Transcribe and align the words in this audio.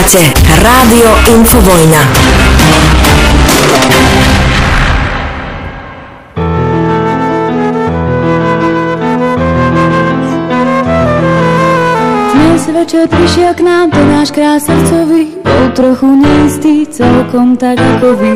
Počúvate 0.00 0.32
Rádio 0.64 1.12
Infovojna. 1.28 2.02
Dnes 12.32 12.64
večer 12.72 13.12
prišiel 13.12 13.52
k 13.52 13.60
nám 13.60 13.92
ten 13.92 14.08
náš 14.08 14.32
krás 14.32 14.64
srdcový, 14.64 15.36
bol 15.44 15.68
trochu 15.76 16.08
neistý, 16.16 16.88
celkom 16.88 17.60
tak 17.60 17.76
ako 17.76 18.16
vy. 18.16 18.32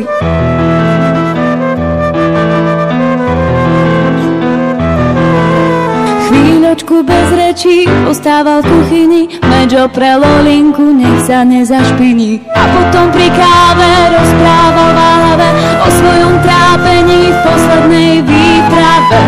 Chvíľočku 6.29 6.95
bez 7.01 7.27
rečí 7.33 7.89
ostával 8.05 8.61
v 8.61 8.69
kuchyni, 8.69 9.23
medžo 9.65 9.89
pre 9.89 10.13
Lolinku, 10.13 10.93
nech 10.93 11.25
sa 11.25 11.41
nezašpiní. 11.41 12.37
A 12.53 12.63
potom 12.69 13.09
pri 13.09 13.33
káve 13.33 13.91
rozprával 14.13 14.89
váhave 14.93 15.49
o 15.81 15.87
svojom 15.89 16.33
trápení 16.45 17.33
v 17.33 17.37
poslednej 17.41 18.13
výprave. 18.29 19.21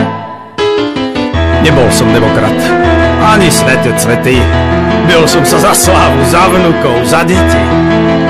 Nebol 1.65 1.89
som 1.89 2.05
demokrat, 2.13 2.53
ani 3.33 3.49
svetec 3.49 3.97
svetý. 3.97 4.37
Bil 5.09 5.25
som 5.25 5.41
sa 5.41 5.57
za 5.57 5.73
slávu, 5.73 6.21
za 6.29 6.53
vnukov, 6.53 7.01
za 7.01 7.25
deti. 7.25 7.63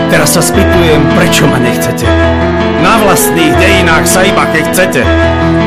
Teraz 0.07 0.31
sa 0.31 0.39
spýtujem, 0.39 1.03
prečo 1.11 1.43
ma 1.51 1.59
nechcete. 1.59 2.07
Na 2.87 3.03
vlastných 3.03 3.51
dejinách 3.59 4.07
sa 4.07 4.23
iba 4.23 4.47
keď 4.55 4.63
chcete. 4.71 5.03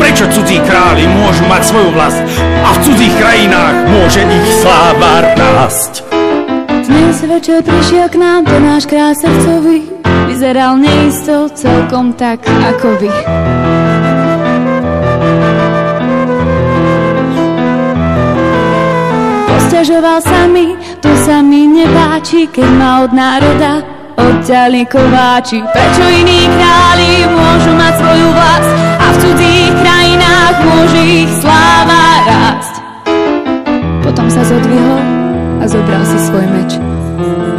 Prečo 0.00 0.24
cudzí 0.32 0.56
králi 0.64 1.04
môžu 1.04 1.44
mať 1.44 1.68
svoju 1.68 1.92
vlast 1.92 2.24
a 2.64 2.72
v 2.72 2.78
cudzích 2.80 3.12
krajinách 3.20 3.76
môže 3.92 4.24
ich 4.24 4.46
sláva 4.64 5.36
rásť? 5.36 6.09
Dnes 6.90 7.22
večer 7.22 7.62
prišiel 7.62 8.10
k 8.10 8.18
nám 8.18 8.42
ten 8.50 8.66
náš 8.66 8.82
krás 8.82 9.22
srdcový, 9.22 9.86
vyzeral 10.26 10.74
neisto 10.74 11.46
celkom 11.54 12.18
tak 12.18 12.42
ako 12.42 12.98
vy. 12.98 13.10
Posťažoval 19.46 20.18
sa 20.18 20.50
mi, 20.50 20.74
to 20.98 21.14
sa 21.22 21.38
mi 21.46 21.70
nepáči, 21.70 22.50
keď 22.50 22.68
ma 22.74 23.06
od 23.06 23.14
národa 23.14 23.86
odťali 24.18 24.82
kováči. 24.90 25.62
Prečo 25.70 26.04
iní 26.10 26.50
králi 26.50 27.22
môžu 27.30 27.70
mať 27.78 27.94
svoju 28.02 28.28
vlast 28.34 28.70
a 28.98 29.06
v 29.06 29.16
cudzích 29.22 29.72
krajinách 29.78 30.56
môže 30.66 31.00
ich 31.06 31.30
sláva 31.38 32.02
rásť. 32.26 32.74
Potom 34.02 34.26
sa 34.26 34.42
zodvihol 34.42 35.19
a 35.60 35.64
zobral 35.68 36.02
si 36.08 36.18
svoj 36.24 36.46
meč. 36.48 36.80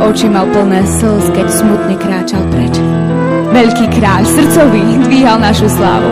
Oči 0.02 0.26
mal 0.26 0.50
plné 0.50 0.82
slz, 0.90 1.30
keď 1.38 1.48
smutne 1.48 1.96
kráčal 2.02 2.42
preč. 2.50 2.74
Veľký 3.54 3.86
kráľ, 3.94 4.26
srdcový, 4.26 4.82
dvíhal 5.06 5.38
našu 5.38 5.70
slávu. 5.70 6.10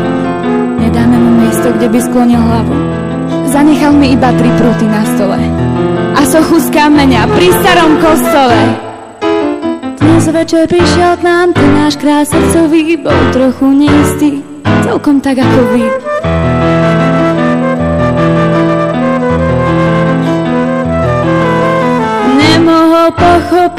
Nedáme 0.77 1.17
mu 1.17 1.31
miesto, 1.41 1.73
kde 1.73 1.89
by 1.89 1.99
sklonil 1.99 2.37
hlavu. 2.37 2.75
Zanechal 3.49 3.97
mi 3.97 4.13
iba 4.13 4.29
tri 4.37 4.49
prúty 4.61 4.85
na 4.85 5.01
stole. 5.17 5.41
A 6.13 6.21
sochu 6.21 6.61
z 6.61 6.69
kameňa 6.69 7.25
pri 7.33 7.47
starom 7.63 7.97
kostole. 7.97 8.61
Dnes 9.97 10.25
večer 10.29 10.69
prišiel 10.69 11.17
k 11.17 11.25
nám 11.25 11.57
ten 11.57 11.69
náš 11.73 11.97
krás 11.97 12.29
srdcový, 12.29 13.01
bol 13.01 13.21
trochu 13.33 13.65
neistý, 13.73 14.29
celkom 14.85 15.17
tak 15.17 15.41
ako 15.41 15.59
vy. 15.73 16.08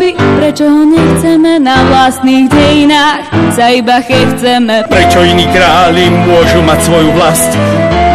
Pochopiť, 0.00 0.16
prečo 0.41 0.65
ho 0.65 0.83
nechceme 0.88 1.61
na 1.61 1.77
vlastných 1.93 2.49
dejinách, 2.49 3.28
sa 3.53 3.69
iba 3.69 4.00
chceme. 4.00 4.88
Prečo 4.88 5.21
iní 5.21 5.44
králi 5.53 6.09
môžu 6.25 6.65
mať 6.65 6.81
svoju 6.88 7.11
vlast 7.12 7.53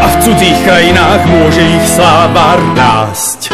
a 0.02 0.06
v 0.10 0.16
cudzích 0.26 0.60
krajinách 0.66 1.22
môže 1.30 1.62
ich 1.62 1.86
sláva 1.94 2.58
rásť? 2.74 3.54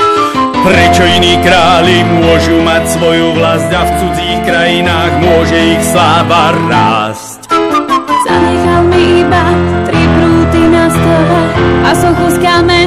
Prečo 0.64 1.03
iní 1.03 1.44
králi 1.44 2.08
môžu 2.24 2.56
mať 2.64 2.84
svoju 2.96 3.36
vlast 3.36 3.68
a 3.68 3.81
v 3.84 3.91
cudzích 4.00 4.40
krajinách 4.47 5.14
môže 5.20 5.58
ich 5.75 5.84
sláva 5.91 6.56
rásť? 6.72 7.52
Zanechal 8.31 8.81
mi 8.88 9.28
iba 9.28 9.44
tri 9.84 10.03
prúty 10.08 10.62
na 10.72 10.88
stole 10.88 11.41
a 11.84 11.91
sochu 12.00 12.28
z 12.31 12.38
kameňa 12.40 12.81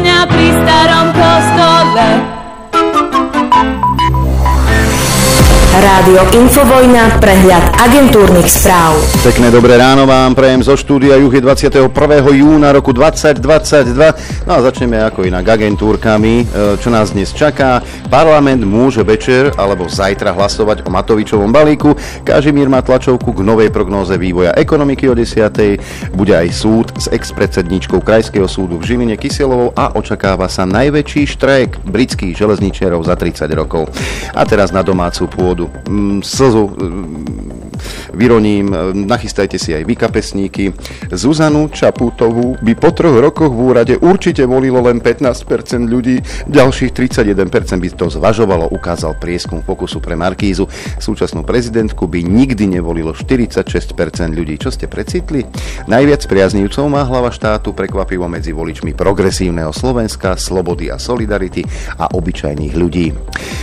Rádio 5.74 6.22
Infovojna, 6.38 7.18
prehľad 7.18 7.74
agentúrnych 7.82 8.46
správ. 8.46 8.94
Pekné 9.26 9.50
dobré 9.50 9.74
ráno 9.74 10.06
vám 10.06 10.30
prejem 10.30 10.62
zo 10.62 10.78
štúdia 10.78 11.18
Juchy 11.18 11.42
21. 11.42 11.90
júna 12.30 12.70
roku 12.70 12.94
2022. 12.94 14.33
No 14.44 14.60
a 14.60 14.60
začneme 14.60 15.00
ako 15.00 15.24
inak 15.24 15.56
agentúrkami, 15.56 16.44
e, 16.44 16.76
čo 16.76 16.92
nás 16.92 17.16
dnes 17.16 17.32
čaká. 17.32 17.80
Parlament 18.12 18.60
môže 18.60 19.00
večer 19.00 19.48
alebo 19.56 19.88
zajtra 19.88 20.36
hlasovať 20.36 20.84
o 20.84 20.92
Matovičovom 20.92 21.48
balíku. 21.48 21.96
Kažimír 22.28 22.68
má 22.68 22.84
tlačovku 22.84 23.32
k 23.32 23.40
novej 23.40 23.72
prognóze 23.72 24.20
vývoja 24.20 24.52
ekonomiky 24.52 25.08
o 25.08 25.16
10. 25.16 26.12
Bude 26.12 26.36
aj 26.36 26.48
súd 26.52 26.92
s 26.92 27.08
ex-predsedničkou 27.08 28.04
Krajského 28.04 28.44
súdu 28.44 28.76
v 28.76 28.84
Žiline 28.84 29.16
Kyselovou 29.16 29.72
a 29.72 29.96
očakáva 29.96 30.52
sa 30.52 30.68
najväčší 30.68 31.24
štrajk 31.24 31.80
britských 31.88 32.36
železničiarov 32.36 33.00
za 33.00 33.16
30 33.16 33.48
rokov. 33.56 33.88
A 34.36 34.44
teraz 34.44 34.76
na 34.76 34.84
domácu 34.84 35.24
pôdu 35.24 35.72
mm, 35.88 36.20
slzu 36.20 36.68
mm, 36.68 38.03
vyroním, 38.14 38.70
mm, 38.70 39.06
nachystajte 39.06 39.58
si 39.58 39.74
aj 39.74 39.82
vy 39.86 39.94
kapesníky. 39.98 40.64
Zuzanu 41.10 41.70
Čaputovú 41.70 42.58
by 42.62 42.72
po 42.78 42.90
troch 42.92 43.16
rokoch 43.18 43.50
v 43.50 43.60
úrade 43.60 43.94
určite 43.98 44.44
volilo 44.44 44.82
len 44.84 45.00
15% 45.00 45.86
ľudí, 45.88 46.20
ďalších 46.50 46.92
31% 46.92 47.80
by 47.80 47.88
to 47.94 48.06
zvažovalo, 48.10 48.68
ukázal 48.70 49.16
prieskum 49.16 49.64
Fokusu 49.64 50.04
pre 50.04 50.18
Markízu. 50.18 50.68
Súčasnú 51.00 51.46
prezidentku 51.46 52.04
by 52.04 52.20
nikdy 52.20 52.68
nevolilo 52.68 53.16
46% 53.16 53.96
ľudí. 54.34 54.60
Čo 54.60 54.68
ste 54.74 54.90
precitli? 54.90 55.48
Najviac 55.88 56.28
priaznívcov 56.28 56.84
má 56.90 57.06
hlava 57.08 57.32
štátu 57.32 57.72
prekvapivo 57.72 58.28
medzi 58.28 58.52
voličmi 58.52 58.92
progresívneho 58.92 59.72
Slovenska, 59.72 60.36
slobody 60.36 60.92
a 60.92 61.00
solidarity 61.00 61.64
a 61.96 62.12
obyčajných 62.12 62.74
ľudí. 62.76 63.16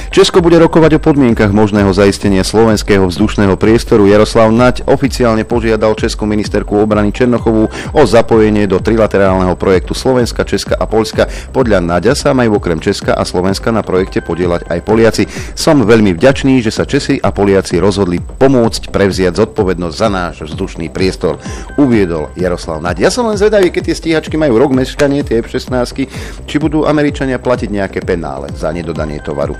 Česko 0.09 0.41
bude 0.41 0.57
rokovať 0.57 0.97
o 0.97 1.03
podmienkach 1.03 1.53
možného 1.53 1.93
zaistenia 1.93 2.41
slovenského 2.41 3.05
vzdušného 3.05 3.53
priestoru. 3.61 4.09
Jaroslav 4.09 4.40
Naď 4.49 4.89
oficiálne 4.89 5.45
požiadal 5.45 5.93
Českú 5.93 6.25
ministerku 6.25 6.73
obrany 6.81 7.13
Černochovú 7.13 7.69
o 7.69 8.01
zapojenie 8.07 8.65
do 8.65 8.81
trilaterálneho 8.81 9.53
projektu 9.53 9.93
Slovenska, 9.93 10.47
Česka 10.47 10.79
a 10.79 10.89
Polska. 10.89 11.29
Podľa 11.53 11.83
Naďa 11.83 12.17
sa 12.17 12.33
majú 12.33 12.57
okrem 12.57 12.81
Česka 12.81 13.13
a 13.13 13.21
Slovenska 13.21 13.69
na 13.69 13.85
projekte 13.85 14.23
podielať 14.23 14.65
aj 14.71 14.79
Poliaci. 14.81 15.23
Som 15.53 15.85
veľmi 15.85 16.15
vďačný, 16.17 16.63
že 16.65 16.71
sa 16.71 16.87
Česi 16.87 17.21
a 17.21 17.29
Poliaci 17.29 17.77
rozhodli 17.77 18.17
pomôcť 18.17 18.89
prevziať 18.89 19.37
zodpovednosť 19.37 19.95
za 19.99 20.07
náš 20.07 20.35
vzdušný 20.47 20.89
priestor, 20.89 21.37
uviedol 21.75 22.31
Jaroslav 22.39 22.79
Naď. 22.79 23.03
Ja 23.03 23.11
som 23.11 23.27
len 23.27 23.35
zvedavý, 23.35 23.69
keď 23.69 23.91
tie 23.91 23.99
stíhačky 23.99 24.39
majú 24.39 24.55
rok 24.55 24.71
meškanie, 24.71 25.27
tie 25.27 25.43
F-16, 25.43 26.07
či 26.47 26.55
budú 26.55 26.87
Američania 26.87 27.35
platiť 27.35 27.67
nejaké 27.67 27.99
penále 28.07 28.47
za 28.55 28.71
nedodanie 28.71 29.19
tovaru. 29.19 29.59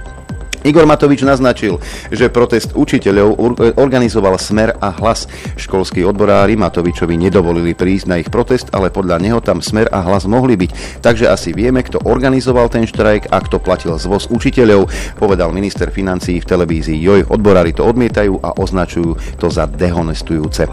Igor 0.62 0.86
Matovič 0.86 1.26
naznačil, 1.26 1.82
že 2.14 2.30
protest 2.30 2.78
učiteľov 2.78 3.34
organizoval 3.82 4.38
Smer 4.38 4.78
a 4.78 4.94
Hlas. 4.94 5.26
Školskí 5.58 6.06
odborári 6.06 6.54
Matovičovi 6.54 7.18
nedovolili 7.18 7.74
prísť 7.74 8.06
na 8.06 8.22
ich 8.22 8.30
protest, 8.30 8.70
ale 8.70 8.94
podľa 8.94 9.18
neho 9.18 9.40
tam 9.42 9.66
Smer 9.66 9.90
a 9.90 10.06
Hlas 10.06 10.30
mohli 10.30 10.54
byť. 10.54 11.02
Takže 11.02 11.26
asi 11.34 11.50
vieme, 11.58 11.82
kto 11.82 12.06
organizoval 12.06 12.70
ten 12.70 12.86
štrajk 12.86 13.34
a 13.34 13.42
kto 13.42 13.58
platil 13.58 13.98
zvoz 13.98 14.30
učiteľov, 14.30 14.86
povedal 15.18 15.50
minister 15.50 15.90
financií 15.90 16.38
v 16.38 16.50
televízii 16.50 17.02
Joj. 17.02 17.34
Odborári 17.34 17.74
to 17.74 17.82
odmietajú 17.82 18.38
a 18.46 18.54
označujú 18.54 19.18
to 19.42 19.50
za 19.50 19.66
dehonestujúce. 19.66 20.70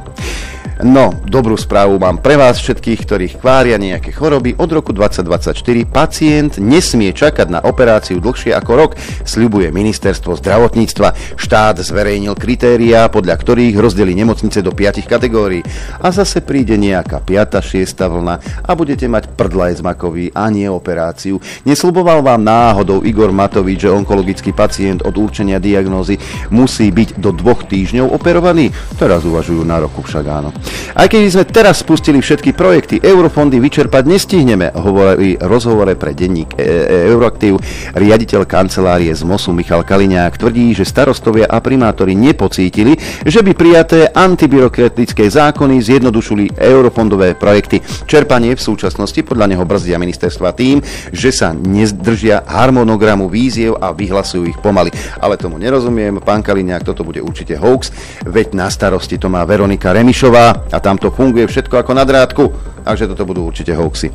No, 0.79 1.11
dobrú 1.27 1.59
správu 1.59 1.99
mám 1.99 2.23
pre 2.23 2.39
vás 2.39 2.63
všetkých, 2.63 3.03
ktorých 3.03 3.35
kvária 3.43 3.75
nejaké 3.83 4.15
choroby. 4.15 4.55
Od 4.63 4.71
roku 4.71 4.95
2024 4.95 5.59
pacient 5.91 6.63
nesmie 6.63 7.11
čakať 7.11 7.51
na 7.51 7.59
operáciu 7.67 8.23
dlhšie 8.23 8.55
ako 8.55 8.73
rok, 8.79 8.91
sľubuje 9.27 9.75
ministerstvo 9.79 10.35
zdravotníctva. 10.43 11.39
Štát 11.39 11.79
zverejnil 11.79 12.35
kritériá, 12.35 13.07
podľa 13.07 13.39
ktorých 13.39 13.79
rozdeli 13.79 14.19
nemocnice 14.19 14.59
do 14.59 14.75
5 14.75 15.07
kategórií. 15.07 15.63
A 16.03 16.11
zase 16.11 16.43
príde 16.43 16.75
nejaká 16.75 17.23
5. 17.23 17.63
6. 17.63 17.87
vlna 17.87 18.35
a 18.67 18.71
budete 18.75 19.07
mať 19.07 19.31
prdlaj 19.39 19.79
zmakový 19.79 20.35
a 20.35 20.51
nie 20.51 20.67
operáciu. 20.67 21.39
Nesľuboval 21.63 22.27
vám 22.27 22.43
náhodou 22.43 23.07
Igor 23.07 23.31
Matovič, 23.31 23.87
že 23.87 23.93
onkologický 23.93 24.51
pacient 24.57 25.05
od 25.05 25.15
určenia 25.15 25.63
diagnózy 25.63 26.19
musí 26.51 26.89
byť 26.91 27.21
do 27.21 27.31
dvoch 27.31 27.69
týždňov 27.69 28.11
operovaný? 28.11 28.73
Teraz 28.97 29.23
uvažujú 29.29 29.63
na 29.63 29.79
roku 29.79 30.01
však 30.01 30.25
áno. 30.27 30.51
Aj 30.97 31.05
keď 31.05 31.21
sme 31.29 31.45
teraz 31.45 31.85
spustili 31.85 32.19
všetky 32.25 32.57
projekty, 32.57 32.99
eurofondy 33.05 33.61
vyčerpať 33.61 34.09
nestihneme, 34.09 34.73
hovorí 34.73 35.37
rozhovore 35.37 35.93
pre 35.95 36.17
denník 36.17 36.57
e, 36.57 36.65
e, 36.65 37.13
Euroaktív 37.13 37.61
riaditeľ 37.93 38.49
kancelárie 38.49 39.13
z 39.13 39.23
MOSu 39.29 39.53
Michal 39.53 39.68
Kaliňák 39.69 40.41
tvrdí, 40.41 40.73
že 40.73 40.89
starostovia 40.89 41.45
a 41.45 41.61
primátori 41.61 42.17
nepocítili, 42.17 42.97
že 43.29 43.45
by 43.45 43.53
prijaté 43.53 44.09
antibyrokratické 44.09 45.29
zákony 45.29 45.77
zjednodušili 45.85 46.57
eurofondové 46.57 47.37
projekty. 47.37 47.85
Čerpanie 48.09 48.57
v 48.57 48.65
súčasnosti 48.65 49.21
podľa 49.21 49.53
neho 49.53 49.65
brzdia 49.69 50.01
ministerstva 50.01 50.57
tým, 50.57 50.81
že 51.13 51.29
sa 51.29 51.53
nezdržia 51.53 52.49
harmonogramu 52.49 53.29
víziev 53.29 53.77
a 53.77 53.93
vyhlasujú 53.93 54.49
ich 54.49 54.59
pomaly. 54.65 54.89
Ale 55.21 55.37
tomu 55.37 55.61
nerozumiem, 55.61 56.25
pán 56.25 56.41
Kaliňák, 56.41 56.89
toto 56.89 57.05
bude 57.05 57.21
určite 57.21 57.61
hoax, 57.61 57.93
veď 58.25 58.57
na 58.57 58.73
starosti 58.73 59.21
to 59.21 59.29
má 59.29 59.45
Veronika 59.45 59.93
Remišová 59.93 60.73
a 60.73 60.79
tam 60.81 60.97
to 60.97 61.13
funguje 61.13 61.45
všetko 61.45 61.85
ako 61.85 61.93
na 61.93 62.09
drátku, 62.09 62.45
takže 62.89 63.13
toto 63.13 63.29
budú 63.29 63.45
určite 63.45 63.77
hoaxy. 63.77 64.09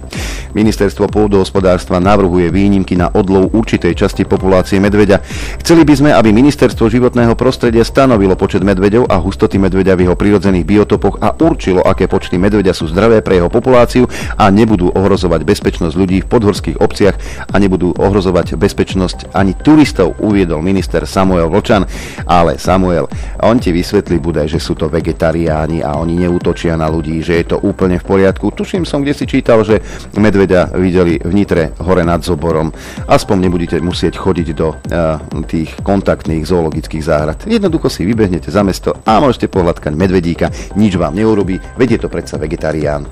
Ministerstvo 0.57 1.05
pôdohospodárstva 1.05 2.01
navrhuje 2.01 2.49
výnimky 2.49 2.97
na 2.97 3.13
odlov 3.13 3.53
určitej 3.53 3.93
časti 3.93 4.25
populácie 4.25 4.81
medveďa. 4.81 5.21
Chceli 5.61 5.85
by 5.85 5.93
sme, 5.93 6.09
aby 6.09 6.33
ministerstvo 6.33 6.89
životného 6.89 7.37
prostredia 7.37 7.85
stanovilo 7.85 8.33
počet 8.33 8.65
medveďov 8.65 9.13
a 9.13 9.21
hustoty 9.21 9.61
medveďa 9.61 9.93
v 9.93 10.09
jeho 10.09 10.15
prirodzených 10.17 10.65
biotopoch 10.65 11.21
a 11.21 11.37
určilo, 11.37 11.85
aké 11.85 12.09
počty 12.09 12.41
medveďa 12.41 12.73
sú 12.73 12.89
zdravé 12.89 13.21
pre 13.21 13.37
jeho 13.37 13.53
populáciu 13.53 14.09
a 14.41 14.49
nebudú 14.49 14.89
ohrozovať 14.89 15.45
bezpečnosť 15.45 15.93
ľudí 15.93 16.25
v 16.25 16.29
podhorských 16.33 16.81
obciach 16.81 17.15
a 17.53 17.55
nebudú 17.61 17.93
ohrozovať 17.93 18.57
bezpečnosť 18.57 19.37
ani 19.37 19.53
turistov, 19.53 20.17
uviedol 20.17 20.65
minister 20.65 21.05
Samuel 21.05 21.53
Vlčan. 21.53 21.85
Ale 22.25 22.57
Samuel, 22.57 23.05
on 23.45 23.61
ti 23.61 23.69
vysvetlí 23.69 24.17
bude, 24.17 24.41
že 24.49 24.57
sú 24.57 24.73
to 24.73 24.89
vegetariáni 24.89 25.85
a 25.85 26.01
oni 26.01 26.25
neútočia 26.25 26.73
na 26.73 26.89
ľudí, 26.89 27.21
že 27.21 27.37
je 27.43 27.45
to 27.53 27.57
úplne 27.61 28.01
v 28.01 28.05
poriadku. 28.07 28.62
Tuším 28.63 28.87
som, 28.87 29.03
kde 29.03 29.11
si 29.11 29.27
čítal, 29.27 29.59
že 29.67 29.83
medveďa 30.15 30.71
videli 30.79 31.19
v 31.19 31.35
Nitre 31.35 31.75
hore 31.83 32.07
nad 32.07 32.23
Zoborom. 32.23 32.71
Aspoň 33.11 33.43
nebudete 33.43 33.75
musieť 33.83 34.15
chodiť 34.15 34.47
do 34.55 34.71
uh, 34.71 35.19
tých 35.43 35.75
kontaktných 35.83 36.47
zoologických 36.47 37.03
záhrad. 37.03 37.43
Jednoducho 37.43 37.91
si 37.91 38.07
vybehnete 38.07 38.47
za 38.47 38.63
mesto 38.63 38.95
a 39.03 39.19
môžete 39.19 39.51
pohľadkať 39.51 39.91
medvedíka, 39.99 40.47
nič 40.79 40.95
vám 40.95 41.11
neurobí, 41.11 41.59
veď 41.75 41.99
je 41.99 41.99
to 41.99 42.07
predsa 42.07 42.39
vegetarián. 42.39 43.03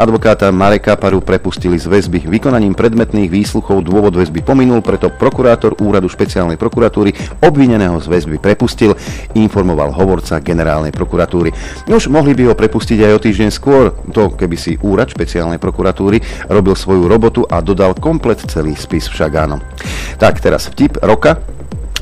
Advokáta 0.00 0.48
Mareka 0.48 0.96
Paru 0.96 1.20
prepustili 1.20 1.76
z 1.76 1.84
väzby 1.84 2.24
vykonaním 2.24 2.72
predmetných 2.72 3.28
výsluchov 3.28 3.84
dôvod 3.84 4.16
väzby 4.16 4.40
pominul, 4.40 4.80
preto 4.80 5.12
prokurátor 5.12 5.76
úradu 5.84 6.08
špeciálnej 6.08 6.56
prokuratúry 6.56 7.12
obvineného 7.44 8.00
z 8.00 8.08
väzby 8.08 8.40
prepustil, 8.40 8.96
informoval 9.36 9.92
hovorca 9.92 10.40
generálnej 10.40 10.96
prokuratúry. 10.96 11.52
Už 11.92 12.08
mohli 12.08 12.32
by 12.32 12.48
ho 12.48 12.54
prepustiť 12.56 13.04
aj 13.04 13.12
o 13.12 13.20
týždeň 13.20 13.50
skôr, 13.52 13.92
to 14.10 14.32
keby 14.32 14.56
si 14.56 14.80
úrad 14.84 15.08
špeciálnej 15.08 15.56
prokuratúry 15.56 16.20
robil 16.52 16.76
svoju 16.76 17.08
robotu 17.08 17.42
a 17.48 17.64
dodal 17.64 17.96
komplet 17.96 18.44
celý 18.44 18.76
spis 18.76 19.08
však 19.08 19.32
áno. 19.32 19.64
Tak 20.20 20.44
teraz 20.44 20.68
vtip 20.68 21.00
roka. 21.00 21.40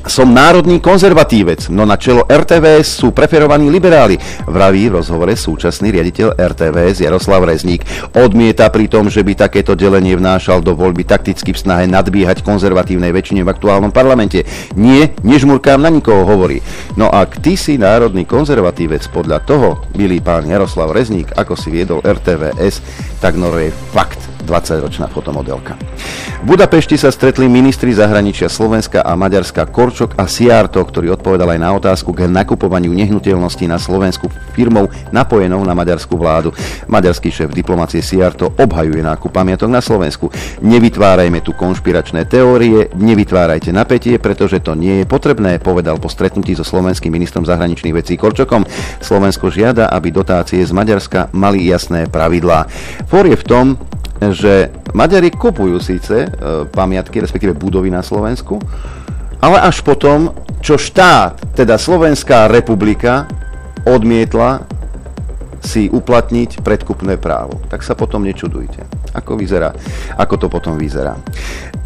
Som 0.03 0.35
národný 0.35 0.83
konzervatívec, 0.83 1.71
no 1.71 1.87
na 1.87 1.95
čelo 1.95 2.27
RTVS 2.27 2.99
sú 2.99 3.15
preferovaní 3.15 3.71
liberáli, 3.71 4.19
vraví 4.43 4.91
v 4.91 4.99
rozhovore 4.99 5.31
súčasný 5.31 5.95
riaditeľ 5.95 6.35
RTVS 6.35 7.07
Jaroslav 7.07 7.47
Rezník. 7.47 7.87
Odmieta 8.11 8.67
pri 8.67 8.91
tom, 8.91 9.07
že 9.07 9.23
by 9.23 9.47
takéto 9.47 9.79
delenie 9.79 10.19
vnášal 10.19 10.59
do 10.59 10.75
voľby 10.75 11.07
takticky 11.07 11.55
v 11.55 11.61
snahe 11.63 11.85
nadbiehať 11.87 12.43
konzervatívnej 12.43 13.15
väčšine 13.15 13.47
v 13.47 13.51
aktuálnom 13.55 13.95
parlamente. 13.95 14.43
Nie, 14.75 15.15
nežmurkám 15.23 15.79
na 15.79 15.87
nikoho, 15.87 16.27
hovorí. 16.27 16.59
No 16.99 17.07
ak 17.07 17.39
ty 17.39 17.55
si 17.55 17.79
národný 17.79 18.27
konzervatívec, 18.27 19.07
podľa 19.07 19.39
toho, 19.47 19.87
milý 19.95 20.19
pán 20.19 20.43
Jaroslav 20.43 20.91
Rezník, 20.91 21.31
ako 21.31 21.55
si 21.55 21.71
viedol 21.71 22.03
RTVS, 22.03 22.83
tak 23.23 23.39
Noro 23.39 23.63
je 23.63 23.71
fakt 23.95 24.32
20-ročná 24.43 25.07
fotomodelka. 25.07 25.79
V 26.43 26.53
Budapešti 26.53 26.99
sa 26.99 27.09
stretli 27.09 27.47
ministri 27.47 27.95
zahraničia 27.95 28.51
Slovenska 28.51 29.01
a 29.01 29.15
Maďarska 29.15 29.65
Korčok 29.71 30.19
a 30.19 30.27
Siarto, 30.27 30.83
ktorý 30.83 31.15
odpovedal 31.15 31.55
aj 31.55 31.59
na 31.59 31.71
otázku 31.71 32.11
k 32.11 32.27
nakupovaniu 32.27 32.91
nehnuteľností 32.91 33.65
na 33.65 33.79
Slovensku 33.79 34.27
firmou 34.51 34.91
napojenou 35.09 35.63
na 35.63 35.71
maďarskú 35.71 36.19
vládu. 36.19 36.51
Maďarský 36.91 37.31
šéf 37.31 37.49
diplomacie 37.55 38.03
Siarto 38.03 38.53
obhajuje 38.59 39.01
nákup 39.01 39.31
pamiatok 39.31 39.71
na 39.71 39.79
Slovensku. 39.79 40.29
Nevytvárajme 40.61 41.41
tu 41.41 41.55
konšpiračné 41.55 42.27
teórie, 42.27 42.91
nevytvárajte 42.93 43.71
napätie, 43.71 44.19
pretože 44.19 44.59
to 44.59 44.75
nie 44.75 45.01
je 45.01 45.05
potrebné, 45.07 45.57
povedal 45.57 45.97
po 45.97 46.11
stretnutí 46.11 46.53
so 46.53 46.67
slovenským 46.67 47.09
ministrom 47.09 47.47
zahraničných 47.47 47.95
vecí 47.95 48.19
Korčokom. 48.19 48.67
Slovensko 48.99 49.47
žiada, 49.49 49.89
aby 49.89 50.11
dotácie 50.11 50.61
z 50.61 50.75
Maďarska 50.75 51.31
mali 51.33 51.65
jasné 51.65 52.05
pravidlá. 52.11 52.67
For 53.07 53.25
je 53.25 53.39
v 53.39 53.45
tom, 53.47 53.65
že 54.19 54.69
Maďari 54.93 55.33
kupujú 55.33 55.81
síce 55.81 56.25
e, 56.25 56.27
pamiatky, 56.69 57.19
respektíve 57.19 57.57
budovy 57.57 57.89
na 57.89 58.05
Slovensku, 58.05 58.61
ale 59.43 59.59
až 59.59 59.83
potom, 59.83 60.31
čo 60.63 60.79
štát, 60.79 61.55
teda 61.57 61.75
Slovenská 61.75 62.47
republika, 62.47 63.27
odmietla 63.83 64.63
si 65.63 65.87
uplatniť 65.87 66.63
predkupné 66.63 67.19
právo. 67.19 67.59
Tak 67.71 67.83
sa 67.83 67.95
potom 67.95 68.23
nečudujte, 68.23 68.83
ako 69.15 69.39
vyzerá, 69.39 69.71
ako 70.19 70.35
to 70.35 70.47
potom 70.51 70.75
vyzerá. 70.75 71.15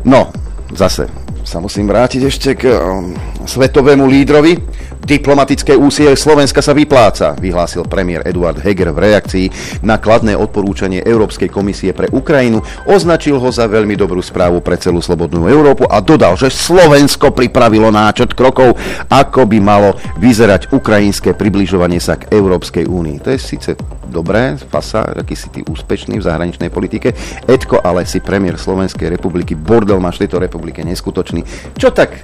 No, 0.06 0.30
zase 0.74 1.10
sa 1.48 1.64
musím 1.64 1.88
vrátiť 1.88 2.22
ešte 2.28 2.50
k 2.60 2.76
um, 2.76 3.16
svetovému 3.48 4.04
lídrovi. 4.04 4.60
Diplomatické 5.08 5.72
úsilie 5.72 6.20
Slovenska 6.20 6.60
sa 6.60 6.76
vypláca, 6.76 7.32
vyhlásil 7.40 7.88
premiér 7.88 8.28
Eduard 8.28 8.60
Heger 8.60 8.92
v 8.92 9.08
reakcii 9.08 9.46
na 9.80 9.96
kladné 10.04 10.36
odporúčanie 10.36 11.00
Európskej 11.00 11.48
komisie 11.48 11.96
pre 11.96 12.12
Ukrajinu, 12.12 12.60
označil 12.84 13.40
ho 13.40 13.48
za 13.48 13.72
veľmi 13.72 13.96
dobrú 13.96 14.20
správu 14.20 14.60
pre 14.60 14.76
celú 14.76 15.00
slobodnú 15.00 15.48
Európu 15.48 15.88
a 15.88 16.04
dodal, 16.04 16.36
že 16.36 16.52
Slovensko 16.52 17.32
pripravilo 17.32 17.88
náčrt 17.88 18.36
krokov, 18.36 18.76
ako 19.08 19.48
by 19.48 19.58
malo 19.64 19.96
vyzerať 20.20 20.76
ukrajinské 20.76 21.32
približovanie 21.32 22.04
sa 22.04 22.20
k 22.20 22.28
Európskej 22.36 22.84
únii. 22.84 23.24
To 23.24 23.32
je 23.32 23.40
síce 23.40 23.80
dobré, 24.12 24.60
fasa, 24.60 25.08
aký 25.08 25.36
si 25.40 25.48
ty 25.52 25.64
úspešný 25.64 26.20
v 26.20 26.26
zahraničnej 26.28 26.68
politike. 26.68 27.16
Edko, 27.48 27.80
ale 27.80 28.04
si 28.04 28.20
premiér 28.20 28.60
Slovenskej 28.60 29.08
republiky, 29.14 29.56
bordel 29.56 30.04
máš 30.04 30.20
tejto 30.20 30.40
republike 30.40 30.84
neskutočný. 30.84 31.37
Čo 31.78 31.90
tak 31.92 32.22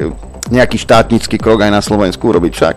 nejaký 0.49 0.75
štátnický 0.81 1.39
krok 1.39 1.63
aj 1.63 1.71
na 1.71 1.79
Slovensku 1.79 2.31
urobiť 2.33 2.51
však. 2.51 2.75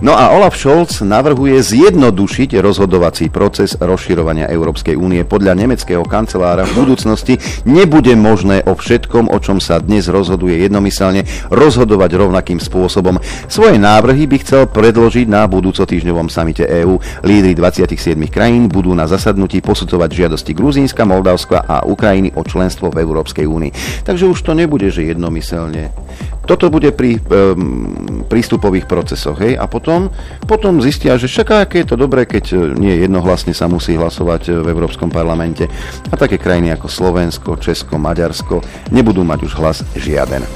No 0.00 0.16
a 0.16 0.32
Olaf 0.32 0.56
Scholz 0.56 1.04
navrhuje 1.04 1.60
zjednodušiť 1.60 2.56
rozhodovací 2.62 3.28
proces 3.28 3.76
rozširovania 3.76 4.48
Európskej 4.48 4.96
únie. 4.96 5.26
Podľa 5.26 5.58
nemeckého 5.58 6.06
kancelára 6.06 6.64
v 6.64 6.84
budúcnosti 6.84 7.36
nebude 7.68 8.14
možné 8.16 8.64
o 8.64 8.72
všetkom, 8.78 9.28
o 9.28 9.38
čom 9.42 9.60
sa 9.60 9.82
dnes 9.82 10.08
rozhoduje 10.08 10.62
jednomyselne, 10.62 11.26
rozhodovať 11.52 12.10
rovnakým 12.16 12.62
spôsobom. 12.62 13.20
Svoje 13.50 13.76
návrhy 13.76 14.24
by 14.30 14.36
chcel 14.40 14.62
predložiť 14.70 15.26
na 15.28 15.44
budúco 15.44 15.84
týždňovom 15.84 16.32
samite 16.32 16.64
EÚ. 16.64 16.96
Lídry 17.26 17.52
27 17.58 18.16
krajín 18.30 18.70
budú 18.70 18.94
na 18.96 19.04
zasadnutí 19.10 19.60
posudzovať 19.60 20.10
žiadosti 20.12 20.52
Gruzínska, 20.56 21.04
Moldavska 21.04 21.64
a 21.66 21.84
Ukrajiny 21.84 22.32
o 22.38 22.42
členstvo 22.46 22.88
v 22.88 23.02
Európskej 23.04 23.44
únii. 23.44 24.04
Takže 24.06 24.28
už 24.28 24.38
to 24.40 24.52
nebude, 24.54 24.88
že 24.88 25.08
jednomyselne. 25.08 25.92
Toto 26.42 26.74
bude 26.74 26.90
pri 27.02 27.18
um, 27.18 28.22
prístupových 28.30 28.86
procesoch. 28.86 29.34
Hej? 29.42 29.58
A 29.58 29.66
potom, 29.66 30.06
potom 30.46 30.78
zistia, 30.78 31.18
že 31.18 31.26
však 31.26 31.66
aké 31.66 31.82
je 31.82 31.90
to 31.90 31.96
dobré, 31.98 32.30
keď 32.30 32.54
e, 32.54 32.56
nie 32.78 32.94
jednohlasne 33.02 33.50
sa 33.50 33.66
musí 33.66 33.98
hlasovať 33.98 34.42
e, 34.46 34.50
v 34.62 34.70
Európskom 34.70 35.10
parlamente. 35.10 35.66
A 36.06 36.14
také 36.14 36.38
krajiny 36.38 36.70
ako 36.70 36.86
Slovensko, 36.86 37.58
Česko, 37.58 37.98
Maďarsko 37.98 38.62
nebudú 38.94 39.26
mať 39.26 39.50
už 39.50 39.52
hlas 39.58 39.82
žiaden. 39.98 40.46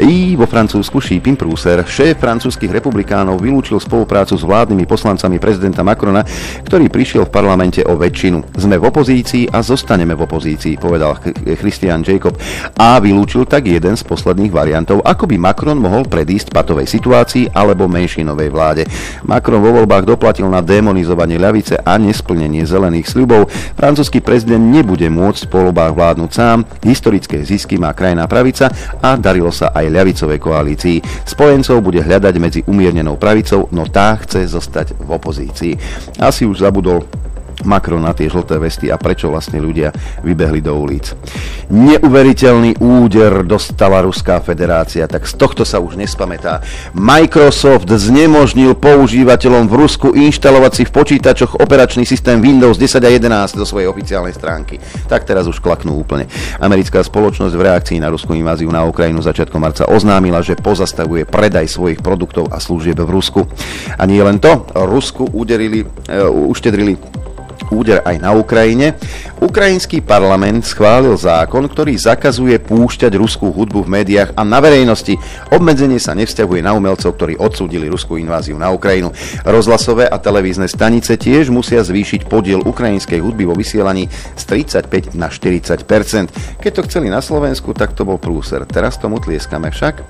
I 0.00 0.32
vo 0.40 0.48
Francúzsku 0.48 1.04
Šípin 1.04 1.36
Prúser, 1.36 1.84
šéf 1.84 2.16
francúzskych 2.16 2.72
republikánov, 2.72 3.36
vylúčil 3.36 3.76
spoluprácu 3.76 4.40
s 4.40 4.44
vládnymi 4.44 4.88
poslancami 4.88 5.36
prezidenta 5.36 5.84
Macrona, 5.84 6.24
ktorý 6.64 6.88
prišiel 6.88 7.28
v 7.28 7.34
parlamente 7.34 7.84
o 7.84 8.00
väčšinu. 8.00 8.56
Sme 8.56 8.80
v 8.80 8.88
opozícii 8.88 9.52
a 9.52 9.60
zostaneme 9.60 10.16
v 10.16 10.24
opozícii, 10.24 10.80
povedal 10.80 11.20
Christian 11.60 12.00
Jacob 12.00 12.40
a 12.80 12.96
vylúčil 13.04 13.44
tak 13.44 13.68
jeden 13.68 13.92
z 13.92 14.02
posledných 14.08 14.48
variantov, 14.48 15.04
ako 15.04 15.28
by 15.28 15.36
Macron 15.36 15.76
mohol 15.76 16.08
predísť 16.08 16.56
patovej 16.56 16.88
situácii 16.88 17.52
alebo 17.52 17.84
menšinovej 17.84 18.48
vláde. 18.48 18.82
Macron 19.28 19.60
vo 19.60 19.76
voľbách 19.76 20.08
doplatil 20.08 20.48
na 20.48 20.64
demonizovanie 20.64 21.36
ľavice 21.36 21.84
a 21.84 22.00
nesplnenie 22.00 22.64
zelených 22.64 23.12
sľubov. 23.12 23.52
Francúzsky 23.76 24.24
prezident 24.24 24.64
nebude 24.64 25.06
môcť 25.12 25.52
po 25.52 25.68
voľbách 25.68 25.92
vládnuť 25.92 26.30
sám, 26.32 26.64
historické 26.80 27.44
zisky 27.44 27.76
má 27.76 27.92
krajná 27.92 28.24
pravica 28.24 28.72
a 28.98 29.20
darilo 29.20 29.52
sa 29.52 29.68
aj 29.68 29.91
ľavicovej 29.92 30.38
koalícii. 30.40 30.96
Spojencov 31.28 31.84
bude 31.84 32.00
hľadať 32.00 32.34
medzi 32.40 32.60
umiernenou 32.64 33.20
pravicou, 33.20 33.68
no 33.70 33.84
tá 33.84 34.16
chce 34.18 34.48
zostať 34.48 34.96
v 34.96 35.08
opozícii. 35.12 35.72
Asi 36.18 36.48
už 36.48 36.64
zabudol 36.64 37.04
Macron 37.64 38.02
na 38.02 38.12
tie 38.12 38.28
žlté 38.28 38.58
vesty 38.58 38.90
a 38.92 38.98
prečo 39.00 39.30
vlastne 39.30 39.62
ľudia 39.62 39.94
vybehli 40.22 40.60
do 40.62 40.74
ulic. 40.76 41.14
Neuveriteľný 41.72 42.82
úder 42.82 43.46
dostala 43.46 44.04
Ruská 44.04 44.42
federácia, 44.44 45.08
tak 45.08 45.24
z 45.24 45.34
tohto 45.38 45.64
sa 45.64 45.80
už 45.80 45.96
nespamätá. 45.96 46.60
Microsoft 46.92 47.88
znemožnil 47.88 48.76
používateľom 48.76 49.70
v 49.70 49.74
Rusku 49.78 50.08
inštalovať 50.12 50.72
si 50.72 50.82
v 50.84 50.94
počítačoch 50.94 51.62
operačný 51.62 52.04
systém 52.04 52.42
Windows 52.42 52.76
10 52.76 53.00
a 53.02 53.10
11 53.10 53.56
do 53.56 53.64
svojej 53.64 53.88
oficiálnej 53.88 54.34
stránky. 54.36 54.82
Tak 55.08 55.24
teraz 55.24 55.48
už 55.48 55.62
klaknú 55.62 55.96
úplne. 55.96 56.26
Americká 56.58 57.00
spoločnosť 57.00 57.54
v 57.54 57.64
reakcii 57.66 57.98
na 58.02 58.10
ruskú 58.12 58.36
inváziu 58.36 58.68
na 58.68 58.84
Ukrajinu 58.84 59.22
začiatkom 59.22 59.62
marca 59.62 59.88
oznámila, 59.88 60.42
že 60.42 60.58
pozastavuje 60.58 61.24
predaj 61.24 61.70
svojich 61.70 62.02
produktov 62.02 62.50
a 62.50 62.58
služieb 62.58 62.98
v 62.98 63.10
Rusku. 63.10 63.40
A 63.96 64.02
nie 64.04 64.20
len 64.20 64.42
to, 64.42 64.66
Rusku 64.74 65.30
uderili, 65.30 65.86
uh, 65.86 66.28
uštedrili 66.28 67.21
úder 67.72 68.04
aj 68.04 68.20
na 68.20 68.36
Ukrajine. 68.36 68.92
Ukrajinský 69.40 70.04
parlament 70.04 70.68
schválil 70.68 71.16
zákon, 71.16 71.64
ktorý 71.64 71.96
zakazuje 71.96 72.60
púšťať 72.60 73.16
ruskú 73.16 73.48
hudbu 73.48 73.88
v 73.88 73.92
médiách 74.00 74.36
a 74.36 74.44
na 74.44 74.60
verejnosti. 74.60 75.16
Obmedzenie 75.48 75.96
sa 75.96 76.12
nevzťahuje 76.12 76.60
na 76.60 76.76
umelcov, 76.76 77.16
ktorí 77.16 77.40
odsúdili 77.40 77.88
ruskú 77.88 78.20
inváziu 78.20 78.60
na 78.60 78.68
Ukrajinu. 78.68 79.10
Rozhlasové 79.42 80.04
a 80.06 80.20
televízne 80.20 80.68
stanice 80.68 81.16
tiež 81.16 81.48
musia 81.48 81.80
zvýšiť 81.80 82.28
podiel 82.28 82.60
ukrajinskej 82.62 83.18
hudby 83.18 83.48
vo 83.48 83.56
vysielaní 83.56 84.12
z 84.36 84.42
35 84.46 85.16
na 85.16 85.32
40% 85.32 86.62
Keď 86.62 86.72
to 86.74 86.82
chceli 86.86 87.08
na 87.08 87.22
Slovensku, 87.22 87.74
tak 87.74 87.94
to 87.94 88.02
bol 88.02 88.18
prúser. 88.18 88.66
Teraz 88.66 88.98
tomu 88.98 89.22
tlieskame 89.22 89.70
však. 89.70 90.02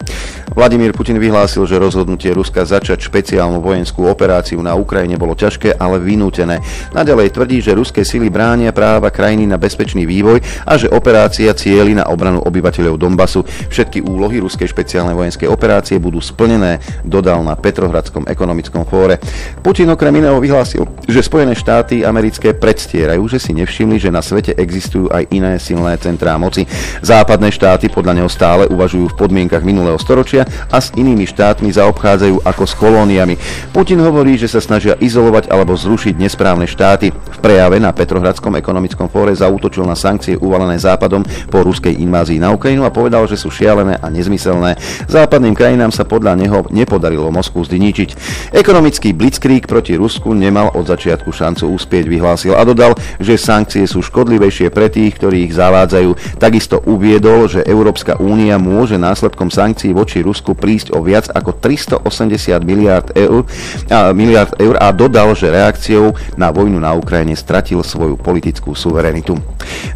Vladimír 0.56 0.96
Putin 0.96 1.20
vyhlásil, 1.20 1.64
že 1.68 1.80
rozhodnutie 1.80 2.32
Ruska 2.32 2.64
začať 2.64 3.04
špeciálnu 3.04 3.60
vojenskú 3.60 4.08
operáciu 4.08 4.60
na 4.60 4.72
Ukrajine 4.76 5.20
bolo 5.20 5.36
ťažké, 5.36 5.76
ale 5.76 6.00
vynútené. 6.00 6.60
Nadalej 6.96 7.34
tvrdí, 7.36 7.51
tvrdí, 7.52 7.60
že 7.60 7.76
ruské 7.76 8.00
sily 8.00 8.32
bránia 8.32 8.72
práva 8.72 9.12
krajiny 9.12 9.44
na 9.44 9.60
bezpečný 9.60 10.08
vývoj 10.08 10.40
a 10.64 10.80
že 10.80 10.88
operácia 10.88 11.52
cieli 11.52 11.92
na 11.92 12.08
obranu 12.08 12.40
obyvateľov 12.40 12.96
Donbasu. 12.96 13.44
Všetky 13.68 14.00
úlohy 14.00 14.40
ruskej 14.40 14.64
špeciálnej 14.72 15.12
vojenskej 15.12 15.52
operácie 15.52 16.00
budú 16.00 16.24
splnené, 16.24 16.80
dodal 17.04 17.44
na 17.44 17.52
Petrohradskom 17.52 18.24
ekonomickom 18.24 18.88
fóre. 18.88 19.20
Putin 19.60 19.92
okrem 19.92 20.16
iného 20.16 20.40
vyhlásil, 20.40 20.88
že 21.04 21.20
Spojené 21.20 21.52
štáty 21.52 22.08
americké 22.08 22.56
predstierajú, 22.56 23.20
že 23.28 23.36
si 23.36 23.52
nevšimli, 23.52 24.00
že 24.00 24.08
na 24.08 24.24
svete 24.24 24.56
existujú 24.56 25.12
aj 25.12 25.28
iné 25.28 25.60
silné 25.60 26.00
centrá 26.00 26.40
moci. 26.40 26.64
Západné 27.04 27.52
štáty 27.52 27.92
podľa 27.92 28.24
neho 28.24 28.30
stále 28.32 28.64
uvažujú 28.72 29.12
v 29.12 29.18
podmienkach 29.18 29.60
minulého 29.60 30.00
storočia 30.00 30.48
a 30.72 30.80
s 30.80 30.88
inými 30.96 31.28
štátmi 31.28 31.68
zaobchádzajú 31.68 32.48
ako 32.48 32.64
s 32.64 32.74
kolóniami. 32.80 33.34
Putin 33.76 34.00
hovorí, 34.00 34.40
že 34.40 34.48
sa 34.48 34.64
snažia 34.64 34.96
izolovať 34.96 35.52
alebo 35.52 35.76
zrušiť 35.76 36.16
nesprávne 36.16 36.64
štáty. 36.64 37.12
V 37.12 37.38
prejave 37.42 37.82
na 37.82 37.90
Petrohradskom 37.90 38.54
ekonomickom 38.54 39.10
fóre 39.10 39.34
zautočil 39.34 39.82
na 39.82 39.98
sankcie 39.98 40.38
uvalené 40.38 40.78
Západom 40.78 41.26
po 41.50 41.66
ruskej 41.66 41.98
invázii 41.98 42.38
na 42.38 42.54
Ukrajinu 42.54 42.86
a 42.86 42.94
povedal, 42.94 43.26
že 43.26 43.34
sú 43.34 43.50
šialené 43.50 43.98
a 43.98 44.06
nezmyselné. 44.06 44.78
Západným 45.10 45.58
krajinám 45.58 45.90
sa 45.90 46.06
podľa 46.06 46.38
neho 46.38 46.62
nepodarilo 46.70 47.34
Moskvu 47.34 47.66
zdyničiť. 47.66 48.10
Ekonomický 48.54 49.10
blitzkrieg 49.10 49.66
proti 49.66 49.98
Rusku 49.98 50.30
nemal 50.32 50.70
od 50.78 50.86
začiatku 50.86 51.34
šancu 51.34 51.74
úspieť, 51.74 52.06
vyhlásil 52.06 52.54
a 52.54 52.62
dodal, 52.62 52.94
že 53.18 53.34
sankcie 53.34 53.90
sú 53.90 53.98
škodlivejšie 54.06 54.70
pre 54.70 54.86
tých, 54.86 55.18
ktorí 55.18 55.50
ich 55.50 55.58
zavádzajú. 55.58 56.38
Takisto 56.38 56.78
uviedol, 56.86 57.50
že 57.50 57.66
Európska 57.66 58.22
únia 58.22 58.62
môže 58.62 58.94
následkom 58.94 59.50
sankcií 59.50 59.90
voči 59.90 60.22
Rusku 60.22 60.54
prísť 60.54 60.94
o 60.94 61.02
viac 61.02 61.26
ako 61.34 61.58
380 61.58 62.62
miliard 62.62 63.10
eur, 63.18 63.42
a, 63.90 64.14
miliard 64.14 64.54
eur 64.62 64.78
a 64.78 64.94
dodal, 64.94 65.34
že 65.34 65.50
reakciou 65.50 66.14
na 66.38 66.54
vojnu 66.54 66.78
na 66.78 66.94
Ukrajine 66.94 67.31
Ukrajine 67.32 67.36
stratil 67.40 67.80
svoju 67.80 68.20
politickú 68.20 68.76
suverenitu. 68.76 69.40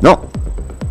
No, 0.00 0.32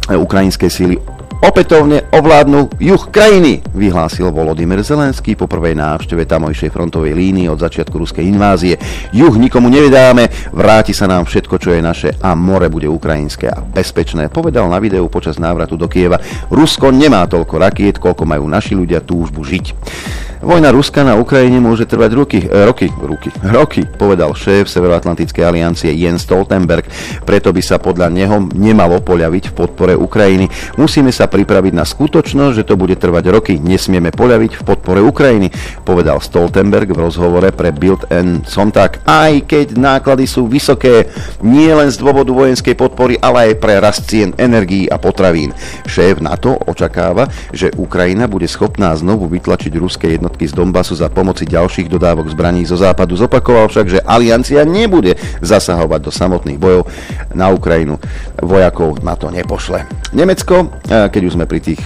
ukrajinské 0.06 0.70
síly 0.70 1.02
opätovne 1.42 2.10
ovládnu 2.14 2.78
juh 2.82 3.04
krajiny, 3.10 3.62
vyhlásil 3.74 4.30
Volodymyr 4.30 4.82
Zelenský 4.82 5.38
po 5.38 5.46
prvej 5.50 5.78
návšteve 5.78 6.25
tamojšej 6.25 6.70
frontovej 6.74 7.14
línii 7.14 7.50
od 7.50 7.62
začiatku 7.62 7.98
ruskej 8.02 8.25
invázie. 8.25 8.78
Juh 9.14 9.34
nikomu 9.34 9.70
nevydáme, 9.70 10.54
vráti 10.54 10.94
sa 10.94 11.10
nám 11.10 11.25
všetko, 11.25 11.56
čo 11.58 11.70
je 11.74 11.82
naše 11.82 12.10
a 12.22 12.34
more 12.38 12.70
bude 12.70 12.90
ukrajinské 12.90 13.50
a 13.50 13.62
bezpečné, 13.62 14.30
povedal 14.30 14.70
na 14.70 14.78
videu 14.82 15.06
počas 15.10 15.42
návratu 15.42 15.78
do 15.78 15.90
Kieva. 15.90 16.22
Rusko 16.50 16.90
nemá 16.94 17.25
toľko 17.30 17.56
rakiet, 17.62 17.98
koľko 17.98 18.25
majú 18.25 18.46
naši 18.50 18.74
ľudia 18.74 19.02
túžbu 19.02 19.46
žiť. 19.46 19.66
Vojna 20.46 20.70
Ruska 20.70 21.02
na 21.02 21.18
Ukrajine 21.18 21.58
môže 21.58 21.90
trvať 21.90 22.12
roky, 22.14 22.38
eh, 22.46 22.70
roky, 22.70 22.86
roky, 23.02 23.34
roky, 23.50 23.82
povedal 23.82 24.38
šéf 24.38 24.70
Severoatlantickej 24.70 25.42
aliancie 25.42 25.90
Jens 25.98 26.22
Stoltenberg. 26.22 26.86
Preto 27.25 27.50
by 27.50 27.62
sa 27.66 27.82
podľa 27.82 28.14
neho 28.14 28.46
nemalo 28.54 29.02
poľaviť 29.02 29.50
v 29.50 29.56
podpore 29.58 29.94
Ukrajiny. 29.98 30.46
Musíme 30.78 31.10
sa 31.10 31.25
pripraviť 31.25 31.74
na 31.74 31.82
skutočnosť, 31.82 32.62
že 32.62 32.68
to 32.70 32.78
bude 32.78 32.94
trvať 32.94 33.25
roky. 33.34 33.54
Nesmieme 33.58 34.14
poľaviť 34.14 34.62
v 34.62 34.66
podpore 34.70 35.02
Ukrajiny, 35.02 35.50
povedal 35.82 36.22
Stoltenberg 36.22 36.94
v 36.94 37.02
rozhovore 37.10 37.50
pre 37.50 37.74
Bild 37.74 38.06
and 38.14 38.46
Sonntag. 38.46 39.02
Aj 39.02 39.34
keď 39.50 39.74
náklady 39.74 40.30
sú 40.30 40.46
vysoké, 40.46 41.10
nie 41.42 41.74
len 41.74 41.90
z 41.90 41.98
dôvodu 41.98 42.30
vojenskej 42.30 42.78
podpory, 42.78 43.18
ale 43.18 43.50
aj 43.50 43.54
pre 43.58 43.82
rast 43.82 44.06
cien 44.14 44.30
energií 44.38 44.86
a 44.94 45.02
potravín. 45.02 45.58
Šéf 45.90 46.22
NATO 46.22 46.54
očakáva, 46.70 47.34
že 47.50 47.74
Ukrajina 47.82 48.30
bude 48.30 48.46
schopná 48.46 48.94
znovu 48.94 49.25
vytlačiť 49.25 49.74
ruské 49.82 50.14
jednotky 50.14 50.35
z 50.44 50.51
Donbasu 50.51 51.00
za 51.00 51.08
pomoci 51.08 51.48
ďalších 51.48 51.88
dodávok 51.88 52.27
zbraní 52.36 52.68
zo 52.68 52.75
západu. 52.75 53.15
Zopakoval 53.15 53.72
však, 53.72 53.88
že 53.88 54.04
aliancia 54.04 54.68
nebude 54.68 55.15
zasahovať 55.39 56.00
do 56.04 56.12
samotných 56.12 56.60
bojov 56.60 56.84
na 57.32 57.48
Ukrajinu. 57.56 57.96
Vojakov 58.44 59.00
na 59.00 59.15
to 59.15 59.32
nepošle. 59.32 59.88
Nemecko, 60.12 60.68
keď 60.92 61.22
už 61.24 61.39
sme 61.39 61.48
pri 61.48 61.63
tých 61.63 61.80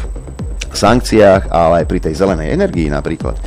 sankciách, 0.76 1.50
ale 1.50 1.84
aj 1.84 1.86
pri 1.88 2.00
tej 2.04 2.14
zelenej 2.20 2.54
energii 2.54 2.92
napríklad. 2.92 3.38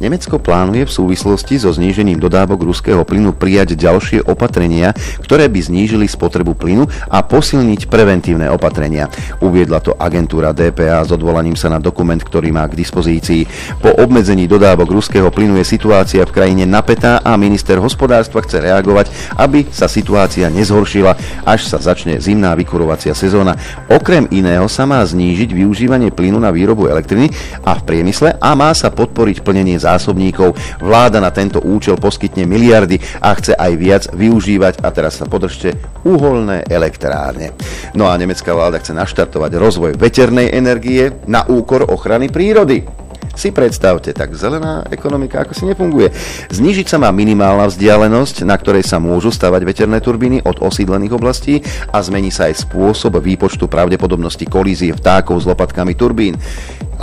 Nemecko 0.00 0.40
plánuje 0.40 0.88
v 0.88 0.92
súvislosti 0.92 1.60
so 1.60 1.70
znížením 1.70 2.18
dodávok 2.18 2.64
ruského 2.64 3.04
plynu 3.04 3.36
prijať 3.36 3.74
ďalšie 3.76 4.24
opatrenia, 4.24 4.96
ktoré 5.20 5.50
by 5.50 5.60
znížili 5.60 6.06
spotrebu 6.08 6.54
plynu 6.56 6.88
a 7.10 7.20
posilniť 7.20 7.90
preventívne 7.92 8.48
opatrenia. 8.48 9.12
Uviedla 9.44 9.84
to 9.84 9.92
agentúra 9.98 10.56
DPA 10.56 11.04
s 11.04 11.12
odvolaním 11.12 11.54
sa 11.58 11.68
na 11.68 11.82
dokument, 11.82 12.18
ktorý 12.18 12.48
má 12.48 12.64
k 12.64 12.78
dispozícii. 12.78 13.44
Po 13.82 13.92
obmedzení 14.00 14.48
dodávok 14.48 14.88
ruského 14.88 15.28
plynu 15.28 15.60
je 15.60 15.66
situácia 15.68 16.24
v 16.24 16.32
krajine 16.32 16.64
napätá 16.64 17.20
a 17.20 17.36
minister 17.36 17.76
hospodárstva 17.76 18.40
chce 18.40 18.64
reagovať, 18.64 19.12
aby 19.36 19.68
sa 19.68 19.84
situácia 19.92 20.48
nezhoršila, 20.48 21.44
až 21.44 21.68
sa 21.68 21.76
začne 21.76 22.16
zimná 22.16 22.56
vykurovacia 22.56 23.12
sezóna. 23.12 23.52
Okrem 23.92 24.24
iného 24.32 24.64
sa 24.72 24.88
má 24.88 25.04
znížiť 25.04 25.52
využívanie 25.52 26.08
plynu 26.08 26.40
na 26.40 26.48
výrobu 26.48 26.71
výrobu 26.72 26.88
elektriny 26.88 27.28
a 27.68 27.76
v 27.76 27.84
priemysle 27.84 28.40
a 28.40 28.56
má 28.56 28.72
sa 28.72 28.88
podporiť 28.88 29.44
plnenie 29.44 29.76
zásobníkov. 29.76 30.56
Vláda 30.80 31.20
na 31.20 31.28
tento 31.28 31.60
účel 31.60 32.00
poskytne 32.00 32.48
miliardy 32.48 32.96
a 33.20 33.36
chce 33.36 33.52
aj 33.52 33.72
viac 33.76 34.02
využívať, 34.16 34.80
a 34.80 34.88
teraz 34.88 35.20
sa 35.20 35.28
podržte, 35.28 35.76
uholné 36.08 36.64
elektrárne. 36.64 37.52
No 37.92 38.08
a 38.08 38.16
nemecká 38.16 38.56
vláda 38.56 38.80
chce 38.80 38.96
naštartovať 38.96 39.52
rozvoj 39.60 39.92
veternej 40.00 40.48
energie 40.48 41.12
na 41.28 41.44
úkor 41.44 41.84
ochrany 41.92 42.32
prírody. 42.32 43.01
Si 43.32 43.48
predstavte, 43.48 44.12
tak 44.12 44.36
zelená 44.36 44.84
ekonomika 44.92 45.40
ako 45.40 45.56
si 45.56 45.64
nefunguje. 45.64 46.12
Znížiť 46.52 46.86
sa 46.86 47.00
má 47.00 47.08
minimálna 47.08 47.64
vzdialenosť, 47.72 48.44
na 48.44 48.56
ktorej 48.60 48.84
sa 48.84 49.00
môžu 49.00 49.32
stavať 49.32 49.64
veterné 49.64 50.04
turbíny 50.04 50.44
od 50.44 50.60
osídlených 50.60 51.16
oblastí 51.16 51.64
a 51.88 51.98
zmení 52.04 52.28
sa 52.28 52.52
aj 52.52 52.68
spôsob 52.68 53.16
výpočtu 53.24 53.72
pravdepodobnosti 53.72 54.44
kolízie 54.44 54.92
vtákov 54.92 55.40
s 55.40 55.48
lopatkami 55.48 55.96
turbín. 55.96 56.36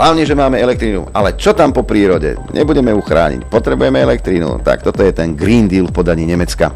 Hlavne, 0.00 0.24
že 0.24 0.32
máme 0.32 0.56
elektrínu. 0.56 1.12
Ale 1.12 1.36
čo 1.36 1.52
tam 1.52 1.76
po 1.76 1.84
prírode? 1.84 2.32
Nebudeme 2.56 2.88
ju 2.96 3.04
chrániť. 3.04 3.52
Potrebujeme 3.52 4.00
elektrínu. 4.00 4.64
Tak 4.64 4.80
toto 4.80 5.04
je 5.04 5.12
ten 5.12 5.36
Green 5.36 5.68
Deal 5.68 5.84
v 5.84 5.92
podaní 5.92 6.24
Nemecka. 6.24 6.72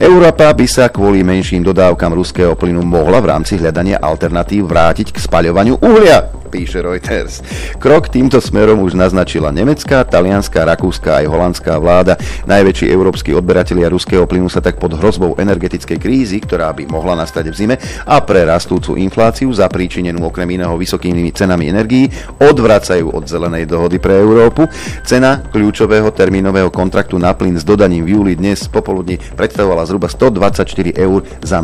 Európa 0.00 0.48
by 0.56 0.64
sa 0.64 0.88
kvôli 0.88 1.20
menším 1.20 1.68
dodávkam 1.68 2.16
ruského 2.16 2.56
plynu 2.56 2.80
mohla 2.80 3.20
v 3.20 3.28
rámci 3.28 3.60
hľadania 3.60 4.00
alternatív 4.00 4.72
vrátiť 4.72 5.12
k 5.12 5.20
spaľovaniu 5.20 5.84
uhlia 5.84 6.42
píše 6.52 6.84
Reuters. 6.84 7.40
Krok 7.80 8.12
týmto 8.12 8.36
smerom 8.36 8.84
už 8.84 8.92
naznačila 8.92 9.48
nemecká, 9.48 10.04
talianská, 10.04 10.68
rakúska 10.68 11.24
aj 11.24 11.26
holandská 11.32 11.80
vláda. 11.80 12.20
Najväčší 12.44 12.92
európsky 12.92 13.32
odberatelia 13.32 13.88
ruského 13.88 14.28
plynu 14.28 14.52
sa 14.52 14.60
tak 14.60 14.76
pod 14.76 14.92
hrozbou 14.92 15.40
energetickej 15.40 15.96
krízy, 15.96 16.44
ktorá 16.44 16.76
by 16.76 16.84
mohla 16.92 17.16
nastať 17.16 17.48
v 17.48 17.56
zime 17.56 17.76
a 18.04 18.20
pre 18.20 18.44
rastúcu 18.44 19.00
infláciu 19.00 19.48
zapríčinenú 19.48 20.20
okrem 20.28 20.60
iného 20.60 20.76
vysokými 20.76 21.32
cenami 21.32 21.72
energií 21.72 22.12
odvracajú 22.62 23.10
od 23.10 23.24
zelenej 23.26 23.66
dohody 23.66 23.98
pre 23.98 24.18
Európu. 24.18 24.68
Cena 25.06 25.40
kľúčového 25.40 26.12
termínového 26.14 26.68
kontraktu 26.68 27.16
na 27.16 27.32
plyn 27.34 27.56
s 27.58 27.64
dodaním 27.66 28.06
v 28.06 28.18
júli 28.18 28.32
dnes 28.36 28.66
popoludní 28.70 29.18
predstavovala 29.38 29.88
zhruba 29.88 30.06
124 30.10 30.94
eur 30.94 31.20
za 31.42 31.58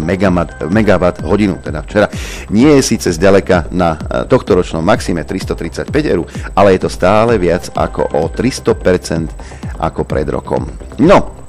megawatt 0.67 1.23
hodinu, 1.27 1.61
teda 1.61 1.85
včera. 1.85 2.07
Nie 2.49 2.79
je 2.79 2.83
síce 2.83 3.13
zďaleka 3.13 3.69
na 3.75 3.99
eh, 3.99 4.25
tohto 4.25 4.57
ročnom 4.57 4.79
ročnom 4.79 4.85
maxime 4.85 5.25
335 5.25 5.91
eur, 6.07 6.27
ale 6.55 6.77
je 6.77 6.81
to 6.87 6.91
stále 6.93 7.35
viac 7.41 7.73
ako 7.75 8.05
o 8.15 8.29
300% 8.31 9.81
ako 9.81 10.05
pred 10.05 10.29
rokom. 10.31 10.69
No, 11.03 11.48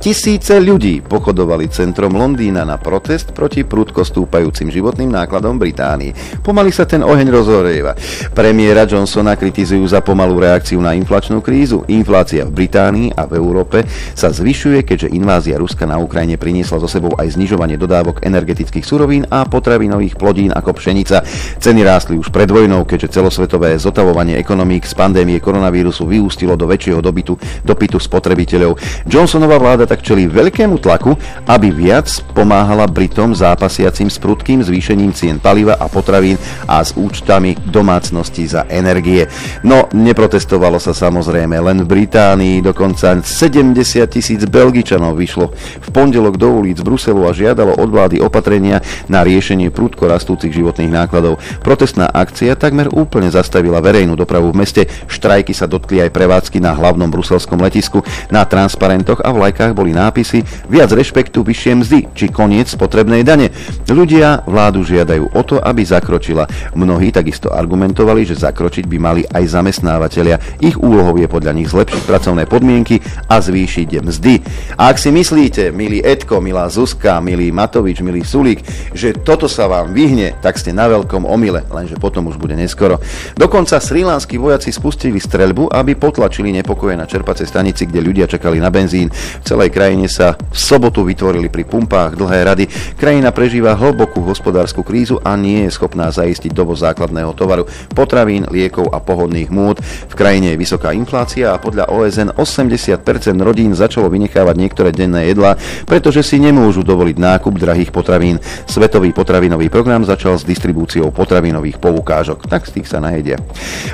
tisíce 0.00 0.56
ľudí 0.58 1.04
pochodovali 1.04 1.68
centrom 1.68 2.16
Londýna 2.16 2.64
na 2.64 2.80
protest 2.80 3.36
proti 3.36 3.62
prudko 3.62 4.02
stúpajúcim 4.02 4.72
životným 4.72 5.12
nákladom 5.12 5.60
Británii. 5.60 6.40
Pomaly 6.40 6.72
sa 6.72 6.88
ten 6.88 7.04
oheň 7.04 7.28
rozhorieva. 7.28 7.92
Premiéra 8.32 8.88
Johnsona 8.88 9.36
kritizujú 9.36 9.84
za 9.84 10.00
pomalú 10.00 10.40
reakciu 10.40 10.80
na 10.80 10.96
inflačnú 10.96 11.44
krízu. 11.44 11.84
Inflácia 11.92 12.48
v 12.48 12.64
Británii 12.64 13.12
a 13.12 13.28
v 13.28 13.36
Európe 13.36 13.84
sa 14.16 14.32
zvyšuje, 14.32 14.82
keďže 14.88 15.12
invázia 15.12 15.60
Ruska 15.60 15.84
na 15.84 16.00
Ukrajine 16.00 16.40
priniesla 16.40 16.80
so 16.80 16.88
sebou 16.88 17.12
aj 17.20 17.36
znižovanie 17.36 17.76
dodávok 17.76 18.24
energetických 18.24 18.86
surovín 18.88 19.28
a 19.28 19.44
potravinových 19.44 20.16
plodín 20.16 20.50
ako 20.54 20.80
pšenica. 20.80 21.22
Ceny 21.60 21.80
rástli 21.84 22.16
už 22.16 22.32
pred 22.32 22.48
vojnou, 22.48 22.88
keďže 22.88 23.20
celosvetové 23.20 23.76
zotavovanie 23.76 24.40
ekonomík 24.40 24.88
z 24.88 24.94
pandémie 24.96 25.38
koronavírusu 25.38 26.08
vyústilo 26.08 26.56
do 26.56 26.64
väčšieho 26.64 27.04
dobytu, 27.04 27.36
dopytu 27.62 28.00
spotrebiteľov. 28.00 29.04
Johnsonova 29.04 29.57
vláda 29.58 29.84
tak 29.84 30.00
čelí 30.06 30.30
veľkému 30.30 30.78
tlaku, 30.78 31.18
aby 31.50 31.68
viac 31.74 32.06
pomáhala 32.32 32.86
Britom 32.86 33.34
zápasiacim 33.34 34.06
s 34.06 34.16
prudkým 34.16 34.62
zvýšením 34.62 35.12
cien 35.12 35.36
paliva 35.42 35.74
a 35.76 35.90
potravín 35.90 36.38
a 36.70 36.80
s 36.80 36.94
účtami 36.94 37.58
domácnosti 37.68 38.46
za 38.46 38.64
energie. 38.70 39.26
No, 39.66 39.90
neprotestovalo 39.90 40.78
sa 40.78 40.94
samozrejme 40.94 41.58
len 41.58 41.82
v 41.82 41.90
Británii, 41.98 42.62
dokonca 42.62 43.18
70 43.18 43.74
tisíc 44.06 44.40
Belgičanov 44.46 45.18
vyšlo 45.18 45.50
v 45.82 45.88
pondelok 45.90 46.38
do 46.38 46.62
ulic 46.62 46.78
Bruselu 46.78 47.26
a 47.26 47.34
žiadalo 47.34 47.74
od 47.74 47.88
vlády 47.90 48.22
opatrenia 48.22 48.78
na 49.10 49.26
riešenie 49.26 49.74
prudko 49.74 50.06
rastúcich 50.06 50.54
životných 50.54 50.94
nákladov. 50.94 51.42
Protestná 51.66 52.06
akcia 52.06 52.54
takmer 52.54 52.86
úplne 52.94 53.28
zastavila 53.34 53.82
verejnú 53.82 54.14
dopravu 54.14 54.54
v 54.54 54.62
meste, 54.62 54.82
štrajky 55.10 55.50
sa 55.50 55.66
dotkli 55.66 56.06
aj 56.06 56.14
prevádzky 56.14 56.62
na 56.62 56.76
hlavnom 56.78 57.10
bruselskom 57.10 57.58
letisku, 57.58 58.06
na 58.30 58.46
transparentoch 58.46 59.18
a 59.24 59.34
vlajkách 59.34 59.47
vlajkách 59.48 59.72
boli 59.72 59.96
nápisy 59.96 60.44
viac 60.68 60.92
rešpektu, 60.92 61.40
vyššie 61.40 61.72
mzdy 61.80 61.98
či 62.12 62.28
koniec 62.28 62.68
potrebnej 62.76 63.24
dane. 63.24 63.48
Ľudia 63.88 64.44
vládu 64.44 64.84
žiadajú 64.84 65.32
o 65.32 65.40
to, 65.40 65.56
aby 65.56 65.80
zakročila. 65.88 66.44
Mnohí 66.76 67.08
takisto 67.08 67.48
argumentovali, 67.48 68.28
že 68.28 68.36
zakročiť 68.36 68.84
by 68.84 68.98
mali 69.00 69.22
aj 69.24 69.48
zamestnávateľia. 69.48 70.60
Ich 70.60 70.76
úlohou 70.76 71.16
je 71.16 71.24
podľa 71.24 71.56
nich 71.56 71.72
zlepšiť 71.72 72.04
pracovné 72.04 72.44
podmienky 72.44 73.00
a 73.32 73.40
zvýšiť 73.40 74.04
mzdy. 74.04 74.34
A 74.76 74.92
ak 74.92 75.00
si 75.00 75.08
myslíte, 75.08 75.72
milý 75.72 76.04
Edko, 76.04 76.44
milá 76.44 76.68
Zuzka, 76.68 77.24
milý 77.24 77.48
Matovič, 77.48 78.04
milý 78.04 78.28
Sulík, 78.28 78.60
že 78.92 79.16
toto 79.16 79.48
sa 79.48 79.64
vám 79.64 79.96
vyhne, 79.96 80.36
tak 80.44 80.60
ste 80.60 80.76
na 80.76 80.92
veľkom 80.92 81.24
omyle, 81.24 81.64
lenže 81.72 81.96
potom 81.96 82.28
už 82.28 82.36
bude 82.36 82.52
neskoro. 82.52 83.00
Dokonca 83.32 83.80
srilánsky 83.80 84.36
vojaci 84.36 84.68
spustili 84.76 85.16
streľbu, 85.16 85.72
aby 85.72 85.96
potlačili 85.96 86.52
nepokoje 86.52 87.00
na 87.00 87.08
čerpacej 87.08 87.48
stanici, 87.48 87.88
kde 87.88 88.04
ľudia 88.04 88.28
čakali 88.28 88.60
na 88.60 88.68
benzín 88.68 89.08
celej 89.44 89.70
krajine 89.74 90.06
sa 90.10 90.34
v 90.34 90.56
sobotu 90.56 91.04
vytvorili 91.06 91.50
pri 91.52 91.64
pumpách 91.68 92.18
dlhé 92.18 92.40
rady. 92.48 92.64
Krajina 92.98 93.30
prežíva 93.30 93.76
hlbokú 93.78 94.24
hospodárskú 94.26 94.82
krízu 94.82 95.20
a 95.22 95.38
nie 95.38 95.66
je 95.66 95.74
schopná 95.74 96.10
zaistiť 96.10 96.50
dovoz 96.50 96.82
základného 96.82 97.32
tovaru, 97.36 97.68
potravín, 97.94 98.48
liekov 98.50 98.90
a 98.90 98.98
pohodných 98.98 99.50
múd. 99.52 99.78
V 99.82 100.14
krajine 100.14 100.54
je 100.54 100.60
vysoká 100.60 100.96
inflácia 100.96 101.54
a 101.54 101.60
podľa 101.60 101.90
OSN 101.92 102.34
80% 102.34 103.02
rodín 103.40 103.74
začalo 103.74 104.10
vynechávať 104.10 104.56
niektoré 104.58 104.90
denné 104.90 105.30
jedlá, 105.30 105.54
pretože 105.84 106.26
si 106.26 106.40
nemôžu 106.42 106.82
dovoliť 106.82 107.16
nákup 107.16 107.54
drahých 107.58 107.90
potravín. 107.94 108.40
Svetový 108.66 109.14
potravinový 109.14 109.68
program 109.68 110.02
začal 110.02 110.38
s 110.38 110.46
distribúciou 110.46 111.10
potravinových 111.12 111.76
poukážok, 111.78 112.46
tak 112.48 112.66
z 112.66 112.80
tých 112.80 112.88
sa 112.88 112.98
najedia. 112.98 113.36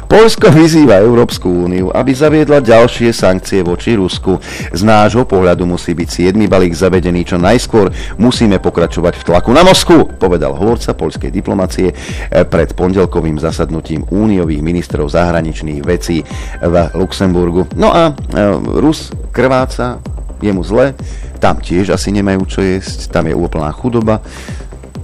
Polsko 0.07 0.53
vyzýva 0.55 1.03
Európsku 1.03 1.51
úniu, 1.51 1.91
aby 1.91 2.15
zaviedla 2.15 2.63
ďalšie 2.63 3.11
sankcie 3.11 3.61
voči 3.67 3.99
Rusku. 3.99 4.39
Z 4.71 4.83
nášho 4.87 5.27
pohľadu 5.35 5.67
musí 5.67 5.99
byť 5.99 6.31
7. 6.31 6.47
balík 6.47 6.79
zavedený 6.79 7.27
čo 7.27 7.43
najskôr. 7.43 7.91
Musíme 8.23 8.63
pokračovať 8.63 9.19
v 9.19 9.27
tlaku 9.27 9.51
na 9.51 9.67
Moskvu, 9.67 10.15
povedal 10.15 10.55
hovorca 10.55 10.95
poľskej 10.95 11.35
diplomacie 11.35 11.91
eh, 11.91 12.47
pred 12.47 12.71
pondelkovým 12.79 13.43
zasadnutím 13.43 14.07
úniových 14.15 14.63
ministrov 14.63 15.11
zahraničných 15.11 15.83
vecí 15.83 16.23
v 16.63 16.75
Luxemburgu. 16.95 17.67
No 17.75 17.91
a 17.91 18.15
eh, 18.15 18.79
Rus 18.79 19.11
krváca, 19.35 19.99
je 20.39 20.53
mu 20.55 20.63
zle, 20.63 20.95
tam 21.43 21.59
tiež 21.59 21.91
asi 21.91 22.15
nemajú 22.15 22.47
čo 22.47 22.61
jesť, 22.63 23.11
tam 23.11 23.27
je 23.27 23.35
úplná 23.35 23.75
chudoba. 23.75 24.23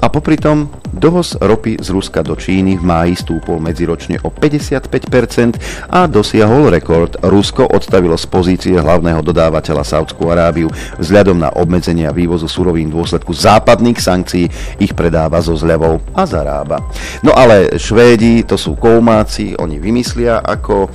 A 0.01 0.09
popri 0.09 0.41
tom 0.41 0.73
Dovoz 0.91 1.39
ropy 1.39 1.79
z 1.79 1.95
Ruska 1.95 2.27
do 2.27 2.35
Číny 2.35 2.75
v 2.75 2.83
máji 2.83 3.15
stúpol 3.15 3.63
medziročne 3.63 4.19
o 4.27 4.35
55% 4.35 5.87
a 5.87 6.11
dosiahol 6.11 6.67
rekord. 6.67 7.15
Rusko 7.23 7.71
odstavilo 7.71 8.19
z 8.19 8.27
pozície 8.27 8.75
hlavného 8.75 9.23
dodávateľa 9.23 9.87
Saudskú 9.87 10.35
Arábiu. 10.35 10.67
Vzhľadom 10.99 11.39
na 11.39 11.55
obmedzenia 11.55 12.11
vývozu 12.11 12.51
surovín 12.51 12.91
v 12.91 12.99
dôsledku 12.99 13.31
západných 13.31 14.03
sankcií 14.03 14.51
ich 14.83 14.93
predáva 14.99 15.39
so 15.39 15.55
zľavou 15.55 16.03
a 16.11 16.27
zarába. 16.27 16.83
No 17.23 17.31
ale 17.39 17.79
Švédi, 17.79 18.43
to 18.43 18.59
sú 18.59 18.75
koumáci, 18.75 19.55
oni 19.63 19.79
vymyslia, 19.79 20.43
ako 20.43 20.85
e, 20.85 20.89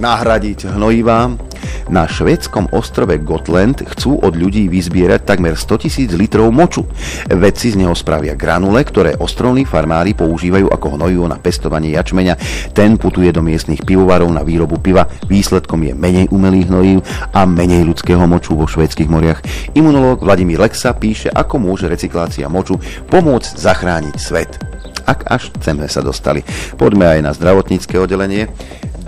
nahradiť 0.00 0.72
hnojivá. 0.72 1.52
Na 1.92 2.08
švédskom 2.08 2.72
ostrove 2.72 3.14
Gotland 3.22 3.84
chcú 3.84 4.18
od 4.22 4.34
ľudí 4.34 4.66
vyzbierať 4.66 5.28
takmer 5.28 5.54
100 5.54 5.82
tisíc 5.82 6.10
litrov 6.16 6.50
moču. 6.50 6.88
Vedci 7.28 7.71
z 7.72 7.82
neho 7.82 7.92
spravia 7.98 8.38
gran 8.38 8.62
granule, 8.62 8.84
ktoré 8.84 9.18
ostrovní 9.18 9.66
farmári 9.66 10.14
používajú 10.14 10.68
ako 10.68 11.00
hnojivo 11.00 11.24
na 11.24 11.40
pestovanie 11.40 11.96
jačmeňa. 11.96 12.36
Ten 12.76 13.00
putuje 13.00 13.32
do 13.32 13.40
miestnych 13.40 13.80
pivovarov 13.80 14.28
na 14.28 14.44
výrobu 14.46 14.76
piva. 14.78 15.08
Výsledkom 15.26 15.82
je 15.88 15.96
menej 15.96 16.28
umelých 16.28 16.68
hnojív 16.70 16.98
a 17.32 17.42
menej 17.42 17.88
ľudského 17.88 18.22
moču 18.28 18.54
vo 18.54 18.68
švédskych 18.68 19.08
moriach. 19.08 19.40
Imunológ 19.72 20.20
Vladimír 20.20 20.60
Lexa 20.60 20.92
píše, 20.92 21.32
ako 21.32 21.58
môže 21.58 21.88
recyklácia 21.88 22.46
moču 22.46 22.76
pomôcť 23.08 23.56
zachrániť 23.56 24.16
svet 24.20 24.52
ak 25.02 25.26
až 25.34 25.50
chceme 25.58 25.90
sa 25.90 25.98
dostali. 25.98 26.46
Poďme 26.78 27.18
aj 27.18 27.20
na 27.26 27.34
zdravotnícke 27.34 27.98
oddelenie. 27.98 28.46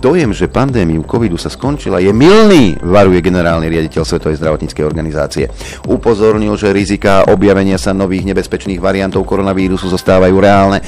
Dojem, 0.04 0.36
že 0.36 0.52
pandémiu 0.52 1.00
covidu 1.08 1.40
sa 1.40 1.48
skončila, 1.48 1.96
je 1.96 2.12
milný, 2.12 2.76
varuje 2.76 3.24
generálny 3.24 3.72
riaditeľ 3.72 4.04
Svetovej 4.04 4.36
zdravotníckej 4.36 4.84
organizácie. 4.84 5.48
Upozornil, 5.88 6.52
že 6.60 6.76
rizika 6.76 7.24
objavenia 7.32 7.80
sa 7.80 7.96
nových 7.96 8.28
nebezpečných 8.28 8.84
variantov 8.84 9.24
koronavírusu 9.24 9.88
zostávajú 9.88 10.36
reálne. 10.36 10.84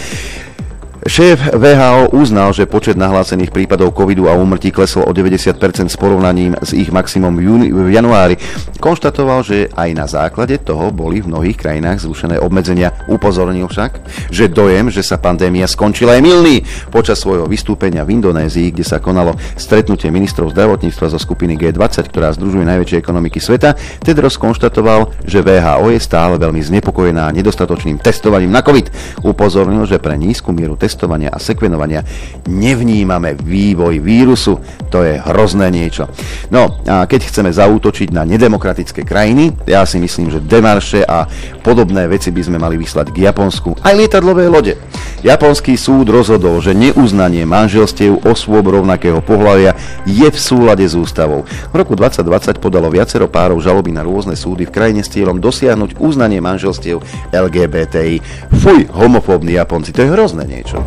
Šéf 1.06 1.38
VHO 1.54 2.18
uznal, 2.18 2.50
že 2.50 2.66
počet 2.66 2.98
nahlásených 2.98 3.54
prípadov 3.54 3.94
covidu 3.94 4.26
a 4.26 4.34
úmrtí 4.34 4.74
klesol 4.74 5.06
o 5.06 5.14
90% 5.14 5.86
s 5.86 5.94
porovnaním 5.94 6.58
s 6.58 6.74
ich 6.74 6.90
maximum 6.90 7.30
v, 7.38 7.42
júni, 7.46 7.68
v 7.70 7.94
januári. 7.94 8.34
Konštatoval, 8.82 9.46
že 9.46 9.70
aj 9.70 9.90
na 9.94 10.10
základe 10.10 10.58
toho 10.58 10.90
boli 10.90 11.22
v 11.22 11.30
mnohých 11.30 11.62
krajinách 11.62 12.02
zrušené 12.02 12.42
obmedzenia. 12.42 12.90
Upozornil 13.06 13.70
však, 13.70 14.02
že 14.34 14.50
dojem, 14.50 14.90
že 14.90 15.06
sa 15.06 15.14
pandémia 15.14 15.70
skončila 15.70 16.18
je 16.18 16.26
milný. 16.26 16.56
Počas 16.90 17.22
svojho 17.22 17.46
vystúpenia 17.46 18.02
v 18.02 18.18
Indonézii, 18.18 18.74
kde 18.74 18.82
sa 18.82 18.98
konalo 18.98 19.38
stretnutie 19.54 20.10
ministrov 20.10 20.50
zdravotníctva 20.58 21.06
zo 21.06 21.22
skupiny 21.22 21.54
G20, 21.54 22.02
ktorá 22.10 22.34
združuje 22.34 22.66
najväčšie 22.66 22.98
ekonomiky 22.98 23.38
sveta, 23.38 23.78
Tedros 24.02 24.34
konštatoval, 24.42 25.22
že 25.22 25.38
VHO 25.38 25.86
je 25.94 26.02
stále 26.02 26.34
veľmi 26.34 26.66
znepokojená 26.66 27.30
nedostatočným 27.30 28.02
testovaním 28.02 28.50
na 28.50 28.66
COVID. 28.66 29.22
Upozornil, 29.22 29.86
že 29.86 30.02
pre 30.02 30.18
nízku 30.18 30.50
mieru 30.50 30.74
testovania 30.74 30.95
testovania 30.96 31.28
a 31.28 31.36
sekvenovania 31.36 32.00
nevnímame 32.48 33.36
vývoj 33.36 34.00
vírusu. 34.00 34.56
To 34.88 35.04
je 35.04 35.20
hrozné 35.20 35.68
niečo. 35.68 36.08
No 36.48 36.80
a 36.88 37.04
keď 37.04 37.28
chceme 37.28 37.52
zaútočiť 37.52 38.16
na 38.16 38.24
nedemokratické 38.24 39.04
krajiny, 39.04 39.52
ja 39.68 39.84
si 39.84 40.00
myslím, 40.00 40.32
že 40.32 40.40
demarše 40.40 41.04
a 41.04 41.28
podobné 41.66 42.06
veci 42.06 42.30
by 42.30 42.42
sme 42.46 42.62
mali 42.62 42.78
vyslať 42.78 43.10
k 43.10 43.26
Japonsku. 43.26 43.82
Aj 43.82 43.90
lietadlové 43.90 44.46
lode. 44.46 44.78
Japonský 45.26 45.74
súd 45.74 46.06
rozhodol, 46.06 46.62
že 46.62 46.70
neuznanie 46.70 47.42
manželstiev 47.42 48.22
osôb 48.22 48.70
rovnakého 48.70 49.18
pohľavia 49.18 49.74
je 50.06 50.30
v 50.30 50.38
súlade 50.38 50.86
s 50.86 50.94
ústavou. 50.94 51.42
V 51.42 51.74
roku 51.74 51.98
2020 51.98 52.62
podalo 52.62 52.86
viacero 52.86 53.26
párov 53.26 53.58
žaloby 53.58 53.90
na 53.90 54.06
rôzne 54.06 54.38
súdy 54.38 54.70
v 54.70 54.70
krajine 54.70 55.02
s 55.02 55.10
cieľom 55.10 55.42
dosiahnuť 55.42 55.98
uznanie 55.98 56.38
manželstiev 56.38 57.02
LGBTI. 57.34 58.22
Fuj, 58.62 58.86
homofóbni 58.94 59.58
Japonci, 59.58 59.90
to 59.90 60.06
je 60.06 60.12
hrozné 60.14 60.46
niečo. 60.46 60.86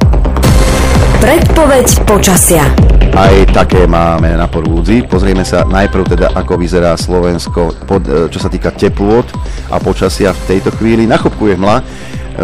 Predpoveď 1.19 2.08
počasia. 2.08 2.63
Aj 3.12 3.36
také 3.51 3.84
máme 3.84 4.39
na 4.39 4.47
porúdzi. 4.47 5.03
Pozrieme 5.03 5.43
sa 5.43 5.67
najprv 5.67 6.15
teda, 6.15 6.32
ako 6.32 6.55
vyzerá 6.55 6.95
Slovensko, 6.95 7.75
pod, 7.84 8.08
e, 8.08 8.32
čo 8.32 8.39
sa 8.39 8.47
týka 8.47 8.71
teplôt 8.71 9.27
a 9.67 9.84
počasia 9.84 10.32
v 10.32 10.41
tejto 10.47 10.71
chvíli. 10.79 11.03
Na 11.03 11.19
hmla. 11.19 11.84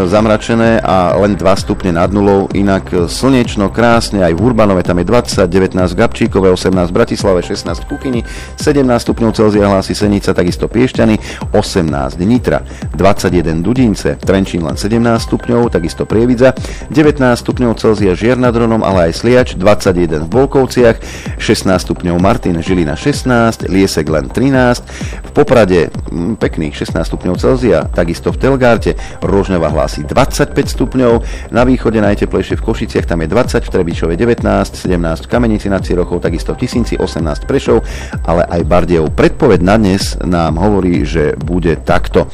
Zamračené 0.04 0.84
a 0.84 1.16
len 1.16 1.40
2 1.40 1.44
stupne 1.56 1.96
nad 1.96 2.12
nulou, 2.12 2.52
inak 2.52 2.92
e, 2.92 3.08
slnečno, 3.08 3.72
krásne, 3.72 4.20
aj 4.20 4.36
v 4.36 4.42
Urbanove 4.44 4.84
tam 4.84 5.00
je 5.00 5.08
20, 5.08 5.48
19 5.48 5.80
v 5.80 5.96
Gabčíkove, 5.96 6.52
18 6.52 6.92
v 6.92 6.94
Bratislave, 6.94 7.40
16 7.40 7.72
v 7.72 7.86
Kukyni, 7.88 8.22
17 8.60 8.84
stupňov 8.84 9.32
Celzia 9.32 9.72
hlási 9.72 9.96
Senica, 9.96 10.36
takisto 10.36 10.68
Piešťany, 10.68 11.48
18 11.56 12.20
Nitra, 12.28 12.60
21 13.00 13.64
Dudince, 13.64 14.20
Trenčín 14.20 14.68
len 14.68 14.76
17 14.76 15.00
stupňov, 15.24 15.72
takisto 15.72 16.04
Prievidza, 16.04 16.52
19 16.92 17.16
stupňov 17.40 17.80
Celzia 17.80 18.12
Žier 18.12 18.36
nad 18.36 18.52
Ronom, 18.52 18.84
ale 18.84 19.10
aj 19.12 19.24
Sliač, 19.24 19.56
21 19.56 20.28
v 20.28 20.30
Bolkovciach, 20.30 21.00
16 21.40 21.72
stupňov 21.72 22.20
Martin, 22.20 22.60
Žilina 22.60 23.00
16, 23.00 23.72
Liesek 23.72 24.12
len 24.12 24.28
13, 24.28 24.84
v 25.24 25.32
Poprade 25.32 25.88
m, 26.12 26.36
pekných 26.36 26.76
16 26.76 27.00
stupňov 27.08 27.36
Celzia, 27.40 27.88
takisto 27.88 28.36
v 28.36 28.42
Telgárte, 28.44 29.00
Rožňova 29.24 29.72
hlási 29.72 29.85
25 29.86 30.52
stupňov, 30.52 31.14
na 31.54 31.62
východe 31.62 32.02
najteplejšie 32.02 32.58
v 32.58 32.66
Košiciach, 32.66 33.06
tam 33.06 33.22
je 33.22 33.30
20, 33.30 33.62
v 33.62 33.70
Trebičove 33.70 34.14
19, 34.18 34.42
17 34.42 35.26
v 35.26 35.30
Kamenici 35.30 35.68
nad 35.70 35.86
Cirochou, 35.86 36.18
takisto 36.18 36.58
v 36.58 36.66
Tisinci 36.66 36.98
18 36.98 37.46
Prešov, 37.46 37.86
ale 38.26 38.44
aj 38.50 38.62
Bardejov. 38.66 39.14
Predpoveď 39.14 39.60
na 39.62 39.76
dnes 39.78 40.18
nám 40.26 40.58
hovorí, 40.58 41.06
že 41.06 41.38
bude 41.38 41.78
takto. 41.86 42.28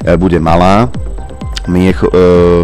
E, 0.00 0.16
bude 0.16 0.40
malá, 0.40 0.88
Miech, 1.64 2.04
e, 2.04 2.08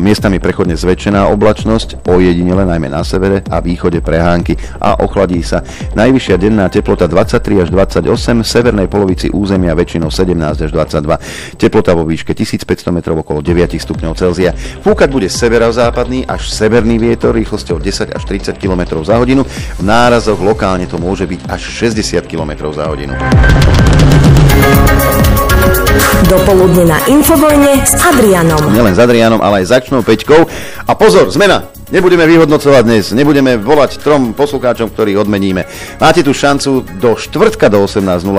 miestami 0.04 0.36
prechodne 0.36 0.76
zväčšená 0.76 1.24
oblačnosť, 1.32 2.04
ojedinele 2.04 2.68
najmä 2.68 2.92
na 2.92 3.00
severe 3.00 3.40
a 3.48 3.64
východe 3.64 4.04
prehánky 4.04 4.60
a 4.76 5.00
ochladí 5.00 5.40
sa. 5.40 5.64
Najvyššia 5.96 6.36
denná 6.36 6.68
teplota 6.68 7.08
23 7.08 7.64
až 7.64 7.68
28, 7.72 8.44
v 8.44 8.48
severnej 8.48 8.88
polovici 8.92 9.32
územia 9.32 9.72
väčšinou 9.72 10.12
17 10.12 10.68
až 10.68 10.70
22. 10.70 11.56
Teplota 11.56 11.96
vo 11.96 12.04
výške 12.04 12.36
1500 12.36 12.92
metrov 12.92 13.24
okolo 13.24 13.40
9 13.40 13.80
stupňov 13.80 14.12
Celzia. 14.20 14.52
Fúkať 14.84 15.08
bude 15.08 15.32
severozápadný 15.32 16.28
až 16.28 16.52
severný 16.52 17.00
vietor 17.00 17.32
rýchlosťou 17.32 17.80
10 17.80 18.12
až 18.12 18.22
30 18.28 18.60
km 18.60 19.00
za 19.00 19.16
hodinu. 19.16 19.48
V 19.80 19.82
nárazoch 19.82 20.38
lokálne 20.44 20.84
to 20.84 21.00
môže 21.00 21.24
byť 21.24 21.40
až 21.48 21.88
60 21.88 22.28
km 22.28 22.68
za 22.68 22.84
hodinu. 22.84 23.16
Dopoludne 26.30 26.86
na 26.86 26.98
Infovojne 27.10 27.82
s 27.82 27.98
Adrianom. 27.98 28.70
Nielen 28.70 28.94
s 28.94 29.02
Adrianom, 29.02 29.42
ale 29.42 29.62
aj 29.62 29.66
s 29.66 29.72
Akčnou 29.74 30.06
Peťkou. 30.06 30.46
A 30.86 30.92
pozor, 30.94 31.26
zmena! 31.34 31.66
Nebudeme 31.90 32.22
vyhodnocovať 32.22 32.82
dnes, 32.86 33.10
nebudeme 33.10 33.58
volať 33.58 33.98
trom 33.98 34.30
poslucháčom, 34.30 34.94
ktorých 34.94 35.26
odmeníme. 35.26 35.66
Máte 35.98 36.22
tu 36.22 36.30
šancu 36.30 36.86
do 37.02 37.18
štvrtka 37.18 37.66
do 37.66 37.82
18.00 37.82 38.30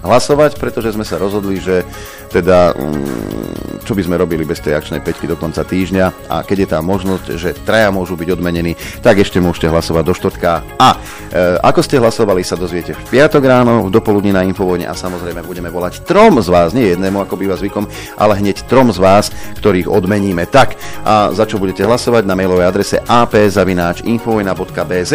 hlasovať, 0.00 0.56
pretože 0.56 0.96
sme 0.96 1.04
sa 1.04 1.20
rozhodli, 1.20 1.60
že 1.60 1.84
teda 2.32 2.72
mm, 2.72 3.75
čo 3.86 3.94
by 3.94 4.02
sme 4.02 4.18
robili 4.18 4.42
bez 4.42 4.58
tej 4.58 4.74
akčnej 4.74 4.98
peťky 4.98 5.30
do 5.30 5.38
konca 5.38 5.62
týždňa 5.62 6.26
a 6.26 6.42
keď 6.42 6.56
je 6.58 6.68
tá 6.74 6.82
možnosť, 6.82 7.38
že 7.38 7.54
traja 7.62 7.94
môžu 7.94 8.18
byť 8.18 8.34
odmenení, 8.34 8.74
tak 8.98 9.22
ešte 9.22 9.38
môžete 9.38 9.70
hlasovať 9.70 10.02
do 10.02 10.14
štvrtka. 10.18 10.66
A 10.74 10.98
e, 11.30 11.62
ako 11.62 11.86
ste 11.86 12.02
hlasovali 12.02 12.42
sa 12.42 12.58
dozviete 12.58 12.98
v 12.98 13.02
piatok 13.06 13.46
ráno, 13.46 13.86
v 13.86 13.94
dopoludní 13.94 14.34
na 14.34 14.42
Infovojne 14.42 14.90
a 14.90 14.98
samozrejme 14.98 15.46
budeme 15.46 15.70
volať 15.70 16.02
trom 16.02 16.42
z 16.42 16.50
vás, 16.50 16.74
nie 16.74 16.98
jednému 16.98 17.22
ako 17.22 17.38
býva 17.38 17.54
zvykom, 17.54 17.86
ale 18.18 18.42
hneď 18.42 18.66
trom 18.66 18.90
z 18.90 18.98
vás, 18.98 19.30
ktorých 19.62 19.86
odmeníme. 19.86 20.50
Tak, 20.50 20.74
a 21.06 21.30
za 21.30 21.46
čo 21.46 21.62
budete 21.62 21.86
hlasovať 21.86 22.26
na 22.26 22.34
mailovej 22.34 22.66
adrese 22.66 22.98
ap.infovojna.bz 23.06 25.12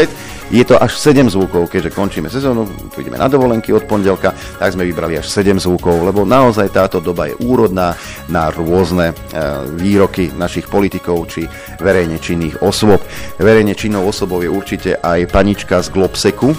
je 0.51 0.67
to 0.67 0.75
až 0.75 0.99
7 0.99 1.31
zvukov, 1.31 1.71
keďže 1.71 1.95
končíme 1.95 2.27
sezónu, 2.27 2.67
ideme 2.99 3.15
na 3.15 3.31
dovolenky 3.31 3.71
od 3.71 3.87
pondelka, 3.87 4.35
tak 4.59 4.75
sme 4.75 4.83
vybrali 4.83 5.15
až 5.15 5.31
7 5.31 5.63
zvukov, 5.63 6.03
lebo 6.03 6.27
naozaj 6.27 6.75
táto 6.75 6.99
doba 6.99 7.31
je 7.31 7.39
úrodná 7.39 7.95
na 8.27 8.51
rôzne 8.61 9.11
e, 9.11 9.15
výroky 9.75 10.31
našich 10.33 10.69
politikov 10.69 11.27
či 11.29 11.49
verejne 11.81 12.21
činných 12.21 12.61
osôb. 12.61 13.01
Verejne 13.41 13.75
činnou 13.75 14.07
osobou 14.07 14.39
je 14.41 14.49
určite 14.49 14.97
aj 15.01 15.29
panička 15.29 15.81
z 15.81 15.91
Globseku, 15.91 16.53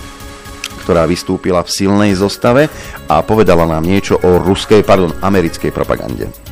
ktorá 0.82 1.06
vystúpila 1.06 1.62
v 1.62 1.70
silnej 1.70 2.12
zostave 2.18 2.66
a 3.06 3.22
povedala 3.22 3.64
nám 3.64 3.86
niečo 3.86 4.18
o 4.18 4.42
ruskej, 4.42 4.82
pardon, 4.82 5.14
americkej 5.22 5.70
propagande. 5.70 6.51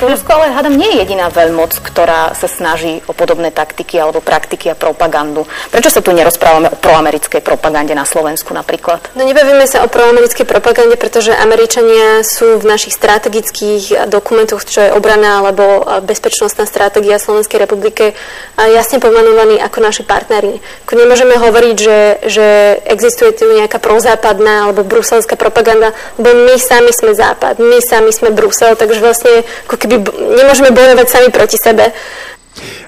Rusko 0.00 0.32
ale 0.32 0.56
hádam 0.56 0.80
nie 0.80 0.96
je 0.96 1.04
jediná 1.04 1.28
veľmoc, 1.28 1.76
ktorá 1.84 2.32
sa 2.32 2.48
snaží 2.48 3.04
o 3.04 3.12
podobné 3.12 3.52
taktiky 3.52 4.00
alebo 4.00 4.24
praktiky 4.24 4.72
a 4.72 4.78
propagandu. 4.78 5.44
Prečo 5.68 5.92
sa 5.92 6.00
tu 6.00 6.16
nerozprávame 6.16 6.72
o 6.72 6.76
proamerickej 6.80 7.44
propagande 7.44 7.92
na 7.92 8.08
Slovensku 8.08 8.56
napríklad? 8.56 9.12
No 9.12 9.28
nebavíme 9.28 9.68
sa 9.68 9.84
o 9.84 9.92
proamerickej 9.92 10.48
propagande, 10.48 10.96
pretože 10.96 11.36
Američania 11.36 12.24
sú 12.24 12.56
v 12.56 12.64
našich 12.64 12.96
strategických 12.96 14.08
dokumentoch, 14.08 14.64
čo 14.64 14.88
je 14.88 14.94
obrana 14.96 15.44
alebo 15.44 15.84
bezpečnostná 16.00 16.64
stratégia 16.64 17.20
Slovenskej 17.20 17.60
republike, 17.60 18.16
jasne 18.56 19.04
pomenovaní 19.04 19.60
ako 19.60 19.78
naši 19.84 20.02
partneri. 20.04 20.64
Nemôžeme 20.90 21.36
hovoriť, 21.36 21.76
že, 21.76 21.98
že 22.28 22.46
existuje 22.88 23.32
tu 23.32 23.48
nejaká 23.48 23.80
prozápadná 23.80 24.68
alebo 24.68 24.84
bruselská 24.84 25.36
propaganda, 25.36 25.96
lebo 26.20 26.32
my 26.34 26.56
sami 26.60 26.92
sme 26.92 27.12
Západ, 27.16 27.56
my 27.60 27.78
sami 27.84 28.12
sme 28.12 28.32
Brusel, 28.32 28.76
takže 28.76 29.00
vlastne 29.00 29.42
ako 29.64 29.76
keby 29.80 29.89
nemôžeme 30.38 30.70
bojovať 30.70 31.06
sami 31.10 31.28
proti 31.32 31.58
sebe. 31.58 31.90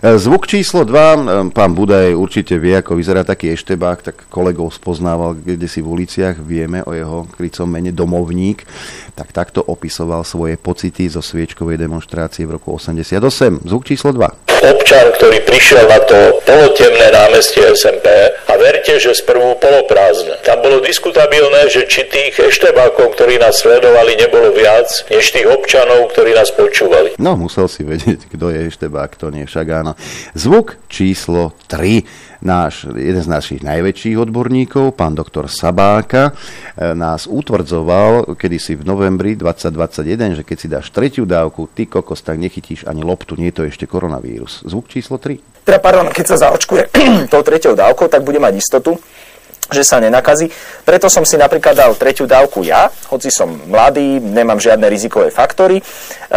E, 0.02 0.18
zvuk 0.18 0.46
číslo 0.46 0.84
2, 0.84 0.92
e, 0.92 1.18
pán 1.54 1.72
Budaj 1.72 2.12
určite 2.12 2.58
vie, 2.58 2.76
ako 2.76 2.98
vyzerá 2.98 3.22
taký 3.24 3.54
eštebák, 3.54 3.98
tak 4.02 4.16
kolegov 4.28 4.74
spoznával 4.74 5.38
kde 5.38 5.70
si 5.70 5.80
v 5.80 5.88
uliciach, 5.88 6.36
vieme 6.42 6.82
o 6.84 6.92
jeho 6.92 7.24
krycom 7.30 7.70
mene 7.70 7.94
Domovník, 7.94 8.66
tak 9.14 9.30
takto 9.30 9.62
opisoval 9.62 10.26
svoje 10.26 10.58
pocity 10.58 11.06
zo 11.08 11.22
sviečkovej 11.22 11.78
demonstrácie 11.78 12.44
v 12.44 12.58
roku 12.58 12.74
88. 12.74 13.62
Zvuk 13.64 13.86
číslo 13.86 14.12
2 14.12 14.51
občan, 14.62 15.10
ktorý 15.14 15.42
prišiel 15.42 15.84
na 15.90 16.00
to 16.06 16.38
polotemné 16.46 17.10
námestie 17.10 17.66
SMP 17.74 18.06
a 18.46 18.52
verte, 18.58 18.98
že 19.02 19.14
sprvu 19.14 19.58
poloprázdne. 19.58 20.38
Tam 20.46 20.62
bolo 20.62 20.78
diskutabilné, 20.82 21.66
že 21.68 21.86
či 21.90 22.06
tých 22.06 22.38
eštebákov, 22.38 23.18
ktorí 23.18 23.42
nás 23.42 23.58
sledovali, 23.58 24.18
nebolo 24.18 24.54
viac, 24.54 24.88
než 25.10 25.34
tých 25.34 25.46
občanov, 25.50 26.10
ktorí 26.14 26.34
nás 26.34 26.54
počúvali. 26.54 27.18
No, 27.18 27.34
musel 27.34 27.66
si 27.66 27.82
vedieť, 27.82 28.30
kto 28.30 28.50
je 28.54 28.70
eštebák, 28.70 29.18
kto 29.18 29.34
nie, 29.34 29.44
však 29.44 29.66
áno. 29.70 29.92
Zvuk 30.38 30.78
číslo 30.86 31.54
3 31.66 32.31
náš, 32.42 32.90
jeden 32.90 33.22
z 33.22 33.30
našich 33.30 33.60
najväčších 33.62 34.18
odborníkov, 34.18 34.98
pán 34.98 35.14
doktor 35.14 35.46
Sabáka, 35.46 36.34
e, 36.76 36.92
nás 36.92 37.30
utvrdzoval 37.30 38.34
kedysi 38.34 38.76
v 38.76 38.82
novembri 38.82 39.38
2021, 39.38 40.38
že 40.38 40.42
keď 40.42 40.56
si 40.58 40.66
dáš 40.68 40.90
tretiu 40.90 41.24
dávku, 41.24 41.70
ty 41.70 41.86
kokos, 41.86 42.20
tak 42.20 42.42
nechytíš 42.42 42.84
ani 42.90 43.06
loptu, 43.06 43.38
nie 43.38 43.54
je 43.54 43.56
to 43.56 43.62
ešte 43.70 43.86
koronavírus. 43.86 44.66
Zvuk 44.66 44.90
číslo 44.90 45.16
3. 45.16 45.62
Teda, 45.62 45.78
pardon, 45.78 46.10
keď 46.10 46.34
sa 46.34 46.50
zaočkuje 46.50 46.90
tou 47.32 47.42
tretou 47.46 47.78
dávkou, 47.78 48.10
tak 48.10 48.26
bude 48.26 48.42
mať 48.42 48.58
istotu, 48.58 48.98
že 49.72 49.82
sa 49.82 49.98
nenakazí. 49.98 50.52
Preto 50.84 51.08
som 51.08 51.24
si 51.24 51.40
napríklad 51.40 51.74
dal 51.74 51.92
tretiu 51.96 52.28
dávku 52.28 52.62
ja, 52.62 52.92
hoci 53.10 53.32
som 53.32 53.48
mladý, 53.48 54.20
nemám 54.20 54.60
žiadne 54.60 54.86
rizikové 54.86 55.32
faktory 55.32 55.80
e, 55.80 55.82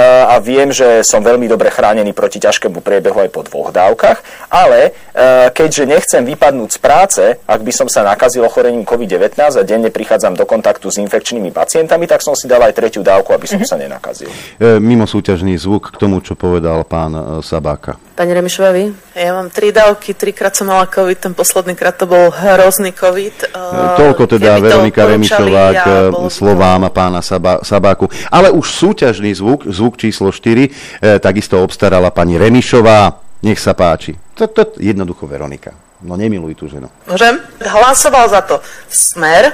a 0.01 0.39
viem, 0.39 0.71
že 0.71 1.03
som 1.03 1.21
veľmi 1.21 1.45
dobre 1.45 1.69
chránený 1.69 2.15
proti 2.15 2.39
ťažkému 2.41 2.81
priebehu 2.81 3.21
aj 3.21 3.29
po 3.29 3.43
dvoch 3.43 3.69
dávkach, 3.75 4.49
ale 4.49 4.91
e, 5.13 5.51
keďže 5.51 5.83
nechcem 5.85 6.23
vypadnúť 6.23 6.69
z 6.71 6.79
práce, 6.79 7.23
ak 7.43 7.61
by 7.61 7.71
som 7.75 7.87
sa 7.91 8.01
nakazil 8.01 8.47
ochorením 8.47 8.87
COVID-19 8.87 9.35
a 9.37 9.63
denne 9.67 9.91
prichádzam 9.91 10.33
do 10.39 10.47
kontaktu 10.47 10.89
s 10.89 10.97
infekčnými 11.03 11.51
pacientami, 11.51 12.07
tak 12.07 12.23
som 12.23 12.33
si 12.33 12.47
dal 12.47 12.63
aj 12.63 12.73
tretiu 12.73 13.03
dávku, 13.03 13.35
aby 13.35 13.45
som 13.45 13.59
mm-hmm. 13.61 13.69
sa 13.69 13.77
nenakazil. 13.77 14.29
E, 14.57 14.79
mimo 14.79 15.05
súťažný 15.05 15.55
zvuk 15.59 15.93
k 15.93 15.99
tomu, 15.99 16.23
čo 16.23 16.33
povedal 16.33 16.87
pán 16.87 17.41
Sabáka. 17.43 17.97
Pani 18.15 18.31
Remišová, 18.31 18.71
vy? 18.71 18.95
Ja 19.11 19.35
mám 19.35 19.51
tri 19.51 19.75
dávky, 19.75 20.15
trikrát 20.15 20.55
som 20.55 20.71
mala 20.71 20.87
COVID, 20.87 21.19
ten 21.19 21.33
posledný 21.35 21.75
krát 21.75 21.99
to 21.99 22.07
bol 22.07 22.31
hrozný 22.31 22.95
COVID. 22.95 23.24
Uh, 23.53 23.95
Toľko 23.95 24.23
teda 24.27 24.59
Veronika 24.59 25.05
Remišová 25.07 25.65
k 25.73 25.87
ja, 25.87 26.29
slovám 26.29 26.89
pána 26.91 27.21
Sabá, 27.23 27.61
Sabáku. 27.61 28.09
Ale 28.29 28.51
už 28.51 28.65
súťažný 28.65 29.33
zvuk, 29.33 29.65
zvuk 29.69 29.97
číslo 29.97 30.29
4, 30.29 30.67
eh, 30.67 31.17
takisto 31.19 31.61
obstarala 31.61 32.11
pani 32.11 32.35
Remišová. 32.35 33.21
Nech 33.45 33.61
sa 33.61 33.77
páči. 33.77 34.17
To, 34.35 34.49
to, 34.49 34.77
jednoducho 34.81 35.29
Veronika. 35.29 35.73
No 36.01 36.17
nemiluj 36.17 36.57
tú 36.57 36.65
ženu. 36.67 36.89
Môžem? 37.07 37.39
Hlasoval 37.61 38.25
za 38.29 38.41
to 38.43 38.59
Smer, 38.89 39.53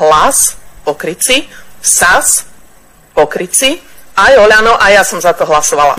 Hlas, 0.00 0.56
Pokryci, 0.82 1.44
SAS, 1.82 2.48
Pokryci, 3.12 3.78
aj 4.14 4.32
Oľano 4.38 4.78
a 4.78 4.90
ja 4.94 5.02
som 5.02 5.18
za 5.20 5.34
to 5.34 5.44
hlasovala 5.44 5.98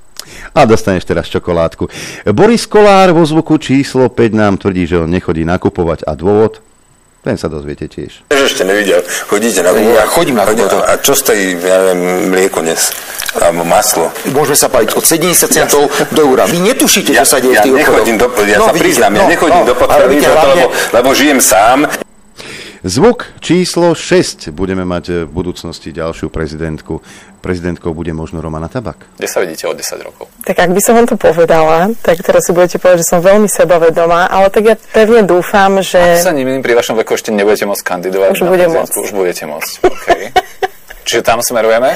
a 0.56 0.64
dostaneš 0.64 1.04
teraz 1.04 1.28
čokoládku. 1.28 1.92
Boris 2.32 2.64
Kolár 2.64 3.12
vo 3.12 3.28
zvuku 3.28 3.60
číslo 3.60 4.08
5 4.08 4.32
nám 4.32 4.56
tvrdí, 4.56 4.88
že 4.88 5.04
on 5.04 5.12
nechodí 5.12 5.44
nakupovať 5.44 6.08
a 6.08 6.16
dôvod? 6.16 6.64
Ten 7.26 7.42
sa 7.42 7.50
dozviete 7.50 7.90
tiež. 7.90 8.30
Ešte 8.30 8.62
nevidel. 8.62 9.02
Chodíte 9.26 9.66
na 9.66 9.74
Ja 9.74 10.06
chodím 10.06 10.38
na 10.38 10.46
chodím, 10.46 10.70
A 10.70 10.94
čo 11.02 11.18
stojí, 11.18 11.58
ja 11.58 11.82
neviem, 11.82 12.30
mlieko 12.30 12.62
dnes? 12.62 12.94
Alebo 13.34 13.66
maslo? 13.66 14.14
Môžeme 14.30 14.54
sa 14.54 14.70
páliť 14.70 14.94
od 14.94 15.02
70 15.02 15.50
centov 15.50 15.90
ja. 15.90 16.06
do 16.14 16.22
eura. 16.22 16.46
Vy 16.46 16.62
netušíte, 16.62 17.18
ja, 17.18 17.26
čo 17.26 17.34
sa 17.34 17.38
deje 17.42 17.58
ja 17.58 17.66
v 17.66 17.74
tých 17.74 17.78
nechodím 17.82 18.22
do, 18.22 18.30
Ja 18.46 18.62
no, 18.62 18.70
sa 18.70 18.78
vidíte, 18.78 18.86
priznám, 18.86 19.12
no, 19.18 19.26
ja 19.26 19.26
nechodím 19.26 19.64
no, 19.66 19.70
do 19.74 19.76
potravy, 19.76 20.16
hlavne... 20.22 20.54
lebo, 20.54 20.66
lebo 20.94 21.10
žijem 21.18 21.42
sám. 21.42 21.90
Zvuk 22.86 23.42
číslo 23.42 23.98
6. 23.98 24.54
Budeme 24.54 24.86
mať 24.86 25.06
eh, 25.10 25.16
v 25.26 25.32
budúcnosti 25.34 25.90
ďalšiu 25.90 26.30
prezidentku. 26.30 27.02
Prezidentkou 27.42 27.98
bude 27.98 28.14
možno 28.14 28.46
Romana 28.46 28.70
Tabak. 28.70 29.10
Kde 29.18 29.26
sa 29.26 29.42
vidíte 29.42 29.66
o 29.66 29.74
10 29.74 30.06
rokov? 30.06 30.30
Tak 30.46 30.54
ak 30.54 30.70
by 30.70 30.82
som 30.86 30.94
vám 30.94 31.10
to 31.10 31.18
povedala, 31.18 31.90
tak 32.06 32.22
teraz 32.22 32.46
si 32.46 32.54
budete 32.54 32.78
povedať, 32.78 33.02
že 33.02 33.10
som 33.10 33.26
veľmi 33.26 33.50
sebavedomá, 33.50 34.30
ale 34.30 34.54
tak 34.54 34.70
ja 34.70 34.78
pevne 34.78 35.26
dúfam, 35.26 35.82
že... 35.82 35.98
Ak 35.98 36.30
sa 36.30 36.38
nemýlim, 36.38 36.62
pri 36.62 36.78
vašom 36.78 36.94
veku 37.02 37.18
ešte 37.18 37.34
nebudete 37.34 37.66
môcť 37.66 37.82
kandidovať. 37.82 38.38
Už 38.38 38.46
budem 38.46 38.70
môcť. 38.70 38.94
Už 39.02 39.12
budete 39.18 39.44
môcť, 39.50 39.72
okay. 39.82 40.22
Čiže 41.10 41.26
tam 41.26 41.42
smerujeme? 41.42 41.90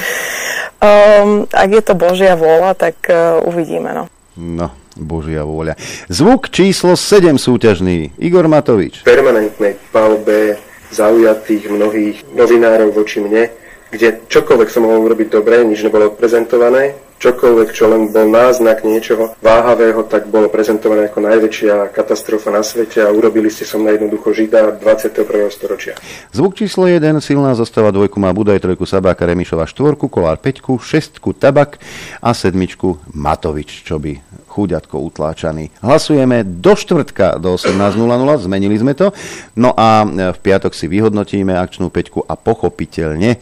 Um, 0.82 1.46
ak 1.54 1.70
je 1.70 1.82
to 1.86 1.94
Božia 1.94 2.34
vôľa, 2.34 2.74
tak 2.74 2.98
uh, 3.14 3.38
uvidíme. 3.46 3.94
No. 3.94 4.04
No, 4.38 4.74
Božia 4.98 5.46
vôľa. 5.46 5.78
Zvuk 6.10 6.50
číslo 6.50 6.98
7 6.98 7.38
súťažný. 7.38 8.18
Igor 8.18 8.50
Matovič. 8.50 9.06
permanentnej 9.06 9.78
palbe 9.94 10.69
zaujatých 10.92 11.70
mnohých 11.70 12.18
novinárov 12.34 12.94
voči 12.94 13.22
mne, 13.22 13.50
kde 13.90 14.22
čokoľvek 14.30 14.70
som 14.70 14.86
mohol 14.86 15.10
urobiť 15.10 15.28
dobre, 15.34 15.66
nič 15.66 15.82
nebolo 15.82 16.14
prezentované, 16.14 16.94
čokoľvek, 17.20 17.70
čo 17.76 17.92
len 17.92 18.16
bol 18.16 18.32
náznak 18.32 18.88
niečoho 18.88 19.36
váhavého, 19.44 20.08
tak 20.08 20.32
bolo 20.32 20.48
prezentované 20.48 21.12
ako 21.12 21.20
najväčšia 21.20 21.92
katastrofa 21.92 22.48
na 22.48 22.64
svete 22.64 23.04
a 23.04 23.12
urobili 23.12 23.52
ste 23.52 23.68
som 23.68 23.84
na 23.84 23.92
jednoducho 23.92 24.32
žida 24.32 24.80
21. 24.80 25.28
storočia. 25.52 26.00
Zvuk 26.32 26.56
číslo 26.56 26.88
1, 26.88 27.20
silná 27.20 27.52
zostava 27.60 27.92
dvojku 27.92 28.16
má 28.24 28.32
Budaj, 28.32 28.64
trojku 28.64 28.88
Sabáka, 28.88 29.28
Remišova 29.28 29.68
štvorku, 29.68 30.08
Kolár 30.08 30.40
peťku, 30.40 30.80
šestku 30.80 31.36
Tabak 31.36 31.84
a 32.24 32.32
sedmičku 32.32 33.12
Matovič, 33.12 33.84
čo 33.84 34.00
by 34.00 34.16
chúďatko 34.48 34.96
utláčaný. 34.98 35.76
Hlasujeme 35.84 36.48
do 36.48 36.74
štvrtka 36.74 37.38
do 37.38 37.60
18.00, 37.60 38.48
zmenili 38.48 38.80
sme 38.80 38.96
to. 38.96 39.12
No 39.60 39.76
a 39.76 40.08
e, 40.08 40.08
v 40.34 40.40
piatok 40.40 40.72
si 40.72 40.88
vyhodnotíme 40.88 41.52
akčnú 41.54 41.92
peťku 41.92 42.24
a 42.26 42.34
pochopiteľne 42.34 43.36
e, 43.36 43.38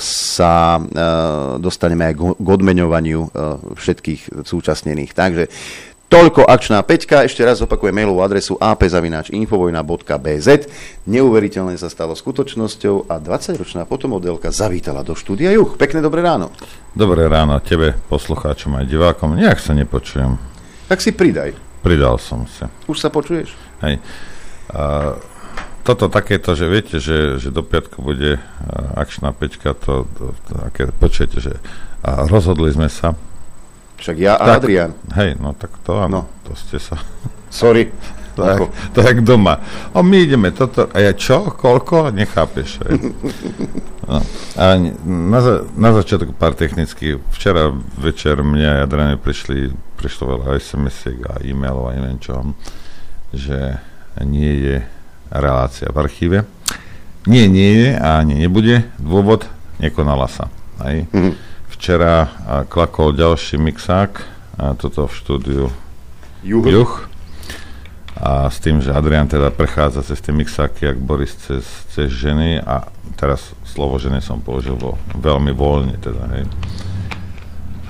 sa 0.00 0.78
e, 0.78 0.80
dostaneme 1.58 2.08
aj 2.08 2.14
k 2.38 2.48
odmeňovaniu 2.48 2.83
e, 2.86 3.28
všetkých 3.76 4.44
súčasnených. 4.44 5.10
Takže 5.12 5.44
Toľko 6.14 6.46
akčná 6.46 6.78
peťka, 6.86 7.26
ešte 7.26 7.42
raz 7.42 7.58
opakujem 7.64 7.90
mailovú 7.90 8.22
adresu 8.22 8.54
apzavináčinfovojna.bz. 8.60 10.48
Neuveriteľne 11.10 11.74
sa 11.74 11.90
stalo 11.90 12.14
skutočnosťou 12.14 13.10
a 13.10 13.18
20-ročná 13.18 13.82
fotomodelka 13.82 14.54
zavítala 14.54 15.02
do 15.02 15.18
štúdia 15.18 15.50
Juch. 15.56 15.74
Pekné 15.74 15.98
dobré 15.98 16.22
ráno. 16.22 16.54
Dobré 16.94 17.26
ráno 17.26 17.58
tebe, 17.58 17.98
poslucháčom 18.12 18.78
aj 18.78 18.86
divákom. 18.86 19.34
Nejak 19.34 19.58
sa 19.58 19.74
nepočujem. 19.74 20.38
Tak 20.86 21.02
si 21.02 21.10
pridaj. 21.16 21.56
Pridal 21.82 22.20
som 22.22 22.46
sa. 22.46 22.70
Už 22.86 23.02
sa 23.02 23.10
počuješ? 23.10 23.56
Hej. 23.82 23.98
A, 24.70 25.18
toto 25.82 26.06
takéto, 26.12 26.54
že 26.54 26.70
viete, 26.70 27.02
že, 27.02 27.42
že 27.42 27.50
do 27.50 27.66
piatku 27.66 27.98
bude 27.98 28.38
a, 28.38 29.02
akčná 29.02 29.34
peťka, 29.34 29.74
to, 29.74 30.06
to, 30.14 30.30
to 30.46 30.52
také, 30.68 30.94
počujete, 30.94 31.42
že 31.42 31.58
a 32.04 32.28
rozhodli 32.28 32.68
sme 32.68 32.86
sa. 32.86 33.16
Však 33.96 34.16
ja 34.20 34.36
a 34.36 34.60
Adrian. 34.60 34.92
Hej, 35.16 35.40
no 35.40 35.56
tak 35.56 35.72
to 35.80 35.96
áno, 35.96 36.28
No. 36.28 36.44
to 36.44 36.52
ste 36.52 36.76
sa... 36.76 37.00
Sorry. 37.48 37.88
To 38.34 38.42
je, 38.42 38.50
Ako? 38.50 38.66
jak 38.98 39.22
doma. 39.22 39.62
O, 39.94 40.02
my 40.02 40.26
ideme 40.26 40.50
toto. 40.50 40.90
A 40.90 40.98
ja 40.98 41.14
čo? 41.14 41.54
Koľko? 41.54 42.10
Nechápeš. 42.10 42.82
No. 44.04 44.20
A 44.60 44.76
na, 45.06 45.40
za, 45.40 45.64
na 45.72 45.94
začiatku 45.94 46.36
pár 46.36 46.52
technicky. 46.52 47.16
Včera 47.32 47.72
večer 47.96 48.44
mne 48.44 48.68
a 48.68 48.84
Adriane 48.84 49.16
prišli, 49.16 49.72
prišlo 49.96 50.34
veľa 50.34 50.60
sms 50.60 51.14
a 51.24 51.40
e-mailov 51.40 51.88
a 51.88 51.96
neviem 51.96 52.20
čo, 52.20 52.52
že 53.32 53.80
nie 54.20 54.52
je 54.60 54.76
relácia 55.32 55.88
v 55.88 55.96
archíve. 55.96 56.38
Nie, 57.24 57.48
nie 57.48 57.70
je 57.80 57.90
a 57.96 58.20
ani 58.20 58.44
nebude. 58.44 58.84
Dôvod, 59.00 59.48
nekonala 59.80 60.28
sa. 60.28 60.52
Hej. 60.84 61.08
Včera 61.84 62.32
klakol 62.72 63.12
ďalší 63.12 63.60
mixák, 63.60 64.24
a 64.56 64.72
toto 64.72 65.04
v 65.04 65.20
štúdiu 65.20 65.64
Juh. 66.40 66.64
Juh. 66.64 66.92
A 68.16 68.48
s 68.48 68.56
tým, 68.56 68.80
že 68.80 68.88
Adrian 68.88 69.28
teda 69.28 69.52
prechádza 69.52 70.00
cez 70.00 70.16
tie 70.24 70.32
mixáky, 70.32 70.88
jak 70.88 70.96
Boris 70.96 71.36
cez, 71.44 71.60
cez 71.92 72.08
ženy 72.08 72.56
a 72.56 72.88
teraz 73.20 73.52
slovo 73.68 74.00
ženy 74.00 74.24
som 74.24 74.40
použil 74.40 74.80
vo, 74.80 74.96
veľmi 75.12 75.52
voľne 75.52 76.00
teda, 76.00 76.24
hej. 76.32 76.48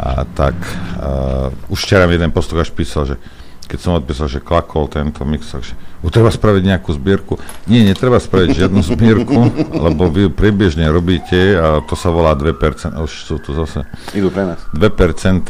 A 0.03 0.27
tak 0.27 0.59
uh, 0.99 1.55
už 1.71 1.87
včera 1.87 2.11
mi 2.11 2.19
jeden 2.19 2.35
poslucháč 2.35 2.75
písal, 2.75 3.15
že 3.15 3.17
keď 3.65 3.79
som 3.81 3.97
odpísal, 3.97 4.29
že 4.29 4.45
klakol 4.45 4.87
tento 4.87 5.25
mixák, 5.25 5.65
že 5.65 5.75
"U, 6.05 6.13
treba 6.13 6.29
spraviť 6.29 6.63
nejakú 6.63 6.93
zbierku. 6.93 7.41
Nie, 7.65 7.81
netreba 7.85 8.21
spraviť 8.21 8.65
žiadnu 8.65 8.81
zbierku, 8.93 9.41
lebo 9.73 10.13
vy 10.13 10.29
priebežne 10.29 10.85
robíte 10.93 11.57
a 11.57 11.81
to 11.85 11.97
sa 11.97 12.13
volá 12.13 12.37
2%, 12.37 12.97
už 13.01 13.13
sú 13.13 13.41
tu 13.41 13.57
zase 13.57 13.89
Idú 14.13 14.29
pre 14.29 14.45
nás. 14.45 14.61
2%. 14.77 15.49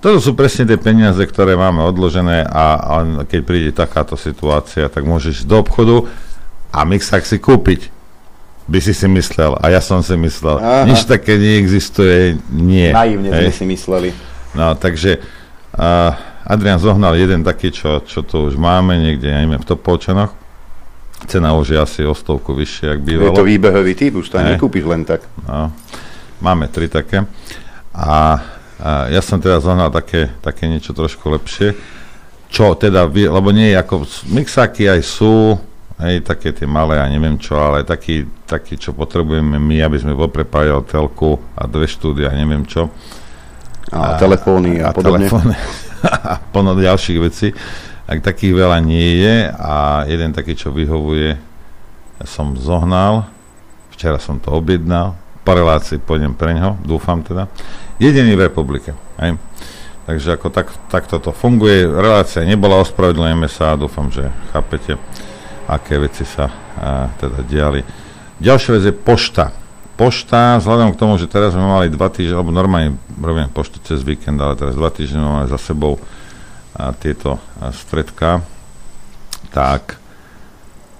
Toto 0.00 0.16
sú 0.16 0.32
presne 0.32 0.64
tie 0.64 0.80
peniaze, 0.80 1.20
ktoré 1.20 1.60
máme 1.60 1.84
odložené 1.84 2.48
a, 2.48 2.66
a 2.80 2.94
keď 3.28 3.40
príde 3.44 3.70
takáto 3.74 4.16
situácia, 4.16 4.88
tak 4.88 5.04
môžeš 5.04 5.44
ísť 5.44 5.48
do 5.50 5.56
obchodu 5.60 6.08
a 6.72 6.86
mixák 6.88 7.26
si 7.26 7.36
kúpiť. 7.36 7.92
By 8.70 8.78
si 8.78 8.94
si 8.94 9.10
myslel. 9.10 9.58
A 9.58 9.68
ja 9.68 9.82
som 9.82 9.98
si 10.00 10.14
myslel. 10.14 10.56
Aha. 10.62 10.86
Nič 10.86 11.02
také 11.04 11.34
neexistuje. 11.34 12.38
Nie. 12.54 12.94
Naivne 12.94 13.28
sme 13.28 13.50
si 13.50 13.64
mysleli. 13.66 14.08
No, 14.54 14.78
takže 14.78 15.18
uh, 15.74 16.14
Adrian 16.46 16.80
zohnal 16.80 17.14
jeden 17.16 17.44
taký, 17.44 17.68
čo, 17.68 18.00
čo 18.04 18.24
tu 18.24 18.48
už 18.48 18.56
máme 18.56 18.96
niekde, 18.96 19.28
ja 19.28 19.38
neviem, 19.44 19.60
v 19.60 19.68
Topolčanoch. 19.68 20.32
Cena 21.28 21.52
už 21.52 21.76
je 21.76 21.78
asi 21.78 22.00
o 22.08 22.16
stovku 22.16 22.56
vyššie, 22.56 22.96
ak 22.96 23.00
Je 23.04 23.06
bývalo. 23.12 23.36
to 23.36 23.44
výbehový 23.44 23.92
typ, 23.92 24.16
už 24.16 24.32
to 24.32 24.40
Hej. 24.40 24.56
nekúpiš 24.56 24.84
len 24.88 25.04
tak. 25.04 25.20
No, 25.44 25.68
máme 26.40 26.64
tri 26.72 26.88
také. 26.88 27.28
A, 27.92 28.40
a 28.80 28.90
ja 29.12 29.20
som 29.20 29.36
teda 29.36 29.60
zohnal 29.60 29.92
také, 29.92 30.32
také 30.40 30.64
niečo 30.64 30.96
trošku 30.96 31.28
lepšie. 31.28 31.76
Čo 32.48 32.72
teda, 32.72 33.04
lebo 33.06 33.52
nie 33.52 33.70
je 33.70 33.76
ako, 33.76 34.08
mixáky 34.32 34.88
aj 34.88 35.00
sú, 35.04 35.60
hej, 36.00 36.24
také 36.24 36.56
tie 36.56 36.64
malé 36.64 36.96
a 36.98 37.06
neviem 37.06 37.36
čo, 37.36 37.60
ale 37.60 37.84
taký, 37.84 38.24
taký, 38.48 38.80
čo 38.80 38.96
potrebujeme 38.96 39.60
my, 39.60 39.76
aby 39.84 40.00
sme 40.00 40.16
poprepájali 40.16 40.82
telku 40.88 41.36
a 41.52 41.68
dve 41.68 41.84
štúdia, 41.84 42.32
neviem 42.32 42.64
čo. 42.64 42.88
A 43.92 44.16
telefóny 44.16 44.80
a 44.80 44.90
podobne. 44.90 45.28
telefóny 45.28 45.54
a 46.30 46.40
plno 46.40 46.76
ďalších 46.76 47.18
vecí. 47.20 47.52
Tak 48.10 48.26
takých 48.26 48.58
veľa 48.58 48.82
nie 48.82 49.22
je 49.22 49.36
a 49.54 50.02
jeden 50.10 50.34
taký, 50.34 50.58
čo 50.58 50.74
vyhovuje, 50.74 51.38
ja 52.20 52.26
som 52.26 52.58
zohnal, 52.58 53.30
včera 53.94 54.18
som 54.18 54.42
to 54.42 54.50
objednal, 54.50 55.14
po 55.46 55.56
relácii 55.56 56.02
pôjdem 56.02 56.34
pre 56.36 56.52
ňo, 56.58 56.76
dúfam 56.82 57.22
teda. 57.24 57.46
Jediný 58.02 58.36
v 58.36 58.44
republike. 58.50 58.92
Hej. 59.16 59.38
Takže 60.04 60.34
ako 60.34 60.50
tak, 60.50 60.68
takto 60.90 61.22
to 61.22 61.30
funguje. 61.30 61.86
Relácia 61.86 62.42
nebola, 62.42 62.82
ospravedlňujeme 62.82 63.46
sa 63.46 63.72
a 63.72 63.80
dúfam, 63.80 64.10
že 64.10 64.26
chápete, 64.50 64.98
aké 65.70 66.02
veci 66.02 66.26
sa 66.26 66.50
a, 66.76 67.08
teda 67.14 67.46
diali. 67.46 67.86
Ďalšia 68.42 68.70
vec 68.74 68.84
je 68.90 68.94
pošta. 68.96 69.54
Pošta, 70.00 70.56
vzhľadom 70.56 70.96
k 70.96 71.00
tomu, 71.04 71.20
že 71.20 71.28
teraz 71.28 71.52
sme 71.52 71.60
mali 71.60 71.92
dva 71.92 72.08
týždne, 72.08 72.40
alebo 72.40 72.56
normálne 72.56 72.96
robím 73.20 73.52
poštu 73.52 73.84
cez 73.84 74.00
víkend, 74.00 74.40
ale 74.40 74.56
teraz 74.56 74.72
dva 74.72 74.88
týždne 74.88 75.20
máme 75.20 75.44
za 75.44 75.60
sebou 75.60 76.00
a, 76.72 76.96
tieto 76.96 77.36
a, 77.60 77.68
stredka, 77.68 78.40
tak 79.52 80.00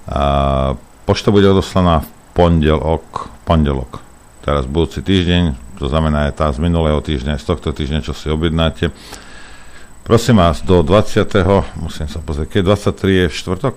a, 0.04 0.76
pošta 1.08 1.32
bude 1.32 1.48
odoslaná 1.48 2.04
v 2.04 2.08
pondelok, 2.36 3.32
pondelok. 3.48 4.04
Teraz 4.44 4.68
budúci 4.68 5.00
týždeň, 5.00 5.56
to 5.80 5.88
znamená 5.88 6.28
aj 6.28 6.36
tá 6.36 6.52
z 6.52 6.60
minulého 6.60 7.00
týždňa, 7.00 7.40
z 7.40 7.48
tohto 7.48 7.72
týždňa, 7.72 8.04
čo 8.04 8.12
si 8.12 8.28
objednáte. 8.28 8.92
Prosím 10.04 10.44
vás, 10.44 10.60
do 10.60 10.84
20. 10.84 11.24
musím 11.80 12.04
sa 12.04 12.20
pozrieť, 12.20 12.60
keď 12.60 12.76
23 12.76 13.20
je 13.24 13.26
štvrtok? 13.32 13.76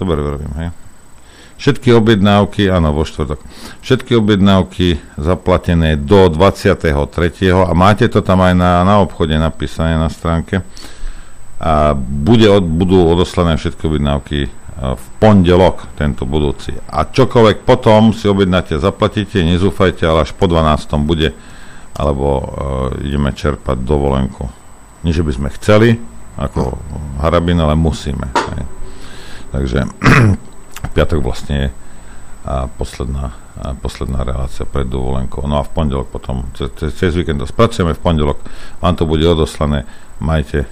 Dobre 0.00 0.16
robím, 0.16 0.52
hej? 0.56 0.72
Všetky 1.62 1.94
objednávky, 1.94 2.66
áno, 2.74 2.90
vo 2.90 3.06
štvrtok. 3.06 3.38
Všetky 3.86 4.18
objednávky 4.18 4.98
zaplatené 5.14 5.94
do 5.94 6.26
23. 6.26 6.90
a 7.54 7.70
máte 7.70 8.10
to 8.10 8.18
tam 8.18 8.42
aj 8.42 8.50
na, 8.50 8.82
na 8.82 8.98
obchode 8.98 9.30
napísané 9.38 9.94
na 9.94 10.10
stránke. 10.10 10.66
A 11.62 11.94
bude 11.94 12.50
od, 12.50 12.66
budú 12.66 13.06
odoslané 13.06 13.54
všetky 13.54 13.86
objednávky 13.86 14.50
a, 14.50 14.98
v 14.98 15.06
pondelok, 15.22 15.86
tento 15.94 16.26
budúci. 16.26 16.74
A 16.90 17.06
čokoľvek 17.06 17.62
potom 17.62 18.10
si 18.10 18.26
objednáte, 18.26 18.82
zaplatíte, 18.82 19.38
nezúfajte, 19.46 20.02
ale 20.02 20.26
až 20.26 20.34
po 20.34 20.50
12. 20.50 20.66
bude, 21.06 21.30
alebo 21.94 22.26
uh, 22.42 22.44
ideme 23.06 23.30
čerpať 23.30 23.78
dovolenku. 23.86 24.50
Nie, 25.06 25.14
že 25.14 25.22
by 25.22 25.30
sme 25.30 25.48
chceli, 25.54 25.94
ako 26.34 26.74
harabin, 27.22 27.62
ale 27.62 27.78
musíme. 27.78 28.34
Hej. 28.34 28.62
Takže 29.54 29.80
piatok 30.90 31.22
vlastne 31.22 31.70
a 32.42 32.66
posledná, 32.66 33.38
a 33.54 33.70
posledná 33.78 34.26
relácia 34.26 34.66
pred 34.66 34.90
dovolenkou. 34.90 35.46
No 35.46 35.62
a 35.62 35.66
v 35.66 35.70
pondelok 35.70 36.10
potom, 36.10 36.50
cez, 36.58 36.74
cez, 36.98 37.14
víkend 37.14 37.38
to 37.38 37.46
spracujeme, 37.46 37.94
v 37.94 38.02
pondelok 38.02 38.42
vám 38.82 38.98
to 38.98 39.06
bude 39.06 39.22
odoslané, 39.22 39.86
majte, 40.18 40.66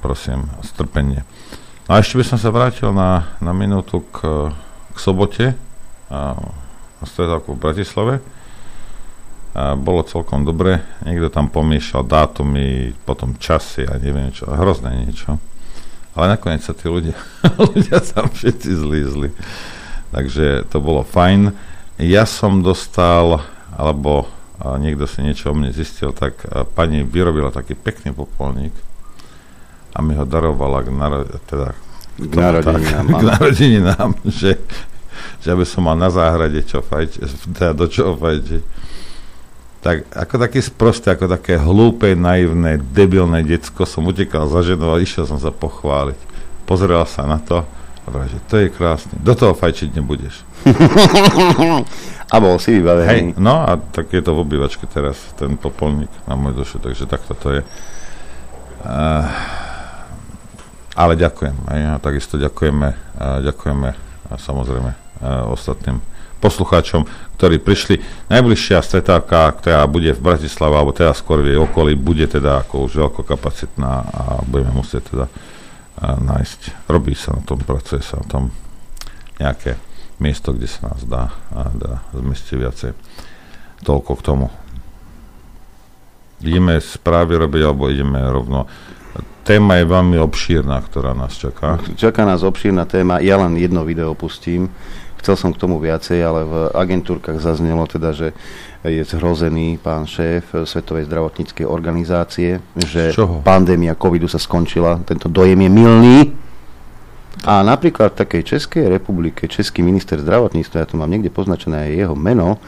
prosím, 0.00 0.48
strpenie. 0.64 1.20
No 1.84 1.90
a 1.92 2.00
ešte 2.00 2.16
by 2.16 2.24
som 2.24 2.38
sa 2.40 2.48
vrátil 2.48 2.96
na, 2.96 3.36
na 3.44 3.52
minútu 3.52 4.00
k, 4.08 4.48
k 4.92 4.96
sobote. 4.96 5.52
a, 6.08 6.36
stretávku 7.02 7.58
v 7.58 7.62
Bratislave. 7.62 8.14
A 9.52 9.76
bolo 9.76 10.00
celkom 10.06 10.48
dobre, 10.48 10.80
niekto 11.04 11.28
tam 11.28 11.52
pomiešal 11.52 12.08
dátumy, 12.08 12.96
potom 13.04 13.36
časy 13.36 13.84
a 13.84 14.00
neviem 14.00 14.32
čo, 14.32 14.48
hrozné 14.48 15.04
niečo. 15.04 15.36
Ale 16.12 16.36
nakoniec 16.36 16.60
sa 16.60 16.76
tí 16.76 16.88
ľudia, 16.88 17.16
ľudia 17.72 17.98
tam 18.04 18.28
všetci 18.28 18.70
zlízli. 18.76 19.28
Takže 20.12 20.68
to 20.68 20.78
bolo 20.80 21.04
fajn. 21.04 21.56
Ja 21.96 22.28
som 22.28 22.60
dostal, 22.60 23.40
alebo 23.72 24.28
niekto 24.60 25.08
si 25.08 25.24
niečo 25.24 25.50
o 25.50 25.56
mne 25.56 25.72
zistil, 25.72 26.12
tak 26.12 26.44
pani 26.76 27.02
vyrobila 27.02 27.48
taký 27.48 27.72
pekný 27.72 28.12
popolník 28.12 28.76
a 29.92 29.98
mi 30.00 30.16
ho 30.16 30.24
darovala 30.24 30.80
k, 30.84 30.88
naro- 30.88 31.28
teda, 31.48 31.76
k 32.16 32.32
narodeninám. 32.32 33.06
Tak, 33.08 33.16
k 33.20 33.24
narodeninám, 33.24 34.10
že, 34.40 34.52
že 35.44 35.48
aby 35.52 35.64
som 35.68 35.84
mal 35.84 35.96
na 35.96 36.08
záhrade 36.08 36.64
čo 36.64 36.80
fajčiť, 36.80 37.52
teda 37.52 37.72
do 37.76 37.86
čoho 37.88 38.16
fajčiť. 38.16 38.62
Tak 39.82 40.14
ako 40.14 40.34
taký 40.38 40.62
sprosté, 40.62 41.10
ako 41.10 41.26
také 41.26 41.58
hlúpe, 41.58 42.14
naivné, 42.14 42.78
debilné 42.78 43.42
decko 43.42 43.82
som 43.82 44.06
utekal 44.06 44.46
za 44.46 44.62
ženou 44.62 44.94
a 44.94 45.02
išiel 45.02 45.26
som 45.26 45.42
sa 45.42 45.50
pochváliť. 45.50 46.18
Pozrel 46.62 47.02
sa 47.10 47.26
na 47.26 47.42
to 47.42 47.66
a 48.02 48.06
povedal, 48.06 48.30
že 48.30 48.40
to 48.46 48.54
je 48.62 48.68
krásne, 48.70 49.14
do 49.18 49.34
toho 49.34 49.58
fajčiť 49.58 49.90
nebudeš. 49.98 50.46
a 52.32 52.36
bol 52.38 52.62
si 52.62 52.78
vybavený. 52.78 53.06
Hej, 53.10 53.22
no 53.42 53.62
a 53.62 53.74
tak 53.78 54.14
je 54.14 54.22
to 54.22 54.38
v 54.38 54.42
obývačke 54.46 54.86
teraz, 54.86 55.18
ten 55.34 55.58
popolník 55.58 56.10
na 56.30 56.38
môj 56.38 56.62
dušu, 56.62 56.78
takže 56.78 57.10
takto 57.10 57.34
to 57.34 57.58
je. 57.58 57.62
Uh, 58.86 59.26
ale 60.94 61.18
ďakujem. 61.18 61.56
Aj, 61.66 61.98
takisto 61.98 62.38
ďakujeme, 62.38 62.88
a 63.18 63.42
ďakujeme 63.42 63.88
a 64.30 64.34
samozrejme 64.38 64.90
a 65.22 65.46
ostatným 65.46 66.02
poslucháčom, 66.42 67.06
ktorí 67.38 67.62
prišli. 67.62 68.02
Najbližšia 68.26 68.82
stretávka, 68.82 69.46
ktorá 69.62 69.86
bude 69.86 70.10
v 70.10 70.20
Bratislave, 70.20 70.74
alebo 70.74 70.90
teda 70.90 71.14
skôr 71.14 71.38
v 71.38 71.54
jej 71.54 71.58
okolí, 71.62 71.94
bude 71.94 72.26
teda 72.26 72.66
ako 72.66 72.90
už 72.90 72.98
veľkokapacitná 72.98 73.92
a 74.02 74.22
budeme 74.42 74.74
musieť 74.74 75.02
teda 75.14 75.26
nájsť. 76.02 76.90
Robí 76.90 77.14
sa 77.14 77.38
na 77.38 77.46
tom, 77.46 77.62
pracuje 77.62 78.02
sa 78.02 78.18
na 78.18 78.26
tom 78.26 78.42
nejaké 79.38 79.78
miesto, 80.18 80.50
kde 80.50 80.66
sa 80.66 80.90
nás 80.90 81.06
dá, 81.06 81.30
dá 81.78 82.02
zmestiť 82.10 82.54
viacej. 82.58 82.90
Toľko 83.86 84.10
k 84.18 84.22
tomu. 84.26 84.46
Ideme 86.42 86.82
správy 86.82 87.38
robiť, 87.38 87.62
alebo 87.62 87.86
ideme 87.86 88.18
rovno 88.18 88.66
téma 89.42 89.82
je 89.82 89.86
veľmi 89.90 90.16
obšírna, 90.22 90.78
ktorá 90.86 91.12
nás 91.12 91.34
čaká. 91.34 91.82
Čaká 91.98 92.22
nás 92.22 92.46
obšírna 92.46 92.86
téma. 92.86 93.18
Ja 93.18 93.38
len 93.42 93.58
jedno 93.58 93.82
video 93.82 94.14
pustím. 94.14 94.70
Chcel 95.22 95.38
som 95.38 95.54
k 95.54 95.62
tomu 95.62 95.78
viacej, 95.78 96.18
ale 96.18 96.42
v 96.42 96.54
agentúrkach 96.74 97.38
zaznelo 97.38 97.86
teda, 97.86 98.10
že 98.10 98.34
je 98.82 99.06
zhrozený 99.06 99.78
pán 99.78 100.02
šéf 100.10 100.66
Svetovej 100.66 101.06
zdravotníckej 101.06 101.62
organizácie, 101.62 102.58
že 102.74 103.14
pandémia 103.46 103.94
covidu 103.94 104.26
sa 104.26 104.42
skončila. 104.42 104.98
Tento 105.06 105.30
dojem 105.30 105.62
je 105.62 105.70
milný. 105.70 106.18
A 107.46 107.62
napríklad 107.62 108.18
v 108.18 108.20
takej 108.26 108.42
Českej 108.42 108.90
republike, 108.90 109.46
Český 109.46 109.86
minister 109.86 110.18
zdravotníctva, 110.18 110.82
ja 110.82 110.90
tu 110.90 110.98
mám 110.98 111.10
niekde 111.10 111.30
poznačené 111.30 111.86
aj 111.86 111.90
jeho 112.02 112.14
meno, 112.18 112.58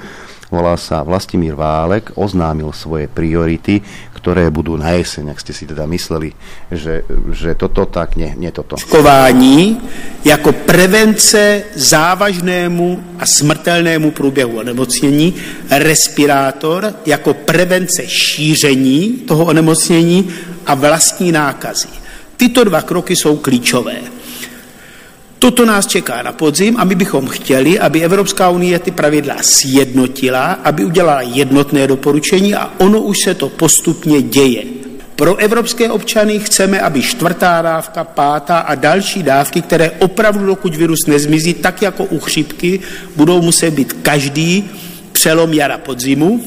volá 0.55 0.79
sa 0.79 1.03
Vlastimír 1.03 1.59
Válek, 1.59 2.15
oznámil 2.15 2.71
svoje 2.71 3.11
priority, 3.11 3.83
ktoré 4.15 4.49
budú 4.49 4.79
na 4.81 4.97
jeseň, 4.97 5.35
ak 5.35 5.43
ste 5.43 5.53
si 5.53 5.69
teda 5.69 5.85
mysleli, 5.85 6.33
že, 6.73 7.05
že 7.35 7.53
toto 7.59 7.85
tak, 7.85 8.17
nie, 8.17 8.33
nie 8.39 8.49
toto. 8.49 8.81
Očkování 8.81 9.81
jako 10.25 10.53
prevence 10.53 11.63
závažnému 11.77 13.19
a 13.19 13.27
smrtelnému 13.27 14.11
průběhu 14.11 14.59
onemocnění, 14.59 15.35
respirátor 15.71 16.95
jako 17.07 17.35
prevence 17.35 18.09
šíření 18.09 19.29
toho 19.29 19.45
onemocnění 19.45 20.29
a 20.67 20.75
vlastní 20.75 21.33
nákazy. 21.33 21.89
Tyto 22.37 22.65
dva 22.65 22.83
kroky 22.83 23.17
jsou 23.17 23.37
klíčové. 23.37 24.24
Toto 25.45 25.69
nás 25.69 25.85
čeká 25.85 26.25
na 26.25 26.33
podzim 26.33 26.77
a 26.81 26.85
my 26.85 26.95
bychom 26.95 27.29
chtěli, 27.29 27.79
aby 27.79 28.01
Evropská 28.01 28.49
unie 28.49 28.79
ty 28.79 28.91
pravidla 28.91 29.37
sjednotila, 29.41 30.65
aby 30.65 30.85
udělala 30.85 31.21
jednotné 31.21 31.87
doporučení 31.87 32.55
a 32.55 32.73
ono 32.79 33.01
už 33.01 33.19
se 33.25 33.35
to 33.35 33.49
postupně 33.49 34.23
děje. 34.23 34.65
Pro 35.17 35.37
evropské 35.37 35.91
občany 35.91 36.39
chceme, 36.39 36.81
aby 36.81 37.03
čtvrtá 37.03 37.63
dávka, 37.63 38.05
pátá 38.05 38.59
a 38.59 38.75
další 38.75 39.23
dávky, 39.23 39.63
které 39.63 39.91
opravdu, 39.91 40.47
dokud 40.47 40.75
virus 40.75 41.07
nezmizí, 41.07 41.55
tak 41.55 41.83
jako 41.83 42.05
u 42.05 42.19
chřipky, 42.19 42.81
budou 43.17 43.43
muset 43.43 43.71
být 43.71 43.93
každý 43.93 44.71
přelom 45.13 45.53
jara 45.53 45.79
podzimu, 45.79 46.45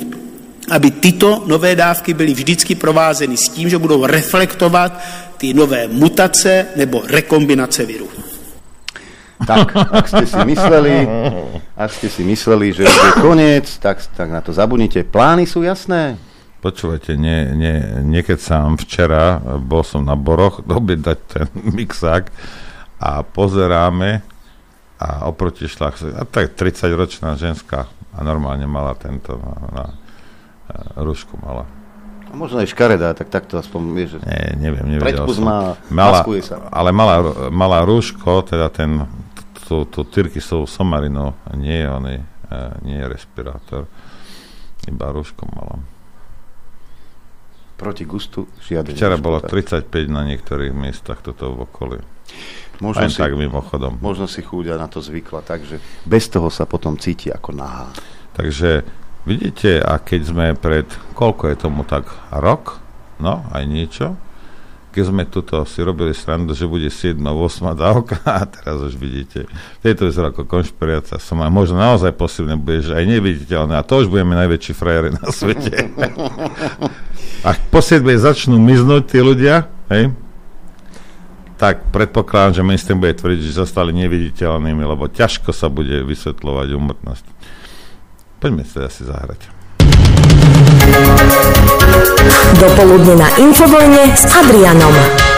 aby 0.70 0.92
tyto 0.92 1.44
nové 1.46 1.76
dávky 1.76 2.14
byly 2.14 2.34
vždycky 2.34 2.76
provázeny 2.76 3.38
s 3.38 3.50
tím, 3.50 3.70
že 3.70 3.78
budou 3.78 4.06
reflektovat 4.06 5.02
ty 5.38 5.54
nové 5.54 5.88
mutace 5.88 6.66
nebo 6.76 7.04
rekombinace 7.06 7.86
viru. 7.86 8.27
Tak, 9.38 9.70
ak 9.74 10.06
ste 10.10 10.26
si 10.26 10.42
mysleli, 10.50 11.06
ak 11.78 11.90
ste 11.94 12.08
si 12.10 12.26
mysleli, 12.26 12.74
že 12.74 12.90
bude 12.90 13.12
koniec, 13.22 13.70
tak, 13.78 14.02
tak 14.18 14.34
na 14.34 14.42
to 14.42 14.50
zabudnite. 14.50 15.06
Plány 15.06 15.46
sú 15.46 15.62
jasné? 15.62 16.18
Počúvajte, 16.58 17.14
nie, 17.14 17.54
nie, 17.54 17.76
niekedy 18.02 18.42
sám 18.42 18.82
včera, 18.82 19.38
bol 19.62 19.86
som 19.86 20.02
na 20.02 20.18
Boroch 20.18 20.66
dať 21.08 21.20
ten 21.30 21.46
mixák 21.54 22.34
a 22.98 23.22
pozeráme 23.22 24.26
a 24.98 25.30
oproti 25.30 25.70
šla 25.70 25.94
a 25.94 26.26
tak 26.26 26.58
30-ročná 26.58 27.38
ženská 27.38 27.86
a 28.18 28.20
normálne 28.26 28.66
mala 28.66 28.98
tento 28.98 29.38
na, 29.38 29.54
na, 29.54 29.86
na 30.74 30.78
rušku 31.06 31.38
mala. 31.38 31.70
A 32.28 32.34
možno 32.36 32.60
aj 32.60 32.74
škaredá, 32.74 33.14
tak 33.14 33.30
takto 33.30 33.62
aspoň 33.62 33.82
vieš. 33.94 34.12
Nie, 34.26 34.58
neviem, 34.58 34.98
nevedel 34.98 35.30
som. 35.30 35.46
Má, 35.46 35.60
mala, 35.88 36.26
sa. 36.42 36.58
Ale 36.74 36.90
mala, 36.92 37.48
mala 37.54 37.86
rúško, 37.86 38.44
teda 38.44 38.68
ten 38.74 39.06
to, 39.68 39.84
to 39.92 40.08
Tyrkisov 40.08 40.64
somarino, 40.72 41.36
nie 41.60 41.84
je 41.84 41.88
oný, 41.92 42.18
nie 42.88 42.96
je 42.96 43.06
respirátor, 43.12 43.84
iba 44.88 45.12
rúško 45.12 45.44
mala. 45.52 45.84
Proti 47.78 48.08
gustu 48.08 48.48
žiadne. 48.64 48.96
Včera 48.96 49.20
bolo 49.20 49.44
35 49.44 49.92
na 50.10 50.26
niektorých 50.26 50.74
miestach 50.74 51.22
toto 51.22 51.54
v 51.54 51.68
okolí. 51.68 52.00
Možno 52.82 53.06
Aj 53.06 53.12
si, 53.12 53.20
tak 53.20 53.36
mimochodom. 53.38 54.00
Možno 54.02 54.26
si 54.26 54.42
chúďa 54.42 54.80
na 54.80 54.90
to 54.90 55.04
zvykla, 55.04 55.46
takže 55.46 55.78
bez 56.08 56.26
toho 56.32 56.48
sa 56.50 56.66
potom 56.66 56.98
cíti 56.98 57.30
ako 57.30 57.54
nahá. 57.54 57.92
Takže 58.34 58.82
vidíte, 59.30 59.82
a 59.84 60.02
keď 60.02 60.22
sme 60.26 60.46
pred, 60.58 60.88
koľko 61.14 61.54
je 61.54 61.58
tomu 61.58 61.86
tak, 61.86 62.10
rok? 62.34 62.82
No, 63.18 63.46
aj 63.50 63.66
niečo 63.66 64.18
keď 64.98 65.14
sme 65.14 65.30
tuto 65.30 65.62
si 65.70 65.86
robili 65.86 66.10
srandu, 66.10 66.58
že 66.58 66.66
bude 66.66 66.90
7. 66.90 67.22
8. 67.22 67.78
dávka 67.78 68.18
a 68.42 68.50
teraz 68.50 68.82
už 68.82 68.98
vidíte, 68.98 69.46
tejto 69.86 70.10
vyzerá 70.10 70.34
ako 70.34 70.50
konšpirácia 70.50 71.22
som 71.22 71.38
a 71.46 71.54
možno 71.54 71.78
naozaj 71.78 72.18
posilne 72.18 72.58
bude, 72.58 72.82
že 72.82 72.98
aj 72.98 73.06
neviditeľné 73.06 73.78
a 73.78 73.86
to 73.86 74.02
už 74.02 74.10
budeme 74.10 74.34
najväčší 74.34 74.74
frajeri 74.74 75.14
na 75.14 75.30
svete. 75.30 75.94
a 77.48 77.50
po 77.70 77.78
7. 77.86 78.02
začnú 78.18 78.58
miznúť 78.58 79.04
tí 79.06 79.22
ľudia, 79.22 79.70
hej, 79.94 80.10
tak 81.62 81.94
predpokladám, 81.94 82.58
že 82.58 82.66
minister 82.66 82.98
bude 82.98 83.14
tvrdiť, 83.14 83.54
že 83.54 83.62
zostali 83.62 83.94
neviditeľnými, 83.94 84.82
lebo 84.82 85.06
ťažko 85.06 85.54
sa 85.54 85.70
bude 85.70 86.02
vysvetľovať 86.10 86.68
umrtnosť. 86.74 87.26
Poďme 88.42 88.66
sa 88.66 88.90
asi 88.90 89.06
zahrať. 89.06 89.57
Dopoludne 92.60 93.16
na 93.16 93.28
Infovojne 93.38 94.14
s 94.18 94.26
Adrianom. 94.34 95.37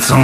Sa, 0.00 0.08
keď 0.08 0.16
som 0.16 0.22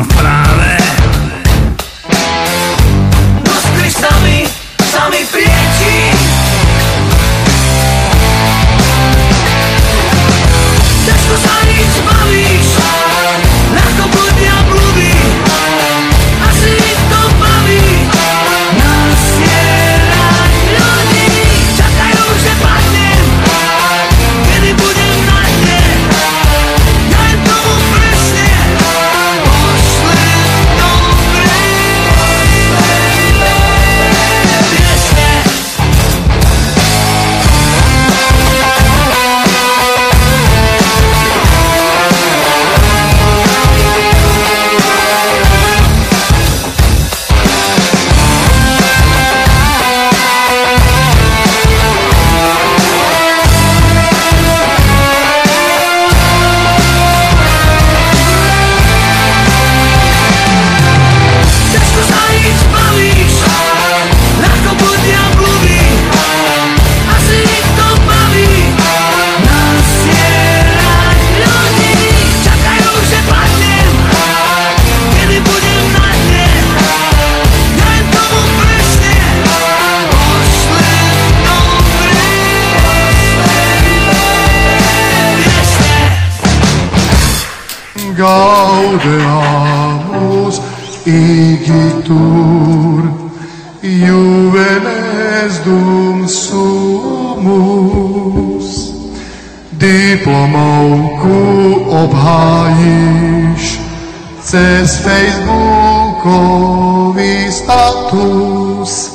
Facebookový 105.07 107.47
status. 107.47 109.15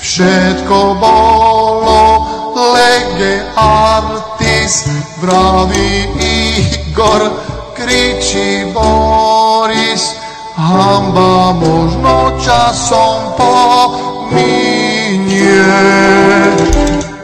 Všetko 0.00 0.96
bolo 0.96 2.24
lege 2.56 3.44
artis 3.52 4.88
Vraví 5.20 6.08
Igor, 6.16 7.28
kričí 7.76 8.72
Boris. 8.72 10.16
Hamba 10.56 11.60
možno 11.60 12.32
časom 12.40 13.36
pominie. 13.36 14.40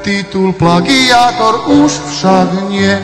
Titul 0.05 0.53
plagiátor 0.53 1.73
už 1.73 1.89
však 2.13 2.69
nie 2.69 3.01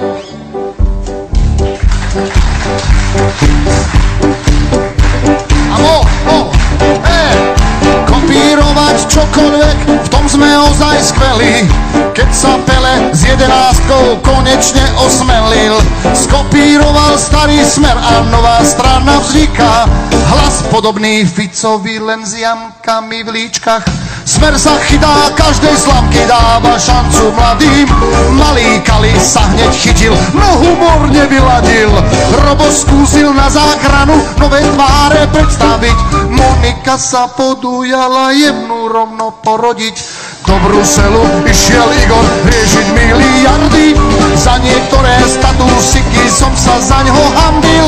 čokoľvek, 9.15 9.79
v 10.03 10.09
tom 10.11 10.27
sme 10.27 10.51
ozaj 10.67 10.97
skvelí. 10.99 11.71
Keď 12.15 12.31
sa 12.35 12.59
Pele 12.67 13.15
s 13.15 13.23
jedenáctkou 13.23 14.19
konečne 14.27 14.83
osmelil, 15.07 15.79
skopíroval 16.11 17.15
starý 17.15 17.63
smer 17.63 17.95
a 17.95 18.27
nová 18.35 18.59
strana 18.67 19.23
vzniká. 19.23 19.87
Hlas 20.35 20.67
podobný 20.67 21.23
Ficovi 21.23 22.03
len 22.03 22.27
s 22.27 22.43
jamkami 22.43 23.23
v 23.23 23.31
líčkach. 23.31 23.87
Smer 24.25 24.57
sa 24.57 24.81
chytá 24.89 25.29
každej 25.37 25.77
slamky, 25.77 26.25
dáva 26.25 26.81
šancu 26.81 27.29
mladým. 27.37 27.85
Malý 28.33 28.81
Kali 28.81 29.13
sa 29.21 29.45
hneď 29.53 29.69
chytil, 29.77 30.17
no 30.33 30.49
humor 30.65 31.13
nevyladil. 31.13 31.93
Robo 32.41 32.65
skúsil 32.73 33.37
na 33.37 33.53
záchranu 33.53 34.17
nové 34.41 34.65
tváre 34.65 35.29
predstaviť. 35.29 35.97
Monika 36.33 36.97
sa 36.97 37.29
podujala 37.29 38.33
jemnú 38.33 38.89
rovno 38.89 39.45
porodiť. 39.45 39.93
Do 40.45 40.61
Bruselu 40.61 41.25
išiel 41.49 41.89
Igor 42.05 42.27
riešiť 42.45 42.87
miliardy. 42.93 43.97
Za 44.37 44.61
niektoré 44.61 45.17
statusiky 45.25 46.29
som 46.29 46.53
sa 46.53 46.77
za 46.85 47.01
ňo 47.01 47.17
hambil. 47.17 47.87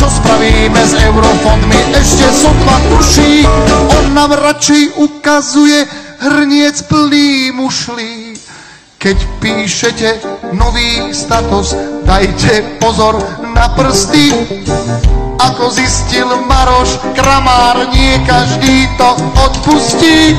Čo 0.00 0.08
spravíme 0.08 0.80
s 0.80 0.96
eurofondmi, 0.96 1.80
ešte 1.92 2.24
sotva 2.32 2.76
tuší. 2.88 3.44
On 4.00 4.16
nám 4.16 4.32
radšej 4.32 4.96
ukazuje 4.96 5.84
hrniec 6.24 6.80
plný 6.88 7.52
mušlí. 7.52 8.40
Keď 8.96 9.18
píšete 9.44 10.08
nový 10.56 11.12
status, 11.12 11.76
dajte 12.08 12.80
pozor 12.80 13.20
na 13.52 13.68
prsty. 13.76 14.32
Ako 15.38 15.70
zistil 15.70 16.26
Maroš 16.50 16.98
Kramár, 17.14 17.86
nie 17.94 18.18
každý 18.26 18.90
to 18.98 19.14
odpustí. 19.38 20.34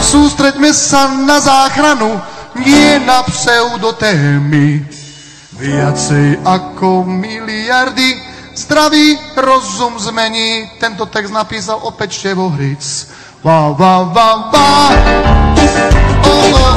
Sústreďme 0.00 0.72
sa 0.72 1.12
na 1.12 1.36
záchranu 1.40 2.16
nie 2.58 2.98
na 3.06 3.22
pseudotémy. 3.22 4.82
Viacej 5.60 6.40
ako 6.40 7.04
miliardy 7.04 8.16
zdravý 8.56 9.16
rozum 9.36 10.00
zmení. 10.00 10.72
Tento 10.80 11.06
text 11.06 11.30
napísal 11.30 11.78
opäť 11.84 12.16
Števo 12.16 12.48
Hric. 12.48 12.82
Va, 13.44 13.72
va, 13.76 14.08
va, 14.08 14.30
va. 14.52 14.68
O, 16.24 16.32
o, 16.32 16.69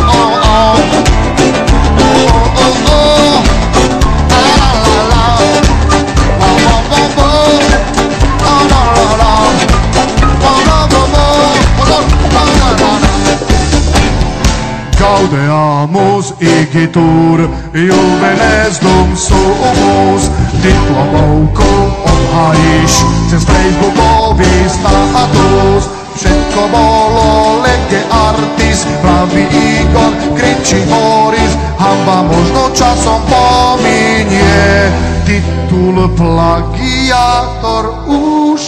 Gaudeamus 15.23 16.33
igitur, 16.39 17.47
juvenes 17.71 18.79
dum 18.83 19.15
sumus, 19.15 20.27
diplomovkou 20.59 21.95
obhájíš 22.03 22.93
cez 23.31 23.43
facebookový 23.47 24.67
status. 24.67 25.87
Všetko 26.19 26.61
bolo 26.67 27.63
lege 27.63 28.03
artis, 28.11 28.83
pravý 28.99 29.47
Igor, 29.47 30.11
kričí 30.35 30.83
Boris, 30.91 31.55
hamba 31.79 32.27
možno 32.27 32.75
časom 32.75 33.23
pominie, 33.23 34.91
titul 35.23 36.03
plagiátor 36.19 37.95
už 38.11 38.61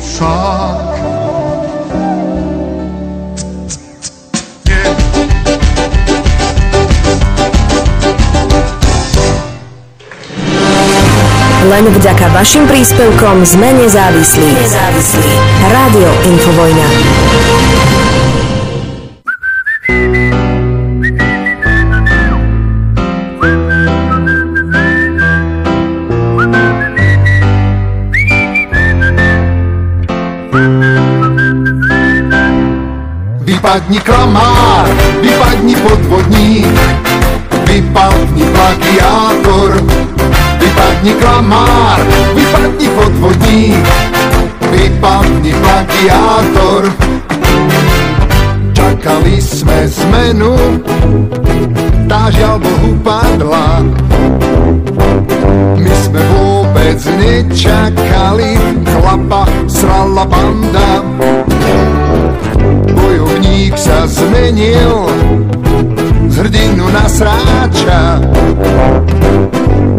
však 0.00 0.91
Len 11.62 11.86
vďaka 11.94 12.26
vašim 12.34 12.66
príspevkom 12.66 13.46
sme 13.46 13.70
nezávislí. 13.78 14.50
Nezávislí. 14.50 15.30
Rádio 15.70 16.10
Infovojna. 16.26 16.86
Vypadni 33.46 33.98
klamár, 34.02 34.90
vypadni 35.22 35.74
podvodník, 35.78 36.74
vypadni 37.70 38.44
plagiátor, 38.50 39.70
vypadni 41.02 41.20
klamár, 41.20 41.98
vypadni 42.34 42.88
podvodník, 42.94 43.86
vypadni 44.70 45.52
plagiátor. 45.58 46.82
Čakali 48.70 49.42
sme 49.42 49.78
zmenu, 49.90 50.54
tá 52.06 52.30
žiaľ 52.30 52.62
Bohu 52.62 52.94
padla. 53.02 53.82
My 55.74 55.94
sme 56.06 56.22
vôbec 56.22 56.98
nečakali, 57.18 58.54
chlapa 58.86 59.42
srala 59.66 60.22
banda. 60.22 61.02
Bojovník 62.94 63.74
sa 63.74 64.06
zmenil 64.06 65.10
hrdinu 66.38 66.88
na 66.88 67.04
sráča. 67.08 68.20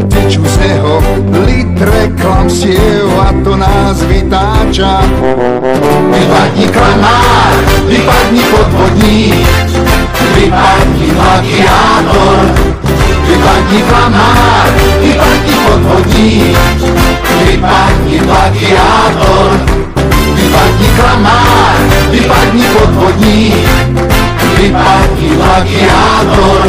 Tečú 0.10 0.42
z 0.46 0.56
neho 0.62 1.04
litre 1.46 2.10
klamstiev 2.18 3.10
a 3.20 3.30
to 3.44 3.54
nás 3.60 4.02
vytáča. 4.08 5.04
Vypadni 6.14 6.68
klamár, 6.74 7.54
vypadni 7.86 8.44
podvodník, 8.50 9.48
vypadni 10.36 11.08
plagiátor. 11.14 12.38
Vypadni 13.24 13.80
klamár, 13.88 14.68
vypadni 15.02 15.56
podvodník, 15.66 16.58
vypadni 17.48 18.18
plagiátor. 18.24 19.50
Vypadni 20.34 20.90
klamár, 20.98 21.76
vypadni 22.12 22.66
podvodník, 22.74 23.66
vypadni 24.64 25.30
plagiátor. 25.36 26.66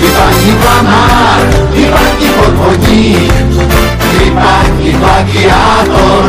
Vypadni 0.00 0.52
klamár, 0.62 1.40
vypadni 1.74 2.28
podvodník, 2.36 3.32
vypadni 4.18 4.90
plagiátor. 4.98 6.24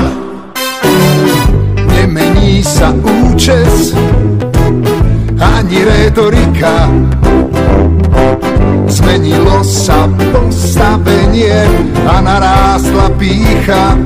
Nemení 1.90 2.62
sa 2.62 2.94
účes, 2.94 3.98
ani 5.42 5.80
retorika, 5.82 6.90
Zmenilo 8.86 9.60
sa 9.66 10.08
postavenie 10.08 11.68
a 12.08 12.22
narástla 12.22 13.12
pícha. 13.20 13.98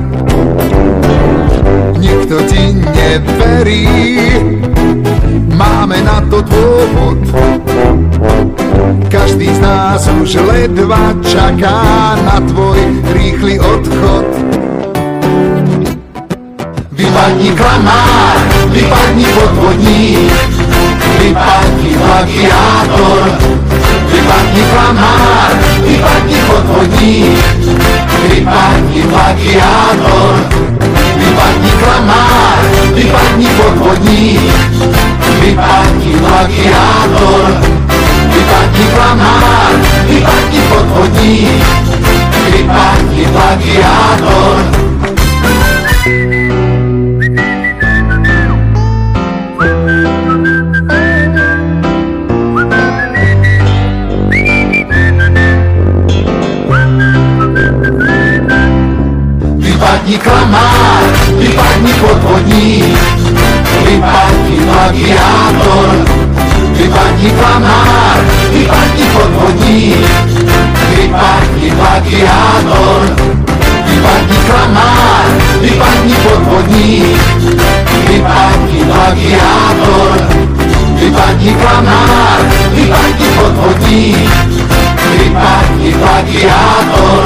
Nikto 2.00 2.42
ti 2.48 2.74
neverí, 2.74 3.86
máme 5.60 6.00
na 6.00 6.24
to 6.32 6.40
dôvod. 6.40 7.20
Každý 9.12 9.52
z 9.52 9.60
nás 9.60 10.08
už 10.08 10.40
ledva 10.40 11.12
čaká 11.20 12.16
na 12.24 12.40
tvoj 12.48 12.80
rýchly 13.12 13.60
odchod. 13.60 14.24
Vypadni 16.96 17.50
klamár, 17.52 18.36
vypadni 18.72 19.26
podvodník, 19.36 20.32
vypadni 21.20 21.90
plagiátor, 21.98 23.24
vypadni 24.08 24.62
klamár, 24.72 25.50
vypadni 25.84 26.38
podvodník, 26.48 27.36
vypadni 28.30 29.00
plagiátor, 29.10 30.32
vypadni 31.18 31.72
klamár, 31.82 32.62
vypadni 32.94 33.48
podvodník, 33.58 34.44
vypadni 35.40 36.12
plagiátor, 36.18 37.44
vypadni 38.34 38.84
klamár, 38.94 39.72
vypadni 40.08 40.60
podvodník, 40.68 41.64
vypadni 42.52 43.24
plagiátor. 43.32 44.56
Vypadni 59.60 60.18
klamár, 60.18 61.02
vypadni 61.38 61.92
podvodník, 62.00 62.98
vypadni 63.84 64.39
plagiátor, 64.80 65.88
vypadni 66.72 67.30
klamár, 67.36 68.16
vypadni 68.52 69.06
podvodník, 69.12 70.08
vypadni 70.96 71.68
plagiátor, 71.76 73.00
vypadni 73.84 74.38
klamár, 74.48 75.26
vypadni 75.60 76.16
podvodník, 76.24 77.20
vypadni 78.08 78.80
plagiátor, 78.88 80.16
vypadni 80.96 81.52
klamár, 81.60 82.40
vypadni 82.72 83.28
podvodník, 83.36 84.30
vypadni 85.12 85.90
plagiátor. 85.92 87.22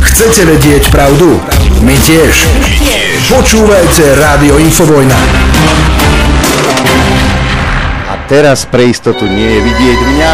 Chcete 0.00 0.48
vedieť 0.48 0.88
pravdu? 0.88 1.36
My 1.82 1.98
tiež. 1.98 2.34
Počúvajte 3.26 4.14
Rádio 4.14 4.54
Infovojna. 4.62 5.18
A 8.06 8.14
teraz 8.30 8.62
pre 8.70 8.86
istotu 8.86 9.26
nie 9.26 9.58
je 9.58 9.60
vidieť 9.66 9.98
mňa. 9.98 10.30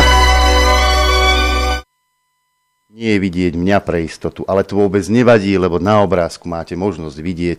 Nie 2.93 3.17
je 3.17 3.21
vidieť 3.25 3.53
mňa 3.57 3.79
pre 3.81 4.05
istotu, 4.05 4.45
ale 4.45 4.61
to 4.61 4.77
vôbec 4.77 5.01
nevadí, 5.09 5.57
lebo 5.57 5.81
na 5.81 6.05
obrázku 6.05 6.45
máte 6.45 6.77
možnosť 6.77 7.17
vidieť 7.17 7.59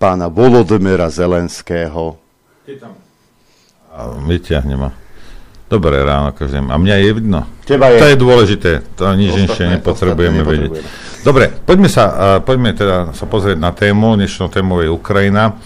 pána 0.00 0.32
Volodymyra 0.32 1.12
Zelenského. 1.12 2.16
A 3.92 3.98
vyťahne 4.24 4.80
ma. 4.80 5.05
Dobré 5.66 5.98
ráno 6.06 6.30
každému. 6.30 6.70
A 6.70 6.78
mňa 6.78 6.94
je 7.02 7.10
vidno? 7.10 7.40
Teba 7.66 7.90
je. 7.90 7.98
To 7.98 8.06
je 8.06 8.16
dôležité, 8.16 8.70
to 8.94 9.02
nič 9.18 9.34
inšie 9.34 9.66
nepotrebujeme 9.78 10.46
vedieť. 10.46 10.70
Dobre, 11.26 11.50
poďme 11.50 11.90
sa, 11.90 12.38
poďme 12.38 12.70
teda 12.70 13.10
sa 13.10 13.26
pozrieť 13.26 13.58
na 13.58 13.74
tému. 13.74 14.14
Dnešnou 14.14 14.46
témou 14.46 14.78
je 14.78 14.86
Ukrajina. 14.86 15.58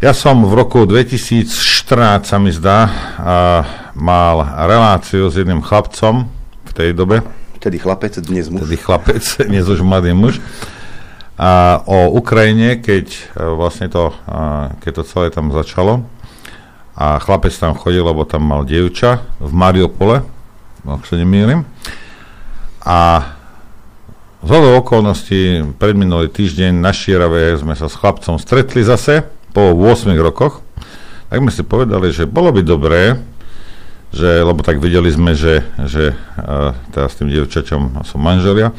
Ja 0.00 0.16
som 0.16 0.40
v 0.48 0.56
roku 0.56 0.88
2014, 0.88 1.52
sa 2.24 2.40
mi 2.40 2.48
zdá, 2.48 2.88
a 3.20 3.34
mal 3.92 4.40
reláciu 4.64 5.28
s 5.28 5.36
jedným 5.36 5.60
chlapcom 5.60 6.24
v 6.64 6.72
tej 6.72 6.96
dobe. 6.96 7.20
Vtedy 7.60 7.76
chlapec, 7.76 8.16
dnes 8.24 8.48
muž. 8.48 8.64
Vtedy 8.64 8.80
chlapec, 8.80 9.20
dnes 9.52 9.68
už 9.68 9.84
mladý 9.84 10.16
muž. 10.16 10.40
A 11.36 11.84
o 11.84 12.16
Ukrajine, 12.16 12.80
keď 12.80 13.12
e, 13.12 13.20
vlastne 13.52 13.92
to, 13.92 14.16
keď 14.80 14.92
to 14.96 15.02
celé 15.04 15.28
tam 15.28 15.52
začalo. 15.52 16.08
A 17.00 17.16
chlapec 17.16 17.56
tam 17.56 17.72
chodil, 17.72 18.04
lebo 18.04 18.28
tam 18.28 18.44
mal 18.44 18.68
dievča 18.68 19.24
v 19.40 19.52
Mariupole, 19.56 20.20
ak 20.84 21.08
sa 21.08 21.16
nemýlim. 21.16 21.64
A 22.84 23.24
z 24.44 24.48
hodou 24.48 24.76
okolností 24.80 25.64
predminulý 25.80 26.28
týždeň 26.28 26.76
na 26.76 26.92
Šierave 26.92 27.56
sme 27.56 27.72
sa 27.72 27.88
s 27.88 27.96
chlapcom 27.96 28.36
stretli 28.36 28.84
zase 28.84 29.24
po 29.56 29.72
8 29.72 30.12
rokoch. 30.20 30.60
Tak 31.32 31.40
sme 31.40 31.52
si 31.52 31.64
povedali, 31.64 32.12
že 32.12 32.28
bolo 32.28 32.52
by 32.52 32.60
dobré, 32.60 33.16
že, 34.12 34.44
lebo 34.44 34.60
tak 34.60 34.82
videli 34.82 35.08
sme, 35.08 35.32
že, 35.32 35.64
že 35.88 36.12
uh, 36.40 36.74
s 36.92 37.14
tým 37.16 37.30
dievčaťom 37.30 38.02
sú 38.02 38.16
manželia, 38.18 38.74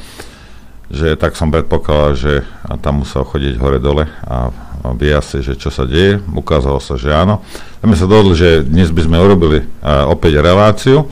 že 0.92 1.16
tak 1.16 1.40
som 1.40 1.48
predpokladal, 1.48 2.20
že 2.20 2.34
a 2.68 2.76
tam 2.76 3.02
musel 3.08 3.24
chodiť 3.24 3.56
hore-dole 3.56 4.12
a, 4.28 4.52
a 4.52 4.88
asi, 5.16 5.40
že 5.40 5.56
čo 5.56 5.72
sa 5.72 5.88
deje. 5.88 6.20
Ukázalo 6.36 6.84
sa, 6.84 7.00
že 7.00 7.16
áno. 7.16 7.40
Tak 7.80 7.88
sme 7.88 7.98
sa 7.98 8.12
dohodli, 8.12 8.36
že 8.36 8.68
dnes 8.68 8.92
by 8.92 9.02
sme 9.08 9.18
urobili 9.24 9.64
uh, 9.64 10.12
opäť 10.12 10.44
reláciu 10.44 11.08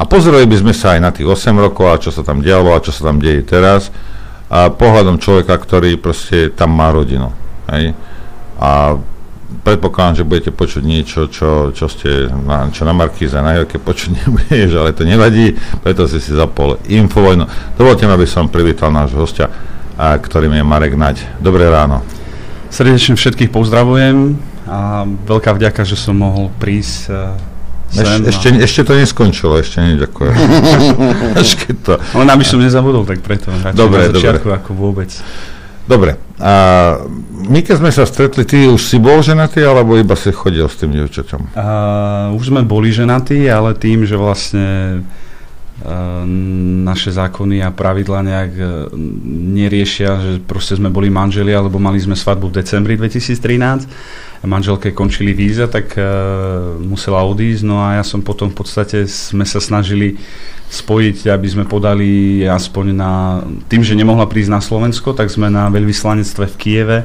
a 0.00 0.02
pozreli 0.08 0.48
by 0.48 0.56
sme 0.56 0.72
sa 0.72 0.96
aj 0.96 1.00
na 1.04 1.10
tých 1.12 1.28
8 1.28 1.52
rokov 1.60 1.86
a 1.86 2.00
čo 2.00 2.10
sa 2.10 2.24
tam 2.24 2.40
dialo 2.40 2.72
a 2.72 2.82
čo 2.82 2.90
sa 2.90 3.12
tam 3.12 3.20
deje 3.20 3.44
teraz 3.44 3.92
a 4.48 4.72
pohľadom 4.72 5.20
človeka, 5.20 5.56
ktorý 5.56 6.00
proste 6.00 6.48
tam 6.52 6.72
má 6.72 6.88
rodinu. 6.94 7.32
Hej? 7.68 7.92
A 8.56 8.96
predpokladám, 9.62 10.22
že 10.22 10.24
budete 10.26 10.50
počuť 10.50 10.82
niečo, 10.82 11.30
čo, 11.30 11.70
čo 11.70 11.86
ste 11.86 12.26
na, 12.30 12.68
čo 12.74 12.82
na 12.82 12.90
Markíze 12.90 13.38
na 13.38 13.54
Jorke 13.54 13.78
počuť 13.78 14.10
nebudeš, 14.24 14.70
ale 14.74 14.90
to 14.90 15.06
nevadí, 15.06 15.54
preto 15.80 16.10
si 16.10 16.18
si 16.18 16.34
zapol 16.34 16.82
Infovojnu. 16.90 17.46
Dovolte 17.78 18.04
mi, 18.04 18.12
aby 18.12 18.26
som 18.26 18.50
privítal 18.50 18.90
nášho 18.90 19.22
hostia, 19.22 19.46
a, 19.94 20.18
ktorým 20.18 20.58
je 20.58 20.64
Marek 20.66 20.94
Naď. 20.98 21.38
Dobré 21.38 21.70
ráno. 21.70 22.02
Srdečne 22.74 23.14
všetkých 23.14 23.54
pozdravujem 23.54 24.34
a 24.66 25.06
veľká 25.06 25.54
vďaka, 25.54 25.86
že 25.86 25.94
som 25.94 26.18
mohol 26.18 26.50
prísť 26.58 26.98
uh, 27.12 27.54
Eš, 27.94 28.26
ešte, 28.26 28.48
ešte 28.58 28.80
to 28.82 28.92
neskončilo, 28.98 29.54
ešte 29.62 29.78
ešte 31.38 31.78
to. 31.86 31.94
Len 32.18 32.26
aby 32.26 32.42
som 32.42 32.58
nezabudol, 32.58 33.06
tak 33.06 33.22
preto. 33.22 33.54
Dobre, 33.70 34.10
na 34.10 34.18
začiatku 34.18 34.50
dobre. 34.50 34.58
ako 34.58 34.70
vôbec. 34.74 35.10
Dobre, 35.86 36.18
a 36.38 36.52
my 37.44 37.60
keď 37.62 37.76
sme 37.78 37.90
sa 37.94 38.08
stretli, 38.08 38.42
ty 38.42 38.66
už 38.66 38.80
si 38.80 38.96
bol 38.98 39.22
ženatý, 39.22 39.62
alebo 39.62 39.94
iba 39.94 40.16
si 40.18 40.34
chodil 40.34 40.66
s 40.66 40.80
tým 40.80 40.90
dievčaťom? 40.96 41.54
Uh, 41.54 42.34
už 42.34 42.50
sme 42.50 42.66
boli 42.66 42.90
ženatí, 42.90 43.46
ale 43.46 43.76
tým, 43.76 44.02
že 44.02 44.18
vlastne 44.18 44.98
uh, 45.84 46.24
naše 46.82 47.14
zákony 47.14 47.62
a 47.62 47.70
pravidla 47.70 48.24
nejak 48.24 48.52
uh, 48.58 48.66
neriešia, 49.54 50.10
že 50.18 50.32
proste 50.42 50.74
sme 50.74 50.90
boli 50.90 51.12
manželia, 51.12 51.62
alebo 51.62 51.78
mali 51.78 52.00
sme 52.00 52.18
svadbu 52.18 52.50
v 52.50 52.56
decembri 52.64 52.98
2013 52.98 54.42
a 54.42 54.44
manželke 54.48 54.90
končili 54.90 55.36
víza, 55.36 55.70
tak 55.70 55.94
uh, 55.94 56.74
musela 56.80 57.22
odísť, 57.22 57.62
no 57.62 57.78
a 57.78 58.00
ja 58.00 58.04
som 58.04 58.24
potom 58.24 58.50
v 58.50 58.58
podstate 58.58 59.06
sme 59.06 59.46
sa 59.46 59.62
snažili 59.62 60.18
spojiť, 60.74 61.30
aby 61.30 61.48
sme 61.48 61.64
podali 61.70 62.42
aspoň 62.42 62.86
na... 62.90 63.40
Tým, 63.70 63.86
že 63.86 63.94
nemohla 63.94 64.26
prísť 64.26 64.50
na 64.50 64.58
Slovensko, 64.58 65.14
tak 65.14 65.30
sme 65.30 65.46
na 65.46 65.70
veľvyslanectve 65.70 66.44
v 66.50 66.56
Kieve 66.58 66.98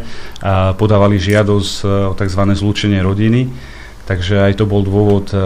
podávali 0.76 1.22
žiadosť 1.22 1.74
e, 1.86 1.88
o 2.10 2.14
tzv. 2.18 2.42
zlúčenie 2.58 3.00
rodiny. 3.06 3.48
Takže 4.10 4.42
aj 4.42 4.58
to 4.58 4.66
bol 4.66 4.82
dôvod, 4.82 5.30
e, 5.30 5.38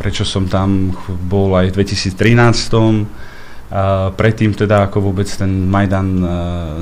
prečo 0.00 0.24
som 0.24 0.48
tam 0.48 0.96
bol 1.28 1.52
aj 1.52 1.76
v 1.76 1.84
2013. 1.84 3.28
A 3.68 4.08
predtým 4.16 4.56
teda, 4.56 4.88
ako 4.88 5.12
vôbec 5.12 5.28
ten 5.28 5.68
Majdan 5.68 6.08
e, 6.16 6.28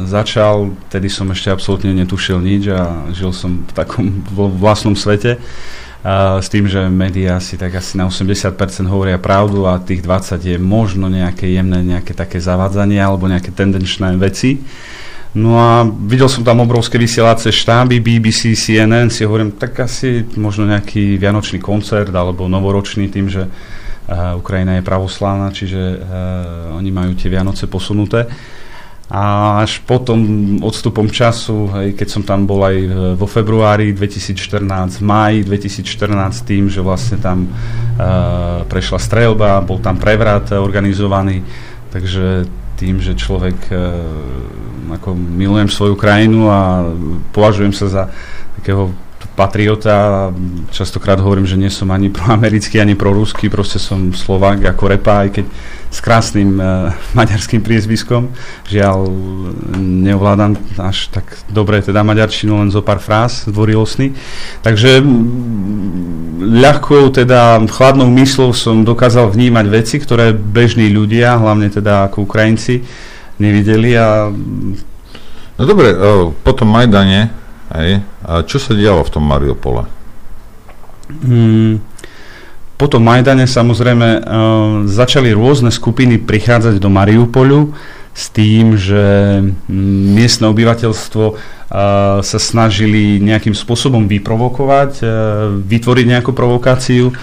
začal, 0.07 0.71
tedy 0.87 1.11
som 1.11 1.27
ešte 1.35 1.51
absolútne 1.51 1.91
netušil 1.91 2.39
nič 2.39 2.71
a 2.71 3.11
žil 3.11 3.35
som 3.35 3.67
v 3.67 3.73
takom 3.75 4.23
vlastnom 4.63 4.95
svete. 4.95 5.43
S 6.39 6.47
tým, 6.47 6.71
že 6.71 6.87
médiá 6.87 7.43
si 7.43 7.59
tak 7.59 7.75
asi 7.83 7.99
na 7.99 8.07
80% 8.07 8.55
hovoria 8.87 9.19
pravdu 9.19 9.67
a 9.67 9.83
tých 9.83 10.07
20 10.07 10.39
je 10.39 10.55
možno 10.55 11.11
nejaké 11.11 11.51
jemné, 11.51 11.83
nejaké 11.83 12.15
také 12.15 12.39
zavádzanie 12.39 13.03
alebo 13.03 13.27
nejaké 13.27 13.51
tendenčné 13.51 14.15
veci. 14.15 14.63
No 15.37 15.59
a 15.59 15.85
videl 15.85 16.31
som 16.31 16.47
tam 16.47 16.63
obrovské 16.63 16.97
vysielace 16.97 17.53
štáby, 17.53 18.01
BBC, 18.01 18.57
CNN, 18.57 19.11
si 19.11 19.27
hovorím, 19.27 19.59
tak 19.59 19.83
asi 19.85 20.25
možno 20.39 20.65
nejaký 20.65 21.19
vianočný 21.19 21.61
koncert 21.61 22.15
alebo 22.15 22.49
novoročný 22.49 23.13
tým, 23.13 23.29
že 23.29 23.45
uh, 23.45 24.39
Ukrajina 24.41 24.81
je 24.81 24.87
pravoslávna, 24.87 25.53
čiže 25.53 25.77
uh, 25.77 25.99
oni 26.79 26.89
majú 26.89 27.13
tie 27.19 27.29
Vianoce 27.29 27.69
posunuté. 27.69 28.25
A 29.07 29.63
až 29.63 29.87
potom 29.87 30.19
odstupom 30.67 31.07
času, 31.07 31.71
hej, 31.79 31.95
keď 31.95 32.09
som 32.11 32.23
tam 32.27 32.43
bol 32.43 32.59
aj 32.67 32.77
e, 32.77 32.89
vo 33.15 33.31
februári 33.31 33.95
2014, 33.95 34.99
v 34.99 35.05
máji 35.07 35.39
2014 35.47 36.43
tým, 36.43 36.67
že 36.67 36.83
vlastne 36.83 37.15
tam 37.23 37.47
uh, 37.47 38.67
prešla 38.67 38.99
streľba, 38.99 39.63
bol 39.63 39.79
tam 39.79 40.03
prevrat 40.03 40.51
e, 40.51 40.59
organizovaný, 40.59 41.47
takže 41.95 42.51
tým, 42.75 42.99
že 42.99 43.15
človek 43.15 43.71
uh, 43.71 43.79
ako 44.99 45.15
milujem 45.15 45.71
svoju 45.71 45.95
krajinu 45.95 46.51
a 46.51 46.91
považujem 47.31 47.73
sa 47.79 47.87
za 47.87 48.05
takého 48.59 48.91
patriota, 49.37 50.33
častokrát 50.73 51.21
hovorím, 51.21 51.45
že 51.45 51.61
nie 51.61 51.69
som 51.69 51.93
ani 51.93 52.09
proamerický, 52.09 52.81
ani 52.81 52.97
proruský, 52.97 53.53
proste 53.53 53.77
som 53.77 54.17
Slovák 54.17 54.65
ako 54.65 54.85
repa, 54.97 55.29
aj 55.29 55.31
keď 55.37 55.47
s 55.93 55.99
krásnym 56.01 56.57
uh, 56.57 56.91
maďarským 57.13 57.61
priezviskom. 57.61 58.33
Žiaľ, 58.67 58.99
neovládam 59.79 60.57
až 60.81 61.13
tak 61.13 61.29
dobre 61.53 61.85
teda 61.85 62.01
maďarčinu, 62.01 62.59
len 62.59 62.73
zo 62.73 62.81
pár 62.81 62.99
fráz 62.99 63.45
dvorilostný. 63.47 64.17
Takže 64.65 65.05
mm, 65.05 66.41
ľahkou, 66.65 67.13
teda 67.13 67.61
chladnou 67.69 68.09
myslou 68.17 68.57
som 68.57 68.89
dokázal 68.89 69.31
vnímať 69.31 69.67
veci, 69.69 70.01
ktoré 70.01 70.33
bežní 70.33 70.89
ľudia, 70.89 71.37
hlavne 71.37 71.69
teda 71.69 72.09
ako 72.09 72.25
Ukrajinci, 72.25 72.83
nevideli 73.37 73.93
a 73.95 74.33
No 75.57 75.65
dobre, 75.65 75.89
o, 75.97 76.37
po 76.37 76.53
tom 76.53 76.69
Majdane, 76.69 77.33
hej, 77.75 78.05
a 78.23 78.47
čo 78.47 78.63
sa 78.63 78.77
dialo 78.77 79.03
v 79.03 79.13
tom 79.13 79.25
Mariupole? 79.27 79.89
Mm, 81.11 81.79
po 82.77 82.87
tom 82.91 83.07
Majdane 83.07 83.49
samozrejme 83.49 84.09
uh, 84.21 84.23
začali 84.85 85.33
rôzne 85.33 85.71
skupiny 85.73 86.21
prichádzať 86.21 86.77
do 86.83 86.91
Mariupolu 86.93 87.73
s 88.13 88.29
tým, 88.29 88.75
že 88.77 89.05
mm, 89.41 90.13
miestne 90.13 90.51
obyvateľstvo 90.51 91.25
uh, 91.33 91.37
sa 92.21 92.39
snažili 92.39 93.23
nejakým 93.23 93.55
spôsobom 93.55 94.05
vyprovokovať, 94.11 94.93
uh, 95.01 95.11
vytvoriť 95.63 96.07
nejakú 96.11 96.35
provokáciu. 96.35 97.15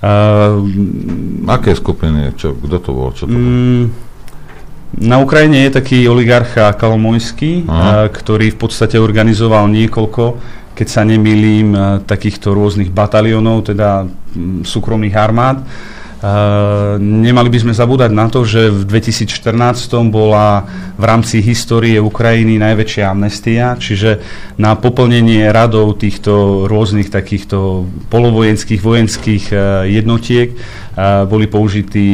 Uh, 0.00 1.50
Aké 1.50 1.74
skupiny? 1.74 2.32
Čo, 2.38 2.54
kto 2.56 2.76
to 2.78 2.90
bol? 2.94 3.08
Čo 3.12 3.26
to 3.26 3.34
bol? 3.34 3.42
Mm, 3.42 3.84
na 4.94 5.18
Ukrajine 5.18 5.66
je 5.66 5.76
taký 5.82 5.98
oligarcha 6.06 6.70
Kalomojský, 6.78 7.66
ktorý 8.14 8.54
v 8.54 8.58
podstate 8.58 8.96
organizoval 8.96 9.66
niekoľko, 9.68 10.24
keď 10.78 10.86
sa 10.86 11.02
nemýlim, 11.02 11.74
takýchto 12.06 12.54
rôznych 12.54 12.94
bataliónov, 12.94 13.66
teda 13.72 14.06
súkromných 14.62 15.16
armád. 15.16 15.64
A, 16.16 16.96
nemali 16.96 17.52
by 17.52 17.58
sme 17.60 17.72
zabúdať 17.76 18.08
na 18.08 18.32
to, 18.32 18.48
že 18.48 18.72
v 18.72 18.88
2014 18.88 20.08
bola 20.08 20.64
v 20.96 21.04
rámci 21.04 21.44
histórie 21.44 22.00
Ukrajiny 22.00 22.56
najväčšia 22.56 23.04
amnestia, 23.12 23.76
čiže 23.76 24.24
na 24.56 24.80
poplnenie 24.80 25.44
radov 25.52 26.00
týchto 26.00 26.64
rôznych 26.72 27.12
takýchto 27.12 27.84
polovojenských, 28.08 28.80
vojenských 28.80 29.44
a, 29.52 29.84
jednotiek 29.84 30.56
a, 30.96 31.28
boli 31.28 31.44
použití 31.52 32.08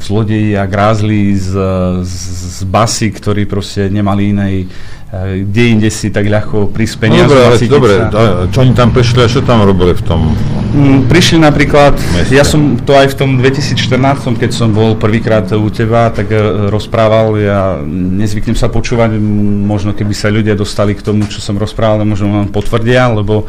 zlodeji 0.00 0.56
a 0.56 0.68
grázli 0.68 1.32
z, 1.32 1.56
z, 2.04 2.14
z 2.60 2.64
basy, 2.68 3.08
ktorí 3.08 3.48
proste 3.48 3.88
nemali 3.88 4.36
inej 4.36 4.54
eh, 4.68 5.40
kde 5.48 5.62
inde 5.72 5.88
si 5.88 6.12
tak 6.12 6.28
ľahko 6.28 6.68
prísť 6.68 7.08
No, 7.08 7.24
dobre, 7.24 7.40
ale 7.40 7.56
dobre, 7.64 7.92
a 8.12 8.44
čo 8.52 8.60
oni 8.60 8.76
tam 8.76 8.92
prišli 8.92 9.24
a 9.24 9.28
čo 9.28 9.40
tam 9.40 9.64
robili 9.64 9.96
v 9.96 10.02
tom? 10.04 10.36
Mm, 10.68 11.08
Prišli 11.08 11.40
napríklad, 11.40 11.96
ja 12.28 12.44
som 12.44 12.76
to 12.76 12.92
aj 12.92 13.16
v 13.16 13.16
tom 13.16 13.30
2014, 13.40 14.36
keď 14.36 14.50
som 14.52 14.68
bol 14.68 15.00
prvýkrát 15.00 15.48
u 15.56 15.68
teba, 15.72 16.12
tak 16.12 16.28
eh, 16.28 16.68
rozprával, 16.68 17.40
ja 17.40 17.80
nezvyknem 17.88 18.52
sa 18.54 18.68
počúvať, 18.68 19.16
možno 19.64 19.96
keby 19.96 20.12
sa 20.12 20.28
ľudia 20.28 20.52
dostali 20.52 20.92
k 20.92 21.00
tomu, 21.00 21.24
čo 21.24 21.40
som 21.40 21.56
rozprával, 21.56 22.04
možno 22.04 22.44
len 22.44 22.52
potvrdia, 22.52 23.08
lebo 23.08 23.48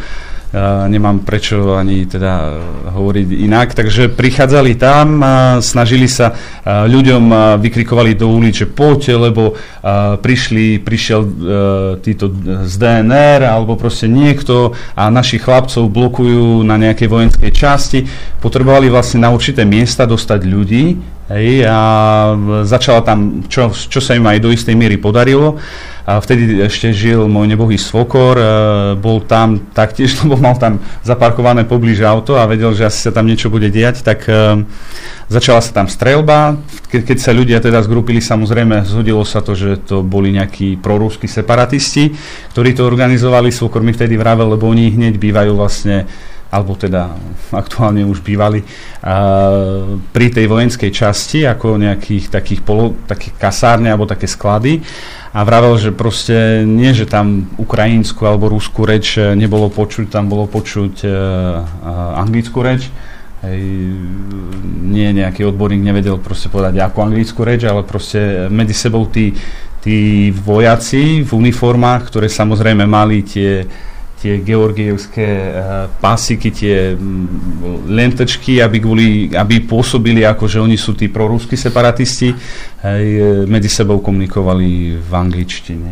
nemám 0.90 1.22
prečo 1.22 1.78
ani 1.78 2.10
teda 2.10 2.58
hovoriť 2.90 3.28
inak. 3.46 3.78
Takže 3.78 4.10
prichádzali 4.10 4.74
tam, 4.82 5.22
snažili 5.62 6.10
sa 6.10 6.34
a, 6.34 6.90
ľuďom 6.90 7.24
a, 7.30 7.38
vykrikovali 7.62 8.18
do 8.18 8.34
ulic, 8.34 8.66
že 8.66 8.68
poďte, 8.70 9.14
lebo 9.14 9.54
prišli, 10.20 10.82
prišiel 10.82 11.22
títo 12.02 12.26
z 12.66 12.74
DNR 12.76 13.46
alebo 13.46 13.78
proste 13.78 14.10
niekto 14.10 14.74
a 14.98 15.08
našich 15.14 15.46
chlapcov 15.46 15.88
blokujú 15.88 16.66
na 16.66 16.76
nejakej 16.82 17.08
vojenskej 17.08 17.52
časti. 17.54 18.00
Potrebovali 18.42 18.90
vlastne 18.90 19.24
na 19.24 19.30
určité 19.30 19.64
miesta 19.64 20.10
dostať 20.10 20.40
ľudí, 20.46 20.86
Hej, 21.30 21.62
a 21.70 21.80
začala 22.66 23.06
tam, 23.06 23.46
čo, 23.46 23.70
čo 23.70 24.02
sa 24.02 24.18
im 24.18 24.26
aj 24.26 24.42
do 24.42 24.50
istej 24.50 24.74
miery 24.74 24.98
podarilo. 24.98 25.62
A 26.10 26.18
vtedy 26.18 26.58
ešte 26.66 26.90
žil 26.90 27.30
môj 27.30 27.46
nebohý 27.46 27.78
svokor, 27.78 28.34
e, 28.34 28.46
bol 28.98 29.22
tam 29.22 29.62
taktiež, 29.78 30.18
lebo 30.26 30.42
mal 30.42 30.58
tam 30.58 30.82
zaparkované 31.06 31.70
poblíže 31.70 32.02
auto 32.02 32.34
a 32.34 32.50
vedel, 32.50 32.74
že 32.74 32.90
asi 32.90 32.98
sa 33.06 33.14
tam 33.14 33.30
niečo 33.30 33.54
bude 33.54 33.70
diať, 33.70 34.02
tak 34.02 34.26
e, 34.26 34.66
začala 35.30 35.62
sa 35.62 35.70
tam 35.70 35.86
strelba. 35.86 36.58
Ke, 36.90 37.06
keď 37.06 37.18
sa 37.22 37.30
ľudia 37.30 37.62
teda 37.62 37.86
zgrupili, 37.86 38.26
samozrejme 38.26 38.90
zhodilo 38.90 39.22
sa 39.22 39.46
to, 39.46 39.54
že 39.54 39.86
to 39.86 40.02
boli 40.02 40.34
nejakí 40.34 40.82
prorúskí 40.82 41.30
separatisti, 41.30 42.18
ktorí 42.58 42.74
to 42.74 42.90
organizovali. 42.90 43.54
Svokor 43.54 43.86
mi 43.86 43.94
vtedy 43.94 44.18
vravel, 44.18 44.58
lebo 44.58 44.66
oni 44.66 44.90
hneď 44.90 45.14
bývajú 45.22 45.54
vlastne 45.54 46.10
alebo 46.50 46.74
teda 46.74 47.14
aktuálne 47.54 48.02
už 48.10 48.26
bývali, 48.26 48.66
a, 49.06 49.96
pri 50.10 50.28
tej 50.34 50.50
vojenskej 50.50 50.90
časti, 50.90 51.46
ako 51.46 51.78
nejakých 51.78 52.34
takých, 52.34 52.62
polo, 52.66 52.98
také 53.06 53.30
kasárne 53.38 53.94
alebo 53.94 54.10
také 54.10 54.26
sklady 54.26 54.82
a 55.30 55.46
vravel, 55.46 55.78
že 55.78 55.94
proste 55.94 56.66
nie, 56.66 56.90
že 56.90 57.06
tam 57.06 57.46
ukrajinskú 57.62 58.26
alebo 58.26 58.50
rúskú 58.50 58.82
reč 58.82 59.22
nebolo 59.22 59.70
počuť, 59.70 60.10
tam 60.10 60.26
bolo 60.26 60.50
počuť 60.50 61.06
e, 61.06 61.10
anglickú 62.18 62.66
reč. 62.66 62.90
Hej, 63.40 63.62
nie 64.84 65.16
nejaký 65.16 65.48
odborník 65.48 65.80
nevedel 65.80 66.20
proste 66.20 66.52
povedať 66.52 66.84
akú 66.84 67.00
anglickú 67.06 67.48
reč, 67.48 67.64
ale 67.64 67.88
proste 67.88 68.52
medzi 68.52 68.76
sebou 68.76 69.08
tí, 69.08 69.32
tí 69.80 70.28
vojaci 70.34 71.24
v 71.24 71.32
uniformách, 71.32 72.12
ktoré 72.12 72.28
samozrejme 72.28 72.84
mali 72.84 73.24
tie 73.24 73.64
tie 74.20 74.44
georgievské 74.44 75.28
uh, 75.28 75.52
pásiky, 76.04 76.52
tie 76.52 76.76
um, 76.94 77.24
lentečky, 77.88 78.60
aby, 78.60 78.78
kvôli, 78.84 79.08
aby 79.32 79.64
pôsobili 79.64 80.28
ako, 80.28 80.44
že 80.46 80.60
oni 80.60 80.76
sú 80.76 80.92
tí 80.92 81.08
proruskí 81.08 81.56
separatisti, 81.56 82.36
hej, 82.84 83.06
e, 83.16 83.30
medzi 83.48 83.72
sebou 83.72 84.04
komunikovali 84.04 85.00
v 85.00 85.12
angličtine. 85.12 85.90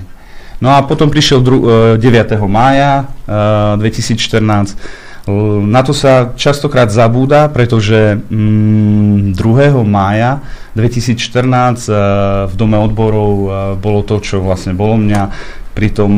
No 0.60 0.76
a 0.76 0.84
potom 0.84 1.08
prišiel 1.08 1.40
dru- 1.40 1.96
uh, 1.96 1.96
9. 1.96 2.36
mája 2.52 3.08
uh, 3.08 3.80
2014 3.80 5.08
na 5.68 5.84
to 5.84 5.92
sa 5.92 6.32
častokrát 6.40 6.88
zabúda, 6.88 7.52
pretože 7.52 8.16
mm, 8.32 9.36
2. 9.36 9.84
mája 9.84 10.40
2014 10.72 12.48
v 12.48 12.54
Dome 12.56 12.80
odborov 12.80 13.52
bolo 13.76 14.08
to, 14.08 14.24
čo 14.24 14.40
vlastne 14.40 14.72
bolo 14.72 14.96
mňa 14.96 15.22
pri 15.78 15.94
tom 15.94 16.12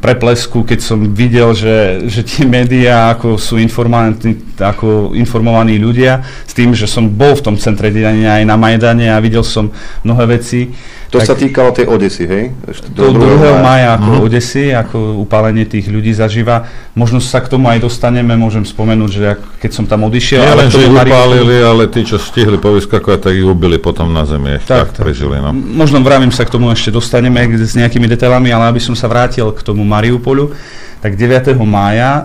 preplesku, 0.00 0.64
keď 0.64 0.80
som 0.80 1.12
videl, 1.12 1.52
že, 1.52 2.08
že 2.08 2.24
tie 2.24 2.48
médiá 2.48 3.12
ako 3.12 3.36
sú 3.36 3.60
informovaní, 3.60 4.40
ako 4.56 5.12
informovaní 5.12 5.76
ľudia, 5.76 6.24
s 6.48 6.56
tým, 6.56 6.72
že 6.72 6.88
som 6.88 7.12
bol 7.12 7.36
v 7.36 7.44
tom 7.44 7.56
centre 7.60 7.92
diania 7.92 8.40
aj 8.40 8.48
na 8.48 8.56
Majdane 8.56 9.12
a 9.12 9.20
videl 9.20 9.44
som 9.44 9.68
mnohé 10.00 10.40
veci, 10.40 10.72
to 11.12 11.20
tak, 11.20 11.28
sa 11.28 11.36
týkalo 11.36 11.76
tej 11.76 11.92
Odesy, 11.92 12.24
hej? 12.24 12.56
Do, 12.96 13.12
do 13.12 13.36
2. 13.36 13.60
maja 13.60 14.00
ako 14.00 14.08
uh-huh. 14.16 14.24
Odesy, 14.24 14.72
ako 14.72 15.20
upálenie 15.20 15.68
tých 15.68 15.92
ľudí 15.92 16.16
zažíva. 16.16 16.64
Možno 16.96 17.20
sa 17.20 17.44
k 17.44 17.52
tomu 17.52 17.68
aj 17.68 17.84
dostaneme, 17.84 18.32
môžem 18.32 18.64
spomenúť, 18.64 19.10
že 19.12 19.36
keď 19.60 19.70
som 19.76 19.84
tam 19.84 20.08
odišiel... 20.08 20.40
Nie 20.40 20.56
len, 20.56 20.72
že 20.72 20.88
ich 20.88 20.88
upálili, 20.88 21.60
ale 21.60 21.84
tí, 21.92 22.08
čo 22.08 22.16
stihli 22.16 22.56
povyskakovať, 22.56 23.28
tak 23.28 23.32
ich 23.36 23.44
ubili 23.44 23.76
potom 23.76 24.08
na 24.08 24.24
zemi. 24.24 24.56
Tak, 24.64 24.96
tak, 24.96 25.04
prežili, 25.04 25.36
no. 25.36 25.52
Možno 25.52 26.00
vravím 26.00 26.32
sa 26.32 26.48
k 26.48 26.56
tomu 26.56 26.72
ešte 26.72 26.88
dostaneme 26.88 27.44
s 27.60 27.76
nejakými 27.76 28.08
detailami, 28.08 28.48
ale 28.48 28.72
aby 28.72 28.80
som 28.80 28.96
sa 28.96 29.04
vrátil 29.04 29.52
k 29.52 29.60
tomu 29.60 29.84
Mariupolu, 29.84 30.56
tak 31.04 31.20
9. 31.20 31.52
mája 31.60 32.24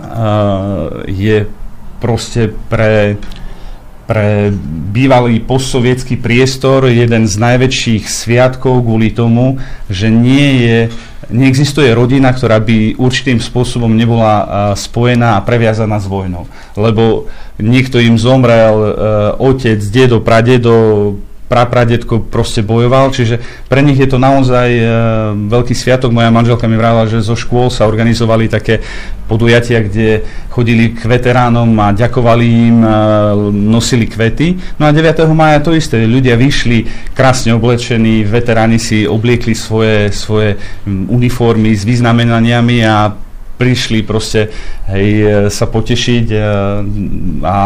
je 1.04 1.44
proste 2.00 2.56
pre 2.72 3.20
pre 4.08 4.48
bývalý 4.88 5.44
postsovietský 5.44 6.16
priestor 6.16 6.88
jeden 6.88 7.28
z 7.28 7.34
najväčších 7.36 8.08
sviatkov 8.08 8.80
kvôli 8.80 9.12
tomu, 9.12 9.60
že 9.92 10.08
nie 10.08 10.64
je, 10.64 10.78
neexistuje 11.28 11.92
rodina, 11.92 12.32
ktorá 12.32 12.56
by 12.56 12.96
určitým 12.96 13.36
spôsobom 13.36 13.92
nebola 13.92 14.72
spojená 14.80 15.36
a 15.36 15.44
previazaná 15.44 16.00
s 16.00 16.08
vojnou. 16.08 16.48
Lebo 16.72 17.28
niekto 17.60 18.00
im 18.00 18.16
zomrel, 18.16 18.76
e, 18.80 18.90
otec, 19.44 19.76
dedo, 19.92 20.24
pradedo, 20.24 21.12
prapradetko 21.48 22.28
proste 22.28 22.60
bojoval, 22.60 23.08
čiže 23.10 23.40
pre 23.72 23.80
nich 23.80 23.96
je 23.96 24.06
to 24.06 24.20
naozaj 24.20 24.68
e, 24.68 24.84
veľký 25.48 25.72
sviatok. 25.72 26.12
Moja 26.12 26.28
manželka 26.28 26.68
mi 26.68 26.76
vravila, 26.76 27.08
že 27.08 27.24
zo 27.24 27.32
škôl 27.32 27.72
sa 27.72 27.88
organizovali 27.88 28.52
také 28.52 28.84
podujatia, 29.24 29.80
kde 29.80 30.24
chodili 30.52 30.92
k 30.92 31.08
veteránom 31.08 31.68
a 31.80 31.96
ďakovali 31.96 32.46
im, 32.46 32.78
e, 32.84 32.90
nosili 33.52 34.04
kvety. 34.04 34.76
No 34.76 34.86
a 34.86 34.92
9. 34.92 35.24
maja 35.32 35.64
to 35.64 35.72
isté, 35.72 36.04
ľudia 36.04 36.36
vyšli 36.36 37.12
krásne 37.16 37.56
oblečení, 37.56 38.28
veteráni 38.28 38.76
si 38.76 39.08
obliekli 39.08 39.56
svoje, 39.56 40.12
svoje 40.12 40.60
uniformy 40.86 41.72
s 41.72 41.88
vyznamenaniami 41.88 42.84
a 42.84 43.27
prišli 43.58 44.06
proste 44.06 44.54
hej, 44.86 45.06
e, 45.18 45.28
sa 45.50 45.66
potešiť 45.66 46.26
a, 46.30 46.38
e, 46.38 46.94
a 47.42 47.58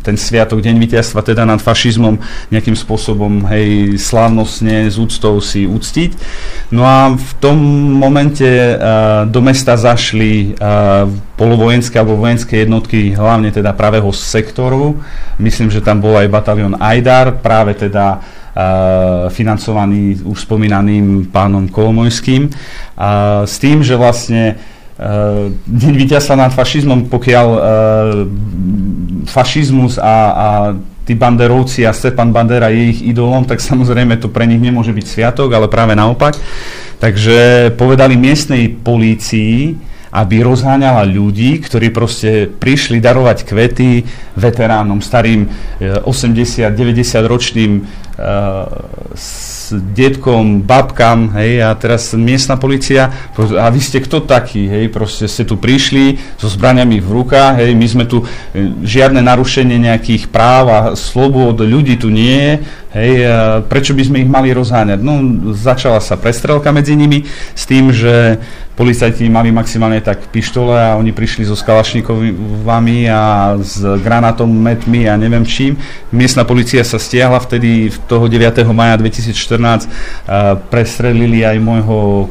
ten 0.00 0.16
sviatok 0.16 0.64
Deň 0.64 0.80
víťazstva 0.80 1.20
teda 1.20 1.44
nad 1.44 1.60
fašizmom 1.60 2.16
nejakým 2.48 2.72
spôsobom 2.72 3.44
hej, 3.52 4.00
slávnostne 4.00 4.88
s 4.88 4.96
úctou 4.96 5.38
si 5.44 5.68
uctiť. 5.68 6.10
No 6.72 6.88
a 6.88 7.12
v 7.12 7.30
tom 7.36 7.60
momente 7.92 8.48
e, 8.48 8.74
do 9.28 9.40
mesta 9.44 9.76
zašli 9.76 10.56
a, 10.56 11.04
polovojenské 11.36 12.00
alebo 12.00 12.16
vojenské 12.16 12.64
jednotky, 12.64 13.12
hlavne 13.12 13.52
teda 13.52 13.76
pravého 13.76 14.08
sektoru. 14.08 14.96
Myslím, 15.36 15.68
že 15.68 15.84
tam 15.84 16.00
bol 16.00 16.16
aj 16.16 16.32
batalión 16.32 16.80
Ajdar, 16.80 17.44
práve 17.44 17.76
teda 17.76 18.24
uh, 18.56 19.28
financovaný 19.28 20.16
už 20.24 20.48
spomínaným 20.48 21.28
pánom 21.28 21.68
Kolomojským. 21.68 22.48
Uh, 22.48 23.44
s 23.44 23.60
tým, 23.60 23.84
že 23.84 24.00
vlastne 24.00 24.56
Uh, 24.56 24.75
deň 25.66 25.92
víťazstva 25.92 26.40
nad 26.40 26.52
fašizmom, 26.56 27.12
pokiaľ 27.12 27.46
uh, 27.52 27.60
fašizmus 29.28 30.00
a, 30.00 30.16
a 30.32 30.48
tí 31.04 31.12
banderovci 31.12 31.84
a 31.84 31.92
Stepan 31.92 32.32
Bandera 32.32 32.72
je 32.72 32.96
ich 32.96 33.00
idolom, 33.04 33.44
tak 33.44 33.60
samozrejme 33.60 34.16
to 34.16 34.32
pre 34.32 34.48
nich 34.48 34.58
nemôže 34.58 34.96
byť 34.96 35.06
sviatok, 35.06 35.52
ale 35.52 35.68
práve 35.68 35.92
naopak. 35.92 36.40
Takže 36.96 37.70
povedali 37.76 38.16
miestnej 38.16 38.72
polícii, 38.72 39.76
aby 40.16 40.40
rozháňala 40.40 41.04
ľudí, 41.04 41.60
ktorí 41.60 41.92
proste 41.92 42.48
prišli 42.48 43.04
darovať 43.04 43.44
kvety 43.44 44.00
veteránom, 44.32 45.04
starým 45.04 45.44
80-90 45.78 46.72
ročným 47.28 47.84
s 49.12 49.68
detkom, 49.76 50.64
babkám, 50.64 51.36
hej, 51.36 51.60
a 51.60 51.76
teraz 51.76 52.16
miestna 52.16 52.56
policia, 52.56 53.12
a 53.36 53.66
vy 53.68 53.80
ste 53.82 54.00
kto 54.00 54.24
taký, 54.24 54.64
hej, 54.64 54.88
proste 54.88 55.28
ste 55.28 55.44
tu 55.44 55.60
prišli 55.60 56.16
so 56.40 56.48
zbraniami 56.48 56.96
v 57.02 57.08
rukách, 57.12 57.60
hej, 57.60 57.76
my 57.76 57.86
sme 57.86 58.04
tu, 58.08 58.24
e, 58.24 58.26
žiadne 58.86 59.20
narušenie 59.20 59.76
nejakých 59.76 60.32
práv 60.32 60.64
a 60.72 60.78
slobod 60.96 61.60
ľudí 61.60 62.00
tu 62.00 62.08
nie 62.08 62.40
je, 62.40 62.52
hej, 62.96 63.12
prečo 63.68 63.92
by 63.92 64.02
sme 64.08 64.24
ich 64.24 64.30
mali 64.30 64.48
rozháňať? 64.56 64.98
No, 65.04 65.20
začala 65.52 66.00
sa 66.00 66.16
prestrelka 66.16 66.72
medzi 66.72 66.96
nimi 66.96 67.28
s 67.52 67.68
tým, 67.68 67.92
že 67.92 68.40
policajti 68.76 69.24
mali 69.32 69.48
maximálne 69.48 70.04
tak 70.04 70.28
pištole 70.28 70.76
a 70.76 71.00
oni 71.00 71.08
prišli 71.08 71.48
so 71.48 71.56
skalašníkovami 71.56 73.08
a 73.08 73.56
s 73.56 73.80
granátom, 73.80 74.44
metmi 74.44 75.08
a 75.08 75.16
neviem 75.16 75.48
čím. 75.48 75.80
Miestna 76.12 76.44
policia 76.44 76.84
sa 76.84 77.00
stiahla 77.00 77.40
vtedy 77.40 77.88
toho 78.04 78.28
9. 78.28 78.68
maja 78.76 79.00
2014 79.00 79.88
a 80.28 80.60
prestrelili 80.60 81.40
aj 81.40 81.56
môjho 81.56 82.28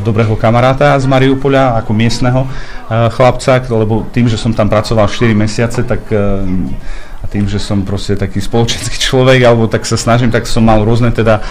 dobrého 0.00 0.32
kamaráta 0.40 0.96
z 0.96 1.04
Mariupola 1.04 1.76
ako 1.84 1.92
miestneho 1.92 2.48
chlapca, 2.88 3.60
lebo 3.68 4.08
tým, 4.08 4.32
že 4.32 4.40
som 4.40 4.56
tam 4.56 4.72
pracoval 4.72 5.12
4 5.12 5.36
mesiace, 5.36 5.84
tak 5.84 6.08
a 7.22 7.26
tým, 7.30 7.46
že 7.46 7.62
som 7.62 7.86
proste 7.86 8.16
taký 8.16 8.40
spoločenský 8.40 8.96
človek, 9.12 9.44
alebo 9.44 9.68
tak 9.68 9.84
sa 9.84 10.00
snažím, 10.00 10.32
tak 10.32 10.48
som 10.48 10.64
mal 10.64 10.80
rôzne 10.80 11.12
teda 11.12 11.44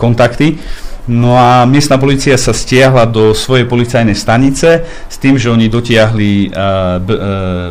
kontakty. 0.00 0.56
No 1.10 1.34
a 1.34 1.66
miestna 1.66 1.98
policia 1.98 2.38
sa 2.38 2.54
stiahla 2.54 3.10
do 3.10 3.34
svojej 3.34 3.66
policajnej 3.66 4.14
stanice 4.14 4.86
s 4.86 5.16
tým, 5.18 5.34
že 5.34 5.50
oni 5.50 5.66
dotiahli 5.66 6.54
uh, 6.54 7.02
b, 7.02 7.08
uh, 7.10 7.20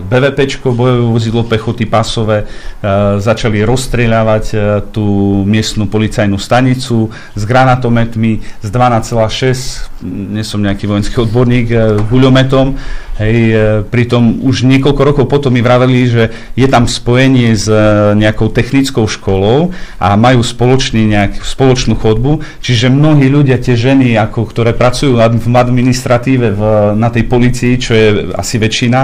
BVPčko, 0.04 0.76
bojové 0.76 1.00
vozidlo 1.08 1.48
pechoty 1.48 1.88
pasové, 1.88 2.44
uh, 2.44 3.16
začali 3.24 3.64
rozstreľávať 3.64 4.46
tú 4.92 5.08
miestnu 5.48 5.88
policajnú 5.88 6.36
stanicu 6.36 7.08
s 7.32 7.44
granatometmi 7.48 8.44
z 8.60 8.68
12,6, 8.68 10.04
nie 10.04 10.44
som 10.44 10.60
nejaký 10.60 10.92
vojenský 10.92 11.24
odborník, 11.24 11.72
guľometom, 12.12 12.76
Hej, 13.22 13.38
e, 13.38 13.56
pritom 13.86 14.42
už 14.42 14.66
niekoľko 14.66 15.02
rokov 15.06 15.26
potom 15.30 15.54
mi 15.54 15.62
vraveli, 15.62 16.10
že 16.10 16.24
je 16.58 16.66
tam 16.66 16.90
spojenie 16.90 17.54
s 17.54 17.70
e, 17.70 18.18
nejakou 18.18 18.50
technickou 18.50 19.06
školou 19.06 19.78
a 20.02 20.18
majú 20.18 20.42
spoločný 20.42 21.06
nejak, 21.06 21.46
spoločnú 21.46 22.02
chodbu, 22.02 22.42
čiže 22.66 22.90
mnohí 22.90 23.30
ľudia, 23.30 23.62
tie 23.62 23.78
ženy, 23.78 24.18
ako, 24.18 24.50
ktoré 24.50 24.74
pracujú 24.74 25.22
v 25.22 25.54
administratíve 25.54 26.50
v, 26.50 26.62
na 26.98 27.14
tej 27.14 27.30
policii, 27.30 27.74
čo 27.78 27.94
je 27.94 28.08
asi 28.34 28.58
väčšina, 28.58 29.00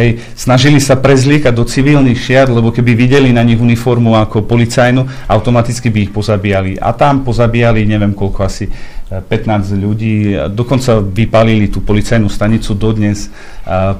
hej, 0.00 0.16
snažili 0.32 0.80
sa 0.80 0.96
prezliekať 0.96 1.52
do 1.52 1.68
civilných 1.68 2.16
šiat, 2.16 2.48
lebo 2.48 2.72
keby 2.72 2.96
videli 2.96 3.36
na 3.36 3.44
nich 3.44 3.60
uniformu 3.60 4.16
ako 4.16 4.48
policajnú, 4.48 5.28
automaticky 5.28 5.92
by 5.92 6.08
ich 6.08 6.12
pozabíjali. 6.16 6.80
A 6.80 6.96
tam 6.96 7.20
pozabíjali 7.20 7.84
neviem 7.84 8.16
koľko 8.16 8.48
asi 8.48 8.64
15 9.08 9.72
ľudí, 9.72 10.36
dokonca 10.52 11.00
vypalili 11.00 11.72
tú 11.72 11.80
policajnú 11.80 12.28
stanicu 12.28 12.76
dodnes, 12.76 13.32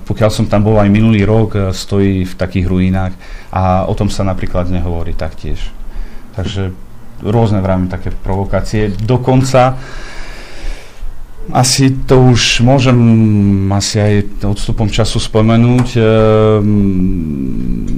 pokiaľ 0.04 0.30
som 0.30 0.44
tam 0.44 0.68
bol 0.68 0.76
aj 0.76 0.92
minulý 0.92 1.24
rok, 1.24 1.56
e, 1.56 1.60
stojí 1.72 2.28
v 2.28 2.34
takých 2.36 2.68
ruinách 2.68 3.16
a 3.48 3.88
o 3.88 3.96
tom 3.96 4.12
sa 4.12 4.20
napríklad 4.20 4.68
nehovorí 4.68 5.16
taktiež. 5.16 5.64
Takže 6.36 6.76
rôzne 7.24 7.64
vravím 7.64 7.88
také 7.88 8.12
provokácie. 8.12 8.92
Dokonca 9.00 9.80
asi 11.56 12.04
to 12.04 12.28
už 12.28 12.60
môžem 12.60 13.00
asi 13.72 13.96
aj 13.96 14.44
odstupom 14.44 14.92
času 14.92 15.16
spomenúť. 15.16 15.88
E, 15.96 16.00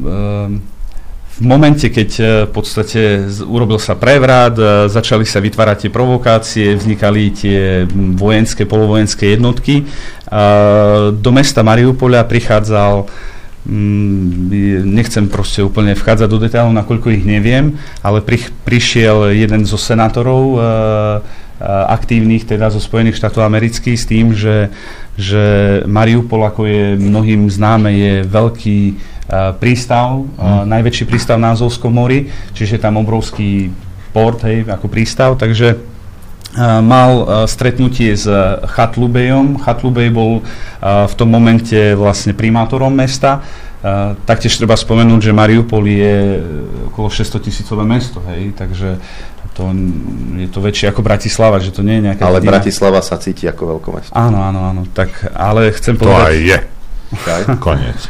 e, 0.07 0.79
v 1.41 1.47
momente, 1.49 1.89
keď 1.89 2.11
e, 2.21 2.25
v 2.45 2.51
podstate 2.53 3.01
urobil 3.49 3.81
sa 3.81 3.97
prevrat, 3.97 4.53
e, 4.61 4.93
začali 4.93 5.25
sa 5.25 5.41
vytvárať 5.41 5.89
tie 5.89 5.91
provokácie, 5.91 6.77
vznikali 6.77 7.23
tie 7.33 7.89
vojenské, 8.15 8.69
polovojenské 8.69 9.33
jednotky, 9.35 9.89
do 11.11 11.31
mesta 11.35 11.67
Mariupoľa 11.67 12.23
prichádzal 12.23 13.11
nechcem 14.87 15.27
proste 15.27 15.59
úplne 15.61 15.99
vchádzať 15.99 16.29
do 16.31 16.39
detailov, 16.39 16.71
nakoľko 16.71 17.11
ich 17.13 17.27
neviem, 17.27 17.75
ale 17.99 18.23
pri, 18.23 18.47
prišiel 18.63 19.35
jeden 19.35 19.67
zo 19.67 19.75
senátorov 19.75 20.43
uh, 20.55 20.63
aktívnych 21.69 22.49
teda 22.49 22.73
zo 22.73 22.81
Spojených 22.81 23.21
štátov 23.21 23.45
amerických 23.45 23.99
s 24.01 24.09
tým, 24.09 24.33
že, 24.33 24.73
že 25.21 25.45
Mariupol, 25.85 26.41
ako 26.49 26.65
je 26.65 26.85
mnohým 26.97 27.53
známe, 27.53 27.93
je 27.93 28.15
veľký 28.25 28.79
prístav, 29.63 30.27
hmm. 30.27 30.67
najväčší 30.67 31.05
prístav 31.07 31.39
na 31.39 31.55
Azovskom 31.55 31.95
mori, 31.95 32.27
čiže 32.51 32.83
tam 32.83 32.99
obrovský 32.99 33.71
port, 34.11 34.43
hej, 34.43 34.67
ako 34.67 34.91
prístav, 34.91 35.39
takže 35.39 35.79
mal 36.83 37.47
stretnutie 37.47 38.11
s 38.19 38.27
Chatlubejom. 38.75 39.63
Chatlubej 39.63 40.11
bol 40.11 40.43
v 40.83 41.15
tom 41.15 41.31
momente 41.31 41.95
vlastne 41.95 42.35
primátorom 42.35 42.91
mesta. 42.91 43.47
Taktiež 44.27 44.59
treba 44.59 44.75
spomenúť, 44.75 45.31
že 45.31 45.33
Mariupol 45.33 45.87
je 45.87 46.17
okolo 46.91 47.07
600 47.07 47.47
tisícové 47.47 47.87
mesto, 47.87 48.19
hej, 48.35 48.51
takže 48.59 48.99
to, 49.55 49.71
je 50.43 50.51
to 50.51 50.59
väčšie 50.59 50.91
ako 50.91 51.07
Bratislava, 51.07 51.63
že 51.63 51.71
to 51.71 51.87
nie 51.87 52.03
je 52.03 52.11
nejaká... 52.11 52.27
Ale 52.27 52.43
dedina. 52.43 52.59
Bratislava 52.59 52.99
sa 52.99 53.15
cíti 53.15 53.47
ako 53.47 53.79
veľkomesto. 53.79 54.11
Áno, 54.11 54.43
áno, 54.43 54.75
áno, 54.75 54.83
tak, 54.91 55.31
ale 55.31 55.71
chcem 55.71 55.95
povedať... 55.95 56.19
To 56.19 56.27
aj 56.27 56.39
je. 56.43 56.59
Koniec 57.63 58.01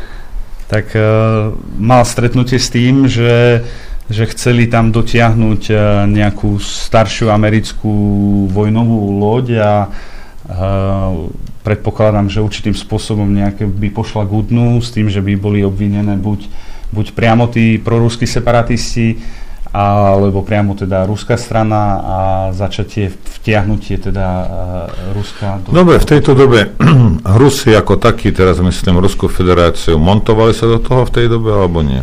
tak 0.71 0.95
uh, 0.95 1.51
mal 1.75 2.07
stretnutie 2.07 2.63
s 2.63 2.71
tým, 2.71 3.11
že, 3.11 3.67
že 4.07 4.31
chceli 4.31 4.71
tam 4.71 4.95
dotiahnuť 4.95 5.63
uh, 5.75 6.07
nejakú 6.07 6.63
staršiu 6.63 7.35
americkú 7.35 7.91
vojnovú 8.47 9.19
loď 9.19 9.47
a 9.59 9.73
uh, 9.91 11.27
predpokladám, 11.67 12.31
že 12.31 12.39
určitým 12.39 12.79
spôsobom 12.79 13.27
nejaké 13.27 13.67
by 13.67 13.91
pošla 13.91 14.31
k 14.31 14.47
dnu 14.47 14.79
s 14.79 14.95
tým, 14.95 15.11
že 15.11 15.19
by 15.19 15.35
boli 15.35 15.67
obvinené 15.67 16.15
buď, 16.15 16.47
buď 16.95 17.07
priamo 17.19 17.51
tí 17.51 17.83
proruskí 17.83 18.31
separatisti, 18.31 19.19
alebo 19.71 20.43
priamo 20.43 20.75
teda 20.75 21.07
ruská 21.07 21.39
strana 21.39 21.83
a 22.03 22.17
začatie 22.51 23.07
vtiahnutie 23.11 24.03
teda 24.03 24.27
uh, 24.27 25.15
Ruska 25.15 25.63
do... 25.63 25.71
Dobre, 25.71 26.03
v 26.03 26.07
tejto 26.11 26.35
dobe 26.35 26.75
Rusi 27.41 27.71
ako 27.71 27.95
takí, 27.95 28.35
teraz 28.35 28.59
myslím 28.59 28.99
Ruskú 28.99 29.31
federáciu, 29.31 29.95
montovali 29.95 30.51
sa 30.51 30.67
do 30.67 30.83
toho 30.83 31.07
v 31.07 31.15
tej 31.15 31.27
dobe 31.31 31.55
alebo 31.55 31.87
nie? 31.87 32.03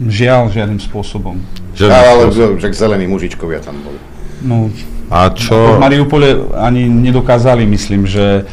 Žiaľ, 0.00 0.56
žiadnym 0.56 0.80
spôsobom. 0.80 1.36
Žiadnym 1.76 2.00
ale 2.00 2.22
spôsobom. 2.32 2.56
že 2.64 2.68
zelení 2.72 3.04
mužičkovia 3.04 3.60
tam 3.60 3.76
boli. 3.84 4.00
No, 4.42 4.72
a 5.12 5.28
čo? 5.36 5.76
V 5.76 5.84
Mariupole 5.84 6.56
ani 6.56 6.88
nedokázali, 6.88 7.68
myslím, 7.68 8.08
že 8.08 8.48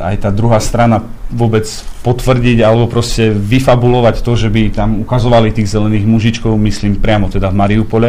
aj 0.00 0.16
tá 0.24 0.30
druhá 0.32 0.56
strana 0.58 1.04
vôbec 1.30 1.68
potvrdiť 2.02 2.58
alebo 2.64 2.88
proste 2.88 3.30
vyfabulovať 3.30 4.24
to, 4.24 4.32
že 4.34 4.48
by 4.48 4.62
tam 4.72 5.04
ukazovali 5.04 5.52
tých 5.52 5.70
zelených 5.70 6.08
mužičkov, 6.08 6.56
myslím 6.56 6.98
priamo 6.98 7.28
teda 7.28 7.52
v 7.52 7.58
Mariupole, 7.60 8.08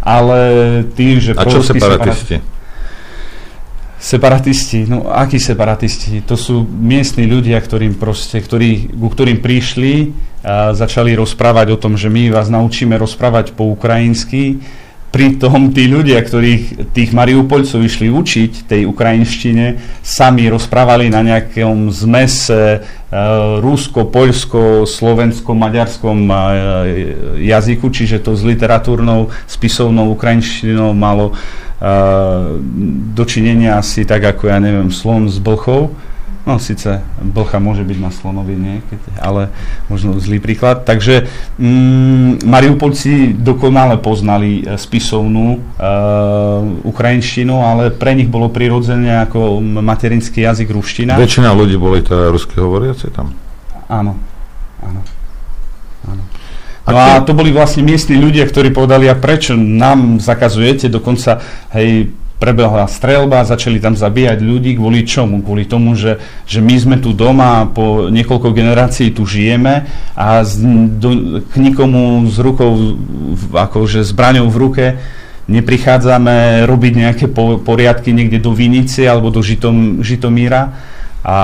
ale 0.00 0.40
tým, 0.94 1.18
že... 1.18 1.34
A 1.34 1.44
čo 1.44 1.60
separatisti? 1.60 2.38
Separatisti, 4.02 4.90
no 4.90 5.10
akí 5.10 5.38
separatisti? 5.38 6.26
To 6.26 6.34
sú 6.34 6.66
miestni 6.66 7.26
ľudia, 7.30 7.58
ktorým 7.62 7.94
proste, 7.94 8.42
ktorí, 8.42 8.90
ku 8.94 9.06
ktorým 9.06 9.38
prišli 9.38 10.10
a 10.42 10.74
začali 10.74 11.14
rozprávať 11.14 11.70
o 11.70 11.78
tom, 11.78 11.94
že 11.94 12.10
my 12.10 12.34
vás 12.34 12.50
naučíme 12.50 12.98
rozprávať 12.98 13.54
po 13.54 13.70
ukrajinsky 13.70 14.58
Pritom 15.12 15.76
tí 15.76 15.92
ľudia, 15.92 16.24
ktorých 16.24 16.88
tých 16.96 17.12
Mariupolcov 17.12 17.84
išli 17.84 18.08
učiť 18.08 18.64
tej 18.64 18.88
ukrajinštine, 18.88 19.76
sami 20.00 20.48
rozprávali 20.48 21.12
na 21.12 21.20
nejakom 21.20 21.92
zmese 21.92 22.56
e, 22.56 22.78
rusko, 23.60 24.08
poľsko, 24.08 24.88
slovensko, 24.88 25.52
maďarskom 25.52 26.16
e, 26.16 26.34
jazyku, 27.44 27.92
čiže 27.92 28.24
to 28.24 28.32
s 28.32 28.40
literatúrnou, 28.40 29.28
spisovnou 29.44 30.16
ukrajinštinou 30.16 30.96
malo 30.96 31.30
e, 31.30 31.34
dočinenia 33.12 33.84
asi 33.84 34.08
tak 34.08 34.24
ako, 34.24 34.48
ja 34.48 34.64
neviem, 34.64 34.88
slon 34.88 35.28
s 35.28 35.36
blchou. 35.36 35.92
No 36.42 36.58
síce 36.58 37.06
blcha 37.22 37.62
môže 37.62 37.86
byť 37.86 37.98
na 38.02 38.10
slonovi 38.10 38.58
niekedy, 38.58 39.14
ale 39.22 39.54
možno 39.86 40.18
zlý 40.18 40.42
príklad. 40.42 40.82
Takže 40.82 41.30
mm, 41.54 42.42
Mariupolci 42.42 43.30
dokonale 43.38 43.94
poznali 44.02 44.66
e, 44.66 44.74
spisovnú 44.74 45.46
e, 45.54 45.58
ukrajinštinu, 46.82 47.54
ale 47.62 47.94
pre 47.94 48.18
nich 48.18 48.26
bolo 48.26 48.50
prirodzené 48.50 49.22
ako 49.22 49.62
materinský 49.62 50.42
jazyk 50.42 50.74
ruština. 50.74 51.14
Väčšina 51.14 51.54
ľudí 51.54 51.78
boli 51.78 52.02
teda 52.02 52.34
rusky 52.34 52.58
hovoriaci 52.58 53.14
tam? 53.14 53.30
Áno, 53.86 54.18
áno. 54.82 55.00
áno. 56.10 56.22
No 56.82 56.98
a 56.98 57.22
to 57.22 57.38
boli 57.38 57.54
vlastne 57.54 57.86
miestni 57.86 58.18
ľudia, 58.18 58.42
ktorí 58.50 58.74
povedali, 58.74 59.06
a 59.06 59.14
prečo 59.14 59.54
nám 59.54 60.18
zakazujete, 60.18 60.90
dokonca 60.90 61.38
hej, 61.78 62.10
prebehla 62.42 62.90
strelba, 62.90 63.46
začali 63.46 63.78
tam 63.78 63.94
zabíjať 63.94 64.42
ľudí 64.42 64.74
kvôli 64.74 65.06
čomu? 65.06 65.46
Kvôli 65.46 65.62
tomu, 65.70 65.94
že, 65.94 66.18
že 66.42 66.58
my 66.58 66.74
sme 66.74 66.96
tu 66.98 67.14
doma, 67.14 67.70
po 67.70 68.10
niekoľko 68.10 68.50
generácií 68.50 69.14
tu 69.14 69.22
žijeme 69.22 69.86
a 70.18 70.42
z, 70.42 70.66
do, 70.98 71.38
k 71.46 71.54
nikomu 71.62 72.26
s 72.26 72.42
rukou, 72.42 72.98
akože 73.54 74.02
zbraňou 74.02 74.50
v 74.50 74.58
ruke 74.58 74.86
neprichádzame 75.46 76.66
robiť 76.66 76.92
nejaké 76.98 77.26
po, 77.30 77.62
poriadky 77.62 78.10
niekde 78.10 78.42
do 78.42 78.50
Vinice 78.54 79.06
alebo 79.06 79.30
do 79.30 79.42
Žitom, 79.42 80.02
Žitomíra 80.02 80.74
a 81.22 81.38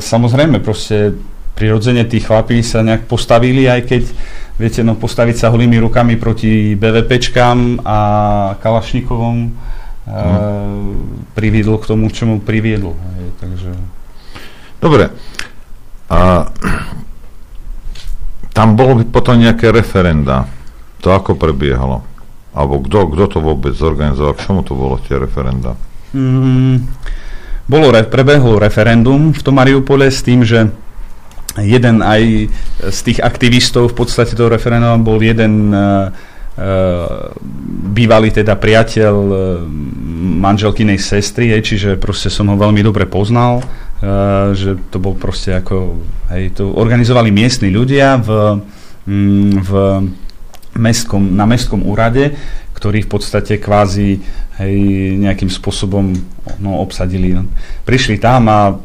samozrejme 0.00 0.60
proste 0.64 1.16
prirodzene 1.56 2.08
tí 2.08 2.20
chlapí 2.20 2.64
sa 2.64 2.80
nejak 2.80 3.04
postavili, 3.08 3.68
aj 3.68 3.80
keď 3.84 4.02
viete, 4.56 4.80
no 4.84 4.96
postaviť 4.96 5.36
sa 5.36 5.52
holými 5.52 5.80
rukami 5.80 6.16
proti 6.16 6.76
BVPčkám 6.76 7.84
a 7.84 7.98
Kalašnikovom 8.60 9.36
hmm. 10.06 11.32
priviedol 11.36 11.78
k 11.78 11.88
tomu, 11.88 12.10
čo 12.10 12.26
mu 12.26 12.42
priviedol. 12.42 12.94
Hej, 12.94 13.28
takže... 13.38 13.70
Dobre. 14.82 15.14
A 16.10 16.50
tam 18.52 18.76
bolo 18.76 19.00
by 19.00 19.04
potom 19.08 19.40
nejaké 19.40 19.72
referenda. 19.72 20.44
To 21.00 21.14
ako 21.14 21.38
prebiehalo? 21.38 22.04
Alebo 22.52 22.84
kto, 22.84 23.16
kto 23.16 23.24
to 23.32 23.38
vôbec 23.40 23.72
zorganizoval? 23.72 24.36
K 24.36 24.44
čomu 24.44 24.60
to 24.60 24.76
bolo 24.76 25.00
tie 25.00 25.16
referenda? 25.16 25.72
Mm, 26.12 26.84
bolo, 27.64 27.88
prebehlo 28.04 28.60
referendum 28.60 29.32
v 29.32 29.40
tom 29.40 29.56
Mariupole 29.56 30.12
s 30.12 30.20
tým, 30.20 30.44
že 30.44 30.68
jeden 31.56 32.04
aj 32.04 32.52
z 32.92 32.98
tých 33.04 33.18
aktivistov 33.24 33.92
v 33.92 34.04
podstate 34.04 34.36
toho 34.36 34.52
referenda 34.52 34.96
bol 35.00 35.20
jeden 35.20 35.72
uh, 35.72 36.12
bývalý 37.92 38.28
teda 38.28 38.60
priateľ 38.60 39.14
eh, 39.16 39.40
manželkynej 40.42 41.00
sestry, 41.00 41.52
hej, 41.56 41.64
čiže 41.64 41.90
proste 41.96 42.28
som 42.28 42.48
ho 42.52 42.56
veľmi 42.60 42.84
dobre 42.84 43.08
poznal, 43.08 43.64
eh, 43.64 44.52
že 44.52 44.76
to 44.92 45.00
bol 45.00 45.16
proste 45.16 45.56
ako, 45.56 45.96
hej, 46.28 46.52
to 46.52 46.68
organizovali 46.68 47.32
miestni 47.32 47.72
ľudia 47.72 48.20
v, 48.20 48.60
mm, 49.08 49.52
v 49.64 49.72
mestskom, 50.76 51.24
na 51.32 51.48
mestskom 51.48 51.84
úrade, 51.88 52.36
ktorí 52.76 53.04
v 53.06 53.12
podstate 53.12 53.56
kvázi 53.56 54.20
hej, 54.60 54.76
nejakým 55.16 55.48
spôsobom 55.48 56.12
no, 56.60 56.84
obsadili. 56.84 57.32
Prišli 57.88 58.20
tam 58.20 58.52
a 58.52 58.76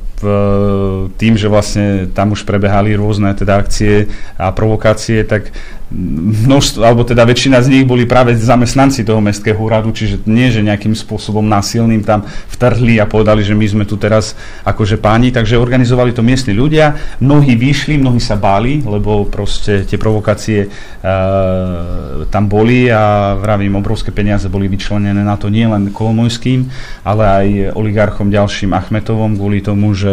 tým, 1.17 1.33
že 1.37 1.45
vlastne 1.45 2.09
tam 2.09 2.33
už 2.33 2.41
prebehali 2.41 2.97
rôzne 2.97 3.29
teda 3.37 3.61
akcie 3.61 4.09
a 4.33 4.49
provokácie, 4.49 5.21
tak 5.21 5.53
množstvo, 5.87 6.83
alebo 6.83 7.07
teda 7.07 7.23
väčšina 7.23 7.63
z 7.63 7.71
nich 7.71 7.85
boli 7.87 8.03
práve 8.03 8.35
zamestnanci 8.35 9.07
toho 9.07 9.23
mestského 9.23 9.55
úradu, 9.55 9.95
čiže 9.95 10.19
nie, 10.27 10.51
že 10.51 10.59
nejakým 10.59 10.91
spôsobom 10.91 11.47
násilným 11.47 12.03
tam 12.03 12.27
vtrhli 12.27 12.99
a 12.99 13.07
povedali, 13.07 13.39
že 13.39 13.55
my 13.55 13.63
sme 13.63 13.83
tu 13.87 13.95
teraz 13.95 14.35
akože 14.67 14.99
páni, 14.99 15.31
takže 15.31 15.55
organizovali 15.55 16.11
to 16.11 16.19
miestni 16.19 16.51
ľudia, 16.51 16.91
mnohí 17.23 17.55
vyšli, 17.55 18.03
mnohí 18.03 18.19
sa 18.19 18.35
báli, 18.35 18.83
lebo 18.83 19.23
proste 19.31 19.87
tie 19.87 19.95
provokácie 19.95 20.67
uh, 20.67 22.27
tam 22.27 22.51
boli 22.51 22.91
a 22.91 23.39
vravím, 23.39 23.79
obrovské 23.79 24.11
peniaze 24.11 24.51
boli 24.51 24.67
vyčlenené 24.67 25.23
na 25.23 25.39
to 25.39 25.47
nielen 25.47 25.95
Kolomojským, 25.95 26.67
ale 27.07 27.23
aj 27.23 27.47
oligarchom 27.79 28.27
ďalším 28.27 28.75
Achmetovom 28.75 29.39
kvôli 29.39 29.63
tomu, 29.63 29.95
že 29.95 30.06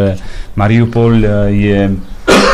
Mariupol 0.54 1.12
e, 1.20 1.28
je 1.52 1.78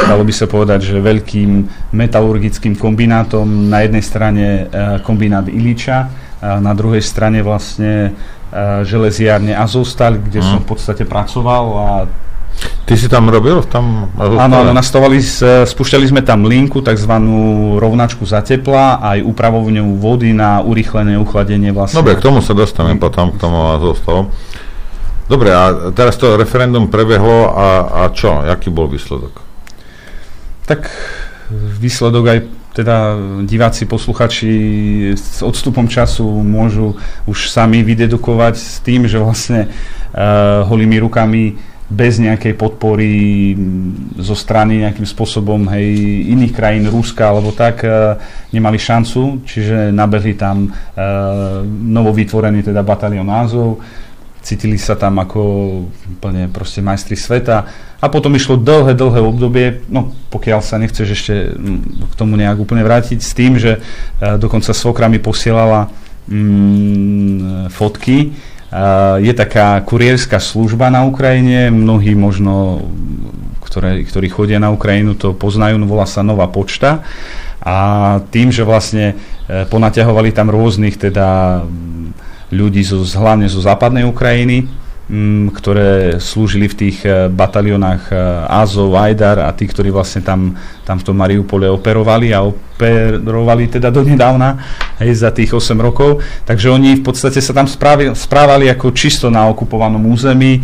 dalo 0.01 0.26
by 0.26 0.32
sa 0.34 0.51
povedať, 0.51 0.91
že 0.91 0.97
veľkým 0.99 1.51
metalurgickým 1.95 2.74
kombinátom. 2.74 3.47
Na 3.70 3.84
jednej 3.84 4.03
strane 4.03 4.47
e, 4.47 4.62
kombinát 5.05 5.47
Iliča, 5.47 6.11
na 6.41 6.72
druhej 6.72 7.05
strane 7.05 7.45
vlastne 7.45 7.93
e, 8.09 8.11
železiárne 8.88 9.53
Azostal, 9.53 10.16
kde 10.16 10.41
hmm. 10.41 10.49
som 10.49 10.59
v 10.64 10.68
podstate 10.72 11.05
pracoval 11.05 11.64
a 11.76 11.88
Ty 12.61 12.99
si 12.99 13.07
tam 13.07 13.30
robil? 13.30 13.62
Tam, 13.70 14.11
áno, 14.18 14.66
áno, 14.66 14.74
nastavali, 14.74 15.22
spúšťali 15.64 16.11
sme 16.11 16.20
tam 16.26 16.45
linku, 16.45 16.82
tzv. 16.82 17.12
rovnačku 17.78 18.26
za 18.26 18.43
tepla, 18.43 18.99
aj 18.99 19.22
upravovňu 19.22 19.97
vody 19.97 20.34
na 20.34 20.59
urychlené 20.61 21.14
uchladenie 21.16 21.70
vlastne. 21.70 22.03
Dobre, 22.03 22.18
k 22.18 22.26
tomu 22.26 22.43
sa 22.43 22.53
dostaneme 22.53 22.99
potom, 22.99 23.30
k 23.30 23.38
tomu 23.38 23.70
Azostal. 23.70 24.28
Dobre, 25.31 25.55
a 25.55 25.95
teraz 25.95 26.18
to 26.18 26.35
referendum 26.35 26.91
prebehlo 26.91 27.55
a, 27.55 27.68
a 27.87 28.03
čo? 28.11 28.43
Jaký 28.43 28.74
bol 28.74 28.91
výsledok? 28.91 29.39
Tak 30.66 30.91
výsledok 31.55 32.24
aj 32.26 32.39
teda 32.74 33.14
diváci, 33.47 33.87
posluchači 33.87 34.55
s 35.14 35.39
odstupom 35.43 35.87
času 35.87 36.26
môžu 36.43 36.99
už 37.31 37.47
sami 37.47 37.87
vydedukovať 37.87 38.55
s 38.59 38.83
tým, 38.83 39.07
že 39.07 39.22
vlastne 39.22 39.70
uh, 39.70 40.66
holými 40.66 40.99
rukami 40.99 41.55
bez 41.91 42.22
nejakej 42.22 42.55
podpory 42.55 43.11
zo 44.18 44.39
strany 44.39 44.87
nejakým 44.87 45.07
spôsobom 45.07 45.66
hej, 45.74 45.91
iných 46.31 46.55
krajín, 46.55 46.87
Ruska 46.91 47.31
alebo 47.31 47.55
tak, 47.55 47.83
uh, 47.87 48.18
nemali 48.51 48.78
šancu, 48.78 49.43
čiže 49.47 49.95
nabehli 49.95 50.35
tam 50.35 50.70
uh, 50.70 51.62
novovytvorený 51.66 52.66
teda 52.66 52.83
batalion 52.87 53.26
názov, 53.26 53.83
cítili 54.51 54.74
sa 54.82 54.98
tam 54.98 55.22
ako 55.22 55.40
úplne 56.18 56.51
proste 56.51 56.82
majstri 56.82 57.14
sveta. 57.14 57.70
A 58.03 58.07
potom 58.11 58.34
išlo 58.34 58.59
dlhé, 58.59 58.98
dlhé 58.98 59.22
obdobie, 59.22 59.86
no 59.86 60.11
pokiaľ 60.34 60.59
sa 60.59 60.82
nechceš 60.82 61.09
ešte 61.14 61.34
mm, 61.55 62.11
k 62.11 62.14
tomu 62.18 62.34
nejak 62.34 62.59
úplne 62.59 62.82
vrátiť, 62.82 63.22
s 63.22 63.30
tým, 63.30 63.55
že 63.55 63.78
uh, 63.78 64.34
dokonca 64.42 64.74
svokra 64.74 65.07
mi 65.07 65.22
posielala 65.22 65.86
mm, 66.26 67.70
fotky, 67.70 68.34
uh, 68.34 69.22
je 69.22 69.30
taká 69.30 69.78
kuriérska 69.86 70.42
služba 70.42 70.90
na 70.90 71.07
Ukrajine, 71.07 71.70
mnohí 71.70 72.18
možno, 72.18 72.82
ktoré, 73.62 74.03
ktorí 74.03 74.26
chodia 74.34 74.59
na 74.59 74.74
Ukrajinu, 74.74 75.14
to 75.14 75.30
poznajú, 75.30 75.78
no 75.78 75.86
volá 75.86 76.11
sa 76.11 76.26
Nová 76.26 76.51
počta 76.51 77.07
a 77.61 77.76
tým, 78.32 78.51
že 78.51 78.66
vlastne 78.66 79.14
uh, 79.14 79.68
ponaťahovali 79.70 80.34
tam 80.34 80.51
rôznych 80.51 80.98
teda 80.98 81.62
ľudí 82.51 82.82
zo, 82.82 83.03
hlavne 83.03 83.46
zo 83.46 83.62
západnej 83.62 84.07
Ukrajiny, 84.07 84.66
m, 85.11 85.51
ktoré 85.51 86.22
slúžili 86.22 86.70
v 86.70 86.78
tých 86.86 87.03
e, 87.03 87.26
batalionách 87.26 88.03
e, 88.11 88.14
Azov, 88.46 88.94
Ajdar 88.94 89.42
a 89.42 89.51
tí, 89.51 89.66
ktorí 89.66 89.90
vlastne 89.90 90.22
tam, 90.22 90.55
tam 90.86 91.03
v 91.03 91.07
tom 91.11 91.16
Mariupole 91.18 91.66
operovali 91.66 92.30
a 92.30 92.46
operovali 92.46 93.66
teda 93.66 93.90
donedávna 93.90 94.55
hej, 95.03 95.18
za 95.18 95.34
tých 95.34 95.51
8 95.51 95.74
rokov. 95.82 96.22
Takže 96.46 96.70
oni 96.70 97.03
v 97.03 97.03
podstate 97.03 97.42
sa 97.42 97.51
tam 97.51 97.66
správali, 97.66 98.14
správali 98.14 98.70
ako 98.70 98.94
čisto 98.94 99.26
na 99.34 99.51
okupovanom 99.51 100.01
území, 100.07 100.59
e, 100.59 100.61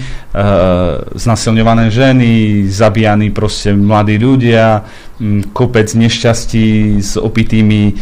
znasilňované 1.18 1.91
ženy, 1.91 2.30
zabíjani 2.70 3.34
proste 3.34 3.74
mladí 3.74 4.14
ľudia, 4.14 4.87
m, 5.18 5.43
kopec 5.51 5.91
nešťastí 5.91 7.03
s 7.03 7.18
opitými 7.18 7.82
e, 7.91 7.93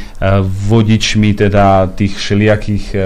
vodičmi, 0.45 1.32
teda 1.32 1.89
tých 1.97 2.20
všelijakých 2.20 2.85
e, 2.93 3.01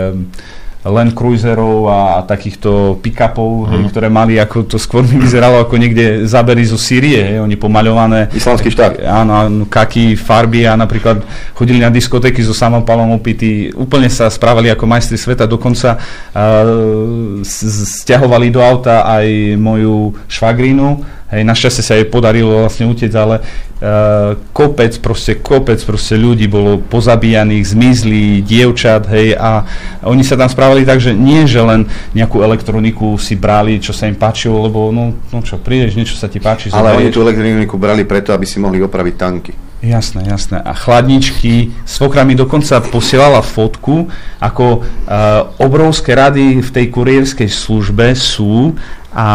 Land 0.88 1.12
Cruiserov 1.14 1.88
a, 1.88 1.98
a 2.18 2.26
takýchto 2.26 2.98
pick-upov, 3.00 3.64
mm. 3.64 3.68
hej, 3.70 3.80
mhm. 3.84 3.88
ktoré 3.92 4.08
mali, 4.08 4.34
ako 4.40 4.64
to 4.64 4.76
skôr 4.80 5.04
mi 5.04 5.20
vyzeralo 5.20 5.62
ako 5.62 5.74
niekde 5.76 6.24
zábery 6.24 6.64
zo 6.64 6.80
Sýrie, 6.80 7.20
hej, 7.20 7.38
oni 7.40 7.56
pomaľované. 7.60 8.32
Islamský 8.32 8.72
štát. 8.72 9.00
Áno, 9.04 9.64
kaky, 9.68 10.16
farby 10.16 10.64
a 10.64 10.74
napríklad 10.74 11.22
chodili 11.52 11.78
na 11.82 11.92
diskotéky 11.92 12.40
so 12.40 12.56
samopalom 12.56 13.14
opity, 13.14 13.70
úplne 13.76 14.08
sa 14.08 14.30
správali 14.32 14.72
ako 14.72 14.84
majstri 14.88 15.20
sveta, 15.20 15.44
dokonca 15.44 15.98
uh, 15.98 17.40
stiahovali 17.44 18.48
do 18.48 18.64
auta 18.64 19.04
aj 19.04 19.56
moju 19.60 20.16
švagrinu, 20.26 21.17
Hej, 21.28 21.44
našťastie 21.44 21.84
sa 21.84 21.92
jej 22.00 22.08
podarilo 22.08 22.64
vlastne 22.64 22.88
utiec, 22.88 23.12
ale 23.12 23.44
uh, 23.44 24.32
kopec, 24.56 24.96
proste 24.96 25.36
kopec 25.36 25.76
proste 25.84 26.16
ľudí 26.16 26.48
bolo 26.48 26.80
pozabíjaných, 26.80 27.68
zmizli, 27.68 28.40
dievčat, 28.40 29.04
hej, 29.12 29.36
a 29.36 29.68
oni 30.08 30.24
sa 30.24 30.40
tam 30.40 30.48
správali 30.48 30.88
tak, 30.88 31.04
že 31.04 31.12
nie, 31.12 31.44
že 31.44 31.60
len 31.60 31.84
nejakú 32.16 32.40
elektroniku 32.40 33.20
si 33.20 33.36
brali, 33.36 33.76
čo 33.76 33.92
sa 33.92 34.08
im 34.08 34.16
páčilo, 34.16 34.56
lebo 34.64 34.88
no, 34.88 35.20
no 35.28 35.38
čo, 35.44 35.60
prídeš, 35.60 36.00
niečo 36.00 36.16
sa 36.16 36.32
ti 36.32 36.40
páči. 36.40 36.72
Ale 36.72 36.96
oni 36.96 37.12
tú 37.12 37.20
elektroniku 37.20 37.76
brali 37.76 38.08
preto, 38.08 38.32
aby 38.32 38.48
si 38.48 38.56
mohli 38.56 38.80
opraviť 38.80 39.16
tanky. 39.20 39.52
Jasné, 39.78 40.26
jasné. 40.26 40.58
A 40.58 40.74
chladničky, 40.74 41.70
svokra 41.86 42.26
mi 42.26 42.34
dokonca 42.34 42.82
posielala 42.82 43.46
fotku, 43.46 44.10
ako 44.42 44.82
uh, 44.82 45.54
obrovské 45.62 46.18
rady 46.18 46.58
v 46.58 46.70
tej 46.74 46.90
kuriérskej 46.90 47.46
službe 47.46 48.10
sú 48.18 48.74
a 49.08 49.26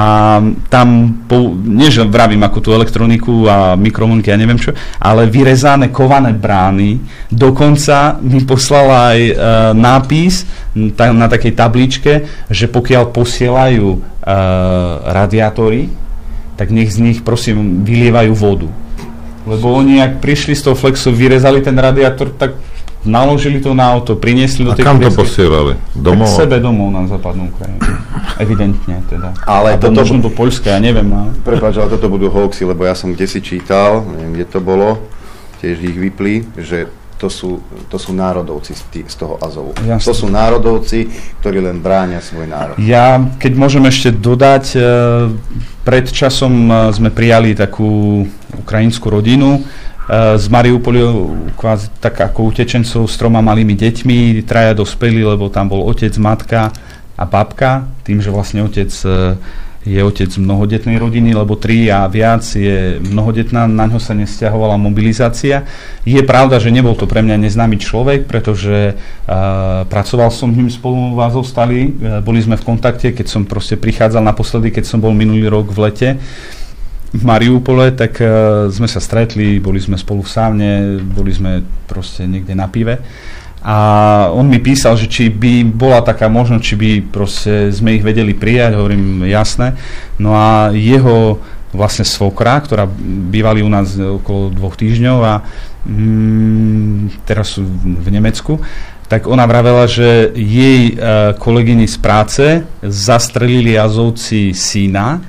tam, 0.69 0.88
po, 1.26 1.49
nie 1.65 1.89
že 1.89 2.05
vravím 2.05 2.45
ako 2.45 2.59
tú 2.61 2.69
elektroniku 2.78 3.49
a 3.49 3.74
mikromunky 3.74 4.30
a 4.30 4.38
neviem 4.38 4.61
čo, 4.61 4.69
ale 5.01 5.26
vyrezané 5.26 5.89
kované 5.89 6.30
brány, 6.30 7.01
dokonca 7.34 8.21
mi 8.21 8.45
poslala 8.45 9.17
aj 9.17 9.21
e, 9.26 9.34
nápis 9.74 10.45
ta, 10.93 11.09
na 11.09 11.26
takej 11.26 11.57
tabličke, 11.57 12.13
že 12.53 12.69
pokiaľ 12.69 13.03
posielajú 13.09 13.88
e, 13.97 13.99
radiátory, 15.09 15.89
tak 16.53 16.69
nech 16.69 16.93
z 16.93 17.01
nich 17.01 17.19
prosím 17.26 17.82
vylievajú 17.82 18.34
vodu. 18.38 18.69
Lebo 19.49 19.74
oni, 19.74 19.99
ak 19.99 20.21
prišli 20.21 20.53
z 20.53 20.69
toho 20.69 20.78
flexu, 20.78 21.09
vyrezali 21.09 21.65
ten 21.65 21.76
radiátor, 21.76 22.30
tak 22.30 22.55
naložili 23.03 23.59
to 23.59 23.75
na 23.75 23.91
auto, 23.91 24.15
priniesli 24.15 24.63
do 24.63 24.71
tej 24.75 24.87
kam 24.87 24.99
to 24.99 25.11
posielali? 25.11 25.75
Domov? 25.95 26.31
Tak 26.31 26.47
sebe 26.47 26.57
domov 26.59 26.89
na 26.91 27.07
západnú 27.07 27.51
Ukrajinu. 27.51 27.79
Evidentne 28.39 29.03
teda. 29.07 29.35
Ale 29.43 29.75
to 29.77 29.91
možno 29.91 30.23
do 30.23 30.31
Poľska, 30.31 30.73
ja 30.75 30.79
neviem. 30.79 31.07
Ale... 31.11 31.31
Prepáč, 31.43 31.77
ale 31.77 31.91
toto 31.91 32.07
budú 32.07 32.31
hoaxy, 32.31 32.63
lebo 32.63 32.87
ja 32.87 32.95
som 32.95 33.11
kde 33.11 33.27
si 33.27 33.39
čítal, 33.43 34.03
neviem, 34.17 34.39
kde 34.39 34.45
to 34.47 34.59
bolo, 34.63 34.99
tiež 35.59 35.79
ich 35.79 35.97
vyplí, 35.99 36.59
že 36.59 36.91
to 37.23 37.31
sú, 37.31 37.63
to 37.87 37.95
sú 37.95 38.11
národovci 38.11 38.75
z, 38.75 38.83
tý, 38.91 38.99
z 39.07 39.15
toho 39.15 39.39
Azovu. 39.39 39.71
Jasne. 39.79 40.11
To 40.11 40.13
sú 40.13 40.27
národovci, 40.27 41.07
ktorí 41.39 41.63
len 41.63 41.79
bránia 41.79 42.19
svoj 42.19 42.51
národ. 42.51 42.75
Ja, 42.83 43.23
keď 43.39 43.51
môžem 43.55 43.87
ešte 43.87 44.11
dodať, 44.11 44.75
e, 44.75 44.79
pred 45.87 46.11
časom 46.11 46.67
e, 46.67 46.91
sme 46.91 47.15
prijali 47.15 47.55
takú 47.55 48.23
ukrajinskú 48.59 49.07
rodinu, 49.07 49.63
z 50.11 50.45
Mariupoliu 50.51 51.31
kvázi 51.55 51.87
tak 52.03 52.19
ako 52.19 52.51
utečencov 52.51 53.07
s 53.07 53.15
troma 53.15 53.39
malými 53.39 53.71
deťmi, 53.71 54.43
traja 54.43 54.75
dospeli, 54.75 55.23
lebo 55.23 55.47
tam 55.47 55.71
bol 55.71 55.87
otec, 55.87 56.11
matka 56.19 56.75
a 57.15 57.23
babka, 57.23 57.87
tým, 58.03 58.19
že 58.19 58.27
vlastne 58.27 58.67
otec 58.67 58.91
eh, 58.91 59.39
je 59.83 59.99
otec 59.99 60.31
mnohodetnej 60.39 60.95
rodiny, 60.95 61.35
lebo 61.35 61.59
tri 61.59 61.91
a 61.91 62.07
viac 62.07 62.43
je 62.55 63.03
mnohodetná, 63.03 63.67
na 63.67 63.83
ňo 63.83 63.99
sa 63.99 64.15
nestiahovala 64.15 64.79
mobilizácia. 64.79 65.67
Je 66.07 66.23
pravda, 66.23 66.55
že 66.55 66.71
nebol 66.71 66.95
to 66.95 67.03
pre 67.03 67.19
mňa 67.19 67.35
neznámy 67.43 67.83
človek, 67.83 68.23
pretože 68.23 68.95
uh, 68.95 69.83
pracoval 69.91 70.31
som 70.31 70.55
ním 70.55 70.71
spolu 70.71 71.19
vás 71.19 71.35
zostali, 71.35 71.91
uh, 71.91 72.23
boli 72.23 72.39
sme 72.39 72.55
v 72.55 72.63
kontakte, 72.63 73.11
keď 73.11 73.27
som 73.27 73.43
proste 73.43 73.75
prichádzal 73.75 74.23
naposledy, 74.23 74.71
keď 74.71 74.87
som 74.87 75.03
bol 75.03 75.11
minulý 75.11 75.51
rok 75.51 75.67
v 75.75 75.91
lete. 75.91 76.09
Uh, 76.15 76.62
v 77.14 77.22
Mariupole, 77.22 77.93
tak 77.93 78.18
uh, 78.18 78.68
sme 78.74 78.89
sa 78.89 78.97
stretli, 78.97 79.61
boli 79.61 79.78
sme 79.78 79.95
spolu 80.01 80.26
v 80.26 80.34
sávne, 80.34 80.70
boli 80.97 81.30
sme 81.30 81.61
proste 81.86 82.26
niekde 82.26 82.57
na 82.57 82.66
pive. 82.66 82.97
A 83.64 83.78
on 84.36 84.51
mi 84.51 84.59
písal, 84.59 84.99
že 84.99 85.07
či 85.07 85.32
by 85.32 85.64
bola 85.64 86.03
taká 86.03 86.28
možnosť, 86.28 86.64
či 86.68 86.76
by 86.76 86.89
proste 87.07 87.72
sme 87.72 87.95
ich 87.95 88.03
vedeli 88.03 88.36
prijať, 88.36 88.76
hovorím 88.76 89.24
jasné. 89.24 89.80
No 90.20 90.36
a 90.36 90.76
jeho 90.76 91.39
vlastne 91.72 92.03
svokra, 92.03 92.59
ktorá 92.59 92.86
bývali 93.32 93.64
u 93.64 93.70
nás 93.72 93.95
okolo 93.95 94.51
dvoch 94.51 94.76
týždňov 94.76 95.18
a 95.24 95.34
mm, 95.88 97.24
teraz 97.24 97.55
sú 97.55 97.64
v 97.64 98.07
Nemecku, 98.11 98.59
tak 99.07 99.32
ona 99.32 99.47
vravela, 99.47 99.88
že 99.88 100.36
jej 100.36 100.93
uh, 100.93 101.32
kolegyni 101.39 101.88
z 101.88 101.97
práce 102.03 102.45
zastrelili 102.84 103.80
azovci 103.80 104.51
syna, 104.51 105.24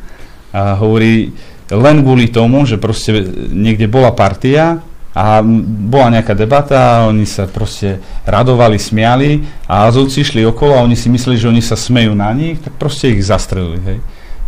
A 0.54 0.74
hovorí, 0.78 1.34
len 1.74 2.02
kvôli 2.02 2.30
tomu, 2.30 2.62
že 2.64 2.78
proste 2.78 3.24
niekde 3.50 3.90
bola 3.90 4.14
partia 4.14 4.80
a 5.14 5.38
bola 5.86 6.10
nejaká 6.10 6.34
debata 6.34 7.06
oni 7.06 7.22
sa 7.22 7.46
proste 7.46 8.02
radovali, 8.26 8.74
smiali 8.82 9.46
a 9.70 9.86
Azovci 9.86 10.26
išli 10.26 10.42
okolo 10.42 10.74
a 10.74 10.82
oni 10.82 10.98
si 10.98 11.06
mysleli, 11.06 11.38
že 11.38 11.50
oni 11.50 11.62
sa 11.62 11.78
smejú 11.78 12.18
na 12.18 12.34
nich, 12.34 12.58
tak 12.58 12.74
proste 12.74 13.14
ich 13.14 13.22
zastrelili, 13.22 13.78
hej. 13.86 13.98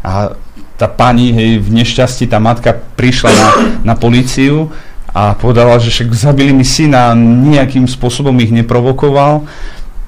A 0.02 0.34
tá 0.74 0.90
pani, 0.90 1.30
hej, 1.30 1.62
v 1.62 1.70
nešťastí 1.70 2.26
tá 2.26 2.42
matka 2.42 2.74
prišla 2.74 3.30
na, 3.30 3.48
na 3.82 3.94
políciu 3.94 4.74
a 5.14 5.32
povedala, 5.38 5.78
že 5.80 5.88
však 5.88 6.12
zabili 6.12 6.52
mi 6.52 6.66
syna, 6.66 7.14
nejakým 7.16 7.86
spôsobom 7.88 8.34
ich 8.42 8.52
neprovokoval, 8.52 9.46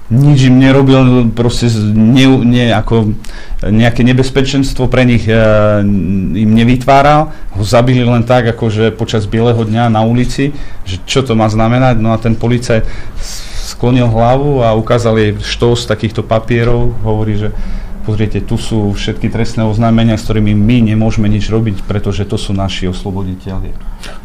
nič 0.09 0.49
im 0.49 0.57
nerobil, 0.57 1.29
proste 1.37 1.69
ne, 1.93 2.25
ne, 2.41 2.73
ako 2.73 3.13
nejaké 3.61 4.01
nebezpečenstvo 4.09 4.89
pre 4.89 5.05
nich 5.05 5.29
e, 5.29 5.37
im 6.33 6.51
nevytváral, 6.57 7.29
ho 7.29 7.63
zabili 7.63 8.01
len 8.01 8.25
tak, 8.25 8.49
akože 8.57 8.97
počas 8.97 9.29
bieleho 9.29 9.61
dňa 9.61 9.93
na 9.93 10.01
ulici, 10.09 10.57
že 10.89 10.97
čo 11.05 11.21
to 11.21 11.37
má 11.37 11.45
znamenať, 11.53 12.01
no 12.01 12.17
a 12.17 12.19
ten 12.21 12.33
policajt 12.33 12.89
sklonil 13.69 14.09
hlavu 14.09 14.65
a 14.65 14.73
ukázal 14.73 15.21
jej 15.21 15.33
štos 15.45 15.85
takýchto 15.85 16.25
papierov, 16.25 16.97
hovorí, 17.05 17.37
že 17.37 17.53
pozriete, 18.09 18.41
tu 18.41 18.57
sú 18.57 18.97
všetky 18.97 19.29
trestné 19.29 19.69
oznámenia, 19.69 20.17
s 20.17 20.25
ktorými 20.25 20.57
my 20.57 20.97
nemôžeme 20.97 21.29
nič 21.29 21.53
robiť, 21.53 21.85
pretože 21.85 22.25
to 22.25 22.41
sú 22.41 22.57
naši 22.57 22.89
osloboditeľi. 22.89 23.77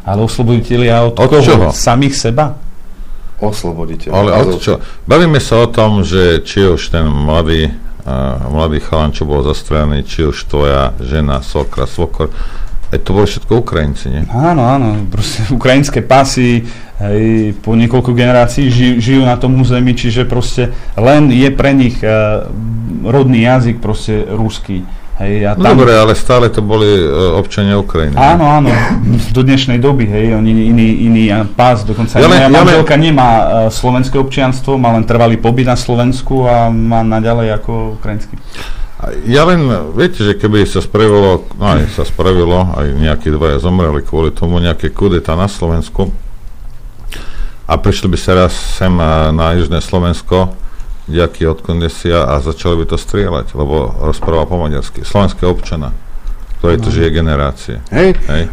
Ale 0.07 0.23
osloboditeľia 0.23 1.03
od, 1.03 1.19
Od 1.19 1.27
koho? 1.27 1.43
čoho? 1.43 1.67
Samých 1.75 2.15
seba? 2.15 2.55
Osloboditeľ. 3.41 4.11
Ale 4.13 4.29
od 4.33 4.61
čo? 4.61 4.81
Bavíme 5.09 5.41
sa 5.41 5.63
o 5.63 5.67
tom, 5.67 6.05
že 6.05 6.41
či 6.45 6.63
už 6.65 6.93
ten 6.93 7.05
mladý, 7.07 7.73
uh, 8.05 8.49
mladý 8.49 8.79
chalan, 8.83 9.11
čo 9.15 9.25
bol 9.25 9.41
zastrelený, 9.41 10.05
či 10.05 10.27
už 10.29 10.47
tvoja 10.47 10.93
žena, 11.01 11.41
sokra, 11.41 11.89
svokor, 11.89 12.29
aj 12.93 13.01
to 13.01 13.09
boli 13.09 13.25
všetko 13.25 13.51
Ukrajinci, 13.57 14.05
nie? 14.13 14.23
Áno, 14.29 14.69
áno, 14.69 15.01
proste 15.09 15.41
ukrajinské 15.49 16.05
pasy 16.05 16.61
hej, 17.01 17.57
po 17.57 17.73
niekoľko 17.73 18.13
generácií 18.13 18.69
žijú, 18.69 18.93
žijú 19.01 19.21
na 19.25 19.33
tom 19.41 19.57
území, 19.57 19.97
čiže 19.97 20.29
proste 20.29 20.69
len 20.93 21.33
je 21.33 21.49
pre 21.49 21.73
nich 21.73 21.97
uh, 22.05 22.45
rodný 23.01 23.49
jazyk 23.49 23.81
proste 23.81 24.29
ruský. 24.29 24.85
Hej, 25.13 25.45
a 25.45 25.51
No 25.53 25.77
Dobre, 25.77 25.93
ale 25.93 26.17
stále 26.17 26.49
to 26.49 26.65
boli 26.65 26.89
uh, 26.89 27.37
občania 27.37 27.77
Ukrajiny. 27.77 28.17
Áno, 28.17 28.49
áno, 28.49 28.73
do 29.29 29.41
dnešnej 29.45 29.77
doby, 29.77 30.09
hej, 30.09 30.33
oni 30.33 30.73
iný, 30.73 30.87
iný 31.05 31.23
pás, 31.53 31.85
dokonca 31.85 32.17
Ja 32.17 32.25
ja 32.25 32.25
len- 32.25 32.33
moja 32.33 32.41
ja 32.41 32.49
len- 32.49 32.57
manželka 32.57 32.95
nemá 32.97 33.29
uh, 33.29 33.45
slovenské 33.69 34.17
občianstvo, 34.17 34.81
má 34.81 34.89
len 34.97 35.05
trvalý 35.05 35.37
pobyt 35.37 35.69
na 35.69 35.77
Slovensku 35.77 36.49
a 36.49 36.73
má 36.73 37.05
naďalej 37.05 37.61
ako 37.61 38.01
ukrajinský. 38.01 38.41
Ja 39.27 39.43
len, 39.43 39.67
viete, 39.93 40.23
že 40.23 40.33
keby 40.33 40.63
sa 40.63 40.79
spravilo, 40.79 41.45
no 41.59 41.65
aj 41.75 41.91
sa 41.93 42.07
spravilo, 42.07 42.71
aj 42.73 42.87
nejakí 42.97 43.29
dvaja 43.29 43.59
zomreli 43.59 43.99
kvôli 44.01 44.31
tomu 44.31 44.57
nejaké 44.63 44.89
kudeta 44.89 45.35
na 45.35 45.45
Slovensku 45.45 46.09
a 47.63 47.73
prišli 47.75 48.07
by 48.09 48.17
sa 48.17 48.31
raz 48.33 48.55
sem 48.55 48.91
a, 48.97 49.29
na 49.29 49.55
južné 49.55 49.79
Slovensko, 49.79 50.55
nejaký 51.03 51.51
od 51.51 51.59
kondesia 51.59 52.23
a 52.23 52.39
začali 52.39 52.83
by 52.83 52.85
to 52.87 52.97
strieľať, 52.97 53.51
lebo 53.53 53.91
rozprával 53.99 54.47
po 54.47 54.55
maďarsky. 54.55 55.03
Slovenské 55.03 55.43
občana, 55.43 55.91
ktorý 56.59 56.79
tu 56.79 56.89
No. 56.89 56.95
žije 56.95 57.09
generácie. 57.11 57.75
Hej. 57.91 58.15
Hej. 58.27 58.43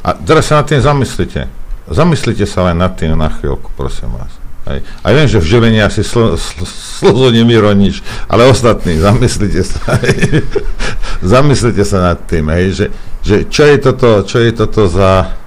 A 0.00 0.14
teraz 0.14 0.46
sa 0.46 0.62
nad 0.62 0.70
tým 0.70 0.78
zamyslite. 0.78 1.50
Zamyslite 1.90 2.46
sa 2.46 2.70
len 2.70 2.78
nad 2.78 2.94
tým 2.94 3.18
na 3.18 3.26
chvíľku, 3.28 3.74
prosím 3.74 4.14
vás. 4.14 4.30
Hej. 4.70 4.86
A 5.02 5.06
viem, 5.10 5.26
že 5.26 5.42
v 5.42 5.50
želení 5.50 5.82
asi 5.82 6.06
sl- 6.06 6.38
sl- 6.38 6.68
slzo 7.02 7.34
nemýro 7.34 7.66
nič, 7.74 8.04
ale 8.30 8.46
ostatní, 8.46 8.94
zamyslite 9.02 9.66
sa. 9.66 9.98
Hej. 9.98 10.46
zamyslite 11.34 11.82
sa 11.82 12.14
nad 12.14 12.18
tým, 12.22 12.46
hej, 12.54 12.66
že, 12.72 12.86
že 13.20 13.36
čo 13.50 13.66
je 13.66 13.76
toto, 13.82 14.22
čo 14.22 14.38
je 14.38 14.50
toto 14.54 14.86
za 14.86 15.39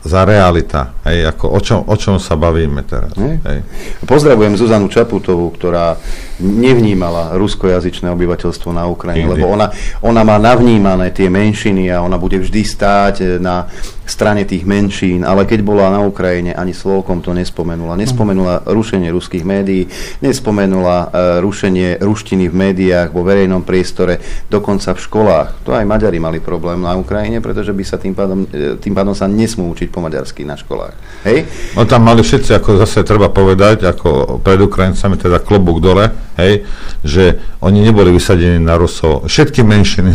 za 0.00 0.24
realita, 0.24 0.96
hej, 1.04 1.28
ako 1.28 1.44
o 1.52 1.60
čom, 1.60 1.80
o 1.84 1.96
čom 1.96 2.16
sa 2.16 2.32
bavíme 2.36 2.80
teraz. 2.88 3.12
Hej. 3.20 3.36
Hej. 3.44 3.60
Pozdravujem 4.08 4.56
Zuzanu 4.56 4.88
Čaputovú, 4.88 5.52
ktorá 5.52 6.00
nevnímala 6.40 7.36
ruskojazyčné 7.36 8.08
obyvateľstvo 8.10 8.72
na 8.72 8.88
Ukrajine, 8.88 9.28
Nikdy. 9.28 9.40
lebo 9.40 9.52
ona, 9.52 9.70
ona 10.00 10.24
má 10.24 10.40
navnímané 10.40 11.12
tie 11.12 11.28
menšiny 11.28 11.92
a 11.92 12.00
ona 12.00 12.16
bude 12.16 12.40
vždy 12.40 12.60
stáť 12.64 13.14
e, 13.20 13.26
na 13.38 13.68
strane 14.10 14.42
tých 14.42 14.66
menšín, 14.66 15.22
ale 15.22 15.46
keď 15.46 15.62
bola 15.62 15.86
na 15.94 16.02
Ukrajine, 16.02 16.50
ani 16.50 16.74
slovkom 16.74 17.22
to 17.22 17.30
nespomenula. 17.30 17.94
Nespomenula 17.94 18.66
rušenie 18.66 19.06
ruských 19.14 19.46
médií, 19.46 19.86
nespomenula 20.18 20.96
e, 20.98 21.06
rušenie 21.38 22.02
ruštiny 22.02 22.50
v 22.50 22.54
médiách, 22.54 23.14
vo 23.14 23.22
verejnom 23.22 23.62
priestore, 23.62 24.18
dokonca 24.50 24.98
v 24.98 25.00
školách. 25.00 25.48
To 25.62 25.70
aj 25.78 25.86
Maďari 25.86 26.18
mali 26.18 26.42
problém 26.42 26.82
na 26.82 26.98
Ukrajine, 26.98 27.38
pretože 27.38 27.70
by 27.70 27.84
sa 27.86 28.02
tým 28.02 28.18
pádom, 28.18 28.50
e, 28.50 28.74
tým 28.82 28.92
pádom 28.98 29.14
sa 29.14 29.30
nesmú 29.30 29.70
učiť 29.70 29.88
po 29.94 30.02
maďarsky 30.02 30.42
na 30.42 30.58
školách. 30.58 31.22
Hej? 31.22 31.46
No 31.78 31.86
tam 31.86 32.02
mali 32.02 32.26
všetci, 32.26 32.50
ako 32.58 32.82
zase 32.82 33.06
treba 33.06 33.30
povedať, 33.30 33.86
ako 33.86 34.42
pred 34.42 34.58
Ukrajincami, 34.58 35.14
teda 35.14 35.38
klobúk 35.38 35.78
dole, 35.78 36.10
hej, 36.40 36.54
že 37.00 37.24
oni 37.58 37.80
neboli 37.82 38.10
vysadení 38.10 38.56
na 38.56 38.74
Rusov. 38.74 39.24
Všetky 39.24 39.60
menšiny 39.60 40.10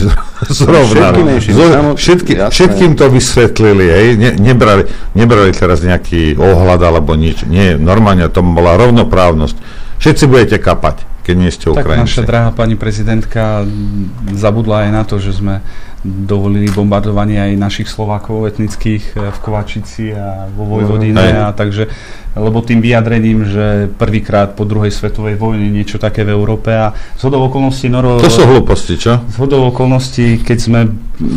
zrovna. 0.49 1.11
Všetky 1.11 1.21
menšiny, 1.23 1.53
Zo- 1.53 1.71
samo- 1.71 1.95
všetky, 1.95 2.32
jasné. 2.36 2.51
všetkým 2.51 2.91
to 2.93 3.05
vysvetlili, 3.07 3.86
hej, 3.88 4.07
ne, 4.15 4.32
nebrali, 4.36 4.84
nebrali 5.11 5.51
teraz 5.51 5.80
nejaký 5.80 6.36
ohľad 6.36 6.82
alebo 6.82 7.13
nič. 7.13 7.45
Nie, 7.45 7.76
normálne 7.76 8.26
to 8.28 8.41
bola 8.41 8.76
rovnoprávnosť. 8.76 9.55
Všetci 9.95 10.23
budete 10.26 10.57
kapať, 10.57 11.01
keď 11.21 11.36
nie 11.36 11.49
ste 11.49 11.65
Tak 11.67 11.82
Ukrajinci. 11.82 12.03
naša 12.03 12.21
drahá 12.23 12.49
pani 12.51 12.76
prezidentka 12.76 13.63
zabudla 14.32 14.86
aj 14.86 14.91
na 14.91 15.03
to, 15.03 15.17
že 15.17 15.32
sme 15.32 15.63
dovolili 16.06 16.70
bombardovanie 16.70 17.41
aj 17.41 17.51
našich 17.58 17.89
Slovákov 17.89 18.45
etnických 18.45 19.18
e, 19.18 19.34
v 19.34 19.38
Kovačici 19.41 20.14
a 20.14 20.45
vo 20.53 20.78
Vojvodine 20.78 21.41
a 21.41 21.49
takže, 21.49 21.89
lebo 22.38 22.62
tým 22.62 22.78
vyjadrením, 22.78 23.41
že 23.49 23.89
prvýkrát 23.89 24.53
po 24.53 24.70
druhej 24.70 24.93
svetovej 24.93 25.41
vojne 25.41 25.66
niečo 25.74 25.97
také 25.97 26.22
v 26.22 26.38
Európe 26.38 26.70
a 26.70 26.93
z 27.18 27.22
hodou 27.26 27.49
okolností 27.49 27.89
Noro... 27.89 28.22
To 28.22 28.30
sú 28.30 28.45
hlúposti, 28.45 29.01
čo? 29.01 29.26
Z 29.26 29.36
hodou 29.41 29.66
okolností, 29.74 30.45
keď 30.45 30.58
sme 30.62 30.80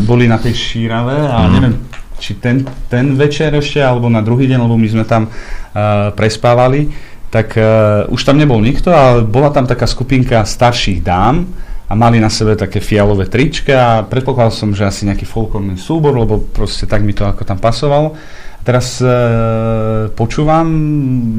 boli 0.05 0.29
na 0.29 0.37
tej 0.37 0.53
šírave 0.53 1.17
a 1.17 1.49
Mhm. 1.49 1.53
neviem, 1.57 1.75
či 2.21 2.37
ten, 2.37 2.67
ten 2.93 3.17
večer 3.17 3.55
ešte, 3.57 3.81
alebo 3.81 4.13
na 4.13 4.21
druhý 4.21 4.45
deň, 4.51 4.59
lebo 4.61 4.77
my 4.77 4.89
sme 4.91 5.05
tam 5.09 5.31
uh, 5.31 6.11
prespávali, 6.13 6.91
tak 7.33 7.57
uh, 7.57 8.11
už 8.11 8.21
tam 8.21 8.37
nebol 8.37 8.59
nikto, 8.61 8.93
ale 8.93 9.25
bola 9.25 9.49
tam 9.49 9.65
taká 9.65 9.87
skupinka 9.87 10.45
starších 10.45 11.01
dám 11.01 11.47
a 11.89 11.93
mali 11.97 12.21
na 12.21 12.29
sebe 12.29 12.53
také 12.53 12.85
fialové 12.85 13.33
trička 13.33 13.77
a 13.81 14.05
predpokladal 14.05 14.53
som, 14.53 14.77
že 14.77 14.85
asi 14.85 15.09
nejaký 15.09 15.25
folklórny 15.25 15.81
súbor, 15.81 16.13
lebo 16.13 16.37
proste 16.37 16.85
tak 16.85 17.01
mi 17.01 17.17
to 17.17 17.25
ako 17.25 17.49
tam 17.49 17.57
pasovalo. 17.57 18.13
A 18.61 18.63
teraz 18.63 19.01
uh, 19.01 20.13
počúvam 20.13 20.69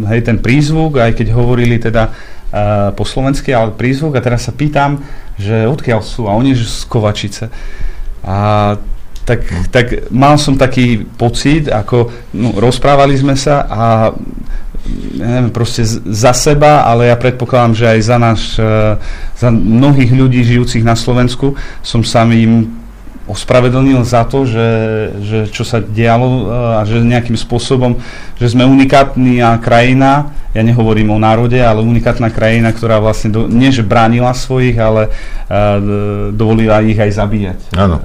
hej, 0.09 0.25
ten 0.25 0.41
prízvuk, 0.41 0.97
aj 0.97 1.13
keď 1.13 1.37
hovorili 1.37 1.77
teda 1.77 2.09
uh, 2.09 2.89
po 2.97 3.05
slovensky, 3.05 3.53
ale 3.53 3.77
prízvuk 3.77 4.17
a 4.17 4.25
teraz 4.25 4.49
sa 4.49 4.53
pýtam, 4.57 5.05
že 5.37 5.69
odkiaľ 5.69 6.01
sú 6.01 6.25
a 6.25 6.33
oni 6.33 6.57
že 6.57 6.65
z 6.65 6.81
Kovačice. 6.89 7.45
A 8.25 8.73
tak, 9.29 9.45
tak 9.69 10.09
mal 10.09 10.41
som 10.41 10.57
taký 10.57 11.05
pocit, 11.05 11.69
ako 11.69 12.09
no, 12.33 12.57
rozprávali 12.57 13.13
sme 13.13 13.37
sa 13.37 13.69
a 13.69 13.81
neviem, 15.19 15.51
proste 15.51 15.83
za 16.07 16.31
seba, 16.31 16.87
ale 16.87 17.11
ja 17.11 17.17
predpokladám, 17.19 17.73
že 17.75 17.85
aj 17.91 17.99
za 17.99 18.17
náš, 18.17 18.41
e, 18.55 18.71
za 19.35 19.49
mnohých 19.51 20.11
ľudí 20.15 20.41
žijúcich 20.47 20.81
na 20.81 20.95
Slovensku 20.95 21.59
som 21.83 22.01
sa 22.01 22.23
im 22.25 22.79
ospravedlnil 23.29 24.01
za 24.01 24.25
to, 24.25 24.49
že, 24.49 24.69
že 25.21 25.39
čo 25.53 25.61
sa 25.61 25.77
dialo 25.83 26.27
e, 26.27 26.43
a 26.79 26.81
že 26.87 27.03
nejakým 27.03 27.37
spôsobom, 27.37 28.01
že 28.41 28.49
sme 28.49 28.65
unikátna 28.65 29.61
krajina, 29.61 30.33
ja 30.49 30.65
nehovorím 30.65 31.13
o 31.13 31.21
národe, 31.21 31.61
ale 31.61 31.85
unikátna 31.85 32.33
krajina, 32.33 32.73
ktorá 32.73 32.97
vlastne 32.97 33.29
do, 33.29 33.45
nie 33.45 33.69
že 33.69 33.85
bránila 33.85 34.33
svojich, 34.33 34.81
ale 34.81 35.13
uh, 35.13 36.33
dovolila 36.33 36.81
ich 36.81 36.97
aj 36.97 37.21
zabíjať. 37.21 37.59
Áno. 37.77 38.01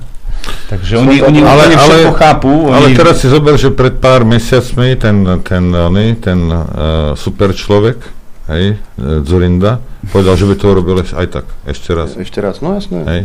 Takže 0.65 0.97
oni, 0.97 1.20
oni 1.20 1.41
ale, 1.45 1.69
úplne 1.69 1.77
všetko 1.77 2.12
chápu. 2.16 2.53
Ale 2.73 2.86
oni, 2.89 2.97
teraz 2.97 3.20
si 3.20 3.28
zober, 3.28 3.61
že 3.61 3.69
pred 3.69 4.01
pár 4.01 4.24
mesiacmi 4.24 4.97
ten, 4.97 5.16
ten, 5.45 5.65
oný, 5.69 6.16
ten 6.16 6.41
uh, 6.49 7.12
super 7.12 7.53
človek, 7.53 8.01
hej, 8.49 8.77
e, 8.77 9.20
Zurinda, 9.24 9.81
povedal, 10.09 10.36
že 10.36 10.45
by 10.49 10.55
to 10.57 10.65
urobil 10.73 10.97
aj 11.01 11.27
tak, 11.28 11.47
ešte 11.69 11.93
raz. 11.93 12.16
Ešte 12.16 12.41
raz, 12.41 12.65
no 12.65 12.77
jasné. 12.77 13.01
Hej. 13.05 13.20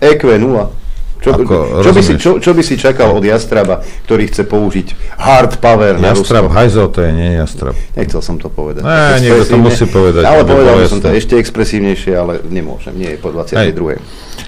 EQ 0.00 0.22
0. 0.36 0.88
Čo, 1.18 1.34
Ako, 1.34 1.82
čo, 1.82 1.90
by 1.90 2.00
si, 2.06 2.14
čo, 2.14 2.30
čo 2.38 2.54
by 2.54 2.62
si 2.62 2.78
čakal 2.78 3.10
od 3.10 3.26
Jastraba, 3.26 3.82
ktorý 4.06 4.30
chce 4.30 4.46
použiť 4.46 5.18
hard 5.18 5.58
power 5.58 5.98
na 5.98 6.14
Jastrab, 6.14 6.46
Rusko? 6.46 6.54
hajzel 6.54 6.86
to 6.94 7.02
je, 7.02 7.10
nie 7.10 7.30
Jastrab. 7.34 7.74
Nechcel 7.98 8.22
som 8.22 8.38
to 8.38 8.46
povedať. 8.46 8.86
Ne, 8.86 9.26
niekto 9.26 9.50
to 9.50 9.58
musí 9.58 9.90
povedať, 9.90 10.22
Ale 10.22 10.46
povedal 10.46 10.78
by 10.78 10.86
som 10.86 11.02
to 11.02 11.10
ešte 11.10 11.34
expresívnejšie, 11.42 12.14
ale 12.14 12.38
nemôžem, 12.46 12.94
nie 12.94 13.10
je 13.10 13.18
po 13.18 13.34
22. 13.34 13.98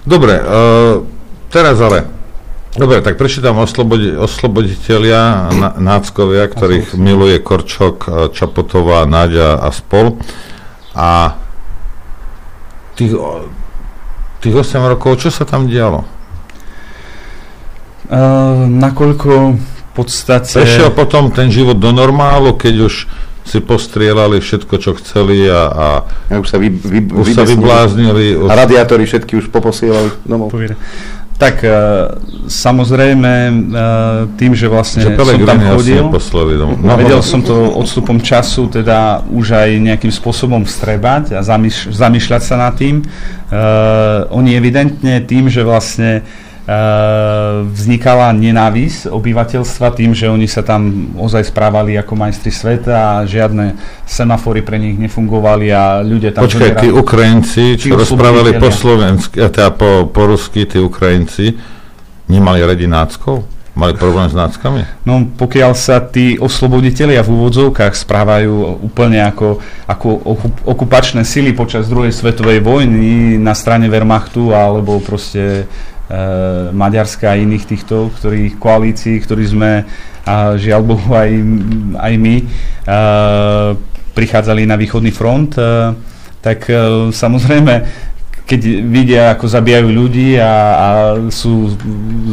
Dobre, 0.07 0.35
uh, 0.39 1.03
teraz 1.51 1.75
ale. 1.83 2.20
Dobre, 2.71 3.03
tak 3.03 3.19
prečítam 3.19 3.59
oslobodi, 3.59 4.15
osloboditeľia, 4.15 5.51
na, 5.51 5.69
náckovia, 5.75 6.47
ktorých 6.47 6.95
miluje 6.95 7.43
Korčok, 7.43 7.97
eh, 8.07 8.13
Čapotová, 8.31 9.03
Náďa 9.11 9.59
a 9.59 9.75
spol. 9.75 10.15
A 10.95 11.35
tých, 12.95 13.19
tých 14.39 14.55
8 14.55 14.87
rokov, 14.87 15.27
čo 15.27 15.35
sa 15.35 15.43
tam 15.43 15.67
dialo? 15.67 16.07
Uh, 18.11 18.67
nakoľko 18.67 19.31
v 19.55 19.91
podstate... 19.95 20.63
Prešiel 20.63 20.91
potom 20.91 21.31
ten 21.31 21.47
život 21.47 21.79
do 21.79 21.95
normálu, 21.95 22.59
keď 22.59 22.91
už 22.91 22.95
si 23.47 23.59
postrielali 23.59 24.39
všetko, 24.39 24.75
čo 24.79 24.95
chceli 24.99 25.47
a, 25.47 25.63
a 25.71 25.87
Ja 26.31 26.39
už 26.39 26.47
sa, 26.51 26.59
vy, 26.59 26.71
vy, 26.71 27.07
už 27.11 27.35
sa 27.35 27.43
vybláznili. 27.43 28.39
Už... 28.39 28.47
A 28.51 28.55
radiátory 28.55 29.07
všetky 29.07 29.39
už 29.43 29.51
poposielali 29.51 30.11
domov. 30.23 30.55
Tak 31.41 31.65
uh, 31.65 31.73
samozrejme 32.45 33.33
uh, 33.49 33.53
tým, 34.37 34.53
že 34.53 34.69
vlastne 34.69 35.01
Že 35.01 35.17
som 35.17 35.49
tam 35.49 35.61
chodil, 35.73 35.97
neposlali 36.05 36.53
domov. 36.61 36.77
no, 36.77 36.85
No, 36.85 37.01
vedel 37.01 37.17
no. 37.17 37.25
som 37.25 37.41
to 37.41 37.73
odstupom 37.73 38.21
času 38.21 38.69
teda 38.69 39.25
už 39.33 39.57
aj 39.57 39.69
nejakým 39.81 40.13
spôsobom 40.13 40.69
vstrebať 40.69 41.33
a 41.33 41.41
zamýš- 41.41 41.89
zamýšľať 41.89 42.43
sa 42.45 42.61
nad 42.61 42.77
tým. 42.77 43.01
Uh, 43.49 44.29
oni 44.31 44.53
evidentne 44.53 45.25
tým, 45.25 45.49
že 45.49 45.65
vlastne 45.65 46.21
vznikala 47.67 48.31
nenávisť 48.31 49.11
obyvateľstva 49.11 49.91
tým, 49.97 50.15
že 50.15 50.31
oni 50.31 50.47
sa 50.47 50.63
tam 50.63 51.11
ozaj 51.19 51.51
správali 51.51 51.99
ako 51.99 52.15
majstri 52.15 52.53
sveta 52.55 52.95
a 52.95 53.27
žiadne 53.27 53.75
semafory 54.07 54.63
pre 54.63 54.79
nich 54.79 54.95
nefungovali 54.95 55.67
a 55.75 56.05
ľudia 56.05 56.31
tam... 56.31 56.47
Počkaj, 56.47 56.85
tí. 56.85 56.89
Ukrajinci, 56.93 57.75
čo 57.75 57.99
rozprávali 57.99 58.61
po 58.61 58.71
slovensky, 58.71 59.43
a 59.43 59.51
teda 59.51 59.75
po, 59.75 60.07
po 60.13 60.31
rusky, 60.31 60.69
tí 60.69 60.79
Ukrajinci, 60.79 61.59
nemali 62.31 62.63
radi 62.63 62.87
náckov? 62.87 63.43
Mali 63.71 63.95
problém 63.95 64.27
s 64.27 64.35
náckami? 64.35 64.83
No 65.07 65.31
pokiaľ 65.31 65.73
sa 65.79 66.03
tí 66.03 66.35
osloboditelia 66.37 67.23
v 67.23 67.33
úvodzovkách 67.39 67.95
správajú 67.95 68.83
úplne 68.83 69.23
ako, 69.23 69.63
ako 69.87 70.09
okup- 70.27 70.63
okupačné 70.67 71.23
sily 71.23 71.55
počas 71.55 71.87
druhej 71.87 72.11
svetovej 72.11 72.61
vojny 72.61 73.39
na 73.39 73.55
strane 73.55 73.87
Wehrmachtu 73.87 74.51
alebo 74.51 74.99
proste 74.99 75.71
Maďarska 76.75 77.31
a 77.31 77.39
iných 77.39 77.71
týchto 77.71 78.11
ktorých 78.11 78.59
koalícií, 78.59 79.23
ktorí 79.23 79.45
sme 79.47 79.71
a 80.27 80.55
žiaľ 80.61 80.83
Bohu 80.85 81.11
aj, 81.17 81.31
aj 81.97 82.13
my 82.21 82.35
e, 82.39 82.45
prichádzali 84.13 84.69
na 84.69 84.77
východný 84.77 85.11
front, 85.11 85.57
e, 85.57 85.97
tak 86.45 86.69
e, 86.69 87.09
samozrejme 87.11 88.09
keď 88.51 88.63
vidia, 88.83 89.31
ako 89.31 89.47
zabíjajú 89.47 89.89
ľudí 89.95 90.35
a, 90.43 90.55
a 90.75 90.89
sú 91.31 91.71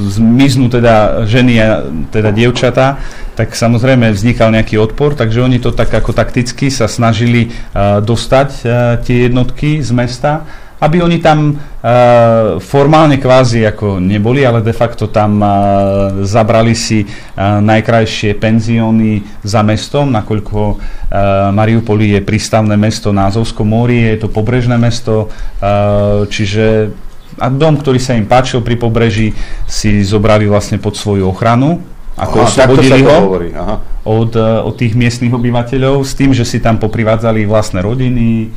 zmiznú 0.10 0.66
teda 0.66 1.30
ženy 1.30 1.62
a 1.62 1.86
teda 2.10 2.34
dievčatá, 2.34 2.98
tak 3.38 3.54
samozrejme 3.54 4.10
vznikal 4.10 4.50
nejaký 4.50 4.82
odpor, 4.82 5.14
takže 5.14 5.46
oni 5.46 5.62
to 5.62 5.70
tak 5.70 5.94
ako 5.94 6.18
takticky 6.18 6.74
sa 6.74 6.90
snažili 6.90 7.54
uh, 7.54 8.02
dostať 8.02 8.50
uh, 8.66 8.98
tie 9.06 9.30
jednotky 9.30 9.78
z 9.86 9.94
mesta, 9.94 10.42
aby 10.78 11.02
oni 11.02 11.18
tam 11.18 11.58
uh, 11.58 12.62
formálne 12.62 13.18
kvázi 13.18 13.66
ako 13.66 13.98
neboli, 13.98 14.46
ale 14.46 14.62
de 14.62 14.74
facto 14.74 15.10
tam 15.10 15.42
uh, 15.42 15.50
zabrali 16.22 16.78
si 16.78 17.02
uh, 17.02 17.58
najkrajšie 17.66 18.38
penzióny 18.38 19.26
za 19.42 19.66
mestom, 19.66 20.14
nakoľko 20.14 20.60
uh, 20.74 20.78
Mariupol 21.50 22.06
je 22.06 22.22
prístavné 22.22 22.78
mesto 22.78 23.10
na 23.10 23.26
Azovskom 23.26 23.66
mori, 23.66 24.06
je 24.06 24.22
to 24.22 24.28
pobrežné 24.30 24.78
mesto, 24.78 25.34
uh, 25.34 26.30
čiže 26.30 26.94
a 27.38 27.54
dom, 27.54 27.78
ktorý 27.78 28.02
sa 28.02 28.18
im 28.18 28.26
páčil 28.26 28.66
pri 28.66 28.82
pobreží, 28.82 29.34
si 29.70 30.02
zobrali 30.02 30.50
vlastne 30.50 30.82
pod 30.82 30.98
svoju 30.98 31.30
ochranu, 31.30 31.82
ako 32.18 32.42
Aha, 32.42 32.46
oslobodili 32.50 33.06
ho 33.06 33.14
hovorí, 33.14 33.50
aha. 33.54 33.78
od, 34.02 34.34
od 34.38 34.74
tých 34.74 34.98
miestnych 34.98 35.30
obyvateľov 35.30 36.02
s 36.02 36.18
tým, 36.18 36.34
že 36.34 36.42
si 36.42 36.58
tam 36.58 36.82
poprivádzali 36.82 37.46
vlastné 37.46 37.86
rodiny, 37.86 38.50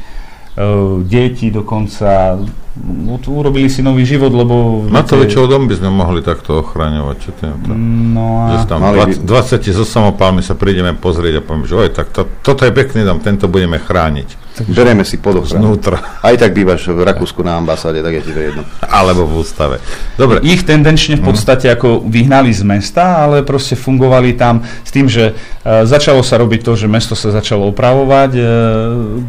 deti 1.06 1.50
dokonca, 1.50 2.38
no, 2.84 3.18
tu 3.18 3.34
urobili 3.36 3.70
si 3.70 3.82
nový 3.82 4.02
život, 4.06 4.32
lebo... 4.34 4.84
Matovičov 4.88 5.46
dom 5.46 5.68
by 5.70 5.74
sme 5.78 5.90
mohli 5.92 6.20
takto 6.20 6.60
ochraňovať. 6.64 7.16
Čo 7.20 7.30
tým 7.38 7.50
to? 7.64 7.72
No 8.16 8.26
Že 8.50 8.58
a... 8.58 8.66
tam 8.66 8.78
Mali 8.82 9.20
20, 9.20 9.24
20 9.24 9.76
so 9.76 9.84
samopálmi 9.86 10.42
sa 10.42 10.58
prídeme 10.58 10.92
pozrieť 10.96 11.38
a 11.38 11.44
povieme, 11.44 11.66
že 11.68 11.74
oj, 11.76 11.90
tak 11.94 12.10
to, 12.12 12.26
toto 12.44 12.66
je 12.66 12.72
pekný 12.72 13.06
dom, 13.06 13.22
tento 13.22 13.46
budeme 13.46 13.78
chrániť. 13.78 14.49
Berieme 14.68 15.04
si 15.06 15.16
pod 15.16 15.40
ochranu. 15.40 15.72
Znútra. 15.72 16.20
Aj 16.20 16.34
tak 16.36 16.52
bývaš 16.52 16.90
v 16.90 17.00
Rakúsku 17.00 17.40
na 17.40 17.56
ambasáde, 17.56 18.02
tak 18.02 18.20
je 18.20 18.22
ti 18.26 18.32
to 18.32 18.40
jedno. 18.40 18.62
Alebo 18.84 19.24
v 19.24 19.40
ústave. 19.40 19.76
Dobre. 20.18 20.42
Ich 20.44 20.64
tendenčne 20.66 21.20
v 21.20 21.24
podstate 21.24 21.70
ako 21.70 22.04
vyhnali 22.04 22.50
z 22.52 22.64
mesta, 22.66 23.22
ale 23.22 23.46
proste 23.46 23.78
fungovali 23.78 24.34
tam 24.36 24.64
s 24.64 24.90
tým, 24.90 25.06
že 25.06 25.32
e, 25.32 25.84
začalo 25.86 26.24
sa 26.26 26.40
robiť 26.40 26.60
to, 26.66 26.72
že 26.74 26.90
mesto 26.90 27.14
sa 27.14 27.30
začalo 27.30 27.70
opravovať, 27.70 28.30
e, 28.36 28.42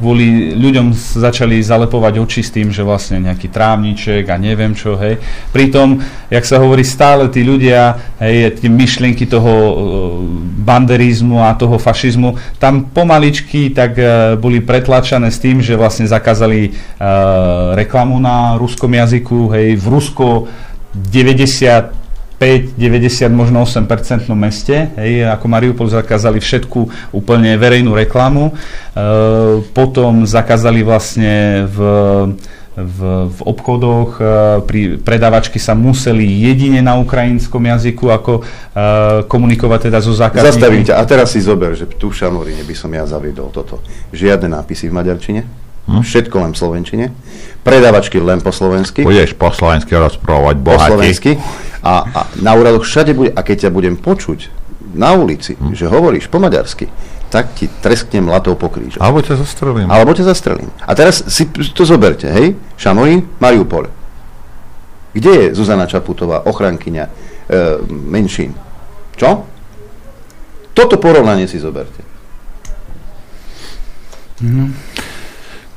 kvôli 0.01 0.57
ľuďom 0.57 0.95
začali 0.95 1.61
zalepovať 1.61 2.13
oči 2.17 2.41
s 2.41 2.51
tým, 2.51 2.73
že 2.73 2.81
vlastne 2.81 3.21
nejaký 3.21 3.51
trávniček 3.51 4.25
a 4.27 4.35
neviem 4.41 4.73
čo, 4.73 4.97
hej. 4.97 5.21
Pritom, 5.53 6.01
jak 6.33 6.43
sa 6.47 6.57
hovorí, 6.57 6.81
stále 6.81 7.29
tí 7.29 7.45
ľudia, 7.45 7.99
hej, 8.17 8.57
tie 8.57 8.69
myšlienky 8.71 9.29
toho 9.29 9.53
e, 9.53 9.73
banderizmu 10.65 11.43
a 11.45 11.53
toho 11.53 11.77
fašizmu, 11.77 12.57
tam 12.57 12.89
pomaličky 12.89 13.69
tak 13.69 13.97
e, 14.01 14.35
boli 14.41 14.63
pretlačané 14.63 15.20
s 15.30 15.38
tým, 15.38 15.61
že 15.61 15.77
vlastne 15.77 16.10
zakázali 16.10 16.60
e, 16.65 16.72
reklamu 17.77 18.18
na 18.18 18.57
ruskom 18.57 18.89
jazyku, 18.89 19.53
hej, 19.53 19.77
v 19.77 19.85
Rusko 19.85 20.49
90 20.95 22.02
5, 22.41 22.73
90, 22.73 23.30
možno 23.30 23.61
8 23.61 23.85
percentnom 23.85 24.34
meste, 24.34 24.89
hej, 24.98 25.30
ako 25.30 25.45
Mariupol 25.45 25.85
zakázali 25.85 26.41
všetku 26.41 27.14
úplne 27.14 27.53
verejnú 27.53 27.93
reklamu, 27.93 28.49
e, 28.49 28.53
potom 29.77 30.26
zakázali 30.26 30.81
vlastne 30.81 31.69
v, 31.69 31.77
v, 32.72 32.99
v 33.27 33.39
obchodoch, 33.43 34.15
e, 34.15 34.23
pri 34.61 34.81
predávačky 34.98 35.57
sa 35.57 35.73
museli 35.73 36.23
jedine 36.23 36.80
na 36.80 36.95
ukrajinskom 36.95 37.60
jazyku 37.60 38.07
ako 38.07 38.31
e, 38.35 38.41
komunikovať 39.26 39.80
teda 39.88 39.99
so 39.99 40.11
zákazníkmi. 40.11 40.48
Zastavím 40.49 40.84
ťa. 40.88 40.95
A 40.95 41.03
teraz 41.03 41.30
si 41.30 41.39
zober, 41.39 41.73
že 41.73 41.85
tu 41.85 42.07
v 42.07 42.15
Šamoríne 42.15 42.64
by 42.64 42.72
som 42.72 42.88
ja 42.89 43.03
zaviedol 43.03 43.49
toto. 43.49 43.84
Žiadne 44.10 44.48
nápisy 44.49 44.88
v 44.88 44.93
maďarčine, 44.93 45.41
Hm? 45.81 45.99
všetko 45.99 46.35
len 46.38 46.52
v 46.53 46.57
slovenčine, 46.57 47.06
predávačky 47.60 48.22
len 48.22 48.38
po 48.38 48.53
slovensky. 48.53 49.02
Budeš 49.02 49.34
po 49.34 49.49
slovensky 49.49 49.91
rozprávať 49.91 50.56
po 50.57 50.72
bohatí. 50.72 50.89
slovensky. 50.93 51.31
A, 51.81 52.06
a 52.06 52.19
na 52.38 52.53
úradoch 52.53 52.85
všade 52.85 53.11
bude, 53.11 53.34
a 53.34 53.41
keď 53.41 53.68
ťa 53.68 53.72
budem 53.73 53.98
počuť 53.98 54.45
na 54.93 55.11
ulici, 55.11 55.57
Hm. 55.57 55.73
že 55.73 55.89
hovoríš 55.89 56.30
po 56.30 56.38
maďarsky, 56.38 56.85
tak 57.31 57.55
ti 57.55 57.71
tresknem 57.71 58.27
latou 58.27 58.59
po 58.59 58.67
krížoch. 58.67 58.99
Alebo 58.99 59.23
ťa 59.23 59.39
zastrelím. 59.39 59.87
Alebo 59.87 60.11
ťa 60.11 60.27
zastrelím. 60.27 60.67
A 60.83 60.91
teraz 60.91 61.23
si 61.31 61.47
to 61.47 61.87
zoberte, 61.87 62.27
hej? 62.27 62.59
Šamorín, 62.75 63.23
Mariupol. 63.39 63.87
Kde 65.15 65.31
je 65.31 65.45
Zuzana 65.55 65.87
Čaputová, 65.87 66.43
ochrankyňa 66.43 67.03
e, 67.07 67.11
menšín? 67.87 68.51
Čo? 69.15 69.47
Toto 70.75 70.99
porovnanie 70.99 71.47
si 71.47 71.55
zoberte. 71.55 72.03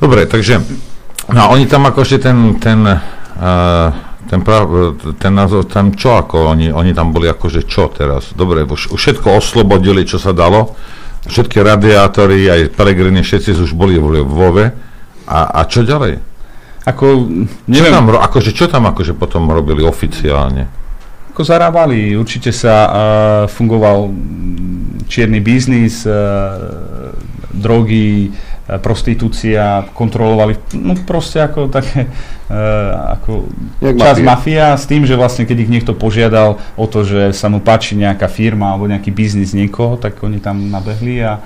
Dobre, 0.01 0.27
takže 0.27 0.59
no 1.31 1.43
oni 1.53 1.69
tam 1.69 1.85
akože 1.87 2.17
ten, 2.17 2.57
ten, 2.57 2.81
uh, 2.89 3.89
ten, 4.25 4.41
prav, 4.41 4.97
ten 5.21 5.33
názov, 5.37 5.69
tam 5.69 5.93
čo 5.93 6.17
ako, 6.17 6.57
oni, 6.57 6.73
oni 6.73 6.97
tam 6.97 7.13
boli 7.13 7.29
akože 7.29 7.69
čo 7.69 7.93
teraz? 7.93 8.33
Dobre, 8.33 8.65
už, 8.65 8.95
už 8.95 9.01
všetko 9.01 9.37
oslobodili, 9.37 10.09
čo 10.09 10.17
sa 10.17 10.33
dalo, 10.33 10.73
všetky 11.29 11.61
radiátory, 11.61 12.49
aj 12.49 12.61
Pelegrini, 12.77 13.25
všetci 13.25 13.57
už 13.61 13.73
boli 13.73 13.97
v 13.97 14.21
Lvove. 14.21 14.67
A, 15.25 15.39
a 15.57 15.61
čo 15.65 15.81
ďalej? 15.85 16.21
Ako, 16.85 17.07
Čo 17.25 17.73
neviem, 17.73 17.97
tam, 17.97 18.13
ro- 18.13 18.21
akože, 18.21 18.53
čo 18.53 18.69
tam 18.69 18.85
akože 18.85 19.17
potom 19.17 19.49
robili 19.49 19.81
oficiálne? 19.81 20.69
Ako 21.33 21.41
zarábali, 21.41 22.13
určite 22.13 22.53
sa 22.53 22.75
uh, 22.85 22.93
fungoval 23.49 24.13
čierny 25.09 25.41
biznis, 25.41 26.05
uh, 26.05 27.11
drogy, 27.57 28.29
prostitúcia, 28.65 29.85
kontrolovali, 29.93 30.57
no 30.73 30.97
proste 31.05 31.45
ako 31.45 31.69
také, 31.69 32.09
uh, 32.49 33.13
ako 33.21 33.45
Jak 33.85 33.97
časť 34.01 34.21
mafia. 34.25 34.25
mafia 34.25 34.67
s 34.81 34.85
tým, 34.89 35.05
že 35.05 35.21
vlastne 35.21 35.45
keď 35.45 35.69
ich 35.69 35.71
niekto 35.71 35.93
požiadal 35.93 36.57
o 36.81 36.85
to, 36.89 37.05
že 37.05 37.37
sa 37.37 37.53
mu 37.53 37.61
páči 37.61 37.93
nejaká 37.93 38.25
firma 38.25 38.73
alebo 38.73 38.89
nejaký 38.89 39.13
biznis 39.13 39.53
niekoho, 39.53 40.01
tak 40.01 40.17
oni 40.25 40.41
tam 40.41 40.73
nabehli 40.73 41.21
a, 41.21 41.45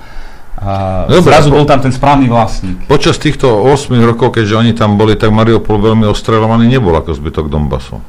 a 0.63 0.71
Dobre, 1.11 1.27
zrazu 1.27 1.51
bol 1.51 1.67
tam 1.67 1.83
ten 1.83 1.91
správny 1.91 2.31
vlastník. 2.31 2.87
Počas 2.87 3.19
týchto 3.19 3.51
8 3.67 3.99
rokov, 3.99 4.39
keďže 4.39 4.55
oni 4.55 4.71
tam 4.71 4.95
boli, 4.95 5.19
tak 5.19 5.35
Mariupol 5.35 5.75
veľmi 5.75 6.07
ostrelovaný 6.07 6.71
nebol 6.71 6.95
ako 6.95 7.11
zbytok 7.19 7.51
Donbasu. 7.51 7.99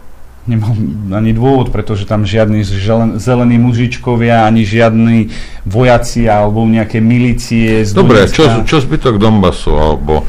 Nemal 0.48 0.72
ani 1.12 1.36
dôvod, 1.36 1.68
pretože 1.68 2.08
tam 2.08 2.24
žiadni 2.24 2.64
želen, 2.64 3.20
zelení 3.20 3.60
mužičkovia, 3.60 4.48
ani 4.48 4.64
žiadni 4.64 5.28
vojaci 5.68 6.24
alebo 6.24 6.64
nejaké 6.64 6.96
milície 7.04 7.84
z 7.84 7.92
Dobre, 7.92 8.24
Donecka. 8.24 8.34
čo, 8.34 8.44
čo 8.64 8.76
zbytok 8.80 9.20
Donbasu, 9.20 9.76
alebo 9.76 10.24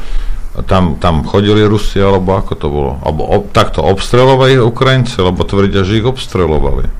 tam, 0.68 1.00
tam 1.00 1.24
chodili 1.24 1.64
Rusi, 1.64 1.96
alebo 1.96 2.36
ako 2.36 2.52
to 2.60 2.66
bolo? 2.68 2.92
Alebo 3.00 3.24
ob, 3.24 3.42
takto 3.56 3.80
obstrelovali 3.80 4.60
Ukrajinci, 4.60 5.16
lebo 5.16 5.48
tvrdia, 5.48 5.80
že 5.80 5.96
ich 5.96 6.06
obstrelovali. 6.06 6.92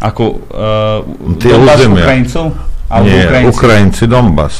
Ako 0.00 0.24
uh, 0.24 1.36
Tie 1.36 1.52
Donbass 1.52 1.84
územia. 1.84 2.04
Ukrajincov? 2.08 2.44
Alebo 2.88 3.12
Nie, 3.12 3.24
Ukrajinci? 3.28 3.50
Ukrajinci 3.52 4.04
Donbas. 4.08 4.54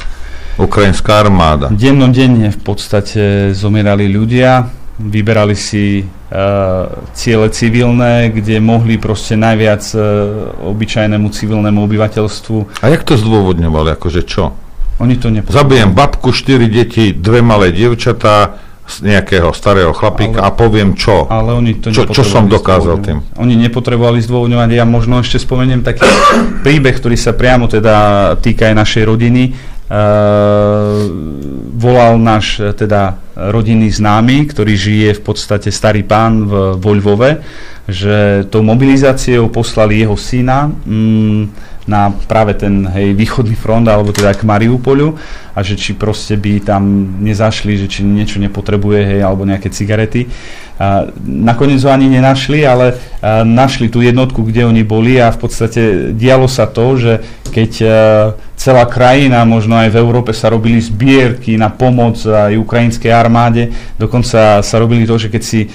Ukrajinská 0.56 1.12
armáda. 1.20 1.68
Dennodenne 1.72 2.52
v 2.52 2.60
podstate 2.60 3.52
zomierali 3.56 4.08
ľudia. 4.08 4.68
Vyberali 4.96 5.56
si 5.56 6.02
uh, 6.02 6.88
ciele 7.12 7.52
civilné, 7.52 8.32
kde 8.32 8.60
mohli 8.60 8.96
proste 8.96 9.36
najviac 9.36 9.82
uh, 9.92 10.02
obyčajnému 10.72 11.28
civilnému 11.28 11.78
obyvateľstvu. 11.84 12.80
A 12.80 12.86
jak 12.88 13.04
to 13.04 13.20
zdôvodňovali, 13.20 13.92
akože 13.92 14.22
čo? 14.24 14.56
Oni 14.96 15.20
to 15.20 15.28
nepotrebovali. 15.28 15.60
Zabijem 15.60 15.90
babku, 15.92 16.32
štyri 16.32 16.72
deti, 16.72 17.12
dve 17.12 17.44
malé 17.44 17.68
dievčatá, 17.68 18.64
z 18.86 19.02
nejakého 19.02 19.50
starého 19.50 19.90
chlapíka 19.90 20.38
ale, 20.38 20.46
a 20.46 20.50
poviem 20.54 20.94
čo. 20.94 21.26
Ale 21.26 21.58
oni 21.58 21.82
to 21.82 21.90
čo, 21.90 22.06
čo 22.06 22.22
som 22.22 22.46
dokázal 22.46 23.02
tým. 23.02 23.18
Oni 23.34 23.58
nepotrebovali 23.58 24.22
zdôvodňovať. 24.22 24.78
Ja 24.78 24.86
možno 24.86 25.18
ešte 25.18 25.42
spomeniem 25.42 25.82
taký 25.82 26.06
príbeh, 26.64 26.94
ktorý 26.94 27.18
sa 27.18 27.34
priamo 27.34 27.66
teda 27.66 28.38
týka 28.38 28.70
aj 28.70 28.74
našej 28.78 29.02
rodiny. 29.10 29.42
Uh, 29.86 31.06
volal 31.78 32.18
náš 32.18 32.58
teda 32.74 33.22
rodinný 33.36 33.92
známy, 33.94 34.50
ktorý 34.50 34.74
žije 34.74 35.08
v 35.14 35.22
podstate 35.22 35.70
starý 35.70 36.02
pán 36.02 36.42
v, 36.48 36.74
vo 36.74 36.90
Lvove, 36.90 37.38
že 37.86 38.48
tou 38.50 38.66
mobilizáciou 38.66 39.46
poslali 39.46 40.02
jeho 40.02 40.18
syna. 40.18 40.66
Mm, 40.82 41.54
na 41.86 42.10
práve 42.26 42.58
ten 42.58 42.82
hej, 42.90 43.14
východný 43.14 43.54
front, 43.54 43.86
alebo 43.86 44.10
teda 44.10 44.34
k 44.34 44.42
Mariupolu 44.42 45.14
a 45.54 45.58
že 45.62 45.78
či 45.78 45.94
proste 45.94 46.34
by 46.34 46.60
tam 46.60 46.82
nezašli, 47.22 47.78
že 47.78 47.86
či 47.86 48.04
niečo 48.04 48.42
nepotrebuje, 48.42 49.00
hej, 49.06 49.20
alebo 49.22 49.46
nejaké 49.46 49.70
cigarety. 49.70 50.26
A 50.76 51.08
nakoniec 51.24 51.80
ho 51.80 51.88
ani 51.88 52.12
nenašli, 52.12 52.60
ale 52.68 53.00
našli 53.48 53.88
tú 53.88 54.04
jednotku, 54.04 54.44
kde 54.44 54.68
oni 54.68 54.84
boli 54.84 55.16
a 55.16 55.32
v 55.32 55.38
podstate 55.40 56.12
dialo 56.12 56.44
sa 56.52 56.68
to, 56.68 57.00
že 57.00 57.12
keď 57.48 57.72
celá 58.60 58.84
krajina, 58.84 59.48
možno 59.48 59.80
aj 59.80 59.88
v 59.88 60.00
Európe 60.00 60.36
sa 60.36 60.52
robili 60.52 60.76
zbierky 60.76 61.56
na 61.56 61.72
pomoc 61.72 62.20
aj 62.28 62.60
ukrajinskej 62.60 63.08
armáde, 63.08 63.72
dokonca 63.96 64.60
sa 64.60 64.76
robili 64.76 65.08
to, 65.08 65.16
že 65.16 65.32
keď 65.32 65.42
si 65.44 65.72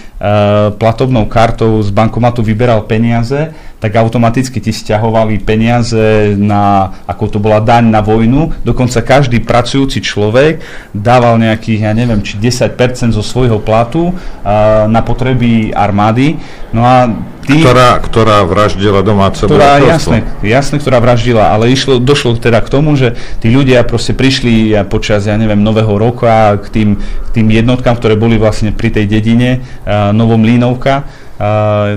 platobnou 0.78 1.26
kartou 1.26 1.82
z 1.82 1.90
bankomatu 1.90 2.46
vyberal 2.46 2.86
peniaze, 2.86 3.50
tak 3.82 3.98
automaticky 3.98 4.62
ti 4.62 4.70
stiahovali 4.70 5.42
peniaze 5.42 6.38
na, 6.38 6.94
ako 7.10 7.24
to 7.26 7.38
bola 7.42 7.58
daň 7.58 7.90
na 7.90 8.06
vojnu. 8.06 8.54
Dokonca 8.62 9.02
každý 9.02 9.42
pracujúci 9.42 10.06
človek 10.06 10.62
dával 10.94 11.42
nejakých, 11.42 11.90
ja 11.90 11.94
neviem, 11.98 12.22
či 12.22 12.38
10% 12.38 12.78
zo 13.10 13.26
svojho 13.26 13.58
platu 13.58 14.14
uh, 14.14 14.86
na 14.86 15.02
potreby 15.02 15.74
armády. 15.74 16.38
No 16.70 16.86
a 16.86 17.10
tí, 17.52 17.60
ktorá, 17.60 18.00
ktorá 18.00 18.38
vraždila 18.48 19.04
domáce 19.04 19.44
ktorá, 19.44 19.84
jasné, 19.84 20.24
jasné, 20.40 20.80
ktorá 20.80 21.04
vraždila, 21.04 21.52
ale 21.52 21.70
išlo, 21.70 22.00
došlo 22.00 22.40
teda 22.40 22.64
k 22.64 22.72
tomu, 22.72 22.96
že 22.96 23.20
tí 23.44 23.52
ľudia 23.52 23.84
proste 23.84 24.16
prišli 24.16 24.72
počas, 24.88 25.28
ja 25.28 25.36
neviem, 25.36 25.60
nového 25.60 25.92
roka 26.00 26.58
k 26.64 26.66
tým, 26.72 26.90
k 26.98 27.30
tým 27.36 27.48
jednotkám, 27.52 28.00
ktoré 28.00 28.16
boli 28.16 28.40
vlastne 28.40 28.72
pri 28.72 28.90
tej 28.90 29.06
dedine 29.06 29.62
uh, 29.62 30.16
Novom 30.16 30.42
Línovka 30.42 31.21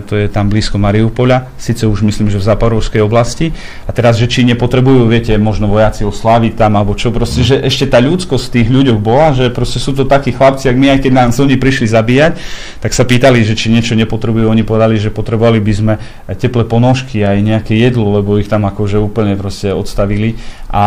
to 0.08 0.16
je 0.16 0.26
tam 0.32 0.48
blízko 0.48 0.80
Mariupoľa, 0.80 1.52
síce 1.60 1.84
už 1.84 2.00
myslím, 2.08 2.32
že 2.32 2.40
v 2.40 2.48
Zaporovskej 2.48 3.04
oblasti. 3.04 3.52
A 3.84 3.92
teraz, 3.92 4.16
že 4.16 4.24
či 4.24 4.42
nepotrebujú, 4.48 5.04
viete, 5.04 5.36
možno 5.36 5.68
vojaci 5.68 6.08
osláviť 6.08 6.56
tam, 6.56 6.80
alebo 6.80 6.96
čo, 6.96 7.12
proste, 7.12 7.44
že 7.44 7.60
ešte 7.60 7.84
tá 7.84 8.00
ľudskosť 8.00 8.60
tých 8.60 8.68
ľuďoch 8.72 8.98
bola, 8.98 9.36
že 9.36 9.52
proste 9.52 9.76
sú 9.76 9.92
to 9.92 10.08
takí 10.08 10.32
chlapci, 10.32 10.72
ak 10.72 10.76
my, 10.80 10.96
aj 10.96 11.00
keď 11.04 11.12
nám 11.12 11.30
oni 11.36 11.60
prišli 11.60 11.86
zabíjať, 11.90 12.32
tak 12.80 12.96
sa 12.96 13.04
pýtali, 13.04 13.44
že 13.44 13.52
či 13.52 13.68
niečo 13.68 13.92
nepotrebujú, 13.94 14.48
oni 14.48 14.64
povedali, 14.64 14.96
že 14.96 15.12
potrebovali 15.12 15.60
by 15.60 15.72
sme 15.76 15.94
teplé 16.40 16.64
ponožky, 16.64 17.20
aj 17.20 17.38
nejaké 17.44 17.76
jedlo, 17.76 18.16
lebo 18.16 18.40
ich 18.40 18.48
tam 18.48 18.64
akože 18.64 18.96
úplne 18.96 19.36
proste 19.36 19.76
odstavili. 19.76 20.40
A 20.74 20.86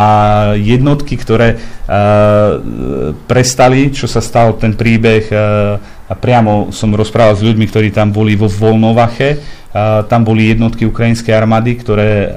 jednotky, 0.60 1.16
ktoré 1.16 1.56
uh, 1.56 2.60
prestali, 3.30 3.94
čo 3.94 4.10
sa 4.10 4.20
stal 4.20 4.60
ten 4.60 4.76
príbeh 4.76 5.24
uh, 5.32 5.97
a 6.08 6.14
priamo 6.16 6.72
som 6.72 6.96
rozprával 6.96 7.36
s 7.36 7.44
ľuďmi, 7.44 7.68
ktorí 7.68 7.92
tam 7.92 8.16
boli 8.16 8.40
vo 8.40 8.48
Volnovache. 8.48 9.38
A 9.76 10.08
tam 10.08 10.24
boli 10.24 10.48
jednotky 10.48 10.88
ukrajinskej 10.88 11.36
armády, 11.36 11.76
ktoré 11.76 12.10
a, 12.26 12.32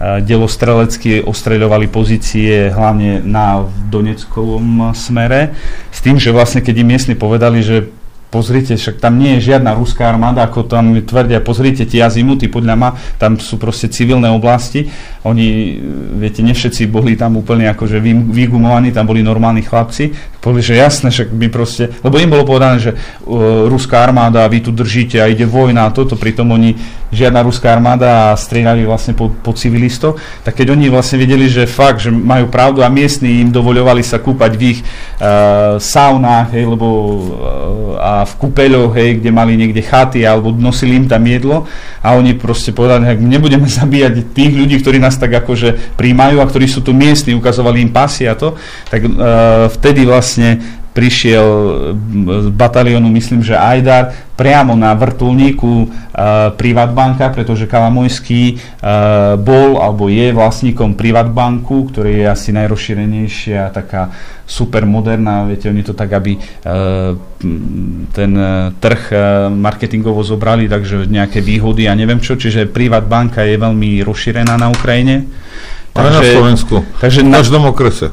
delostrelecky 0.00 1.20
ostreľovali 1.28 1.92
pozície 1.92 2.72
hlavne 2.72 3.20
na 3.20 3.68
Doneckovom 3.92 4.96
smere. 4.96 5.52
S 5.92 6.00
tým, 6.00 6.16
že 6.16 6.32
vlastne 6.32 6.64
keď 6.64 6.74
im 6.80 6.88
miestni 6.88 7.12
povedali, 7.18 7.60
že 7.60 7.92
pozrite, 8.30 8.78
však 8.78 9.02
tam 9.02 9.18
nie 9.18 9.36
je 9.36 9.52
žiadna 9.52 9.74
ruská 9.74 10.06
armáda, 10.06 10.46
ako 10.46 10.62
tam 10.70 10.94
tvrdia, 11.02 11.42
pozrite 11.42 11.82
tie 11.82 12.00
azimuty, 12.00 12.46
podľa 12.46 12.74
ma, 12.78 12.90
tam 13.18 13.36
sú 13.42 13.58
proste 13.58 13.90
civilné 13.90 14.30
oblasti. 14.30 14.86
Oni, 15.26 15.76
viete, 16.16 16.40
ne 16.40 16.54
všetci 16.54 16.86
boli 16.86 17.18
tam 17.18 17.36
úplne 17.36 17.66
akože 17.74 17.98
vygumovaní, 18.30 18.94
tam 18.94 19.10
boli 19.10 19.20
normálni 19.20 19.66
chlapci. 19.66 20.14
Povedali, 20.40 20.64
že 20.64 20.80
jasné, 20.80 21.12
však 21.12 21.36
my 21.36 21.48
proste, 21.52 21.92
lebo 22.00 22.16
im 22.16 22.32
bolo 22.32 22.48
povedané, 22.48 22.80
že 22.80 22.96
uh, 22.96 23.68
ruská 23.68 24.00
armáda, 24.00 24.48
vy 24.48 24.64
tu 24.64 24.72
držíte 24.72 25.20
a 25.20 25.28
ide 25.28 25.44
vojna 25.44 25.84
a 25.84 25.92
toto, 25.92 26.16
pritom 26.16 26.48
oni, 26.48 26.80
žiadna 27.12 27.44
ruská 27.44 27.76
armáda 27.76 28.32
a 28.32 28.38
strieľali 28.40 28.88
vlastne 28.88 29.12
po, 29.12 29.28
po 29.28 29.52
civilistov, 29.52 30.16
tak 30.40 30.56
keď 30.56 30.72
oni 30.72 30.88
vlastne 30.88 31.20
videli, 31.20 31.44
že 31.44 31.68
fakt, 31.68 32.00
že 32.00 32.08
majú 32.08 32.48
pravdu 32.48 32.80
a 32.80 32.88
miestni 32.88 33.44
im 33.44 33.52
dovoľovali 33.52 34.00
sa 34.00 34.16
kúpať 34.16 34.52
v 34.56 34.62
ich 34.72 34.80
uh, 34.80 35.76
saunách, 35.76 36.56
hej, 36.56 36.64
lebo 36.64 36.88
uh, 36.88 38.00
a 38.00 38.24
v 38.24 38.32
kúpeľoch, 38.40 38.96
hej, 38.96 39.20
kde 39.20 39.30
mali 39.36 39.60
niekde 39.60 39.84
chaty 39.84 40.24
alebo 40.24 40.56
nosili 40.56 40.96
im 40.96 41.04
tam 41.04 41.20
jedlo 41.28 41.68
a 42.00 42.16
oni 42.16 42.32
proste 42.32 42.72
povedali, 42.72 43.12
že 43.12 43.20
nebudeme 43.20 43.68
zabíjať 43.68 44.32
tých 44.32 44.56
ľudí, 44.56 44.80
ktorí 44.80 44.96
nás 44.96 45.20
tak 45.20 45.36
akože 45.36 46.00
príjmajú 46.00 46.40
a 46.40 46.48
ktorí 46.48 46.64
sú 46.64 46.80
tu 46.80 46.96
miestni, 46.96 47.36
ukazovali 47.36 47.84
im 47.84 47.92
pasy 47.92 48.24
a 48.24 48.32
to, 48.32 48.56
tak 48.88 49.04
uh, 49.04 49.68
vtedy 49.68 50.08
vlastne 50.08 50.29
prišiel 50.90 51.46
z 52.26 52.48
batalionu, 52.50 53.06
myslím, 53.14 53.46
že 53.46 53.54
Ajdar, 53.54 54.10
priamo 54.34 54.74
na 54.74 54.90
vrtulníku 54.98 55.86
uh, 55.86 55.88
Privatbanka, 56.58 57.30
pretože 57.30 57.70
Kalamojský 57.70 58.58
uh, 58.58 59.38
bol 59.38 59.78
alebo 59.78 60.10
je 60.10 60.34
vlastníkom 60.34 60.98
Privatbanku, 60.98 61.94
ktorý 61.94 62.24
je 62.24 62.26
asi 62.26 62.50
najrozšírenejšia 62.50 63.70
taká 63.70 64.10
super 64.50 64.82
moderná, 64.82 65.46
viete, 65.46 65.70
oni 65.70 65.86
to 65.86 65.94
tak, 65.94 66.10
aby 66.10 66.34
uh, 66.34 67.14
ten 68.10 68.32
uh, 68.34 68.74
trh 68.74 69.02
uh, 69.14 69.46
marketingovo 69.46 70.26
zobrali, 70.26 70.66
takže 70.66 71.06
nejaké 71.06 71.38
výhody 71.38 71.86
a 71.86 71.94
neviem 71.94 72.18
čo, 72.18 72.34
čiže 72.34 72.66
Privatbanka 72.66 73.46
je 73.46 73.54
veľmi 73.54 74.02
rozšírená 74.02 74.58
na 74.58 74.74
Ukrajine. 74.74 75.22
Ale 76.00 76.10
na 76.16 76.22
Slovensku. 76.24 76.74
Takže 76.98 77.20
v 77.22 77.30
každom 77.30 77.62
okrese. 77.68 78.10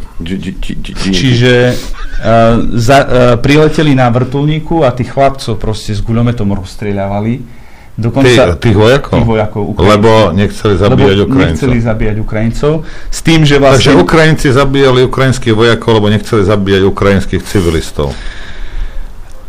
Čiže 1.08 1.74
uh, 1.74 2.62
za, 2.76 2.98
uh, 3.00 3.08
prileteli 3.40 3.96
na 3.96 4.12
vrtulníku 4.12 4.84
a 4.84 4.92
tých 4.92 5.16
chlapcov 5.16 5.56
proste 5.56 5.96
s 5.96 6.04
guľometom 6.04 6.52
rozstrieľavali. 6.52 7.58
Dokonca, 7.98 8.54
Tý, 8.62 8.70
tých 8.70 8.78
vojakov? 8.78 9.18
Tých 9.18 9.26
vojakov 9.26 9.64
Lebo 9.74 10.30
nechceli 10.30 10.78
zabíjať 10.78 11.18
lebo 11.18 11.34
Ukrajincov. 11.34 11.50
nechceli 11.50 11.78
zabíjať 11.82 12.18
Ukrajincov. 12.22 12.74
S 13.10 13.20
tým, 13.26 13.42
že 13.42 13.56
vlastne... 13.58 13.90
Takže 13.90 13.92
Ukrajinci 13.98 14.48
zabíjali 14.54 15.00
ukrajinských 15.10 15.56
vojakov, 15.58 15.92
lebo 15.98 16.08
nechceli 16.14 16.46
zabíjať 16.46 16.84
ukrajinských 16.86 17.42
civilistov. 17.42 18.14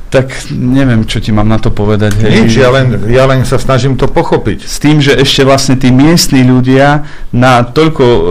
Tak 0.08 0.48
neviem, 0.56 1.04
čo 1.04 1.20
ti 1.20 1.36
mám 1.36 1.52
na 1.52 1.60
to 1.60 1.68
povedať. 1.68 2.16
Hej. 2.24 2.32
Nič, 2.32 2.52
ja 2.56 2.72
len, 2.72 2.96
ja 3.12 3.28
len 3.28 3.44
sa 3.44 3.60
snažím 3.60 3.92
to 3.92 4.08
pochopiť. 4.08 4.64
S 4.64 4.80
tým, 4.80 5.04
že 5.04 5.12
ešte 5.12 5.44
vlastne 5.44 5.76
tí 5.76 5.92
miestni 5.92 6.48
ľudia 6.48 7.04
na 7.28 7.60
toľko 7.60 8.04
uh, 8.04 8.24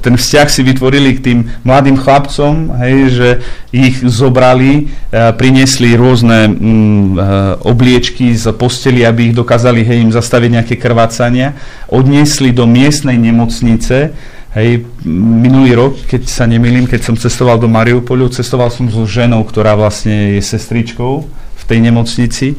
ten 0.00 0.16
vzťah 0.16 0.48
si 0.48 0.64
vytvorili 0.64 1.20
k 1.20 1.20
tým 1.20 1.38
mladým 1.60 2.00
chlapcom, 2.00 2.72
hej, 2.80 2.96
že 3.12 3.28
ich 3.68 4.00
zobrali, 4.00 4.88
uh, 4.88 5.36
priniesli 5.36 5.92
rôzne 5.92 6.48
um, 6.48 7.20
uh, 7.20 7.60
obliečky 7.68 8.32
z 8.32 8.48
posteli, 8.56 9.04
aby 9.04 9.28
ich 9.28 9.36
dokázali 9.36 9.84
hej, 9.84 10.00
im 10.00 10.16
zastaviť 10.16 10.50
nejaké 10.56 10.74
krvácania, 10.80 11.52
odniesli 11.92 12.48
do 12.48 12.64
miestnej 12.64 13.20
nemocnice, 13.20 14.16
Hej, 14.50 14.82
minulý 15.06 15.78
rok, 15.78 15.94
keď 16.10 16.26
sa 16.26 16.42
nemýlim, 16.42 16.90
keď 16.90 17.06
som 17.06 17.14
cestoval 17.14 17.62
do 17.62 17.70
Mariupolu, 17.70 18.26
cestoval 18.34 18.74
som 18.74 18.90
so 18.90 19.06
ženou, 19.06 19.46
ktorá 19.46 19.78
vlastne 19.78 20.34
je 20.34 20.42
sestričkou 20.42 21.22
v 21.30 21.62
tej 21.70 21.78
nemocnici 21.78 22.58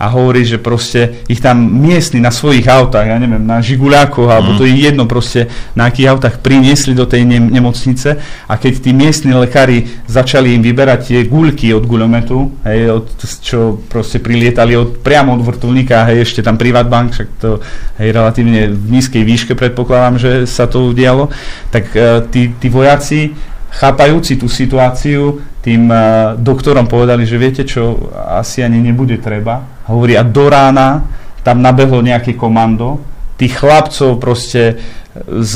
a 0.00 0.08
hovorí, 0.08 0.48
že 0.48 0.56
proste 0.56 1.20
ich 1.28 1.44
tam 1.44 1.60
miestni 1.60 2.24
na 2.24 2.32
svojich 2.32 2.64
autách, 2.64 3.04
ja 3.04 3.20
neviem, 3.20 3.44
na 3.44 3.60
Žiguľákoch, 3.60 4.32
alebo 4.32 4.56
to 4.56 4.64
je 4.64 4.72
jedno 4.88 5.04
proste, 5.04 5.52
na 5.76 5.92
akých 5.92 6.08
autách 6.08 6.40
priniesli 6.40 6.96
do 6.96 7.04
tej 7.04 7.28
ne- 7.28 7.52
nemocnice. 7.52 8.16
A 8.48 8.56
keď 8.56 8.80
tí 8.80 8.96
miestni 8.96 9.36
lekári 9.36 9.92
začali 10.08 10.56
im 10.56 10.64
vyberať 10.64 11.12
tie 11.12 11.20
guľky 11.28 11.76
od 11.76 11.84
guľometu, 11.84 12.64
hej, 12.64 12.80
od, 12.96 13.06
čo 13.44 13.76
proste 13.92 14.24
prilietali 14.24 14.72
od, 14.72 15.04
priamo 15.04 15.36
od 15.36 15.44
vrtulníka, 15.44 16.08
hej, 16.08 16.24
ešte 16.24 16.40
tam 16.40 16.56
Privatbank, 16.56 17.12
však 17.12 17.28
to 17.36 17.60
hej, 18.00 18.08
relatívne 18.16 18.72
v 18.72 18.86
nízkej 18.96 19.20
výške 19.20 19.52
predpokladám, 19.52 20.16
že 20.16 20.32
sa 20.48 20.64
to 20.64 20.88
udialo, 20.88 21.28
tak 21.68 21.92
uh, 21.92 22.24
tí, 22.24 22.56
tí 22.56 22.72
vojaci 22.72 23.36
chápajúci 23.70 24.36
tú 24.36 24.50
situáciu, 24.50 25.40
tým 25.62 25.86
uh, 25.90 26.34
doktorom 26.34 26.90
povedali, 26.90 27.22
že 27.24 27.36
viete 27.38 27.62
čo, 27.62 28.10
asi 28.14 28.64
ani 28.64 28.82
nebude 28.82 29.20
treba. 29.22 29.62
Hovorí, 29.86 30.18
a 30.18 30.24
do 30.26 30.50
rána 30.50 31.06
tam 31.40 31.62
nabehlo 31.64 32.04
nejaké 32.04 32.36
komando, 32.36 33.00
tých 33.40 33.56
chlapcov 33.56 34.20
proste 34.20 34.76
s, 35.24 35.54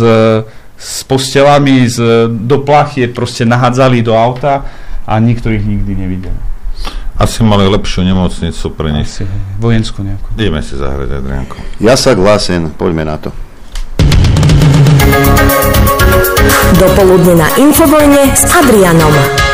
s 0.75 0.97
postelami, 1.05 1.85
z, 1.85 2.29
do 2.33 2.65
plachie 2.65 3.13
proste 3.13 3.45
nahádzali 3.45 4.01
do 4.01 4.17
auta 4.17 4.65
a 5.05 5.21
nikto 5.21 5.53
ich 5.53 5.65
nikdy 5.65 5.93
nevidel. 5.93 6.37
Asi 7.15 7.47
mali 7.47 7.71
lepšiu 7.71 8.03
nemocnicu 8.03 8.75
pre 8.75 8.91
nich. 8.91 9.07
Asi 9.07 9.23
vojenskú 9.63 10.03
nejakú. 10.03 10.35
Ideme 10.35 10.59
si 10.67 10.75
zahrať, 10.75 11.23
Adrianko. 11.23 11.57
Ja 11.79 11.95
sa 11.95 12.11
hlásim, 12.17 12.75
poďme 12.75 13.07
na 13.07 13.17
to. 13.23 13.31
Dopoludne 16.79 17.35
na 17.35 17.49
Infovojne 17.57 18.35
s 18.35 18.45
Adrianom. 18.51 19.54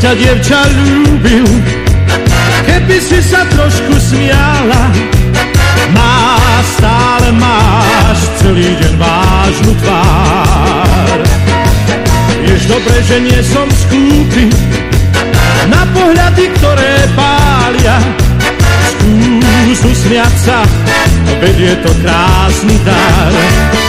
Ťa, 0.00 0.12
dievča, 0.16 0.60
ľúbil, 0.80 1.44
keby 2.64 2.96
si 3.04 3.20
sa 3.20 3.44
trošku 3.52 3.94
smiala. 4.00 4.88
Má, 5.92 6.40
stále 6.78 7.28
máš 7.36 8.18
celý 8.40 8.72
deň 8.80 8.94
vážnu 8.96 9.72
tvár. 9.84 11.18
Vieš 12.48 12.62
dobre, 12.64 12.96
že 13.04 13.16
nie 13.20 13.40
som 13.44 13.68
skúpy 13.68 14.48
na 15.68 15.84
pohľady, 15.92 16.48
ktoré 16.56 16.92
pália. 17.12 18.00
Skús 18.96 19.80
usmiať 19.84 20.34
sa, 20.40 20.58
veď 21.44 21.56
je 21.60 21.74
to 21.84 21.90
krásny 22.00 22.76
dar. 22.88 23.79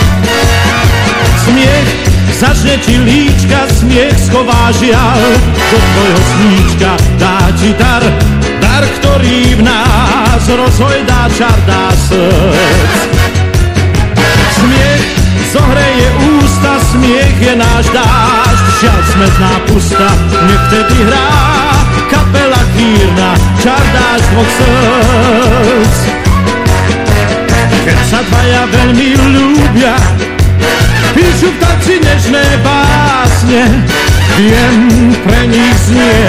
Začne 2.41 2.73
ti 2.81 2.97
líčka, 2.97 3.69
smiech 3.69 4.17
schová 4.17 4.73
žiaľ 4.73 5.21
Do 5.53 5.77
tvojho 5.77 6.21
sníčka 6.25 6.91
dá 7.21 7.37
ti 7.53 7.69
dar. 7.77 8.01
Dar, 8.57 8.81
ktorý 8.97 9.61
v 9.61 9.69
nás 9.69 10.41
rozhojdá 10.49 11.29
čar, 11.37 11.53
dá 11.69 11.93
srdc. 11.93 12.97
Smiech 14.57 15.05
zohreje 15.53 16.07
ústa, 16.41 16.81
smiech 16.89 17.37
je 17.37 17.53
náš 17.61 17.85
dážď. 17.93 18.65
Žiaľ 18.81 19.01
smetná 19.13 19.53
pusta, 19.69 20.09
nech 20.49 20.63
vtedy 20.65 20.97
hrá. 20.97 21.29
Kapela 22.09 22.61
chýrna, 22.73 23.37
čar 23.61 23.83
dáš 23.93 24.21
dvoch 24.33 24.51
srdc. 24.57 25.97
Keď 27.85 27.97
sa 28.09 28.19
dvaja 28.25 28.61
veľmi 28.65 29.09
ľúbia 29.29 29.93
Píšu 31.11 31.51
v 31.51 31.57
tanci 31.59 31.95
nežné 31.99 32.45
básne 32.63 33.67
Viem, 34.39 35.11
pre 35.27 35.41
nich 35.47 35.75
znie 35.91 36.27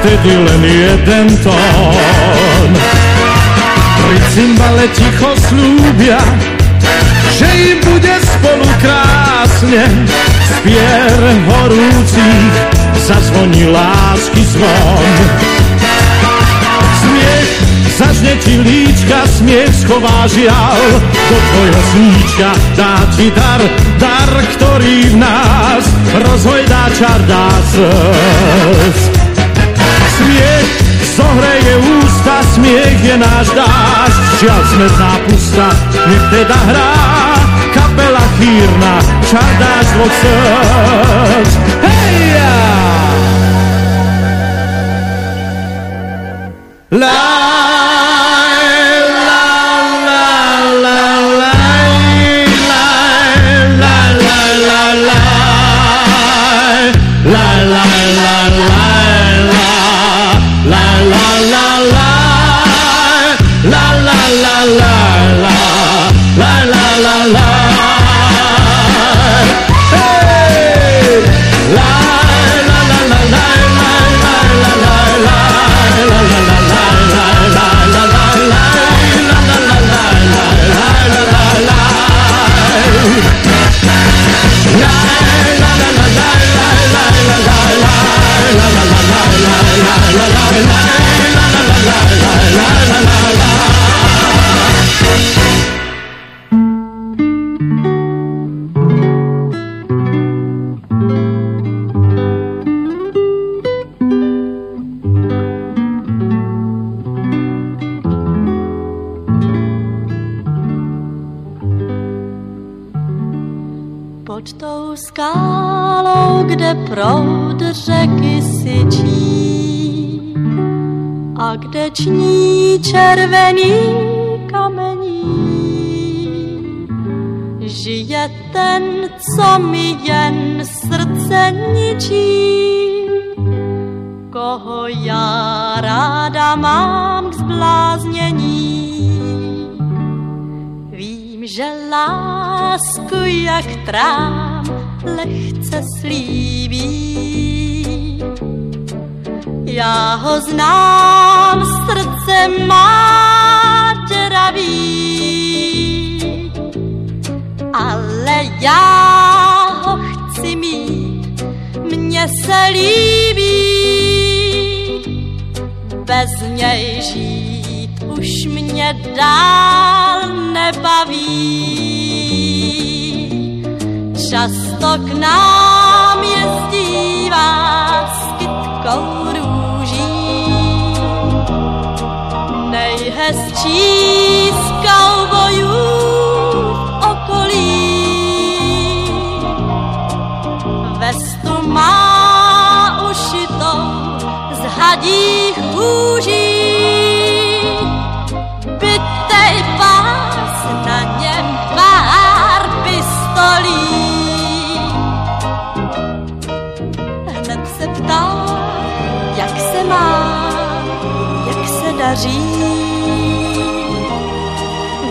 Vtedy 0.00 0.32
len 0.36 0.62
jeden 0.64 1.28
tón. 1.44 2.70
Pri 4.00 4.18
cymbale 4.32 4.84
ticho 4.96 5.32
slúbia 5.48 6.20
Že 7.36 7.48
im 7.72 7.78
bude 7.84 8.14
spolu 8.20 8.68
krásne. 8.80 9.84
Spier 10.48 11.20
horúcich 11.44 12.54
Zazvoní 13.04 13.68
lásky 13.68 14.42
zvon 14.44 15.73
Zažne 17.94 18.34
ti 18.42 18.58
líčka, 18.58 19.22
smiech 19.38 19.70
schová 19.86 20.26
žiaľ. 20.26 20.78
Do 21.30 21.36
tvojho 21.38 21.80
sníčka 21.94 22.50
dá 22.74 22.94
ti 23.14 23.30
dar 23.30 23.62
Dar, 24.02 24.30
ktorý 24.58 25.14
v 25.14 25.16
nás 25.22 25.84
rozhojdá 26.18 26.90
čar, 26.98 27.20
dá 27.30 27.46
srdc. 27.70 28.98
Smiech 30.18 30.70
zohreje 31.14 31.74
ústa, 32.02 32.42
smiech 32.58 32.98
je 32.98 33.14
náš 33.14 33.46
dážď 33.54 34.18
Žiaľ 34.42 34.62
smetná 34.74 35.12
pusta, 35.30 35.68
nech 36.10 36.24
teda 36.34 36.58
hrá. 36.74 36.94
Kapela 37.70 38.26
chýrna, 38.42 38.94
čar 39.30 39.50
dáš 39.62 39.86
dvoch 39.94 40.14
srdc. 40.18 41.50
Hej! 41.86 42.14
La 46.94 47.33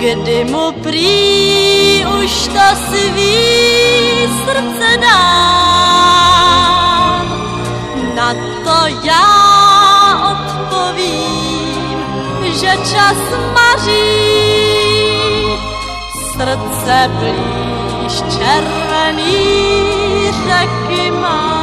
kdy 0.03 0.43
mu 0.51 0.71
prý 0.84 2.03
už 2.19 2.47
to 2.51 2.67
svý 2.91 3.39
srdce 4.43 4.89
dám. 4.99 5.23
Na 8.15 8.34
to 8.63 8.80
já 9.03 9.31
odpovím, 10.31 12.03
že 12.59 12.71
čas 12.91 13.17
maří 13.55 14.19
srdce 16.35 17.11
blíž 17.19 18.15
červený 18.35 19.38
řeky 20.43 21.11
mám. 21.11 21.62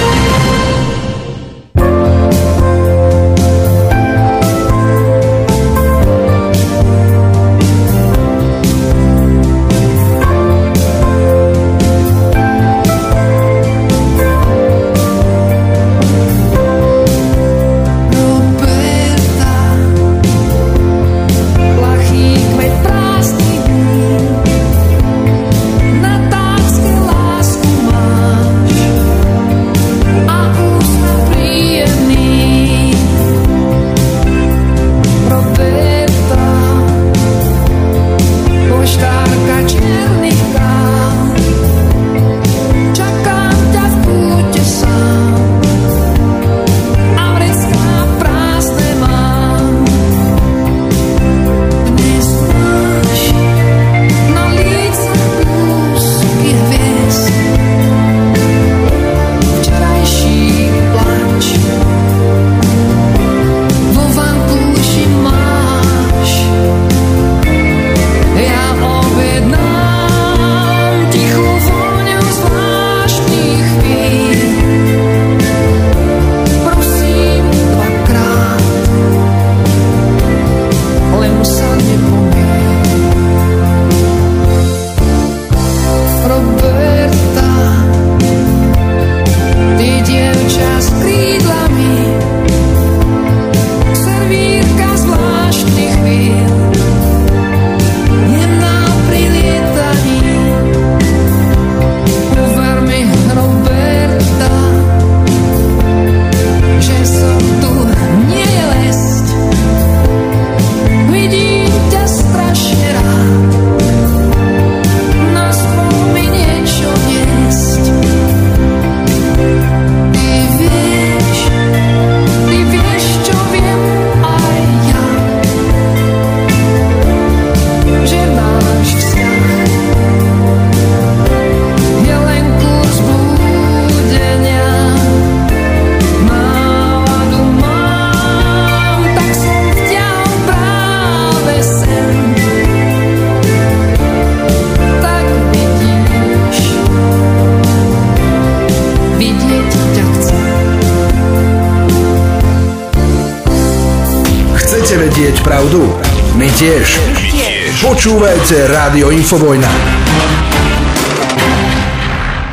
Počúvajte 158.51 158.75
Rádio 158.75 159.07
Infovojna. 159.15 159.71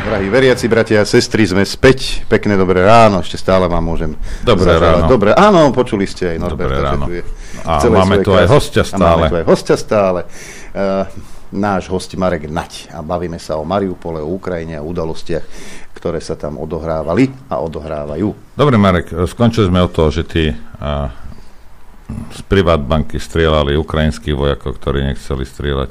Drahí 0.07 0.31
veriaci 0.31 0.71
bratia 0.71 1.03
a 1.03 1.07
sestry, 1.11 1.43
sme 1.43 1.67
späť. 1.67 2.23
Pekné 2.31 2.55
dobré 2.55 2.87
ráno, 2.87 3.19
ešte 3.19 3.35
stále 3.35 3.67
vám 3.67 3.83
môžem 3.83 4.15
Dobré 4.47 4.79
zaželať. 4.79 4.95
ráno. 4.95 5.07
Dobré, 5.11 5.31
áno, 5.35 5.75
počuli 5.75 6.07
ste 6.07 6.31
aj 6.31 6.39
Norberta. 6.39 6.71
Dobré 6.71 6.77
ráno. 6.79 7.05
tu 7.11 7.19
A 7.67 7.73
v 7.75 7.83
celej 7.83 7.99
máme 7.99 8.17
tu 8.23 8.31
aj 8.31 8.47
hostia 8.47 8.87
A 8.87 8.91
stále. 8.95 9.03
máme 9.03 9.27
tu 9.27 9.37
aj 9.43 9.47
hostia 9.51 9.75
stále. 9.75 10.21
Uh, 10.71 11.03
náš 11.51 11.91
host 11.91 12.15
Marek 12.15 12.47
Nať 12.47 12.95
a 12.95 13.03
bavíme 13.03 13.43
sa 13.43 13.59
o 13.59 13.67
Mariupole, 13.67 14.23
o 14.23 14.39
Ukrajine 14.39 14.79
a 14.79 14.87
udalostiach, 14.87 15.43
ktoré 15.99 16.23
sa 16.23 16.39
tam 16.39 16.63
odohrávali 16.63 17.51
a 17.51 17.59
odohrávajú. 17.59 18.55
Dobre, 18.55 18.79
Marek, 18.79 19.19
skončili 19.27 19.67
sme 19.67 19.83
o 19.83 19.91
to, 19.91 20.15
že 20.15 20.23
ty 20.31 20.55
a, 20.79 21.11
z 22.09 22.41
privátbanky 22.49 23.21
strieľali 23.21 23.77
ukrajinských 23.77 24.37
vojakov, 24.37 24.77
ktorí 24.81 25.05
nechceli 25.13 25.45
strieľať 25.45 25.91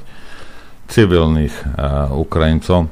civilných 0.89 1.55
a, 1.77 2.11
Ukrajincov. 2.15 2.89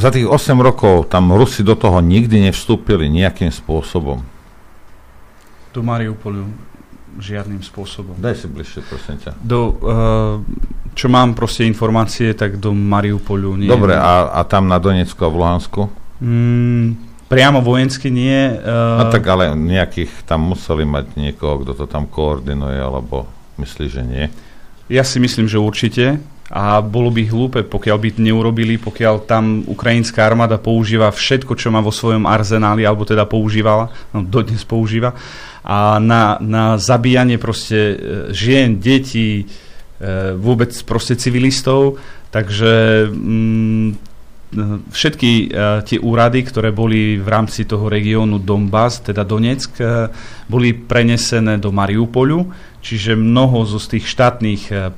Za 0.00 0.08
tých 0.14 0.24
8 0.24 0.56
rokov 0.62 1.12
tam 1.12 1.34
Rusi 1.34 1.60
do 1.60 1.76
toho 1.76 2.00
nikdy 2.00 2.48
nevstúpili 2.48 3.10
nejakým 3.10 3.52
spôsobom. 3.52 4.22
Do 5.74 5.80
Mariupolu 5.84 6.48
žiadnym 7.18 7.60
spôsobom. 7.60 8.14
Daj 8.16 8.38
si 8.38 8.46
bližšie, 8.46 8.80
prosím 8.86 9.18
ťa. 9.18 9.34
Do, 9.42 9.76
uh, 9.82 10.34
čo 10.94 11.10
mám 11.10 11.34
proste 11.34 11.66
informácie, 11.66 12.32
tak 12.38 12.62
do 12.62 12.70
Mariupolu 12.70 13.58
nie. 13.58 13.66
Dobre, 13.66 13.98
a, 13.98 14.30
a 14.30 14.40
tam 14.46 14.70
na 14.70 14.78
Donecku 14.78 15.18
a 15.26 15.28
v 15.28 15.36
Luhansku? 15.36 15.80
Mm, 16.22 17.09
priamo 17.30 17.62
vojensky 17.62 18.10
nie. 18.10 18.58
Uh, 18.58 19.06
No 19.06 19.14
tak 19.14 19.22
ale 19.30 19.54
nejakých 19.54 20.26
tam 20.26 20.50
museli 20.50 20.82
mať 20.82 21.14
niekoho, 21.14 21.62
kto 21.62 21.72
to 21.78 21.86
tam 21.86 22.10
koordinuje, 22.10 22.82
alebo 22.82 23.30
myslí, 23.62 23.86
že 23.86 24.02
nie. 24.02 24.26
Ja 24.90 25.06
si 25.06 25.22
myslím, 25.22 25.46
že 25.46 25.62
určite. 25.62 26.18
A 26.50 26.82
bolo 26.82 27.14
by 27.14 27.30
hlúpe, 27.30 27.62
pokiaľ 27.62 27.96
by 28.02 28.08
to 28.10 28.26
neurobili, 28.26 28.74
pokiaľ 28.74 29.22
tam 29.22 29.62
ukrajinská 29.70 30.26
armáda 30.26 30.58
používa 30.58 31.06
všetko, 31.14 31.54
čo 31.54 31.70
má 31.70 31.78
vo 31.78 31.94
svojom 31.94 32.26
arzenáli, 32.26 32.82
alebo 32.82 33.06
teda 33.06 33.22
používala, 33.22 33.86
no 34.10 34.26
dodnes 34.26 34.66
používa, 34.66 35.14
a 35.62 36.02
na, 36.02 36.42
na 36.42 36.74
zabíjanie 36.74 37.38
proste 37.38 37.78
e, 37.78 37.96
žien, 38.34 38.82
detí, 38.82 39.46
e, 39.46 40.34
vôbec 40.34 40.74
proste 40.82 41.14
civilistov, 41.14 42.02
takže 42.34 43.06
mm, 43.14 44.09
všetky 44.90 45.30
e, 45.30 45.46
tie 45.86 45.98
úrady, 46.02 46.42
ktoré 46.42 46.74
boli 46.74 47.22
v 47.22 47.28
rámci 47.30 47.62
toho 47.62 47.86
regiónu 47.86 48.42
Donbass, 48.42 48.98
teda 48.98 49.22
Donetsk, 49.22 49.78
e, 49.78 50.10
boli 50.50 50.74
prenesené 50.74 51.54
do 51.62 51.70
Mariupolu, 51.70 52.50
čiže 52.82 53.14
mnoho 53.14 53.62
zo 53.62 53.78
z 53.78 53.96
tých 53.96 54.10
štátnych 54.10 54.62
e, 54.74 54.90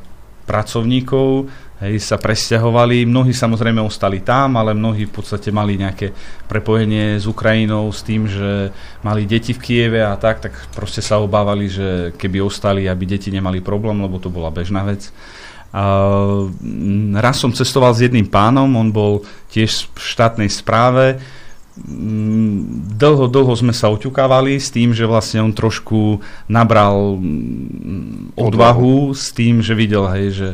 pracovníkov 0.49 1.53
hej, 1.85 2.01
sa 2.01 2.17
presťahovali. 2.17 3.05
Mnohí 3.05 3.37
samozrejme 3.37 3.85
ostali 3.85 4.25
tam, 4.25 4.57
ale 4.57 4.73
mnohí 4.73 5.05
v 5.05 5.15
podstate 5.21 5.53
mali 5.53 5.77
nejaké 5.77 6.17
prepojenie 6.49 7.21
s 7.21 7.29
Ukrajinou 7.29 7.93
s 7.93 8.01
tým, 8.01 8.25
že 8.25 8.73
mali 9.05 9.29
deti 9.29 9.53
v 9.53 9.61
Kieve 9.61 10.01
a 10.01 10.17
tak, 10.17 10.41
tak 10.41 10.57
proste 10.73 11.05
sa 11.05 11.21
obávali, 11.21 11.69
že 11.69 12.17
keby 12.17 12.41
ostali, 12.41 12.89
aby 12.89 13.05
deti 13.05 13.29
nemali 13.29 13.61
problém, 13.61 14.01
lebo 14.01 14.17
to 14.17 14.33
bola 14.33 14.49
bežná 14.49 14.81
vec. 14.87 15.13
Mm, 15.73 17.17
raz 17.17 17.41
som 17.41 17.49
cestoval 17.49 17.97
s 17.97 18.05
jedným 18.05 18.29
pánom, 18.29 18.69
on 18.77 18.93
bol 18.93 19.25
tiež 19.49 19.89
v 19.89 19.99
štátnej 19.99 20.53
správe. 20.53 21.17
Mm, 21.81 22.93
Dlho, 23.01 23.33
dlho 23.33 23.53
sme 23.57 23.73
sa 23.73 23.89
oťukávali 23.89 24.61
s 24.61 24.69
tým, 24.69 24.93
že 24.93 25.09
vlastne 25.09 25.41
on 25.41 25.57
trošku 25.57 26.21
nabral 26.45 27.17
mm, 27.17 28.37
odvahu 28.37 29.17
s 29.17 29.33
tým, 29.33 29.65
že 29.65 29.73
videl, 29.73 30.05
hej, 30.13 30.27
že, 30.37 30.51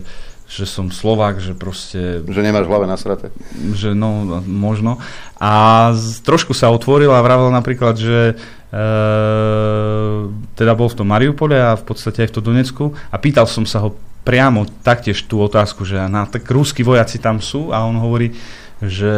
že 0.46 0.64
som 0.70 0.94
Slovák, 0.94 1.42
že 1.42 1.58
proste... 1.58 2.22
Že 2.22 2.46
nemáš 2.46 2.70
v 2.70 2.72
hlave 2.72 2.86
nasraté. 2.86 3.34
Že 3.74 3.98
no, 3.98 4.38
možno. 4.46 5.02
A 5.42 5.90
z, 5.98 6.22
trošku 6.22 6.54
sa 6.54 6.70
otvoril 6.70 7.10
a 7.10 7.26
vravel 7.26 7.50
napríklad, 7.50 7.98
že 7.98 8.32
e, 8.32 8.34
teda 10.54 10.72
bol 10.78 10.86
v 10.86 10.98
tom 11.02 11.10
Mariupole 11.10 11.58
a 11.58 11.74
v 11.74 11.82
podstate 11.82 12.22
aj 12.22 12.30
v 12.30 12.34
tom 12.38 12.44
Donecku 12.54 12.84
a 13.10 13.18
pýtal 13.18 13.50
som 13.50 13.66
sa 13.66 13.82
ho 13.82 13.98
priamo 14.28 14.68
taktiež 14.84 15.24
tú 15.24 15.40
otázku, 15.40 15.88
že 15.88 15.96
na, 16.04 16.28
tak 16.28 16.44
rúskí 16.44 16.84
vojaci 16.84 17.16
tam 17.16 17.40
sú 17.40 17.72
a 17.72 17.88
on 17.88 17.96
hovorí, 17.96 18.36
že 18.84 19.08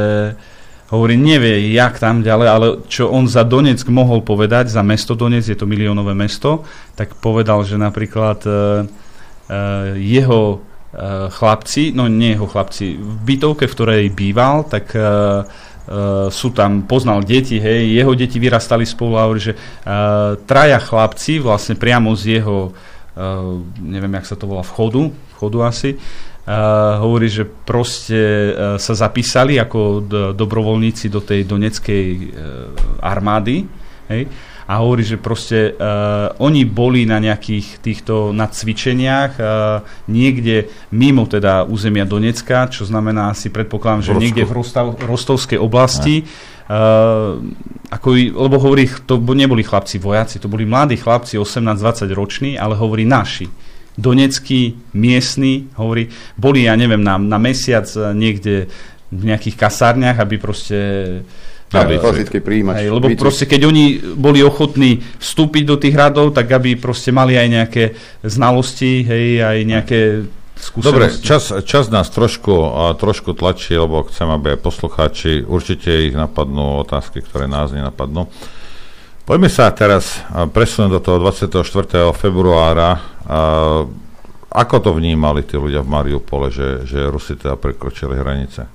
hovorí, 0.94 1.18
nevie, 1.18 1.74
jak 1.74 1.98
tam 1.98 2.22
ďalej, 2.22 2.48
ale 2.50 2.66
čo 2.86 3.10
on 3.10 3.26
za 3.26 3.42
Donetsk 3.42 3.90
mohol 3.90 4.22
povedať, 4.22 4.70
za 4.70 4.86
mesto 4.86 5.18
Donetsk, 5.18 5.50
je 5.50 5.58
to 5.58 5.66
miliónové 5.66 6.14
mesto, 6.14 6.62
tak 6.94 7.18
povedal, 7.18 7.66
že 7.66 7.74
napríklad 7.74 8.38
e, 8.42 8.50
e, 8.50 8.56
jeho 9.98 10.42
e, 10.54 10.58
chlapci, 11.30 11.90
no 11.94 12.06
nie 12.06 12.38
jeho 12.38 12.46
chlapci, 12.46 12.98
v 12.98 13.16
bytovke, 13.22 13.70
v 13.70 13.74
ktorej 13.74 14.14
býval, 14.14 14.66
tak 14.66 14.90
e, 14.94 14.98
e, 14.98 15.06
sú 16.30 16.50
tam, 16.50 16.86
poznal 16.90 17.22
deti, 17.22 17.62
hej, 17.62 17.86
jeho 17.94 18.14
deti 18.18 18.42
vyrastali 18.42 18.82
spolu 18.82 19.14
a 19.14 19.26
hovorí, 19.30 19.42
že 19.42 19.54
e, 19.54 19.58
traja 20.42 20.82
chlapci 20.82 21.38
vlastne 21.38 21.78
priamo 21.78 22.18
z 22.18 22.42
jeho, 22.42 22.74
e, 23.16 23.24
neviem, 23.82 24.14
jak 24.20 24.26
sa 24.30 24.36
to 24.36 24.46
volá, 24.46 24.62
vchodu, 24.62 25.10
vchodu 25.36 25.58
asi, 25.66 25.92
Uh, 26.40 26.98
hovorí, 27.04 27.28
že 27.28 27.44
proste 27.44 28.16
uh, 28.50 28.74
sa 28.80 28.96
zapísali 28.96 29.60
ako 29.60 30.02
d- 30.02 30.32
dobrovoľníci 30.34 31.06
do 31.12 31.20
tej 31.22 31.46
doneckej 31.46 32.06
uh, 32.16 32.26
armády. 33.06 33.68
Hej? 34.08 34.26
A 34.66 34.80
hovorí, 34.82 35.04
že 35.04 35.20
proste 35.20 35.76
uh, 35.76 36.32
oni 36.42 36.64
boli 36.66 37.06
na 37.06 37.22
nejakých 37.22 37.84
týchto 37.84 38.32
na 38.34 38.50
cvičeniach 38.50 39.32
uh, 39.36 39.84
niekde 40.10 40.72
mimo 40.90 41.28
teda 41.28 41.68
územia 41.68 42.08
Donecka, 42.08 42.66
čo 42.72 42.88
znamená 42.88 43.30
asi 43.30 43.52
predpokladám, 43.52 44.10
že 44.10 44.10
V 44.10 44.14
Rusku. 44.16 44.24
niekde 44.24 44.44
v 44.48 44.52
Rostav, 44.56 44.86
Rostovskej 44.96 45.60
oblasti. 45.60 46.24
Uh, 46.24 46.58
ako, 47.90 48.08
i- 48.14 48.30
lebo 48.30 48.56
hovorí, 48.62 48.86
to 49.06 49.18
bo- 49.18 49.34
neboli 49.34 49.66
chlapci 49.66 49.98
vojaci, 49.98 50.38
to 50.38 50.46
boli 50.46 50.62
mladí 50.62 50.94
chlapci, 50.96 51.34
18-20 51.38 52.14
roční, 52.14 52.54
ale 52.54 52.78
hovorí 52.78 53.02
naši 53.02 53.50
donecký, 53.98 54.78
miestny, 54.94 55.68
hovorí, 55.76 56.08
boli, 56.38 56.64
ja 56.64 56.78
neviem, 56.78 57.02
na, 57.02 57.18
na 57.18 57.36
mesiac 57.36 57.84
eh, 57.84 58.14
niekde 58.14 58.54
v 59.10 59.22
nejakých 59.26 59.56
kasárniach, 59.58 60.16
aby 60.22 60.38
proste... 60.38 60.78
Aby 61.74 61.98
eh, 61.98 62.02
klasický 62.02 62.38
príjimač. 62.40 62.86
Hej, 62.86 62.94
lebo 62.94 63.10
Výcvik. 63.10 63.20
proste, 63.20 63.44
keď 63.50 63.60
oni 63.66 63.84
boli 64.14 64.40
ochotní 64.40 65.02
vstúpiť 65.18 65.64
do 65.66 65.76
tých 65.76 65.94
radov, 65.98 66.32
tak 66.32 66.48
aby 66.48 66.78
proste 66.78 67.10
mali 67.10 67.34
aj 67.36 67.48
nejaké 67.50 67.84
znalosti, 68.22 69.04
hej, 69.04 69.26
aj 69.42 69.58
nejaké 69.66 70.00
Dobre, 70.76 71.08
skúsenosti. 71.08 71.24
čas, 71.24 71.44
čas 71.64 71.84
nás 71.88 72.12
trošku, 72.12 72.52
a, 72.52 72.92
trošku 72.94 73.32
tlačí, 73.32 73.74
lebo 73.74 74.04
chcem, 74.06 74.28
aby 74.28 74.60
poslucháči, 74.60 75.42
určite 75.48 75.88
ich 75.88 76.14
napadnú 76.14 76.84
otázky, 76.84 77.24
ktoré 77.24 77.48
nás 77.48 77.72
nenapadnú. 77.72 78.28
Poďme 79.24 79.48
sa 79.48 79.72
teraz 79.72 80.20
a, 80.28 80.44
presunúť 80.44 80.90
do 80.96 81.00
toho 81.00 81.18
24. 81.24 82.12
februára. 82.12 83.00
Ako 84.50 84.76
to 84.82 84.90
vnímali 84.90 85.46
tí 85.46 85.54
ľudia 85.54 85.86
v 85.86 85.92
Mariupole, 85.94 86.50
že, 86.50 86.82
že 86.82 87.06
Rusi 87.06 87.38
teda 87.38 87.54
prekročili 87.54 88.18
hranice? 88.18 88.66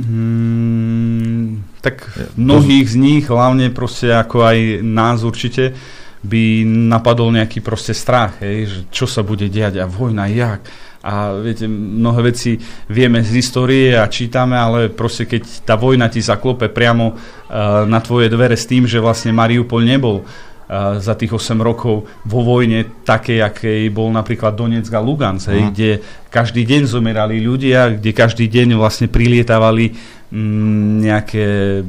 Mm, 0.00 1.80
tak 1.84 2.08
mnohých 2.36 2.88
z 2.88 2.96
nich, 2.96 3.24
hlavne 3.28 3.68
proste 3.72 4.12
ako 4.12 4.44
aj 4.44 4.58
nás 4.84 5.24
určite, 5.24 5.76
by 6.20 6.64
napadol 6.68 7.32
nejaký 7.32 7.64
proste 7.64 7.96
strach, 7.96 8.44
hej, 8.44 8.68
že 8.68 8.80
čo 8.92 9.08
sa 9.08 9.24
bude 9.24 9.48
diať 9.48 9.80
a 9.80 9.88
vojna, 9.88 10.28
jak. 10.28 10.60
A 11.00 11.32
viete, 11.32 11.64
mnohé 11.64 12.28
veci 12.28 12.60
vieme 12.92 13.24
z 13.24 13.32
histórie 13.32 13.96
a 13.96 14.04
čítame, 14.04 14.52
ale 14.52 14.92
proste 14.92 15.24
keď 15.24 15.64
tá 15.64 15.72
vojna 15.72 16.12
ti 16.12 16.20
zaklope 16.20 16.68
priamo 16.68 17.16
uh, 17.16 17.88
na 17.88 18.04
tvoje 18.04 18.28
dvere 18.28 18.52
s 18.52 18.68
tým, 18.68 18.84
že 18.84 19.00
vlastne 19.00 19.32
Mariupol 19.32 19.80
nebol 19.80 20.20
uh, 20.20 21.00
za 21.00 21.16
tých 21.16 21.32
8 21.32 21.56
rokov 21.56 22.04
vo 22.04 22.40
vojne 22.44 22.84
také, 23.00 23.40
akej 23.40 23.88
bol 23.88 24.12
napríklad 24.12 24.52
Donetsk 24.52 24.92
a 24.92 25.00
Lugansk, 25.00 25.48
hej, 25.48 25.62
Mhm. 25.64 25.70
kde 25.72 25.90
každý 26.28 26.68
deň 26.68 26.82
zomerali 26.84 27.40
ľudia, 27.40 27.96
kde 27.96 28.12
každý 28.12 28.44
deň 28.44 28.76
vlastne 28.76 29.08
prilietávali 29.08 29.96
mm, 30.28 31.00
nejaké 31.00 31.46
mm, 31.80 31.88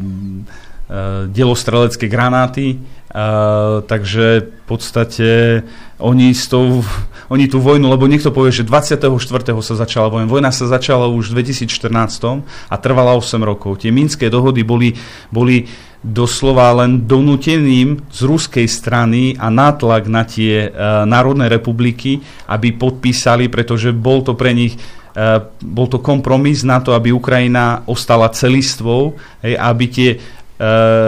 uh, 0.88 1.27
delostrelecké 1.27 2.07
granáty, 2.07 2.79
takže 3.85 4.25
v 4.47 4.63
podstate 4.63 5.27
oni, 5.99 6.31
s 6.31 6.47
tou, 6.47 6.79
oni 7.27 7.45
tú 7.51 7.59
vojnu, 7.59 7.91
lebo 7.91 8.07
niekto 8.07 8.31
povie, 8.31 8.55
že 8.55 8.63
24. 8.63 9.03
sa 9.59 9.75
začala 9.75 10.07
vojna. 10.07 10.31
Vojna 10.31 10.51
sa 10.55 10.65
začala 10.71 11.11
už 11.11 11.35
v 11.35 11.43
2014 11.43 12.71
a 12.71 12.75
trvala 12.79 13.13
8 13.19 13.43
rokov. 13.43 13.83
Tie 13.83 13.91
minské 13.91 14.31
dohody 14.31 14.63
boli, 14.63 14.95
boli 15.27 15.67
doslova 16.01 16.73
len 16.81 17.05
donúteným 17.05 18.09
z 18.09 18.19
ruskej 18.25 18.65
strany 18.65 19.38
a 19.38 19.53
nátlak 19.53 20.09
na 20.09 20.25
tie 20.25 20.71
uh, 20.71 21.05
národné 21.05 21.45
republiky, 21.51 22.23
aby 22.49 22.73
podpísali, 22.73 23.51
pretože 23.53 23.93
bol 23.93 24.25
to 24.25 24.33
pre 24.33 24.51
nich 24.55 24.75
Uh, 25.11 25.43
bol 25.59 25.91
to 25.91 25.99
kompromis 25.99 26.63
na 26.63 26.79
to, 26.79 26.95
aby 26.95 27.11
Ukrajina 27.11 27.83
ostala 27.83 28.31
celistvou, 28.31 29.19
hej, 29.43 29.59
aby 29.59 29.85
tie 29.91 30.09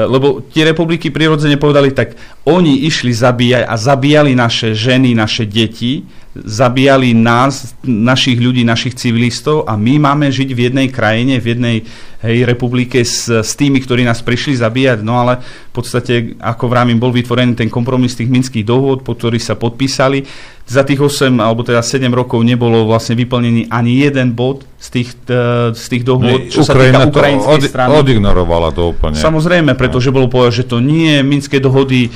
lebo 0.09 0.41
tie 0.49 0.65
republiky 0.65 1.13
prirodzene 1.13 1.61
povedali 1.61 1.93
tak, 1.93 2.17
oni 2.49 2.89
išli 2.89 3.13
zabíjať 3.13 3.69
a 3.69 3.77
zabíjali 3.77 4.33
naše 4.33 4.73
ženy, 4.73 5.13
naše 5.13 5.45
deti, 5.45 6.01
zabíjali 6.33 7.13
nás, 7.13 7.77
našich 7.85 8.41
ľudí, 8.41 8.65
našich 8.65 8.97
civilistov 8.97 9.69
a 9.69 9.77
my 9.77 10.01
máme 10.01 10.33
žiť 10.33 10.49
v 10.49 10.59
jednej 10.69 10.87
krajine, 10.89 11.37
v 11.37 11.45
jednej 11.53 11.77
hej, 12.25 12.37
republike 12.49 13.05
s, 13.05 13.29
s 13.29 13.53
tými, 13.53 13.77
ktorí 13.77 14.01
nás 14.01 14.25
prišli 14.25 14.57
zabíjať. 14.57 15.05
No 15.05 15.21
ale 15.21 15.45
v 15.45 15.73
podstate, 15.73 16.33
ako 16.41 16.71
vravím, 16.71 16.97
bol 16.97 17.13
vytvorený 17.13 17.53
ten 17.53 17.69
kompromis 17.69 18.17
tých 18.17 18.33
minských 18.33 18.65
dohôd, 18.65 19.05
po 19.05 19.13
ktorých 19.13 19.45
sa 19.45 19.53
podpísali 19.53 20.25
za 20.63 20.87
tých 20.87 20.95
8 20.95 21.43
alebo 21.43 21.59
teda 21.67 21.83
7 21.83 22.07
rokov 22.15 22.39
nebolo 22.39 22.87
vlastne 22.87 23.19
vyplnený 23.19 23.67
ani 23.67 23.99
jeden 23.99 24.31
bod 24.31 24.63
z 24.79 24.87
tých, 24.99 25.09
e, 25.27 25.75
z 25.75 25.85
tých 25.91 26.03
dohôd, 26.07 26.47
čo 26.47 26.63
Ukrajina 26.63 27.03
sa 27.03 27.07
týka 27.07 27.11
ukrajinskej 27.11 27.51
od, 27.51 27.61
strany. 27.67 27.89
odignorovala 27.99 28.69
to 28.71 28.95
úplne. 28.95 29.19
Samozrejme, 29.19 29.75
pretože 29.75 30.11
bolo 30.11 30.31
povedať, 30.31 30.63
že 30.63 30.65
to 30.71 30.79
nie, 30.79 31.19
Minské 31.19 31.59
dohody 31.59 32.07
e, 32.07 32.09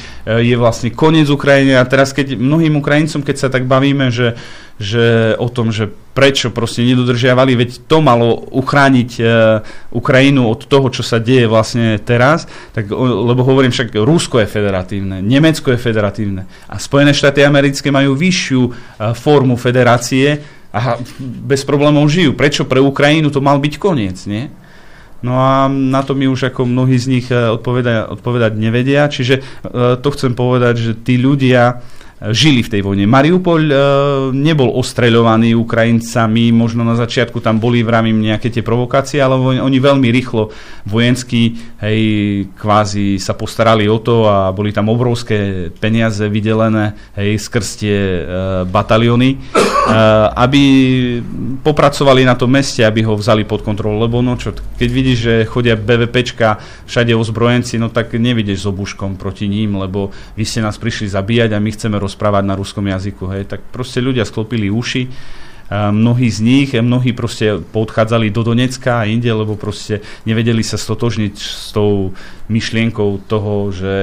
je 0.48 0.56
vlastne 0.56 0.96
koniec 0.96 1.28
Ukrajiny 1.28 1.76
a 1.76 1.84
teraz 1.84 2.16
keď 2.16 2.40
mnohým 2.40 2.80
Ukrajincom, 2.80 3.20
keď 3.20 3.36
sa 3.36 3.48
tak 3.52 3.68
bavíme, 3.68 4.07
že, 4.10 4.40
že 4.78 5.34
o 5.38 5.50
tom, 5.50 5.74
že 5.74 5.90
prečo 6.18 6.50
proste 6.50 6.82
nedodržiavali, 6.82 7.54
veď 7.54 7.70
to 7.86 8.02
malo 8.02 8.34
uchrániť 8.34 9.12
e, 9.18 9.24
Ukrajinu 9.94 10.50
od 10.50 10.66
toho, 10.66 10.90
čo 10.90 11.06
sa 11.06 11.22
deje 11.22 11.46
vlastne 11.46 12.02
teraz, 12.02 12.50
tak, 12.74 12.90
lebo 12.98 13.46
hovorím 13.46 13.70
však, 13.70 13.94
Rusko 13.94 14.42
je 14.42 14.50
federatívne, 14.50 15.22
Nemecko 15.22 15.70
je 15.74 15.80
federatívne 15.80 16.50
a 16.66 16.82
Spojené 16.82 17.14
štáty 17.14 17.46
americké 17.46 17.94
majú 17.94 18.18
vyššiu 18.18 18.62
e, 18.66 18.72
formu 19.14 19.54
federácie 19.62 20.42
a 20.74 20.98
bez 21.22 21.62
problémov 21.64 22.10
žijú. 22.10 22.34
Prečo 22.34 22.66
pre 22.66 22.82
Ukrajinu 22.82 23.30
to 23.30 23.40
mal 23.40 23.62
byť 23.62 23.74
koniec, 23.78 24.18
nie? 24.26 24.50
No 25.26 25.34
a 25.42 25.66
na 25.66 26.06
to 26.06 26.14
mi 26.14 26.30
už 26.30 26.54
ako 26.54 26.70
mnohí 26.70 26.98
z 26.98 27.10
nich 27.10 27.28
e, 27.34 27.38
odpovedať 28.14 28.54
nevedia, 28.54 29.10
čiže 29.10 29.42
e, 29.42 29.42
to 29.98 30.10
chcem 30.14 30.38
povedať, 30.38 30.76
že 30.78 30.92
tí 30.94 31.18
ľudia 31.18 31.82
žili 32.18 32.66
v 32.66 32.72
tej 32.74 32.82
vojne. 32.82 33.06
Mariupol 33.06 33.62
e, 33.70 33.74
nebol 34.34 34.74
ostreľovaný 34.74 35.54
Ukrajincami, 35.54 36.50
možno 36.50 36.82
na 36.82 36.98
začiatku 36.98 37.38
tam 37.46 37.62
boli 37.62 37.86
vravím 37.86 38.26
nejaké 38.26 38.50
tie 38.50 38.66
provokácie, 38.66 39.22
ale 39.22 39.38
oni, 39.38 39.62
oni 39.62 39.78
veľmi 39.78 40.10
rýchlo 40.10 40.50
vojensky 40.90 41.54
hej, 41.78 42.02
kvázi 42.58 43.22
sa 43.22 43.38
postarali 43.38 43.86
o 43.86 44.02
to 44.02 44.26
a 44.26 44.50
boli 44.50 44.74
tam 44.74 44.90
obrovské 44.90 45.70
peniaze 45.78 46.26
vydelené 46.26 46.98
hej, 47.14 47.38
skrz 47.38 47.68
tie 47.86 47.98
e, 47.98 48.22
bataliony, 48.66 49.38
e, 49.38 49.38
aby 50.34 50.64
popracovali 51.62 52.26
na 52.26 52.34
tom 52.34 52.50
meste, 52.50 52.82
aby 52.82 53.06
ho 53.06 53.14
vzali 53.14 53.46
pod 53.46 53.62
kontrolu, 53.62 54.02
lebo 54.02 54.26
no 54.26 54.34
čo, 54.42 54.58
keď 54.58 54.90
vidíš, 54.90 55.18
že 55.22 55.34
chodia 55.46 55.78
BVPčka 55.78 56.58
všade 56.90 57.14
ozbrojenci, 57.14 57.78
no 57.78 57.94
tak 57.94 58.18
nevidíš 58.18 58.66
s 58.66 58.70
obuškom 58.74 59.22
proti 59.22 59.46
ním, 59.46 59.78
lebo 59.78 60.10
vy 60.34 60.44
ste 60.50 60.66
nás 60.66 60.82
prišli 60.82 61.14
zabíjať 61.14 61.54
a 61.54 61.62
my 61.62 61.70
chceme 61.70 62.07
rozprávať 62.08 62.44
na 62.48 62.56
ruskom 62.56 62.88
jazyku. 62.88 63.28
Hej. 63.36 63.52
Tak 63.52 63.60
proste 63.76 64.00
ľudia 64.00 64.24
sklopili 64.24 64.72
uši, 64.72 65.12
a 65.68 65.92
mnohí 65.92 66.32
z 66.32 66.40
nich, 66.40 66.70
mnohí 66.72 67.12
proste 67.12 67.60
podchádzali 67.60 68.32
do 68.32 68.40
Donecka 68.40 69.04
a 69.04 69.08
inde, 69.08 69.28
lebo 69.28 69.60
proste 69.60 70.00
nevedeli 70.24 70.64
sa 70.64 70.80
stotožniť 70.80 71.36
s 71.36 71.76
tou 71.76 72.16
myšlienkou 72.48 73.28
toho, 73.28 73.76
že 73.76 73.94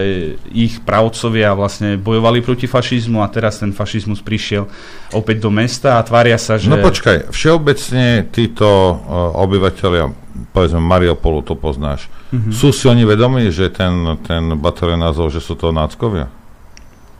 ich 0.52 0.84
pravcovia 0.84 1.56
vlastne 1.56 1.96
bojovali 1.96 2.44
proti 2.44 2.68
fašizmu 2.68 3.24
a 3.24 3.32
teraz 3.32 3.64
ten 3.64 3.72
fašizmus 3.72 4.20
prišiel 4.20 4.68
opäť 5.16 5.40
do 5.40 5.48
mesta 5.48 5.96
a 5.96 6.04
tvária 6.04 6.36
sa, 6.36 6.60
že... 6.60 6.68
No 6.68 6.84
počkaj, 6.84 7.32
všeobecne 7.32 8.28
títo 8.28 8.68
uh, 8.68 9.32
obyvateľia, 9.40 10.12
povedzme 10.52 10.84
Mariupolu, 10.84 11.40
to 11.40 11.56
poznáš, 11.56 12.12
mm-hmm. 12.28 12.52
sú 12.52 12.76
si 12.76 12.84
oni 12.92 13.08
vedomí, 13.08 13.48
že 13.48 13.72
ten, 13.72 14.20
ten 14.28 14.52
batalion 14.60 15.00
názov, 15.00 15.32
že 15.32 15.40
sú 15.40 15.56
to 15.56 15.72
náckovia? 15.72 16.28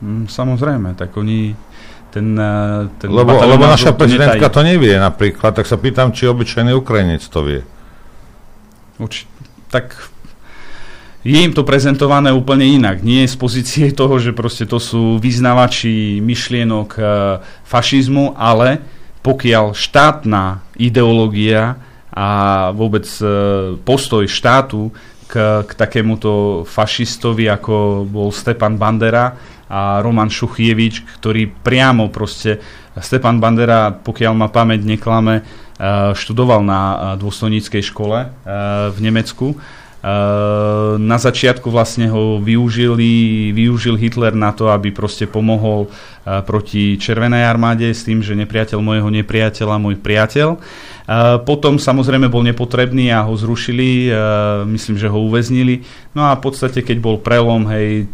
Mm, 0.05 0.29
samozrejme, 0.29 0.93
tak 0.93 1.17
oni 1.17 1.57
ten, 2.13 2.37
eh, 2.37 2.85
ten 3.01 3.09
lebo, 3.09 3.33
lebo 3.41 3.65
naša 3.65 3.97
prezidentka 3.97 4.47
to 4.53 4.61
nevie 4.61 4.95
napríklad, 5.01 5.57
tak 5.57 5.65
sa 5.65 5.81
pýtam, 5.81 6.13
či 6.13 6.29
obyčajný 6.29 6.77
Ukrajinec 6.77 7.25
to 7.25 7.41
vie. 7.41 7.61
Uč, 9.01 9.25
tak 9.67 9.97
je 11.25 11.41
im 11.41 11.57
to 11.57 11.65
prezentované 11.65 12.29
úplne 12.29 12.69
inak. 12.69 13.01
Nie 13.01 13.25
z 13.25 13.33
pozície 13.33 13.89
toho, 13.99 14.21
že 14.21 14.31
proste 14.31 14.69
to 14.69 14.77
sú 14.77 15.17
vyznavači 15.17 16.21
myšlienok 16.21 16.89
e, 16.95 17.01
fašizmu, 17.65 18.37
ale 18.37 18.79
pokiaľ 19.25 19.73
štátna 19.73 20.61
ideológia 20.77 21.81
a 22.13 22.29
vôbec 22.77 23.09
e, 23.19 23.25
postoj 23.81 24.29
štátu 24.29 24.93
k, 25.25 25.65
k 25.65 25.71
takémuto 25.73 26.63
fašistovi, 26.69 27.49
ako 27.49 28.05
bol 28.05 28.29
Stepan 28.29 28.77
Bandera, 28.77 29.33
a 29.75 29.99
Roman 29.99 30.31
Šuchievič, 30.31 31.19
ktorý 31.19 31.51
priamo 31.51 32.07
proste, 32.07 32.63
Stepan 32.95 33.43
Bandera, 33.43 33.91
pokiaľ 33.91 34.33
ma 34.39 34.47
pamäť 34.47 34.87
neklame, 34.87 35.43
eh, 35.43 36.15
študoval 36.15 36.63
na 36.63 36.79
eh, 36.79 36.95
dôstojníckej 37.19 37.83
škole 37.83 38.19
eh, 38.23 38.29
v 38.87 38.97
Nemecku. 39.03 39.59
Na 41.01 41.17
začiatku 41.17 41.73
vlastne 41.73 42.05
ho 42.13 42.37
využili, 42.37 43.49
využil 43.49 43.97
Hitler 43.97 44.37
na 44.37 44.53
to, 44.53 44.69
aby 44.69 44.93
proste 44.93 45.25
pomohol 45.25 45.89
proti 46.45 46.93
Červenej 47.01 47.41
armáde 47.41 47.89
s 47.89 48.05
tým, 48.05 48.21
že 48.21 48.37
nepriateľ 48.37 48.77
môjho 48.85 49.09
nepriateľa, 49.09 49.81
môj 49.81 49.97
priateľ. 49.97 50.61
Potom 51.41 51.81
samozrejme 51.81 52.29
bol 52.29 52.45
nepotrebný 52.45 53.09
a 53.09 53.25
ho 53.25 53.33
zrušili, 53.33 54.13
myslím, 54.69 55.01
že 55.01 55.09
ho 55.09 55.17
uväznili. 55.25 55.81
No 56.13 56.29
a 56.29 56.37
v 56.37 56.41
podstate, 56.53 56.85
keď 56.85 56.97
bol 57.01 57.17
prelom, 57.17 57.65
hej, 57.73 58.05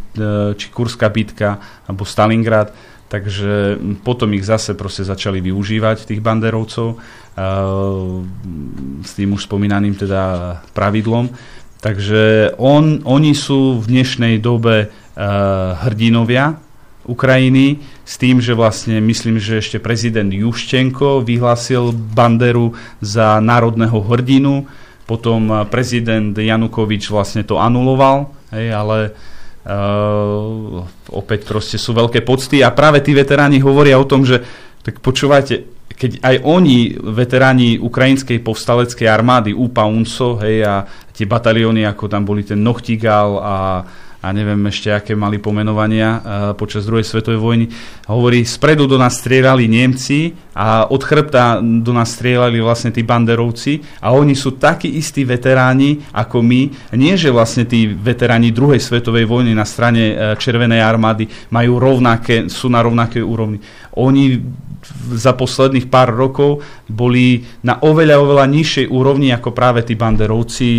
či 0.55 0.71
Kurská 0.71 1.11
bitka, 1.11 1.59
alebo 1.91 2.07
Stalingrad, 2.07 2.71
takže 3.11 3.75
potom 4.07 4.31
ich 4.31 4.47
zase 4.47 4.79
proste 4.79 5.03
začali 5.03 5.43
využívať, 5.43 6.07
tých 6.07 6.23
banderovcov, 6.23 7.03
s 9.03 9.11
tým 9.11 9.29
už 9.35 9.43
spomínaným 9.43 9.99
teda 9.99 10.55
pravidlom. 10.71 11.27
Takže 11.81 12.53
on, 12.61 13.01
oni 13.09 13.33
sú 13.33 13.81
v 13.81 13.85
dnešnej 13.89 14.37
dobe 14.37 14.93
hrdinovia, 15.81 16.61
Ukrajiny 17.01 17.81
s 18.05 18.21
tým, 18.21 18.37
že 18.37 18.53
vlastne 18.53 19.01
myslím, 19.01 19.41
že 19.41 19.57
ešte 19.57 19.81
prezident 19.81 20.29
Juščenko 20.29 21.25
vyhlásil 21.25 21.89
Banderu 21.91 22.77
za 23.01 23.41
národného 23.41 24.05
hrdinu, 24.05 24.69
potom 25.09 25.49
eh, 25.49 25.57
prezident 25.65 26.31
Janukovič 26.37 27.09
vlastne 27.09 27.41
to 27.41 27.57
anuloval, 27.57 28.31
hej, 28.53 28.67
ale 28.71 28.97
uh, 29.63 30.83
opäť 31.15 31.47
proste 31.47 31.79
sú 31.79 31.95
veľké 31.95 32.19
pocty. 32.21 32.59
A 32.61 32.75
práve 32.75 32.99
tí 32.99 33.15
veteráni 33.15 33.63
hovoria 33.63 33.95
o 33.95 34.07
tom, 34.07 34.27
že 34.27 34.43
tak 34.83 34.99
počúvajte, 34.99 35.81
keď 35.95 36.11
aj 36.19 36.35
oni, 36.43 36.97
veteráni 36.97 37.79
ukrajinskej 37.79 38.43
povstaleckej 38.43 39.07
armády, 39.07 39.51
UPA, 39.55 39.87
UNSO, 39.87 40.41
hej, 40.43 40.67
a 40.67 40.83
tie 41.13 41.27
batalióny, 41.27 41.85
ako 41.87 42.07
tam 42.07 42.23
boli 42.25 42.43
ten 42.43 42.59
Nochtigal 42.63 43.29
a 43.39 43.55
a 44.21 44.29
neviem 44.29 44.61
ešte, 44.69 44.93
aké 44.93 45.17
mali 45.17 45.41
pomenovania 45.41 46.09
uh, 46.13 46.21
počas 46.53 46.85
druhej 46.85 47.01
svetovej 47.01 47.41
vojny. 47.41 47.65
Hovorí, 48.05 48.45
spredu 48.45 48.85
do 48.85 48.93
nás 48.93 49.17
strieľali 49.17 49.65
Nemci 49.65 50.37
a 50.53 50.85
od 50.85 51.01
chrbta 51.01 51.57
do 51.57 51.89
nás 51.89 52.13
strieľali 52.13 52.61
vlastne 52.61 52.93
tí 52.93 53.01
banderovci 53.01 53.81
a 53.97 54.13
oni 54.13 54.37
sú 54.37 54.61
takí 54.61 54.93
istí 54.93 55.25
veteráni 55.25 56.05
ako 56.13 56.37
my. 56.45 56.93
Nie, 56.93 57.17
že 57.17 57.33
vlastne 57.33 57.65
tí 57.65 57.89
veteráni 57.89 58.53
druhej 58.53 58.77
svetovej 58.77 59.25
vojny 59.25 59.57
na 59.57 59.65
strane 59.65 60.13
uh, 60.13 60.37
Červenej 60.37 60.85
armády 60.85 61.25
majú 61.49 61.81
rovnaké, 61.81 62.45
sú 62.45 62.69
na 62.69 62.85
rovnakej 62.85 63.25
úrovni. 63.25 63.57
Oni 63.97 64.37
za 65.11 65.33
posledných 65.35 65.87
pár 65.87 66.13
rokov 66.13 66.63
boli 66.87 67.47
na 67.63 67.79
oveľa, 67.79 68.21
oveľa 68.21 68.45
nižšej 68.47 68.85
úrovni 68.91 69.31
ako 69.31 69.51
práve 69.55 69.83
tí 69.83 69.95
banderovci 69.95 70.69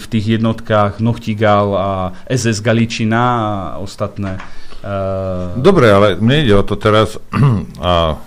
v 0.00 0.06
tých 0.06 0.40
jednotkách 0.40 1.00
Nochtigal 1.00 1.66
a 1.74 1.90
SS 2.28 2.60
Galičina 2.64 3.22
a 3.22 3.46
ostatné. 3.80 4.40
Uh... 4.84 5.56
Dobre, 5.58 5.88
ale 5.88 6.20
mne 6.20 6.44
ide 6.44 6.54
o 6.54 6.64
to 6.64 6.76
teraz 6.76 7.16
a 7.80 8.20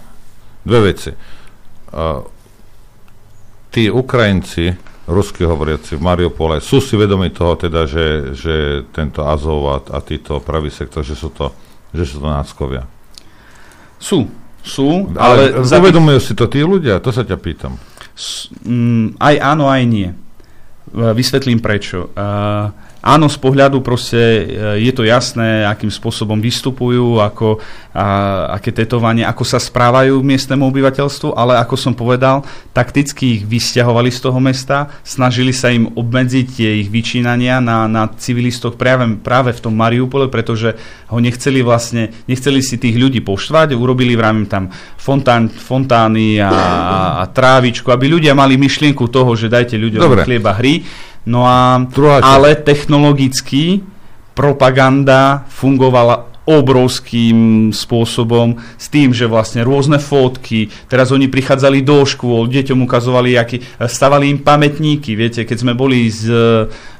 dve 0.65 0.79
veci. 0.93 1.11
Uh, 1.93 2.25
tí 3.71 3.87
Ukrajinci, 3.93 4.73
rusky 5.07 5.47
hovoriaci 5.47 5.95
v 5.95 6.03
Mariupole, 6.03 6.59
sú 6.59 6.83
si 6.83 6.99
vedomi 6.99 7.31
toho 7.31 7.55
teda, 7.55 7.87
že, 7.87 8.35
že 8.35 8.55
tento 8.91 9.23
Azov 9.23 9.63
a, 9.71 9.77
a 9.93 10.03
títo 10.03 10.43
pravý 10.43 10.67
sektor, 10.67 11.05
že 11.05 11.15
sú 11.15 11.31
to, 11.31 11.55
že 11.95 12.03
sú 12.03 12.19
to 12.19 12.27
náckovia? 12.27 12.83
Sú, 13.97 14.27
sú, 14.67 15.15
ale... 15.15 15.55
ale 15.55 15.63
uvedomujú 15.63 16.19
si 16.19 16.33
to 16.35 16.51
tí 16.51 16.59
ľudia? 16.61 16.99
To 16.99 17.09
sa 17.09 17.23
ťa 17.23 17.37
pýtam. 17.39 17.79
S, 18.11 18.51
mm, 18.67 19.15
aj 19.17 19.35
áno, 19.39 19.71
aj 19.71 19.83
nie. 19.87 20.09
Vysvetlím 20.91 21.63
prečo. 21.63 22.11
Uh, 22.11 22.71
áno, 23.07 23.31
z 23.31 23.39
pohľadu 23.39 23.79
proste 23.79 24.19
e, 24.19 24.43
je 24.83 24.91
to 24.91 25.07
jasné, 25.07 25.63
akým 25.63 25.87
spôsobom 25.87 26.35
vystupujú, 26.43 27.23
ako, 27.23 27.63
a, 27.95 28.51
aké 28.59 28.75
tetovanie, 28.75 29.23
ako 29.23 29.47
sa 29.47 29.63
správajú 29.63 30.19
miestnemu 30.19 30.67
obyvateľstvu, 30.67 31.31
ale 31.31 31.55
ako 31.55 31.75
som 31.79 31.93
povedal, 31.95 32.43
takticky 32.75 33.39
ich 33.39 33.43
vysťahovali 33.47 34.11
z 34.11 34.19
toho 34.19 34.39
mesta, 34.43 34.91
snažili 35.07 35.55
sa 35.55 35.71
im 35.71 35.87
obmedziť 35.87 36.45
tie 36.51 36.69
ich 36.83 36.91
vyčínania 36.91 37.63
na, 37.63 37.87
na 37.87 38.11
civilistoch 38.11 38.75
práve, 38.75 39.15
práve 39.23 39.55
v 39.55 39.63
tom 39.63 39.73
Mariupole, 39.79 40.27
pretože 40.27 40.75
ho 41.07 41.17
nechceli 41.23 41.63
vlastne, 41.63 42.11
nechceli 42.27 42.59
si 42.59 42.75
tých 42.75 42.99
ľudí 42.99 43.23
poštvať, 43.23 43.71
urobili 43.79 44.19
vravím 44.19 44.51
tam 44.51 44.67
fontán, 44.99 45.47
fontány 45.47 46.43
a, 46.43 46.51
a, 46.51 46.97
a 47.21 47.23
trávičku, 47.31 47.87
aby 47.87 48.11
ľudia 48.11 48.35
mali 48.35 48.59
myšlienku 48.59 49.07
toho, 49.07 49.31
že 49.39 49.47
dajte 49.47 49.79
ľuďom 49.79 50.03
Dobre. 50.03 50.21
chlieba 50.27 50.51
hry, 50.59 50.83
no 51.25 51.47
a, 51.47 51.81
Druhá 51.87 52.21
časť. 52.21 52.29
ale 52.29 52.49
technologicky 52.61 53.81
propaganda 54.37 55.49
fungovala 55.49 56.37
obrovským 56.47 57.69
spôsobom 57.75 58.55
s 58.79 58.87
tým, 58.87 59.11
že 59.11 59.27
vlastne 59.27 59.67
rôzne 59.67 59.99
fotky, 59.99 60.71
teraz 60.87 61.11
oni 61.11 61.27
prichádzali 61.27 61.83
do 61.83 62.07
škôl, 62.07 62.47
deťom 62.47 62.87
ukazovali, 62.87 63.35
aký, 63.35 63.59
stavali 63.83 64.31
im 64.31 64.39
pamätníky, 64.39 65.11
viete, 65.19 65.43
keď 65.43 65.57
sme 65.59 65.73
boli 65.75 66.07
z, 66.07 66.31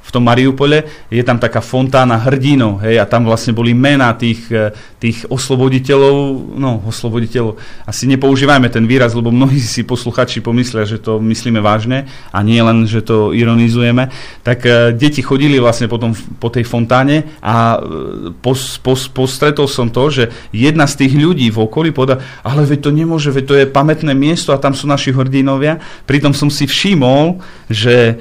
v 0.08 0.12
tom 0.16 0.24
Mariupole, 0.24 0.88
je 1.12 1.20
tam 1.20 1.36
taká 1.36 1.60
fontána 1.60 2.16
hrdinov, 2.16 2.80
hej, 2.80 2.96
a 2.96 3.04
tam 3.04 3.28
vlastne 3.28 3.52
boli 3.52 3.76
mená 3.76 4.16
tých, 4.16 4.48
eh, 4.56 4.72
tých 5.04 5.28
osloboditeľov, 5.28 6.16
no, 6.56 6.80
osloboditeľov, 6.88 7.60
asi 7.84 8.08
nepoužívajme 8.08 8.72
ten 8.72 8.88
výraz, 8.88 9.12
lebo 9.12 9.36
mnohí 9.36 9.60
si 9.60 9.84
posluchači 9.84 10.40
pomyslia, 10.40 10.88
že 10.88 11.04
to 11.04 11.20
myslíme 11.20 11.60
vážne 11.60 12.08
a 12.32 12.40
nie 12.40 12.64
len, 12.64 12.88
že 12.88 13.04
to 13.04 13.36
ironizujeme, 13.36 14.08
tak 14.48 14.64
eh, 14.64 14.96
deti 14.96 15.20
chodili 15.20 15.60
vlastne 15.60 15.92
potom 15.92 16.16
po 16.40 16.48
tej 16.48 16.64
fontáne 16.64 17.28
a 17.44 17.76
eh, 17.76 18.32
pos, 18.40 18.80
pos, 18.80 19.12
postretol 19.12 19.68
som 19.68 19.92
to, 19.92 20.08
že 20.08 20.24
jedna 20.56 20.88
z 20.88 21.04
tých 21.04 21.20
ľudí 21.20 21.52
v 21.52 21.68
okolí 21.68 21.92
povedala, 21.92 22.24
ale 22.48 22.64
veď 22.64 22.80
to 22.80 22.92
nemôže, 22.96 23.28
veď 23.36 23.44
to 23.44 23.56
je 23.60 23.66
pamätné 23.68 24.16
miesto 24.16 24.56
a 24.56 24.62
tam 24.62 24.72
sú 24.72 24.88
naši 24.88 25.12
hrdinovia. 25.12 25.84
Pritom 26.08 26.32
som 26.32 26.48
si 26.48 26.64
všimol, 26.64 27.44
že 27.68 28.16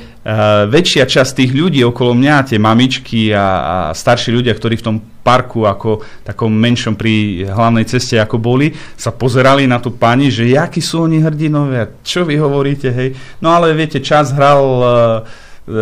väčšia 0.67 1.07
časť 1.07 1.33
tých 1.39 1.53
ľudí 1.55 1.87
okolo 1.87 2.11
mňa, 2.11 2.51
tie 2.51 2.59
mamičky 2.59 3.31
a, 3.31 3.47
a 3.47 3.77
starší 3.95 4.35
ľudia, 4.35 4.59
ktorí 4.59 4.75
v 4.83 4.87
tom 4.87 4.97
parku 5.23 5.67
ako 5.67 6.03
takom 6.27 6.51
menšom 6.51 6.99
pri 6.99 7.47
hlavnej 7.47 7.87
ceste 7.87 8.19
ako 8.19 8.39
boli, 8.39 8.75
sa 8.99 9.15
pozerali 9.15 9.71
na 9.71 9.79
tú 9.79 9.95
pani, 9.95 10.31
že 10.31 10.51
jakí 10.51 10.83
sú 10.83 11.07
oni 11.07 11.23
hrdinovia, 11.23 11.95
čo 12.03 12.27
vy 12.27 12.43
hovoríte, 12.43 12.91
hej. 12.91 13.15
No 13.39 13.55
ale 13.55 13.71
viete, 13.75 14.03
čas 14.03 14.35
hral 14.35 14.63
uh, 14.83 14.91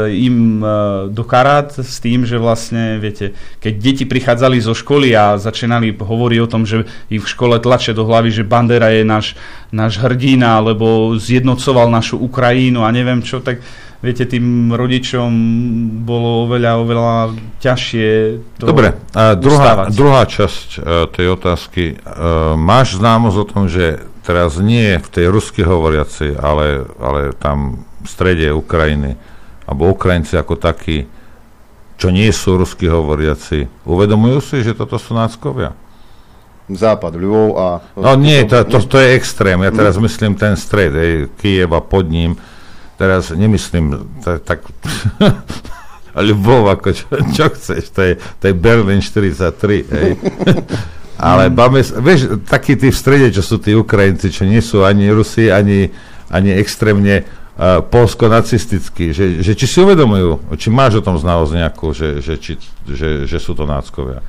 im 0.09 0.65
e, 0.65 0.69
do 1.13 1.25
karát 1.29 1.69
s 1.77 2.01
tým, 2.01 2.25
že 2.25 2.41
vlastne, 2.41 2.97
viete, 2.97 3.37
keď 3.61 3.75
deti 3.77 4.05
prichádzali 4.09 4.57
zo 4.57 4.73
školy 4.73 5.13
a 5.13 5.37
začínali 5.37 5.93
hovoriť 5.93 6.39
o 6.41 6.49
tom, 6.49 6.65
že 6.65 6.89
ich 7.13 7.21
v 7.21 7.29
škole 7.29 7.61
tlačia 7.61 7.93
do 7.93 8.09
hlavy, 8.09 8.33
že 8.33 8.49
Bandera 8.49 8.89
je 8.97 9.05
náš, 9.05 9.37
náš 9.69 10.01
hrdina, 10.01 10.57
alebo 10.57 11.13
zjednocoval 11.21 11.93
našu 11.93 12.17
Ukrajinu 12.17 12.81
a 12.81 12.89
neviem 12.97 13.21
čo, 13.21 13.45
tak 13.45 13.61
viete, 14.05 14.29
tým 14.29 14.77
rodičom 14.77 15.33
bolo 16.05 16.45
oveľa, 16.45 16.73
oveľa 16.85 17.33
ťažšie 17.65 18.09
to 18.61 18.69
Dobre, 18.69 18.93
a 19.17 19.33
druhá, 19.33 19.65
ustávať. 19.65 19.89
druhá 19.97 20.23
časť 20.29 20.69
e, 20.77 20.79
tej 21.09 21.27
otázky. 21.33 21.85
E, 21.91 21.95
máš 22.61 23.01
známosť 23.01 23.37
o 23.41 23.47
tom, 23.49 23.65
že 23.67 24.05
teraz 24.21 24.61
nie 24.61 25.01
v 25.01 25.09
tej 25.09 25.33
rusky 25.33 25.65
hovoriaci, 25.65 26.37
ale, 26.37 26.85
ale 27.01 27.33
tam 27.37 27.89
v 28.05 28.07
strede 28.07 28.53
Ukrajiny, 28.53 29.17
alebo 29.65 29.93
Ukrajinci 29.97 30.37
ako 30.37 30.61
takí, 30.61 31.09
čo 31.97 32.13
nie 32.13 32.29
sú 32.29 32.61
rusky 32.61 32.85
hovoriaci, 32.85 33.89
uvedomujú 33.89 34.39
si, 34.45 34.57
že 34.61 34.77
toto 34.77 35.01
sú 35.01 35.17
náckovia? 35.17 35.73
Západ, 36.65 37.13
Ľubov 37.21 37.49
a... 37.61 37.67
No 38.01 38.17
nie, 38.17 38.41
to, 38.49 38.65
to, 38.65 38.81
to 38.81 38.97
je 38.97 39.21
extrém. 39.21 39.61
Ja 39.61 39.69
teraz 39.69 40.01
myslím 40.01 40.33
ten 40.33 40.57
stred, 40.57 40.97
Kiev 41.37 41.69
a 41.77 41.81
pod 41.85 42.09
ním. 42.09 42.41
Teraz 42.97 43.31
nemyslím 43.35 44.19
tak... 44.45 44.63
Ľubov, 46.15 46.71
ako 46.71 46.95
čo, 46.95 47.11
čo 47.35 47.51
chceš, 47.51 47.91
to 47.91 48.01
je, 48.07 48.13
to 48.39 48.45
je 48.47 48.55
Berlin 48.55 49.03
43, 49.03 49.51
hej. 49.83 50.11
Ale 51.19 51.51
máme, 51.51 51.83
vieš, 51.83 52.39
takí 52.47 52.79
tí 52.79 52.91
v 52.91 52.95
strede, 52.95 53.35
čo 53.35 53.43
sú 53.43 53.59
tí 53.59 53.75
Ukrajinci, 53.75 54.31
čo 54.31 54.47
nie 54.47 54.63
sú 54.63 54.87
ani 54.87 55.11
Rusi, 55.11 55.51
ani, 55.51 55.91
ani 56.31 56.55
extrémne 56.55 57.23
uh, 57.23 57.83
polsko-nacistickí, 57.83 59.15
že, 59.15 59.43
že 59.43 59.55
či 59.55 59.67
si 59.67 59.79
uvedomujú, 59.83 60.55
či 60.59 60.71
máš 60.75 61.03
o 61.03 61.07
tom 61.07 61.19
znalosť 61.19 61.53
nejakú, 61.55 61.95
že, 61.95 62.19
že, 62.19 62.35
či, 62.39 62.59
že, 62.87 63.27
že 63.27 63.39
sú 63.39 63.55
to 63.55 63.67
náckovia. 63.67 64.23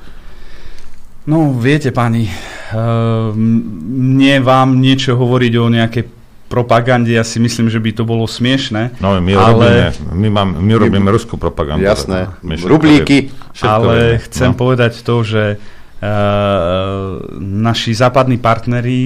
No, 1.26 1.50
viete, 1.58 1.90
pani, 1.90 2.30
uh, 2.30 3.34
mne 3.34 4.46
vám 4.46 4.78
niečo 4.78 5.18
hovoriť 5.18 5.52
o 5.58 5.66
nejakej 5.66 6.04
propagande, 6.46 7.10
ja 7.10 7.26
si 7.26 7.42
myslím, 7.42 7.66
že 7.66 7.82
by 7.82 7.90
to 7.92 8.04
bolo 8.06 8.24
smiešné. 8.26 9.02
No, 9.02 9.18
my, 9.18 9.32
ale, 9.34 9.50
robíme, 9.50 10.14
my, 10.14 10.28
mám, 10.30 10.48
my 10.62 10.72
robíme 10.78 11.08
ruskú 11.10 11.34
propagandu. 11.36 11.82
Jasné. 11.82 12.30
My 12.46 12.54
všetko 12.54 12.70
Rublíky. 12.70 13.18
ale 13.66 14.18
vieme. 14.18 14.24
chcem 14.30 14.50
No. 14.54 14.58
povedať 14.58 15.02
to, 15.02 15.26
že 15.26 15.42
uh, 15.58 17.18
naši 17.42 17.98
západní 17.98 18.38
partneri 18.38 19.02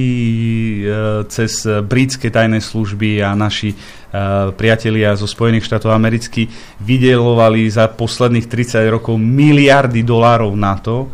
uh, 0.84 1.24
cez 1.32 1.64
britské 1.64 2.28
tajné 2.28 2.60
služby 2.60 3.24
a 3.24 3.32
naši 3.32 3.72
uh, 3.72 4.52
priatelia 4.52 5.16
zo 5.16 5.24
Spojených 5.24 5.64
štátov 5.64 5.96
amerických 5.96 6.78
vydelovali 6.84 7.64
za 7.72 7.88
posledných 7.88 8.46
30 8.46 8.84
rokov 8.92 9.16
miliardy 9.16 10.04
dolárov 10.04 10.52
na 10.52 10.76
to, 10.76 11.08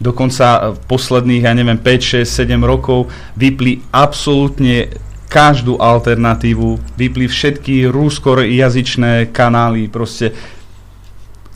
dokonca 0.00 0.72
v 0.74 0.78
posledných, 0.88 1.44
ja 1.44 1.52
neviem, 1.52 1.78
5, 1.78 2.24
6, 2.24 2.48
7 2.48 2.56
rokov 2.64 3.12
vypli 3.36 3.84
absolútne 3.92 4.88
každú 5.30 5.78
alternatívu, 5.78 6.98
vypli 6.98 7.30
všetky 7.30 7.86
rúskojazyčné 7.86 9.30
kanály, 9.30 9.86
proste 9.86 10.34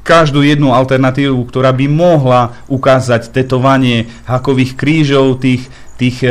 každú 0.07 0.47
jednu 0.47 0.71
alternatívu, 0.71 1.43
ktorá 1.51 1.75
by 1.75 1.91
mohla 1.91 2.55
ukázať 2.71 3.35
tetovanie 3.35 4.07
hakových 4.31 4.79
krížov 4.79 5.43
tých, 5.43 5.67
tých 5.99 6.23
e, 6.23 6.31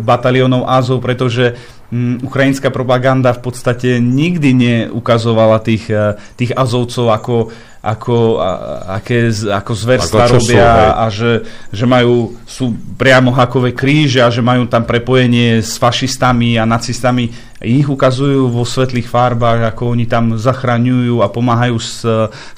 bataliónov 0.00 0.64
Azov, 0.64 1.04
pretože 1.04 1.58
mm, 1.90 2.24
ukrajinská 2.24 2.70
propaganda 2.70 3.34
v 3.34 3.42
podstate 3.42 3.98
nikdy 3.98 4.54
neukazovala 4.54 5.58
tých, 5.60 5.90
e, 5.90 6.14
tých 6.38 6.54
Azovcov 6.54 7.10
ako, 7.10 7.34
ako, 7.78 8.42
a, 8.42 8.50
aké, 8.98 9.30
ako 9.30 9.72
zverstva 9.72 10.26
Ako 10.26 10.30
sú, 10.30 10.34
robia 10.42 10.66
hej. 10.66 10.90
a 10.90 11.04
že, 11.14 11.32
že 11.70 11.84
majú, 11.86 12.34
sú 12.42 12.74
priamo 12.98 13.30
hakové 13.30 13.70
kríže 13.70 14.18
a 14.18 14.34
že 14.34 14.42
majú 14.42 14.66
tam 14.66 14.82
prepojenie 14.82 15.62
s 15.62 15.78
fašistami 15.78 16.58
a 16.58 16.66
nacistami. 16.66 17.30
Ich 17.62 17.86
ukazujú 17.86 18.50
vo 18.50 18.66
svetlých 18.66 19.06
farbách, 19.06 19.70
ako 19.74 19.94
oni 19.94 20.10
tam 20.10 20.34
zachraňujú 20.34 21.22
a 21.22 21.30
pomáhajú 21.30 21.76
s 21.78 22.02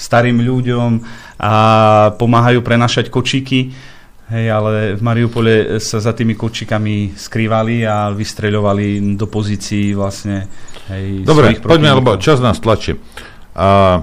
starým 0.01 0.41
ľuďom 0.41 1.05
a 1.41 1.55
pomáhajú 2.17 2.61
prenašať 2.65 3.13
kočiky. 3.13 3.73
Hej, 4.31 4.47
ale 4.47 4.95
v 4.95 5.03
Mariupole 5.03 5.83
sa 5.83 5.99
za 5.99 6.15
tými 6.15 6.39
kočikami 6.39 7.19
skrývali 7.19 7.83
a 7.83 8.15
vystreľovali 8.15 9.19
do 9.19 9.27
pozícií 9.27 9.91
vlastne 9.91 10.47
hej, 10.87 11.27
Dobre, 11.27 11.59
poďme, 11.59 11.99
lebo 11.99 12.15
čas 12.15 12.39
nás 12.39 12.63
tlačí. 12.63 12.95
A 13.59 13.99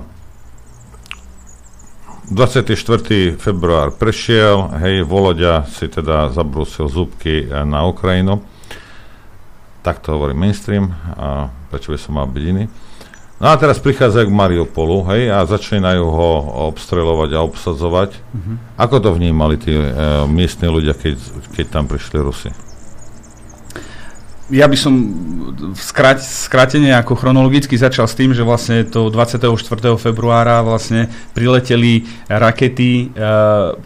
24. 2.27 3.39
február 3.39 3.95
prešiel, 3.95 4.67
hej, 4.83 5.07
Voloďa 5.07 5.63
si 5.63 5.87
teda 5.87 6.27
zabrúsil 6.27 6.91
zúbky 6.91 7.47
e, 7.47 7.63
na 7.63 7.87
Ukrajinu. 7.87 8.43
Tak 9.79 10.03
to 10.03 10.19
hovorí 10.19 10.35
mainstream, 10.35 10.91
a 11.15 11.47
prečo 11.71 11.95
by 11.95 11.99
som 11.99 12.19
mal 12.19 12.27
byť 12.27 12.43
iný. 12.43 12.67
No 13.39 13.47
a 13.47 13.55
teraz 13.55 13.79
prichádzajú 13.79 14.27
k 14.27 14.37
Mariupolu, 14.43 15.07
hej, 15.15 15.31
a 15.31 15.47
začínajú 15.47 16.03
ho 16.03 16.29
obstreľovať 16.75 17.29
a 17.31 17.45
obsadzovať. 17.47 18.11
Mhm. 18.35 18.53
Ako 18.75 18.95
to 18.99 19.15
vnímali 19.15 19.55
tí 19.55 19.71
e, 19.71 19.87
miestni 20.27 20.67
ľudia, 20.67 20.99
keď, 20.99 21.15
keď 21.55 21.65
tam 21.71 21.87
prišli 21.87 22.17
Rusi? 22.19 22.51
Ja 24.47 24.63
by 24.63 24.79
som 24.79 24.93
skrát, 25.75 26.23
skrátene 26.23 26.95
ako 26.95 27.19
chronologicky 27.19 27.75
začal 27.75 28.07
s 28.07 28.15
tým, 28.15 28.31
že 28.31 28.47
vlastne 28.47 28.87
to 28.87 29.11
24. 29.11 29.51
februára 29.99 30.63
vlastne 30.63 31.11
prileteli 31.35 32.07
rakety, 32.31 33.11
e, 33.11 33.25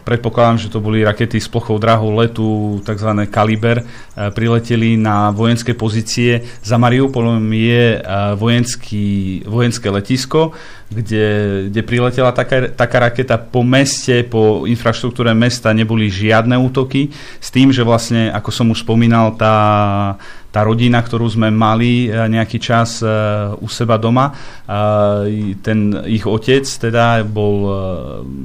predpokladám, 0.06 0.62
že 0.62 0.70
to 0.70 0.78
boli 0.78 1.02
rakety 1.02 1.42
s 1.42 1.50
plochou 1.50 1.82
drahou 1.82 2.14
letu, 2.14 2.78
tzv. 2.86 3.10
Kaliber, 3.26 3.82
e, 3.82 3.84
prileteli 4.30 4.94
na 4.94 5.34
vojenské 5.34 5.74
pozície. 5.74 6.46
Za 6.62 6.78
Mariupolom 6.78 7.42
je 7.50 7.98
e, 7.98 8.00
vojenský, 8.38 9.42
vojenské 9.42 9.90
letisko, 9.90 10.54
kde, 10.92 11.26
kde 11.72 11.80
priletela 11.82 12.32
taká, 12.32 12.68
taká 12.72 13.08
raketa 13.08 13.40
po 13.40 13.64
meste, 13.64 14.22
po 14.28 14.68
infraštruktúre 14.68 15.32
mesta 15.32 15.72
neboli 15.72 16.12
žiadne 16.12 16.54
útoky, 16.56 17.10
s 17.40 17.48
tým, 17.48 17.72
že 17.72 17.84
vlastne, 17.84 18.28
ako 18.30 18.50
som 18.52 18.66
už 18.70 18.84
spomínal, 18.84 19.34
tá, 19.36 19.56
tá 20.52 20.60
rodina, 20.68 21.00
ktorú 21.00 21.32
sme 21.32 21.48
mali 21.48 22.06
e, 22.06 22.28
nejaký 22.28 22.60
čas 22.60 23.00
e, 23.00 23.08
u 23.56 23.68
seba 23.72 23.96
doma, 23.96 24.28
e, 24.28 25.56
ten 25.64 25.96
ich 26.04 26.28
otec 26.28 26.68
teda 26.68 27.24
bol 27.24 27.56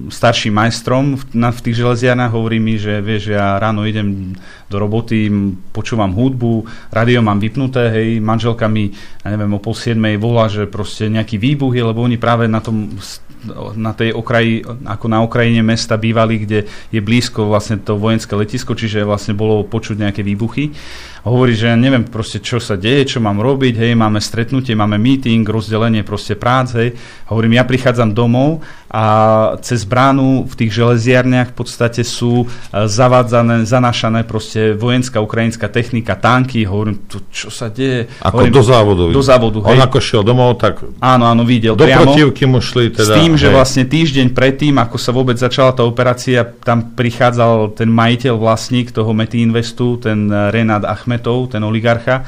starším 0.07 0.55
majstrom 0.55 1.19
v, 1.19 1.23
v 1.35 1.59
tých 1.59 1.75
železiarnách, 1.75 2.31
hovorí 2.31 2.63
mi, 2.63 2.79
že 2.79 3.03
vieš, 3.03 3.35
ja 3.35 3.59
ráno 3.59 3.83
idem 3.83 4.31
do 4.67 4.77
roboty, 4.83 5.31
počúvam 5.71 6.11
hudbu, 6.11 6.67
radio 6.91 7.23
mám 7.23 7.39
vypnuté, 7.39 7.87
hej, 7.87 8.19
manželka 8.19 8.67
mi, 8.67 8.91
ja 9.23 9.27
neviem, 9.31 9.55
o 9.55 9.63
pol 9.63 9.71
siedmej 9.71 10.19
volá, 10.19 10.51
že 10.51 10.67
proste 10.67 11.07
nejaký 11.07 11.39
výbuch 11.39 11.71
je, 11.71 11.83
lebo 11.83 12.03
oni 12.03 12.19
práve 12.19 12.36
na 12.45 12.61
tom 12.61 12.93
na 13.77 13.93
tej 13.93 14.17
okraji, 14.17 14.65
ako 14.85 15.05
na 15.07 15.21
okrajine 15.21 15.61
mesta 15.61 15.95
bývali, 15.95 16.41
kde 16.41 16.65
je 16.89 16.99
blízko 16.99 17.47
vlastne 17.47 17.77
to 17.77 17.95
vojenské 17.95 18.33
letisko, 18.33 18.73
čiže 18.73 19.05
vlastne 19.05 19.37
bolo 19.37 19.61
počuť 19.63 20.01
nejaké 20.01 20.21
výbuchy. 20.25 20.73
Hovorí, 21.27 21.59
že 21.59 21.67
ja 21.67 21.75
neviem 21.75 22.07
proste, 22.07 22.39
čo 22.39 22.63
sa 22.63 22.79
deje, 22.79 23.17
čo 23.17 23.19
mám 23.19 23.43
robiť, 23.43 23.75
hej, 23.83 23.93
máme 23.99 24.23
stretnutie, 24.23 24.71
máme 24.79 24.95
meeting, 24.95 25.43
rozdelenie 25.43 26.07
proste 26.07 26.39
prác, 26.39 26.71
hej. 26.79 26.95
Hovorím, 27.27 27.59
ja 27.59 27.67
prichádzam 27.67 28.15
domov 28.15 28.63
a 28.87 29.03
cez 29.59 29.83
bránu 29.83 30.47
v 30.47 30.53
tých 30.55 30.71
železiarniach 30.79 31.51
v 31.51 31.55
podstate 31.59 32.07
sú 32.07 32.47
e, 32.47 32.87
zavádzané, 32.87 33.67
zanášané 33.67 34.23
proste 34.23 34.71
vojenská 34.71 35.19
ukrajinská 35.19 35.67
technika, 35.67 36.15
tanky, 36.15 36.63
hovorím, 36.63 37.03
to, 37.11 37.19
čo 37.27 37.51
sa 37.51 37.67
deje. 37.67 38.07
Ako 38.23 38.47
hovorím, 38.47 38.55
do 38.55 38.63
závodu. 38.63 39.03
Do 39.11 39.23
závodu, 39.23 39.59
hej. 39.67 39.75
On 39.75 39.83
ako 39.83 39.99
šiel 39.99 40.23
domov, 40.23 40.55
tak 40.63 40.79
áno, 41.03 41.27
áno, 41.27 41.43
videl 41.43 41.75
do 41.75 41.83
priamo. 41.83 42.15
protivky 42.15 42.47
mu 42.47 42.63
šli 42.63 42.95
teda. 42.95 43.11
S 43.11 43.19
tým, 43.19 43.35
hej. 43.35 43.43
že 43.43 43.47
vlastne 43.51 43.83
týždeň 43.83 44.31
predtým, 44.31 44.79
ako 44.79 44.95
sa 44.95 45.11
vôbec 45.11 45.35
začala 45.35 45.75
tá 45.75 45.83
operácia, 45.83 46.47
tam 46.63 46.95
prichádzal 46.95 47.75
ten 47.75 47.91
majiteľ, 47.91 48.39
vlastník 48.39 48.95
toho 48.95 49.11
Meti 49.11 49.43
Investu, 49.43 49.99
ten 49.99 50.31
Renát 50.31 50.87
Achmetov, 51.17 51.49
ten 51.49 51.63
oligarcha, 51.65 52.23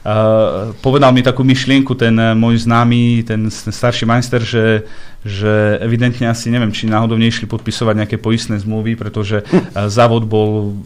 Uh, 0.00 0.72
povedal 0.80 1.12
mi 1.12 1.20
takú 1.20 1.44
myšlienku 1.44 1.92
ten 1.92 2.16
môj 2.32 2.64
známy, 2.64 3.20
ten 3.20 3.52
starší 3.52 4.08
majster, 4.08 4.40
že, 4.40 4.88
že 5.20 5.76
evidentne 5.84 6.32
asi 6.32 6.48
neviem, 6.48 6.72
či 6.72 6.88
náhodou 6.88 7.20
nešli 7.20 7.44
podpisovať 7.44 7.94
nejaké 8.04 8.16
poistné 8.16 8.56
zmluvy, 8.60 8.96
pretože 8.96 9.44
uh, 9.44 9.88
závod 9.88 10.24
bol 10.24 10.76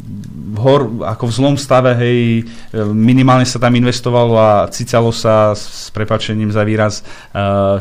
v 0.55 0.59
hor, 0.63 0.81
ako 1.03 1.25
v 1.27 1.35
zlom 1.35 1.57
stave, 1.59 1.91
hej, 1.99 2.47
minimálne 2.95 3.43
sa 3.43 3.59
tam 3.59 3.75
investovalo 3.75 4.39
a 4.39 4.71
cicalo 4.71 5.11
sa 5.11 5.51
s 5.51 5.91
prepačením 5.91 6.55
za 6.55 6.63
výraz, 6.63 7.03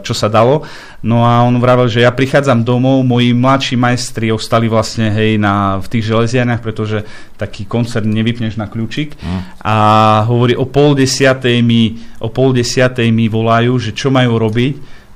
čo 0.01 0.13
sa 0.17 0.25
dalo. 0.25 0.65
No 1.05 1.21
a 1.21 1.45
on 1.45 1.53
vravel, 1.61 1.85
že 1.85 2.01
ja 2.01 2.09
prichádzam 2.09 2.65
domov, 2.65 3.05
moji 3.05 3.37
mladší 3.37 3.77
majstri 3.77 4.33
ostali 4.33 4.65
vlastne 4.65 5.13
hej 5.13 5.37
na, 5.37 5.77
v 5.77 5.87
tých 5.91 6.09
železiarniach, 6.09 6.65
pretože 6.65 7.05
taký 7.37 7.69
koncert 7.69 8.09
nevypneš 8.09 8.57
na 8.57 8.65
kľúčik 8.65 9.21
mm. 9.21 9.61
a 9.61 9.75
hovorí 10.25 10.57
o 10.57 10.65
pol 10.65 10.97
desiatej 10.97 11.61
mi, 11.61 12.01
o 12.23 12.33
pol 12.33 12.57
desiatej 12.57 13.11
mi 13.13 13.29
volajú, 13.29 13.77
že 13.77 13.91
čo 13.93 14.09
majú 14.09 14.41
robiť, 14.41 14.73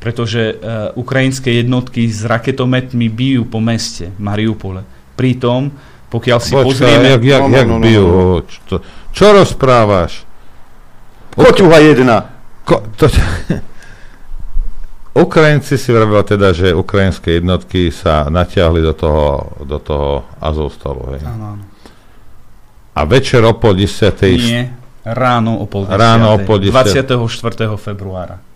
pretože 0.08 0.56
uh, 0.56 0.96
ukrajinské 0.96 1.60
jednotky 1.60 2.08
s 2.08 2.24
raketometmi 2.24 3.12
bijú 3.12 3.44
po 3.44 3.60
meste 3.60 4.16
Mariupole. 4.16 4.88
Pritom, 5.20 5.68
pokiaľ 6.08 6.40
si 6.40 6.56
Počka, 6.56 6.64
pozrieme... 6.64 7.20
Jak, 7.20 7.24
jak, 7.28 7.42
no, 7.44 7.52
jak 7.52 7.68
no, 7.68 7.76
no, 7.76 7.84
bijú? 7.84 8.06
no. 8.08 8.40
Čo, 8.48 8.76
čo 9.12 9.26
rozprávaš? 9.36 10.24
Koťuha 11.36 11.78
jedna. 11.84 12.24
Ko, 12.64 12.88
to, 12.96 13.12
Ukrajinci 15.28 15.76
si 15.76 15.92
vravila 15.92 16.24
teda, 16.24 16.56
že 16.56 16.72
ukrajinské 16.72 17.44
jednotky 17.44 17.92
sa 17.92 18.32
natiahli 18.32 18.80
do 18.80 18.96
toho, 18.96 19.60
do 19.60 19.76
toho 19.76 20.24
Azovstalu. 20.40 21.20
Hej. 21.20 21.28
Áno, 21.28 21.60
áno. 21.60 21.64
A 22.96 23.04
večer 23.04 23.44
o 23.44 23.60
pol 23.60 23.76
desiatej... 23.76 24.40
Nie, 24.40 24.72
ráno 25.04 25.60
o 25.60 25.68
pol 25.68 25.84
desiatej. 25.84 26.00
Ráno 26.00 26.26
o 26.32 26.38
pol 26.48 26.64
desiatej. 26.64 27.20
24. 27.20 27.76
februára. 27.76 28.47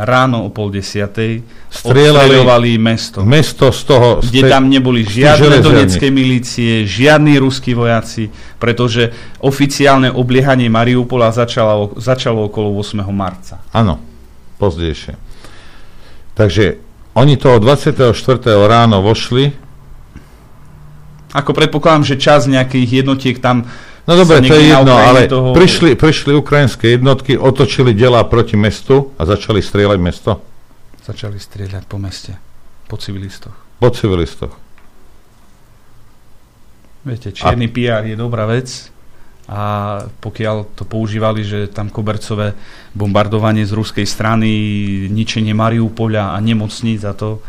Ráno 0.00 0.48
o 0.48 0.48
pol 0.48 0.72
desiatej 0.72 1.44
Strieľali 1.68 2.80
mesto. 2.80 3.20
Mesto 3.20 3.68
z 3.68 3.80
toho... 3.84 4.08
z 4.24 4.32
Kde 4.32 4.42
tej- 4.48 4.52
tam 4.52 4.64
neboli 4.72 5.04
žiadne 5.04 5.60
donecké 5.60 6.08
milície, 6.08 6.88
žiadni 6.88 7.36
ruskí 7.36 7.76
vojaci, 7.76 8.32
pretože 8.56 9.12
oficiálne 9.44 10.08
obliehanie 10.08 10.72
Mariupola 10.72 11.28
začalo, 11.30 11.94
začalo 12.00 12.48
okolo 12.48 12.72
8. 12.80 13.04
marca. 13.12 13.60
Áno, 13.76 14.00
pozdejšie. 14.56 15.20
Takže 16.32 16.80
oni 17.12 17.36
toho 17.36 17.60
24. 17.60 18.16
ráno 18.64 19.04
vošli, 19.04 19.70
Ako 21.30 21.54
predpokladám, 21.54 22.02
že 22.02 22.18
čas 22.18 22.50
nejakých 22.50 23.06
jednotiek 23.06 23.38
tam 23.38 23.70
No 24.08 24.16
dobre, 24.16 24.40
to 24.40 24.54
je 24.56 24.72
jedno, 24.72 24.96
ale 24.96 25.28
toho... 25.28 25.52
prišli, 25.52 25.94
prišli 25.94 26.32
ukrajinské 26.34 26.96
jednotky, 26.96 27.36
otočili 27.36 27.92
delá 27.92 28.24
proti 28.24 28.56
mestu 28.56 29.12
a 29.20 29.28
začali 29.28 29.60
strieľať 29.60 30.00
mesto 30.00 30.32
Začali 31.00 31.40
strieľať 31.40 31.84
po 31.88 31.96
meste, 31.98 32.36
po 32.86 33.00
civilistoch. 33.00 33.56
po 33.80 33.88
civilistoch. 33.90 34.54
Viete, 37.02 37.32
čierny 37.32 37.72
PR 37.72 38.04
je 38.04 38.14
dobrá 38.14 38.44
vec 38.44 38.92
a 39.48 39.98
pokiaľ 40.20 40.76
to 40.76 40.84
používali, 40.84 41.42
že 41.42 41.72
tam 41.72 41.88
kobercové 41.88 42.54
bombardovanie 42.92 43.64
z 43.64 43.72
ruskej 43.72 44.04
strany, 44.04 44.48
ničenie 45.08 45.50
Mariupoľa 45.56 46.36
a 46.36 46.38
nemocníc 46.38 47.02
a 47.08 47.16
to... 47.16 47.40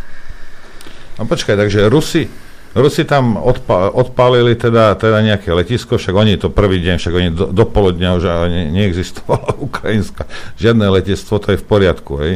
No 1.20 1.28
počkaj, 1.28 1.60
takže 1.60 1.92
Rusi, 1.92 2.26
Rusi 2.72 3.04
tam 3.04 3.36
odpa- 3.36 3.92
odpálili 3.92 4.56
teda, 4.56 4.96
teda 4.96 5.20
nejaké 5.20 5.52
letisko, 5.52 6.00
však 6.00 6.16
oni 6.16 6.40
to 6.40 6.48
prvý 6.48 6.80
deň, 6.80 6.96
však 6.98 7.14
oni 7.14 7.30
do, 7.30 7.46
do 7.52 7.66
poludňa 7.68 8.10
už 8.16 8.24
ne, 8.48 8.64
neexistovalo 8.72 9.60
ukrajinská, 9.68 10.24
žiadne 10.56 10.88
letectvo, 10.88 11.36
to 11.36 11.48
je 11.52 11.60
v 11.60 11.66
poriadku, 11.66 12.14
hej. 12.20 12.34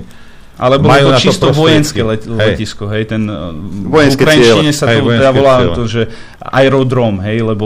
Ale 0.55 0.79
bolo 0.79 0.87
Majú 0.87 1.05
to 1.05 1.11
to 1.11 1.19
čisto 1.19 1.45
prostriedky. 1.45 1.59
vojenské 1.59 2.01
let, 2.01 2.21
Hej. 2.23 2.35
letisko, 2.55 2.83
hej, 2.87 3.03
ten 3.05 3.27
Vojenské 3.27 3.91
vojenské 3.91 4.15
v 4.15 4.23
ukrajinčine 4.23 4.71
ciele. 4.71 4.79
sa 4.79 4.85
Hej, 4.87 4.95
to 4.95 5.03
vojenské 5.03 5.19
teda 5.19 5.31
volá 5.35 5.55
ciele. 5.59 5.75
to, 5.75 5.83
že 5.83 6.01
aerodrom, 6.39 7.15
hej, 7.19 7.37
lebo 7.43 7.65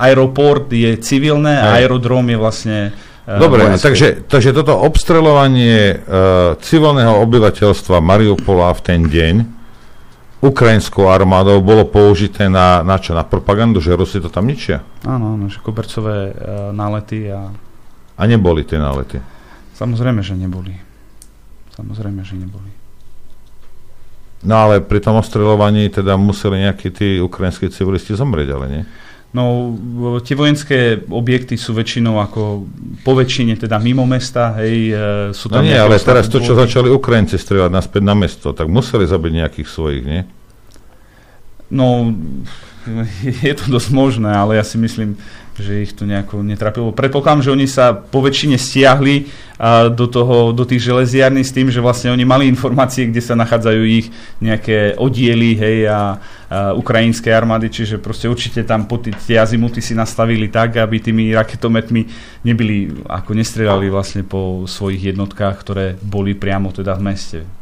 aeroport 0.00 0.66
je 0.68 0.90
civilné 1.00 1.52
a 1.56 1.64
Hej. 1.76 1.84
aerodrom 1.84 2.24
je 2.24 2.38
vlastne 2.40 2.78
e, 3.28 3.32
Dobre, 3.36 3.60
vojenské. 3.64 3.84
takže, 3.84 4.08
takže 4.24 4.50
toto 4.52 4.72
obstreľovanie 4.72 5.76
uh, 6.00 6.56
civilného 6.56 7.12
obyvateľstva 7.20 8.00
Mariupola 8.00 8.72
v 8.72 8.80
ten 8.80 9.00
deň 9.04 9.34
ukrajinskou 10.40 11.08
armádou 11.08 11.60
bolo 11.60 11.84
použité 11.84 12.48
na, 12.48 12.80
na 12.80 12.96
čo? 12.96 13.12
Na 13.12 13.24
propagandu, 13.24 13.80
že 13.80 13.92
Rusi 13.92 14.20
to 14.20 14.32
tam 14.32 14.48
ničia? 14.48 14.80
Áno, 15.04 15.36
áno, 15.36 15.46
že 15.52 15.60
kobercové 15.60 16.32
e, 16.32 16.32
nálety 16.72 17.28
a 17.28 17.52
A 18.16 18.22
neboli 18.28 18.64
tie 18.64 18.76
nálety. 18.80 19.20
samozrejme, 19.76 20.20
že 20.20 20.36
neboli. 20.36 20.76
Samozrejme, 21.76 22.20
že 22.20 22.36
neboli. 22.36 22.68
No 24.40 24.56
ale 24.56 24.80
pri 24.80 25.00
tom 25.04 25.20
ostreľovaní 25.20 25.92
teda 25.92 26.16
museli 26.16 26.64
nejakí 26.64 26.88
tí 26.92 27.20
ukrajinskí 27.20 27.68
civilisti 27.68 28.16
zomrieť, 28.16 28.48
ale 28.56 28.66
nie? 28.68 28.82
No, 29.30 29.70
tie 30.26 30.34
vojenské 30.34 31.06
objekty 31.06 31.54
sú 31.54 31.70
väčšinou 31.70 32.18
ako 32.18 32.66
po 33.06 33.12
väčšine 33.14 33.54
teda 33.54 33.78
mimo 33.78 34.02
mesta, 34.02 34.58
hej, 34.58 34.90
e, 34.90 35.30
sú 35.30 35.46
No 35.46 35.62
tam 35.62 35.62
nie, 35.62 35.70
nejaké 35.70 35.86
ale 35.86 36.02
teraz 36.02 36.26
to, 36.26 36.42
čo 36.42 36.58
začali 36.58 36.90
Ukrajinci 36.90 37.38
strieľať 37.38 37.70
naspäť 37.70 38.02
na 38.02 38.18
mesto, 38.18 38.50
tak 38.50 38.66
museli 38.66 39.06
zabiť 39.06 39.32
nejakých 39.38 39.68
svojich, 39.70 40.02
nie? 40.02 40.26
No, 41.70 42.10
je 43.46 43.54
to 43.54 43.64
dosť 43.68 43.90
možné, 43.92 44.30
ale 44.32 44.56
ja 44.56 44.64
si 44.64 44.80
myslím, 44.80 45.16
že 45.60 45.84
ich 45.84 45.92
to 45.92 46.08
nejako 46.08 46.40
netrapilo. 46.40 46.88
Predpokladám, 46.90 47.44
že 47.44 47.52
oni 47.52 47.68
sa 47.68 47.92
po 47.92 48.24
väčšine 48.24 48.56
stiahli 48.56 49.28
do, 49.92 50.06
toho, 50.08 50.56
do 50.56 50.64
tých 50.64 50.88
železiarní 50.88 51.44
s 51.44 51.52
tým, 51.52 51.68
že 51.68 51.84
vlastne 51.84 52.08
oni 52.16 52.24
mali 52.24 52.48
informácie, 52.48 53.12
kde 53.12 53.20
sa 53.20 53.36
nachádzajú 53.36 53.82
ich 53.84 54.08
nejaké 54.40 54.96
oddiely 54.96 55.52
hej, 55.60 55.78
a, 55.84 55.92
a 55.92 56.00
ukrajinskej 56.72 57.28
armády, 57.36 57.68
čiže 57.68 58.00
proste 58.00 58.24
určite 58.24 58.64
tam 58.64 58.88
po 58.88 58.96
tie 59.04 59.36
azimuty 59.36 59.84
si 59.84 59.92
nastavili 59.92 60.48
tak, 60.48 60.80
aby 60.80 60.96
tými 60.96 61.36
raketometmi 61.36 62.08
nebyli, 62.40 63.04
ako 63.04 63.36
nestrelali 63.36 63.92
vlastne 63.92 64.24
po 64.24 64.64
svojich 64.64 65.12
jednotkách, 65.12 65.54
ktoré 65.60 66.00
boli 66.00 66.32
priamo 66.32 66.72
teda 66.72 66.96
v 66.96 67.04
meste. 67.04 67.59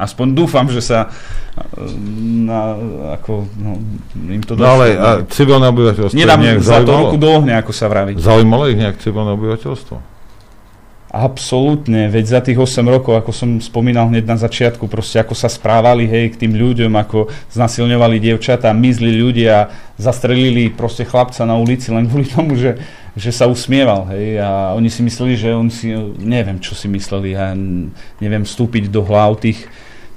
Aspoň 0.00 0.26
dúfam, 0.32 0.64
že 0.72 0.80
sa 0.80 1.12
e, 1.52 1.84
na, 2.48 2.72
ako, 3.20 3.44
no, 3.60 3.76
im 4.32 4.40
to 4.40 4.56
No 4.56 4.80
ale 4.80 4.96
a 4.96 5.08
civilné 5.28 5.68
obyvateľstvo 5.68 6.16
Nedám 6.16 6.40
nejak 6.40 6.64
za 6.64 6.80
to 6.80 6.92
ruku 6.96 7.20
do 7.20 7.28
ohňa, 7.28 7.60
ako 7.60 7.72
sa 7.76 7.86
vraví. 7.92 8.16
Zaujímalo 8.16 8.72
ich 8.72 8.80
nejak 8.80 8.96
civilné 8.96 9.36
obyvateľstvo? 9.36 10.20
Absolútne, 11.10 12.06
veď 12.06 12.24
za 12.30 12.38
tých 12.38 12.54
8 12.54 12.86
rokov, 12.86 13.18
ako 13.18 13.34
som 13.34 13.58
spomínal 13.58 14.06
hneď 14.06 14.30
na 14.30 14.38
začiatku, 14.38 14.86
proste 14.86 15.18
ako 15.18 15.34
sa 15.34 15.50
správali 15.50 16.06
hej, 16.06 16.30
k 16.30 16.46
tým 16.46 16.54
ľuďom, 16.54 16.94
ako 16.94 17.26
znasilňovali 17.50 18.22
dievčatá, 18.22 18.70
mizli 18.70 19.18
ľudia, 19.18 19.74
zastrelili 19.98 20.70
proste 20.70 21.02
chlapca 21.02 21.42
na 21.42 21.58
ulici 21.58 21.90
len 21.90 22.06
kvôli 22.06 22.30
tomu, 22.30 22.54
že, 22.54 22.78
že 23.18 23.34
sa 23.34 23.50
usmieval. 23.50 24.06
Hej, 24.14 24.38
a 24.38 24.70
oni 24.78 24.86
si 24.86 25.02
mysleli, 25.02 25.34
že 25.34 25.50
on 25.50 25.66
si, 25.66 25.90
neviem, 26.22 26.62
čo 26.62 26.78
si 26.78 26.86
mysleli, 26.86 27.34
ja 27.34 27.58
neviem 28.22 28.46
vstúpiť 28.46 28.86
do 28.86 29.02
hlav 29.02 29.42
tých, 29.42 29.66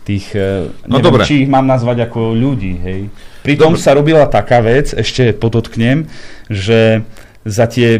tých, 0.03 0.35
e, 0.35 0.69
No 0.87 0.99
neviem, 0.99 1.07
dobre. 1.07 1.23
či 1.23 1.47
ich 1.47 1.49
mám 1.49 1.63
nazvať 1.63 2.11
ako 2.11 2.35
ľudí, 2.35 2.73
hej. 2.83 3.01
Pritom 3.43 3.75
Dobre. 3.75 3.83
sa 3.83 3.95
robila 3.95 4.27
taká 4.27 4.63
vec, 4.63 4.91
ešte 4.95 5.35
podotknem, 5.35 6.07
že 6.47 7.03
za 7.43 7.67
tie 7.67 7.99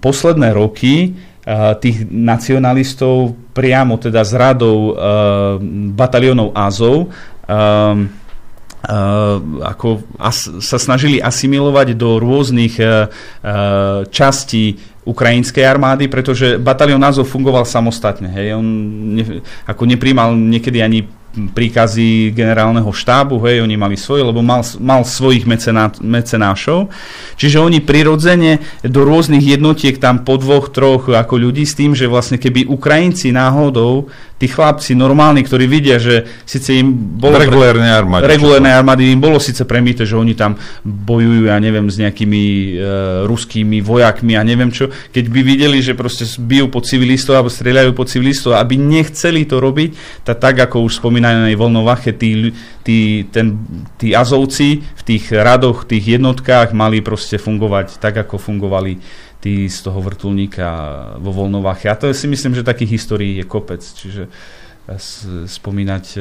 posledné 0.00 0.56
roky 0.56 1.16
a, 1.44 1.76
tých 1.76 2.04
nacionalistov 2.08 3.36
priamo 3.56 3.96
teda 3.96 4.24
z 4.24 4.32
radou 4.36 4.92
uh, 4.92 5.56
bataliónov 5.96 6.52
Azov 6.52 7.08
um, 7.48 8.20
Uh, 8.80 9.60
ako 9.60 10.00
as, 10.16 10.48
sa 10.64 10.80
snažili 10.80 11.20
asimilovať 11.20 11.92
do 12.00 12.16
rôznych 12.16 12.80
uh, 12.80 13.12
častí 14.08 14.80
ukrajinskej 15.04 15.60
armády, 15.68 16.08
pretože 16.08 16.56
batalión 16.56 17.04
Azov 17.04 17.28
fungoval 17.28 17.68
samostatne. 17.68 18.32
Hej. 18.32 18.56
On 18.56 18.64
ne, 19.20 19.44
ako 19.68 19.84
nepríjmal 19.84 20.32
niekedy 20.32 20.80
ani 20.80 21.04
príkazy 21.30 22.34
generálneho 22.34 22.90
štábu, 22.90 23.38
hej, 23.46 23.62
oni 23.62 23.78
mali 23.78 23.94
svoje, 23.94 24.26
lebo 24.26 24.42
mal, 24.42 24.66
mal 24.82 25.06
svojich 25.06 25.46
mecená, 25.46 25.94
mecenášov. 26.02 26.90
Čiže 27.38 27.62
oni 27.62 27.78
prirodzene 27.78 28.58
do 28.82 29.06
rôznych 29.06 29.42
jednotiek 29.42 29.94
tam 30.02 30.26
po 30.26 30.34
dvoch, 30.42 30.74
troch 30.74 31.06
ako 31.06 31.34
ľudí 31.38 31.62
s 31.62 31.78
tým, 31.78 31.94
že 31.94 32.10
vlastne 32.10 32.34
keby 32.34 32.66
Ukrajinci 32.66 33.30
náhodou, 33.30 34.10
tí 34.40 34.48
chlapci 34.48 34.96
normálni, 34.96 35.44
ktorí 35.44 35.68
vidia, 35.68 36.00
že 36.00 36.24
síce 36.48 36.80
im 36.80 37.20
bolo... 37.20 37.36
Regulérnej 37.36 37.92
armáde, 37.92 38.24
Regulérnej 38.24 38.72
armády 38.72 39.12
im 39.12 39.20
bolo 39.20 39.36
síce 39.36 39.68
premite, 39.68 40.08
že 40.08 40.16
oni 40.16 40.32
tam 40.32 40.56
bojujú, 40.80 41.52
ja 41.52 41.60
neviem, 41.60 41.92
s 41.92 42.00
nejakými 42.00 42.42
e, 42.42 42.68
ruskými 43.28 43.84
vojakmi 43.84 44.40
a 44.40 44.42
neviem 44.42 44.72
čo. 44.72 44.88
Keď 44.88 45.24
by 45.28 45.40
videli, 45.44 45.84
že 45.84 45.92
proste 45.92 46.24
bijú 46.40 46.72
po 46.72 46.80
civilistov 46.80 47.36
alebo 47.36 47.52
strieľajú 47.52 47.92
po 47.92 48.08
civilistov, 48.08 48.56
aby 48.56 48.80
nechceli 48.80 49.44
to 49.44 49.60
robiť, 49.60 50.24
tak 50.24 50.40
tak 50.40 50.56
ako 50.56 50.88
už 50.88 51.04
spomínanej 51.04 51.52
voľnovache, 51.60 52.16
tí, 52.16 52.48
tí, 52.80 53.28
ten, 53.28 53.60
tí 54.00 54.16
azovci 54.16 54.80
v 54.80 55.02
tých 55.04 55.36
radoch, 55.36 55.84
tých 55.84 56.16
jednotkách 56.16 56.72
mali 56.72 57.04
proste 57.04 57.36
fungovať 57.36 58.00
tak, 58.00 58.24
ako 58.24 58.40
fungovali 58.40 58.96
tí 59.40 59.66
z 59.66 59.78
toho 59.88 60.00
vrtulníka 60.04 60.68
vo 61.16 61.32
voľnovache. 61.32 61.88
A 61.88 61.96
to 61.96 62.12
si 62.12 62.28
myslím, 62.28 62.52
že 62.52 62.64
takých 62.64 63.00
histórií 63.00 63.40
je 63.40 63.44
kopec. 63.48 63.80
Čiže 63.80 64.28
spomínať 65.46 66.04
e, 66.18 66.20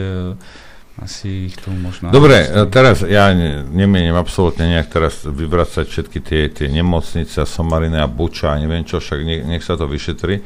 asi 1.00 1.50
ich 1.50 1.58
tu 1.58 1.72
možno... 1.72 2.12
Dobre, 2.12 2.44
e, 2.44 2.68
teraz 2.70 3.02
ja 3.02 3.32
ne- 3.34 3.66
nemienim 3.66 4.14
absolútne 4.14 4.68
nejak 4.68 4.88
teraz 4.92 5.26
vyvracať 5.26 5.86
všetky 5.88 6.20
tie, 6.22 6.42
tie 6.52 6.68
nemocnice 6.70 7.42
a 7.42 7.50
Somariny 7.50 7.98
a 7.98 8.08
Buča 8.08 8.54
a 8.54 8.60
neviem 8.62 8.86
čo, 8.86 9.02
však 9.02 9.20
nech, 9.24 9.42
nech 9.48 9.64
sa 9.64 9.80
to 9.80 9.90
vyšetri. 9.90 10.44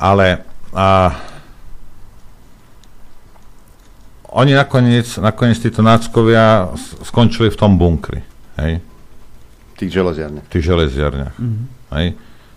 Ale 0.00 0.42
a, 0.74 1.14
oni 4.34 4.52
nakoniec, 4.52 5.08
nakoniec 5.22 5.62
títo 5.62 5.80
náckovia 5.80 6.74
skončili 7.06 7.48
v 7.52 7.60
tom 7.60 7.78
bunkri. 7.78 8.20
Hej? 8.58 8.82
Tých 9.76 9.92
železiarniach. 9.92 10.46
Tých 10.48 10.64
železiarniach. 10.64 11.34
Mhm. 11.36 11.64
Hej? 11.92 12.08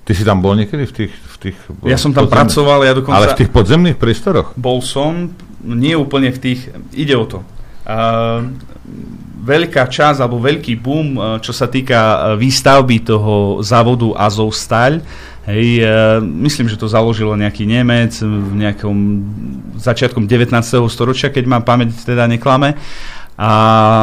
Ty 0.03 0.11
si 0.17 0.23
tam 0.25 0.41
bol 0.41 0.57
niekedy 0.57 0.89
v 0.89 0.93
tých... 0.95 1.13
V 1.13 1.35
tých 1.37 1.57
Ja 1.85 1.95
som 1.95 2.11
tam 2.11 2.25
podzemných- 2.25 2.35
pracoval, 2.35 2.79
ja 2.81 2.93
dokonca- 2.97 3.15
Ale 3.15 3.27
v 3.31 3.39
tých 3.39 3.51
podzemných 3.53 3.97
priestoroch? 4.01 4.57
Bol 4.57 4.81
som, 4.81 5.31
nie 5.61 5.93
úplne 5.93 6.33
v 6.33 6.39
tých, 6.39 6.67
ide 6.91 7.13
o 7.15 7.23
to. 7.29 7.39
Uh, 7.85 8.43
veľká 9.39 9.87
časť 9.87 10.19
alebo 10.19 10.41
veľký 10.41 10.77
boom, 10.81 11.07
uh, 11.15 11.37
čo 11.39 11.55
sa 11.55 11.69
týka 11.71 11.99
uh, 11.99 12.19
výstavby 12.35 13.05
toho 13.05 13.63
závodu 13.63 14.13
Azovstal, 14.19 14.99
hej, 15.47 15.81
uh, 15.81 16.19
myslím, 16.19 16.67
že 16.67 16.77
to 16.77 16.91
založilo 16.91 17.33
nejaký 17.33 17.63
Nemec 17.65 18.19
v 18.19 18.51
nejakom 18.59 18.97
začiatkom 19.79 20.27
19. 20.27 20.53
storočia, 20.91 21.31
keď 21.31 21.43
ma 21.47 21.59
pamäť 21.63 21.95
teda 22.03 22.27
neklame. 22.27 22.75
A 23.39 23.51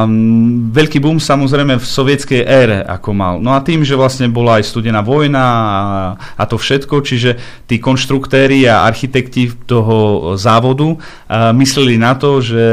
mm, 0.08 0.72
veľký 0.72 0.96
boom 0.96 1.20
samozrejme 1.20 1.76
v 1.76 1.84
sovietskej 1.84 2.40
ére 2.40 2.80
ako 2.80 3.12
mal. 3.12 3.36
No 3.36 3.52
a 3.52 3.60
tým, 3.60 3.84
že 3.84 3.92
vlastne 3.92 4.32
bola 4.32 4.56
aj 4.56 4.64
studená 4.64 5.04
vojna 5.04 5.44
a, 5.44 5.80
a 6.16 6.44
to 6.48 6.56
všetko, 6.56 7.04
čiže 7.04 7.36
tí 7.68 7.76
konštruktéri 7.76 8.64
a 8.64 8.88
architekti 8.88 9.52
toho 9.68 10.32
závodu 10.40 10.96
a, 11.28 11.52
mysleli 11.52 12.00
na 12.00 12.16
to, 12.16 12.40
že 12.40 12.64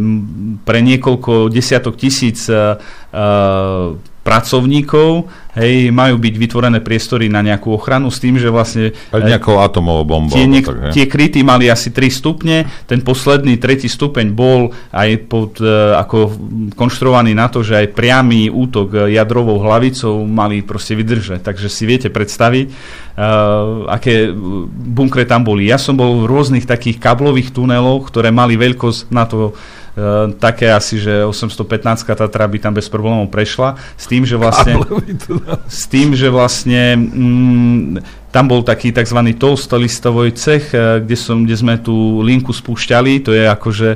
mm, 0.00 0.64
pre 0.64 0.80
niekoľko 0.80 1.52
desiatok 1.52 2.00
tisíc 2.00 2.48
a, 2.48 2.80
pracovníkov, 4.28 5.24
hej, 5.56 5.88
majú 5.88 6.20
byť 6.20 6.34
vytvorené 6.36 6.84
priestory 6.84 7.32
na 7.32 7.40
nejakú 7.40 7.72
ochranu 7.72 8.12
s 8.12 8.20
tým, 8.20 8.36
že 8.36 8.52
vlastne 8.52 8.92
Aj 9.08 9.24
nejakou 9.24 9.56
atomovou 9.64 10.04
bombou. 10.04 10.36
tie, 10.36 10.44
niek- 10.44 10.68
tak, 10.68 10.92
hej. 10.92 10.92
tie 10.92 11.04
kryty 11.08 11.40
mali 11.40 11.72
asi 11.72 11.88
3 11.88 12.12
stupne, 12.12 12.68
ten 12.84 13.00
posledný 13.00 13.56
tretí 13.56 13.88
stupeň 13.88 14.36
bol 14.36 14.76
aj 14.92 15.10
pod, 15.32 15.56
e, 15.64 15.96
ako 15.96 16.36
konštruovaný 16.76 17.32
na 17.32 17.48
to, 17.48 17.64
že 17.64 17.88
aj 17.88 17.96
priamy 17.96 18.52
útok 18.52 19.08
e, 19.08 19.16
jadrovou 19.16 19.56
hlavicou 19.64 20.20
mali 20.28 20.60
proste 20.60 20.92
vydržať. 20.92 21.40
Takže 21.40 21.72
si 21.72 21.88
viete 21.88 22.12
predstaviť, 22.12 22.66
uh, 23.18 23.88
aké 23.88 24.30
bunkre 24.68 25.24
tam 25.24 25.42
boli. 25.42 25.66
Ja 25.66 25.80
som 25.80 25.96
bol 25.96 26.22
v 26.22 26.30
rôznych 26.30 26.68
takých 26.68 27.00
kablových 27.00 27.50
tuneloch, 27.54 28.06
ktoré 28.10 28.28
mali 28.30 28.54
veľkosť 28.54 29.10
na 29.10 29.24
to 29.24 29.56
také 30.38 30.70
asi, 30.70 30.98
že 30.98 31.24
815 31.24 32.04
Tatra 32.04 32.46
by 32.46 32.58
tam 32.58 32.72
bez 32.74 32.86
problémov 32.86 33.30
prešla, 33.30 33.76
s 33.96 34.06
tým, 34.06 34.22
že 34.22 34.38
vlastne 34.38 34.78
s 35.66 35.84
tým, 35.90 36.14
že 36.14 36.28
vlastne 36.30 36.96
mm, 36.96 38.28
tam 38.28 38.44
bol 38.44 38.60
taký 38.60 38.92
tzv. 38.92 39.18
tolstolistovoj 39.36 40.28
cech, 40.36 40.70
eh, 40.72 41.00
kde, 41.00 41.16
som, 41.16 41.42
kde 41.44 41.56
sme 41.56 41.74
tú 41.80 42.20
linku 42.20 42.52
spúšťali, 42.52 43.24
to 43.24 43.32
je 43.32 43.44
akože 43.48 43.90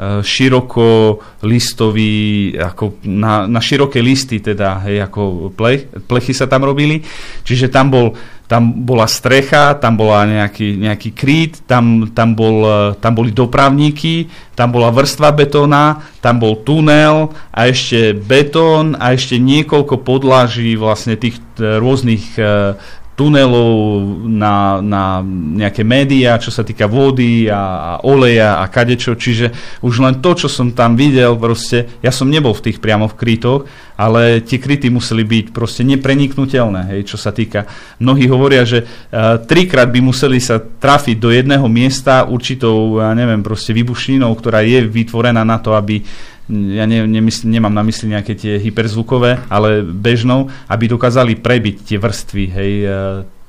široko 0.00 1.20
listový, 1.44 2.56
ako 2.56 3.04
na, 3.04 3.44
na 3.44 3.60
široké 3.60 4.00
listy 4.00 4.40
teda, 4.40 4.80
hej, 4.88 5.04
ako 5.04 5.52
plech, 5.52 6.08
plechy 6.08 6.32
sa 6.32 6.48
tam 6.48 6.64
robili, 6.64 7.04
čiže 7.44 7.68
tam 7.68 7.92
bol 7.92 8.16
tam 8.50 8.82
bola 8.82 9.06
strecha, 9.06 9.78
tam 9.78 9.94
bola 9.94 10.26
nejaký, 10.26 10.74
nejaký 10.74 11.14
kryt, 11.14 11.62
tam, 11.70 12.10
tam, 12.10 12.34
bol, 12.34 12.66
eh, 12.66 12.98
tam 12.98 13.14
boli 13.14 13.30
dopravníky, 13.30 14.26
tam 14.58 14.74
bola 14.74 14.90
vrstva 14.90 15.30
betóna, 15.30 16.02
tam 16.18 16.42
bol 16.42 16.58
tunel 16.66 17.30
a 17.54 17.70
ešte 17.70 18.10
betón 18.10 18.98
a 18.98 19.14
ešte 19.14 19.38
niekoľko 19.38 20.02
podlaží 20.02 20.74
vlastne 20.74 21.14
tých 21.14 21.38
eh, 21.62 21.78
rôznych 21.78 22.34
eh, 22.42 22.74
tunelov 23.20 24.24
na, 24.24 24.80
na 24.80 25.20
nejaké 25.60 25.84
médiá, 25.84 26.40
čo 26.40 26.48
sa 26.48 26.64
týka 26.64 26.88
vody 26.88 27.52
a, 27.52 27.60
a 27.60 27.92
oleja 28.08 28.64
a 28.64 28.64
kadečo, 28.72 29.12
čiže 29.12 29.52
už 29.84 30.00
len 30.00 30.24
to, 30.24 30.32
čo 30.32 30.48
som 30.48 30.72
tam 30.72 30.96
videl, 30.96 31.36
proste, 31.36 32.00
ja 32.00 32.08
som 32.08 32.32
nebol 32.32 32.56
v 32.56 32.72
tých 32.72 32.80
priamo 32.80 33.12
v 33.12 33.18
krytoch, 33.20 33.68
ale 34.00 34.40
tie 34.40 34.56
kryty 34.56 34.88
museli 34.88 35.28
byť 35.28 35.52
proste 35.52 35.84
nepreniknutelné, 35.84 36.96
hej, 36.96 37.12
čo 37.12 37.20
sa 37.20 37.28
týka. 37.36 37.68
Mnohí 38.00 38.24
hovoria, 38.32 38.64
že 38.64 38.88
uh, 38.88 39.36
trikrát 39.44 39.92
by 39.92 40.00
museli 40.00 40.40
sa 40.40 40.56
trafiť 40.56 41.20
do 41.20 41.28
jedného 41.28 41.68
miesta 41.68 42.24
určitou, 42.24 43.04
ja 43.04 43.12
neviem, 43.12 43.44
proste 43.44 43.76
výbušninou, 43.76 44.32
ktorá 44.32 44.64
je 44.64 44.80
vytvorená 44.88 45.44
na 45.44 45.60
to, 45.60 45.76
aby 45.76 46.00
ja 46.50 46.84
ne, 46.84 47.06
nemysl, 47.06 47.46
nemám 47.46 47.72
na 47.72 47.86
mysli 47.86 48.10
nejaké 48.10 48.34
tie 48.34 48.58
hyperzvukové, 48.58 49.46
ale 49.46 49.86
bežnou, 49.86 50.50
aby 50.66 50.90
dokázali 50.90 51.38
prebiť 51.38 51.76
tie 51.86 51.98
vrstvy, 52.02 52.44
hej, 52.50 52.72
e, 52.84 52.98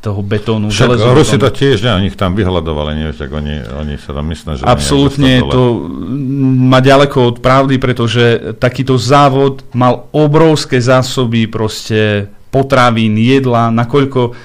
toho 0.01 0.21
betónu. 0.25 0.73
Však 0.73 0.97
železobetónu. 0.97 1.17
Rusi 1.17 1.37
to 1.37 1.49
tiež, 1.53 1.85
ne, 1.85 1.91
oni 1.93 2.09
ich 2.09 2.17
tam 2.17 2.33
vyhľadovali, 2.33 2.91
nie, 2.97 3.09
tak 3.13 3.29
oni, 3.29 3.61
oni 3.85 3.95
sa 4.01 4.17
tam 4.17 4.25
myslia, 4.33 4.57
že... 4.57 4.65
Absolútne 4.65 5.45
to 5.45 5.85
má 6.71 6.81
ďaleko 6.81 7.17
od 7.33 7.37
pravdy, 7.37 7.77
pretože 7.77 8.57
takýto 8.57 8.97
závod 8.97 9.61
mal 9.77 10.09
obrovské 10.09 10.81
zásoby 10.81 11.45
proste 11.45 12.33
potravín, 12.51 13.15
jedla, 13.15 13.71
nakoľko 13.71 14.21
uh, 14.27 14.35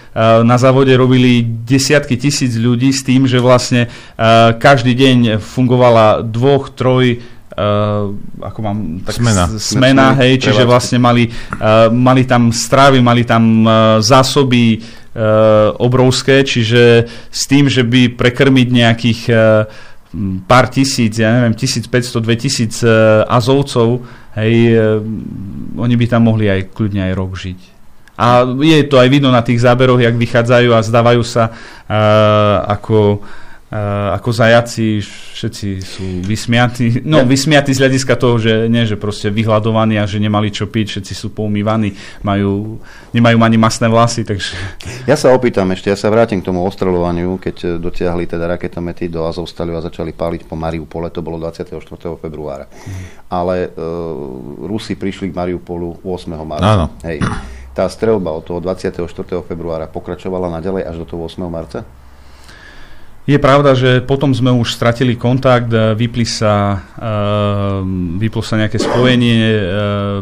na 0.47 0.55
závode 0.63 0.95
robili 0.95 1.43
desiatky 1.43 2.15
tisíc 2.15 2.55
ľudí 2.55 2.95
s 2.95 3.03
tým, 3.03 3.27
že 3.27 3.43
vlastne 3.43 3.91
uh, 3.91 4.55
každý 4.55 4.95
deň 4.95 5.43
fungovala 5.43 6.23
dvoch, 6.23 6.71
troj 6.71 7.19
ako 8.37 8.59
mám 8.61 9.01
tak 9.01 9.17
Smena. 9.17 9.49
smena 9.57 10.07
hej, 10.21 10.37
čiže 10.37 10.61
Prevádzky. 10.61 10.73
vlastne 10.77 10.99
mali, 11.01 11.25
uh, 11.25 11.89
mali 11.89 12.29
tam 12.29 12.53
stravy, 12.53 13.01
mali 13.01 13.25
tam 13.25 13.65
uh, 13.65 13.73
zásoby 14.05 14.81
obrovské, 15.81 16.45
čiže 16.45 17.09
s 17.33 17.43
tým, 17.49 17.73
že 17.73 17.81
by 17.81 18.21
prekrmiť 18.21 18.69
nejakých 18.69 19.21
pár 20.45 20.69
tisíc, 20.69 21.17
ja 21.17 21.33
neviem, 21.33 21.57
1500, 21.57 22.21
2000 22.21 22.85
uh, 22.85 23.25
azovcov, 23.25 24.05
hej, 24.37 24.77
oni 25.73 25.95
by 25.97 26.07
tam 26.13 26.29
mohli 26.29 26.53
aj 26.53 26.69
kľudne 26.69 27.01
aj 27.01 27.13
rok 27.17 27.33
žiť. 27.33 27.61
A 28.21 28.45
je 28.61 28.85
to 28.85 29.01
aj 29.01 29.09
vidno 29.09 29.33
na 29.33 29.41
tých 29.41 29.65
záberoch, 29.65 30.05
jak 30.05 30.13
vychádzajú 30.21 30.77
a 30.77 30.85
zdávajú 30.85 31.25
sa 31.25 31.49
uh, 31.49 32.69
ako 32.77 33.25
Uh, 33.25 33.46
ako 34.17 34.31
zajaci 34.33 35.03
všetci 35.03 35.69
sú 35.85 36.05
vysmiatí. 36.25 37.05
No, 37.05 37.27
vysmiatí 37.29 37.77
z 37.77 37.85
hľadiska 37.85 38.17
toho, 38.17 38.41
že 38.41 38.73
nie, 38.73 38.89
že 38.89 38.97
proste 38.97 39.29
vyhľadovaní 39.29 40.01
a 40.01 40.09
že 40.09 40.17
nemali 40.17 40.49
čo 40.49 40.65
piť, 40.65 40.97
všetci 40.97 41.13
sú 41.13 41.29
poumývaní, 41.37 41.93
majú, 42.25 42.81
nemajú 43.13 43.37
ani 43.37 43.59
masné 43.61 43.91
vlasy, 43.93 44.25
takže... 44.25 44.57
Ja 45.05 45.15
sa 45.15 45.37
opýtam 45.37 45.69
ešte, 45.77 45.93
ja 45.93 45.99
sa 45.99 46.09
vrátim 46.09 46.41
k 46.41 46.49
tomu 46.49 46.65
ostreľovaniu, 46.65 47.37
keď 47.37 47.77
dotiahli 47.77 48.25
teda 48.25 48.49
raketomety 48.57 49.13
do 49.13 49.29
Azovstalu 49.29 49.77
a 49.77 49.85
začali 49.85 50.17
páliť 50.17 50.49
po 50.49 50.57
Mariupole, 50.57 51.13
to 51.13 51.21
bolo 51.21 51.37
24. 51.37 51.77
februára. 52.17 52.65
Ale 53.29 53.71
uh, 53.75 54.65
Rusi 54.65 54.97
prišli 54.97 55.31
k 55.31 55.37
Mariupolu 55.37 56.01
8. 56.01 56.33
marca. 56.47 56.65
Áno. 56.65 56.87
Hej. 57.05 57.21
Tá 57.77 57.85
strelba 57.93 58.33
od 58.33 58.41
toho 58.41 58.57
24. 58.65 59.05
februára 59.45 59.85
pokračovala 59.85 60.49
naďalej 60.49 60.89
až 60.89 61.05
do 61.05 61.07
toho 61.13 61.29
8. 61.29 61.45
marca? 61.45 61.85
Je 63.27 63.43
pravda, 63.43 63.75
že 63.75 64.07
potom 64.07 64.31
sme 64.31 64.55
už 64.55 64.71
stratili 64.71 65.19
kontakt, 65.19 65.67
e, 65.75 65.99
vypli 65.99 66.23
sa, 66.23 66.79
uh, 66.79 67.83
vyplo 68.23 68.39
sa 68.39 68.55
nejaké 68.55 68.79
spojenie, 68.79 69.43
uh, 69.43 69.63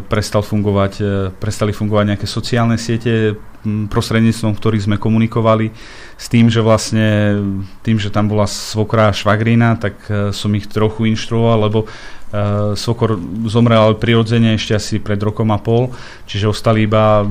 prestal 0.09 0.41
fungovať, 0.41 0.93
prestali 1.37 1.69
fungovať 1.69 2.05
nejaké 2.17 2.25
sociálne 2.25 2.81
siete, 2.81 3.37
prostredníctvom 3.65 4.57
ktorých 4.57 4.89
sme 4.89 4.97
komunikovali 4.97 5.69
s 6.17 6.25
tým, 6.29 6.49
že 6.49 6.65
vlastne 6.65 7.37
tým, 7.85 7.97
že 8.01 8.09
tam 8.09 8.25
bola 8.29 8.49
svokra 8.49 9.09
švagrina, 9.09 9.77
tak 9.77 9.97
som 10.37 10.53
ich 10.53 10.69
trochu 10.69 11.09
inštruoval, 11.09 11.65
lebo 11.65 11.89
Uh, 12.35 12.75
Svokor 12.75 13.15
zomrel 13.47 13.95
prirodzene 13.95 14.59
ešte 14.59 14.75
asi 14.75 14.99
pred 14.99 15.21
rokom 15.23 15.47
a 15.55 15.59
pol, 15.61 15.95
čiže 16.27 16.51
ostali 16.51 16.83
iba 16.83 17.23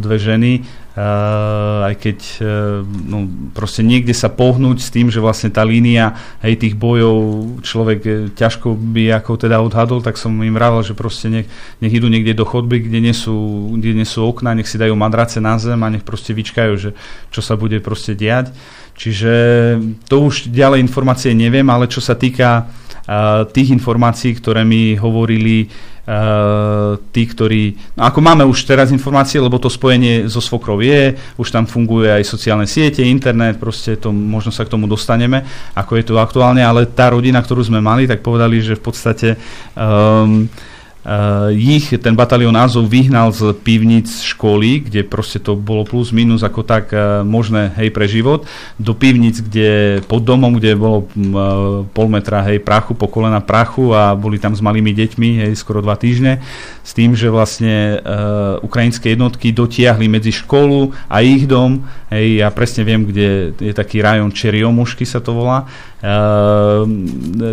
dve 0.00 0.16
ženy 0.16 0.64
Uh, 0.90 1.86
aj 1.86 2.02
keď 2.02 2.18
uh, 2.42 2.82
no, 2.82 3.22
proste 3.54 3.78
niekde 3.86 4.10
sa 4.10 4.26
pohnúť 4.26 4.82
s 4.82 4.90
tým, 4.90 5.06
že 5.06 5.22
vlastne 5.22 5.46
tá 5.46 5.62
línia 5.62 6.18
hej, 6.42 6.58
tých 6.58 6.74
bojov 6.74 7.14
človek 7.62 8.34
ťažko 8.34 8.74
by 8.74 9.22
ako 9.22 9.38
teda 9.38 9.62
odhadol, 9.62 10.02
tak 10.02 10.18
som 10.18 10.34
im 10.42 10.50
vravel, 10.50 10.82
že 10.82 10.98
proste 10.98 11.30
nech, 11.30 11.46
nech 11.78 11.94
idú 11.94 12.10
niekde 12.10 12.34
do 12.34 12.42
chodby, 12.42 12.90
kde 12.90 13.06
nie, 13.06 13.14
sú, 13.14 13.32
kde 13.78 14.02
nie 14.02 14.04
sú 14.04 14.26
okna, 14.26 14.58
nech 14.58 14.66
si 14.66 14.82
dajú 14.82 14.98
madrace 14.98 15.38
na 15.38 15.62
zem 15.62 15.78
a 15.78 15.94
nech 15.94 16.02
proste 16.02 16.34
vyčkajú, 16.34 16.74
že 16.74 16.90
čo 17.30 17.38
sa 17.38 17.54
bude 17.54 17.78
proste 17.78 18.18
diať. 18.18 18.50
Čiže 18.98 19.32
to 20.10 20.26
už 20.26 20.50
ďalej 20.50 20.82
informácie 20.82 21.30
neviem, 21.38 21.70
ale 21.70 21.86
čo 21.86 22.02
sa 22.02 22.18
týka 22.18 22.66
tých 23.50 23.74
informácií, 23.74 24.38
ktoré 24.38 24.62
mi 24.62 24.94
hovorili 24.94 25.66
Uh, 26.10 26.98
tí, 27.14 27.22
ktorí... 27.22 27.94
No 27.94 28.02
ako 28.08 28.18
máme 28.18 28.42
už 28.42 28.66
teraz 28.66 28.90
informácie, 28.90 29.38
lebo 29.38 29.62
to 29.62 29.70
spojenie 29.70 30.26
so 30.26 30.42
Svokrov 30.42 30.82
je, 30.82 31.14
už 31.38 31.54
tam 31.54 31.70
funguje 31.70 32.10
aj 32.10 32.26
sociálne 32.26 32.66
siete, 32.66 33.06
internet, 33.06 33.62
proste 33.62 33.94
to, 33.94 34.10
možno 34.10 34.50
sa 34.50 34.66
k 34.66 34.74
tomu 34.74 34.90
dostaneme, 34.90 35.46
ako 35.76 35.92
je 36.00 36.04
to 36.10 36.18
aktuálne, 36.18 36.66
ale 36.66 36.90
tá 36.90 37.14
rodina, 37.14 37.38
ktorú 37.38 37.62
sme 37.62 37.78
mali, 37.78 38.10
tak 38.10 38.26
povedali, 38.26 38.58
že 38.58 38.74
v 38.74 38.82
podstate 38.82 39.28
um, 39.78 40.50
Uh, 41.00 41.48
ich 41.56 41.96
ten 41.96 42.12
batalión 42.12 42.52
Azov 42.52 42.84
vyhnal 42.84 43.32
z 43.32 43.56
pivnic 43.64 44.20
školy, 44.20 44.84
kde 44.84 45.00
proste 45.00 45.40
to 45.40 45.56
bolo 45.56 45.80
plus 45.88 46.12
minus 46.12 46.44
ako 46.44 46.60
tak 46.60 46.92
uh, 46.92 47.24
možné 47.24 47.72
hej 47.80 47.88
pre 47.88 48.04
život, 48.04 48.44
do 48.76 48.92
pivnic, 48.92 49.40
kde 49.40 50.04
pod 50.04 50.28
domom, 50.28 50.60
kde 50.60 50.76
bolo 50.76 51.08
uh, 51.08 51.88
pol 51.96 52.12
metra 52.12 52.44
hej 52.44 52.60
prachu, 52.60 52.92
po 52.92 53.08
kolena 53.08 53.40
prachu 53.40 53.96
a 53.96 54.12
boli 54.12 54.36
tam 54.36 54.52
s 54.52 54.60
malými 54.60 54.92
deťmi 54.92 55.48
hej 55.48 55.56
skoro 55.56 55.80
dva 55.80 55.96
týždne. 55.96 56.44
S 56.84 56.92
tým, 56.92 57.16
že 57.16 57.32
vlastne 57.32 57.96
uh, 57.96 58.60
ukrajinské 58.60 59.16
jednotky 59.16 59.56
dotiahli 59.56 60.04
medzi 60.04 60.36
školu 60.36 60.92
a 61.08 61.24
ich 61.24 61.48
dom, 61.48 61.80
hej, 62.12 62.44
ja 62.44 62.52
presne 62.52 62.84
viem, 62.84 63.08
kde 63.08 63.56
je 63.56 63.72
taký 63.72 64.04
rajon 64.04 64.28
Čeriomušky 64.28 65.08
sa 65.08 65.24
to 65.24 65.32
volá, 65.32 65.64
uh, 66.04 66.84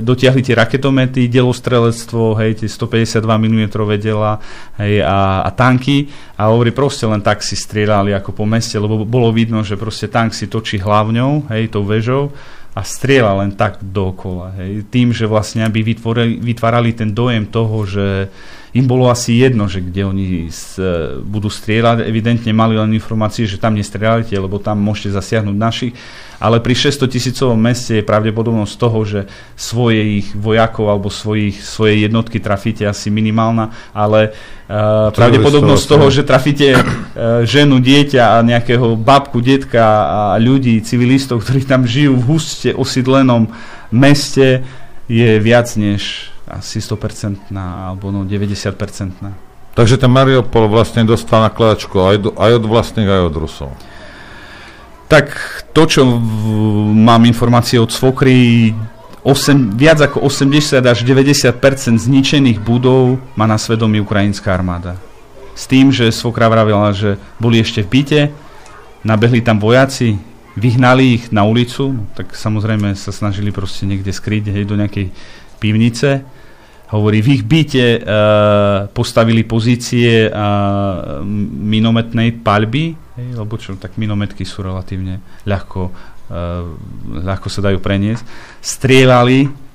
dotiahli 0.03 0.43
tie 0.43 0.51
raketomety, 0.51 1.31
delostrelectvo, 1.31 2.35
hej, 2.43 2.59
tie 2.59 2.67
152 2.67 3.36
mm 3.37 3.69
dela 3.97 4.41
hej, 4.81 5.01
a, 5.01 5.45
a 5.45 5.49
tanky 5.53 6.09
a 6.37 6.49
hovorí 6.49 6.73
proste 6.75 7.07
len 7.07 7.21
tak 7.23 7.41
si 7.41 7.55
strieľali 7.57 8.13
ako 8.13 8.33
po 8.33 8.45
meste, 8.45 8.77
lebo 8.77 9.05
bolo 9.07 9.33
vidno, 9.33 9.63
že 9.63 9.79
proste 9.79 10.11
tank 10.11 10.33
si 10.33 10.49
točí 10.49 10.77
hlavňou, 10.77 11.49
hej, 11.53 11.69
tou 11.71 11.85
vežou 11.85 12.33
a 12.77 12.81
strieľa 12.85 13.41
len 13.41 13.51
tak 13.57 13.81
dokola. 13.81 14.53
Hej. 14.61 14.85
Tým, 14.93 15.09
že 15.09 15.25
vlastne 15.25 15.65
aby 15.65 15.81
vytvorili, 15.81 16.37
vytvárali 16.37 16.93
ten 16.93 17.09
dojem 17.09 17.49
toho, 17.49 17.89
že 17.89 18.29
im 18.77 18.85
bolo 18.85 19.09
asi 19.09 19.41
jedno, 19.41 19.65
že 19.65 19.81
kde 19.81 20.05
oni 20.05 20.25
s, 20.53 20.77
e, 20.77 21.17
budú 21.25 21.49
strieľať. 21.49 22.05
Evidentne 22.05 22.53
mali 22.53 22.77
len 22.77 22.93
informácie, 22.93 23.49
že 23.49 23.57
tam 23.57 23.73
nestrieľajte, 23.73 24.37
lebo 24.37 24.61
tam 24.61 24.77
môžete 24.77 25.17
zasiahnuť 25.17 25.57
našich. 25.57 25.93
Ale 26.37 26.61
pri 26.61 26.77
600 26.77 27.09
tisícovom 27.09 27.57
meste 27.57 27.97
je 27.97 28.05
pravdepodobnosť 28.05 28.73
toho, 28.77 28.99
že 29.01 29.19
svoje 29.57 30.21
ich 30.21 30.29
vojakov 30.37 30.93
alebo 30.93 31.09
svojich, 31.09 31.57
svoje 31.65 32.05
jednotky 32.05 32.37
trafíte 32.37 32.85
asi 32.85 33.09
minimálna, 33.09 33.73
ale 33.89 34.37
uh, 34.69 35.09
pravdepodobnosť 35.09 35.85
toho, 35.89 36.05
že 36.13 36.21
trafíte 36.21 36.77
uh, 36.77 37.41
ženu, 37.41 37.81
dieťa 37.81 38.37
a 38.37 38.45
nejakého 38.45 38.93
babku, 38.93 39.41
detka 39.41 39.81
a 40.05 40.21
ľudí, 40.37 40.77
civilistov, 40.85 41.41
ktorí 41.41 41.65
tam 41.65 41.89
žijú 41.89 42.13
v 42.13 42.37
huste 42.37 42.69
osídlenom 42.69 43.49
meste, 43.89 44.61
je 45.09 45.41
viac 45.41 45.73
než 45.73 46.29
asi 46.47 46.79
100% 46.79 47.51
alebo 47.51 48.11
no 48.11 48.23
90%. 48.23 48.75
Takže 49.77 50.01
ten 50.01 50.09
Mariupol 50.09 50.65
vlastne 50.65 51.05
dostal 51.05 51.45
nakladačku 51.45 52.01
aj, 52.01 52.17
do, 52.17 52.29
aj 52.33 52.51
od 52.57 52.65
vlastných, 52.65 53.05
aj 53.05 53.23
od 53.29 53.35
Rusov. 53.37 53.69
Tak 55.05 55.29
to, 55.71 55.85
čo 55.85 56.01
v, 56.03 56.17
mám 56.97 57.23
informácie 57.29 57.77
od 57.77 57.93
Svokry, 57.93 58.73
8, 59.21 59.77
viac 59.77 60.01
ako 60.01 60.25
80 60.25 60.81
až 60.81 61.03
90% 61.05 61.61
zničených 61.99 62.63
budov 62.63 63.21
má 63.37 63.45
na 63.45 63.59
svedomí 63.59 64.01
ukrajinská 64.01 64.55
armáda. 64.55 64.97
S 65.53 65.69
tým, 65.69 65.93
že 65.93 66.09
Svokra 66.09 66.49
vravila, 66.49 66.95
že 66.95 67.21
boli 67.37 67.61
ešte 67.61 67.85
v 67.85 67.89
byte, 67.91 68.21
nabehli 69.05 69.45
tam 69.45 69.61
vojaci, 69.61 70.17
vyhnali 70.57 71.21
ich 71.21 71.23
na 71.29 71.45
ulicu, 71.45 71.93
no, 71.93 72.03
tak 72.17 72.33
samozrejme 72.33 72.97
sa 72.97 73.13
snažili 73.13 73.53
proste 73.53 73.85
niekde 73.85 74.09
skryť 74.09 74.49
hej, 74.49 74.65
do 74.65 74.73
nejakej 74.73 75.13
pivnice 75.61 76.25
Hovorí, 76.87 77.19
v 77.19 77.35
ich 77.35 77.43
byte 77.43 77.99
uh, 77.99 78.87
postavili 78.95 79.43
pozície 79.43 80.31
uh, 80.31 81.19
minometnej 81.43 82.39
palby, 82.39 82.95
hej, 82.95 83.29
lebo 83.35 83.59
čo, 83.59 83.75
tak 83.75 83.99
minometky 83.99 84.47
sú 84.47 84.63
relatívne 84.63 85.19
ľahko, 85.43 85.91
uh, 85.91 86.63
ľahko 87.27 87.51
sa 87.51 87.59
dajú 87.67 87.83
preniesť. 87.83 88.23
Strieľali 88.63 89.66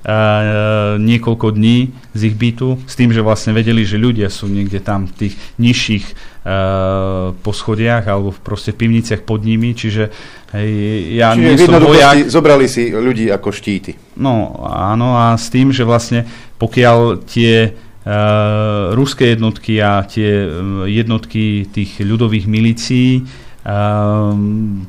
niekoľko 0.99 1.55
dní 1.55 1.95
z 2.11 2.21
ich 2.27 2.35
bytu 2.35 2.75
s 2.83 2.93
tým, 2.99 3.15
že 3.15 3.23
vlastne 3.23 3.55
vedeli, 3.55 3.87
že 3.87 3.95
ľudia 3.95 4.27
sú 4.27 4.51
niekde 4.51 4.83
tam 4.83 5.07
v 5.07 5.13
tých 5.15 5.33
nižších 5.63 6.05
uh, 6.11 7.31
poschodiach 7.39 8.03
alebo 8.11 8.35
proste 8.35 8.75
v 8.75 8.83
pivniciach 8.83 9.23
pod 9.23 9.47
nimi, 9.47 9.71
čiže 9.71 10.11
hej, 10.51 10.71
ja 11.15 11.31
Čiže 11.31 11.47
nie 11.47 11.55
som 11.55 11.79
vojak. 11.79 12.27
zobrali 12.27 12.67
si 12.67 12.91
ľudí 12.91 13.31
ako 13.31 13.55
štíty. 13.55 13.95
No 14.19 14.59
áno 14.67 15.15
a 15.15 15.39
s 15.39 15.47
tým, 15.47 15.71
že 15.71 15.87
vlastne 15.87 16.27
pokiaľ 16.59 17.23
tie 17.23 17.71
Uh, 18.03 18.91
ruské 18.99 19.31
jednotky 19.31 19.79
a 19.79 20.03
tie 20.03 20.43
uh, 20.43 20.83
jednotky 20.83 21.71
tých 21.71 22.03
ľudových 22.03 22.51
milícií 22.51 23.23
uh, 23.23 24.35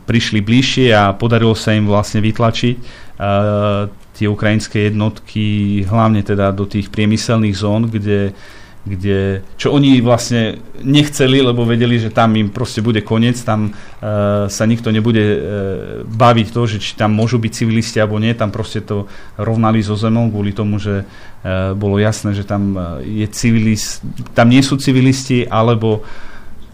prišli 0.03 0.43
bližšie 0.43 0.91
a 0.91 1.15
podarilo 1.15 1.55
sa 1.55 1.79
im 1.79 1.87
vlastne 1.87 2.19
vytlačiť 2.19 2.75
uh, 2.75 3.87
tie 4.15 4.31
ukrajinské 4.31 4.89
jednotky 4.89 5.83
hlavne 5.85 6.23
teda 6.23 6.55
do 6.55 6.65
tých 6.65 6.89
priemyselných 6.89 7.59
zón, 7.59 7.91
kde 7.91 8.33
kde, 8.85 9.41
čo 9.57 9.73
oni 9.73 10.05
vlastne 10.05 10.61
nechceli, 10.85 11.41
lebo 11.41 11.65
vedeli, 11.65 11.97
že 11.97 12.13
tam 12.13 12.37
im 12.37 12.53
proste 12.53 12.85
bude 12.85 13.01
koniec, 13.01 13.41
tam 13.41 13.73
uh, 13.73 14.45
sa 14.53 14.65
nikto 14.69 14.93
nebude 14.93 15.25
uh, 15.25 15.39
baviť 16.05 16.47
to, 16.53 16.63
že 16.69 16.77
či 16.85 16.93
tam 16.93 17.17
môžu 17.17 17.41
byť 17.41 17.53
civilisti 17.65 17.97
alebo 17.97 18.21
nie, 18.21 18.37
tam 18.37 18.53
proste 18.53 18.85
to 18.85 19.09
rovnali 19.41 19.81
so 19.81 19.97
zemou 19.97 20.29
kvôli 20.29 20.53
tomu, 20.53 20.77
že 20.77 21.01
uh, 21.01 21.73
bolo 21.73 21.97
jasné, 21.97 22.37
že 22.37 22.45
tam 22.45 22.77
je 23.01 23.25
civilist, 23.33 24.05
tam 24.37 24.53
nie 24.53 24.61
sú 24.61 24.77
civilisti, 24.77 25.49
alebo 25.49 26.05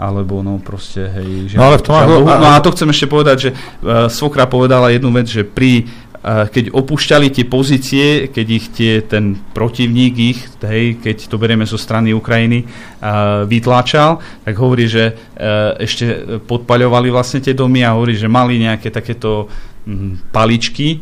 alebo 0.01 0.41
no 0.41 0.57
proste, 0.57 1.13
hej, 1.13 1.53
že... 1.53 1.61
No 1.61 1.69
ale 1.69 1.77
v 1.77 1.85
tom... 1.85 1.93
Bohu, 1.93 2.25
no 2.25 2.49
a 2.57 2.65
to 2.65 2.73
chcem 2.73 2.89
ešte 2.89 3.05
povedať, 3.05 3.37
že 3.37 3.51
uh, 3.53 4.09
Svokra 4.09 4.49
povedala 4.49 4.89
jednu 4.89 5.13
vec, 5.13 5.29
že 5.29 5.45
pri 5.45 5.93
keď 6.21 6.77
opúšťali 6.77 7.33
tie 7.33 7.49
pozície, 7.49 8.29
keď 8.29 8.47
ich 8.53 8.67
tie, 8.77 9.01
ten 9.01 9.41
protivník 9.57 10.15
ich, 10.21 10.39
hej, 10.61 11.01
keď 11.01 11.17
to 11.33 11.41
berieme 11.41 11.65
zo 11.65 11.81
strany 11.81 12.13
Ukrajiny, 12.13 12.69
uh, 12.69 13.49
vytláčal, 13.49 14.21
tak 14.45 14.55
hovorí, 14.61 14.85
že 14.85 15.17
uh, 15.17 15.81
ešte 15.81 16.39
podpaľovali 16.45 17.09
vlastne 17.09 17.41
tie 17.41 17.57
domy 17.57 17.81
a 17.89 17.97
hovorí, 17.97 18.21
že 18.21 18.29
mali 18.29 18.61
nejaké 18.61 18.93
takéto 18.93 19.49
um, 19.89 20.21
paličky, 20.29 21.01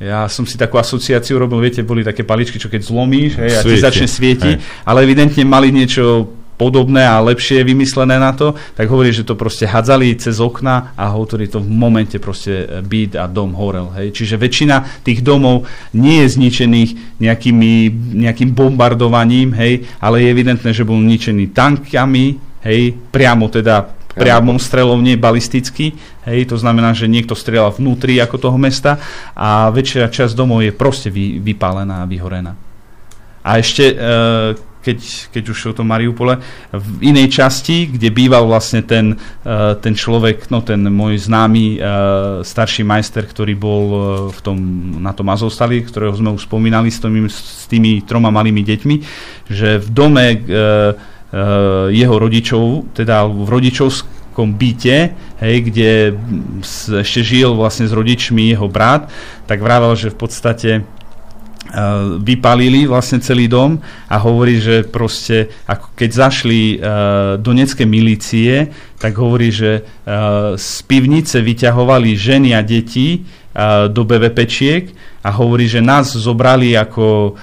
ja 0.00 0.24
som 0.32 0.48
si 0.48 0.56
takú 0.56 0.80
asociáciu 0.80 1.36
robil, 1.36 1.60
viete, 1.60 1.84
boli 1.84 2.00
také 2.00 2.24
paličky, 2.24 2.56
čo 2.56 2.72
keď 2.72 2.88
zlomíš 2.88 3.36
hej, 3.36 3.52
a 3.52 3.60
ti 3.60 3.76
začne 3.76 4.08
svietiť, 4.08 4.56
hej. 4.56 4.86
ale 4.88 5.04
evidentne 5.04 5.44
mali 5.44 5.68
niečo 5.68 6.39
podobné 6.60 7.08
a 7.08 7.24
lepšie 7.24 7.64
vymyslené 7.64 8.20
na 8.20 8.36
to, 8.36 8.52
tak 8.76 8.84
hovorí, 8.92 9.08
že 9.08 9.24
to 9.24 9.32
proste 9.32 9.64
hadzali 9.64 10.12
cez 10.20 10.36
okna 10.36 10.92
a 10.92 11.08
hovorí 11.16 11.48
to 11.48 11.64
v 11.64 11.72
momente 11.72 12.20
proste 12.20 12.84
byt 12.84 13.16
a 13.16 13.24
dom 13.24 13.56
horel. 13.56 13.88
Hej. 13.96 14.12
Čiže 14.12 14.36
väčšina 14.36 15.00
tých 15.00 15.24
domov 15.24 15.64
nie 15.96 16.20
je 16.20 16.36
zničených 16.36 16.90
nejakými, 17.16 17.72
nejakým 18.20 18.52
bombardovaním, 18.52 19.56
hej, 19.56 19.88
ale 20.04 20.20
je 20.20 20.28
evidentné, 20.28 20.76
že 20.76 20.84
bol 20.84 21.00
ničený 21.00 21.56
tankami, 21.56 22.36
hej, 22.60 22.92
priamo 23.08 23.48
teda 23.48 23.96
priamom 24.10 24.58
strelom, 24.58 25.00
nie 25.00 25.14
balisticky. 25.14 25.94
Hej, 26.26 26.52
to 26.52 26.56
znamená, 26.58 26.92
že 26.92 27.08
niekto 27.08 27.38
strieľa 27.38 27.78
vnútri 27.78 28.18
ako 28.18 28.36
toho 28.36 28.58
mesta 28.60 28.98
a 29.32 29.70
väčšia 29.70 30.10
časť 30.10 30.34
domov 30.36 30.66
je 30.66 30.74
proste 30.74 31.08
vy, 31.08 31.40
vypálená 31.40 32.04
a 32.04 32.10
vyhorená. 32.10 32.52
A 33.40 33.56
ešte, 33.56 33.96
e, 33.96 33.96
keď, 34.80 34.98
keď 35.32 35.44
už 35.52 35.58
o 35.70 35.76
tom 35.76 35.92
Mariupole, 35.92 36.40
v 36.72 37.12
inej 37.12 37.36
časti, 37.36 37.88
kde 37.92 38.08
býval 38.08 38.48
vlastne 38.48 38.80
ten, 38.80 39.16
e, 39.44 39.56
ten 39.80 39.92
človek, 39.92 40.48
no 40.48 40.64
ten 40.64 40.80
môj 40.88 41.20
známy 41.20 41.64
e, 41.76 41.78
starší 42.42 42.82
majster, 42.82 43.28
ktorý 43.28 43.54
bol 43.56 43.84
v 44.32 44.40
tom, 44.40 44.58
na 45.00 45.12
tom 45.12 45.28
Azovstali, 45.28 45.84
ktorého 45.84 46.16
sme 46.16 46.32
už 46.32 46.48
spomínali 46.48 46.88
s 46.88 46.98
tými, 46.98 47.28
s 47.28 47.68
tými 47.68 48.00
troma 48.02 48.32
malými 48.32 48.64
deťmi, 48.64 48.96
že 49.52 49.78
v 49.78 49.88
dome 49.92 50.26
jeho 51.90 52.16
rodičov, 52.18 52.90
teda 52.90 53.22
v 53.22 53.46
rodičovskom 53.46 54.58
byte, 54.58 55.14
hej, 55.38 55.56
kde 55.62 55.90
ešte 57.06 57.22
žil 57.22 57.54
vlastne 57.54 57.86
s 57.86 57.94
rodičmi 57.94 58.50
jeho 58.50 58.66
brat, 58.66 59.06
tak 59.46 59.62
vravel, 59.62 59.94
že 59.94 60.10
v 60.10 60.18
podstate 60.18 60.70
vypalili 62.20 62.86
vlastne 62.86 63.22
celý 63.22 63.46
dom 63.46 63.78
a 64.10 64.16
hovorí, 64.18 64.58
že 64.58 64.82
proste 64.82 65.50
ako 65.70 65.94
keď 65.94 66.10
zašli 66.10 66.62
uh, 66.76 67.38
do 67.38 67.52
necké 67.54 67.86
milície, 67.86 68.70
tak 68.98 69.16
hovorí, 69.16 69.54
že 69.54 69.82
uh, 69.82 70.58
z 70.58 70.70
pivnice 70.84 71.38
vyťahovali 71.38 72.10
ženy 72.18 72.54
a 72.54 72.60
deti 72.66 73.22
do 73.90 74.06
BVPčiek 74.06 74.94
a 75.26 75.34
hovorí, 75.34 75.66
že 75.66 75.82
nás 75.82 76.14
zobrali 76.14 76.78
ako 76.78 77.34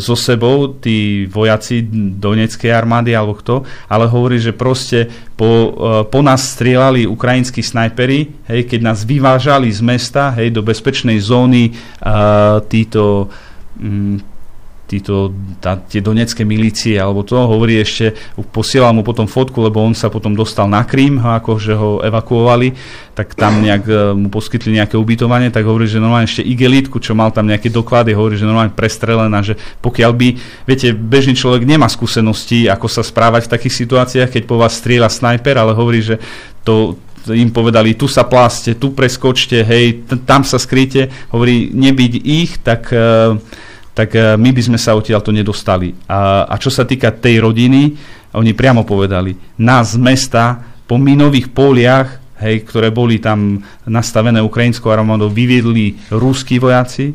so 0.00 0.16
sebou 0.18 0.74
tí 0.80 1.28
vojaci 1.30 1.86
Donetskej 2.18 2.72
armády 2.74 3.14
alebo 3.14 3.38
kto, 3.38 3.62
ale 3.86 4.10
hovorí, 4.10 4.42
že 4.42 4.50
proste 4.50 5.06
po, 5.38 5.46
uh, 5.46 6.04
po 6.04 6.20
nás 6.20 6.58
strieľali 6.58 7.08
ukrajinskí 7.08 7.62
snajpery, 7.62 8.44
hej, 8.50 8.60
keď 8.68 8.80
nás 8.84 9.06
vyvážali 9.06 9.70
z 9.70 9.80
mesta 9.80 10.34
hej, 10.34 10.50
do 10.52 10.60
bezpečnej 10.60 11.16
zóny 11.22 11.72
uh, 11.72 12.60
títo 12.68 13.30
um, 13.78 14.18
títo, 14.90 15.30
tá, 15.62 15.78
tie 15.78 16.02
donecké 16.02 16.42
milície 16.42 16.98
alebo 16.98 17.22
to, 17.22 17.38
hovorí 17.38 17.78
ešte, 17.78 18.10
posielal 18.50 18.90
mu 18.90 19.06
potom 19.06 19.30
fotku, 19.30 19.62
lebo 19.62 19.78
on 19.78 19.94
sa 19.94 20.10
potom 20.10 20.34
dostal 20.34 20.66
na 20.66 20.82
Krím, 20.82 21.22
ako 21.22 21.62
že 21.62 21.78
ho 21.78 22.02
evakuovali, 22.02 22.74
tak 23.14 23.38
tam 23.38 23.62
nejak 23.62 23.84
e, 23.86 23.94
mu 24.18 24.26
poskytli 24.34 24.74
nejaké 24.74 24.98
ubytovanie, 24.98 25.54
tak 25.54 25.62
hovorí, 25.62 25.86
že 25.86 26.02
normálne 26.02 26.26
ešte 26.26 26.42
igelitku, 26.42 26.98
čo 26.98 27.14
mal 27.14 27.30
tam 27.30 27.46
nejaké 27.46 27.70
doklady, 27.70 28.18
hovorí, 28.18 28.34
že 28.34 28.50
normálne 28.50 28.74
prestrelená, 28.74 29.38
že 29.46 29.54
pokiaľ 29.78 30.10
by, 30.10 30.28
viete, 30.66 30.90
bežný 30.90 31.38
človek 31.38 31.62
nemá 31.62 31.86
skúsenosti, 31.86 32.66
ako 32.66 32.90
sa 32.90 33.06
správať 33.06 33.46
v 33.46 33.52
takých 33.54 33.78
situáciách, 33.86 34.30
keď 34.34 34.42
po 34.50 34.58
vás 34.58 34.74
strieľa 34.74 35.06
snajper, 35.06 35.54
ale 35.54 35.78
hovorí, 35.78 36.02
že 36.02 36.18
to, 36.66 36.98
im 37.30 37.54
povedali, 37.54 37.94
tu 37.94 38.10
sa 38.10 38.26
pláste, 38.26 38.74
tu 38.74 38.90
preskočte, 38.90 39.62
hej, 39.62 40.02
t- 40.08 40.20
tam 40.26 40.42
sa 40.42 40.56
skryte, 40.56 41.12
hovorí, 41.30 41.68
nebyť 41.70 42.12
ich, 42.24 42.58
tak 42.64 42.88
uh, 42.90 43.36
tak 44.00 44.16
eh, 44.16 44.32
my 44.40 44.48
by 44.56 44.62
sme 44.64 44.78
sa 44.80 44.96
odtiaľ 44.96 45.20
to 45.20 45.36
nedostali. 45.36 45.92
A, 46.08 46.48
a 46.48 46.56
čo 46.56 46.72
sa 46.72 46.88
týka 46.88 47.12
tej 47.12 47.44
rodiny, 47.44 47.92
oni 48.32 48.56
priamo 48.56 48.88
povedali, 48.88 49.36
nás 49.60 49.92
z 49.92 50.00
mesta 50.00 50.56
po 50.88 50.96
minových 50.96 51.52
poliach, 51.52 52.16
hej, 52.40 52.64
ktoré 52.64 52.88
boli 52.88 53.20
tam 53.20 53.60
nastavené 53.84 54.40
ukrajinskou 54.40 54.88
armádou, 54.88 55.28
vyviedli 55.28 56.00
rúskí 56.08 56.56
vojaci, 56.56 57.12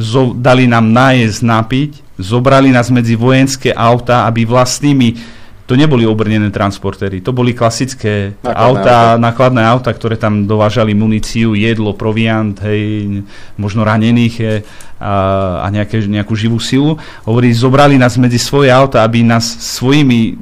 zo, 0.00 0.32
dali 0.32 0.64
nám 0.64 0.88
nájsť, 0.88 1.38
napiť, 1.44 1.90
zobrali 2.16 2.72
nás 2.72 2.88
medzi 2.88 3.12
vojenské 3.12 3.76
auta, 3.76 4.24
aby 4.24 4.48
vlastnými 4.48 5.20
to 5.66 5.78
neboli 5.78 6.02
obrnené 6.02 6.50
transportéry, 6.50 7.22
to 7.22 7.30
boli 7.30 7.54
klasické 7.54 8.34
nákladné 8.42 8.58
auta, 8.58 8.96
auta, 9.14 9.20
nákladné 9.22 9.62
auta, 9.62 9.90
ktoré 9.94 10.18
tam 10.18 10.44
dovážali 10.44 10.90
muníciu, 10.92 11.54
jedlo, 11.54 11.94
proviant, 11.94 12.58
hej, 12.66 13.22
možno 13.54 13.86
ranených 13.86 14.34
je, 14.36 14.54
a, 15.02 15.14
a 15.62 15.70
nejaké, 15.74 15.98
nejakú 16.06 16.38
živú 16.38 16.62
silu. 16.62 16.94
Hovorí, 17.26 17.50
zobrali 17.50 17.98
nás 17.98 18.14
medzi 18.14 18.38
svoje 18.38 18.70
auta, 18.70 19.02
aby 19.02 19.26
nás 19.26 19.42
svojimi, 19.42 20.38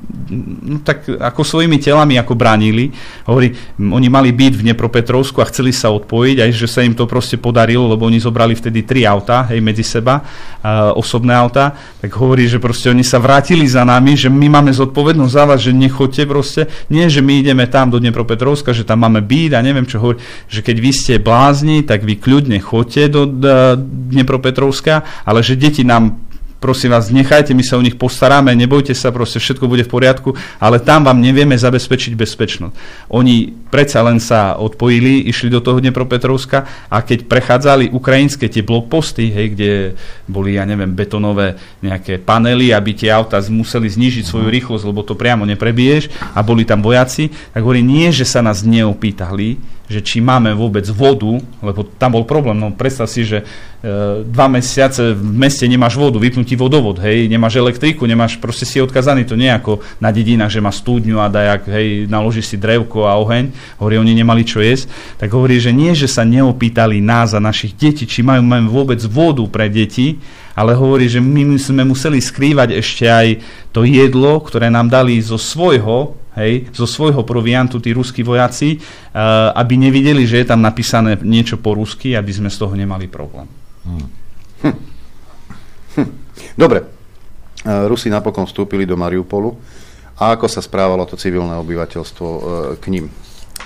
no 0.69 0.85
tak 0.85 1.09
ako 1.09 1.41
svojimi 1.41 1.81
telami 1.81 2.21
ako 2.21 2.37
bránili. 2.37 2.93
Hovorí, 3.25 3.57
oni 3.81 4.09
mali 4.13 4.37
byť 4.37 4.53
v 4.61 4.65
Dnepropetrovsku 4.69 5.41
a 5.41 5.49
chceli 5.49 5.73
sa 5.73 5.89
odpojiť, 5.89 6.45
aj 6.45 6.51
že 6.53 6.69
sa 6.69 6.85
im 6.85 6.93
to 6.93 7.09
proste 7.09 7.41
podarilo, 7.41 7.89
lebo 7.89 8.05
oni 8.05 8.21
zobrali 8.21 8.53
vtedy 8.53 8.85
tri 8.85 9.09
auta, 9.09 9.49
hej, 9.49 9.65
medzi 9.65 9.81
seba, 9.81 10.21
a, 10.61 10.93
osobné 10.93 11.33
auta. 11.33 11.73
Tak 12.05 12.13
hovorí, 12.21 12.45
že 12.45 12.61
proste 12.61 12.93
oni 12.93 13.03
sa 13.03 13.17
vrátili 13.17 13.65
za 13.65 13.81
nami, 13.81 14.13
že 14.13 14.29
my 14.29 14.61
máme 14.61 14.77
zodpovednosť 14.77 15.10
za 15.27 15.49
vás, 15.49 15.65
že 15.65 15.75
nechoďte 15.75 16.25
proste. 16.29 16.63
Nie, 16.93 17.11
že 17.11 17.25
my 17.25 17.41
ideme 17.41 17.67
tam 17.67 17.91
do 17.91 17.99
Dnepropetrovska, 17.99 18.77
že 18.77 18.87
tam 18.87 19.03
máme 19.03 19.25
byť 19.25 19.51
a 19.57 19.65
neviem 19.65 19.89
čo 19.89 19.99
hovorí, 19.99 20.19
že 20.47 20.61
keď 20.61 20.77
vy 20.79 20.91
ste 20.93 21.15
blázni, 21.19 21.83
tak 21.83 22.07
vy 22.07 22.21
kľudne 22.21 22.61
choďte 22.61 23.03
do, 23.11 23.23
Dnepropetrovska 24.15 25.03
ale 25.25 25.41
že 25.43 25.59
deti 25.59 25.83
nám 25.87 26.30
prosím 26.61 26.93
vás, 26.93 27.09
nechajte, 27.09 27.57
my 27.57 27.65
sa 27.65 27.81
o 27.81 27.83
nich 27.83 27.97
postaráme, 27.97 28.53
nebojte 28.53 28.93
sa, 28.93 29.09
proste 29.09 29.41
všetko 29.41 29.65
bude 29.65 29.83
v 29.83 29.91
poriadku, 29.91 30.37
ale 30.61 30.79
tam 30.79 31.09
vám 31.09 31.17
nevieme 31.17 31.57
zabezpečiť 31.57 32.13
bezpečnosť. 32.15 32.75
Oni 33.09 33.49
predsa 33.73 34.05
len 34.05 34.21
sa 34.21 34.61
odpojili, 34.61 35.25
išli 35.25 35.49
do 35.49 35.65
toho 35.65 35.81
Dnepropetrovska 35.81 36.89
a 36.93 37.01
keď 37.01 37.25
prechádzali 37.25 37.91
ukrajinské 37.91 38.53
tie 38.53 38.61
blokposty, 38.61 39.33
hej, 39.33 39.47
kde 39.57 39.71
boli, 40.29 40.61
ja 40.61 40.69
neviem, 40.69 40.93
betonové 40.93 41.57
nejaké 41.81 42.21
panely, 42.21 42.77
aby 42.77 42.93
tie 42.93 43.09
auta 43.09 43.41
museli 43.49 43.89
znižiť 43.89 44.29
svoju 44.29 44.53
rýchlosť, 44.53 44.85
lebo 44.85 45.01
to 45.01 45.17
priamo 45.17 45.49
neprebiješ 45.49 46.13
a 46.37 46.45
boli 46.45 46.69
tam 46.69 46.85
vojaci, 46.85 47.33
tak 47.57 47.65
hovorí, 47.65 47.81
nie, 47.81 48.13
že 48.13 48.29
sa 48.29 48.45
nás 48.45 48.61
neopýtali, 48.61 49.80
že 49.91 50.07
či 50.07 50.23
máme 50.23 50.55
vôbec 50.55 50.87
vodu, 50.87 51.43
lebo 51.67 51.83
tam 51.83 52.15
bol 52.15 52.23
problém. 52.23 52.55
No 52.55 52.71
predstav 52.71 53.11
si, 53.11 53.27
že 53.27 53.43
e, 53.43 53.45
dva 54.23 54.47
mesiace 54.47 55.19
v 55.19 55.23
meste 55.35 55.67
nemáš 55.67 55.99
vodu, 55.99 56.23
vypnutí 56.23 56.55
vodovod, 56.55 57.03
hej, 57.03 57.27
nemáš 57.27 57.59
elektriku, 57.59 58.07
nemáš, 58.07 58.39
proste 58.39 58.63
si 58.63 58.79
odkazaný, 58.79 59.27
to 59.27 59.35
nie 59.35 59.51
ako 59.51 59.83
na 59.99 60.15
dedinách, 60.15 60.55
že 60.55 60.63
má 60.63 60.71
studňu 60.71 61.19
a 61.19 61.27
dajak, 61.27 61.67
hej, 61.67 62.07
naložíš 62.07 62.55
si 62.55 62.57
drevko 62.57 63.11
a 63.11 63.19
oheň, 63.19 63.51
hovorí, 63.83 63.99
oni 63.99 64.15
nemali 64.15 64.47
čo 64.47 64.63
jesť, 64.63 64.87
tak 65.19 65.35
hovorí, 65.35 65.59
že 65.59 65.75
nie, 65.75 65.91
že 65.99 66.07
sa 66.07 66.23
neopýtali 66.23 67.03
nás 67.03 67.35
a 67.35 67.43
našich 67.43 67.75
detí, 67.75 68.07
či 68.07 68.23
majú, 68.23 68.47
majú 68.47 68.71
vôbec 68.71 69.03
vodu 69.11 69.43
pre 69.51 69.67
deti, 69.67 70.23
ale 70.55 70.79
hovorí, 70.79 71.11
že 71.11 71.19
my 71.19 71.59
sme 71.59 71.83
museli 71.83 72.23
skrývať 72.23 72.79
ešte 72.79 73.11
aj 73.11 73.29
to 73.75 73.83
jedlo, 73.83 74.39
ktoré 74.39 74.71
nám 74.71 74.87
dali 74.87 75.19
zo 75.19 75.35
svojho 75.35 76.15
hej, 76.39 76.71
zo 76.71 76.87
svojho 76.87 77.27
proviantu 77.27 77.83
tí 77.83 77.91
ruskí 77.91 78.23
vojaci, 78.23 78.79
uh, 78.79 79.51
aby 79.57 79.75
nevideli, 79.81 80.27
že 80.27 80.45
je 80.45 80.47
tam 80.47 80.63
napísané 80.63 81.19
niečo 81.23 81.59
po 81.59 81.75
rusky, 81.75 82.15
aby 82.15 82.31
sme 82.31 82.51
z 82.53 82.57
toho 82.59 82.75
nemali 82.77 83.11
problém. 83.11 83.49
Hm. 83.87 84.07
Hm. 84.63 84.77
Hm. 85.99 86.11
Dobre, 86.55 86.79
uh, 86.85 87.91
Rusi 87.91 88.13
napokon 88.13 88.47
vstúpili 88.47 88.87
do 88.87 88.95
Mariupolu. 88.95 89.57
A 90.21 90.37
ako 90.37 90.53
sa 90.53 90.61
správalo 90.61 91.09
to 91.09 91.17
civilné 91.17 91.57
obyvateľstvo 91.57 92.27
uh, 92.29 92.43
k 92.77 92.93
ním? 92.93 93.09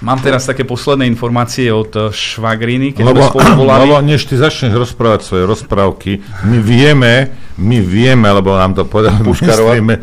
Mám 0.03 0.23
teraz 0.27 0.43
také 0.43 0.67
posledné 0.67 1.07
informácie 1.07 1.71
od 1.71 2.11
Švagriny, 2.11 2.99
keď 2.99 3.05
lebo, 3.15 3.31
sme 3.31 3.55
volali. 3.55 3.87
Lebo 3.87 4.03
než 4.03 4.27
ty 4.27 4.35
začneš 4.35 4.75
rozprávať 4.75 5.23
svoje 5.23 5.47
rozprávky, 5.47 6.19
my 6.51 6.59
vieme, 6.59 7.31
my 7.63 7.79
vieme, 7.79 8.27
lebo 8.27 8.59
nám 8.59 8.75
to 8.75 8.83
povedal, 8.91 9.23
myslíme, 9.23 9.95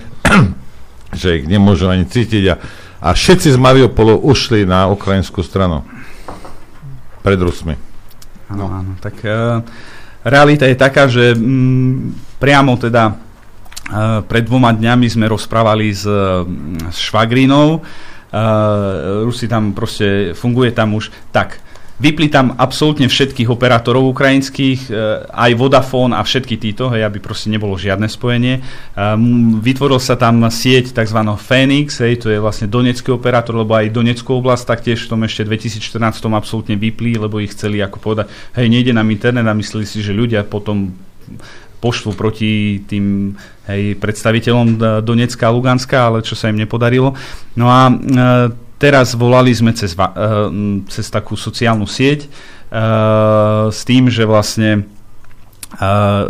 že 1.12 1.44
ich 1.44 1.46
nemôžu 1.48 1.92
ani 1.92 2.08
cítiť 2.08 2.44
a, 2.52 2.56
a 3.04 3.10
všetci 3.12 3.56
z 3.56 3.58
Mariupolu 3.60 4.20
ušli 4.24 4.64
na 4.64 4.88
ukrajinskú 4.88 5.44
stranu. 5.44 5.84
Pred 7.22 7.40
Rusmi. 7.40 7.76
Áno, 8.50 8.66
no. 8.66 8.74
áno. 8.74 8.92
Tak 9.00 9.16
uh, 9.24 9.62
realita 10.26 10.66
je 10.68 10.76
taká, 10.76 11.08
že 11.08 11.38
mm, 11.38 12.38
priamo 12.42 12.76
teda 12.76 13.14
uh, 13.14 14.26
pred 14.26 14.44
dvoma 14.44 14.74
dňami 14.74 15.08
sme 15.08 15.32
rozprávali 15.32 15.94
s, 15.94 16.04
s 16.90 16.98
Švagrinou. 16.98 17.80
Uh, 18.32 19.28
Rusi 19.28 19.48
tam 19.48 19.76
proste, 19.76 20.32
funguje 20.32 20.72
tam 20.72 20.96
už 20.96 21.12
tak 21.36 21.60
Vypli 22.02 22.34
tam 22.34 22.58
absolútne 22.58 23.06
všetkých 23.06 23.46
operátorov 23.46 24.10
ukrajinských, 24.10 24.90
e, 24.90 24.94
aj 25.30 25.52
Vodafone 25.54 26.18
a 26.18 26.26
všetky 26.26 26.58
títo, 26.58 26.90
hej, 26.90 27.06
aby 27.06 27.22
proste 27.22 27.54
nebolo 27.54 27.78
žiadne 27.78 28.10
spojenie. 28.10 28.58
E, 28.58 28.62
vytvoril 29.62 30.02
sa 30.02 30.18
tam 30.18 30.42
sieť 30.50 30.98
tzv. 30.98 31.20
Phoenix, 31.38 32.02
hej, 32.02 32.26
to 32.26 32.34
je 32.34 32.42
vlastne 32.42 32.66
donecký 32.66 33.14
operátor, 33.14 33.54
lebo 33.54 33.78
aj 33.78 33.94
Doneckú 33.94 34.42
oblasť 34.42 34.66
taktiež 34.66 35.06
v 35.06 35.10
tom 35.14 35.22
ešte 35.30 35.46
2014 35.46 36.26
absolútne 36.34 36.74
vypli, 36.74 37.22
lebo 37.22 37.38
ich 37.38 37.54
chceli 37.54 37.78
ako 37.86 38.02
povedať, 38.02 38.34
hej, 38.58 38.66
nejde 38.66 38.98
nám 38.98 39.14
internet 39.14 39.46
a 39.46 39.54
mysleli 39.54 39.86
si, 39.86 40.02
že 40.02 40.18
ľudia 40.18 40.42
potom 40.42 40.90
poštvu 41.82 42.14
proti 42.14 42.82
tým 42.86 43.34
hej, 43.66 43.98
predstaviteľom 43.98 44.68
e, 44.74 44.78
Donecka 45.02 45.50
a 45.50 45.54
Luganska, 45.54 45.98
ale 46.10 46.22
čo 46.22 46.38
sa 46.38 46.54
im 46.54 46.62
nepodarilo. 46.62 47.18
No 47.58 47.66
a 47.70 47.90
e, 47.90 47.94
teraz 48.82 49.14
volali 49.14 49.54
sme 49.54 49.78
cez, 49.78 49.94
e, 49.94 50.06
cez 50.90 51.06
takú 51.14 51.38
sociálnu 51.38 51.86
sieť 51.86 52.26
e, 52.26 52.30
s 53.70 53.86
tým, 53.86 54.10
že 54.10 54.26
vlastne 54.26 54.70
e, 54.74 54.82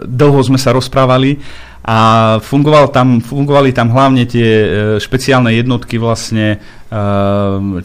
dlho 0.04 0.42
sme 0.44 0.60
sa 0.60 0.76
rozprávali 0.76 1.40
a 1.82 2.38
fungoval 2.44 2.92
tam, 2.92 3.24
fungovali 3.24 3.74
tam 3.74 3.90
hlavne 3.90 4.30
tie 4.30 4.50
špeciálne 5.02 5.50
jednotky 5.50 5.98
vlastne 5.98 6.62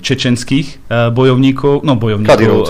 čečenských 0.05 0.93
bojovníkov, 1.17 1.81
no 1.81 1.97
bojovníkov, 1.97 2.69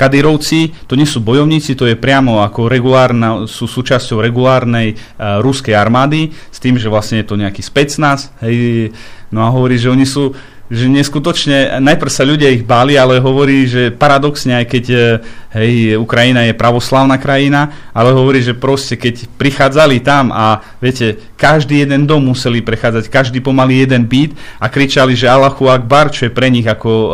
Kadírovci, 0.00 0.88
to 0.88 0.96
nie 0.96 1.04
sú 1.04 1.20
bojovníci, 1.20 1.76
to 1.76 1.84
je 1.84 1.92
priamo 1.92 2.40
ako 2.40 2.72
regulárna, 2.72 3.44
sú 3.44 3.68
súčasťou 3.68 4.24
regulárnej 4.24 4.96
uh, 4.96 5.44
ruskej 5.44 5.76
armády, 5.76 6.32
s 6.32 6.56
tým, 6.56 6.80
že 6.80 6.88
vlastne 6.88 7.20
je 7.20 7.28
to 7.28 7.36
nejaký 7.36 7.60
specnaz, 7.60 8.32
hej, 8.40 8.96
no 9.28 9.44
a 9.44 9.52
hovorí, 9.52 9.76
že 9.76 9.92
oni 9.92 10.08
sú, 10.08 10.32
že 10.70 10.86
neskutočne, 10.86 11.82
najprv 11.82 12.12
sa 12.14 12.22
ľudia 12.22 12.46
ich 12.54 12.62
báli, 12.62 12.94
ale 12.94 13.18
hovorí, 13.18 13.66
že 13.66 13.90
paradoxne, 13.90 14.54
aj 14.62 14.66
keď 14.70 14.84
e, 14.86 14.98
hej, 15.58 15.98
Ukrajina 15.98 16.46
je 16.46 16.54
pravoslavná 16.54 17.18
krajina, 17.18 17.90
ale 17.90 18.14
hovorí, 18.14 18.38
že 18.38 18.54
proste 18.54 18.94
keď 18.94 19.26
prichádzali 19.34 19.98
tam 19.98 20.30
a 20.30 20.62
viete, 20.78 21.29
každý 21.40 21.88
jeden 21.88 22.04
dom 22.04 22.20
museli 22.20 22.60
prechádzať, 22.60 23.08
každý 23.08 23.40
pomaly 23.40 23.80
jeden 23.80 24.04
byt 24.04 24.36
a 24.60 24.68
kričali, 24.68 25.16
že 25.16 25.24
Allahu 25.24 25.72
Akbar, 25.72 26.12
čo 26.12 26.28
je 26.28 26.36
pre 26.36 26.52
nich 26.52 26.68
ako 26.68 26.90
uh, 26.92 27.12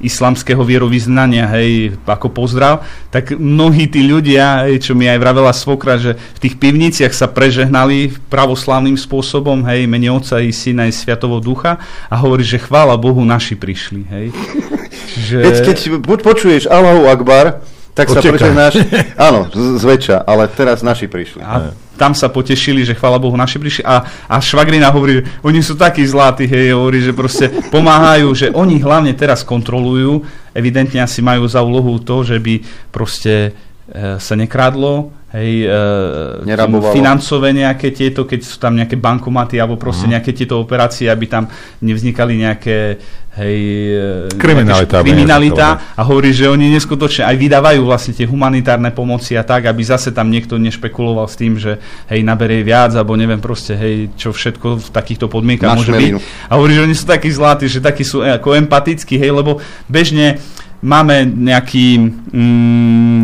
islamského 0.00 0.64
vierovýznania, 0.64 1.44
hej, 1.60 2.00
ako 2.08 2.32
pozdrav, 2.32 2.80
tak 3.12 3.36
mnohí 3.36 3.84
tí 3.92 4.00
ľudia, 4.00 4.64
hej, 4.64 4.88
čo 4.88 4.96
mi 4.96 5.04
aj 5.04 5.20
vravela 5.20 5.52
svokra, 5.52 6.00
že 6.00 6.16
v 6.16 6.38
tých 6.40 6.56
pivniciach 6.56 7.12
sa 7.12 7.28
prežehnali 7.28 8.16
pravoslavným 8.32 8.96
spôsobom, 8.96 9.68
hej, 9.68 9.84
mene 9.84 10.08
Otca 10.08 10.40
i 10.40 10.56
Syna 10.56 10.88
i 10.88 10.92
Sviatovo 10.96 11.36
Ducha 11.36 11.76
a 12.08 12.16
hovorí, 12.16 12.40
že 12.40 12.56
chvála 12.56 12.96
Bohu, 12.96 13.20
naši 13.28 13.60
prišli, 13.60 14.02
hej. 14.08 14.26
Čiže... 15.12 15.36
Keď, 15.44 15.54
keď 15.68 15.78
po- 16.00 16.22
počuješ 16.24 16.64
Allahu 16.64 17.12
Akbar, 17.12 17.60
tak 18.00 18.08
sa 18.08 18.20
Utekáš. 18.20 18.32
prežehnáš, 18.32 18.74
áno, 19.28 19.40
zväčša, 19.52 20.24
ale 20.24 20.48
teraz 20.48 20.80
naši 20.80 21.06
prišli. 21.06 21.44
A 21.44 21.76
tam 22.00 22.16
sa 22.16 22.32
potešili, 22.32 22.80
že 22.80 22.96
chvála 22.96 23.20
Bohu 23.20 23.36
naši 23.36 23.60
prišli 23.60 23.84
a, 23.84 24.00
a 24.24 24.40
Švagrina 24.40 24.88
hovorí, 24.88 25.20
že 25.20 25.22
oni 25.44 25.60
sú 25.60 25.76
takí 25.76 26.00
zlatí, 26.08 26.48
hej, 26.48 26.72
hovorí, 26.72 27.04
že 27.04 27.12
proste 27.12 27.52
pomáhajú, 27.68 28.32
že 28.32 28.46
oni 28.56 28.80
hlavne 28.80 29.12
teraz 29.12 29.44
kontrolujú, 29.44 30.24
evidentne 30.56 31.04
asi 31.04 31.20
majú 31.20 31.44
za 31.44 31.60
úlohu 31.60 32.00
to, 32.00 32.24
že 32.24 32.40
by 32.40 32.64
proste 32.88 33.52
e, 33.92 34.16
sa 34.16 34.32
nekradlo, 34.32 35.12
hej, 35.30 35.66
e, 35.66 36.92
financové 36.92 37.54
nejaké 37.54 37.90
tieto, 37.90 38.26
keď 38.26 38.40
sú 38.42 38.56
tam 38.58 38.74
nejaké 38.74 38.98
bankomaty 38.98 39.58
alebo 39.58 39.78
proste 39.78 40.06
Mhm. 40.06 40.10
nejaké 40.10 40.30
tieto 40.34 40.58
operácie, 40.58 41.06
aby 41.06 41.26
tam 41.26 41.46
nevznikali 41.80 42.34
nejaké 42.36 42.98
hej, 43.30 43.58
e, 43.94 44.34
Kriminalita, 44.34 45.06
kriminalita 45.06 45.94
a 45.94 46.02
hovorí, 46.02 46.34
že 46.34 46.50
oni 46.50 46.66
neskutočne 46.74 47.30
aj 47.30 47.36
vydávajú 47.38 47.80
vlastne 47.86 48.10
tie 48.10 48.26
humanitárne 48.26 48.90
pomoci 48.90 49.38
a 49.38 49.46
tak, 49.46 49.70
aby 49.70 49.82
zase 49.86 50.10
tam 50.10 50.34
niekto 50.34 50.58
nešpekuloval 50.58 51.30
s 51.30 51.38
tým, 51.38 51.54
že 51.54 51.78
hej, 52.10 52.26
naberie 52.26 52.66
viac, 52.66 52.90
alebo 52.98 53.14
neviem 53.14 53.38
proste, 53.38 53.78
hej, 53.78 54.10
čo 54.18 54.34
všetko 54.34 54.82
v 54.82 54.88
takýchto 54.90 55.30
podmienkach 55.30 55.70
Na 55.70 55.78
môže 55.78 55.94
byť. 55.94 55.94
šmelinu. 55.94 56.18
A 56.50 56.52
hovorí, 56.58 56.74
že 56.74 56.82
oni 56.82 56.94
sú 56.98 57.06
takí 57.06 57.30
zlatí, 57.30 57.70
že 57.70 57.78
takí 57.78 58.02
sú 58.02 58.18
ako 58.18 58.58
empatickí, 58.58 59.14
hej, 59.14 59.30
lebo 59.30 59.62
bežne 59.86 60.42
máme 60.80 61.28
nejaký, 61.28 62.00
mm, 62.32 63.22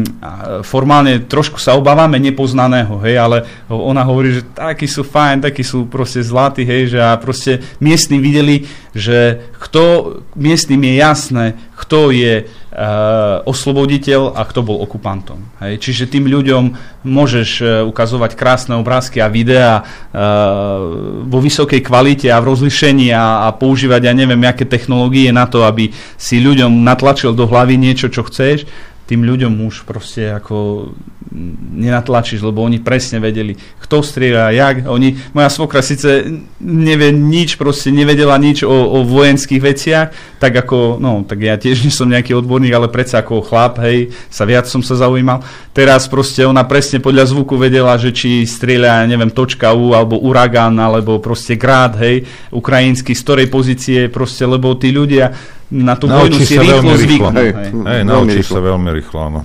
formálne 0.60 1.24
trošku 1.24 1.56
sa 1.56 1.72
obávame 1.72 2.20
nepoznaného, 2.20 3.00
hej, 3.00 3.16
ale 3.16 3.36
ona 3.72 4.04
hovorí, 4.04 4.40
že 4.40 4.42
takí 4.52 4.84
sú 4.84 5.00
fajn, 5.00 5.48
takí 5.48 5.64
sú 5.64 5.88
proste 5.88 6.20
zlatí, 6.20 6.68
hej, 6.68 6.96
že 6.96 7.00
a 7.00 7.16
proste 7.16 7.64
miestni 7.80 8.20
videli, 8.20 8.68
že 8.92 9.48
kto, 9.56 10.20
miestnym 10.36 10.84
je 10.84 10.94
jasné, 11.00 11.46
kto 11.80 12.12
je 12.12 12.44
osloboditeľ 13.48 14.36
a 14.36 14.44
kto 14.44 14.60
bol 14.60 14.84
okupantom. 14.84 15.40
Hej. 15.64 15.80
Čiže 15.80 16.12
tým 16.12 16.28
ľuďom 16.28 16.64
môžeš 17.08 17.50
uh, 17.64 17.68
ukazovať 17.88 18.36
krásne 18.36 18.76
obrázky 18.76 19.24
a 19.24 19.32
videá 19.32 19.80
uh, 19.80 21.24
vo 21.24 21.38
vysokej 21.40 21.80
kvalite 21.80 22.28
a 22.28 22.36
v 22.36 22.52
rozlišení 22.52 23.16
a, 23.16 23.48
a 23.48 23.56
používať, 23.56 24.00
ja 24.04 24.12
neviem, 24.12 24.44
aké 24.44 24.68
technológie 24.68 25.32
na 25.32 25.48
to, 25.48 25.64
aby 25.64 25.88
si 26.20 26.36
ľuďom 26.36 26.84
natlačil 26.84 27.32
do 27.32 27.48
hlavy 27.48 27.80
niečo, 27.80 28.12
čo 28.12 28.28
chceš, 28.28 28.68
tým 29.06 29.22
ľuďom 29.22 29.62
už 29.70 29.86
proste 29.86 30.34
ako 30.34 30.90
nenatlačíš, 31.76 32.42
lebo 32.42 32.62
oni 32.62 32.82
presne 32.82 33.18
vedeli, 33.18 33.54
kto 33.82 34.02
strieľa, 34.02 34.54
jak. 34.54 34.76
Oni, 34.88 35.14
moja 35.30 35.50
svokra 35.50 35.82
síce 35.82 36.26
nevie 36.62 37.12
nič, 37.12 37.54
proste 37.60 37.92
nevedela 37.94 38.34
nič 38.40 38.66
o, 38.66 38.72
o 38.72 38.98
vojenských 39.06 39.62
veciach, 39.62 40.08
tak 40.42 40.52
ako, 40.54 40.98
no, 40.98 41.22
tak 41.22 41.44
ja 41.44 41.54
tiež 41.54 41.82
nie 41.86 41.94
som 41.94 42.10
nejaký 42.10 42.34
odborník, 42.34 42.72
ale 42.74 42.90
predsa 42.90 43.22
ako 43.22 43.46
chlap, 43.46 43.78
hej, 43.84 44.10
sa 44.30 44.42
viac 44.48 44.66
som 44.66 44.80
sa 44.80 44.98
zaujímal. 44.98 45.42
Teraz 45.70 46.08
proste 46.10 46.42
ona 46.42 46.64
presne 46.64 46.98
podľa 46.98 47.30
zvuku 47.30 47.54
vedela, 47.60 47.94
že 48.00 48.10
či 48.10 48.42
strieľa, 48.48 49.06
neviem, 49.06 49.30
točka 49.30 49.70
U, 49.76 49.92
alebo 49.92 50.18
uragán, 50.18 50.74
alebo 50.78 51.22
proste 51.22 51.54
grád, 51.54 52.00
hej, 52.02 52.26
ukrajinský, 52.50 53.12
z 53.12 53.22
ktorej 53.22 53.46
pozície, 53.52 54.00
proste, 54.08 54.46
lebo 54.46 54.74
tí 54.74 54.90
ľudia 54.90 55.55
na 55.70 55.94
tú 55.98 56.06
vojnu 56.06 56.30
Naučíš 56.30 56.47
si 56.47 56.56
rýchlo 56.59 56.93
zvyknú. 56.94 57.34
Hej, 57.34 57.51
hej. 57.52 57.70
hej, 57.74 58.02
naučíš 58.06 58.47
sa 58.47 58.60
veľmi 58.62 58.90
rýchlo, 58.94 59.18
áno. 59.18 59.40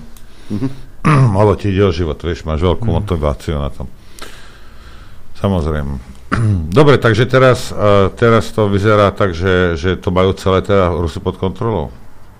Ale 1.39 1.51
ti 1.57 1.73
ide 1.73 1.89
o 1.89 1.91
život, 1.95 2.21
vieš, 2.21 2.45
máš 2.45 2.61
veľkú 2.61 2.85
Mhm. 2.85 2.93
motiváciu 2.93 3.57
na 3.57 3.73
tom. 3.73 3.89
Samozrejme. 5.41 5.97
Dobre, 6.77 7.01
takže 7.01 7.25
teraz, 7.25 7.73
uh, 7.73 8.13
teraz 8.13 8.53
to 8.53 8.69
vyzerá 8.69 9.09
tak, 9.11 9.33
že, 9.33 9.75
že 9.75 9.97
to 9.97 10.13
majú 10.13 10.31
celé 10.37 10.61
teda 10.61 10.93
Rusy 10.93 11.19
pod 11.19 11.35
kontrolou. 11.41 11.89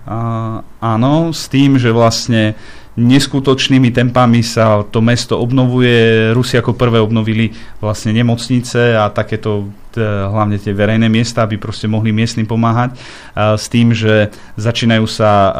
A, 0.06 0.62
áno, 0.82 1.30
s 1.30 1.46
tým, 1.46 1.78
že 1.78 1.94
vlastne 1.94 2.54
neskutočnými 2.92 3.88
tempami 3.88 4.44
sa 4.44 4.84
to 4.84 5.00
mesto 5.00 5.40
obnovuje. 5.40 6.30
Rusi 6.32 6.60
ako 6.60 6.76
prvé 6.76 7.00
obnovili 7.00 7.48
vlastne 7.80 8.12
nemocnice 8.12 8.96
a 8.96 9.08
takéto 9.08 9.68
hlavne 9.92 10.56
tie 10.56 10.72
verejné 10.72 11.04
miesta, 11.12 11.44
aby 11.44 11.60
proste 11.60 11.84
mohli 11.84 12.16
miestnym 12.16 12.48
pomáhať. 12.48 12.96
S 13.36 13.68
tým, 13.68 13.92
že 13.92 14.32
začínajú 14.56 15.04
sa 15.04 15.52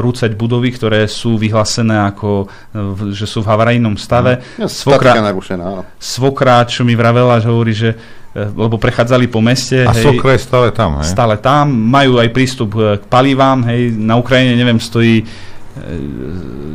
rúcať 0.00 0.32
budovy, 0.32 0.72
ktoré 0.72 1.04
sú 1.04 1.36
vyhlásené 1.36 1.92
ako, 2.08 2.48
v- 2.72 3.12
že 3.12 3.28
sú 3.28 3.44
v 3.44 3.48
havarijnom 3.52 4.00
stave. 4.00 4.40
Ja, 4.56 4.72
statika 4.72 5.20
narušená, 5.20 5.64
áno. 5.64 5.82
Svokra, 6.00 6.64
čo 6.64 6.80
mi 6.80 6.96
vravela, 6.96 7.44
že 7.44 7.48
hovorí, 7.52 7.76
že 7.76 7.92
e, 8.32 8.48
lebo 8.56 8.80
prechádzali 8.80 9.28
po 9.28 9.44
meste. 9.44 9.84
A 9.84 9.92
Svokra 9.92 10.32
je 10.32 10.40
stále 10.40 10.68
tam, 10.72 11.04
hej? 11.04 11.06
Stále 11.06 11.36
tam, 11.36 11.68
majú 11.68 12.16
aj 12.24 12.28
prístup 12.32 12.72
e, 12.80 12.96
k 12.96 13.04
palivám, 13.04 13.68
hej, 13.68 13.92
na 13.92 14.16
Ukrajine, 14.16 14.56
neviem, 14.56 14.80
stojí 14.80 15.20
e, 15.20 15.24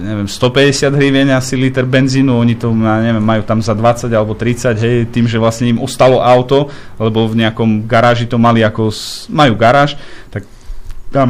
neviem, 0.03 0.27
150 0.27 0.91
hryvien 0.91 1.31
asi 1.31 1.55
liter 1.55 1.87
benzínu, 1.87 2.35
oni 2.35 2.59
to, 2.59 2.75
neviem, 2.75 3.23
majú 3.23 3.47
tam 3.47 3.63
za 3.63 3.71
20 3.71 4.11
alebo 4.11 4.35
30, 4.35 4.75
hej, 4.75 5.07
tým, 5.07 5.23
že 5.23 5.39
vlastne 5.39 5.71
im 5.71 5.79
ostalo 5.79 6.19
auto, 6.19 6.67
lebo 6.99 7.23
v 7.31 7.47
nejakom 7.47 7.87
garáži 7.87 8.27
to 8.27 8.35
mali 8.35 8.59
ako, 8.59 8.91
majú 9.31 9.55
garáž, 9.55 9.95
tak 10.27 10.43
tam, 11.09 11.29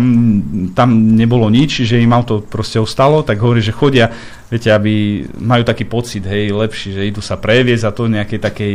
tam 0.73 0.89
nebolo 1.13 1.45
nič, 1.47 1.85
že 1.85 2.01
im 2.01 2.09
auto 2.09 2.41
proste 2.41 2.81
ostalo, 2.81 3.21
tak 3.21 3.37
hovorí, 3.37 3.61
že 3.61 3.71
chodia, 3.71 4.09
viete, 4.49 4.73
aby 4.73 5.23
majú 5.37 5.61
taký 5.61 5.85
pocit, 5.85 6.25
hej, 6.25 6.49
lepší, 6.49 6.97
že 6.97 7.05
idú 7.05 7.21
sa 7.21 7.37
previesť 7.37 7.85
a 7.85 7.93
to 7.93 8.09
nejakej 8.09 8.39
takej, 8.41 8.73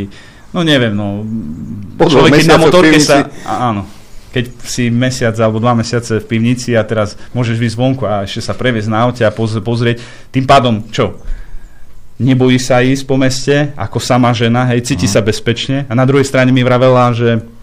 no 0.55 0.62
neviem, 0.62 0.95
no, 0.95 1.27
Po 1.99 2.07
dvoch 2.07 2.31
človek 2.31 2.47
na 2.47 2.59
motorke 2.62 3.03
sa, 3.03 3.27
áno, 3.43 4.03
keď 4.35 4.51
si 4.66 4.90
mesiac 4.90 5.39
alebo 5.39 5.62
dva 5.62 5.78
mesiace 5.78 6.19
v 6.19 6.27
pivnici 6.27 6.74
a 6.74 6.82
teraz 6.82 7.15
môžeš 7.31 7.55
vyjsť 7.55 7.78
vonku 7.78 8.02
a 8.02 8.27
ešte 8.27 8.43
sa 8.43 8.59
previesť 8.59 8.90
na 8.90 9.06
aute 9.06 9.23
a 9.23 9.31
poz- 9.31 9.62
pozrieť, 9.62 10.02
tým 10.35 10.43
pádom 10.43 10.90
čo? 10.90 11.23
Nebojí 12.19 12.59
sa 12.59 12.82
ísť 12.82 13.06
po 13.06 13.15
meste 13.15 13.70
ako 13.78 14.02
sama 14.02 14.35
žena, 14.35 14.66
hej, 14.74 14.82
cíti 14.82 15.06
sa 15.06 15.23
bezpečne 15.23 15.86
a 15.86 15.94
na 15.94 16.02
druhej 16.02 16.27
strane 16.27 16.51
mi 16.51 16.66
vravela, 16.66 17.15
že 17.15 17.55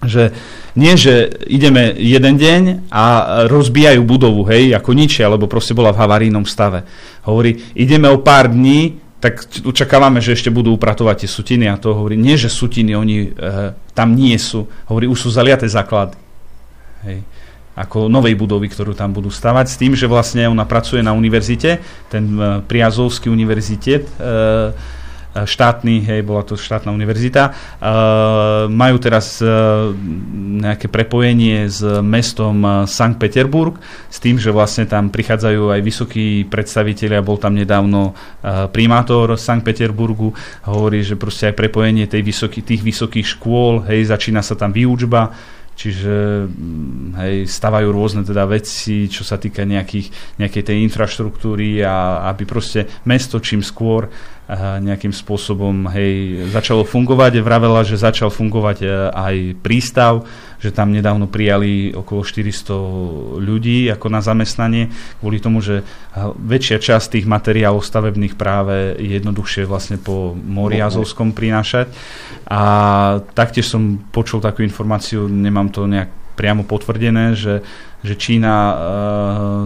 že 0.00 0.32
nie, 0.80 0.96
že 0.96 1.28
ideme 1.44 1.92
jeden 1.92 2.40
deň 2.40 2.88
a 2.88 3.04
rozbijajú 3.52 4.00
budovu, 4.00 4.48
hej, 4.48 4.72
ako 4.72 4.96
ničia, 4.96 5.28
lebo 5.28 5.44
proste 5.44 5.76
bola 5.76 5.92
v 5.92 6.00
havarijnom 6.00 6.48
stave. 6.48 6.88
Hovorí, 7.28 7.60
ideme 7.76 8.08
o 8.08 8.24
pár 8.24 8.48
dní, 8.48 8.96
tak 9.20 9.44
očakávame, 9.62 10.24
že 10.24 10.32
ešte 10.32 10.48
budú 10.48 10.72
upratovať 10.74 11.24
tie 11.24 11.30
sutiny 11.30 11.68
a 11.68 11.76
to 11.76 11.92
hovorí, 11.92 12.16
nie, 12.16 12.40
že 12.40 12.48
sutiny, 12.48 12.96
oni 12.96 13.16
e, 13.28 13.76
tam 13.92 14.16
nie 14.16 14.34
sú. 14.40 14.64
Hovorí, 14.88 15.04
už 15.06 15.28
sú 15.28 15.28
zaliaté 15.28 15.68
základy. 15.68 16.16
Hej 17.04 17.20
ako 17.80 18.12
novej 18.12 18.36
budovy, 18.36 18.68
ktorú 18.68 18.92
tam 18.92 19.14
budú 19.16 19.32
stavať, 19.32 19.66
s 19.70 19.76
tým, 19.80 19.96
že 19.96 20.04
vlastne 20.10 20.44
ona 20.50 20.68
pracuje 20.68 21.00
na 21.00 21.16
univerzite, 21.16 21.80
ten 22.12 22.24
e, 22.36 22.60
Priazovský 22.66 23.32
univerzitet, 23.32 24.04
e, 24.04 24.12
štátny, 25.34 26.02
hej, 26.02 26.20
bola 26.26 26.42
to 26.42 26.58
štátna 26.58 26.90
univerzita. 26.90 27.54
Majú 28.66 28.96
teraz 28.98 29.38
nejaké 30.58 30.90
prepojenie 30.90 31.70
s 31.70 31.80
mestom 32.02 32.86
Sankt 32.90 33.22
Peterburg, 33.22 33.78
s 34.10 34.18
tým, 34.18 34.42
že 34.42 34.50
vlastne 34.50 34.90
tam 34.90 35.08
prichádzajú 35.08 35.70
aj 35.70 35.80
vysokí 35.80 36.26
predstavitelia, 36.50 37.22
bol 37.22 37.38
tam 37.38 37.54
nedávno 37.54 38.14
primátor 38.74 39.38
Sankt 39.38 39.66
Peterburgu, 39.70 40.34
hovorí, 40.66 41.06
že 41.06 41.14
proste 41.14 41.54
aj 41.54 41.58
prepojenie 41.58 42.10
tej 42.10 42.26
vysoký, 42.26 42.66
tých 42.66 42.82
vysokých 42.82 43.26
škôl, 43.38 43.86
hej, 43.86 44.10
začína 44.10 44.42
sa 44.42 44.58
tam 44.58 44.74
výučba, 44.74 45.30
Čiže 45.80 46.44
mm, 46.44 47.16
hej, 47.24 47.36
stavajú 47.48 47.88
rôzne 47.88 48.20
teda 48.20 48.44
veci, 48.44 49.08
čo 49.08 49.24
sa 49.24 49.40
týka 49.40 49.64
nejakých, 49.64 50.36
nejakej 50.36 50.62
tej 50.68 50.76
infraštruktúry 50.84 51.80
a 51.80 52.28
aby 52.28 52.44
proste 52.44 52.84
mesto 53.08 53.40
čím 53.40 53.64
skôr 53.64 54.12
nejakým 54.58 55.14
spôsobom 55.14 55.86
hej, 55.94 56.42
začalo 56.50 56.82
fungovať. 56.82 57.38
Vravela, 57.38 57.86
že 57.86 57.94
začal 57.94 58.34
fungovať 58.34 58.78
e, 58.82 58.86
aj 59.14 59.36
prístav, 59.62 60.26
že 60.58 60.74
tam 60.74 60.90
nedávno 60.90 61.30
prijali 61.30 61.94
okolo 61.94 62.26
400 62.26 63.38
ľudí 63.38 63.86
ako 63.94 64.06
na 64.10 64.20
zamestnanie, 64.20 64.90
kvôli 65.22 65.38
tomu, 65.38 65.62
že 65.62 65.86
väčšia 66.36 66.82
časť 66.82 67.16
tých 67.16 67.26
materiálov 67.30 67.80
stavebných 67.80 68.34
práve 68.34 68.98
je 68.98 69.16
jednoduchšie 69.22 69.64
vlastne 69.64 69.96
po 69.96 70.34
mori 70.34 70.82
Azovskom 70.82 71.30
prinášať. 71.30 71.88
A 72.50 72.62
taktiež 73.32 73.70
som 73.70 74.02
počul 74.10 74.42
takú 74.42 74.66
informáciu, 74.66 75.30
nemám 75.30 75.70
to 75.70 75.86
nejak 75.86 76.10
priamo 76.34 76.64
potvrdené, 76.64 77.36
že, 77.36 77.60
že 78.00 78.16
Čína 78.16 78.56
uh, 78.56 78.74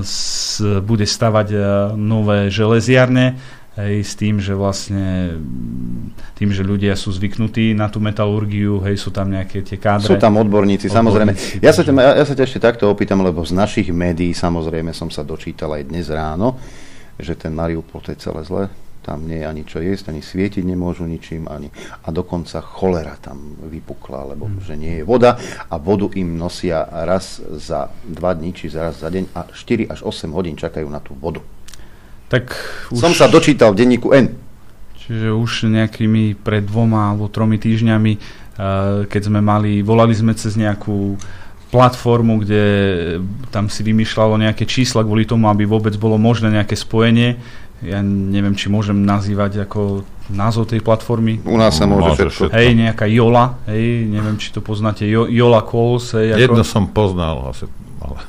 s, 0.02 0.58
bude 0.82 1.06
stavať 1.06 1.48
uh, 1.54 1.62
nové 1.94 2.50
železiarne, 2.50 3.38
hej, 3.78 4.06
s 4.06 4.14
tým, 4.14 4.38
že 4.38 4.54
vlastne 4.54 5.38
tým, 6.38 6.50
že 6.54 6.62
ľudia 6.62 6.94
sú 6.94 7.10
zvyknutí 7.10 7.74
na 7.74 7.90
tú 7.90 7.98
metalurgiu, 7.98 8.78
hej, 8.86 8.98
sú 8.98 9.10
tam 9.10 9.30
nejaké 9.30 9.66
tie 9.66 9.78
kádre. 9.78 10.14
Sú 10.14 10.16
tam 10.18 10.38
odborníci, 10.38 10.86
odborníci 10.86 10.88
samozrejme. 10.90 11.32
Ja 11.58 11.74
sa, 11.74 11.82
ťa, 11.82 11.92
ja 11.94 12.24
sa 12.24 12.34
ťa 12.34 12.44
ešte 12.46 12.60
takto 12.62 12.86
opýtam, 12.86 13.22
lebo 13.26 13.42
z 13.42 13.54
našich 13.54 13.90
médií 13.90 14.30
samozrejme 14.30 14.94
som 14.94 15.10
sa 15.10 15.26
dočítal 15.26 15.74
aj 15.74 15.90
dnes 15.90 16.06
ráno, 16.10 16.58
že 17.18 17.34
ten 17.34 17.54
Mariupol 17.54 18.02
to 18.02 18.14
je 18.14 18.18
celé 18.18 18.42
zle, 18.46 18.64
tam 19.04 19.28
nie 19.28 19.44
je 19.44 19.46
ani 19.46 19.62
čo 19.68 19.84
jesť, 19.84 20.14
ani 20.14 20.24
svietiť 20.24 20.64
nemôžu 20.64 21.04
ničím, 21.04 21.44
ani, 21.50 21.68
a 21.76 22.08
dokonca 22.08 22.64
cholera 22.64 23.20
tam 23.20 23.58
vypukla, 23.60 24.32
lebo 24.32 24.48
hmm. 24.48 24.64
že 24.64 24.74
nie 24.80 25.02
je 25.02 25.04
voda 25.04 25.36
a 25.68 25.74
vodu 25.76 26.08
im 26.16 26.40
nosia 26.40 26.88
raz 27.04 27.36
za 27.42 27.92
dva 28.06 28.32
dní, 28.32 28.56
či 28.56 28.72
raz 28.72 29.04
za 29.04 29.12
deň 29.12 29.24
a 29.36 29.52
4 29.52 29.92
až 29.92 30.00
8 30.08 30.32
hodín 30.32 30.56
čakajú 30.56 30.88
na 30.88 31.04
tú 31.04 31.12
vodu. 31.12 31.44
Tak 32.28 32.54
už... 32.90 32.98
Som 32.98 33.12
sa 33.12 33.28
dočítal 33.28 33.72
v 33.74 33.84
denníku 33.84 34.14
N. 34.14 34.34
Čiže 35.04 35.36
už 35.36 35.68
nejakými 35.68 36.40
pred 36.40 36.64
dvoma 36.64 37.12
alebo 37.12 37.28
tromi 37.28 37.60
týždňami, 37.60 38.12
keď 39.04 39.22
sme 39.22 39.44
mali, 39.44 39.84
volali 39.84 40.16
sme 40.16 40.32
cez 40.32 40.56
nejakú 40.56 41.20
platformu, 41.68 42.40
kde 42.40 42.62
tam 43.52 43.68
si 43.68 43.84
vymýšľalo 43.84 44.40
nejaké 44.40 44.64
čísla 44.64 45.04
kvôli 45.04 45.28
tomu, 45.28 45.50
aby 45.52 45.68
vôbec 45.68 45.92
bolo 46.00 46.16
možné 46.16 46.48
nejaké 46.54 46.72
spojenie. 46.78 47.36
Ja 47.84 48.00
neviem, 48.00 48.56
či 48.56 48.72
môžem 48.72 49.04
nazývať 49.04 49.68
ako 49.68 50.08
názov 50.32 50.72
tej 50.72 50.80
platformy. 50.80 51.44
U 51.44 51.60
nás 51.60 51.76
sa 51.76 51.84
môže 51.84 52.16
všetko. 52.16 52.54
Hej, 52.56 52.72
nejaká 52.72 53.04
Jola, 53.04 53.60
hej, 53.68 54.08
neviem, 54.08 54.40
či 54.40 54.56
to 54.56 54.64
poznáte, 54.64 55.04
jo, 55.04 55.28
Jola 55.28 55.60
Calls. 55.60 56.16
Hej, 56.16 56.32
ako... 56.32 56.40
Jedno 56.40 56.64
som 56.64 56.88
poznal, 56.88 57.52
asi, 57.52 57.68
ale... 58.00 58.24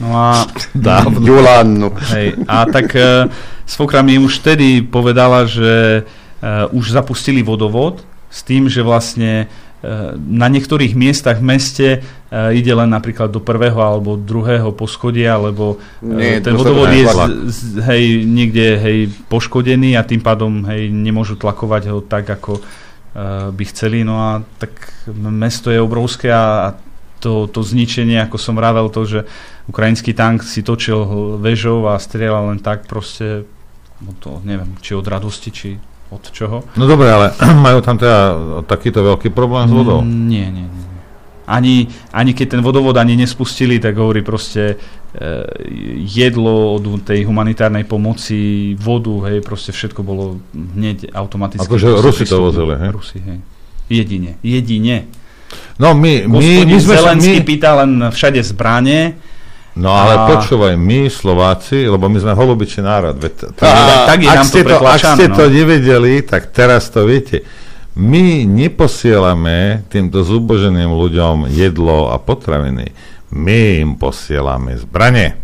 No 0.00 0.10
a... 0.14 0.46
Dávno. 0.74 1.22
Julánu. 1.22 1.94
Hej, 2.10 2.34
a 2.50 2.66
tak 2.66 2.94
uh, 2.98 3.30
svokra 3.66 4.02
mi 4.02 4.18
už 4.18 4.42
vtedy 4.42 4.82
povedala, 4.82 5.46
že 5.46 6.02
uh, 6.04 6.70
už 6.74 6.94
zapustili 6.94 7.42
vodovod 7.46 8.02
s 8.30 8.42
tým, 8.42 8.66
že 8.66 8.82
vlastne 8.82 9.46
uh, 9.46 10.18
na 10.18 10.50
niektorých 10.50 10.98
miestach 10.98 11.38
v 11.38 11.46
meste 11.46 11.88
uh, 12.02 12.50
ide 12.50 12.74
len 12.74 12.90
napríklad 12.90 13.30
do 13.30 13.38
prvého 13.38 13.78
alebo 13.78 14.18
druhého 14.18 14.74
poschodia, 14.74 15.38
lebo 15.38 15.78
uh, 15.78 16.02
Nie, 16.02 16.42
ten 16.42 16.58
vodovod 16.58 16.90
je 16.90 17.06
z, 17.06 17.18
z, 17.46 17.58
hej, 17.86 18.04
niekde 18.26 18.66
hej, 18.82 18.98
poškodený 19.30 19.94
a 19.94 20.02
tým 20.02 20.20
pádom 20.20 20.66
hej, 20.66 20.90
nemôžu 20.90 21.38
tlakovať 21.38 21.94
ho 21.94 22.02
tak, 22.02 22.26
ako 22.26 22.58
uh, 22.58 23.54
by 23.54 23.64
chceli. 23.70 24.02
No 24.02 24.18
a 24.18 24.42
tak 24.58 24.74
mesto 25.14 25.70
je 25.70 25.78
obrovské 25.78 26.34
a, 26.34 26.74
a 26.74 26.83
to, 27.24 27.48
to 27.48 27.64
zničenie, 27.64 28.20
ako 28.20 28.36
som 28.36 28.60
vravel, 28.60 28.92
to, 28.92 29.08
že 29.08 29.20
ukrajinský 29.64 30.12
tank 30.12 30.44
si 30.44 30.60
točil 30.60 31.00
väžou 31.40 31.88
a 31.88 31.96
strieľal 31.96 32.52
len 32.52 32.60
tak 32.60 32.84
proste, 32.84 33.48
no 34.04 34.12
to 34.20 34.44
neviem, 34.44 34.76
či 34.84 34.92
od 34.92 35.08
radosti, 35.08 35.48
či 35.48 35.68
od 36.12 36.20
čoho. 36.28 36.68
No 36.76 36.84
dobre, 36.84 37.08
ale 37.08 37.32
majú 37.66 37.80
tam 37.80 37.96
teda 37.96 38.36
takýto 38.68 39.00
veľký 39.00 39.32
problém 39.32 39.64
s 39.64 39.72
vodou? 39.72 40.04
Mm, 40.04 40.28
nie, 40.28 40.46
nie, 40.52 40.66
nie. 40.68 40.84
Ani, 41.44 41.92
ani 42.08 42.32
keď 42.32 42.56
ten 42.56 42.62
vodovod 42.64 42.96
ani 42.96 43.20
nespustili, 43.20 43.76
tak 43.76 44.00
hovorí 44.00 44.24
proste 44.24 44.62
e, 44.64 44.76
jedlo 46.08 46.72
od 46.72 47.04
tej 47.04 47.28
humanitárnej 47.28 47.84
pomoci, 47.84 48.72
vodu, 48.80 49.28
hej, 49.28 49.44
proste 49.44 49.68
všetko 49.76 50.00
bolo 50.00 50.40
hneď 50.52 51.12
automaticky. 51.12 51.68
Akože 51.68 52.00
Rusi 52.00 52.24
to 52.24 52.48
vozili, 52.48 52.72
hej? 52.80 52.90
Rusi, 52.92 53.18
hej. 53.20 53.38
Jedine, 53.92 54.40
jedine. 54.40 55.23
No 55.78 55.92
my, 55.94 56.30
my, 56.30 56.66
my 56.66 56.78
sme... 56.78 56.94
Zelenský 56.94 57.40
my... 57.40 57.46
pýta 57.46 57.70
len 57.82 57.90
všade 58.10 58.40
zbranie. 58.42 59.18
No 59.74 59.90
ale 59.90 60.14
a... 60.14 60.22
počúvaj, 60.30 60.78
my 60.78 61.10
Slováci, 61.10 61.90
lebo 61.90 62.06
my 62.06 62.18
sme 62.22 62.32
holubičný 62.38 62.86
národ. 62.86 63.18
Veď, 63.18 63.58
to, 63.58 63.62
a, 63.66 64.06
tak 64.06 64.22
je 64.22 64.30
ak, 64.30 64.46
ste 64.46 64.62
to, 64.62 64.76
ak 64.78 65.02
ste 65.18 65.26
no. 65.26 65.34
to 65.34 65.44
nevedeli, 65.50 66.22
tak 66.22 66.54
teraz 66.54 66.90
to 66.94 67.02
viete. 67.02 67.42
My 67.94 68.42
neposielame 68.46 69.86
týmto 69.86 70.26
zuboženým 70.26 70.90
ľuďom 70.90 71.50
jedlo 71.50 72.10
a 72.10 72.18
potraviny. 72.18 72.90
My 73.34 73.82
im 73.82 73.98
posielame 73.98 74.78
zbranie. 74.78 75.38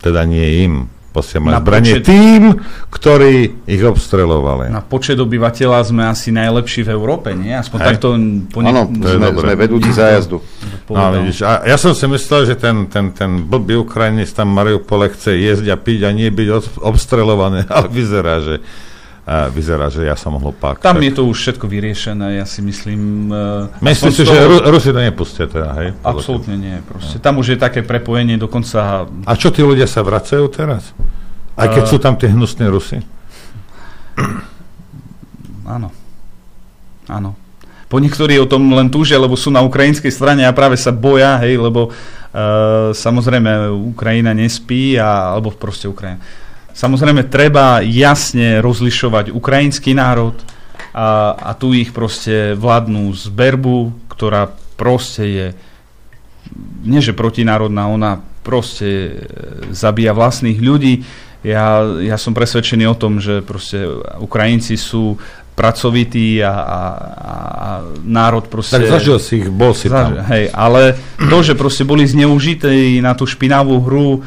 Teda 0.00 0.24
nie 0.28 0.64
im 0.68 0.88
posielame 1.16 1.56
zbranie 1.56 1.92
počet... 1.96 2.04
tým, 2.04 2.42
ktorí 2.92 3.34
ich 3.64 3.80
obstrelovali. 3.80 4.68
Na 4.68 4.84
počet 4.84 5.16
obyvateľa 5.16 5.78
sme 5.88 6.04
asi 6.04 6.28
najlepší 6.28 6.84
v 6.84 6.90
Európe, 6.92 7.32
nie? 7.32 7.56
Aspoň 7.56 7.78
Hej. 7.80 7.88
takto... 7.88 8.08
Po 8.52 8.60
ne... 8.60 8.68
Áno, 8.68 8.82
sme, 8.92 9.32
sme 9.32 9.54
vedúci 9.56 9.88
zájazdu. 9.96 10.44
No, 10.86 11.10
vidíš, 11.16 11.42
a 11.42 11.64
ja 11.64 11.80
som 11.80 11.96
si 11.96 12.04
myslel, 12.06 12.52
že 12.52 12.54
ten, 12.54 12.86
ten, 12.86 13.10
ten 13.10 13.42
blbý 13.42 13.80
Ukrajinec 13.80 14.28
tam 14.30 14.52
Mariupole 14.52 15.10
chce 15.10 15.34
jesť 15.34 15.72
a 15.72 15.76
piť 15.80 16.06
a 16.06 16.10
nie 16.12 16.28
byť 16.28 16.78
obstrelovaný, 16.84 17.64
ale 17.74 17.88
vyzerá, 17.88 18.44
že 18.44 18.60
vyzerá, 19.26 19.90
že 19.90 20.06
ja 20.06 20.14
som 20.14 20.38
hlupák. 20.38 20.78
Tam 20.78 21.02
tak. 21.02 21.04
je 21.04 21.10
to 21.10 21.26
už 21.26 21.34
všetko 21.34 21.66
vyriešené, 21.66 22.38
ja 22.38 22.46
si 22.46 22.62
myslím... 22.62 23.26
Uh, 23.26 23.82
Myslíš 23.82 24.22
si, 24.22 24.22
že 24.22 24.38
Ru- 24.46 24.62
Rusi 24.70 24.94
to 24.94 25.02
nepustia 25.02 25.50
teda, 25.50 25.74
hej? 25.82 25.88
Absolútne 26.06 26.54
nie, 26.54 26.78
proste. 26.86 27.18
Tam 27.18 27.34
už 27.42 27.54
je 27.54 27.58
také 27.58 27.82
prepojenie 27.82 28.38
dokonca... 28.38 29.10
A 29.26 29.32
čo 29.34 29.50
tí 29.50 29.66
ľudia 29.66 29.90
sa 29.90 30.06
vracajú 30.06 30.46
teraz? 30.46 30.94
Aj 31.58 31.66
keď 31.66 31.84
uh, 31.84 31.90
sú 31.90 31.98
tam 31.98 32.14
tie 32.14 32.30
hnusné 32.30 32.70
Rusy? 32.70 33.02
Áno. 35.74 35.90
Áno. 37.10 37.34
Po 37.90 37.98
niektorí 37.98 38.38
o 38.38 38.46
tom 38.46 38.62
len 38.78 38.86
túžia, 38.94 39.18
lebo 39.18 39.34
sú 39.34 39.50
na 39.50 39.62
ukrajinskej 39.62 40.10
strane 40.14 40.46
a 40.46 40.54
práve 40.54 40.78
sa 40.78 40.94
boja, 40.94 41.38
hej, 41.42 41.58
lebo 41.58 41.90
uh, 41.90 42.94
samozrejme 42.94 43.74
Ukrajina 43.90 44.30
nespí, 44.30 44.94
a, 44.94 45.34
alebo 45.34 45.50
proste 45.50 45.90
Ukrajina 45.90 46.22
Samozrejme, 46.76 47.32
treba 47.32 47.80
jasne 47.80 48.60
rozlišovať 48.60 49.32
ukrajinský 49.32 49.96
národ 49.96 50.36
a, 50.92 51.32
a 51.32 51.50
tu 51.56 51.72
ich 51.72 51.88
proste 51.96 52.52
vládnu 52.52 53.16
zberbu, 53.16 54.12
ktorá 54.12 54.52
proste 54.76 55.24
je 55.24 55.46
nie 56.86 57.02
že 57.02 57.16
protinárodná, 57.16 57.90
ona 57.90 58.22
proste 58.46 58.86
e, 58.86 59.10
zabíja 59.74 60.14
vlastných 60.14 60.60
ľudí. 60.62 61.02
Ja, 61.42 61.82
ja 61.98 62.14
som 62.18 62.34
presvedčený 62.34 62.86
o 62.86 62.94
tom, 62.94 63.18
že 63.18 63.42
proste 63.42 63.86
Ukrajinci 64.22 64.78
sú 64.78 65.18
pracovitý 65.56 66.44
a, 66.44 66.52
a, 66.52 66.80
a 67.16 67.68
národ 68.04 68.46
proste... 68.46 68.76
Tak 68.76 69.00
zažil 69.00 69.18
si 69.18 69.42
ich, 69.42 69.48
bol 69.48 69.72
si 69.72 69.88
zažil, 69.88 70.20
tam. 70.20 70.28
Hej, 70.28 70.52
ale 70.52 71.00
to, 71.16 71.38
že 71.40 71.56
proste 71.56 71.88
boli 71.88 72.04
zneužité 72.04 72.70
na 73.00 73.16
tú 73.16 73.24
špinavú 73.24 73.80
hru, 73.82 74.20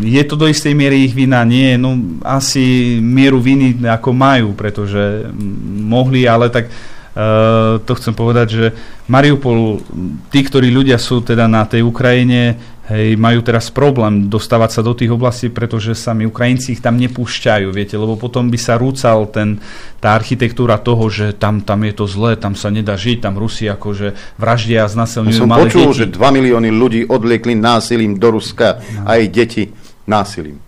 je 0.00 0.22
to 0.24 0.34
do 0.38 0.46
istej 0.46 0.72
miery 0.72 1.04
ich 1.04 1.14
vina? 1.14 1.42
Nie, 1.42 1.74
no 1.74 1.98
asi 2.22 2.96
mieru 3.02 3.42
viny 3.42 3.82
ako 3.82 4.14
majú, 4.14 4.54
pretože 4.54 5.26
mm, 5.26 5.84
mohli, 5.90 6.24
ale 6.24 6.48
tak 6.48 6.70
uh, 6.70 7.82
to 7.82 7.92
chcem 7.98 8.14
povedať, 8.14 8.46
že 8.48 8.66
Mariupol, 9.10 9.82
tí, 10.30 10.46
ktorí 10.46 10.70
ľudia 10.70 10.96
sú 10.96 11.20
teda 11.20 11.50
na 11.50 11.66
tej 11.66 11.82
Ukrajine, 11.82 12.56
hej, 12.88 13.18
majú 13.20 13.44
teraz 13.44 13.68
problém 13.68 14.32
dostávať 14.32 14.70
sa 14.78 14.80
do 14.80 14.96
tých 14.96 15.12
oblastí, 15.12 15.52
pretože 15.52 15.92
sami 15.92 16.24
Ukrajinci 16.24 16.78
ich 16.78 16.82
tam 16.82 16.96
nepúšťajú, 16.96 17.68
viete, 17.74 18.00
lebo 18.00 18.16
potom 18.16 18.48
by 18.48 18.56
sa 18.56 18.80
rúcal 18.80 19.28
ten, 19.28 19.60
tá 20.00 20.16
architektúra 20.16 20.80
toho, 20.80 21.06
že 21.12 21.36
tam, 21.36 21.60
tam 21.60 21.84
je 21.84 21.94
to 21.94 22.08
zlé, 22.08 22.40
tam 22.40 22.56
sa 22.56 22.72
nedá 22.72 22.96
žiť, 22.96 23.20
tam 23.20 23.36
Rusi 23.36 23.68
akože 23.68 24.38
vraždia 24.40 24.86
a 24.86 24.92
znasilňujú 24.92 25.40
Som 25.44 25.52
malé 25.52 25.68
počul, 25.68 25.92
deti. 25.92 25.98
že 26.00 26.06
2 26.16 26.36
milióny 26.40 26.70
ľudí 26.72 27.00
odliekli 27.04 27.58
násilím 27.58 28.16
do 28.16 28.40
Ruska, 28.40 28.80
no. 28.80 29.04
aj 29.04 29.20
deti 29.28 29.64
násilím. 30.08 30.58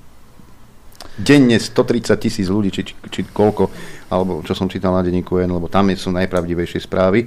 Denne 1.12 1.60
130 1.60 2.16
tisíc 2.16 2.48
ľudí, 2.48 2.72
či, 2.72 2.88
či, 2.88 2.94
či 2.96 3.20
koľko, 3.28 3.68
alebo 4.12 4.44
čo 4.44 4.52
som 4.52 4.68
čítal 4.68 4.92
na 4.92 5.00
denníku 5.00 5.40
N, 5.40 5.56
lebo 5.56 5.72
tam 5.72 5.88
sú 5.96 6.12
najpravdivejšie 6.12 6.84
správy, 6.84 7.24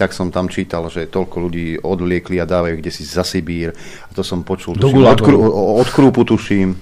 tak 0.00 0.16
som 0.16 0.32
tam 0.32 0.48
čítal, 0.48 0.88
že 0.88 1.12
toľko 1.12 1.36
ľudí 1.36 1.76
odvliekli 1.84 2.40
a 2.40 2.48
dávajú 2.48 2.80
kde 2.80 2.88
si 2.88 3.04
za 3.04 3.20
Sibír. 3.20 3.76
A 4.08 4.10
to 4.16 4.24
som 4.24 4.40
počul, 4.40 4.80
Do 4.80 4.88
tuším, 4.88 5.04
od, 5.04 5.20
krú, 5.20 5.36
od 5.76 5.88
krúpu 5.92 6.24
tuším. 6.24 6.72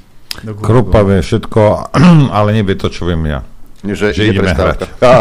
Krupa 0.63 1.03
vie 1.03 1.19
všetko, 1.19 1.91
ale 2.39 2.55
nevie 2.55 2.79
to, 2.79 2.87
čo 2.87 3.11
viem 3.11 3.27
ja. 3.27 3.43
Že, 3.81 4.13
že 4.13 4.23
ideme 4.29 4.53
prestávka. 4.53 4.87
hrať. 4.87 5.01
Á, 5.01 5.13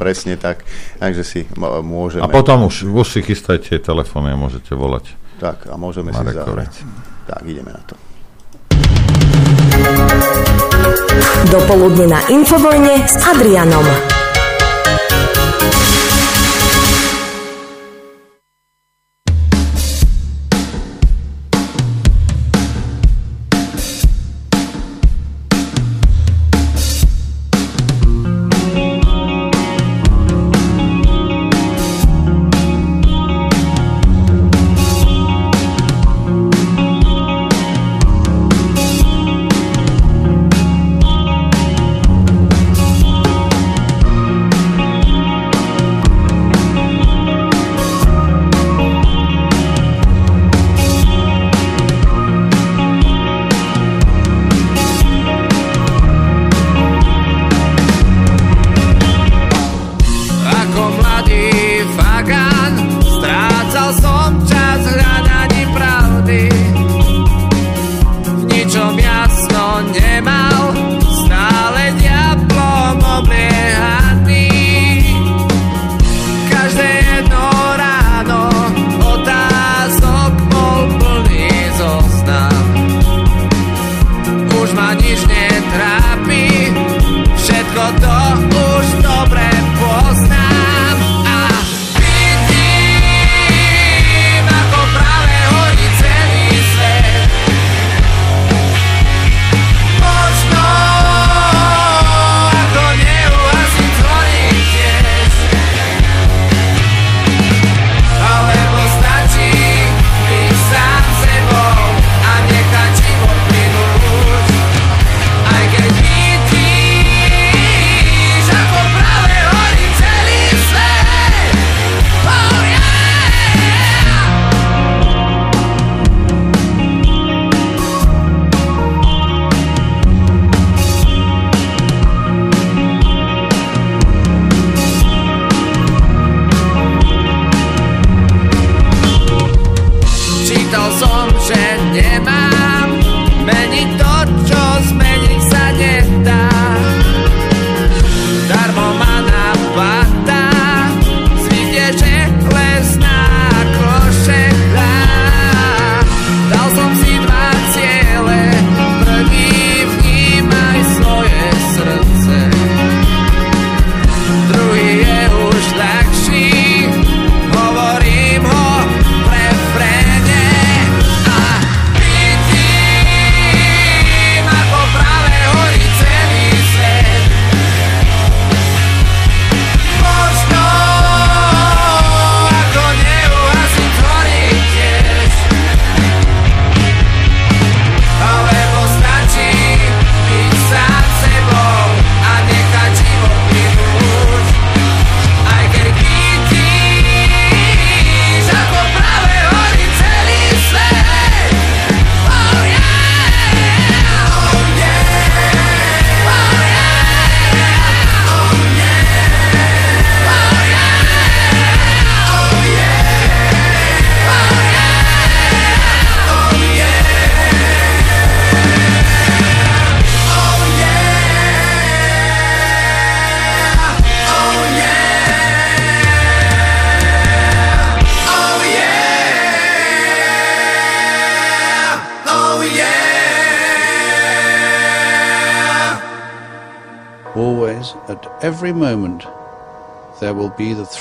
Presne 0.00 0.34
tak. 0.40 0.64
Takže 0.96 1.22
si 1.22 1.40
môžeme... 1.84 2.24
A 2.24 2.28
potom 2.32 2.64
už, 2.72 2.88
už 2.88 3.04
si 3.04 3.20
chystajte 3.20 3.76
telefóny 3.76 4.32
a 4.32 4.36
môžete 4.40 4.72
volať. 4.72 5.12
Tak, 5.36 5.68
a 5.68 5.76
môžeme 5.76 6.08
si 6.08 6.16
Marekovi. 6.24 6.64
zahrať. 6.64 6.72
Tak, 7.28 7.44
ideme 7.44 7.76
na 7.76 7.82
to. 7.84 7.94
Dopoludne 11.50 12.06
na 12.10 12.20
Infovojne 12.28 13.06
s 13.06 13.16
Adrianom. 13.22 14.25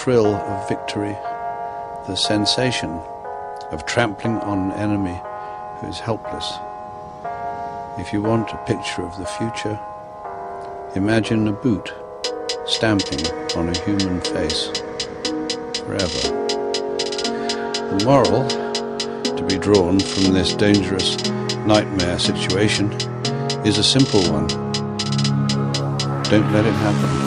Thrill 0.06 0.36
of 0.36 0.70
victory, 0.70 1.18
the 2.06 2.16
sensation 2.16 2.92
of 3.72 3.84
trampling 3.88 4.38
on 4.42 4.70
an 4.70 4.72
enemy 4.74 5.20
who 5.80 5.88
is 5.88 5.98
helpless. 5.98 6.48
If 7.98 8.14
you 8.14 8.22
want 8.22 8.52
a 8.52 8.64
picture 8.68 9.02
of 9.02 9.18
the 9.18 9.26
future, 9.26 9.80
imagine 10.96 11.48
a 11.48 11.54
boot 11.54 11.92
stamping 12.68 13.26
on 13.58 13.70
a 13.70 13.80
human 13.80 14.22
face 14.22 14.68
forever. 15.80 16.22
The 17.90 18.04
moral 18.06 18.48
to 19.38 19.46
be 19.50 19.58
drawn 19.58 20.00
from 20.00 20.34
this 20.34 20.54
dangerous 20.54 21.18
nightmare 21.66 22.20
situation 22.20 22.92
is 23.66 23.80
a 23.80 23.84
simple 23.84 24.22
one. 24.32 24.46
Don't 26.30 26.54
let 26.54 26.68
it 26.68 26.74
happen. 26.74 27.25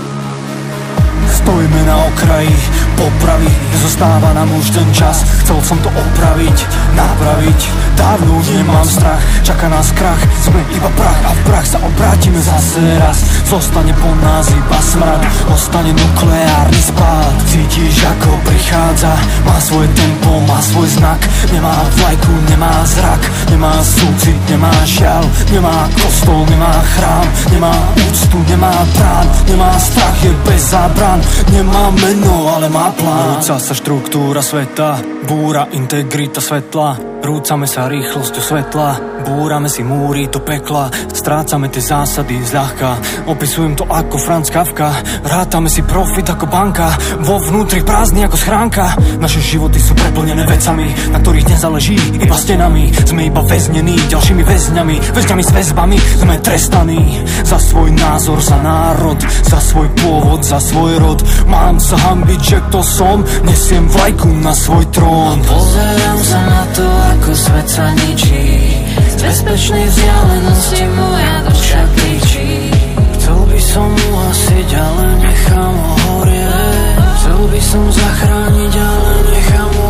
Stojíme 1.48 1.80
na 1.88 1.96
okraji 2.12 2.52
popraviť 2.92 3.56
Nezostáva 3.72 4.36
nám 4.36 4.52
už 4.52 4.68
ten 4.68 4.84
čas 4.92 5.24
Chcel 5.48 5.64
som 5.64 5.80
to 5.80 5.88
opraviť, 5.88 6.58
napraviť. 6.92 7.60
Dávno 7.96 8.36
nemám 8.52 8.84
strach 8.84 9.24
Čaká 9.40 9.72
nás 9.72 9.96
krach, 9.96 10.20
sme 10.44 10.60
iba 10.76 10.92
prach 10.92 11.18
A 11.24 11.32
v 11.32 11.40
prach 11.48 11.64
sa 11.64 11.80
obrátime 11.80 12.36
zase 12.36 12.84
raz. 13.00 13.24
Zostane 13.48 13.96
po 13.96 14.12
nás 14.20 14.44
iba 14.52 14.76
smrad 14.76 15.24
Ostane 15.48 15.96
nukleárny 15.96 16.82
spád. 16.84 17.32
Cítiš 17.48 17.96
ako 17.96 18.36
prichádza 18.44 19.16
Má 19.48 19.56
svoje 19.64 19.88
tempo, 19.96 20.36
má 20.44 20.60
svoj 20.60 20.84
znak. 21.00 21.16
Nemá 21.48 21.74
vlajku, 21.96 22.34
nemá 22.52 22.84
zrak 22.84 23.22
Nemá 23.48 23.72
súcit, 23.80 24.36
nemá 24.52 24.74
žiaľ 24.84 25.24
Nemá 25.48 25.88
kostol, 25.96 26.44
nemá 26.44 26.76
chrám 26.92 27.26
Nemá 27.56 27.74
úctu, 27.96 28.36
nemá 28.52 28.76
prán 29.00 29.26
Nemá 29.48 29.72
strach, 29.80 30.16
je 30.20 30.32
bez 30.44 30.60
zábran. 30.76 31.24
Nemá 31.56 31.88
meno, 32.04 32.52
ale 32.52 32.68
má 32.68 32.92
plán. 32.92 33.40
Rúca 33.40 33.56
sa 33.56 33.72
štruktúra 33.72 34.44
sveta 34.44 35.17
Búra 35.26 35.66
integrita 35.74 36.38
svetla 36.38 37.18
Rúcame 37.24 37.66
sa 37.66 37.90
rýchlosťou 37.90 38.42
svetla 38.42 39.07
Búrame 39.28 39.68
si 39.68 39.84
múry 39.84 40.24
do 40.32 40.40
pekla 40.40 40.88
Strácame 41.12 41.68
tie 41.68 41.84
zásady 41.84 42.40
zľahka. 42.40 42.96
Opisujem 43.28 43.76
to 43.76 43.84
ako 43.84 44.16
Franz 44.16 44.48
Kafka 44.48 45.04
Rátame 45.20 45.68
si 45.68 45.84
profit 45.84 46.32
ako 46.32 46.48
banka 46.48 46.96
Vo 47.20 47.36
vnútri 47.36 47.84
prázdny 47.84 48.24
ako 48.24 48.40
schránka. 48.40 48.96
Naše 49.20 49.44
životy 49.44 49.76
sú 49.84 49.92
preplnené 49.92 50.48
vecami 50.48 51.12
Na 51.12 51.20
ktorých 51.20 51.44
nezáleží 51.44 52.00
iba 52.16 52.32
stenami. 52.40 52.88
Sme 53.04 53.28
iba 53.28 53.44
väznení 53.44 54.00
ďalšími 54.08 54.42
väzňami 54.48 54.96
Väzňami 55.12 55.42
s 55.44 55.50
väzbami. 55.52 55.98
Sme 56.00 56.34
trestaní 56.40 57.20
Za 57.44 57.60
svoj 57.60 57.92
názor, 57.92 58.40
za 58.40 58.56
národ 58.64 59.20
Za 59.44 59.60
svoj 59.60 59.92
pôvod, 60.00 60.40
za 60.40 60.56
svoj 60.56 60.96
rod. 61.04 61.20
Mám 61.44 61.76
sa 61.76 62.00
hambiť, 62.00 62.40
že 62.40 62.58
kto 62.72 62.80
som 62.80 63.20
Nesiem 63.44 63.84
vlajku 63.92 64.32
na 64.40 64.56
svoj 64.56 64.88
trón. 64.88 65.44
Pozerám 65.44 66.20
sa 66.24 66.40
na 66.48 66.62
to, 66.72 66.84
ako 66.86 67.30
svet 67.36 67.68
sa 67.68 67.92
ničí 67.92 68.77
Z 69.18 69.26
bezpečnej 69.26 69.82
vzdialenosti 69.90 70.86
moja 70.94 71.42
duša 71.42 71.82
kričí 71.90 72.70
Chcel 73.18 73.50
by 73.50 73.58
som 73.58 73.90
uhasiť, 73.90 74.68
ale 74.78 75.04
nechám 75.18 75.74
ho 75.74 75.94
horieť 76.06 77.02
Chcel 77.18 77.42
by 77.50 77.58
som 77.58 77.82
zachrániť, 77.90 78.72
ale 78.78 79.12
nechám 79.26 79.70
ho 79.74 79.86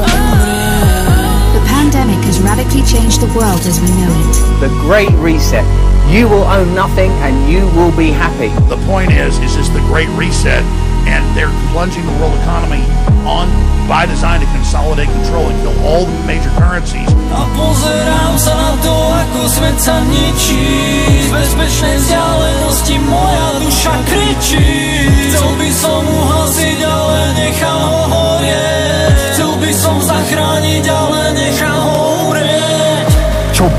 The 1.60 1.62
pandemic 1.68 2.16
has 2.24 2.40
radically 2.40 2.80
changed 2.88 3.20
the 3.20 3.28
world 3.36 3.60
as 3.68 3.76
we 3.84 3.92
know 4.00 4.08
it. 4.08 4.36
The 4.64 4.72
Great 4.88 5.12
Reset. 5.20 5.68
You 6.08 6.24
will 6.24 6.48
own 6.48 6.72
nothing 6.72 7.12
and 7.20 7.36
you 7.52 7.68
will 7.76 7.92
be 7.92 8.08
happy. 8.08 8.48
The 8.72 8.80
point 8.88 9.12
is, 9.12 9.36
is 9.44 9.60
this 9.60 9.68
the 9.76 9.84
Great 9.92 10.08
Reset, 10.16 10.64
and 11.04 11.20
they're 11.36 11.52
plunging 11.76 12.08
the 12.08 12.16
world 12.16 12.32
economy 12.40 12.80
on 13.28 13.46
by 13.84 14.08
design 14.08 14.40
to 14.40 14.48
consolidate 14.56 15.08
control 15.12 15.52
and 15.52 15.56
kill 15.60 15.76
all 15.84 16.04
the 16.08 16.16
major 16.24 16.48
currencies. 16.56 17.08
A 17.28 17.44
pozerám 17.52 18.34
sa 18.40 18.52
na 18.56 18.72
to, 18.80 18.94
ako 18.96 19.40
svet 19.52 19.76
sa 19.76 20.00
ničí. 20.08 20.64
Z 21.24 21.28
bezpečnej 21.32 21.96
vzdialenosti 22.00 22.96
moja 23.04 23.48
duša 23.60 23.94
kričí. 24.08 24.68
Chcel 25.28 25.50
by 25.60 25.70
som 25.72 26.00
uhasiť, 26.04 26.78
ale 26.84 27.20
nechám 27.36 27.80
ho 27.84 28.00
horieť. 28.12 29.12
Chcel 29.36 29.52
by 29.60 29.72
som 29.76 29.96
zachrániť, 30.00 30.84
ale 30.88 31.20
nechám 31.36 31.77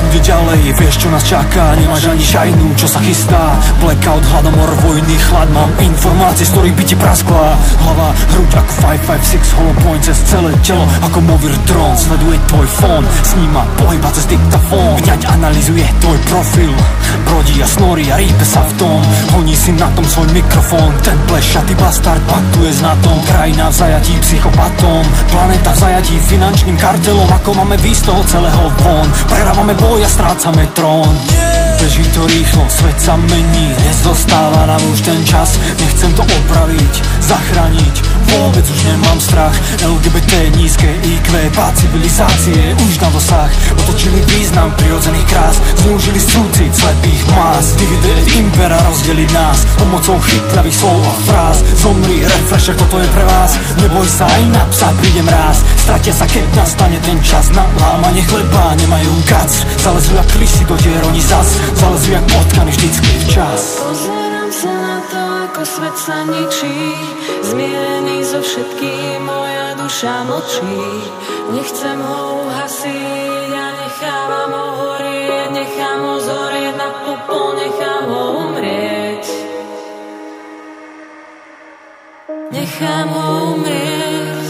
bude 0.09 0.25
ďalej, 0.25 0.73
vieš 0.73 1.05
čo 1.05 1.07
nás 1.13 1.21
čaká. 1.21 1.77
Nemáš 1.77 2.09
ani 2.09 2.25
šajnu, 2.25 2.73
čo 2.73 2.89
sa 2.89 2.97
chystá. 3.05 3.53
Blackout, 3.77 4.25
hladomor, 4.25 4.73
vojny, 4.81 5.13
chlad. 5.21 5.45
Mám 5.53 5.69
informácie, 5.77 6.49
z 6.49 6.53
ktorých 6.57 6.75
by 6.81 6.83
ti 6.89 6.95
praskla 6.97 7.53
Hlava, 7.85 8.09
hruď 8.33 8.57
ako 8.57 8.73
556 8.89 9.53
Hollow 9.53 9.77
point 9.85 10.01
cez 10.01 10.17
celé 10.25 10.49
telo. 10.65 10.81
Ako 11.05 11.21
movir 11.21 11.53
dron, 11.69 11.93
sleduje 11.93 12.41
tvoj 12.49 12.67
fón. 12.81 13.05
Sníma 13.21 13.61
pohyba 13.77 14.09
cez 14.09 14.25
diktafón. 14.25 14.97
Vňať 14.97 15.21
analizuje 15.29 15.85
tvoj 16.01 16.17
profil. 16.25 16.73
Brodí 17.29 17.61
a 17.61 17.67
snorí 17.69 18.09
a 18.09 18.17
rýpe 18.17 18.45
sa 18.49 18.65
v 18.65 18.81
tom. 18.81 18.97
Honí 19.37 19.53
si 19.53 19.77
na 19.77 19.93
tom 19.93 20.09
svoj 20.09 20.25
mikrofón. 20.33 20.89
Ten 21.05 21.21
plešatý 21.29 21.77
bastard 21.77 22.21
paktuje 22.25 22.73
s 22.73 22.81
na 22.81 22.97
tom 23.05 23.21
Krajina 23.29 23.69
v 23.69 23.77
zajatí 23.77 24.17
psychopatom. 24.25 25.05
Planeta 25.29 25.69
v 25.69 25.81
zajatí 25.85 26.15
finančným 26.33 26.77
kartelom. 26.81 27.29
Ako 27.29 27.53
máme 27.53 27.77
výsť 27.77 28.01
z 28.01 28.07
toho 28.09 28.21
celého 28.25 28.63
von? 28.81 29.05
Vyhrávame 29.29 29.77
boj 29.77 29.98
a 30.03 30.07
strácame 30.07 30.67
trón 30.67 31.68
Beží 31.79 32.03
to 32.11 32.27
rýchlo, 32.27 32.67
svet 32.67 32.99
sa 32.99 33.15
mení 33.15 33.71
Nezostáva 33.87 34.67
nám 34.67 34.83
už 34.91 34.99
ten 34.99 35.23
čas. 35.23 35.55
Nechcem 35.79 36.11
to 36.11 36.27
opraviť, 36.27 36.93
zachrániť 37.23 37.95
Vôbec 38.29 38.61
už 38.61 38.79
nemám 38.85 39.17
strach. 39.17 39.55
LGBT, 39.79 40.53
nízke 40.59 40.85
IQ, 40.85 41.27
pád 41.55 41.73
civilizácie 41.79 42.75
Už 42.83 42.99
na 42.99 43.09
dosah. 43.09 43.49
Otočili 43.79 44.21
význam 44.27 44.69
prirodzených 44.75 45.27
krás 45.31 45.55
Zneužili 45.81 46.19
súcit 46.19 46.69
slepých 46.75 47.23
más. 47.33 47.73
Dividend 47.79 48.27
impera 48.37 48.77
rozdeliť 48.91 49.29
nás 49.33 49.63
Pomocou 49.79 50.19
chytlavých 50.19 50.77
slov 50.77 50.99
a 50.99 51.13
fráz. 51.25 51.57
Zomri, 51.79 52.21
refresher, 52.27 52.75
toto 52.75 52.99
je 52.99 53.07
pre 53.07 53.25
vás. 53.25 53.55
Neboj 53.81 54.05
sa, 54.05 54.27
aj 54.27 54.43
na 54.51 54.63
psa 54.69 54.91
príde 54.99 55.23
mráz 55.25 55.63
Stratia 55.79 56.13
sa, 56.13 56.25
keď 56.29 56.45
nastane 56.53 56.99
ten 57.01 57.17
čas 57.25 57.49
Na 57.55 57.65
lámanie 57.81 58.21
chleba 58.27 58.77
nemajú 58.77 59.09
kac. 59.25 59.49
Zalezu 59.79 60.13
jak 60.13 60.29
lisy 60.37 60.67
do 60.69 60.77
dier, 60.77 61.01
oni 61.07 61.23
zas 61.23 61.68
Zalezu 61.75 62.11
jak 62.11 62.23
potkany 62.23 62.71
vždycky 62.71 63.07
včas. 63.25 63.81
Pozerám 63.83 64.51
sa 64.51 64.73
na 64.73 64.97
to, 65.11 65.21
ako 65.45 65.61
svet 65.65 65.95
sa 65.97 66.17
ničí. 66.25 66.77
Zmierený 67.45 68.25
so 68.25 68.41
všetkým, 68.41 69.21
moja 69.25 69.77
duša 69.77 70.25
mlčí. 70.25 70.81
Nechcem 71.53 71.97
ho 72.01 72.45
uhasiť 72.45 73.51
a 73.53 73.67
nechávam 73.79 74.51
ho 74.53 74.67
horieť. 74.81 75.49
Nechám 75.49 75.99
ho 76.05 76.15
zorieť 76.21 76.75
na 76.77 76.89
popol, 77.05 77.47
nechám 77.57 78.03
ho 78.05 78.23
umrieť. 78.49 79.25
Nechám 82.53 83.07
ho 83.09 83.25
umrieť. 83.53 84.47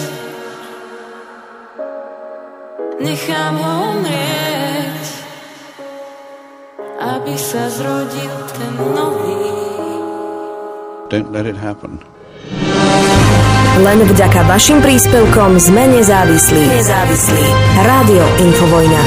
Nechám 3.00 3.56
ho 3.56 3.72
umrieť 3.96 4.49
Aby 7.30 7.38
sa 7.38 7.70
zrodil 7.70 8.34
ten 8.58 8.74
nový 8.74 9.38
Don't 11.14 11.30
let 11.30 11.46
it 11.46 11.54
happen. 11.54 12.02
Len 13.78 14.02
vďaka 14.02 14.50
vašim 14.50 14.82
príspevkom 14.82 15.62
sme 15.62 15.94
nezávislí. 15.94 16.74
Nezávislí. 16.74 17.46
Rádio 17.86 18.26
Infovojna. 18.42 19.02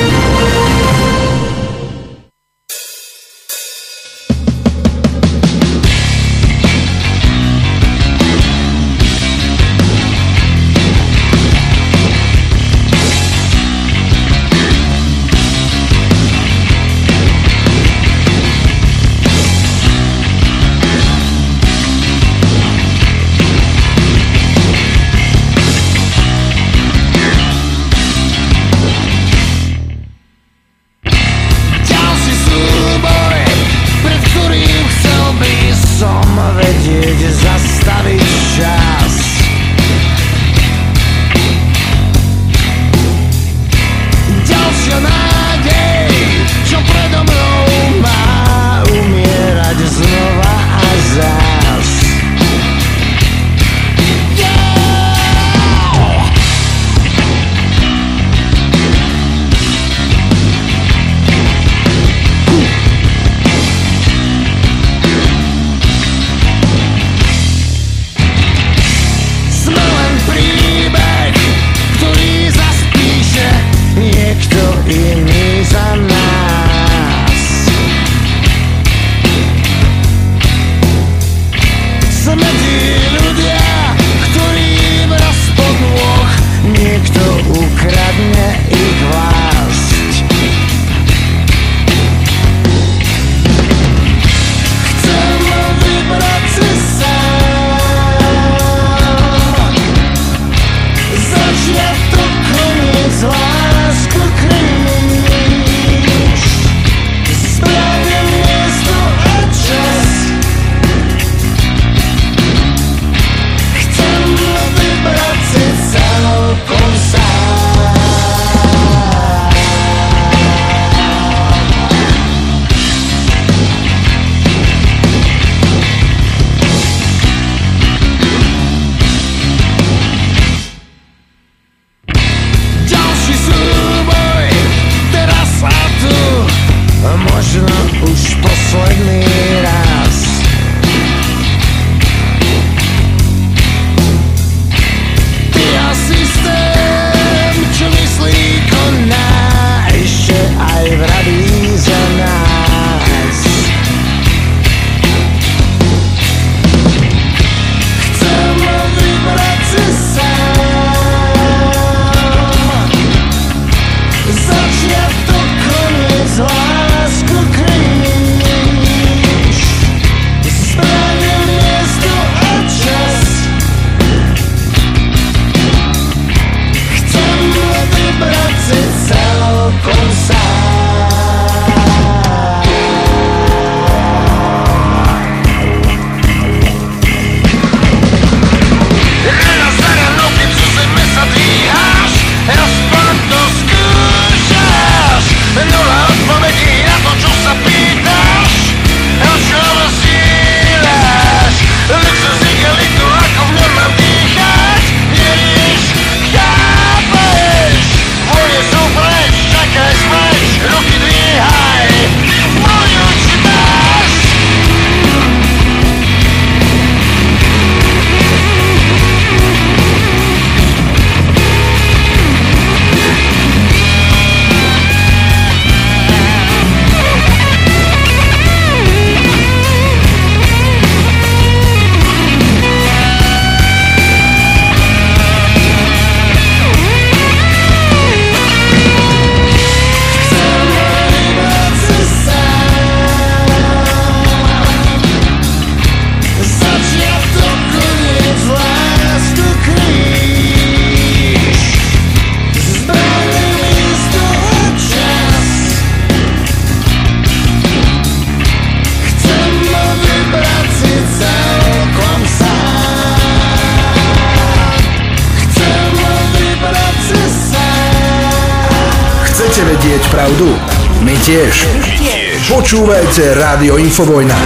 Počúvajte 273.12 273.44
Rádio 273.44 273.76
Infovojna. 273.76 274.38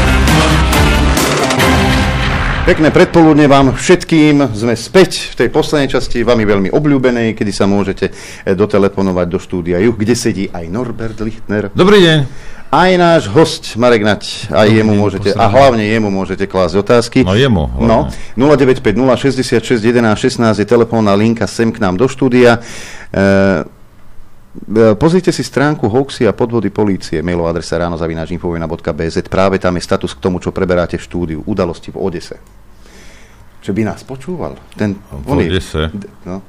Pekné 2.66 2.90
predpoludne 2.90 3.46
vám 3.46 3.70
všetkým. 3.70 4.42
Sme 4.58 4.74
späť 4.74 5.30
v 5.30 5.34
tej 5.38 5.48
poslednej 5.54 5.86
časti, 5.86 6.26
vami 6.26 6.42
veľmi 6.42 6.74
obľúbenej, 6.74 7.38
kedy 7.38 7.54
sa 7.54 7.70
môžete 7.70 8.10
eh, 8.10 8.58
dotelefonovať 8.58 9.26
do 9.30 9.38
štúdia 9.38 9.78
Juh, 9.78 9.94
kde 9.94 10.18
sedí 10.18 10.44
aj 10.50 10.66
Norbert 10.66 11.14
Lichtner. 11.22 11.70
Dobrý 11.78 12.02
deň. 12.10 12.18
Aj 12.66 12.90
náš 12.98 13.30
host 13.30 13.78
Marek 13.78 14.02
Nať, 14.02 14.50
aj 14.50 14.66
Dobrý 14.66 14.82
jemu 14.82 14.92
môžete, 14.98 15.30
a 15.30 15.46
hlavne 15.46 15.86
jemu 15.86 16.10
môžete 16.10 16.50
klásť 16.50 16.74
otázky. 16.82 17.18
No 17.22 17.38
jemu, 17.38 17.70
No, 17.78 18.10
0950 18.34 18.82
66 19.62 19.78
11 19.78 20.10
16 20.18 20.58
je 20.58 20.66
telefónna 20.66 21.14
linka 21.14 21.46
sem 21.46 21.70
k 21.70 21.78
nám 21.78 21.94
do 21.94 22.10
štúdia. 22.10 22.58
E, 23.14 23.62
Pozrite 24.76 25.32
si 25.32 25.40
stránku 25.40 25.88
hoaxy 25.88 26.28
a 26.28 26.36
podvody 26.36 26.68
polície, 26.68 27.24
mailová 27.24 27.56
adresa 27.56 27.80
ráno 27.80 27.96
zavináčinfovina.bz. 27.96 29.16
Práve 29.24 29.56
tam 29.56 29.72
je 29.80 29.82
status 29.82 30.12
k 30.12 30.20
tomu, 30.20 30.36
čo 30.36 30.52
preberáte 30.52 31.00
v 31.00 31.06
štúdiu. 31.06 31.40
Udalosti 31.48 31.88
v 31.88 31.96
Odese. 31.96 32.36
Čo 33.64 33.72
by 33.72 33.82
nás 33.88 34.05
počúval? 34.05 34.60
Ten, 34.76 35.00
V 35.00 35.24
on 35.32 35.40
Odese? 35.40 35.88
No. 36.28 36.44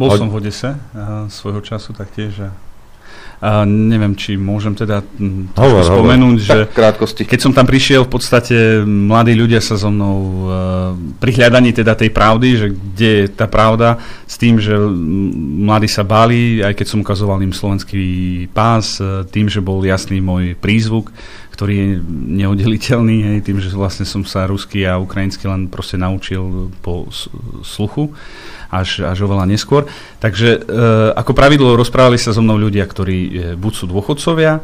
Bol 0.00 0.08
som 0.16 0.32
v 0.32 0.40
Odese 0.40 0.80
svojho 1.28 1.60
času 1.60 1.92
taktiež 1.92 2.40
a 3.40 3.64
neviem, 3.64 4.12
či 4.12 4.36
môžem 4.36 4.76
teda 4.76 5.00
trošku 5.00 5.56
Hovor, 5.56 5.80
hovor. 5.80 5.96
spomenúť, 6.04 6.36
že 6.44 6.58
Tak, 6.68 6.76
krátkosti. 6.80 7.24
keď 7.24 7.40
som 7.40 7.52
tam 7.56 7.64
prišiel, 7.64 8.04
v 8.04 8.12
podstate 8.12 8.84
mladí 8.84 9.32
ľudia 9.32 9.64
sa 9.64 9.80
so 9.80 9.88
mnou 9.88 10.16
uh, 10.44 10.52
pri 11.16 11.40
hľadaní 11.40 11.72
teda 11.72 11.96
tej 11.96 12.12
pravdy, 12.12 12.48
že 12.60 12.66
kde 12.68 13.10
je 13.24 13.26
tá 13.32 13.48
pravda, 13.48 13.96
s 14.28 14.36
tým, 14.36 14.60
že 14.60 14.76
mladí 15.56 15.88
sa 15.88 16.04
báli, 16.04 16.60
aj 16.60 16.76
keď 16.76 16.86
som 16.92 17.00
ukazoval 17.00 17.40
im 17.40 17.56
slovenský 17.56 18.04
pás, 18.52 19.00
uh, 19.00 19.24
tým, 19.24 19.48
že 19.48 19.64
bol 19.64 19.80
jasný 19.88 20.20
môj 20.20 20.52
prízvuk, 20.60 21.08
ktorý 21.50 21.74
je 21.76 21.88
neoddeliteľný, 22.40 23.16
hej, 23.34 23.38
tým, 23.44 23.58
že 23.60 23.74
vlastne 23.74 24.08
som 24.08 24.22
sa 24.24 24.48
rusky 24.48 24.86
a 24.86 25.02
ukrajinsky 25.02 25.44
len 25.44 25.68
proste 25.68 26.00
naučil 26.00 26.72
po 26.80 27.10
sluchu 27.66 28.14
až, 28.70 29.02
až 29.02 29.18
oveľa 29.26 29.50
neskôr. 29.50 29.84
Takže 30.22 30.48
e, 30.54 30.58
ako 31.18 31.34
pravidlo 31.34 31.74
rozprávali 31.74 32.16
sa 32.16 32.30
so 32.30 32.40
mnou 32.40 32.56
ľudia, 32.56 32.86
ktorí 32.86 33.18
e, 33.18 33.30
buď 33.58 33.72
sú 33.74 33.84
dôchodcovia, 33.90 34.52
e, 34.56 34.60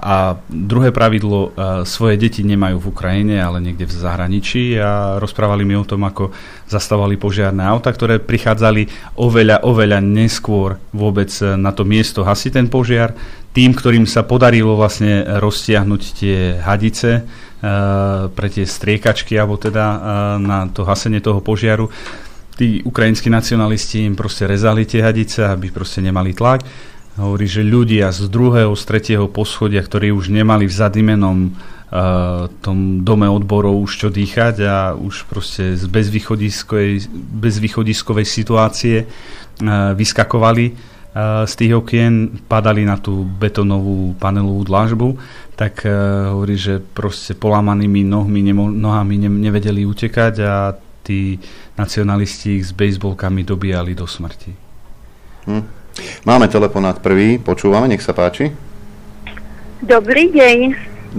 a 0.00 0.40
druhé 0.48 0.88
pravidlo, 0.88 1.52
e, 1.52 1.84
svoje 1.84 2.16
deti 2.16 2.40
nemajú 2.40 2.80
v 2.80 2.88
Ukrajine, 2.88 3.36
ale 3.44 3.60
niekde 3.60 3.84
v 3.84 3.92
zahraničí 3.92 4.80
a 4.80 5.20
rozprávali 5.20 5.68
mi 5.68 5.76
o 5.76 5.84
tom, 5.84 6.00
ako 6.08 6.32
zastavovali 6.64 7.20
požiarné 7.20 7.60
auta, 7.60 7.92
ktoré 7.92 8.24
prichádzali 8.24 9.14
oveľa, 9.20 9.68
oveľa 9.68 10.00
neskôr 10.00 10.80
vôbec 10.96 11.28
e, 11.44 11.60
na 11.60 11.76
to 11.76 11.84
miesto 11.84 12.24
hasiť 12.24 12.56
ten 12.56 12.66
požiar. 12.72 13.12
Tým, 13.50 13.74
ktorým 13.74 14.06
sa 14.06 14.22
podarilo 14.22 14.78
vlastne 14.78 15.26
roztiahnuť 15.26 16.02
tie 16.14 16.38
hadice 16.62 17.10
e, 17.18 17.22
pre 18.30 18.46
tie 18.46 18.62
striekačky, 18.62 19.34
alebo 19.34 19.58
teda 19.58 19.84
e, 19.90 19.98
na 20.38 20.70
to 20.70 20.86
hasenie 20.86 21.18
toho 21.18 21.42
požiaru, 21.42 21.90
tí 22.54 22.84
ukrajinskí 22.86 23.26
nacionalisti 23.26 24.06
im 24.06 24.14
proste 24.14 24.46
rezali 24.46 24.86
tie 24.86 25.00
hadice, 25.00 25.48
aby 25.50 25.72
proste 25.74 25.98
nemali 26.04 26.36
tlak. 26.36 26.62
Hovorí, 27.18 27.48
že 27.48 27.66
ľudia 27.66 28.14
z 28.14 28.30
druhého, 28.30 28.76
z 28.76 28.82
tretieho 28.86 29.26
poschodia, 29.26 29.82
ktorí 29.82 30.14
už 30.14 30.30
nemali 30.30 30.68
v 30.68 30.76
zadimenom 30.76 31.38
uh, 31.50 32.46
tom 32.62 33.02
dome 33.02 33.26
odborov 33.26 33.82
už 33.82 34.06
čo 34.06 34.08
dýchať 34.08 34.54
a 34.62 34.76
už 34.94 35.26
proste 35.26 35.74
z 35.74 35.84
bezvýchodiskovej, 35.90 37.10
bezvýchodiskovej 37.34 38.26
situácie 38.28 38.96
uh, 39.04 39.92
vyskakovali 39.98 40.70
z 41.46 41.52
tých 41.58 41.72
okien, 41.74 42.38
padali 42.46 42.86
na 42.86 42.94
tú 42.94 43.26
betonovú 43.26 44.14
panelovú 44.14 44.62
dlážbu, 44.62 45.08
tak 45.58 45.82
uh, 45.82 46.30
hovorí, 46.30 46.54
že 46.54 46.78
proste 46.78 47.34
polámanými 47.34 48.06
nohmi, 48.06 48.40
nemo, 48.46 48.70
nohami 48.70 49.18
ne, 49.18 49.28
nevedeli 49.28 49.82
utekať 49.82 50.34
a 50.46 50.72
tí 51.02 51.36
nacionalisti 51.74 52.62
ich 52.62 52.70
s 52.70 52.72
bejsbolkami 52.72 53.42
dobíjali 53.42 53.98
do 53.98 54.06
smrti. 54.06 54.54
Hm. 55.50 55.64
Máme 56.24 56.46
telefonát 56.46 57.02
prvý, 57.02 57.42
počúvame, 57.42 57.90
nech 57.90 58.00
sa 58.00 58.14
páči. 58.14 58.54
Dobrý 59.82 60.30
deň. 60.30 60.58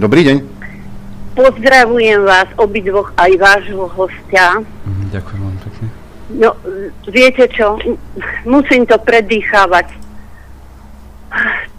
Dobrý 0.00 0.24
deň. 0.24 0.36
Pozdravujem 1.36 2.24
vás 2.24 2.48
obidvoch 2.56 3.12
aj 3.20 3.30
vášho 3.36 3.88
hostia. 3.92 4.64
Mhm, 4.88 5.04
ďakujem 5.12 5.40
vám 5.44 5.56
pekne. 5.68 6.01
No, 6.32 6.56
viete 7.08 7.48
čo, 7.52 7.76
musím 8.48 8.88
to 8.88 8.96
predýchávať. 8.96 10.00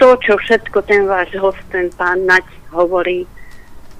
To, 0.01 0.17
čo 0.17 0.37
všetko 0.37 0.81
ten 0.85 1.05
váš 1.05 1.33
host, 1.37 1.61
ten 1.69 1.93
pán 1.93 2.25
Nať 2.25 2.45
hovorí, 2.73 3.29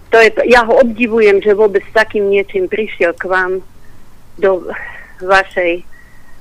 to 0.10 0.22
je, 0.22 0.30
ja 0.50 0.66
ho 0.66 0.82
obdivujem, 0.82 1.42
že 1.42 1.58
vôbec 1.58 1.82
takým 1.94 2.30
niečím 2.30 2.70
prišiel 2.70 3.18
k 3.18 3.30
vám 3.30 3.52
do 4.38 4.66
vašej 5.22 5.86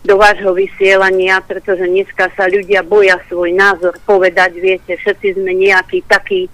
do 0.02 0.18
vášho 0.18 0.50
vysielania, 0.50 1.38
pretože 1.46 1.86
dneska 1.86 2.26
sa 2.34 2.50
ľudia 2.50 2.82
boja 2.82 3.22
svoj 3.30 3.54
názor 3.54 3.94
povedať, 4.02 4.58
viete, 4.58 4.98
všetci 4.98 5.38
sme 5.38 5.54
nejakí 5.54 6.02
takí, 6.10 6.50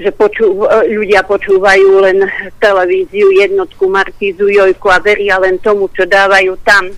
že 0.00 0.08
počú, 0.16 0.64
ľudia 0.88 1.20
počúvajú 1.28 2.00
len 2.00 2.24
televíziu, 2.56 3.28
jednotku 3.36 3.84
Markízu, 3.84 4.48
Jojku 4.48 4.88
a 4.88 4.96
veria 4.96 5.36
len 5.36 5.60
tomu, 5.60 5.92
čo 5.92 6.08
dávajú 6.08 6.56
tam. 6.64 6.88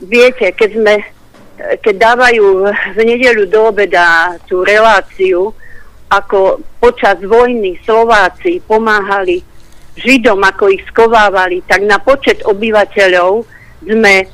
Viete, 0.00 0.48
keď 0.56 0.70
sme 0.72 0.94
keď 1.62 1.94
dávajú 1.94 2.66
v 2.96 2.98
nedeľu 2.98 3.44
do 3.46 3.70
obeda 3.70 4.34
tú 4.50 4.66
reláciu, 4.66 5.54
ako 6.10 6.58
počas 6.82 7.20
vojny 7.22 7.78
Slováci 7.86 8.58
pomáhali 8.66 9.44
Židom, 9.92 10.40
ako 10.40 10.72
ich 10.72 10.82
skovávali, 10.88 11.60
tak 11.68 11.84
na 11.84 12.00
počet 12.00 12.40
obyvateľov 12.48 13.44
sme 13.84 14.24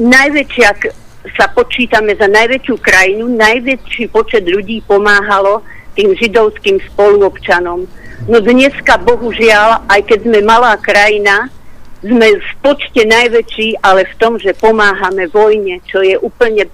najväčšia, 0.00 0.70
k- 0.80 0.92
sa 1.36 1.52
počítame 1.52 2.16
za 2.16 2.26
najväčšiu 2.26 2.76
krajinu, 2.80 3.28
najväčší 3.36 4.08
počet 4.08 4.48
ľudí 4.48 4.80
pomáhalo 4.88 5.60
tým 5.92 6.16
židovským 6.16 6.80
spoluobčanom. 6.92 7.84
No 8.30 8.36
dneska, 8.38 9.02
bohužiaľ, 9.02 9.88
aj 9.90 10.00
keď 10.06 10.18
sme 10.30 10.40
malá 10.46 10.78
krajina, 10.78 11.50
sme 12.02 12.38
v 12.38 12.50
počte 12.62 13.06
najväčší, 13.06 13.78
ale 13.82 14.06
v 14.06 14.14
tom, 14.18 14.34
že 14.38 14.58
pomáhame 14.58 15.30
vojne, 15.30 15.78
čo 15.86 16.02
je 16.02 16.18
úplne, 16.18 16.66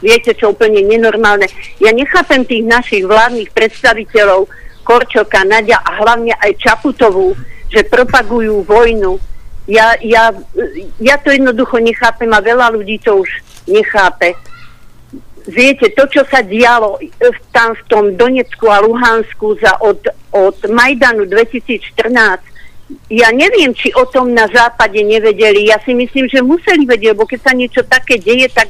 viete 0.00 0.32
čo, 0.32 0.56
úplne 0.56 0.80
nenormálne. 0.80 1.48
Ja 1.76 1.92
nechápem 1.92 2.44
tých 2.48 2.64
našich 2.64 3.04
vládnych 3.04 3.52
predstaviteľov, 3.52 4.48
Korčoka, 4.82 5.46
Nadia 5.46 5.78
a 5.78 6.02
hlavne 6.02 6.34
aj 6.40 6.58
Čaputovú, 6.58 7.36
že 7.70 7.86
propagujú 7.86 8.64
vojnu. 8.66 9.20
Ja, 9.70 9.94
ja, 10.02 10.34
ja 10.98 11.16
to 11.22 11.30
jednoducho 11.30 11.78
nechápem 11.78 12.28
a 12.34 12.42
veľa 12.42 12.74
ľudí 12.74 12.98
to 12.98 13.22
už 13.22 13.30
nechápe. 13.70 14.34
Viete, 15.48 15.90
to, 15.98 16.06
čo 16.06 16.22
sa 16.30 16.38
dialo 16.46 17.02
e, 17.02 17.10
tam 17.50 17.74
v 17.74 17.82
tom 17.90 18.04
Donecku 18.14 18.70
a 18.70 18.78
Luhansku 18.78 19.58
za 19.58 19.74
od, 19.82 19.98
od 20.30 20.54
Majdanu 20.70 21.26
2014, 21.26 22.52
ja 23.10 23.32
neviem, 23.32 23.72
či 23.74 23.90
o 23.96 24.04
tom 24.06 24.30
na 24.30 24.46
západe 24.46 25.00
nevedeli. 25.02 25.66
Ja 25.72 25.80
si 25.82 25.96
myslím, 25.96 26.28
že 26.28 26.44
museli 26.44 26.86
vedieť, 26.86 27.16
lebo 27.16 27.24
keď 27.26 27.40
sa 27.42 27.52
niečo 27.56 27.82
také 27.82 28.20
deje, 28.20 28.46
tak 28.52 28.68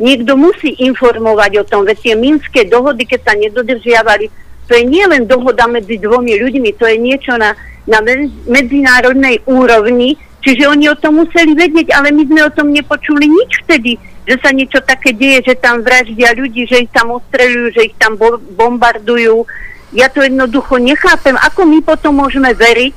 niekto 0.00 0.34
musí 0.34 0.74
informovať 0.80 1.52
o 1.60 1.64
tom. 1.68 1.84
Veď 1.84 1.98
tie 2.00 2.14
minské 2.16 2.60
dohody, 2.66 3.04
keď 3.04 3.20
sa 3.30 3.34
nedodržiavali, 3.36 4.26
to 4.66 4.72
je 4.74 4.84
nie 4.86 5.04
len 5.04 5.26
dohoda 5.26 5.68
medzi 5.68 6.00
dvomi 6.00 6.40
ľuďmi, 6.40 6.70
to 6.78 6.88
je 6.88 6.96
niečo 6.96 7.36
na, 7.36 7.52
na 7.84 8.00
me- 8.00 8.32
medzinárodnej 8.48 9.42
úrovni, 9.44 10.16
čiže 10.40 10.70
oni 10.70 10.88
o 10.88 10.96
tom 10.96 11.20
museli 11.20 11.52
vedieť, 11.52 11.92
ale 11.92 12.14
my 12.14 12.22
sme 12.26 12.40
o 12.46 12.54
tom 12.54 12.72
nepočuli 12.72 13.28
nič 13.28 13.66
vtedy, 13.66 13.98
že 14.30 14.38
sa 14.38 14.54
niečo 14.54 14.78
také 14.86 15.10
deje, 15.10 15.50
že 15.50 15.58
tam 15.58 15.82
vraždia 15.82 16.30
ľudí, 16.38 16.62
že 16.70 16.86
ich 16.86 16.92
tam 16.94 17.18
ostreľujú, 17.18 17.66
že 17.74 17.90
ich 17.90 17.96
tam 17.98 18.14
bo- 18.14 18.38
bombardujú. 18.38 19.42
Ja 19.90 20.06
to 20.06 20.22
jednoducho 20.22 20.78
nechápem, 20.78 21.34
ako 21.34 21.66
my 21.66 21.82
potom 21.82 22.22
môžeme 22.22 22.54
veriť 22.54 22.94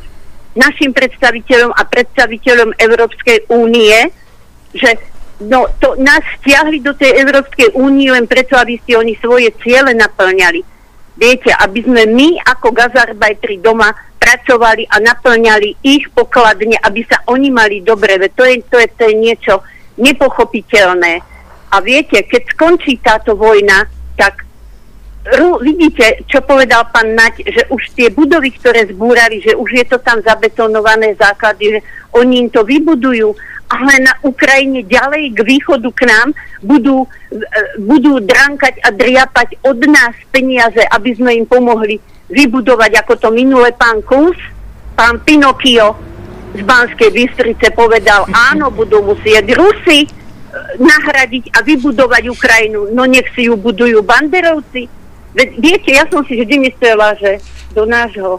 našim 0.54 0.94
predstaviteľom 0.94 1.74
a 1.74 1.82
predstaviteľom 1.90 2.78
Európskej 2.78 3.50
únie, 3.50 4.14
že 4.78 4.94
no, 5.42 5.66
to 5.82 5.98
nás 5.98 6.22
stiahli 6.38 6.86
do 6.86 6.94
tej 6.94 7.18
Európskej 7.26 7.74
únie 7.74 8.14
len 8.14 8.30
preto, 8.30 8.54
aby 8.54 8.78
si 8.86 8.94
oni 8.94 9.18
svoje 9.18 9.50
ciele 9.66 9.98
naplňali. 9.98 10.62
Viete, 11.18 11.50
aby 11.50 11.82
sme 11.82 12.06
my 12.14 12.46
ako 12.46 12.70
gazarbajtri 12.70 13.58
doma 13.58 13.90
pracovali 14.22 14.86
a 14.86 15.02
naplňali 15.02 15.82
ich 15.82 16.14
pokladne, 16.14 16.78
aby 16.78 17.02
sa 17.10 17.26
oni 17.26 17.50
mali 17.50 17.82
dobre. 17.82 18.22
To 18.38 18.46
je, 18.46 18.62
to 18.70 18.78
je, 18.78 18.88
to 18.94 19.02
je 19.10 19.14
niečo 19.18 19.66
nepochopiteľné. 19.98 21.22
A 21.74 21.76
viete, 21.82 22.22
keď 22.26 22.54
skončí 22.54 23.02
táto 23.02 23.34
vojna, 23.34 23.90
tak 24.14 24.46
Ru, 25.24 25.56
vidíte, 25.64 26.28
čo 26.28 26.44
povedal 26.44 26.84
pán 26.92 27.16
Nať, 27.16 27.48
že 27.48 27.64
už 27.72 27.96
tie 27.96 28.12
budovy, 28.12 28.52
ktoré 28.60 28.92
zbúrali, 28.92 29.40
že 29.40 29.56
už 29.56 29.70
je 29.72 29.86
to 29.88 29.96
tam 30.04 30.20
zabetonované 30.20 31.16
základy, 31.16 31.80
že 31.80 31.80
oni 32.12 32.44
im 32.44 32.50
to 32.52 32.68
vybudujú, 32.68 33.32
ale 33.72 34.04
na 34.04 34.14
Ukrajine 34.20 34.84
ďalej 34.84 35.32
k 35.32 35.40
východu 35.48 35.90
k 35.96 36.02
nám 36.12 36.36
budú, 36.60 37.08
e, 37.32 37.40
budú 37.80 38.20
drankať 38.20 38.84
a 38.84 38.92
driapať 38.92 39.64
od 39.64 39.80
nás 39.88 40.12
peniaze, 40.28 40.84
aby 40.92 41.16
sme 41.16 41.32
im 41.40 41.48
pomohli 41.48 42.04
vybudovať, 42.28 43.00
ako 43.00 43.14
to 43.16 43.30
minule 43.32 43.72
pán 43.80 44.04
Kus, 44.04 44.36
pán 45.00 45.24
Pinokio 45.24 46.13
z 46.54 46.62
Banskej 46.62 47.10
Bystrice 47.10 47.74
povedal, 47.74 48.30
áno, 48.30 48.70
budú 48.70 49.02
musieť 49.02 49.58
Rusy 49.58 50.06
e, 50.06 50.10
nahradiť 50.78 51.50
a 51.58 51.66
vybudovať 51.66 52.30
Ukrajinu, 52.30 52.94
no 52.94 53.10
nech 53.10 53.26
si 53.34 53.50
ju 53.50 53.58
budujú 53.58 54.06
banderovci. 54.06 54.86
Viete, 55.34 55.90
ja 55.90 56.06
som 56.14 56.22
si 56.30 56.38
vždy 56.38 56.62
myslela, 56.70 57.18
že 57.18 57.42
do 57.74 57.90
nášho 57.90 58.38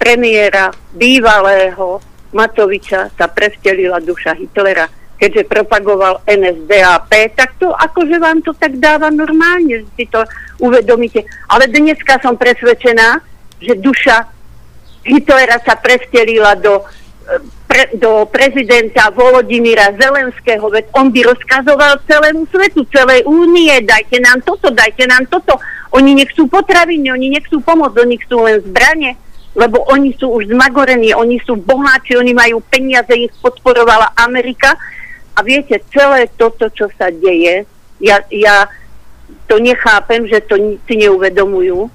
premiéra 0.00 0.72
bývalého 0.96 2.00
Matoviča 2.32 3.12
sa 3.12 3.28
prevtelila 3.28 4.00
duša 4.00 4.32
Hitlera, 4.32 4.88
keďže 5.20 5.44
propagoval 5.44 6.24
NSDAP, 6.24 7.36
tak 7.36 7.60
to 7.60 7.68
akože 7.70 8.16
vám 8.16 8.40
to 8.40 8.56
tak 8.56 8.80
dáva 8.80 9.12
normálne, 9.12 9.84
že 9.84 9.88
si 9.94 10.04
to 10.08 10.24
uvedomíte. 10.58 11.22
Ale 11.52 11.68
dneska 11.68 12.16
som 12.24 12.40
presvedčená, 12.40 13.20
že 13.60 13.76
duša 13.76 14.26
Hitlera 15.04 15.60
sa 15.62 15.76
prevtelila 15.76 16.56
do, 16.58 16.82
pre, 17.66 17.84
do 17.96 18.28
prezidenta 18.28 19.10
Volodymyra 19.10 19.96
Zelenského, 19.96 20.66
veď 20.68 20.84
on 20.96 21.08
by 21.08 21.20
rozkazoval 21.24 22.02
celému 22.04 22.44
svetu, 22.52 22.84
celej 22.92 23.24
únie, 23.24 23.72
dajte 23.82 24.20
nám 24.20 24.44
toto, 24.44 24.68
dajte 24.70 25.08
nám 25.08 25.24
toto. 25.26 25.56
Oni 25.92 26.16
nechcú 26.16 26.48
potraviny, 26.48 27.12
oni 27.12 27.36
nechcú 27.36 27.60
pomoc, 27.60 27.92
oni 27.96 28.16
chcú 28.20 28.48
len 28.48 28.60
zbranie 28.64 29.16
lebo 29.52 29.84
oni 29.92 30.16
sú 30.16 30.32
už 30.32 30.48
zmagorení, 30.48 31.12
oni 31.12 31.36
sú 31.44 31.60
boháči, 31.60 32.16
oni 32.16 32.32
majú 32.32 32.64
peniaze, 32.72 33.12
ich 33.12 33.32
podporovala 33.44 34.16
Amerika. 34.16 34.72
A 35.36 35.44
viete, 35.44 35.80
celé 35.92 36.28
toto, 36.40 36.72
čo 36.72 36.88
sa 36.96 37.12
deje, 37.12 37.68
ja, 38.00 38.20
ja 38.32 38.68
to 39.48 39.60
nechápem, 39.60 40.24
že 40.28 40.40
to 40.48 40.56
si 40.88 40.94
neuvedomujú. 40.96 41.88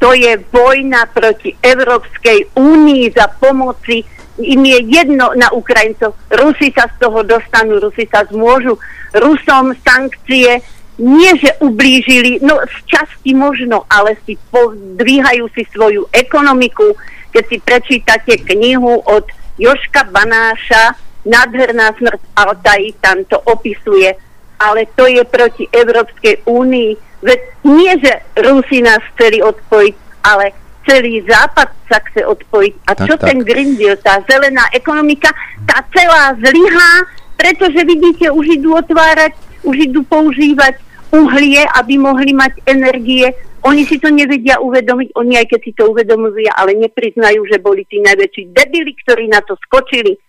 To 0.00 0.08
je 0.12 0.36
vojna 0.52 1.08
proti 1.08 1.56
Európskej 1.64 2.52
únii 2.52 3.04
za 3.16 3.32
pomoci. 3.40 4.04
Im 4.38 4.66
je 4.66 4.78
jedno 4.90 5.30
na 5.38 5.52
Ukrajincov. 5.54 6.18
Rusi 6.30 6.74
sa 6.74 6.90
z 6.90 6.94
toho 6.98 7.22
dostanú, 7.22 7.78
Rusi 7.78 8.08
sa 8.10 8.26
zmôžu. 8.26 8.74
Rusom 9.14 9.78
sankcie 9.86 10.58
nie, 10.98 11.32
že 11.38 11.58
ublížili, 11.58 12.38
no 12.42 12.58
z 12.66 12.76
časti 12.86 13.34
možno, 13.34 13.86
ale 13.90 14.14
si 14.26 14.38
podvíhajú 14.50 15.50
si 15.54 15.66
svoju 15.70 16.06
ekonomiku. 16.14 16.94
Keď 17.34 17.44
si 17.50 17.58
prečítate 17.58 18.32
knihu 18.46 19.02
od 19.02 19.26
Joška 19.58 20.06
Banáša, 20.10 20.94
Nádherná 21.24 21.88
smrť 21.96 22.20
Altaji, 22.36 23.00
tam 23.00 23.24
to 23.24 23.40
opisuje, 23.48 24.12
ale 24.60 24.84
to 24.92 25.08
je 25.08 25.24
proti 25.24 25.64
Európskej 25.72 26.44
únii. 26.44 26.90
Veď 27.24 27.40
nie, 27.64 27.92
že 27.96 28.12
Rusi 28.44 28.84
nás 28.84 29.00
chceli 29.16 29.40
odpojiť, 29.40 29.94
ale 30.20 30.52
celý 30.84 31.24
západ 31.24 31.68
sa 31.88 31.98
chce 32.10 32.22
odpojiť. 32.24 32.74
A 32.88 32.92
tak, 32.94 33.06
čo 33.08 33.14
tak. 33.18 33.32
ten 33.32 33.38
Green 33.42 33.74
Deal, 33.76 33.96
tá 34.00 34.20
zelená 34.28 34.68
ekonomika, 34.72 35.32
tá 35.64 35.84
celá 35.90 36.36
zlyhá, 36.38 36.92
pretože 37.34 37.80
vidíte, 37.84 38.30
už 38.30 38.60
idú 38.60 38.78
otvárať 38.78 39.34
už 39.64 39.76
idú 39.90 40.04
používať 40.04 40.78
uhlie, 41.10 41.64
aby 41.80 41.96
mohli 41.96 42.36
mať 42.36 42.60
energie. 42.68 43.32
Oni 43.64 43.88
si 43.88 43.96
to 43.96 44.12
nevedia 44.12 44.60
uvedomiť, 44.60 45.16
oni 45.16 45.40
aj 45.40 45.46
keď 45.48 45.60
si 45.64 45.72
to 45.72 45.88
uvedomujú, 45.88 46.52
ale 46.52 46.76
nepriznajú, 46.76 47.48
že 47.48 47.64
boli 47.64 47.88
tí 47.88 48.04
najväčší 48.04 48.52
debili, 48.52 48.92
ktorí 48.92 49.32
na 49.32 49.40
to 49.40 49.56
skočili. 49.64 50.20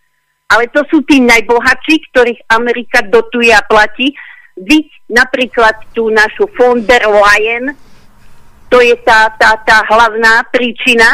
Ale 0.48 0.72
to 0.72 0.88
sú 0.88 1.04
tí 1.04 1.20
najbohatší, 1.20 1.96
ktorých 2.12 2.48
Amerika 2.56 3.04
dotuje 3.04 3.52
a 3.52 3.60
platí. 3.66 4.16
Vy 4.56 4.88
napríklad 5.12 5.84
tú 5.92 6.08
našu 6.08 6.48
von 6.56 6.80
der 6.88 7.04
Leyen, 7.04 7.76
to 8.76 8.84
je 8.84 8.96
tá, 9.08 9.32
tá, 9.40 9.56
tá 9.64 9.88
hlavná 9.88 10.44
príčina, 10.52 11.08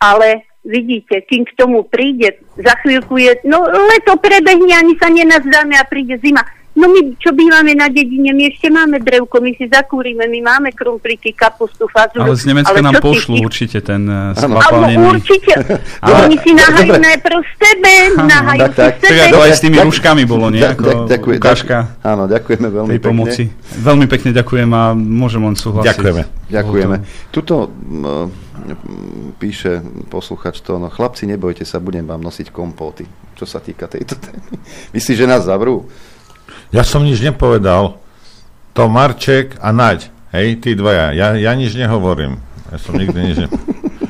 ale 0.00 0.48
vidíte, 0.64 1.20
kým 1.28 1.44
k 1.44 1.52
tomu 1.60 1.84
príde, 1.84 2.40
za 2.56 2.72
chvíľku 2.80 3.20
je, 3.20 3.44
no 3.44 3.68
leto 3.68 4.16
prebehne, 4.16 4.72
ani 4.72 4.96
sa 4.96 5.12
nenazdáme 5.12 5.76
a 5.76 5.84
príde 5.84 6.16
zima. 6.24 6.40
No 6.78 6.86
my, 6.86 7.18
čo 7.18 7.34
bývame 7.34 7.74
na 7.74 7.90
dedine, 7.90 8.30
my 8.30 8.54
ešte 8.54 8.70
máme 8.70 9.02
drevko, 9.02 9.42
my 9.42 9.50
si 9.58 9.66
zakúrime, 9.66 10.30
my 10.30 10.40
máme 10.46 10.70
krumpliky, 10.70 11.34
kapustu, 11.34 11.90
fazulu. 11.90 12.30
Ale 12.30 12.38
z 12.38 12.46
Nemecka 12.46 12.70
ale 12.70 12.86
nám 12.86 13.02
pošlu 13.02 13.34
ty... 13.34 13.42
určite 13.42 13.78
ten 13.82 14.06
uh, 14.06 14.30
skvapalnený. 14.38 14.94
Ale 15.02 15.18
určite. 15.18 15.52
ale... 15.98 16.30
Oni 16.30 16.36
si 16.38 16.50
nahajú 16.54 16.92
najprv 17.02 17.38
z 17.42 17.52
tebe, 17.58 17.94
nahajú 18.14 18.60
si 18.70 18.78
tak, 18.78 18.94
sebe. 19.02 19.18
Tak, 19.18 19.30
to 19.34 19.38
aj 19.42 19.50
s 19.50 19.60
tými 19.60 19.76
rúškami 19.82 20.22
bolo, 20.22 20.46
nie? 20.54 20.62
Ako 20.62 21.10
ďakujem, 21.10 21.38
ukážka. 21.42 21.76
Áno, 22.06 22.30
ďakujeme 22.30 22.68
veľmi 22.70 22.94
pekne. 22.94 23.08
pomoci. 23.10 23.42
Veľmi 23.82 24.06
pekne 24.06 24.30
ďakujem 24.30 24.70
a 24.70 24.82
môžem 24.94 25.42
len 25.42 25.58
súhlasiť. 25.58 25.98
Ďakujeme. 25.98 26.22
Ďakujeme. 26.48 26.96
Tuto 27.34 27.54
píše 29.38 29.80
posluchač 30.10 30.60
to, 30.60 30.76
no 30.76 30.90
chlapci, 30.90 31.24
nebojte 31.26 31.62
sa, 31.62 31.78
budem 31.82 32.04
vám 32.04 32.20
nosiť 32.20 32.50
kompóty, 32.50 33.06
čo 33.38 33.46
sa 33.46 33.62
týka 33.62 33.86
tejto 33.86 34.18
témy. 34.18 34.58
Myslíš, 34.96 35.24
že 35.24 35.26
nás 35.30 35.46
zavrú? 35.46 35.86
Ja 36.68 36.84
som 36.84 37.04
nič 37.04 37.24
nepovedal. 37.24 37.96
To 38.76 38.82
Marček 38.86 39.56
a 39.58 39.72
Naď, 39.72 40.12
hej, 40.36 40.60
tí 40.60 40.76
dvaja. 40.76 41.16
Ja, 41.16 41.34
ja 41.34 41.52
nič 41.56 41.74
nehovorím. 41.74 42.38
Ja 42.68 42.76
som 42.76 42.94
nikdy 42.94 43.18
nič 43.18 43.36
ne... 43.42 43.48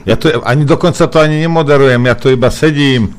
Ja 0.09 0.17
to 0.17 0.33
ani 0.43 0.65
dokonca 0.65 1.05
to 1.07 1.21
ani 1.21 1.45
nemoderujem, 1.45 2.01
ja 2.09 2.17
to 2.17 2.33
iba 2.33 2.49
sedím. 2.49 3.13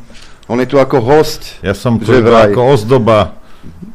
On 0.49 0.57
je 0.57 0.65
tu 0.65 0.81
ako 0.81 0.97
host. 1.05 1.61
Ja 1.61 1.77
som 1.77 2.01
tu 2.01 2.09
iba 2.09 2.49
ako 2.49 2.73
ozdoba. 2.73 3.37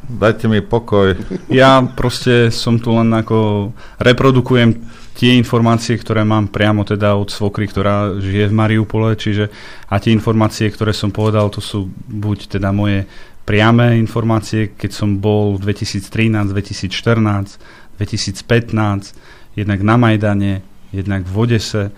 Dajte 0.07 0.47
mi 0.47 0.63
pokoj. 0.63 1.19
Ja 1.51 1.83
proste 1.83 2.47
som 2.55 2.79
tu 2.79 2.95
len 2.95 3.11
ako 3.11 3.69
reprodukujem 3.99 4.79
tie 5.15 5.35
informácie, 5.35 5.95
ktoré 5.99 6.23
mám 6.23 6.47
priamo 6.51 6.87
teda 6.87 7.15
od 7.15 7.31
svokry, 7.31 7.67
ktorá 7.67 8.19
žije 8.19 8.51
v 8.51 8.57
Mariupole, 8.57 9.15
čiže 9.15 9.51
a 9.87 9.99
tie 9.99 10.11
informácie, 10.11 10.67
ktoré 10.71 10.91
som 10.91 11.11
povedal, 11.11 11.47
to 11.51 11.63
sú 11.63 11.87
buď 12.07 12.59
teda 12.59 12.71
moje 12.75 13.07
priame 13.45 14.01
informácie, 14.01 14.73
keď 14.73 14.91
som 14.91 15.21
bol 15.21 15.55
v 15.61 15.71
2013, 15.71 16.49
2014, 16.49 17.61
2015, 18.01 19.55
jednak 19.55 19.79
na 19.85 19.95
Majdane, 19.95 20.53
jednak 20.89 21.23
v 21.23 21.35
Odese. 21.37 21.93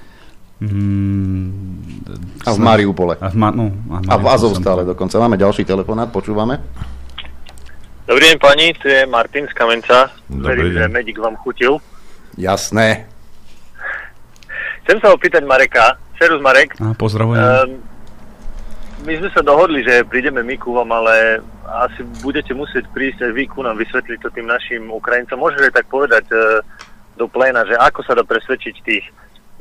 Mm, 0.59 2.43
a 2.43 2.49
v 2.51 2.59
Mariupole. 2.59 3.15
A 3.17 3.31
v, 3.31 3.35
Ma, 3.39 3.49
no, 3.55 3.71
a, 3.93 4.03
a 4.11 4.15
v 4.19 4.27
Azovstále 4.27 4.83
dokonca. 4.83 5.15
Máme 5.17 5.39
ďalší 5.39 5.63
telefonát, 5.63 6.11
počúvame. 6.11 6.59
Dobrý 8.07 8.31
deň 8.31 8.37
pani, 8.39 8.71
tu 8.75 8.87
je 8.87 9.03
Martin 9.07 9.47
z 9.47 9.53
Kamenca. 9.55 10.11
Verím, 10.31 10.71
že 10.71 10.87
Medik 10.87 11.19
vám 11.19 11.35
chutil. 11.43 11.79
Jasné. 12.39 13.07
Chcem 14.83 14.97
sa 15.03 15.11
opýtať 15.11 15.43
Mareka. 15.43 15.99
Serus 16.15 16.39
Marek. 16.39 16.73
A, 16.79 16.95
pozdravujem. 16.95 17.43
Um, 17.43 17.86
my 19.07 19.13
sme 19.23 19.29
sa 19.31 19.39
dohodli, 19.39 19.87
že 19.87 20.03
prídeme 20.03 20.43
my 20.43 20.59
ku 20.59 20.75
vám, 20.75 20.91
ale 20.91 21.39
asi 21.87 22.03
budete 22.19 22.51
musieť 22.51 22.91
prísť 22.91 23.23
aj 23.23 23.31
vy 23.31 23.43
ku 23.47 23.63
nám 23.63 23.79
vysvetliť 23.79 24.19
to 24.19 24.29
tým 24.35 24.51
našim 24.51 24.91
Ukrajincom. 24.91 25.39
Môžete 25.39 25.79
tak 25.79 25.87
povedať 25.87 26.27
e, 26.27 26.59
do 27.15 27.31
pléna, 27.31 27.63
že 27.63 27.79
ako 27.79 28.03
sa 28.03 28.19
dá 28.19 28.27
presvedčiť 28.27 28.75
tých 28.83 29.07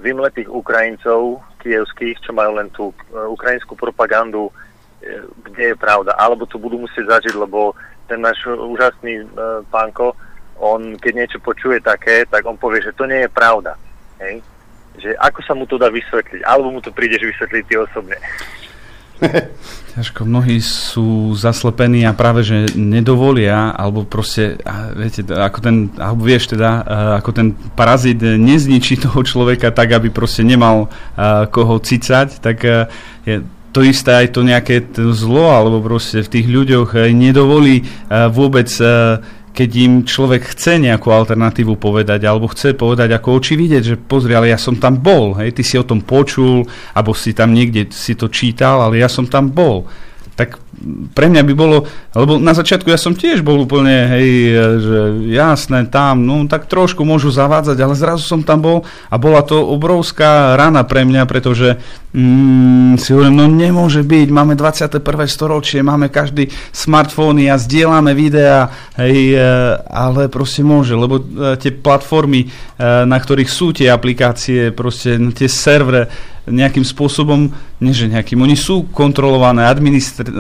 vymletých 0.03 0.51
Ukrajincov 0.51 1.47
kievských, 1.63 2.19
čo 2.27 2.35
majú 2.35 2.59
len 2.59 2.75
tú 2.75 2.91
e, 2.91 2.95
ukrajinskú 3.23 3.79
propagandu, 3.79 4.51
e, 4.99 5.23
kde 5.47 5.73
je 5.73 5.77
pravda. 5.79 6.19
Alebo 6.19 6.51
to 6.51 6.59
budú 6.59 6.83
musieť 6.83 7.07
zažiť, 7.07 7.39
lebo 7.39 7.79
ten 8.11 8.19
náš 8.19 8.43
úžasný 8.51 9.23
e, 9.23 9.27
pánko, 9.71 10.19
on 10.59 10.99
keď 10.99 11.13
niečo 11.23 11.39
počuje 11.39 11.79
také, 11.79 12.27
tak 12.27 12.43
on 12.51 12.59
povie, 12.59 12.83
že 12.83 12.99
to 12.99 13.07
nie 13.07 13.23
je 13.23 13.31
pravda. 13.31 13.79
Hej? 14.19 14.43
Že 14.99 15.11
ako 15.23 15.41
sa 15.47 15.55
mu 15.55 15.71
to 15.71 15.79
dá 15.79 15.87
vysvetliť? 15.87 16.43
Alebo 16.43 16.75
mu 16.75 16.83
to 16.83 16.91
prídeš 16.91 17.31
vysvetliť 17.31 17.63
ty 17.63 17.75
osobne? 17.79 18.19
Ťažko, 19.97 20.29
mnohí 20.29 20.61
sú 20.61 21.33
zaslepení 21.33 22.05
a 22.05 22.13
práve, 22.13 22.45
že 22.45 22.69
nedovolia, 22.77 23.73
alebo 23.73 24.05
proste, 24.05 24.61
viete, 24.93 25.25
ako 25.25 25.59
ten, 25.65 25.77
alebo 25.97 26.21
vieš 26.21 26.53
teda, 26.53 26.85
ako 27.25 27.31
ten 27.33 27.57
parazit 27.73 28.21
nezničí 28.21 29.01
toho 29.01 29.25
človeka 29.25 29.73
tak, 29.73 29.97
aby 29.97 30.13
proste 30.13 30.45
nemal 30.45 30.93
koho 31.49 31.81
cicať, 31.81 32.45
tak 32.45 32.61
je, 33.25 33.41
to 33.73 33.81
isté 33.85 34.25
aj 34.25 34.37
to 34.37 34.41
nejaké 34.45 34.85
zlo, 35.17 35.53
alebo 35.53 35.81
proste 35.81 36.21
v 36.21 36.33
tých 36.33 36.47
ľuďoch 36.49 36.97
nedovolí 37.13 37.89
vôbec 38.33 38.69
keď 39.57 39.71
im 39.81 39.93
človek 40.05 40.53
chce 40.53 40.77
nejakú 40.77 41.09
alternatívu 41.09 41.81
povedať, 41.81 42.29
alebo 42.29 42.53
chce 42.53 42.77
povedať 42.77 43.17
ako 43.17 43.41
oči 43.41 43.57
vidieť, 43.57 43.83
že 43.83 43.97
pozri, 43.97 44.37
ale 44.37 44.53
ja 44.53 44.61
som 44.61 44.77
tam 44.77 45.01
bol, 45.01 45.33
hej, 45.41 45.57
ty 45.57 45.65
si 45.65 45.81
o 45.81 45.89
tom 45.89 46.05
počul, 46.05 46.69
alebo 46.93 47.17
si 47.17 47.33
tam 47.33 47.57
niekde 47.57 47.89
si 47.89 48.13
to 48.13 48.29
čítal, 48.29 48.85
ale 48.85 49.01
ja 49.01 49.09
som 49.09 49.25
tam 49.25 49.49
bol. 49.49 49.89
Tak 50.37 50.61
pre 51.17 51.27
mňa 51.33 51.43
by 51.43 51.55
bolo, 51.57 51.89
lebo 52.13 52.37
na 52.37 52.53
začiatku 52.53 52.93
ja 52.93 53.01
som 53.01 53.17
tiež 53.17 53.41
bol 53.41 53.65
úplne, 53.65 54.13
hej, 54.13 54.29
že 54.81 54.99
jasné, 55.33 55.89
tam, 55.89 56.29
no 56.29 56.45
tak 56.45 56.69
trošku 56.69 57.03
môžu 57.03 57.33
zavádzať, 57.33 57.77
ale 57.81 57.95
zrazu 57.97 58.25
som 58.25 58.45
tam 58.45 58.61
bol 58.61 58.79
a 59.09 59.17
bola 59.17 59.41
to 59.41 59.57
obrovská 59.57 60.55
rana 60.55 60.85
pre 60.85 61.09
mňa, 61.09 61.23
pretože 61.25 61.81
mm, 62.13 63.01
si 63.01 63.13
hovorím, 63.17 63.37
no 63.41 63.47
nemôže 63.49 64.05
byť, 64.05 64.29
máme 64.29 64.55
21. 64.55 65.01
storočie, 65.29 65.81
máme 65.81 66.13
každý 66.13 66.53
smartfóny 66.73 67.49
a 67.49 67.57
zdieľame 67.57 68.13
videá, 68.13 68.69
hej, 69.01 69.37
e, 69.37 69.41
ale 69.89 70.29
proste 70.29 70.61
môže, 70.61 70.93
lebo 70.93 71.21
e, 71.21 71.57
tie 71.57 71.73
platformy, 71.73 72.45
e, 72.45 72.49
na 73.05 73.17
ktorých 73.17 73.51
sú 73.51 73.73
tie 73.73 73.89
aplikácie, 73.89 74.73
proste 74.77 75.17
tie 75.33 75.49
servere, 75.49 76.37
nejakým 76.47 76.87
spôsobom, 76.87 77.51
nie 77.83 77.91
že 77.91 78.07
nejakým, 78.07 78.39
oni 78.39 78.55
sú 78.55 78.87
kontrolované 78.95 79.67
administr, 79.67 80.31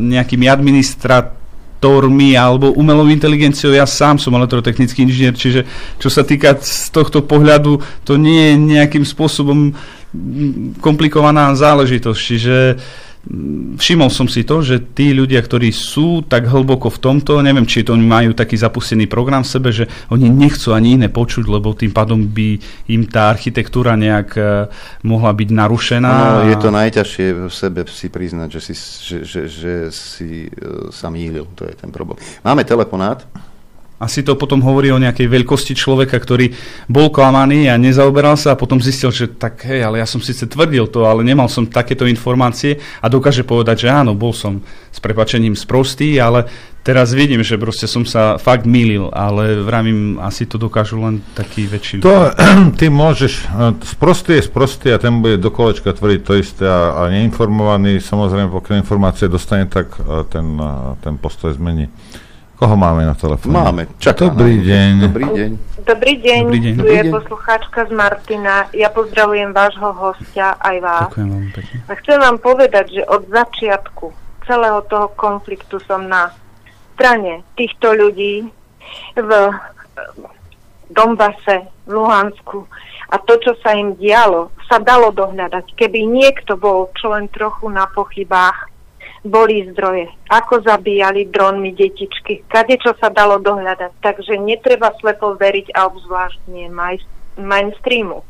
nejakými 0.00 0.50
administratormi 0.50 2.36
alebo 2.36 2.74
umelou 2.76 3.08
inteligenciou. 3.08 3.72
Ja 3.72 3.88
sám 3.88 4.20
som 4.20 4.36
elektrotechnický 4.36 5.06
inžinier, 5.06 5.32
čiže 5.32 5.64
čo 5.96 6.08
sa 6.12 6.26
týka 6.26 6.60
z 6.60 6.92
tohto 6.92 7.24
pohľadu, 7.24 7.80
to 8.04 8.20
nie 8.20 8.52
je 8.52 8.54
nejakým 8.58 9.04
spôsobom 9.06 9.72
komplikovaná 10.82 11.54
záležitosť. 11.54 12.20
Čiže 12.20 12.56
všimol 13.76 14.08
som 14.08 14.24
si 14.24 14.48
to, 14.48 14.64
že 14.64 14.96
tí 14.96 15.12
ľudia, 15.12 15.44
ktorí 15.44 15.68
sú 15.76 16.24
tak 16.24 16.48
hlboko 16.48 16.88
v 16.88 16.98
tomto, 16.98 17.44
neviem, 17.44 17.68
či 17.68 17.84
to 17.84 17.92
majú 17.94 18.32
taký 18.32 18.56
zapustený 18.56 19.04
program 19.12 19.44
v 19.44 19.52
sebe, 19.52 19.68
že 19.70 19.84
oni 20.08 20.32
nechcú 20.32 20.72
ani 20.72 20.96
iné 20.96 21.12
počuť, 21.12 21.44
lebo 21.44 21.76
tým 21.76 21.92
pádom 21.92 22.24
by 22.24 22.56
im 22.88 23.04
tá 23.04 23.28
architektúra 23.28 23.92
nejak 23.94 24.28
uh, 24.40 24.72
mohla 25.04 25.36
byť 25.36 25.48
narušená. 25.52 26.10
No, 26.10 26.48
je 26.48 26.56
to 26.56 26.72
najťažšie 26.72 27.26
v 27.44 27.52
sebe 27.52 27.80
si 27.92 28.08
priznať, 28.08 28.48
že 28.56 28.60
si, 28.60 28.74
že, 29.04 29.18
že, 29.28 29.40
že 29.46 29.72
si 29.92 30.48
uh, 30.48 30.88
sa 30.88 31.12
mýlil, 31.12 31.44
to 31.52 31.68
je 31.68 31.76
ten 31.76 31.92
problém. 31.92 32.16
Máme 32.40 32.64
telefonát. 32.64 33.49
Asi 34.00 34.24
to 34.24 34.32
potom 34.32 34.64
hovorí 34.64 34.88
o 34.88 34.96
nejakej 34.96 35.28
veľkosti 35.28 35.76
človeka, 35.76 36.16
ktorý 36.16 36.56
bol 36.88 37.12
klamaný 37.12 37.68
a 37.68 37.76
nezaoberal 37.76 38.32
sa 38.40 38.56
a 38.56 38.60
potom 38.60 38.80
zistil, 38.80 39.12
že 39.12 39.28
tak 39.28 39.60
hej, 39.68 39.84
ale 39.84 40.00
ja 40.00 40.08
som 40.08 40.24
síce 40.24 40.48
tvrdil 40.48 40.88
to, 40.88 41.04
ale 41.04 41.20
nemal 41.20 41.52
som 41.52 41.68
takéto 41.68 42.08
informácie 42.08 42.80
a 43.04 43.12
dokáže 43.12 43.44
povedať, 43.44 43.84
že 43.84 43.88
áno, 43.92 44.16
bol 44.16 44.32
som 44.32 44.64
s 44.88 44.98
prepačením 45.04 45.52
sprostý, 45.52 46.16
ale 46.16 46.48
teraz 46.80 47.12
vidím, 47.12 47.44
že 47.44 47.60
proste 47.60 47.84
som 47.84 48.08
sa 48.08 48.40
fakt 48.40 48.64
mýlil, 48.64 49.12
ale 49.12 49.60
vravím, 49.60 50.16
asi 50.16 50.48
to 50.48 50.56
dokážu 50.56 50.96
len 50.96 51.20
taký 51.36 51.68
väčší... 51.68 52.00
To 52.00 52.32
ty 52.80 52.88
môžeš, 52.88 53.52
sprostý 53.84 54.40
je 54.40 54.48
sprostý 54.48 54.96
a 54.96 54.98
ten 54.98 55.20
bude 55.20 55.36
do 55.36 55.52
kolečka 55.52 55.92
tvrdiť 55.92 56.20
to 56.24 56.32
isté 56.40 56.64
a, 56.64 57.04
a 57.04 57.12
neinformovaný, 57.12 58.00
samozrejme, 58.00 58.48
pokiaľ 58.48 58.80
informácie 58.80 59.28
dostane, 59.28 59.68
tak 59.68 59.92
ten, 60.32 60.56
ten 61.04 61.20
postoj 61.20 61.52
zmení. 61.52 61.92
Koho 62.60 62.76
máme 62.76 63.08
na 63.08 63.16
telefóne? 63.16 63.56
Máme. 63.56 63.82
Čaká 63.96 64.28
Dobrý 64.28 64.60
deň. 64.60 64.90
Dobrý 65.08 65.26
deň. 65.32 65.50
Dobrý 65.80 66.14
deň, 66.20 66.40
Dobrý 66.44 66.60
deň. 66.60 66.74
tu 66.76 66.84
Dobrý 66.84 66.92
je 66.92 67.02
deň. 67.08 67.12
poslucháčka 67.16 67.80
z 67.88 67.92
Martina. 67.96 68.68
Ja 68.76 68.92
pozdravujem 68.92 69.56
vášho 69.56 69.88
hostia 69.96 70.60
aj 70.60 70.76
vás. 70.84 71.08
Ďakujem 71.08 71.28
veľmi 71.32 71.50
pekne. 71.56 71.76
A 71.88 71.92
chcem 71.96 72.18
vám 72.20 72.36
povedať, 72.36 73.00
že 73.00 73.02
od 73.08 73.24
začiatku 73.32 74.12
celého 74.44 74.84
toho 74.92 75.08
konfliktu 75.16 75.80
som 75.88 76.04
na 76.04 76.36
strane 76.92 77.48
týchto 77.56 77.96
ľudí 77.96 78.44
v 79.16 79.30
Donbase, 80.92 81.64
v 81.88 81.90
Luhansku 81.96 82.68
a 83.08 83.16
to, 83.24 83.40
čo 83.40 83.56
sa 83.64 83.72
im 83.72 83.96
dialo, 83.96 84.52
sa 84.68 84.76
dalo 84.76 85.08
dohľadať. 85.16 85.80
Keby 85.80 86.04
niekto 86.04 86.60
bol 86.60 86.92
čo 86.92 87.16
len 87.16 87.24
trochu 87.32 87.72
na 87.72 87.88
pochybách, 87.88 88.68
boli 89.20 89.68
zdroje, 89.72 90.08
ako 90.32 90.64
zabíjali 90.64 91.28
dronmi 91.28 91.76
detičky, 91.76 92.40
kade 92.48 92.80
čo 92.80 92.96
sa 92.96 93.12
dalo 93.12 93.36
dohľadať. 93.36 94.00
Takže 94.00 94.40
netreba 94.40 94.96
slepo 94.96 95.36
veriť 95.36 95.76
a 95.76 95.92
obzvlášť 95.92 96.40
nie 96.48 96.72
mainstreamu. 97.36 98.24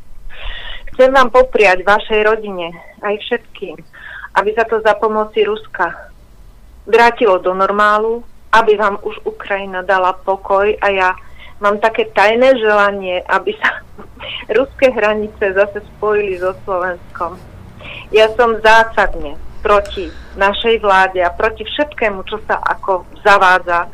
Chcem 0.91 1.09
vám 1.15 1.31
popriať 1.31 1.87
vašej 1.87 2.21
rodine, 2.27 2.75
aj 2.99 3.15
všetkým, 3.23 3.79
aby 4.35 4.49
sa 4.51 4.67
to 4.67 4.83
za 4.83 4.91
pomoci 4.99 5.47
Ruska 5.47 6.11
vrátilo 6.83 7.39
do 7.39 7.55
normálu, 7.55 8.27
aby 8.51 8.75
vám 8.75 8.99
už 8.99 9.23
Ukrajina 9.23 9.87
dala 9.87 10.11
pokoj 10.11 10.75
a 10.83 10.87
ja 10.91 11.09
mám 11.63 11.79
také 11.79 12.11
tajné 12.11 12.59
želanie, 12.59 13.23
aby 13.31 13.55
sa 13.63 13.79
ruské 14.59 14.91
hranice 14.91 15.55
zase 15.55 15.79
spojili 15.95 16.35
so 16.35 16.51
Slovenskom. 16.67 17.39
Ja 18.11 18.27
som 18.35 18.59
zásadne 18.59 19.39
proti 19.61 20.09
našej 20.35 20.81
vláde 20.81 21.21
a 21.21 21.31
proti 21.33 21.63
všetkému, 21.63 22.25
čo 22.25 22.41
sa 22.49 22.57
ako 22.59 23.05
zavádza. 23.21 23.87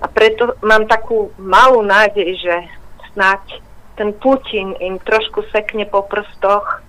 A 0.00 0.06
preto 0.06 0.54
mám 0.60 0.84
takú 0.84 1.32
malú 1.40 1.80
nádej, 1.80 2.36
že 2.36 2.54
snáď 3.16 3.40
ten 3.96 4.12
Putin 4.20 4.76
im 4.78 5.00
trošku 5.00 5.46
sekne 5.50 5.88
po 5.88 6.04
prstoch 6.04 6.82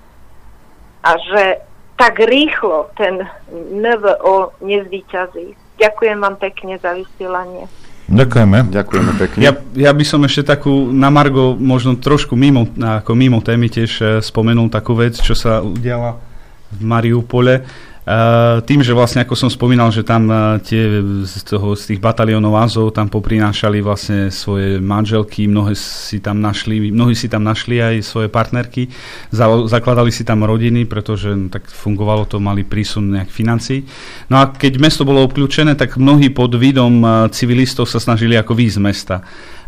a 1.06 1.12
že 1.32 1.64
tak 1.96 2.20
rýchlo 2.20 2.92
ten 3.00 3.24
NVO 3.72 4.58
nezvýťazí. 4.60 5.56
Ďakujem 5.80 6.18
vám 6.20 6.36
pekne 6.40 6.76
za 6.82 6.92
vysielanie. 6.92 7.72
Ďakujeme. 8.06 8.70
Ďakujeme 8.70 9.12
pekne. 9.18 9.40
Ja, 9.42 9.52
ja 9.74 9.90
by 9.90 10.06
som 10.06 10.22
ešte 10.30 10.46
takú 10.46 10.94
na 10.94 11.10
Margo, 11.10 11.58
možno 11.58 11.98
trošku 11.98 12.38
mimo, 12.38 12.70
ako 12.78 13.18
mimo 13.18 13.42
témy 13.42 13.66
tiež 13.72 13.92
eh, 13.98 14.08
spomenul 14.22 14.70
takú 14.70 14.94
vec, 14.94 15.18
čo 15.18 15.34
sa 15.34 15.66
udiala 15.66 16.22
v 16.70 16.82
Mariupole. 16.86 17.66
Uh, 18.06 18.62
tým, 18.62 18.86
že 18.86 18.94
vlastne, 18.94 19.26
ako 19.26 19.34
som 19.34 19.50
spomínal, 19.50 19.90
že 19.90 20.06
tam 20.06 20.30
uh, 20.30 20.62
tie 20.62 21.02
z, 21.26 21.42
toho, 21.42 21.74
z 21.74 21.90
tých 21.90 21.98
bataliónov 21.98 22.54
Azov 22.54 22.94
tam 22.94 23.10
poprinášali 23.10 23.82
vlastne 23.82 24.30
svoje 24.30 24.78
manželky, 24.78 25.50
mnohé 25.50 25.74
si 25.74 26.22
tam 26.22 26.38
našli, 26.38 26.94
mnohí 26.94 27.18
si 27.18 27.26
tam 27.26 27.42
našli 27.42 27.82
aj 27.82 28.06
svoje 28.06 28.30
partnerky, 28.30 28.94
za, 29.34 29.50
zakladali 29.66 30.14
si 30.14 30.22
tam 30.22 30.46
rodiny, 30.46 30.86
pretože 30.86 31.34
no, 31.34 31.50
tak 31.50 31.66
fungovalo 31.66 32.30
to, 32.30 32.38
mali 32.38 32.62
prísun 32.62 33.10
nejak 33.10 33.34
financí. 33.34 33.90
No 34.30 34.38
a 34.38 34.54
keď 34.54 34.78
mesto 34.78 35.02
bolo 35.02 35.26
obklúčené, 35.26 35.74
tak 35.74 35.98
mnohí 35.98 36.30
pod 36.30 36.54
vidom 36.62 37.02
uh, 37.02 37.26
civilistov 37.34 37.90
sa 37.90 37.98
snažili 37.98 38.38
ako 38.38 38.54
výjsť 38.54 38.78
z 38.78 38.86
mesta 38.86 39.16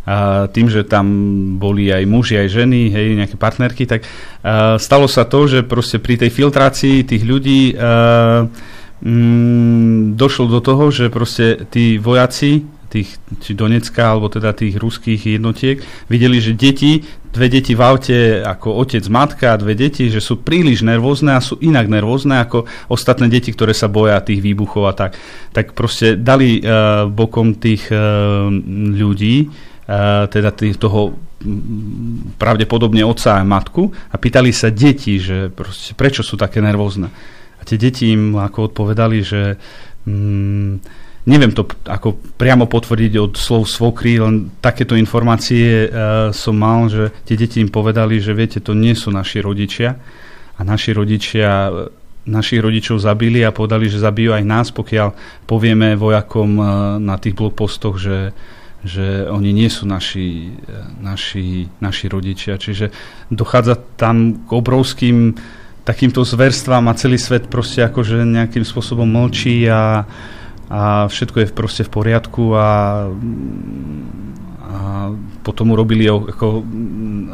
a 0.08 0.48
tým, 0.48 0.72
že 0.72 0.88
tam 0.88 1.04
boli 1.60 1.92
aj 1.92 2.08
muži, 2.08 2.40
aj 2.40 2.48
ženy, 2.48 2.88
hej, 2.88 3.12
nejaké 3.20 3.36
partnerky, 3.36 3.84
tak 3.84 4.08
uh, 4.08 4.80
stalo 4.80 5.04
sa 5.04 5.28
to, 5.28 5.44
že 5.44 5.68
proste 5.68 6.00
pri 6.00 6.16
tej 6.16 6.32
filtrácii 6.32 7.04
tých 7.04 7.28
ľudí 7.28 7.76
uh, 7.76 8.48
mm, 9.04 10.16
došlo 10.16 10.48
do 10.48 10.64
toho, 10.64 10.88
že 10.88 11.12
proste 11.12 11.68
tí 11.68 12.00
vojaci 12.00 12.64
tých, 12.88 13.20
či 13.44 13.52
Donecka, 13.52 14.16
alebo 14.16 14.32
teda 14.32 14.56
tých 14.56 14.80
ruských 14.80 15.36
jednotiek, 15.36 15.76
videli, 16.08 16.40
že 16.40 16.56
deti, 16.56 17.04
dve 17.28 17.52
deti 17.52 17.76
v 17.76 17.84
aute 17.84 18.40
ako 18.40 18.80
otec, 18.80 19.04
matka 19.12 19.52
a 19.52 19.60
dve 19.60 19.76
deti, 19.76 20.08
že 20.08 20.24
sú 20.24 20.40
príliš 20.40 20.80
nervózne 20.80 21.36
a 21.36 21.44
sú 21.44 21.60
inak 21.60 21.84
nervózne 21.84 22.40
ako 22.40 22.64
ostatné 22.88 23.28
deti, 23.28 23.52
ktoré 23.52 23.76
sa 23.76 23.92
boja 23.92 24.24
tých 24.24 24.40
výbuchov 24.40 24.88
a 24.88 24.96
tak. 24.96 25.20
Tak 25.52 25.76
proste 25.76 26.16
dali 26.16 26.64
uh, 26.64 27.04
bokom 27.12 27.60
tých 27.60 27.92
uh, 27.92 28.48
ľudí, 28.96 29.52
teda 30.28 30.52
tých, 30.52 30.76
toho 30.76 31.16
mm, 31.40 32.36
pravdepodobne 32.36 33.00
otca 33.08 33.40
a 33.40 33.46
matku 33.46 33.88
a 33.88 34.16
pýtali 34.20 34.52
sa 34.52 34.68
deti, 34.68 35.16
že 35.16 35.48
proste, 35.48 35.96
prečo 35.96 36.20
sú 36.20 36.36
také 36.36 36.60
nervózne. 36.60 37.08
A 37.56 37.62
tie 37.64 37.80
deti 37.80 38.12
im 38.12 38.36
ako 38.36 38.68
odpovedali, 38.68 39.18
že 39.24 39.56
mm, 40.04 40.70
neviem 41.24 41.52
to 41.56 41.64
ako 41.88 42.20
priamo 42.36 42.68
potvrdiť 42.68 43.12
od 43.16 43.32
slov 43.40 43.64
svokry, 43.64 44.20
len 44.20 44.52
takéto 44.60 44.92
informácie 44.92 45.88
uh, 45.88 45.90
som 46.36 46.56
mal, 46.56 46.92
že 46.92 47.08
tie 47.24 47.40
deti 47.40 47.64
im 47.64 47.72
povedali, 47.72 48.20
že 48.20 48.36
viete, 48.36 48.60
to 48.60 48.76
nie 48.76 48.92
sú 48.92 49.08
naši 49.08 49.40
rodičia 49.40 49.96
a 50.56 50.60
naši 50.68 50.92
rodičia 50.92 51.72
našich 52.28 52.60
rodičov 52.60 53.00
zabili 53.00 53.40
a 53.40 53.56
povedali, 53.56 53.88
že 53.88 54.04
zabijú 54.04 54.36
aj 54.36 54.44
nás, 54.44 54.68
pokiaľ 54.68 55.16
povieme 55.48 55.96
vojakom 55.96 56.60
na 57.00 57.16
tých 57.16 57.32
blogpostoch, 57.32 57.96
že 57.96 58.36
že 58.86 59.26
oni 59.26 59.50
nie 59.50 59.66
sú 59.66 59.90
naši, 59.90 60.54
naši, 61.02 61.66
naši 61.82 62.06
rodičia. 62.06 62.54
Čiže 62.54 62.94
dochádza 63.30 63.74
tam 63.98 64.46
k 64.46 64.50
obrovským 64.54 65.34
takýmto 65.82 66.22
zverstvám 66.22 66.86
a 66.86 66.98
celý 66.98 67.16
svet 67.16 67.48
proste 67.48 67.80
akože 67.82 68.22
nejakým 68.22 68.62
spôsobom 68.62 69.08
mlčí 69.08 69.64
a, 69.66 70.04
a 70.68 71.08
všetko 71.08 71.36
je 71.42 71.46
proste 71.50 71.82
v 71.82 71.90
poriadku 71.90 72.44
a, 72.54 72.68
a 74.68 75.08
potom 75.40 75.72
urobili 75.72 76.04
ako 76.04 76.60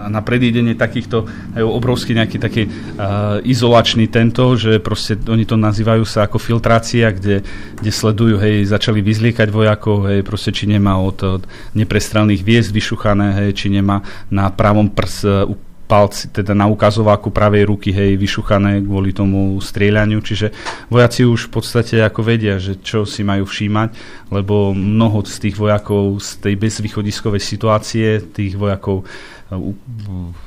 na 0.06 0.22
predídenie 0.22 0.78
takýchto 0.78 1.26
obrovský 1.58 2.14
nejaký 2.14 2.38
taký 2.38 2.62
uh, 2.70 3.42
izolačný 3.42 4.06
tento, 4.06 4.54
že 4.54 4.78
proste 4.78 5.18
oni 5.18 5.42
to 5.42 5.58
nazývajú 5.58 6.06
sa 6.06 6.30
ako 6.30 6.38
filtrácia, 6.38 7.10
kde, 7.10 7.42
kde 7.82 7.90
sledujú, 7.90 8.38
hej, 8.38 8.70
začali 8.70 9.02
vyzliekať 9.02 9.50
vojakov, 9.50 10.06
hej, 10.06 10.22
proste 10.22 10.54
či 10.54 10.70
nemá 10.70 10.94
od, 11.02 11.18
od 11.26 11.42
neprestrelných 11.74 12.46
viest 12.46 12.70
vyšuchané, 12.70 13.34
hej, 13.42 13.50
či 13.58 13.66
nemá 13.66 14.06
na 14.30 14.54
pravom 14.54 14.86
prs, 14.94 15.26
uh, 15.26 15.50
palci, 15.84 16.32
teda 16.32 16.56
na 16.56 16.64
ukazováku 16.66 17.28
pravej 17.28 17.68
ruky, 17.68 17.92
hej, 17.92 18.16
vyšuchané 18.16 18.80
kvôli 18.80 19.12
tomu 19.12 19.60
strieľaniu, 19.60 20.24
čiže 20.24 20.50
vojaci 20.88 21.28
už 21.28 21.48
v 21.48 21.60
podstate 21.60 22.00
ako 22.00 22.20
vedia, 22.24 22.56
že 22.56 22.80
čo 22.80 23.04
si 23.04 23.20
majú 23.20 23.44
všímať, 23.44 23.88
lebo 24.32 24.72
mnoho 24.72 25.20
z 25.28 25.48
tých 25.48 25.56
vojakov 25.60 26.18
z 26.24 26.40
tej 26.40 26.54
bezvýchodiskovej 26.56 27.42
situácie, 27.42 28.24
tých 28.32 28.56
vojakov 28.56 29.04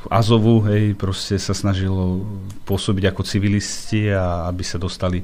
Azovu, 0.10 0.66
hej, 0.68 0.98
proste 0.98 1.38
sa 1.38 1.54
snažilo 1.54 2.26
pôsobiť 2.66 3.14
ako 3.14 3.22
civilisti 3.24 4.10
a 4.10 4.50
aby 4.50 4.66
sa 4.66 4.82
dostali 4.82 5.22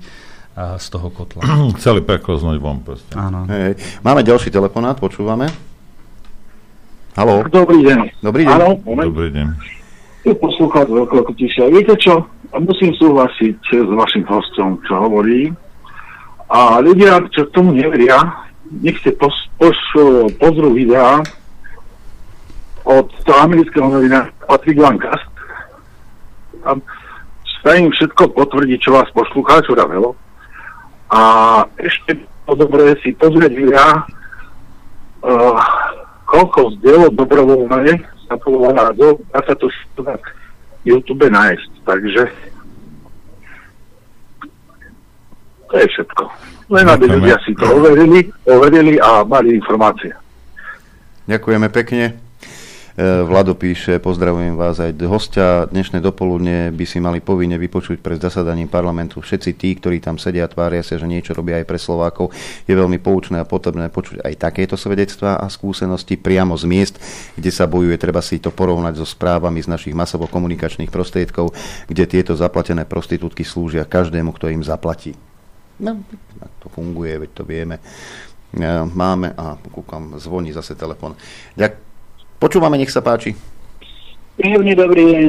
a 0.53 0.77
z 0.77 0.87
toho 0.93 1.09
kotla. 1.09 1.41
Chceli 1.81 2.05
preklznúť 2.05 2.57
von 2.61 2.85
proste. 2.85 3.17
Áno. 3.17 3.49
Hej. 3.49 3.73
Máme 4.05 4.21
ďalší 4.21 4.53
telefonát, 4.53 5.01
počúvame. 5.01 5.49
Haló. 7.17 7.45
Dobrý 7.49 7.81
deň. 7.81 7.97
Dobrý 8.21 8.45
deň. 8.45 8.53
Áno, 8.57 8.69
moment. 8.85 9.09
Dobrý 9.09 9.29
deň. 9.33 9.81
Tu 10.23 10.31
poslúchať 10.31 10.87
veľkého 10.87 11.27
tišia. 11.35 11.67
Viete 11.67 11.99
čo? 11.99 12.23
Musím 12.55 12.95
súhlasiť 12.95 13.59
s 13.59 13.89
vašim 13.91 14.23
hostom, 14.23 14.79
čo 14.87 14.95
hovorí. 14.95 15.51
A 16.47 16.79
ľudia, 16.79 17.19
čo 17.35 17.49
tomu 17.51 17.75
neveria, 17.75 18.23
nech 18.71 18.95
si 19.03 19.11
pos, 19.19 19.33
pos, 19.59 19.75
pozrú 20.39 20.71
videá 20.71 21.19
od 22.87 23.07
toho 23.27 23.39
amerického 23.43 23.89
novina 23.89 24.31
Patrick 24.47 24.79
Lancast. 24.79 25.27
Tam 26.63 26.79
sa 27.63 27.75
im 27.79 27.91
všetko 27.91 28.35
potvrdí, 28.35 28.79
čo 28.79 28.95
vás 28.95 29.07
poslucháču 29.11 29.75
velo. 29.75 30.15
A 31.11 31.19
ešte 31.79 32.15
to 32.47 32.53
dobre 32.55 32.95
si 32.99 33.15
pozrieť 33.15 33.51
videá, 33.55 34.03
uh, 35.23 35.59
koľko 36.27 36.75
zdieľov 36.79 37.15
dobrovoľné 37.15 38.12
to 38.37 38.49
názov, 38.73 39.21
dá 39.31 39.39
sa 39.45 39.53
to 39.55 39.67
na 40.01 40.15
YouTube 40.83 41.25
nájsť. 41.27 41.71
Takže 41.83 42.23
to 45.69 45.73
je 45.79 45.87
všetko. 45.89 46.23
Len 46.69 46.85
aby 46.87 47.05
ľudia 47.09 47.37
si 47.43 47.51
to 47.57 47.65
overili, 47.65 48.29
overili 48.45 48.95
a 49.01 49.25
mali 49.25 49.57
informácie. 49.57 50.13
Ďakujeme 51.25 51.67
pekne. 51.71 52.19
E, 52.93 53.25
Vlado 53.25 53.57
píše, 53.57 53.97
pozdravujem 53.97 54.53
vás 54.53 54.77
aj 54.77 54.93
hostia. 55.09 55.65
Dnešné 55.65 55.97
dopoludne 55.97 56.69
by 56.69 56.85
si 56.85 57.01
mali 57.01 57.25
povinne 57.25 57.57
vypočuť 57.57 57.97
pred 57.97 58.21
zasadaním 58.21 58.69
parlamentu 58.69 59.17
všetci 59.17 59.57
tí, 59.57 59.73
ktorí 59.73 59.97
tam 59.97 60.21
sedia 60.21 60.45
a 60.45 60.51
tvária 60.51 60.85
sa, 60.85 61.01
že 61.01 61.09
niečo 61.09 61.33
robia 61.33 61.57
aj 61.57 61.65
pre 61.65 61.81
Slovákov. 61.81 62.29
Je 62.69 62.77
veľmi 62.77 63.01
poučné 63.01 63.41
a 63.41 63.49
potrebné 63.49 63.89
počuť 63.89 64.21
aj 64.21 64.33
takéto 64.37 64.77
svedectvá 64.77 65.41
a 65.41 65.49
skúsenosti 65.49 66.21
priamo 66.21 66.53
z 66.53 66.69
miest, 66.69 66.95
kde 67.33 67.49
sa 67.49 67.65
bojuje. 67.65 67.97
Treba 67.97 68.21
si 68.21 68.37
to 68.37 68.53
porovnať 68.53 68.93
so 69.01 69.09
správami 69.09 69.57
z 69.65 69.73
našich 69.73 69.97
masovo-komunikačných 69.97 70.93
prostriedkov, 70.93 71.49
kde 71.89 72.05
tieto 72.05 72.37
zaplatené 72.37 72.85
prostitútky 72.85 73.41
slúžia 73.41 73.89
každému, 73.89 74.37
kto 74.37 74.53
im 74.53 74.61
zaplatí. 74.61 75.17
No, 75.81 75.97
to 76.61 76.69
funguje, 76.69 77.25
veď 77.25 77.29
to 77.33 77.41
vieme. 77.41 77.81
E, 78.53 78.85
Máme, 78.85 79.33
a 79.33 79.57
kúkam, 79.57 80.13
zvoní 80.21 80.53
zase 80.53 80.77
telefon. 80.77 81.17
Ďak, 81.57 81.92
počúvame, 82.43 82.75
nech 82.75 82.91
sa 82.91 82.99
páči. 82.99 83.39
Príjemný 84.35 84.75
dobrý 84.75 85.03
deň. 85.07 85.25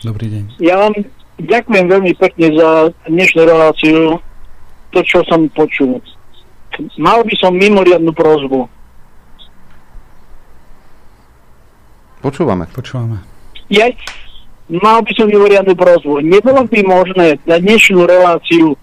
Dobrý 0.00 0.26
deň. 0.32 0.44
Ja 0.64 0.80
vám 0.80 0.96
ďakujem 1.36 1.84
veľmi 1.92 2.12
pekne 2.16 2.48
za 2.56 2.68
dnešnú 3.04 3.44
reláciu, 3.44 4.16
to, 4.96 5.00
čo 5.04 5.20
som 5.28 5.44
počul. 5.52 6.00
Mal 6.96 7.20
by 7.20 7.34
som 7.36 7.52
mimoriadnu 7.52 8.16
prozbu. 8.16 8.64
Počúvame. 12.24 12.64
Počúvame. 12.72 13.20
Ja, 13.68 13.92
mal 14.72 15.04
by 15.04 15.12
som 15.12 15.28
mimoriadnu 15.28 15.76
prozbu. 15.76 16.24
Nebolo 16.24 16.64
by 16.64 16.80
možné 16.88 17.36
na 17.44 17.60
dnešnú 17.60 18.08
reláciu 18.08 18.80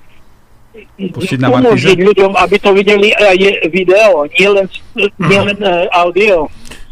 Pustiť 0.78 1.42
na 1.42 1.50
umožniť 1.50 1.98
ľuďom, 2.06 2.38
aby 2.38 2.56
to 2.62 2.70
videli 2.70 3.10
aj 3.18 3.66
video, 3.74 4.30
nielen, 4.38 4.70
nielen 5.18 5.58
uh, 5.66 5.90
audio. 5.90 6.46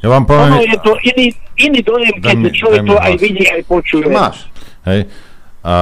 Ja 0.05 0.13
vám 0.13 0.29
poviem... 0.29 0.53
Ono 0.53 0.61
je 0.61 0.79
to 0.85 0.93
iný, 1.01 1.25
iný 1.57 1.79
dojem, 1.81 2.15
keď 2.21 2.35
mi- 2.37 2.53
človek 2.53 2.81
mi 2.85 2.89
to 2.93 2.97
aj 3.01 3.13
vidí, 3.17 3.43
aj 3.49 3.61
počuje. 3.65 4.05
Hej. 4.85 5.01
A, 5.65 5.75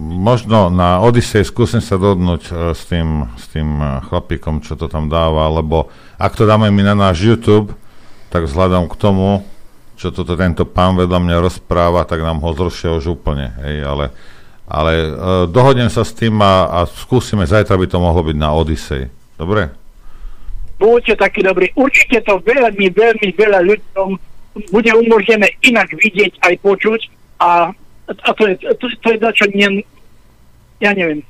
možno 0.00 0.72
na 0.72 1.04
Odyssey 1.04 1.44
skúsim 1.44 1.84
sa 1.84 2.00
dohodnúť 2.00 2.42
e, 2.48 2.52
s 2.72 2.88
tým, 2.88 3.28
s 3.36 3.52
tým 3.52 3.68
e, 3.76 4.00
chlapíkom, 4.08 4.64
čo 4.64 4.80
to 4.80 4.88
tam 4.88 5.12
dáva, 5.12 5.52
lebo 5.52 5.92
ak 6.16 6.32
to 6.40 6.48
dáme 6.48 6.72
my 6.72 6.82
na 6.88 6.96
náš 6.96 7.20
YouTube, 7.20 7.76
tak 8.32 8.48
vzhľadom 8.48 8.88
k 8.88 8.96
tomu, 8.96 9.44
čo 10.00 10.08
toto 10.08 10.32
tento 10.40 10.64
pán 10.64 10.96
vedľa 10.96 11.20
mňa 11.20 11.36
rozpráva, 11.36 12.08
tak 12.08 12.24
nám 12.24 12.40
ho 12.40 12.50
zrušia 12.56 12.96
už 12.96 13.20
úplne. 13.20 13.52
Hej, 13.60 13.84
ale 13.84 14.04
ale 14.70 14.92
e, 14.94 15.08
dohodnem 15.50 15.92
sa 15.92 16.06
s 16.06 16.16
tým 16.16 16.38
a, 16.40 16.64
a 16.70 16.78
skúsime, 16.88 17.44
zajtra 17.44 17.76
by 17.76 17.86
to 17.90 17.98
mohlo 18.00 18.24
byť 18.24 18.36
na 18.40 18.56
Odyssey. 18.56 19.10
Dobre? 19.36 19.79
Buďte 20.80 21.20
takí 21.20 21.44
dobrí. 21.44 21.68
Určite 21.76 22.24
to 22.24 22.40
veľmi, 22.40 22.88
veľmi 22.88 23.28
veľa 23.36 23.60
ľuďom 23.68 24.08
bude 24.72 24.90
umožnené 24.96 25.52
inak 25.60 25.92
vidieť 25.92 26.40
aj 26.40 26.54
počuť 26.64 27.00
a, 27.38 27.70
a 28.08 28.30
to 28.34 28.42
je, 28.48 28.54
to, 28.80 28.86
to 28.98 29.06
je 29.14 29.18
dačo, 29.20 29.46
ne, 29.54 29.84
ja 30.82 30.90
neviem, 30.96 31.22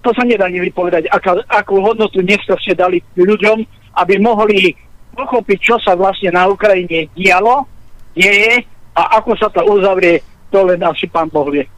to 0.00 0.10
sa 0.16 0.24
nedá 0.24 0.48
ani 0.48 0.64
aká, 1.12 1.36
akú 1.52 1.78
hodnotu 1.84 2.24
dneska 2.24 2.56
ste 2.58 2.72
dali 2.72 3.04
ľuďom, 3.14 3.62
aby 4.00 4.14
mohli 4.18 4.72
pochopiť, 5.12 5.58
čo 5.60 5.76
sa 5.76 5.92
vlastne 5.92 6.32
na 6.32 6.48
Ukrajine 6.48 7.12
dialo, 7.12 7.68
deje 8.16 8.64
a 8.96 9.20
ako 9.20 9.30
sa 9.36 9.52
to 9.52 9.60
uzavrie, 9.68 10.24
to 10.48 10.64
len 10.64 10.80
asi 10.82 11.06
pán 11.06 11.28
Boh 11.28 11.46
vie. 11.52 11.68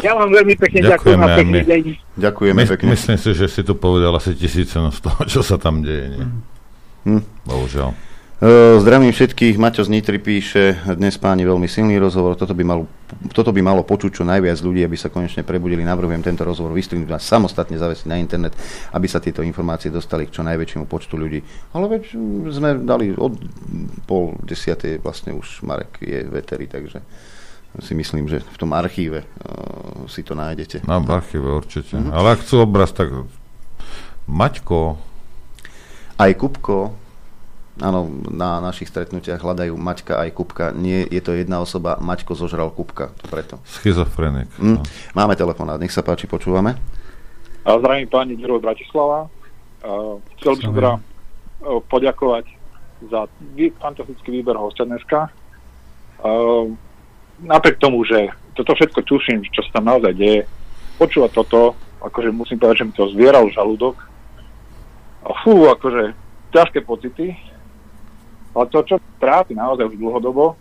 Ja 0.00 0.16
vám 0.16 0.32
veľmi 0.32 0.56
pekne 0.56 0.80
ďakujem 0.88 1.20
a 1.20 1.28
pekný 1.36 1.60
deň. 1.68 1.82
Ďakujeme 2.16 2.60
My, 2.64 2.70
pekne. 2.72 2.86
Myslím 2.96 3.18
si, 3.20 3.30
že 3.36 3.46
si 3.52 3.60
tu 3.60 3.76
povedal 3.76 4.16
asi 4.16 4.32
tisícinu 4.32 4.88
z 4.88 5.04
toho, 5.04 5.20
čo 5.28 5.40
sa 5.44 5.60
tam 5.60 5.84
deje. 5.84 6.16
Nie? 6.16 6.26
Hm. 7.04 7.22
Bohužiaľ. 7.44 7.92
E, 8.42 8.82
Zdravím 8.82 9.14
všetkých, 9.14 9.54
Maťo 9.54 9.86
z 9.86 9.92
Nitry 9.94 10.18
píše, 10.18 10.74
dnes 10.98 11.14
páni 11.14 11.46
veľmi 11.46 11.70
silný 11.70 11.94
rozhovor, 12.02 12.34
toto 12.34 12.58
by, 12.58 12.66
malo, 12.66 12.90
toto 13.30 13.54
by 13.54 13.62
malo 13.62 13.86
počuť 13.86 14.18
čo 14.18 14.24
najviac 14.26 14.58
ľudí, 14.58 14.82
aby 14.82 14.98
sa 14.98 15.14
konečne 15.14 15.46
prebudili. 15.46 15.86
Navrhujem 15.86 16.26
tento 16.26 16.42
rozhovor 16.42 16.74
vystrihnúť 16.74 17.06
a 17.14 17.22
samostatne 17.22 17.78
zavesiť 17.78 18.10
na 18.10 18.18
internet, 18.18 18.58
aby 18.98 19.06
sa 19.06 19.22
tieto 19.22 19.46
informácie 19.46 19.94
dostali 19.94 20.26
k 20.26 20.34
čo 20.34 20.42
najväčšiemu 20.42 20.90
počtu 20.90 21.14
ľudí. 21.14 21.38
Ale 21.70 21.86
veď 21.86 22.18
mm, 22.18 22.50
sme 22.50 22.70
dali 22.82 23.14
od 23.14 23.38
pol 24.10 24.34
desiatej, 24.42 24.98
vlastne 24.98 25.38
už 25.38 25.62
Marek 25.62 26.02
je 26.02 26.26
veteri, 26.26 26.66
takže 26.66 26.98
si 27.80 27.96
myslím, 27.96 28.28
že 28.28 28.44
v 28.44 28.56
tom 28.60 28.76
archíve 28.76 29.24
uh, 29.24 30.04
si 30.04 30.20
to 30.20 30.36
nájdete. 30.36 30.84
No, 30.84 31.00
v 31.00 31.08
archíve 31.08 31.48
určite. 31.48 31.96
Mhm. 31.96 32.12
Ale 32.12 32.36
ak 32.36 32.44
chcú 32.44 32.68
obraz, 32.68 32.92
tak 32.92 33.08
Maťko, 34.28 35.00
Aj 36.20 36.30
Kupko, 36.36 36.94
áno, 37.80 38.06
na 38.28 38.60
našich 38.62 38.92
stretnutiach 38.92 39.40
hľadajú 39.40 39.74
Maťka 39.74 40.20
aj 40.22 40.30
Kupka. 40.36 40.64
Nie, 40.70 41.08
je 41.08 41.18
to 41.24 41.32
jedna 41.32 41.58
osoba, 41.58 41.96
Maťko 41.98 42.36
zožral 42.36 42.70
Kupka, 42.70 43.10
preto. 43.32 43.58
schizofrenik. 43.64 44.52
Hm. 44.60 44.78
No. 44.78 44.80
Máme 45.16 45.34
telefonát, 45.34 45.80
nech 45.80 45.90
sa 45.90 46.04
páči, 46.04 46.28
počúvame. 46.28 46.76
A 47.64 47.78
zdravím 47.78 48.06
pani 48.10 48.36
Diro 48.36 48.58
z 48.60 48.62
Bratislava. 48.68 49.30
Uh, 49.82 50.22
chcel 50.38 50.54
by 50.58 50.62
som 50.62 50.74
teda 50.74 50.92
uh, 50.98 51.80
poďakovať 51.90 52.46
za 53.10 53.26
fantastický 53.82 54.30
výber 54.42 54.54
hostia 54.54 54.86
dneska. 54.86 55.26
Uh, 56.22 56.70
napriek 57.42 57.78
tomu, 57.82 58.06
že 58.06 58.30
toto 58.54 58.74
všetko 58.74 59.00
tuším, 59.02 59.42
čo 59.50 59.62
sa 59.66 59.80
tam 59.80 59.90
naozaj 59.90 60.12
deje, 60.14 60.40
počúvať 60.96 61.30
toto, 61.34 61.74
akože 62.02 62.30
musím 62.30 62.58
povedať, 62.58 62.82
že 62.82 62.86
mi 62.86 62.94
to 62.94 63.12
zvieral 63.14 63.46
žalúdok. 63.50 63.98
A 65.22 65.30
fú, 65.42 65.70
akože 65.70 66.14
ťažké 66.50 66.82
pocity. 66.82 67.34
Ale 68.52 68.68
to, 68.68 68.84
čo 68.84 69.00
trápi 69.16 69.56
naozaj 69.56 69.88
už 69.88 69.96
dlhodobo, 69.96 70.58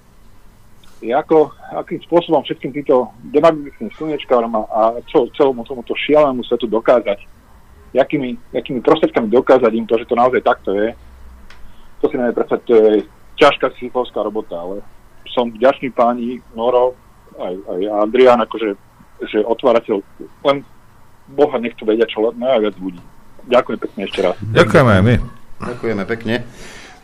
je 1.02 1.12
ako, 1.12 1.50
akým 1.82 1.98
spôsobom 2.06 2.46
všetkým 2.46 2.72
týmto 2.78 3.10
demagogickým 3.34 3.90
slnečkárom 3.98 4.54
a, 4.54 5.02
čo, 5.10 5.26
celomu 5.34 5.66
tomuto 5.66 5.98
šialenému 5.98 6.46
svetu 6.46 6.70
dokázať, 6.70 7.26
jakými, 7.98 8.38
jakými 8.54 8.80
prostriedkami 8.86 9.28
dokázať 9.34 9.72
im 9.74 9.90
to, 9.90 9.98
že 9.98 10.06
to 10.06 10.16
naozaj 10.16 10.46
takto 10.46 10.78
je, 10.78 10.94
to 12.00 12.06
si 12.06 12.16
neviem 12.22 12.38
predstaviť, 12.38 12.64
to 12.70 12.74
je 12.78 12.92
ťažká 13.42 13.66
psychologická 13.76 14.22
robota, 14.22 14.56
ale 14.62 14.86
som 15.30 15.54
vďačný 15.54 15.94
páni 15.94 16.42
Noro, 16.58 16.98
aj, 17.38 17.54
aj 17.54 17.82
Adrian, 18.08 18.42
akože 18.42 18.74
že 19.22 19.46
otvárateľ, 19.46 20.02
len 20.50 20.66
Boha 21.30 21.62
nech 21.62 21.78
to 21.78 21.86
vedia 21.86 22.10
čo 22.10 22.34
najviac 22.34 22.76
ľudí. 22.82 23.02
Ďakujem 23.46 23.80
pekne 23.80 24.02
ešte 24.10 24.20
raz. 24.26 24.36
Ďakujeme 24.42 24.92
aj 24.98 25.04
my. 25.06 25.16
Ďakujeme 25.62 26.04
pekne. 26.10 26.36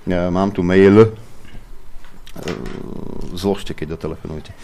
Ja 0.09 0.29
mám 0.33 0.49
tu 0.49 0.65
mail. 0.65 1.13
E, 2.38 2.53
zložte, 3.38 3.74
keď 3.74 3.98
dotelefonujete. 3.98 4.51
E, 4.53 4.56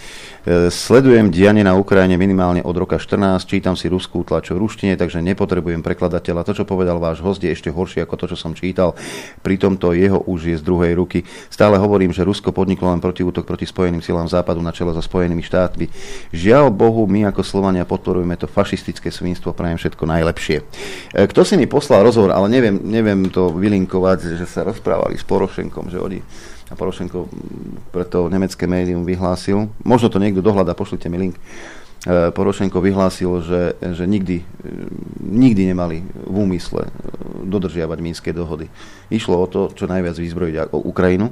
sledujem 0.73 1.29
dianie 1.29 1.61
na 1.61 1.77
Ukrajine 1.77 2.17
minimálne 2.17 2.61
od 2.61 2.73
roka 2.77 2.97
14, 2.97 3.45
čítam 3.45 3.73
si 3.77 3.89
ruskú 3.89 4.25
tlač 4.25 4.49
v 4.53 4.61
ruštine, 4.61 4.93
takže 4.97 5.21
nepotrebujem 5.21 5.81
prekladateľa. 5.81 6.45
To, 6.45 6.53
čo 6.53 6.65
povedal 6.65 6.97
váš 6.97 7.21
host, 7.21 7.41
je 7.41 7.53
ešte 7.53 7.73
horšie 7.73 8.05
ako 8.05 8.15
to, 8.17 8.25
čo 8.33 8.37
som 8.37 8.53
čítal. 8.53 8.97
Pri 9.41 9.57
tomto 9.57 9.93
jeho 9.93 10.21
už 10.25 10.53
je 10.53 10.55
z 10.57 10.63
druhej 10.65 10.93
ruky. 10.97 11.25
Stále 11.49 11.77
hovorím, 11.77 12.13
že 12.13 12.25
Rusko 12.25 12.53
podniklo 12.53 12.93
len 12.93 13.01
protiútok 13.01 13.45
proti 13.45 13.65
Spojeným 13.65 14.01
silám 14.01 14.29
západu 14.29 14.61
na 14.61 14.73
čele 14.73 14.93
so 14.93 15.01
Spojenými 15.01 15.41
štátmi. 15.41 15.89
Žiaľ 16.33 16.73
Bohu, 16.73 17.05
my 17.09 17.29
ako 17.33 17.41
Slovania 17.41 17.85
podporujeme 17.85 18.37
to 18.37 18.45
fašistické 18.49 19.09
svinstvo, 19.09 19.53
prajem 19.53 19.77
všetko 19.81 20.03
najlepšie. 20.05 20.57
E, 21.13 21.25
Kto 21.29 21.41
si 21.45 21.57
mi 21.57 21.65
poslal 21.65 22.05
rozhovor, 22.05 22.33
ale 22.33 22.49
neviem, 22.49 22.77
neviem 22.85 23.29
to 23.29 23.53
vylinkovať, 23.53 24.37
že 24.37 24.45
sa 24.45 24.65
rozprávali 24.65 25.17
s 25.17 25.25
Porošenkom, 25.25 25.89
že 25.89 25.99
oni 26.01 26.19
a 26.73 26.77
Porošenko 26.77 27.29
preto 27.93 28.25
nemecké 28.33 28.65
médium 28.65 29.05
vyhlásil, 29.05 29.69
možno 29.85 30.09
to 30.09 30.17
niekto 30.17 30.41
dohľada, 30.41 30.73
pošlite 30.73 31.05
mi 31.05 31.29
link, 31.29 31.37
E, 32.03 32.35
Porošenko 32.35 32.83
vyhlásil, 32.83 33.31
že, 33.39 33.79
že 33.79 34.03
nikdy, 34.03 34.43
e, 34.43 34.45
nikdy 35.23 35.71
nemali 35.71 36.03
v 36.03 36.35
úmysle 36.35 36.83
e, 36.83 36.91
dodržiavať 37.47 37.97
mínske 38.03 38.35
dohody. 38.35 38.67
Išlo 39.07 39.39
o 39.39 39.47
to, 39.47 39.71
čo 39.71 39.87
najviac 39.87 40.19
vyzbrojiť 40.19 40.75
Ukrajinu, 40.75 41.31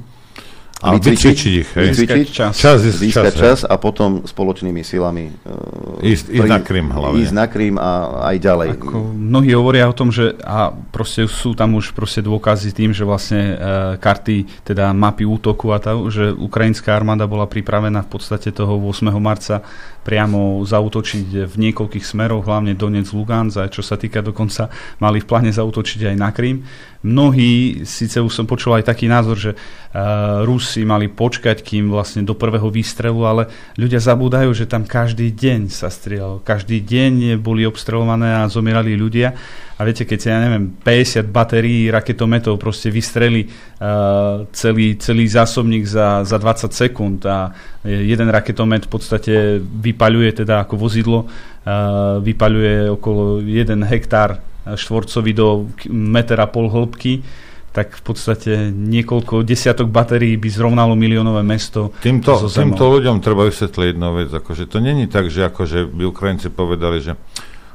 A 0.82 0.98
vycvičiť 0.98 1.38
ich, 1.46 1.70
hej. 1.78 1.94
vycvičiť 1.94 2.26
Získať 2.26 2.34
čas. 2.34 2.54
Čas, 2.58 2.78
získať 2.82 3.34
čas, 3.34 3.38
čas 3.38 3.60
a 3.70 3.76
potom 3.78 4.26
spoločnými 4.26 4.82
silami 4.82 5.30
uh, 5.30 6.02
Ísť- 6.02 6.34
ísť 6.34 6.50
na 6.50 6.60
Krym 6.60 6.90
hlavne. 6.90 7.22
Ísť 7.22 7.34
na 7.38 7.46
Krym 7.46 7.76
a 7.78 7.92
aj 8.34 8.38
ďalej. 8.42 8.68
Ako 8.82 8.98
mnohí 9.14 9.54
hovoria 9.54 9.86
o 9.86 9.94
tom, 9.94 10.10
že 10.10 10.34
a 10.42 10.74
proste 10.74 11.30
sú 11.30 11.54
tam 11.54 11.78
už 11.78 11.94
proste 11.94 12.26
dôkazy 12.26 12.74
tým, 12.74 12.92
že 12.92 13.06
vlastne 13.06 13.42
e, 13.54 13.56
karty, 14.02 14.66
teda 14.66 14.90
mapy 14.92 15.24
útoku 15.24 15.70
a 15.70 15.78
tá, 15.78 15.94
že 16.10 16.34
ukrajinská 16.34 16.98
armáda 16.98 17.30
bola 17.30 17.46
pripravená 17.46 18.02
v 18.02 18.10
podstate 18.10 18.50
toho 18.50 18.82
8. 18.82 19.14
marca 19.22 19.62
priamo 20.02 20.66
zautočiť 20.66 21.46
v 21.46 21.56
niekoľkých 21.70 22.06
smeroch, 22.06 22.46
hlavne 22.46 22.74
Donec, 22.74 23.10
Lugansk 23.14 23.62
čo 23.70 23.86
sa 23.86 23.98
týka 23.98 24.26
dokonca 24.26 24.70
mali 24.98 25.22
v 25.22 25.30
pláne 25.30 25.52
zautočiť 25.54 26.10
aj 26.10 26.16
na 26.18 26.30
Krym. 26.34 26.66
Mnohí, 27.02 27.82
síce 27.82 28.22
už 28.22 28.30
som 28.30 28.46
počul 28.46 28.78
aj 28.78 28.86
taký 28.86 29.10
názor, 29.10 29.34
že 29.34 29.52
uh, 29.58 30.46
Rusi 30.46 30.86
mali 30.86 31.10
počkať, 31.10 31.66
kým 31.66 31.90
vlastne 31.90 32.22
do 32.22 32.38
prvého 32.38 32.70
výstrelu, 32.70 33.18
ale 33.26 33.50
ľudia 33.74 33.98
zabúdajú, 33.98 34.54
že 34.54 34.70
tam 34.70 34.86
každý 34.86 35.34
deň 35.34 35.74
sa 35.74 35.90
strieľalo. 35.90 36.46
Každý 36.46 36.78
deň 36.78 37.42
boli 37.42 37.66
obstrelované 37.66 38.38
a 38.38 38.50
zomierali 38.50 38.94
ľudia. 38.94 39.34
A 39.82 39.86
viete, 39.90 40.06
keď 40.06 40.20
sa, 40.22 40.28
ja 40.38 40.40
neviem, 40.46 40.78
50 40.78 41.26
batérií 41.34 41.90
raketometov 41.90 42.62
proste 42.62 42.94
vystreli 42.94 43.50
uh, 43.50 44.46
celý, 44.54 45.02
celý 45.02 45.26
zásobník 45.26 45.90
za, 45.90 46.22
za 46.22 46.38
20 46.38 46.70
sekúnd 46.70 47.26
a 47.26 47.50
jeden 47.82 48.30
raketomet 48.30 48.86
v 48.86 48.92
podstate 48.94 49.34
vypaľuje 49.58 50.46
teda 50.46 50.70
ako 50.70 50.78
vozidlo, 50.78 51.26
uh, 51.26 52.22
vypaľuje 52.22 52.94
okolo 52.94 53.42
1 53.42 53.74
hektár 53.90 54.38
štvorcový 54.70 55.32
do 55.34 55.74
k- 55.74 55.90
meter 55.90 56.38
a 56.38 56.46
pol 56.46 56.70
hĺbky, 56.70 57.26
tak 57.74 57.98
v 57.98 58.04
podstate 58.04 58.70
niekoľko 58.70 59.42
desiatok 59.42 59.90
batérií 59.90 60.36
by 60.38 60.50
zrovnalo 60.52 60.94
miliónové 60.94 61.42
mesto 61.42 61.90
Týmto, 62.04 62.38
so 62.38 62.52
zemou. 62.52 62.78
týmto 62.78 62.86
ľuďom 62.86 63.18
treba 63.24 63.48
vysvetliť 63.50 63.88
jednu 63.96 64.10
vec, 64.14 64.30
akože 64.30 64.70
to 64.70 64.78
není 64.78 65.10
tak, 65.10 65.32
že 65.34 65.50
akože 65.50 65.90
by 65.90 66.04
Ukrajinci 66.06 66.54
povedali, 66.54 67.00
že 67.02 67.16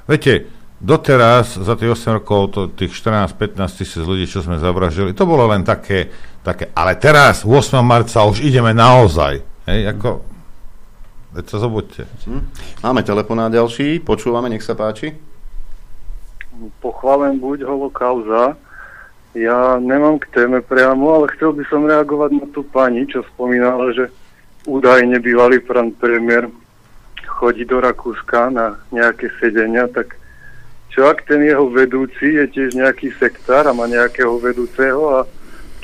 viete, 0.07 0.55
doteraz 0.81 1.57
za 1.57 1.75
tých 1.77 1.97
8 1.97 2.21
rokov 2.21 2.41
to, 2.53 2.61
tých 2.69 2.93
14-15 2.93 3.79
tisíc 3.81 4.03
ľudí, 4.05 4.29
čo 4.29 4.45
sme 4.45 4.61
zavražili, 4.61 5.17
to 5.17 5.25
bolo 5.25 5.49
len 5.49 5.65
také, 5.65 6.13
také, 6.45 6.69
ale 6.77 7.01
teraz 7.01 7.49
8. 7.49 7.81
marca 7.81 8.25
už 8.29 8.45
ideme 8.45 8.77
naozaj. 8.77 9.41
Hej, 9.67 9.81
ako, 9.97 10.23
veď 11.33 11.45
sa 11.49 11.59
zobudte. 11.59 12.03
Hm. 12.29 12.43
Máme 12.85 13.01
telefonát 13.03 13.51
ďalší, 13.51 14.05
počúvame, 14.05 14.53
nech 14.53 14.63
sa 14.63 14.77
páči. 14.77 15.17
pochválen 16.81 17.37
buď 17.41 17.69
holokauza. 17.69 18.57
Ja 19.37 19.77
nemám 19.77 20.17
k 20.17 20.33
téme 20.33 20.65
priamo, 20.65 21.13
ale 21.13 21.29
chcel 21.37 21.53
by 21.53 21.65
som 21.69 21.85
reagovať 21.85 22.31
na 22.41 22.47
tú 22.57 22.65
pani, 22.65 23.05
čo 23.05 23.21
spomínala, 23.37 23.93
že 23.93 24.09
údajne 24.65 25.21
bývalý 25.21 25.61
pán 25.61 25.93
premiér 25.93 26.49
chodí 27.37 27.69
do 27.69 27.85
Rakúska 27.85 28.49
na 28.49 28.81
nejaké 28.89 29.29
sedenia, 29.37 29.85
tak 29.93 30.17
čo 30.97 31.13
ak 31.13 31.29
ten 31.29 31.45
jeho 31.45 31.69
vedúci 31.69 32.41
je 32.41 32.45
tiež 32.49 32.73
nejaký 32.73 33.13
sektár 33.21 33.69
a 33.69 33.77
má 33.77 33.85
nejakého 33.85 34.41
vedúceho 34.41 35.13
a 35.13 35.29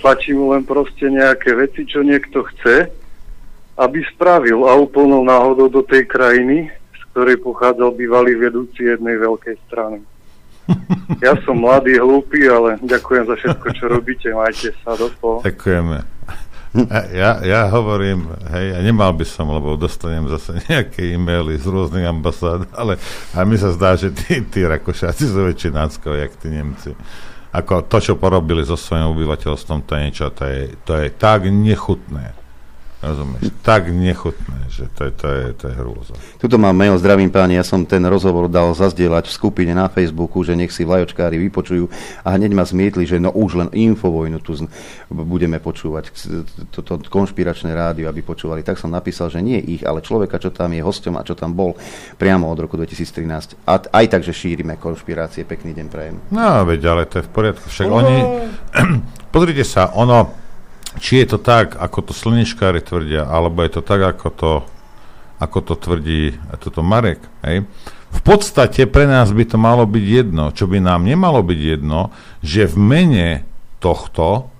tlačí 0.00 0.32
mu 0.32 0.56
len 0.56 0.64
proste 0.64 1.04
nejaké 1.04 1.52
veci, 1.52 1.84
čo 1.84 2.00
niekto 2.00 2.40
chce, 2.48 2.88
aby 3.76 4.00
spravil 4.16 4.64
a 4.64 4.72
úplnou 4.72 5.20
náhodou 5.20 5.68
do 5.68 5.84
tej 5.84 6.08
krajiny, 6.08 6.72
z 6.96 7.00
ktorej 7.12 7.44
pochádzal 7.44 7.92
bývalý 7.92 8.40
vedúci 8.40 8.88
jednej 8.88 9.20
veľkej 9.20 9.56
strany. 9.68 10.00
Ja 11.22 11.38
som 11.46 11.60
mladý, 11.60 12.02
hlúpy, 12.02 12.50
ale 12.50 12.82
ďakujem 12.82 13.30
za 13.30 13.36
všetko, 13.38 13.66
čo 13.78 13.84
robíte. 13.86 14.26
Majte 14.34 14.74
sa 14.82 14.98
do 14.98 15.06
toho. 15.22 15.38
Ďakujeme. 15.44 16.02
Ja, 17.12 17.44
ja 17.44 17.68
hovorím, 17.68 18.32
hej, 18.48 18.72
ja 18.72 18.80
nemal 18.80 19.12
by 19.12 19.28
som, 19.28 19.52
lebo 19.52 19.76
dostanem 19.76 20.24
zase 20.32 20.56
nejaké 20.72 21.04
e-maily 21.12 21.60
z 21.60 21.68
rôznych 21.68 22.08
ambasád, 22.08 22.64
ale 22.72 22.96
a 23.36 23.44
mi 23.44 23.60
sa 23.60 23.76
zdá, 23.76 23.92
že 23.92 24.08
tí, 24.08 24.40
tí 24.48 24.64
Rakošáci 24.64 25.28
sú 25.28 25.44
väčšinácko, 25.52 26.16
jak 26.16 26.32
tí 26.40 26.48
Nemci. 26.48 26.96
Ako 27.52 27.84
to, 27.84 28.00
čo 28.00 28.16
porobili 28.16 28.64
so 28.64 28.80
svojím 28.80 29.12
obyvateľstvom, 29.12 29.84
to 29.84 29.92
je 29.92 30.00
niečo, 30.00 30.26
to 30.32 30.44
je, 30.48 30.60
to 30.88 30.92
je 30.96 31.12
tak 31.12 31.44
nechutné. 31.44 32.41
Rozumieš? 33.02 33.50
Tak 33.66 33.90
nechutné, 33.90 34.70
že 34.70 34.86
to 34.94 35.10
je, 35.10 35.12
to 35.12 35.26
je, 35.26 35.42
to 35.58 35.64
je 35.66 35.74
hrôza. 35.74 36.14
Tuto 36.38 36.54
mám 36.54 36.78
mail, 36.78 36.94
zdravím 37.02 37.34
páni, 37.34 37.58
ja 37.58 37.66
som 37.66 37.82
ten 37.82 38.02
rozhovor 38.06 38.46
dal 38.46 38.70
zazdieľať 38.78 39.26
v 39.26 39.34
skupine 39.34 39.72
na 39.74 39.90
Facebooku, 39.90 40.46
že 40.46 40.54
nech 40.54 40.70
si 40.70 40.86
vlajočkári 40.86 41.34
vypočujú 41.50 41.90
a 42.22 42.38
hneď 42.38 42.54
ma 42.54 42.62
zmietli, 42.62 43.02
že 43.02 43.18
no 43.18 43.34
už 43.34 43.58
len 43.58 43.68
infovojnu 43.74 44.38
tu 44.38 44.54
budeme 45.10 45.58
počúvať, 45.58 46.14
toto 46.70 47.02
konšpiračné 47.10 47.74
rádio, 47.74 48.06
aby 48.06 48.22
počúvali. 48.22 48.62
Tak 48.62 48.78
som 48.78 48.94
napísal, 48.94 49.34
že 49.34 49.42
nie 49.42 49.58
ich, 49.58 49.82
ale 49.82 49.98
človeka, 49.98 50.38
čo 50.38 50.54
tam 50.54 50.70
je 50.70 50.86
hosťom 50.86 51.18
a 51.18 51.26
čo 51.26 51.34
tam 51.34 51.58
bol 51.58 51.74
priamo 52.14 52.46
od 52.46 52.58
roku 52.62 52.78
2013. 52.78 53.66
A 53.66 53.82
aj 53.82 54.06
tak, 54.06 54.22
že 54.22 54.30
šírime 54.30 54.78
konšpirácie. 54.78 55.42
Pekný 55.42 55.74
deň 55.74 55.86
prajem. 55.90 56.16
No, 56.30 56.62
veď, 56.62 56.80
ale 56.86 57.02
to 57.10 57.18
je 57.18 57.26
v 57.26 57.30
poriadku. 57.34 57.66
Však 57.66 57.88
oni... 57.90 58.16
Pozrite 59.34 59.66
sa, 59.66 59.90
ono... 59.96 60.41
Či 61.00 61.24
je 61.24 61.36
to 61.36 61.38
tak, 61.40 61.78
ako 61.80 62.10
to 62.10 62.12
slnečkári 62.12 62.84
tvrdia, 62.84 63.24
alebo 63.24 63.64
je 63.64 63.80
to 63.80 63.82
tak, 63.84 64.04
ako 64.04 64.28
to, 64.32 64.52
ako 65.40 65.58
to 65.64 65.74
tvrdí 65.78 66.36
toto 66.60 66.84
Marek. 66.84 67.22
Hej? 67.46 67.64
V 68.12 68.20
podstate 68.20 68.84
pre 68.84 69.08
nás 69.08 69.32
by 69.32 69.44
to 69.48 69.56
malo 69.56 69.88
byť 69.88 70.04
jedno. 70.04 70.52
Čo 70.52 70.68
by 70.68 70.84
nám 70.84 71.08
nemalo 71.08 71.40
byť 71.40 71.60
jedno, 71.60 72.12
že 72.44 72.68
v 72.68 72.76
mene 72.76 73.28
tohto 73.80 74.52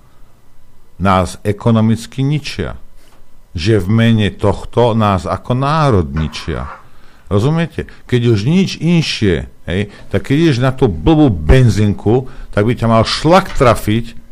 nás 0.97 1.37
ekonomicky 1.45 2.25
ničia. 2.25 2.81
Že 3.53 3.85
v 3.85 3.87
mene 3.93 4.27
tohto 4.33 4.97
nás 4.97 5.29
ako 5.29 5.53
národ 5.53 6.09
ničia. 6.09 6.81
Rozumiete? 7.29 7.85
Keď 8.09 8.21
už 8.29 8.39
nič 8.45 8.81
inšie, 8.81 9.49
hej, 9.69 9.89
tak 10.09 10.29
keď 10.29 10.35
ideš 10.37 10.59
na 10.61 10.73
tú 10.73 10.89
blbú 10.89 11.29
benzinku, 11.29 12.29
tak 12.53 12.65
by 12.65 12.73
ťa 12.73 12.87
mal 12.89 13.05
šlak 13.05 13.53
trafiť, 13.53 14.22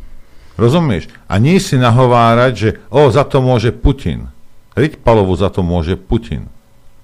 rozumieš? 0.56 1.08
A 1.28 1.36
nie 1.36 1.56
si 1.58 1.76
nahovárať, 1.80 2.52
že 2.52 2.70
o, 2.88 3.08
za 3.08 3.24
to 3.24 3.40
môže 3.40 3.72
Putin. 3.72 4.28
Riťpalovu 4.72 5.32
za 5.36 5.52
to 5.52 5.60
môže 5.60 6.00
Putin. 6.00 6.48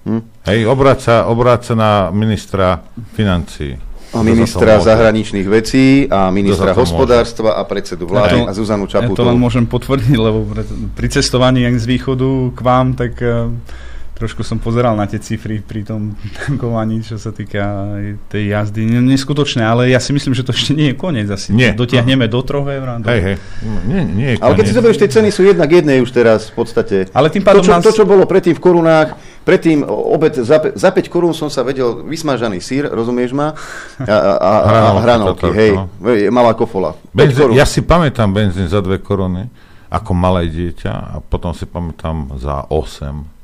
Hm? 0.07 0.21
Hej, 0.47 0.59
obráť 0.65 0.99
sa, 1.05 1.15
obráť 1.29 1.61
sa 1.69 1.73
na 1.77 1.91
ministra 2.09 2.81
financií. 3.13 3.77
A 4.09 4.25
to 4.25 4.25
ministra 4.25 4.81
zahraničných 4.81 5.45
vecí 5.45 6.09
a 6.09 6.33
ministra 6.33 6.73
to 6.73 6.81
môže? 6.81 6.97
hospodárstva 6.97 7.53
a 7.53 7.61
predsedu 7.61 8.09
vlády 8.09 8.41
a 8.41 8.51
Zuzanu 8.57 8.89
Ja 8.89 9.05
to 9.05 9.05
len 9.05 9.13
Čaputovú. 9.13 9.37
môžem 9.37 9.69
potvrdiť, 9.69 10.17
lebo 10.17 10.49
pri 10.97 11.07
cestovaní 11.13 11.61
z 11.77 11.85
východu 11.85 12.49
k 12.57 12.59
vám, 12.65 12.97
tak 12.97 13.21
eh, 13.21 13.53
trošku 14.19 14.43
som 14.43 14.59
pozeral 14.59 14.93
na 14.93 15.07
tie 15.07 15.15
cifry 15.17 15.63
pri 15.63 15.87
tom 15.87 16.13
tankovaní, 16.43 16.99
čo 16.99 17.15
sa 17.15 17.31
týka 17.31 17.95
tej 18.27 18.51
jazdy. 18.51 18.83
Nie- 18.83 18.99
Neskutočné, 19.01 19.63
ale 19.63 19.87
ja 19.87 19.97
si 19.97 20.11
myslím, 20.11 20.35
že 20.35 20.43
to 20.43 20.51
ešte 20.51 20.75
nie 20.75 20.91
je 20.91 20.95
koniec. 20.95 21.31
Asi 21.31 21.55
Nie. 21.55 21.71
dotiahneme 21.71 22.27
do 22.27 22.43
troch 22.43 22.67
eur. 22.67 22.99
Do... 22.99 23.07
Hej, 23.07 23.21
hej. 23.23 23.35
Nie, 23.87 24.03
nie 24.03 24.27
je 24.35 24.43
Ale 24.43 24.53
keď 24.53 24.65
si 24.67 24.73
zoberieš, 24.75 24.99
tie 24.99 25.09
ceny 25.09 25.29
sú 25.31 25.47
jednak 25.47 25.71
jednej 25.71 26.03
už 26.03 26.11
teraz 26.11 26.51
v 26.51 26.59
podstate. 26.59 27.07
Ale 27.15 27.31
tým 27.31 27.41
pádom 27.41 27.63
to, 27.63 27.67
čo, 27.67 27.73
nás- 27.73 27.85
to, 27.87 27.95
čo 27.95 28.03
bolo 28.03 28.27
predtým 28.27 28.53
v 28.53 28.61
korunách, 28.61 29.15
predtým 29.47 29.81
obed 29.87 30.35
za, 30.35 30.59
pe- 30.59 30.75
za 30.75 30.91
5 30.91 31.07
korún 31.07 31.31
som 31.31 31.47
sa 31.47 31.63
vedel 31.63 32.03
vysmažaný 32.03 32.59
sír, 32.59 32.85
rozumieš 32.85 33.31
ma? 33.31 33.55
A, 33.97 34.03
a, 34.03 34.31
a, 34.35 34.51
a 34.93 35.01
Hranolky, 35.01 35.47
hej, 35.49 35.71
no. 35.73 35.87
malá 36.29 36.51
kofola. 36.53 36.93
5 37.11 37.15
Benzín, 37.15 37.49
ja 37.55 37.63
si 37.63 37.79
pamätám 37.81 38.29
benzín 38.29 38.67
za 38.67 38.83
2 38.83 38.99
koruny 38.99 39.47
ako 39.89 40.11
malé 40.13 40.45
dieťa 40.53 40.91
a 40.93 41.15
potom 41.17 41.49
si 41.49 41.65
pamätám 41.65 42.37
za 42.37 42.61
8. 42.69 43.38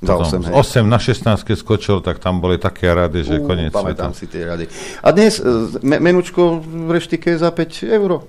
Za 0.00 0.16
Potom 0.16 0.40
8, 0.40 0.42
z 0.42 0.46
hej. 0.48 0.54
8 0.80 0.88
na 0.88 0.98
16, 0.98 1.44
keď 1.44 1.56
skočil, 1.60 1.96
tak 2.00 2.24
tam 2.24 2.40
boli 2.40 2.56
také 2.56 2.88
rady, 2.88 3.20
že 3.20 3.36
Ú, 3.36 3.44
koniec 3.44 3.68
Pamätám 3.68 4.16
sveta. 4.16 4.20
si 4.20 4.26
tie 4.32 4.48
rady. 4.48 4.64
A 5.04 5.08
dnes 5.12 5.36
e, 5.36 5.44
me, 5.84 6.00
menučko 6.00 6.64
v 6.64 6.88
reštike 6.96 7.36
za 7.36 7.52
5 7.52 7.84
euro. 7.92 8.24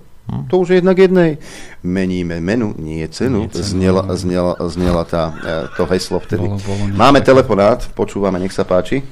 To 0.47 0.63
už 0.63 0.67
je 0.69 0.75
jednak 0.79 0.95
jednej. 0.95 1.39
Meníme 1.83 2.39
menu, 2.39 2.75
nie 2.79 3.03
cenu. 3.07 3.47
Nie 3.47 3.51
cenu, 3.51 3.67
Znela, 3.67 4.03
znela, 4.15 4.53
znela 4.67 5.03
tá, 5.03 5.31
e, 5.43 5.75
to 5.75 5.83
heslo 5.87 6.19
vtedy. 6.19 6.43
Bolo- 6.43 6.59
bolo 6.59 6.83
Máme 6.91 7.23
telefonát, 7.23 7.87
počúvame, 7.95 8.39
nech 8.39 8.51
sa 8.51 8.67
páči. 8.67 9.03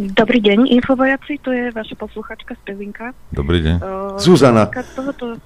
Dobrý 0.00 0.40
deň, 0.40 0.72
infovojaci, 0.80 1.40
to 1.44 1.52
je 1.52 1.68
vaša 1.76 1.92
posluchačka 1.96 2.56
z 2.56 2.60
Pezinka. 2.64 3.12
Dobrý 3.32 3.60
deň. 3.60 3.76
Uh, 3.80 4.16
Zuzana. 4.16 4.64
Tohoto... 4.96 5.36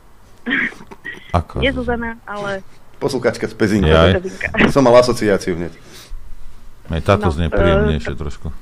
Ako? 1.34 1.58
Nie 1.58 1.74
Zuzana, 1.74 2.14
ale... 2.23 2.62
Posluchačka 2.98 3.47
z 3.48 3.55
Pezinka. 3.55 3.90
Jaj. 3.90 4.12
Som 4.74 4.86
mal 4.86 4.97
asociáciu 4.98 5.56
hneď. 5.58 5.73
Aj 6.92 7.00
táto 7.00 7.28
No, 7.28 7.34
znie 7.34 7.48
e, 7.48 7.55
príjemnejšie 7.55 8.14
trošku. 8.14 8.52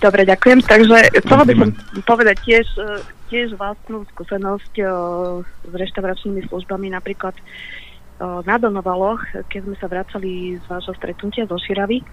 Dobre, 0.00 0.28
ďakujem. 0.28 0.60
Takže 0.64 0.96
chcela 1.24 1.44
by 1.44 1.54
som 1.56 1.68
povedať 2.04 2.36
tiež, 2.44 2.66
eh, 2.76 3.00
tiež 3.32 3.56
vlastnú 3.56 4.04
skúsenosť 4.12 4.72
eh, 4.80 4.88
s 5.44 5.72
reštauračnými 5.72 6.48
službami, 6.48 6.92
napríklad 6.92 7.32
eh, 7.36 8.40
na 8.44 8.56
Donovaloch, 8.60 9.22
keď 9.48 9.60
sme 9.64 9.76
sa 9.80 9.86
vracali 9.88 10.60
z 10.60 10.64
vášho 10.68 10.92
stretnutia 10.96 11.48
zo 11.48 11.56
Širavy, 11.56 12.04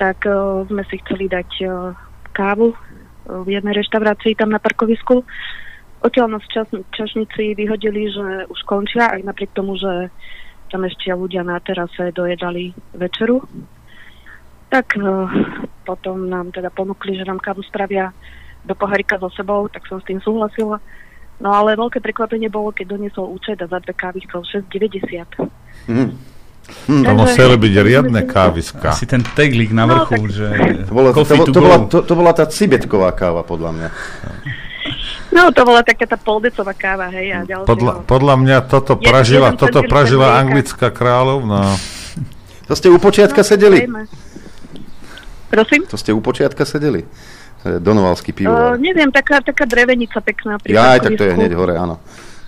tak 0.00 0.24
eh, 0.24 0.32
sme 0.72 0.82
si 0.88 0.96
chceli 1.04 1.28
dať 1.28 1.50
eh, 1.60 1.70
kávu 2.32 2.72
v 3.30 3.48
jednej 3.52 3.76
reštaurácii 3.76 4.34
tam 4.34 4.50
na 4.50 4.58
parkovisku. 4.58 5.22
Odtiaľ 6.00 6.26
nás 6.32 6.44
čas, 6.48 6.64
čašníci 6.96 7.52
vyhodili, 7.52 8.08
že 8.08 8.48
už 8.48 8.60
končia, 8.64 9.12
aj 9.12 9.20
napriek 9.20 9.52
tomu, 9.52 9.76
že 9.76 10.08
tam 10.72 10.88
ešte 10.88 11.12
ľudia 11.12 11.44
na 11.44 11.60
terase 11.60 12.08
dojedali 12.10 12.72
večeru. 12.96 13.44
Tak 14.70 14.96
eh, 14.96 15.04
potom 15.84 16.24
nám 16.24 16.56
teda 16.56 16.72
ponúkli, 16.72 17.20
že 17.20 17.28
nám 17.28 17.36
kávu 17.38 17.60
spravia 17.60 18.14
do 18.64 18.72
pohárika 18.72 19.20
so 19.20 19.28
sebou, 19.32 19.68
tak 19.68 19.84
som 19.88 20.00
s 20.00 20.08
tým 20.08 20.20
súhlasila. 20.20 20.80
No 21.40 21.48
ale 21.52 21.72
veľké 21.72 22.00
prekvapenie 22.00 22.52
bolo, 22.52 22.68
keď 22.72 22.96
doniesol 22.96 23.32
účet 23.32 23.56
a 23.60 23.68
za 23.68 23.80
dve 23.80 23.92
kávy 23.92 24.20
chcel 24.24 24.44
6,90. 24.68 25.48
Mhm. 25.88 26.08
Hm, 26.86 27.02
to 27.02 27.12
museli 27.18 27.56
byť 27.58 27.74
riadne 27.82 28.20
káviska. 28.30 28.94
Asi 28.94 29.02
ten 29.02 29.26
teglík 29.26 29.74
na 29.74 29.90
No, 29.90 30.06
vrchu, 30.06 30.14
tak- 30.22 30.30
že 30.30 30.46
To, 30.86 30.92
bolo, 30.94 31.08
to, 31.10 31.24
to 31.50 31.60
bola, 31.60 31.76
to, 31.90 31.98
to 32.06 32.14
bola 32.14 32.30
tá 32.30 32.46
cibetková 32.46 33.10
káva, 33.10 33.42
podľa 33.42 33.70
mňa. 33.74 33.88
No 35.30 35.48
to 35.48 35.62
bola 35.62 35.80
taká 35.80 36.04
tá 36.04 36.14
poldecová 36.14 36.72
káva, 36.72 37.08
hej, 37.10 37.32
a 37.32 37.38
ďalšie. 37.42 37.66
Podľa, 37.66 37.92
podľa 38.04 38.34
mňa 38.36 38.56
toto 38.64 38.94
Je- 38.94 39.02
pražila, 39.02 39.48
jeden 39.48 39.58
toto 39.58 39.80
pražila 39.84 40.36
anglická 40.36 40.88
kráľovna. 40.88 41.74
To 42.64 42.74
ste 42.74 42.86
u 42.86 42.96
počiatka 42.96 43.40
sedeli? 43.40 43.82
Zrejme. 43.82 44.02
Prosím? 45.48 45.80
To 45.84 45.96
ste 45.96 46.10
u 46.10 46.20
počiatka 46.20 46.62
sedeli? 46.62 47.02
Donovalský 47.60 48.30
Uh, 48.30 48.36
pivovar. 48.38 48.72
neviem, 48.78 49.08
taká, 49.08 49.42
taká 49.42 49.64
drevenica 49.64 50.16
pekná. 50.18 50.56
pri 50.56 50.70
Ja 50.70 50.96
aj 50.96 51.00
tak 51.02 51.12
to 51.14 51.24
je 51.24 51.32
hneď 51.34 51.52
hore, 51.52 51.74
áno. 51.74 52.00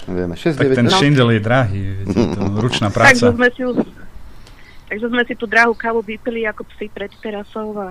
Vieme, 0.02 0.34
6, 0.34 0.56
Tak 0.56 0.66
9, 0.66 0.74
ten 0.74 0.86
No. 0.86 0.97
šindel 0.97 1.28
je 1.31 1.40
drahý, 1.40 1.81
viete, 2.00 2.26
to 2.32 2.40
ručná 2.64 2.89
Takže 2.89 2.97
práca. 3.22 3.26
sme 3.31 3.48
si, 3.50 3.62
takže 4.89 5.06
sme 5.06 5.22
si 5.22 5.34
tú 5.34 5.44
drahú 5.44 5.74
kávu 5.74 6.00
vypili 6.00 6.42
ako 6.42 6.64
psi 6.66 6.86
pred 6.89 7.12
terasou 7.18 7.70
a... 7.76 7.89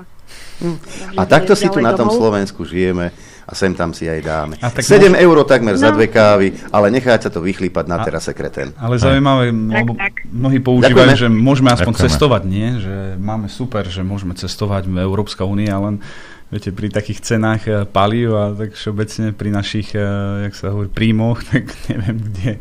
A 1.13 1.21
takto 1.23 1.53
si 1.53 1.67
tu 1.67 1.77
na 1.77 1.91
tom 1.91 2.07
domov. 2.07 2.17
Slovensku 2.17 2.63
žijeme 2.63 3.11
a 3.41 3.51
sem 3.51 3.73
tam 3.73 3.91
si 3.91 4.05
aj 4.05 4.19
dáme. 4.21 4.55
A 4.59 4.69
tak 4.69 4.81
7 4.81 5.11
môže- 5.11 5.19
eur 5.19 5.37
takmer 5.43 5.75
za 5.75 5.89
No. 5.89 5.95
dve 5.95 6.07
kávy, 6.07 6.47
ale 6.69 6.87
necháť 6.89 7.27
sa 7.27 7.29
to 7.29 7.39
vychlípať 7.39 7.85
na 7.85 7.99
terase 7.99 8.31
kreten. 8.31 8.71
Ale 8.77 8.97
zaujímavé, 8.97 9.49
lebo 9.51 9.97
mnohí 10.27 10.59
používajú, 10.59 10.93
Ďakujeme. 10.93 11.15
že 11.15 11.27
môžeme 11.27 11.69
aspoň 11.69 11.93
Ďakujeme. 11.93 12.09
cestovať, 12.09 12.41
nie? 12.45 12.67
Že 12.79 12.95
máme 13.17 13.47
super, 13.47 13.83
že 13.85 14.01
môžeme 14.01 14.33
cestovať 14.33 14.85
v 14.85 14.97
Európska 14.99 15.43
únia, 15.43 15.75
len 15.77 15.99
viete, 16.51 16.69
pri 16.75 16.91
takých 16.91 17.23
cenách 17.23 17.61
eh, 17.65 17.87
palív 17.87 18.35
a 18.35 18.51
tak 18.51 18.75
všeobecne 18.75 19.31
pri 19.31 19.49
našich, 19.55 19.95
eh, 19.95 20.03
jak 20.51 20.53
sa 20.53 20.75
hovorí, 20.75 20.91
príjmoch, 20.91 21.39
tak 21.49 21.71
neviem 21.87 22.19
kde. 22.19 22.51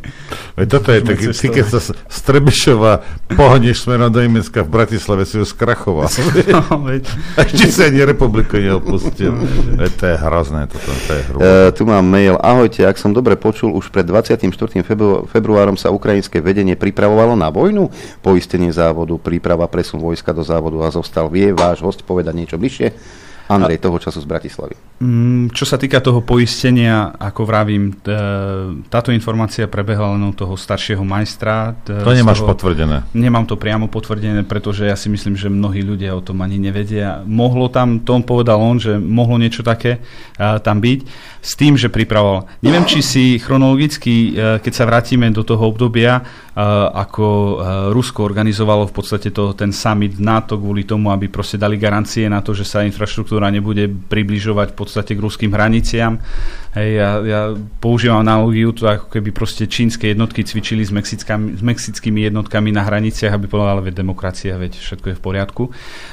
Veď 0.55 0.67
toto 0.71 0.89
je 0.95 1.01
taký, 1.03 1.25
ty 1.35 1.47
keď 1.51 1.67
sa 1.67 1.81
z 1.91 2.19
Trebišova 2.23 2.93
pohneš 3.35 3.83
smerom 3.83 4.15
do 4.15 4.23
Nemecka 4.23 4.63
v 4.63 4.71
Bratislave, 4.71 5.27
si 5.27 5.43
už 5.43 5.51
skrachoval. 5.53 6.07
No, 6.51 6.83
veď. 6.83 7.07
Ešte 7.39 7.67
sa 7.71 7.83
ani 7.91 8.03
republiku 8.03 8.59
neopustil. 8.59 9.33
Veď 9.81 9.93
to 9.97 10.05
je 10.07 10.17
hrozné, 10.19 10.63
toto, 10.67 10.91
to 10.93 11.13
je 11.15 11.23
hrozné. 11.31 11.47
E, 11.47 11.73
tu 11.73 11.83
mám 11.87 12.03
mail. 12.03 12.35
Ahojte, 12.37 12.85
ak 12.85 12.99
som 12.99 13.15
dobre 13.15 13.39
počul, 13.39 13.71
už 13.73 13.89
pred 13.89 14.05
24. 14.05 14.51
Febru- 14.83 15.25
februárom 15.31 15.79
sa 15.79 15.95
ukrajinské 15.95 16.43
vedenie 16.43 16.75
pripravovalo 16.75 17.39
na 17.39 17.49
vojnu, 17.49 17.91
poistenie 18.21 18.71
závodu, 18.75 19.15
príprava 19.17 19.67
presun 19.71 20.03
vojska 20.03 20.35
do 20.35 20.43
závodu 20.43 20.79
a 20.85 20.89
zostal. 20.91 21.31
Vie 21.31 21.55
váš 21.55 21.81
host 21.81 22.03
povedať 22.03 22.35
niečo 22.35 22.57
bližšie? 22.59 22.91
Andrej, 23.51 23.83
toho 23.83 23.99
času 23.99 24.23
z 24.23 24.27
Bratislavy. 24.31 24.75
Mm, 25.03 25.51
Čo 25.51 25.65
sa 25.67 25.75
týka 25.75 25.99
toho 25.99 26.23
poistenia, 26.23 27.11
ako 27.19 27.43
vravím, 27.43 27.99
t- 27.99 28.15
táto 28.87 29.11
informácia 29.11 29.67
prebehla 29.67 30.15
len 30.15 30.23
od 30.31 30.37
toho 30.39 30.55
staršieho 30.55 31.03
majstra. 31.03 31.75
To 31.83 32.15
nemáš 32.15 32.45
potvrdené. 32.47 33.09
Nemám 33.11 33.49
to 33.51 33.59
priamo 33.59 33.91
potvrdené, 33.91 34.47
pretože 34.47 34.87
ja 34.87 34.95
si 34.95 35.11
myslím, 35.11 35.35
že 35.35 35.51
mnohí 35.51 35.83
ľudia 35.83 36.15
o 36.15 36.23
tom 36.23 36.45
ani 36.45 36.63
nevedia. 36.63 37.27
Mohlo 37.27 37.73
tam, 37.73 38.05
to 38.05 38.15
on 38.15 38.23
povedal 38.23 38.63
on, 38.63 38.79
že 38.79 39.01
mohlo 39.01 39.41
niečo 39.41 39.67
také 39.67 39.99
a, 40.39 40.63
tam 40.63 40.79
byť, 40.79 41.01
s 41.41 41.53
tým, 41.57 41.81
že 41.81 41.89
pripravoval. 41.89 42.45
Neviem, 42.61 42.85
či 42.85 43.01
si 43.01 43.25
chronologicky, 43.41 44.37
e, 44.37 44.61
keď 44.61 44.73
sa 44.77 44.85
vrátime 44.85 45.33
do 45.33 45.41
toho 45.41 45.73
obdobia, 45.73 46.21
e, 46.21 46.23
ako 46.93 47.25
e, 47.25 47.55
Rusko 47.97 48.21
organizovalo 48.21 48.85
v 48.85 48.93
podstate 48.93 49.33
to, 49.33 49.57
ten 49.57 49.73
summit 49.73 50.21
NATO 50.21 50.61
kvôli 50.61 50.85
tomu, 50.85 51.09
aby 51.09 51.33
proste 51.33 51.57
dali 51.57 51.81
garancie 51.81 52.29
na 52.29 52.45
to, 52.45 52.53
že 52.53 52.69
sa 52.69 52.85
infraštruktúra 52.85 53.40
nebude 53.49 53.89
približovať 53.89 54.75
v 54.75 54.77
podstate 54.77 55.17
k 55.17 55.25
ruským 55.25 55.57
hraniciam. 55.57 56.21
Hej, 56.77 56.91
ja, 57.01 57.11
ja 57.25 57.41
používam 57.81 58.21
analogiu, 58.21 58.77
to 58.77 58.85
ako 58.85 59.09
keby 59.09 59.33
proste 59.33 59.65
čínske 59.65 60.13
jednotky 60.13 60.45
cvičili 60.45 60.85
s, 60.85 60.93
s 60.93 61.63
mexickými 61.65 62.29
jednotkami 62.29 62.69
na 62.69 62.85
hraniciach, 62.85 63.33
aby 63.33 63.49
povedala, 63.49 63.81
veď 63.81 64.05
demokracia, 64.05 64.61
veď 64.61 64.77
všetko 64.77 65.07
je 65.11 65.17
v 65.17 65.25
poriadku. 65.25 65.63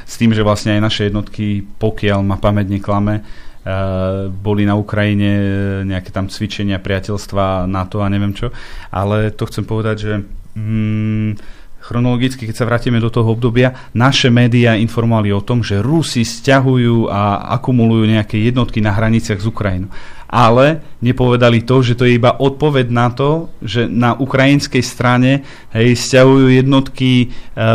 S 0.07 0.15
tým, 0.15 0.31
že 0.31 0.47
vlastne 0.47 0.79
aj 0.79 0.81
naše 0.87 1.01
jednotky, 1.11 1.67
pokiaľ 1.77 2.23
ma 2.23 2.39
pamäť 2.39 2.71
neklame, 2.71 3.27
Uh, 3.67 4.31
boli 4.31 4.63
na 4.63 4.79
Ukrajine 4.79 5.27
eh, 5.27 5.49
nejaké 5.83 6.15
tam 6.15 6.31
cvičenia, 6.31 6.79
priateľstva, 6.79 7.67
NATO 7.67 7.99
a 7.99 8.07
neviem 8.07 8.31
čo. 8.31 8.47
Ale 8.95 9.35
to 9.35 9.43
chcem 9.43 9.67
povedať, 9.67 9.95
že 10.07 10.13
mm, 10.55 11.56
chronologicky, 11.87 12.43
keď 12.43 12.55
sa 12.59 12.67
vrátime 12.67 12.99
do 12.99 13.07
toho 13.07 13.31
obdobia, 13.31 13.71
naše 13.95 14.27
médiá 14.27 14.75
informovali 14.75 15.31
o 15.31 15.39
tom, 15.39 15.63
že 15.63 15.79
Rusi 15.79 16.27
stiahujú 16.27 17.07
a 17.07 17.47
akumulujú 17.55 18.03
nejaké 18.11 18.35
jednotky 18.43 18.83
na 18.83 18.91
hraniciach 18.91 19.39
s 19.39 19.47
Ukrajinou. 19.47 19.87
Ale 20.27 20.83
nepovedali 20.99 21.63
to, 21.63 21.79
že 21.79 21.95
to 21.95 22.03
je 22.03 22.19
iba 22.19 22.35
odpoveď 22.35 22.91
na 22.91 23.07
to, 23.15 23.47
že 23.63 23.87
na 23.87 24.11
ukrajinskej 24.11 24.83
strane 24.83 25.47
hej, 25.71 25.95
stiahujú 25.95 26.51
jednotky 26.51 27.11
e, 27.23 27.27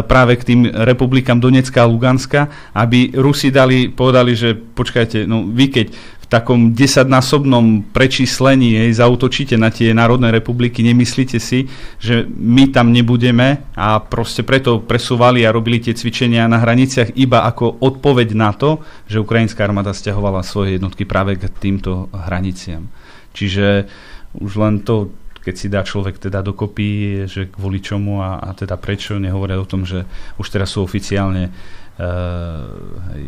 práve 0.04 0.36
k 0.36 0.52
tým 0.52 0.60
republikám 0.68 1.40
Donecka 1.40 1.80
a 1.80 1.88
Luganska, 1.88 2.52
aby 2.76 3.16
Rusi 3.16 3.48
dali, 3.48 3.88
povedali, 3.88 4.36
že 4.36 4.52
počkajte, 4.52 5.24
no 5.24 5.48
vy 5.48 5.72
keď 5.72 5.86
takom 6.32 6.72
desaťnásobnom 6.72 7.92
prečíslení 7.92 8.80
hej, 8.80 8.96
zautočíte 8.96 9.60
na 9.60 9.68
tie 9.68 9.92
národné 9.92 10.32
republiky, 10.32 10.80
nemyslíte 10.80 11.36
si, 11.36 11.68
že 12.00 12.24
my 12.24 12.72
tam 12.72 12.88
nebudeme 12.88 13.68
a 13.76 14.00
proste 14.00 14.40
preto 14.40 14.80
presúvali 14.80 15.44
a 15.44 15.52
robili 15.52 15.84
tie 15.84 15.92
cvičenia 15.92 16.48
na 16.48 16.56
hraniciach 16.56 17.20
iba 17.20 17.44
ako 17.44 17.84
odpoveď 17.84 18.32
na 18.32 18.56
to, 18.56 18.80
že 19.04 19.20
ukrajinská 19.20 19.60
armáda 19.60 19.92
stiahovala 19.92 20.40
svoje 20.40 20.80
jednotky 20.80 21.04
práve 21.04 21.36
k 21.36 21.52
týmto 21.52 22.08
hraniciam. 22.16 22.88
Čiže 23.36 23.84
už 24.40 24.52
len 24.56 24.80
to, 24.80 25.12
keď 25.44 25.54
si 25.60 25.68
dá 25.68 25.84
človek 25.84 26.16
teda 26.16 26.40
dokopy, 26.40 26.88
že 27.28 27.52
kvôli 27.52 27.84
čomu 27.84 28.24
a, 28.24 28.40
a 28.40 28.56
teda 28.56 28.80
prečo, 28.80 29.20
nehovoria 29.20 29.60
o 29.60 29.68
tom, 29.68 29.84
že 29.84 30.08
už 30.40 30.48
teraz 30.48 30.72
sú 30.72 30.80
oficiálne 30.80 31.52
hej, 32.00 33.26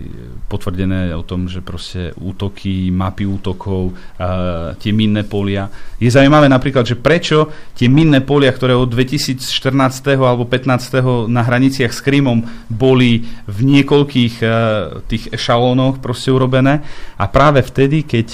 potvrdené 0.48 1.12
o 1.12 1.20
tom, 1.20 1.44
že 1.44 1.60
proste 1.60 2.16
útoky, 2.16 2.88
mapy 2.88 3.28
útokov, 3.28 3.92
uh, 3.92 4.72
tie 4.80 4.88
minné 4.88 5.20
polia. 5.20 5.68
Je 6.00 6.08
zaujímavé 6.08 6.48
napríklad, 6.48 6.88
že 6.88 6.96
prečo 6.96 7.52
tie 7.76 7.92
minné 7.92 8.24
polia, 8.24 8.48
ktoré 8.48 8.72
od 8.72 8.88
2014. 8.88 9.44
alebo 10.16 10.48
15. 10.48 11.28
na 11.28 11.42
hraniciach 11.44 11.92
s 11.92 12.00
Krymom 12.00 12.40
boli 12.72 13.28
v 13.44 13.58
niekoľkých 13.62 14.34
uh, 14.40 14.50
tých 15.04 15.28
ešalónoch 15.36 16.00
proste 16.00 16.32
urobené 16.32 16.80
a 17.20 17.28
práve 17.28 17.60
vtedy, 17.60 18.02
keď 18.02 18.28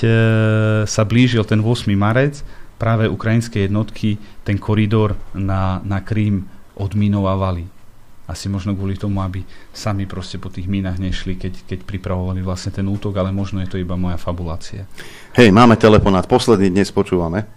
sa 0.86 1.02
blížil 1.04 1.44
ten 1.44 1.60
8. 1.60 1.90
marec, 1.92 2.40
práve 2.80 3.10
ukrajinské 3.10 3.68
jednotky 3.68 4.16
ten 4.46 4.56
koridor 4.56 5.18
na, 5.36 5.82
na 5.84 6.00
Krím 6.00 6.48
odminovávali 6.78 7.79
asi 8.30 8.46
možno 8.46 8.78
kvôli 8.78 8.94
tomu, 8.94 9.18
aby 9.26 9.42
sami 9.74 10.06
proste 10.06 10.38
po 10.38 10.46
tých 10.46 10.70
mínach 10.70 11.02
nešli, 11.02 11.34
keď, 11.34 11.66
keď 11.66 11.78
pripravovali 11.82 12.40
vlastne 12.46 12.70
ten 12.70 12.86
útok, 12.86 13.18
ale 13.18 13.34
možno 13.34 13.58
je 13.60 13.68
to 13.68 13.76
iba 13.76 13.98
moja 13.98 14.14
fabulácia. 14.14 14.86
Hej, 15.34 15.50
máme 15.50 15.74
telefonát, 15.74 16.30
posledný 16.30 16.70
dnes 16.70 16.94
počúvame. 16.94 17.50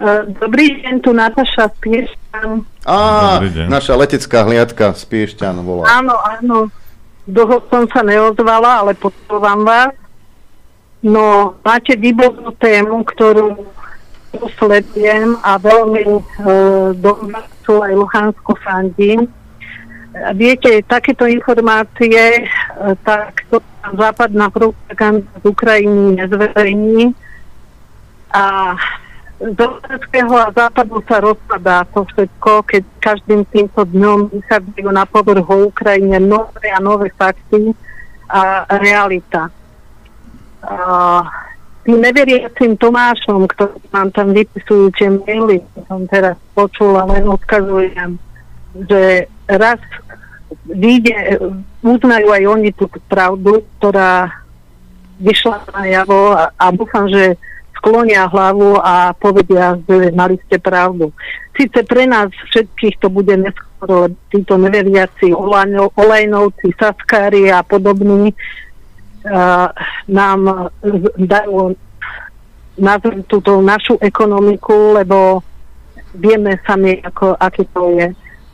E, 0.00 0.08
Dobrý 0.40 0.80
deň, 0.80 0.94
tu 1.04 1.12
Nataša 1.12 1.68
z 1.68 1.76
Piešťan. 1.84 2.48
Á, 2.88 2.98
naša 3.68 3.94
letecká 4.00 4.48
hliadka 4.48 4.96
z 4.96 5.04
Piešťan 5.04 5.60
volá. 5.60 5.84
Áno, 6.00 6.16
áno. 6.16 6.72
Dlho 7.28 7.60
som 7.68 7.84
sa 7.92 8.00
neozvala, 8.00 8.86
ale 8.86 8.96
počúvam 8.96 9.66
vás. 9.66 9.92
No, 11.04 11.54
máte 11.60 11.94
výbornú 11.94 12.56
tému, 12.56 13.04
ktorú 13.04 13.62
tu 14.36 14.46
sledujem 14.60 15.36
a 15.42 15.56
veľmi 15.58 16.04
e, 16.04 16.20
Donbasu 17.00 17.74
aj 17.82 17.92
Luhansku 17.96 18.52
fandím. 18.60 19.28
Viete, 20.32 20.80
takéto 20.88 21.28
informácie, 21.28 22.40
e, 22.40 22.44
tak 23.04 23.44
to 23.52 23.60
západná 23.92 24.48
propaganda 24.48 25.28
z 25.40 25.44
Ukrajiny 25.44 26.20
nezverejní 26.20 27.12
a 28.32 28.74
z 29.36 29.52
Slovenského 29.52 30.32
a 30.32 30.48
západu 30.48 31.04
sa 31.04 31.20
rozpadá 31.20 31.84
to 31.92 32.08
všetko, 32.08 32.64
keď 32.64 32.82
každým 33.04 33.44
týmto 33.52 33.84
dňom 33.84 34.32
vychádzajú 34.32 34.88
na 34.88 35.04
povrch 35.04 35.44
o 35.44 35.68
Ukrajine 35.68 36.16
nové 36.16 36.72
a 36.72 36.80
nové 36.80 37.12
fakty 37.12 37.76
a 38.32 38.64
realita. 38.80 39.52
A 40.64 40.76
tým 41.86 42.02
neveriacim 42.02 42.74
Tomášom, 42.74 43.46
ktorí 43.46 43.78
nám 43.94 44.10
tam 44.10 44.34
vypisujú 44.34 44.90
tie 44.98 45.06
maily, 45.06 45.62
som 45.86 46.02
teraz 46.10 46.34
počula, 46.50 47.06
len 47.06 47.22
odkazujem, 47.30 48.18
že 48.90 49.30
raz 49.46 49.78
vyjde, 50.66 51.38
uznajú 51.86 52.28
aj 52.34 52.42
oni 52.42 52.70
tú 52.74 52.90
pravdu, 53.06 53.62
ktorá 53.78 54.42
vyšla 55.22 55.62
na 55.70 55.82
javo 55.86 56.34
a, 56.34 56.50
a 56.58 56.74
dúfam, 56.74 57.06
že 57.06 57.38
sklonia 57.78 58.26
hlavu 58.26 58.82
a 58.82 59.14
povedia, 59.14 59.78
že 59.86 60.10
mali 60.10 60.42
ste 60.50 60.58
pravdu. 60.58 61.14
Sice 61.54 61.86
pre 61.86 62.04
nás 62.10 62.34
všetkých 62.50 62.98
to 62.98 63.08
bude 63.08 63.30
neskôr, 63.30 64.10
títo 64.34 64.58
neveriaci 64.58 65.30
olejnovci, 65.94 66.74
saskári 66.74 67.46
a 67.54 67.62
podobní 67.62 68.34
nám 70.08 70.70
dajú 71.18 71.74
na 72.76 73.00
túto 73.26 73.58
našu 73.64 73.96
ekonomiku, 74.00 75.00
lebo 75.00 75.40
vieme 76.14 76.60
sami, 76.64 77.00
ako, 77.00 77.36
aký 77.40 77.64
to 77.72 77.90
je. 77.96 78.08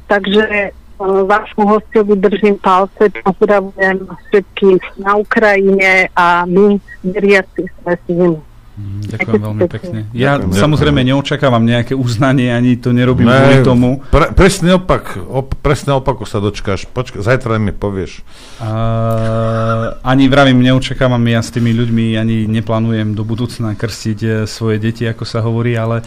Takže 0.06 0.46
uh, 0.70 1.22
vášmu 1.26 1.66
hostovi 1.66 2.16
držím 2.16 2.58
palce, 2.58 3.10
pozdravujem 3.24 4.06
všetkých 4.28 4.82
na 4.98 5.16
Ukrajine 5.16 6.08
a 6.16 6.46
my 6.46 6.78
veriaci 7.04 7.66
sme 7.82 7.92
s 7.96 8.04
nimi. 8.08 8.51
Ďakujem 8.80 9.36
veľmi 9.36 9.62
pekne. 9.68 9.98
Ja 10.16 10.40
ďakujem, 10.40 10.56
samozrejme 10.56 11.00
ďakujem. 11.04 11.12
neočakávam 11.12 11.64
nejaké 11.68 11.92
uznanie, 11.92 12.48
ani 12.48 12.80
to 12.80 12.96
nerobím 12.96 13.28
ne, 13.28 13.36
kvôli 13.36 13.58
tomu. 13.60 13.90
Pre, 14.08 14.32
presný 14.32 14.80
opak, 14.80 15.20
op, 15.28 15.52
presný 15.60 16.00
opaku 16.00 16.24
sa 16.24 16.40
dočkáš. 16.40 16.88
Počka, 16.88 17.20
zajtra 17.20 17.60
mi 17.60 17.76
povieš. 17.76 18.24
Uh, 18.56 20.00
ani 20.00 20.24
vravím, 20.32 20.64
neočakávam 20.64 21.20
ja 21.28 21.44
s 21.44 21.52
tými 21.52 21.76
ľuďmi, 21.76 22.16
ani 22.16 22.48
neplánujem 22.48 23.12
do 23.12 23.28
budúcna 23.28 23.76
krstiť 23.76 24.18
eh, 24.24 24.32
svoje 24.48 24.80
deti, 24.80 25.04
ako 25.04 25.24
sa 25.28 25.44
hovorí, 25.44 25.76
ale, 25.76 26.00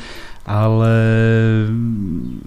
ale 0.50 0.94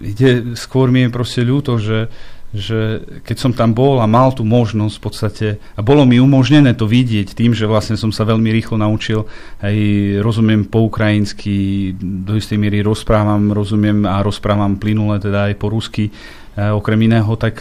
ide, 0.03 0.59
skôr 0.59 0.91
mi 0.91 1.07
je 1.07 1.15
proste 1.15 1.47
ľúto, 1.47 1.79
že 1.79 2.11
že 2.49 3.05
keď 3.29 3.37
som 3.37 3.53
tam 3.53 3.77
bol 3.77 4.01
a 4.01 4.09
mal 4.09 4.33
tú 4.33 4.41
možnosť 4.41 4.95
v 4.97 5.03
podstate, 5.05 5.49
a 5.77 5.81
bolo 5.85 6.09
mi 6.09 6.17
umožnené 6.17 6.73
to 6.73 6.89
vidieť 6.89 7.37
tým, 7.37 7.53
že 7.53 7.69
vlastne 7.69 8.01
som 8.01 8.09
sa 8.09 8.25
veľmi 8.25 8.49
rýchlo 8.49 8.81
naučil, 8.81 9.29
aj 9.61 9.77
rozumiem 10.25 10.65
po 10.65 10.89
ukrajinsky, 10.89 11.93
do 12.01 12.41
istej 12.41 12.57
miery 12.57 12.81
rozprávam, 12.81 13.53
rozumiem 13.53 14.09
a 14.09 14.25
rozprávam 14.25 14.81
plynule 14.81 15.21
teda 15.21 15.53
aj 15.53 15.55
po 15.61 15.69
rusky, 15.69 16.09
okrem 16.57 17.05
iného, 17.05 17.31
tak 17.37 17.61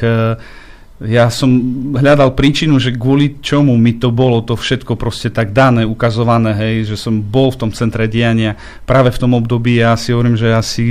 ja 0.98 1.30
som 1.30 1.53
hľadal 1.93 2.34
príčinu, 2.34 2.82
že 2.82 2.90
kvôli 2.90 3.38
čomu 3.38 3.77
mi 3.77 4.01
to 4.01 4.09
bolo 4.09 4.42
to 4.42 4.58
všetko 4.58 4.98
proste 4.98 5.30
tak 5.30 5.53
dané, 5.53 5.85
ukazované, 5.85 6.58
hej, 6.58 6.90
že 6.90 6.98
som 6.98 7.22
bol 7.22 7.53
v 7.53 7.61
tom 7.61 7.69
centre 7.69 8.09
diania 8.09 8.58
práve 8.82 9.14
v 9.14 9.22
tom 9.22 9.38
období. 9.38 9.77
Ja 9.77 9.93
si 9.93 10.09
hovorím, 10.09 10.34
že 10.34 10.58
asi 10.58 10.84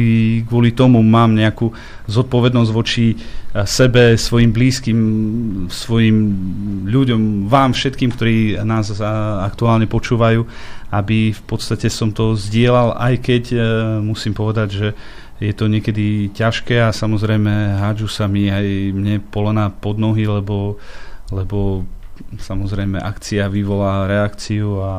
kvôli 0.47 0.71
tomu 0.71 1.03
mám 1.03 1.35
nejakú 1.35 1.75
zodpovednosť 2.07 2.71
voči 2.71 3.19
eh, 3.19 3.67
sebe, 3.67 4.15
svojim 4.15 4.55
blízkym, 4.55 5.01
svojim 5.75 6.17
ľuďom, 6.87 7.51
vám 7.51 7.75
všetkým, 7.75 8.15
ktorí 8.15 8.63
nás 8.63 8.95
eh, 8.95 9.03
aktuálne 9.43 9.91
počúvajú, 9.91 10.47
aby 10.95 11.35
v 11.35 11.43
podstate 11.51 11.91
som 11.91 12.15
to 12.15 12.39
zdieľal, 12.39 12.95
aj 12.95 13.15
keď 13.27 13.45
eh, 13.51 13.59
musím 13.99 14.39
povedať, 14.39 14.69
že 14.71 14.89
je 15.37 15.53
to 15.53 15.69
niekedy 15.69 16.33
ťažké 16.33 16.81
a 16.81 16.97
samozrejme 16.97 17.77
hádžu 17.77 18.09
sa 18.09 18.25
mi 18.25 18.49
aj 18.49 18.97
mne 18.97 19.21
polena 19.21 19.69
pod 19.69 20.01
nohy, 20.01 20.25
lebo, 20.25 20.81
lebo 21.29 21.85
samozrejme 22.41 22.97
akcia 22.97 23.45
vyvolá 23.53 24.09
reakciu 24.09 24.81
a, 24.81 24.97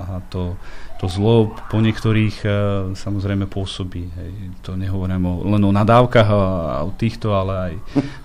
a 0.00 0.12
to, 0.32 0.56
to 0.96 1.04
zlo 1.12 1.52
po 1.68 1.84
niektorých 1.84 2.36
e, 2.40 2.48
samozrejme 2.96 3.44
pôsobí. 3.44 4.08
Hej. 4.08 4.30
To 4.64 4.72
nehovorím 4.72 5.28
o, 5.28 5.34
len 5.44 5.60
o 5.60 5.72
nadávkach 5.72 6.28
a, 6.32 6.40
a 6.72 6.78
o 6.88 6.92
týchto, 6.96 7.36
ale 7.36 7.52
aj, 7.52 7.74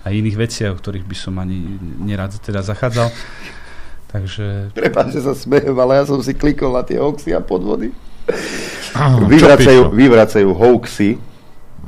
aj 0.08 0.12
iných 0.16 0.40
veciach, 0.40 0.72
o 0.72 0.80
ktorých 0.80 1.04
by 1.04 1.16
som 1.16 1.36
ani 1.36 1.76
nerad 2.00 2.32
teda 2.40 2.64
zachádzal. 2.64 3.12
Takže... 4.08 4.72
Prepáč, 4.72 5.20
že 5.20 5.28
sa 5.28 5.34
smejem, 5.36 5.76
ale 5.76 6.00
ja 6.00 6.04
som 6.08 6.22
si 6.24 6.32
klikol 6.32 6.72
na 6.72 6.86
tie 6.86 6.96
hoaxy 6.96 7.36
a 7.36 7.44
podvody. 7.44 7.92
vyvracajú, 9.28 9.92
vyvracajú 9.92 10.48
hoaxy 10.56 11.33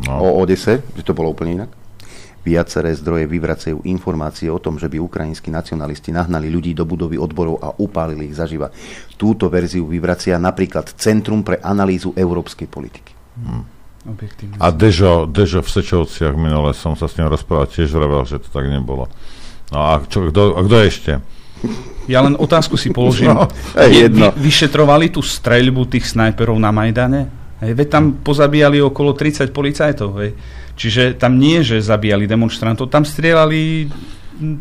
no. 0.05 0.21
o 0.21 0.29
Odese, 0.43 0.85
že 0.93 1.03
to 1.07 1.17
bolo 1.17 1.33
úplne 1.33 1.65
inak. 1.65 1.71
Viaceré 2.47 2.95
zdroje 2.95 3.27
vyvracajú 3.27 3.83
informácie 3.91 4.47
o 4.47 4.63
tom, 4.63 4.79
že 4.79 4.87
by 4.87 5.03
ukrajinskí 5.03 5.51
nacionalisti 5.51 6.15
nahnali 6.15 6.47
ľudí 6.47 6.79
do 6.79 6.87
budovy 6.87 7.19
odborov 7.19 7.59
a 7.59 7.75
upálili 7.83 8.31
ich 8.31 8.39
zaživa. 8.39 8.71
Túto 9.19 9.51
verziu 9.51 9.83
vyvracia 9.83 10.39
napríklad 10.39 10.95
Centrum 10.95 11.43
pre 11.43 11.59
analýzu 11.59 12.15
európskej 12.15 12.71
politiky. 12.71 13.11
Hmm. 13.35 13.67
A 14.63 14.71
Dežo, 14.71 15.27
Dežo 15.27 15.67
v 15.67 15.71
Sečovciach 15.75 16.39
minule 16.39 16.71
som 16.79 16.95
sa 16.95 17.11
s 17.11 17.19
ním 17.19 17.27
rozprával, 17.27 17.67
tiež 17.67 17.91
vravel, 17.91 18.23
že 18.23 18.39
to 18.39 18.55
tak 18.55 18.71
nebolo. 18.71 19.11
No 19.75 19.79
a, 19.83 19.99
čo, 20.07 20.31
kto, 20.31 20.55
a 20.55 20.61
kto 20.63 20.77
ešte? 20.87 21.13
Ja 22.07 22.23
len 22.23 22.39
otázku 22.39 22.79
si 22.79 22.95
položím. 22.95 23.35
No, 23.35 23.51
jedno. 23.75 24.31
Vy, 24.39 24.47
vyšetrovali 24.47 25.11
tú 25.11 25.27
streľbu 25.27 25.91
tých 25.91 26.07
snajperov 26.15 26.55
na 26.55 26.71
Majdane? 26.71 27.27
Hej, 27.65 27.73
veď 27.73 27.89
tam 27.89 28.05
pozabíjali 28.21 28.85
okolo 28.85 29.17
30 29.17 29.49
policajtov. 29.53 30.11
Hej. 30.21 30.31
Čiže 30.77 31.17
tam 31.17 31.41
nie, 31.41 31.65
že 31.65 31.81
zabíjali 31.81 32.29
demonstrantov, 32.29 32.93
tam 32.93 33.09
strieľali 33.09 33.89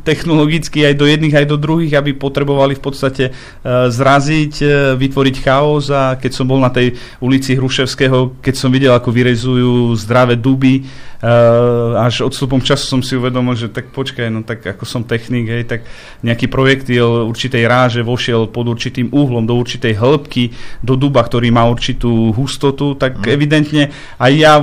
technologicky 0.08 0.88
aj 0.88 0.96
do 0.96 1.04
jedných, 1.04 1.36
aj 1.36 1.48
do 1.52 1.60
druhých, 1.60 2.00
aby 2.00 2.16
potrebovali 2.16 2.80
v 2.80 2.84
podstate 2.84 3.26
uh, 3.32 3.92
zraziť, 3.92 4.54
uh, 4.64 4.72
vytvoriť 4.96 5.36
chaos 5.44 5.92
a 5.92 6.16
keď 6.16 6.32
som 6.32 6.48
bol 6.48 6.64
na 6.64 6.72
tej 6.72 6.96
ulici 7.20 7.60
Hruševského, 7.60 8.40
keď 8.40 8.56
som 8.56 8.72
videl, 8.72 8.96
ako 8.96 9.12
vyrezujú 9.12 9.92
zdravé 10.00 10.40
duby, 10.40 10.88
až 11.96 12.28
odstupom 12.28 12.62
času 12.62 12.86
som 12.86 13.02
si 13.02 13.18
uvedomil, 13.18 13.58
že 13.58 13.72
tak 13.72 13.90
počkaj, 13.90 14.30
no 14.30 14.46
tak 14.46 14.62
ako 14.62 14.84
som 14.86 15.02
technik, 15.02 15.50
hej, 15.50 15.64
tak 15.66 15.82
nejaký 16.22 16.46
projektil 16.52 17.26
určitej 17.26 17.64
ráže 17.66 18.02
vošiel 18.06 18.52
pod 18.52 18.70
určitým 18.70 19.10
uhlom 19.10 19.48
do 19.48 19.58
určitej 19.58 19.98
hĺbky 19.98 20.54
do 20.86 20.94
duba, 20.94 21.26
ktorý 21.26 21.50
má 21.50 21.66
určitú 21.66 22.30
hustotu, 22.36 22.94
tak 22.94 23.24
mm. 23.24 23.32
evidentne 23.32 23.84
aj 24.22 24.32
ja 24.36 24.60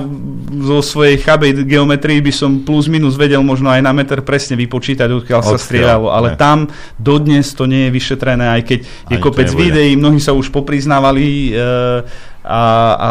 zo 0.63 0.79
svojej 0.85 1.19
chabej 1.19 1.67
geometrii 1.67 2.23
by 2.23 2.33
som 2.33 2.63
plus 2.63 2.87
minus 2.87 3.19
vedel 3.19 3.43
možno 3.43 3.73
aj 3.73 3.83
na 3.83 3.91
meter 3.97 4.23
presne 4.23 4.55
vypočítať, 4.55 5.09
odkiaľ 5.09 5.41
sa 5.43 5.59
strieľalo, 5.59 6.15
ale 6.15 6.35
ne. 6.35 6.39
tam 6.39 6.59
dodnes 7.01 7.49
to 7.57 7.67
nie 7.67 7.89
je 7.89 7.95
vyšetrené, 7.97 8.61
aj 8.61 8.63
keď 8.63 8.79
je 9.11 9.17
kopec 9.19 9.49
videí, 9.51 9.99
mnohí 9.99 10.23
sa 10.23 10.37
už 10.37 10.55
popriznávali 10.55 11.57
uh, 11.57 12.05
a, 12.43 12.63
a 12.99 13.11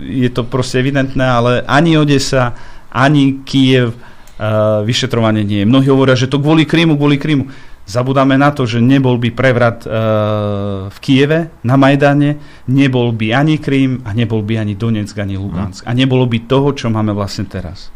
je 0.00 0.28
to 0.32 0.48
proste 0.48 0.80
evidentné, 0.80 1.24
ale 1.24 1.60
ani 1.68 2.00
Odesa, 2.00 2.56
ani 2.92 3.40
Kiev 3.42 3.96
uh, 3.96 4.84
vyšetrovanie 4.84 5.42
nie 5.42 5.64
je. 5.64 5.66
Mnohí 5.66 5.88
hovoria, 5.88 6.12
že 6.12 6.28
to 6.28 6.38
kvôli 6.38 6.68
Krymu, 6.68 7.00
kvôli 7.00 7.16
Krymu. 7.16 7.48
Zabudáme 7.82 8.38
na 8.38 8.54
to, 8.54 8.62
že 8.62 8.78
nebol 8.78 9.18
by 9.18 9.34
prevrat 9.34 9.82
uh, 9.82 10.86
v 10.86 10.98
Kieve 11.02 11.50
na 11.66 11.74
Majdane, 11.74 12.38
nebol 12.70 13.10
by 13.10 13.34
ani 13.34 13.58
Krym 13.58 14.06
a 14.06 14.14
nebol 14.14 14.46
by 14.46 14.62
ani 14.62 14.78
Donetsk, 14.78 15.18
ani 15.18 15.34
Lugansk. 15.34 15.82
Hmm. 15.82 15.90
A 15.90 15.98
nebolo 15.98 16.28
by 16.30 16.38
toho, 16.46 16.70
čo 16.78 16.86
máme 16.92 17.10
vlastne 17.10 17.48
teraz. 17.50 17.90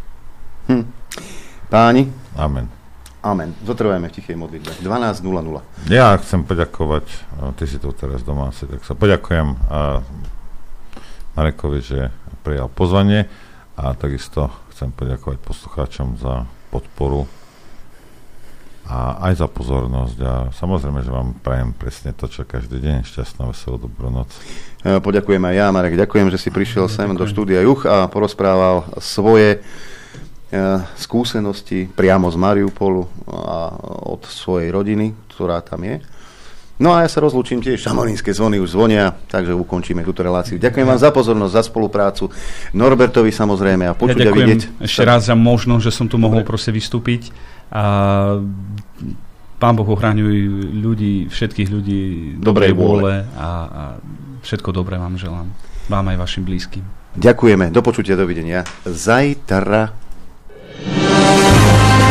Hm. 0.66 0.84
Páni? 1.70 2.02
Amen. 2.34 2.66
Amen. 3.26 3.54
Zotrvajme 3.62 4.06
v 4.06 4.14
tichej 4.14 4.38
modlitbe. 4.38 4.86
12.00. 4.86 5.90
Ja 5.90 6.14
chcem 6.18 6.46
poďakovať, 6.46 7.06
ty 7.58 7.64
si 7.66 7.82
tu 7.82 7.90
teraz 7.90 8.22
doma, 8.22 8.54
tak 8.54 8.86
sa 8.86 8.94
poďakujem 8.94 9.58
Marekovi, 11.34 11.80
že 11.82 12.14
prijal 12.46 12.70
pozvanie 12.70 13.26
a 13.74 13.98
takisto 13.98 14.54
chcem 14.76 14.92
poďakovať 14.92 15.40
poslucháčom 15.40 16.20
za 16.20 16.44
podporu 16.68 17.24
a 18.84 19.24
aj 19.24 19.40
za 19.40 19.48
pozornosť 19.48 20.18
a 20.20 20.32
samozrejme, 20.52 21.00
že 21.00 21.08
vám 21.08 21.32
prajem 21.40 21.72
presne 21.72 22.12
to, 22.12 22.28
čo 22.28 22.44
každý 22.44 22.84
deň. 22.84 23.08
Šťastná, 23.08 23.48
veselú, 23.48 23.88
dobrú 23.88 24.12
noc. 24.12 24.28
E, 24.84 25.00
poďakujem 25.00 25.40
aj 25.40 25.54
ja, 25.56 25.66
Marek. 25.72 25.96
Ďakujem, 25.96 26.28
že 26.28 26.38
si 26.38 26.52
prišiel 26.52 26.92
sem 26.92 27.08
do 27.16 27.24
štúdia 27.24 27.64
Juch 27.64 27.88
a 27.88 28.04
porozprával 28.04 28.84
svoje 29.00 29.58
e, 29.58 30.60
skúsenosti 31.00 31.88
priamo 31.96 32.28
z 32.28 32.36
Mariupolu 32.36 33.08
a 33.32 33.72
od 34.12 34.28
svojej 34.28 34.70
rodiny, 34.70 35.16
ktorá 35.32 35.64
tam 35.64 35.88
je. 35.88 36.04
No 36.76 36.92
a 36.92 37.04
ja 37.04 37.08
sa 37.08 37.24
rozlúčim 37.24 37.64
tiež, 37.64 37.80
šamonínske 37.80 38.36
zvony 38.36 38.60
už 38.60 38.76
zvonia, 38.76 39.16
takže 39.32 39.56
ukončíme 39.56 40.04
túto 40.04 40.20
reláciu. 40.20 40.60
Ďakujem 40.60 40.84
vám 40.84 41.00
za 41.00 41.08
pozornosť, 41.08 41.52
za 41.56 41.62
spoluprácu, 41.64 42.28
Norbertovi 42.76 43.32
samozrejme 43.32 43.88
a 43.88 43.96
počuť 43.96 44.20
ja 44.20 44.28
a 44.28 44.36
vidieť. 44.36 44.84
ešte 44.84 45.02
raz 45.08 45.24
za 45.24 45.36
možnosť, 45.36 45.82
že 45.88 45.92
som 45.92 46.04
tu 46.04 46.20
mohol 46.20 46.44
proste 46.44 46.76
vystúpiť 46.76 47.32
a 47.72 47.84
Pán 49.56 49.72
Boh 49.72 49.88
ochraňuj 49.88 50.36
ľudí, 50.84 51.32
všetkých 51.32 51.68
ľudí 51.72 52.00
dobrej 52.44 52.76
vôle 52.76 53.24
a, 53.40 53.48
a 53.48 53.82
všetko 54.44 54.68
dobré 54.68 55.00
vám 55.00 55.16
želám. 55.16 55.48
Vám 55.88 56.12
aj 56.12 56.16
vašim 56.20 56.44
blízkym. 56.44 56.84
Ďakujeme, 57.16 57.72
do 57.72 57.80
počutia, 57.80 58.20
dovidenia. 58.20 58.68
Zajtra. 58.84 59.96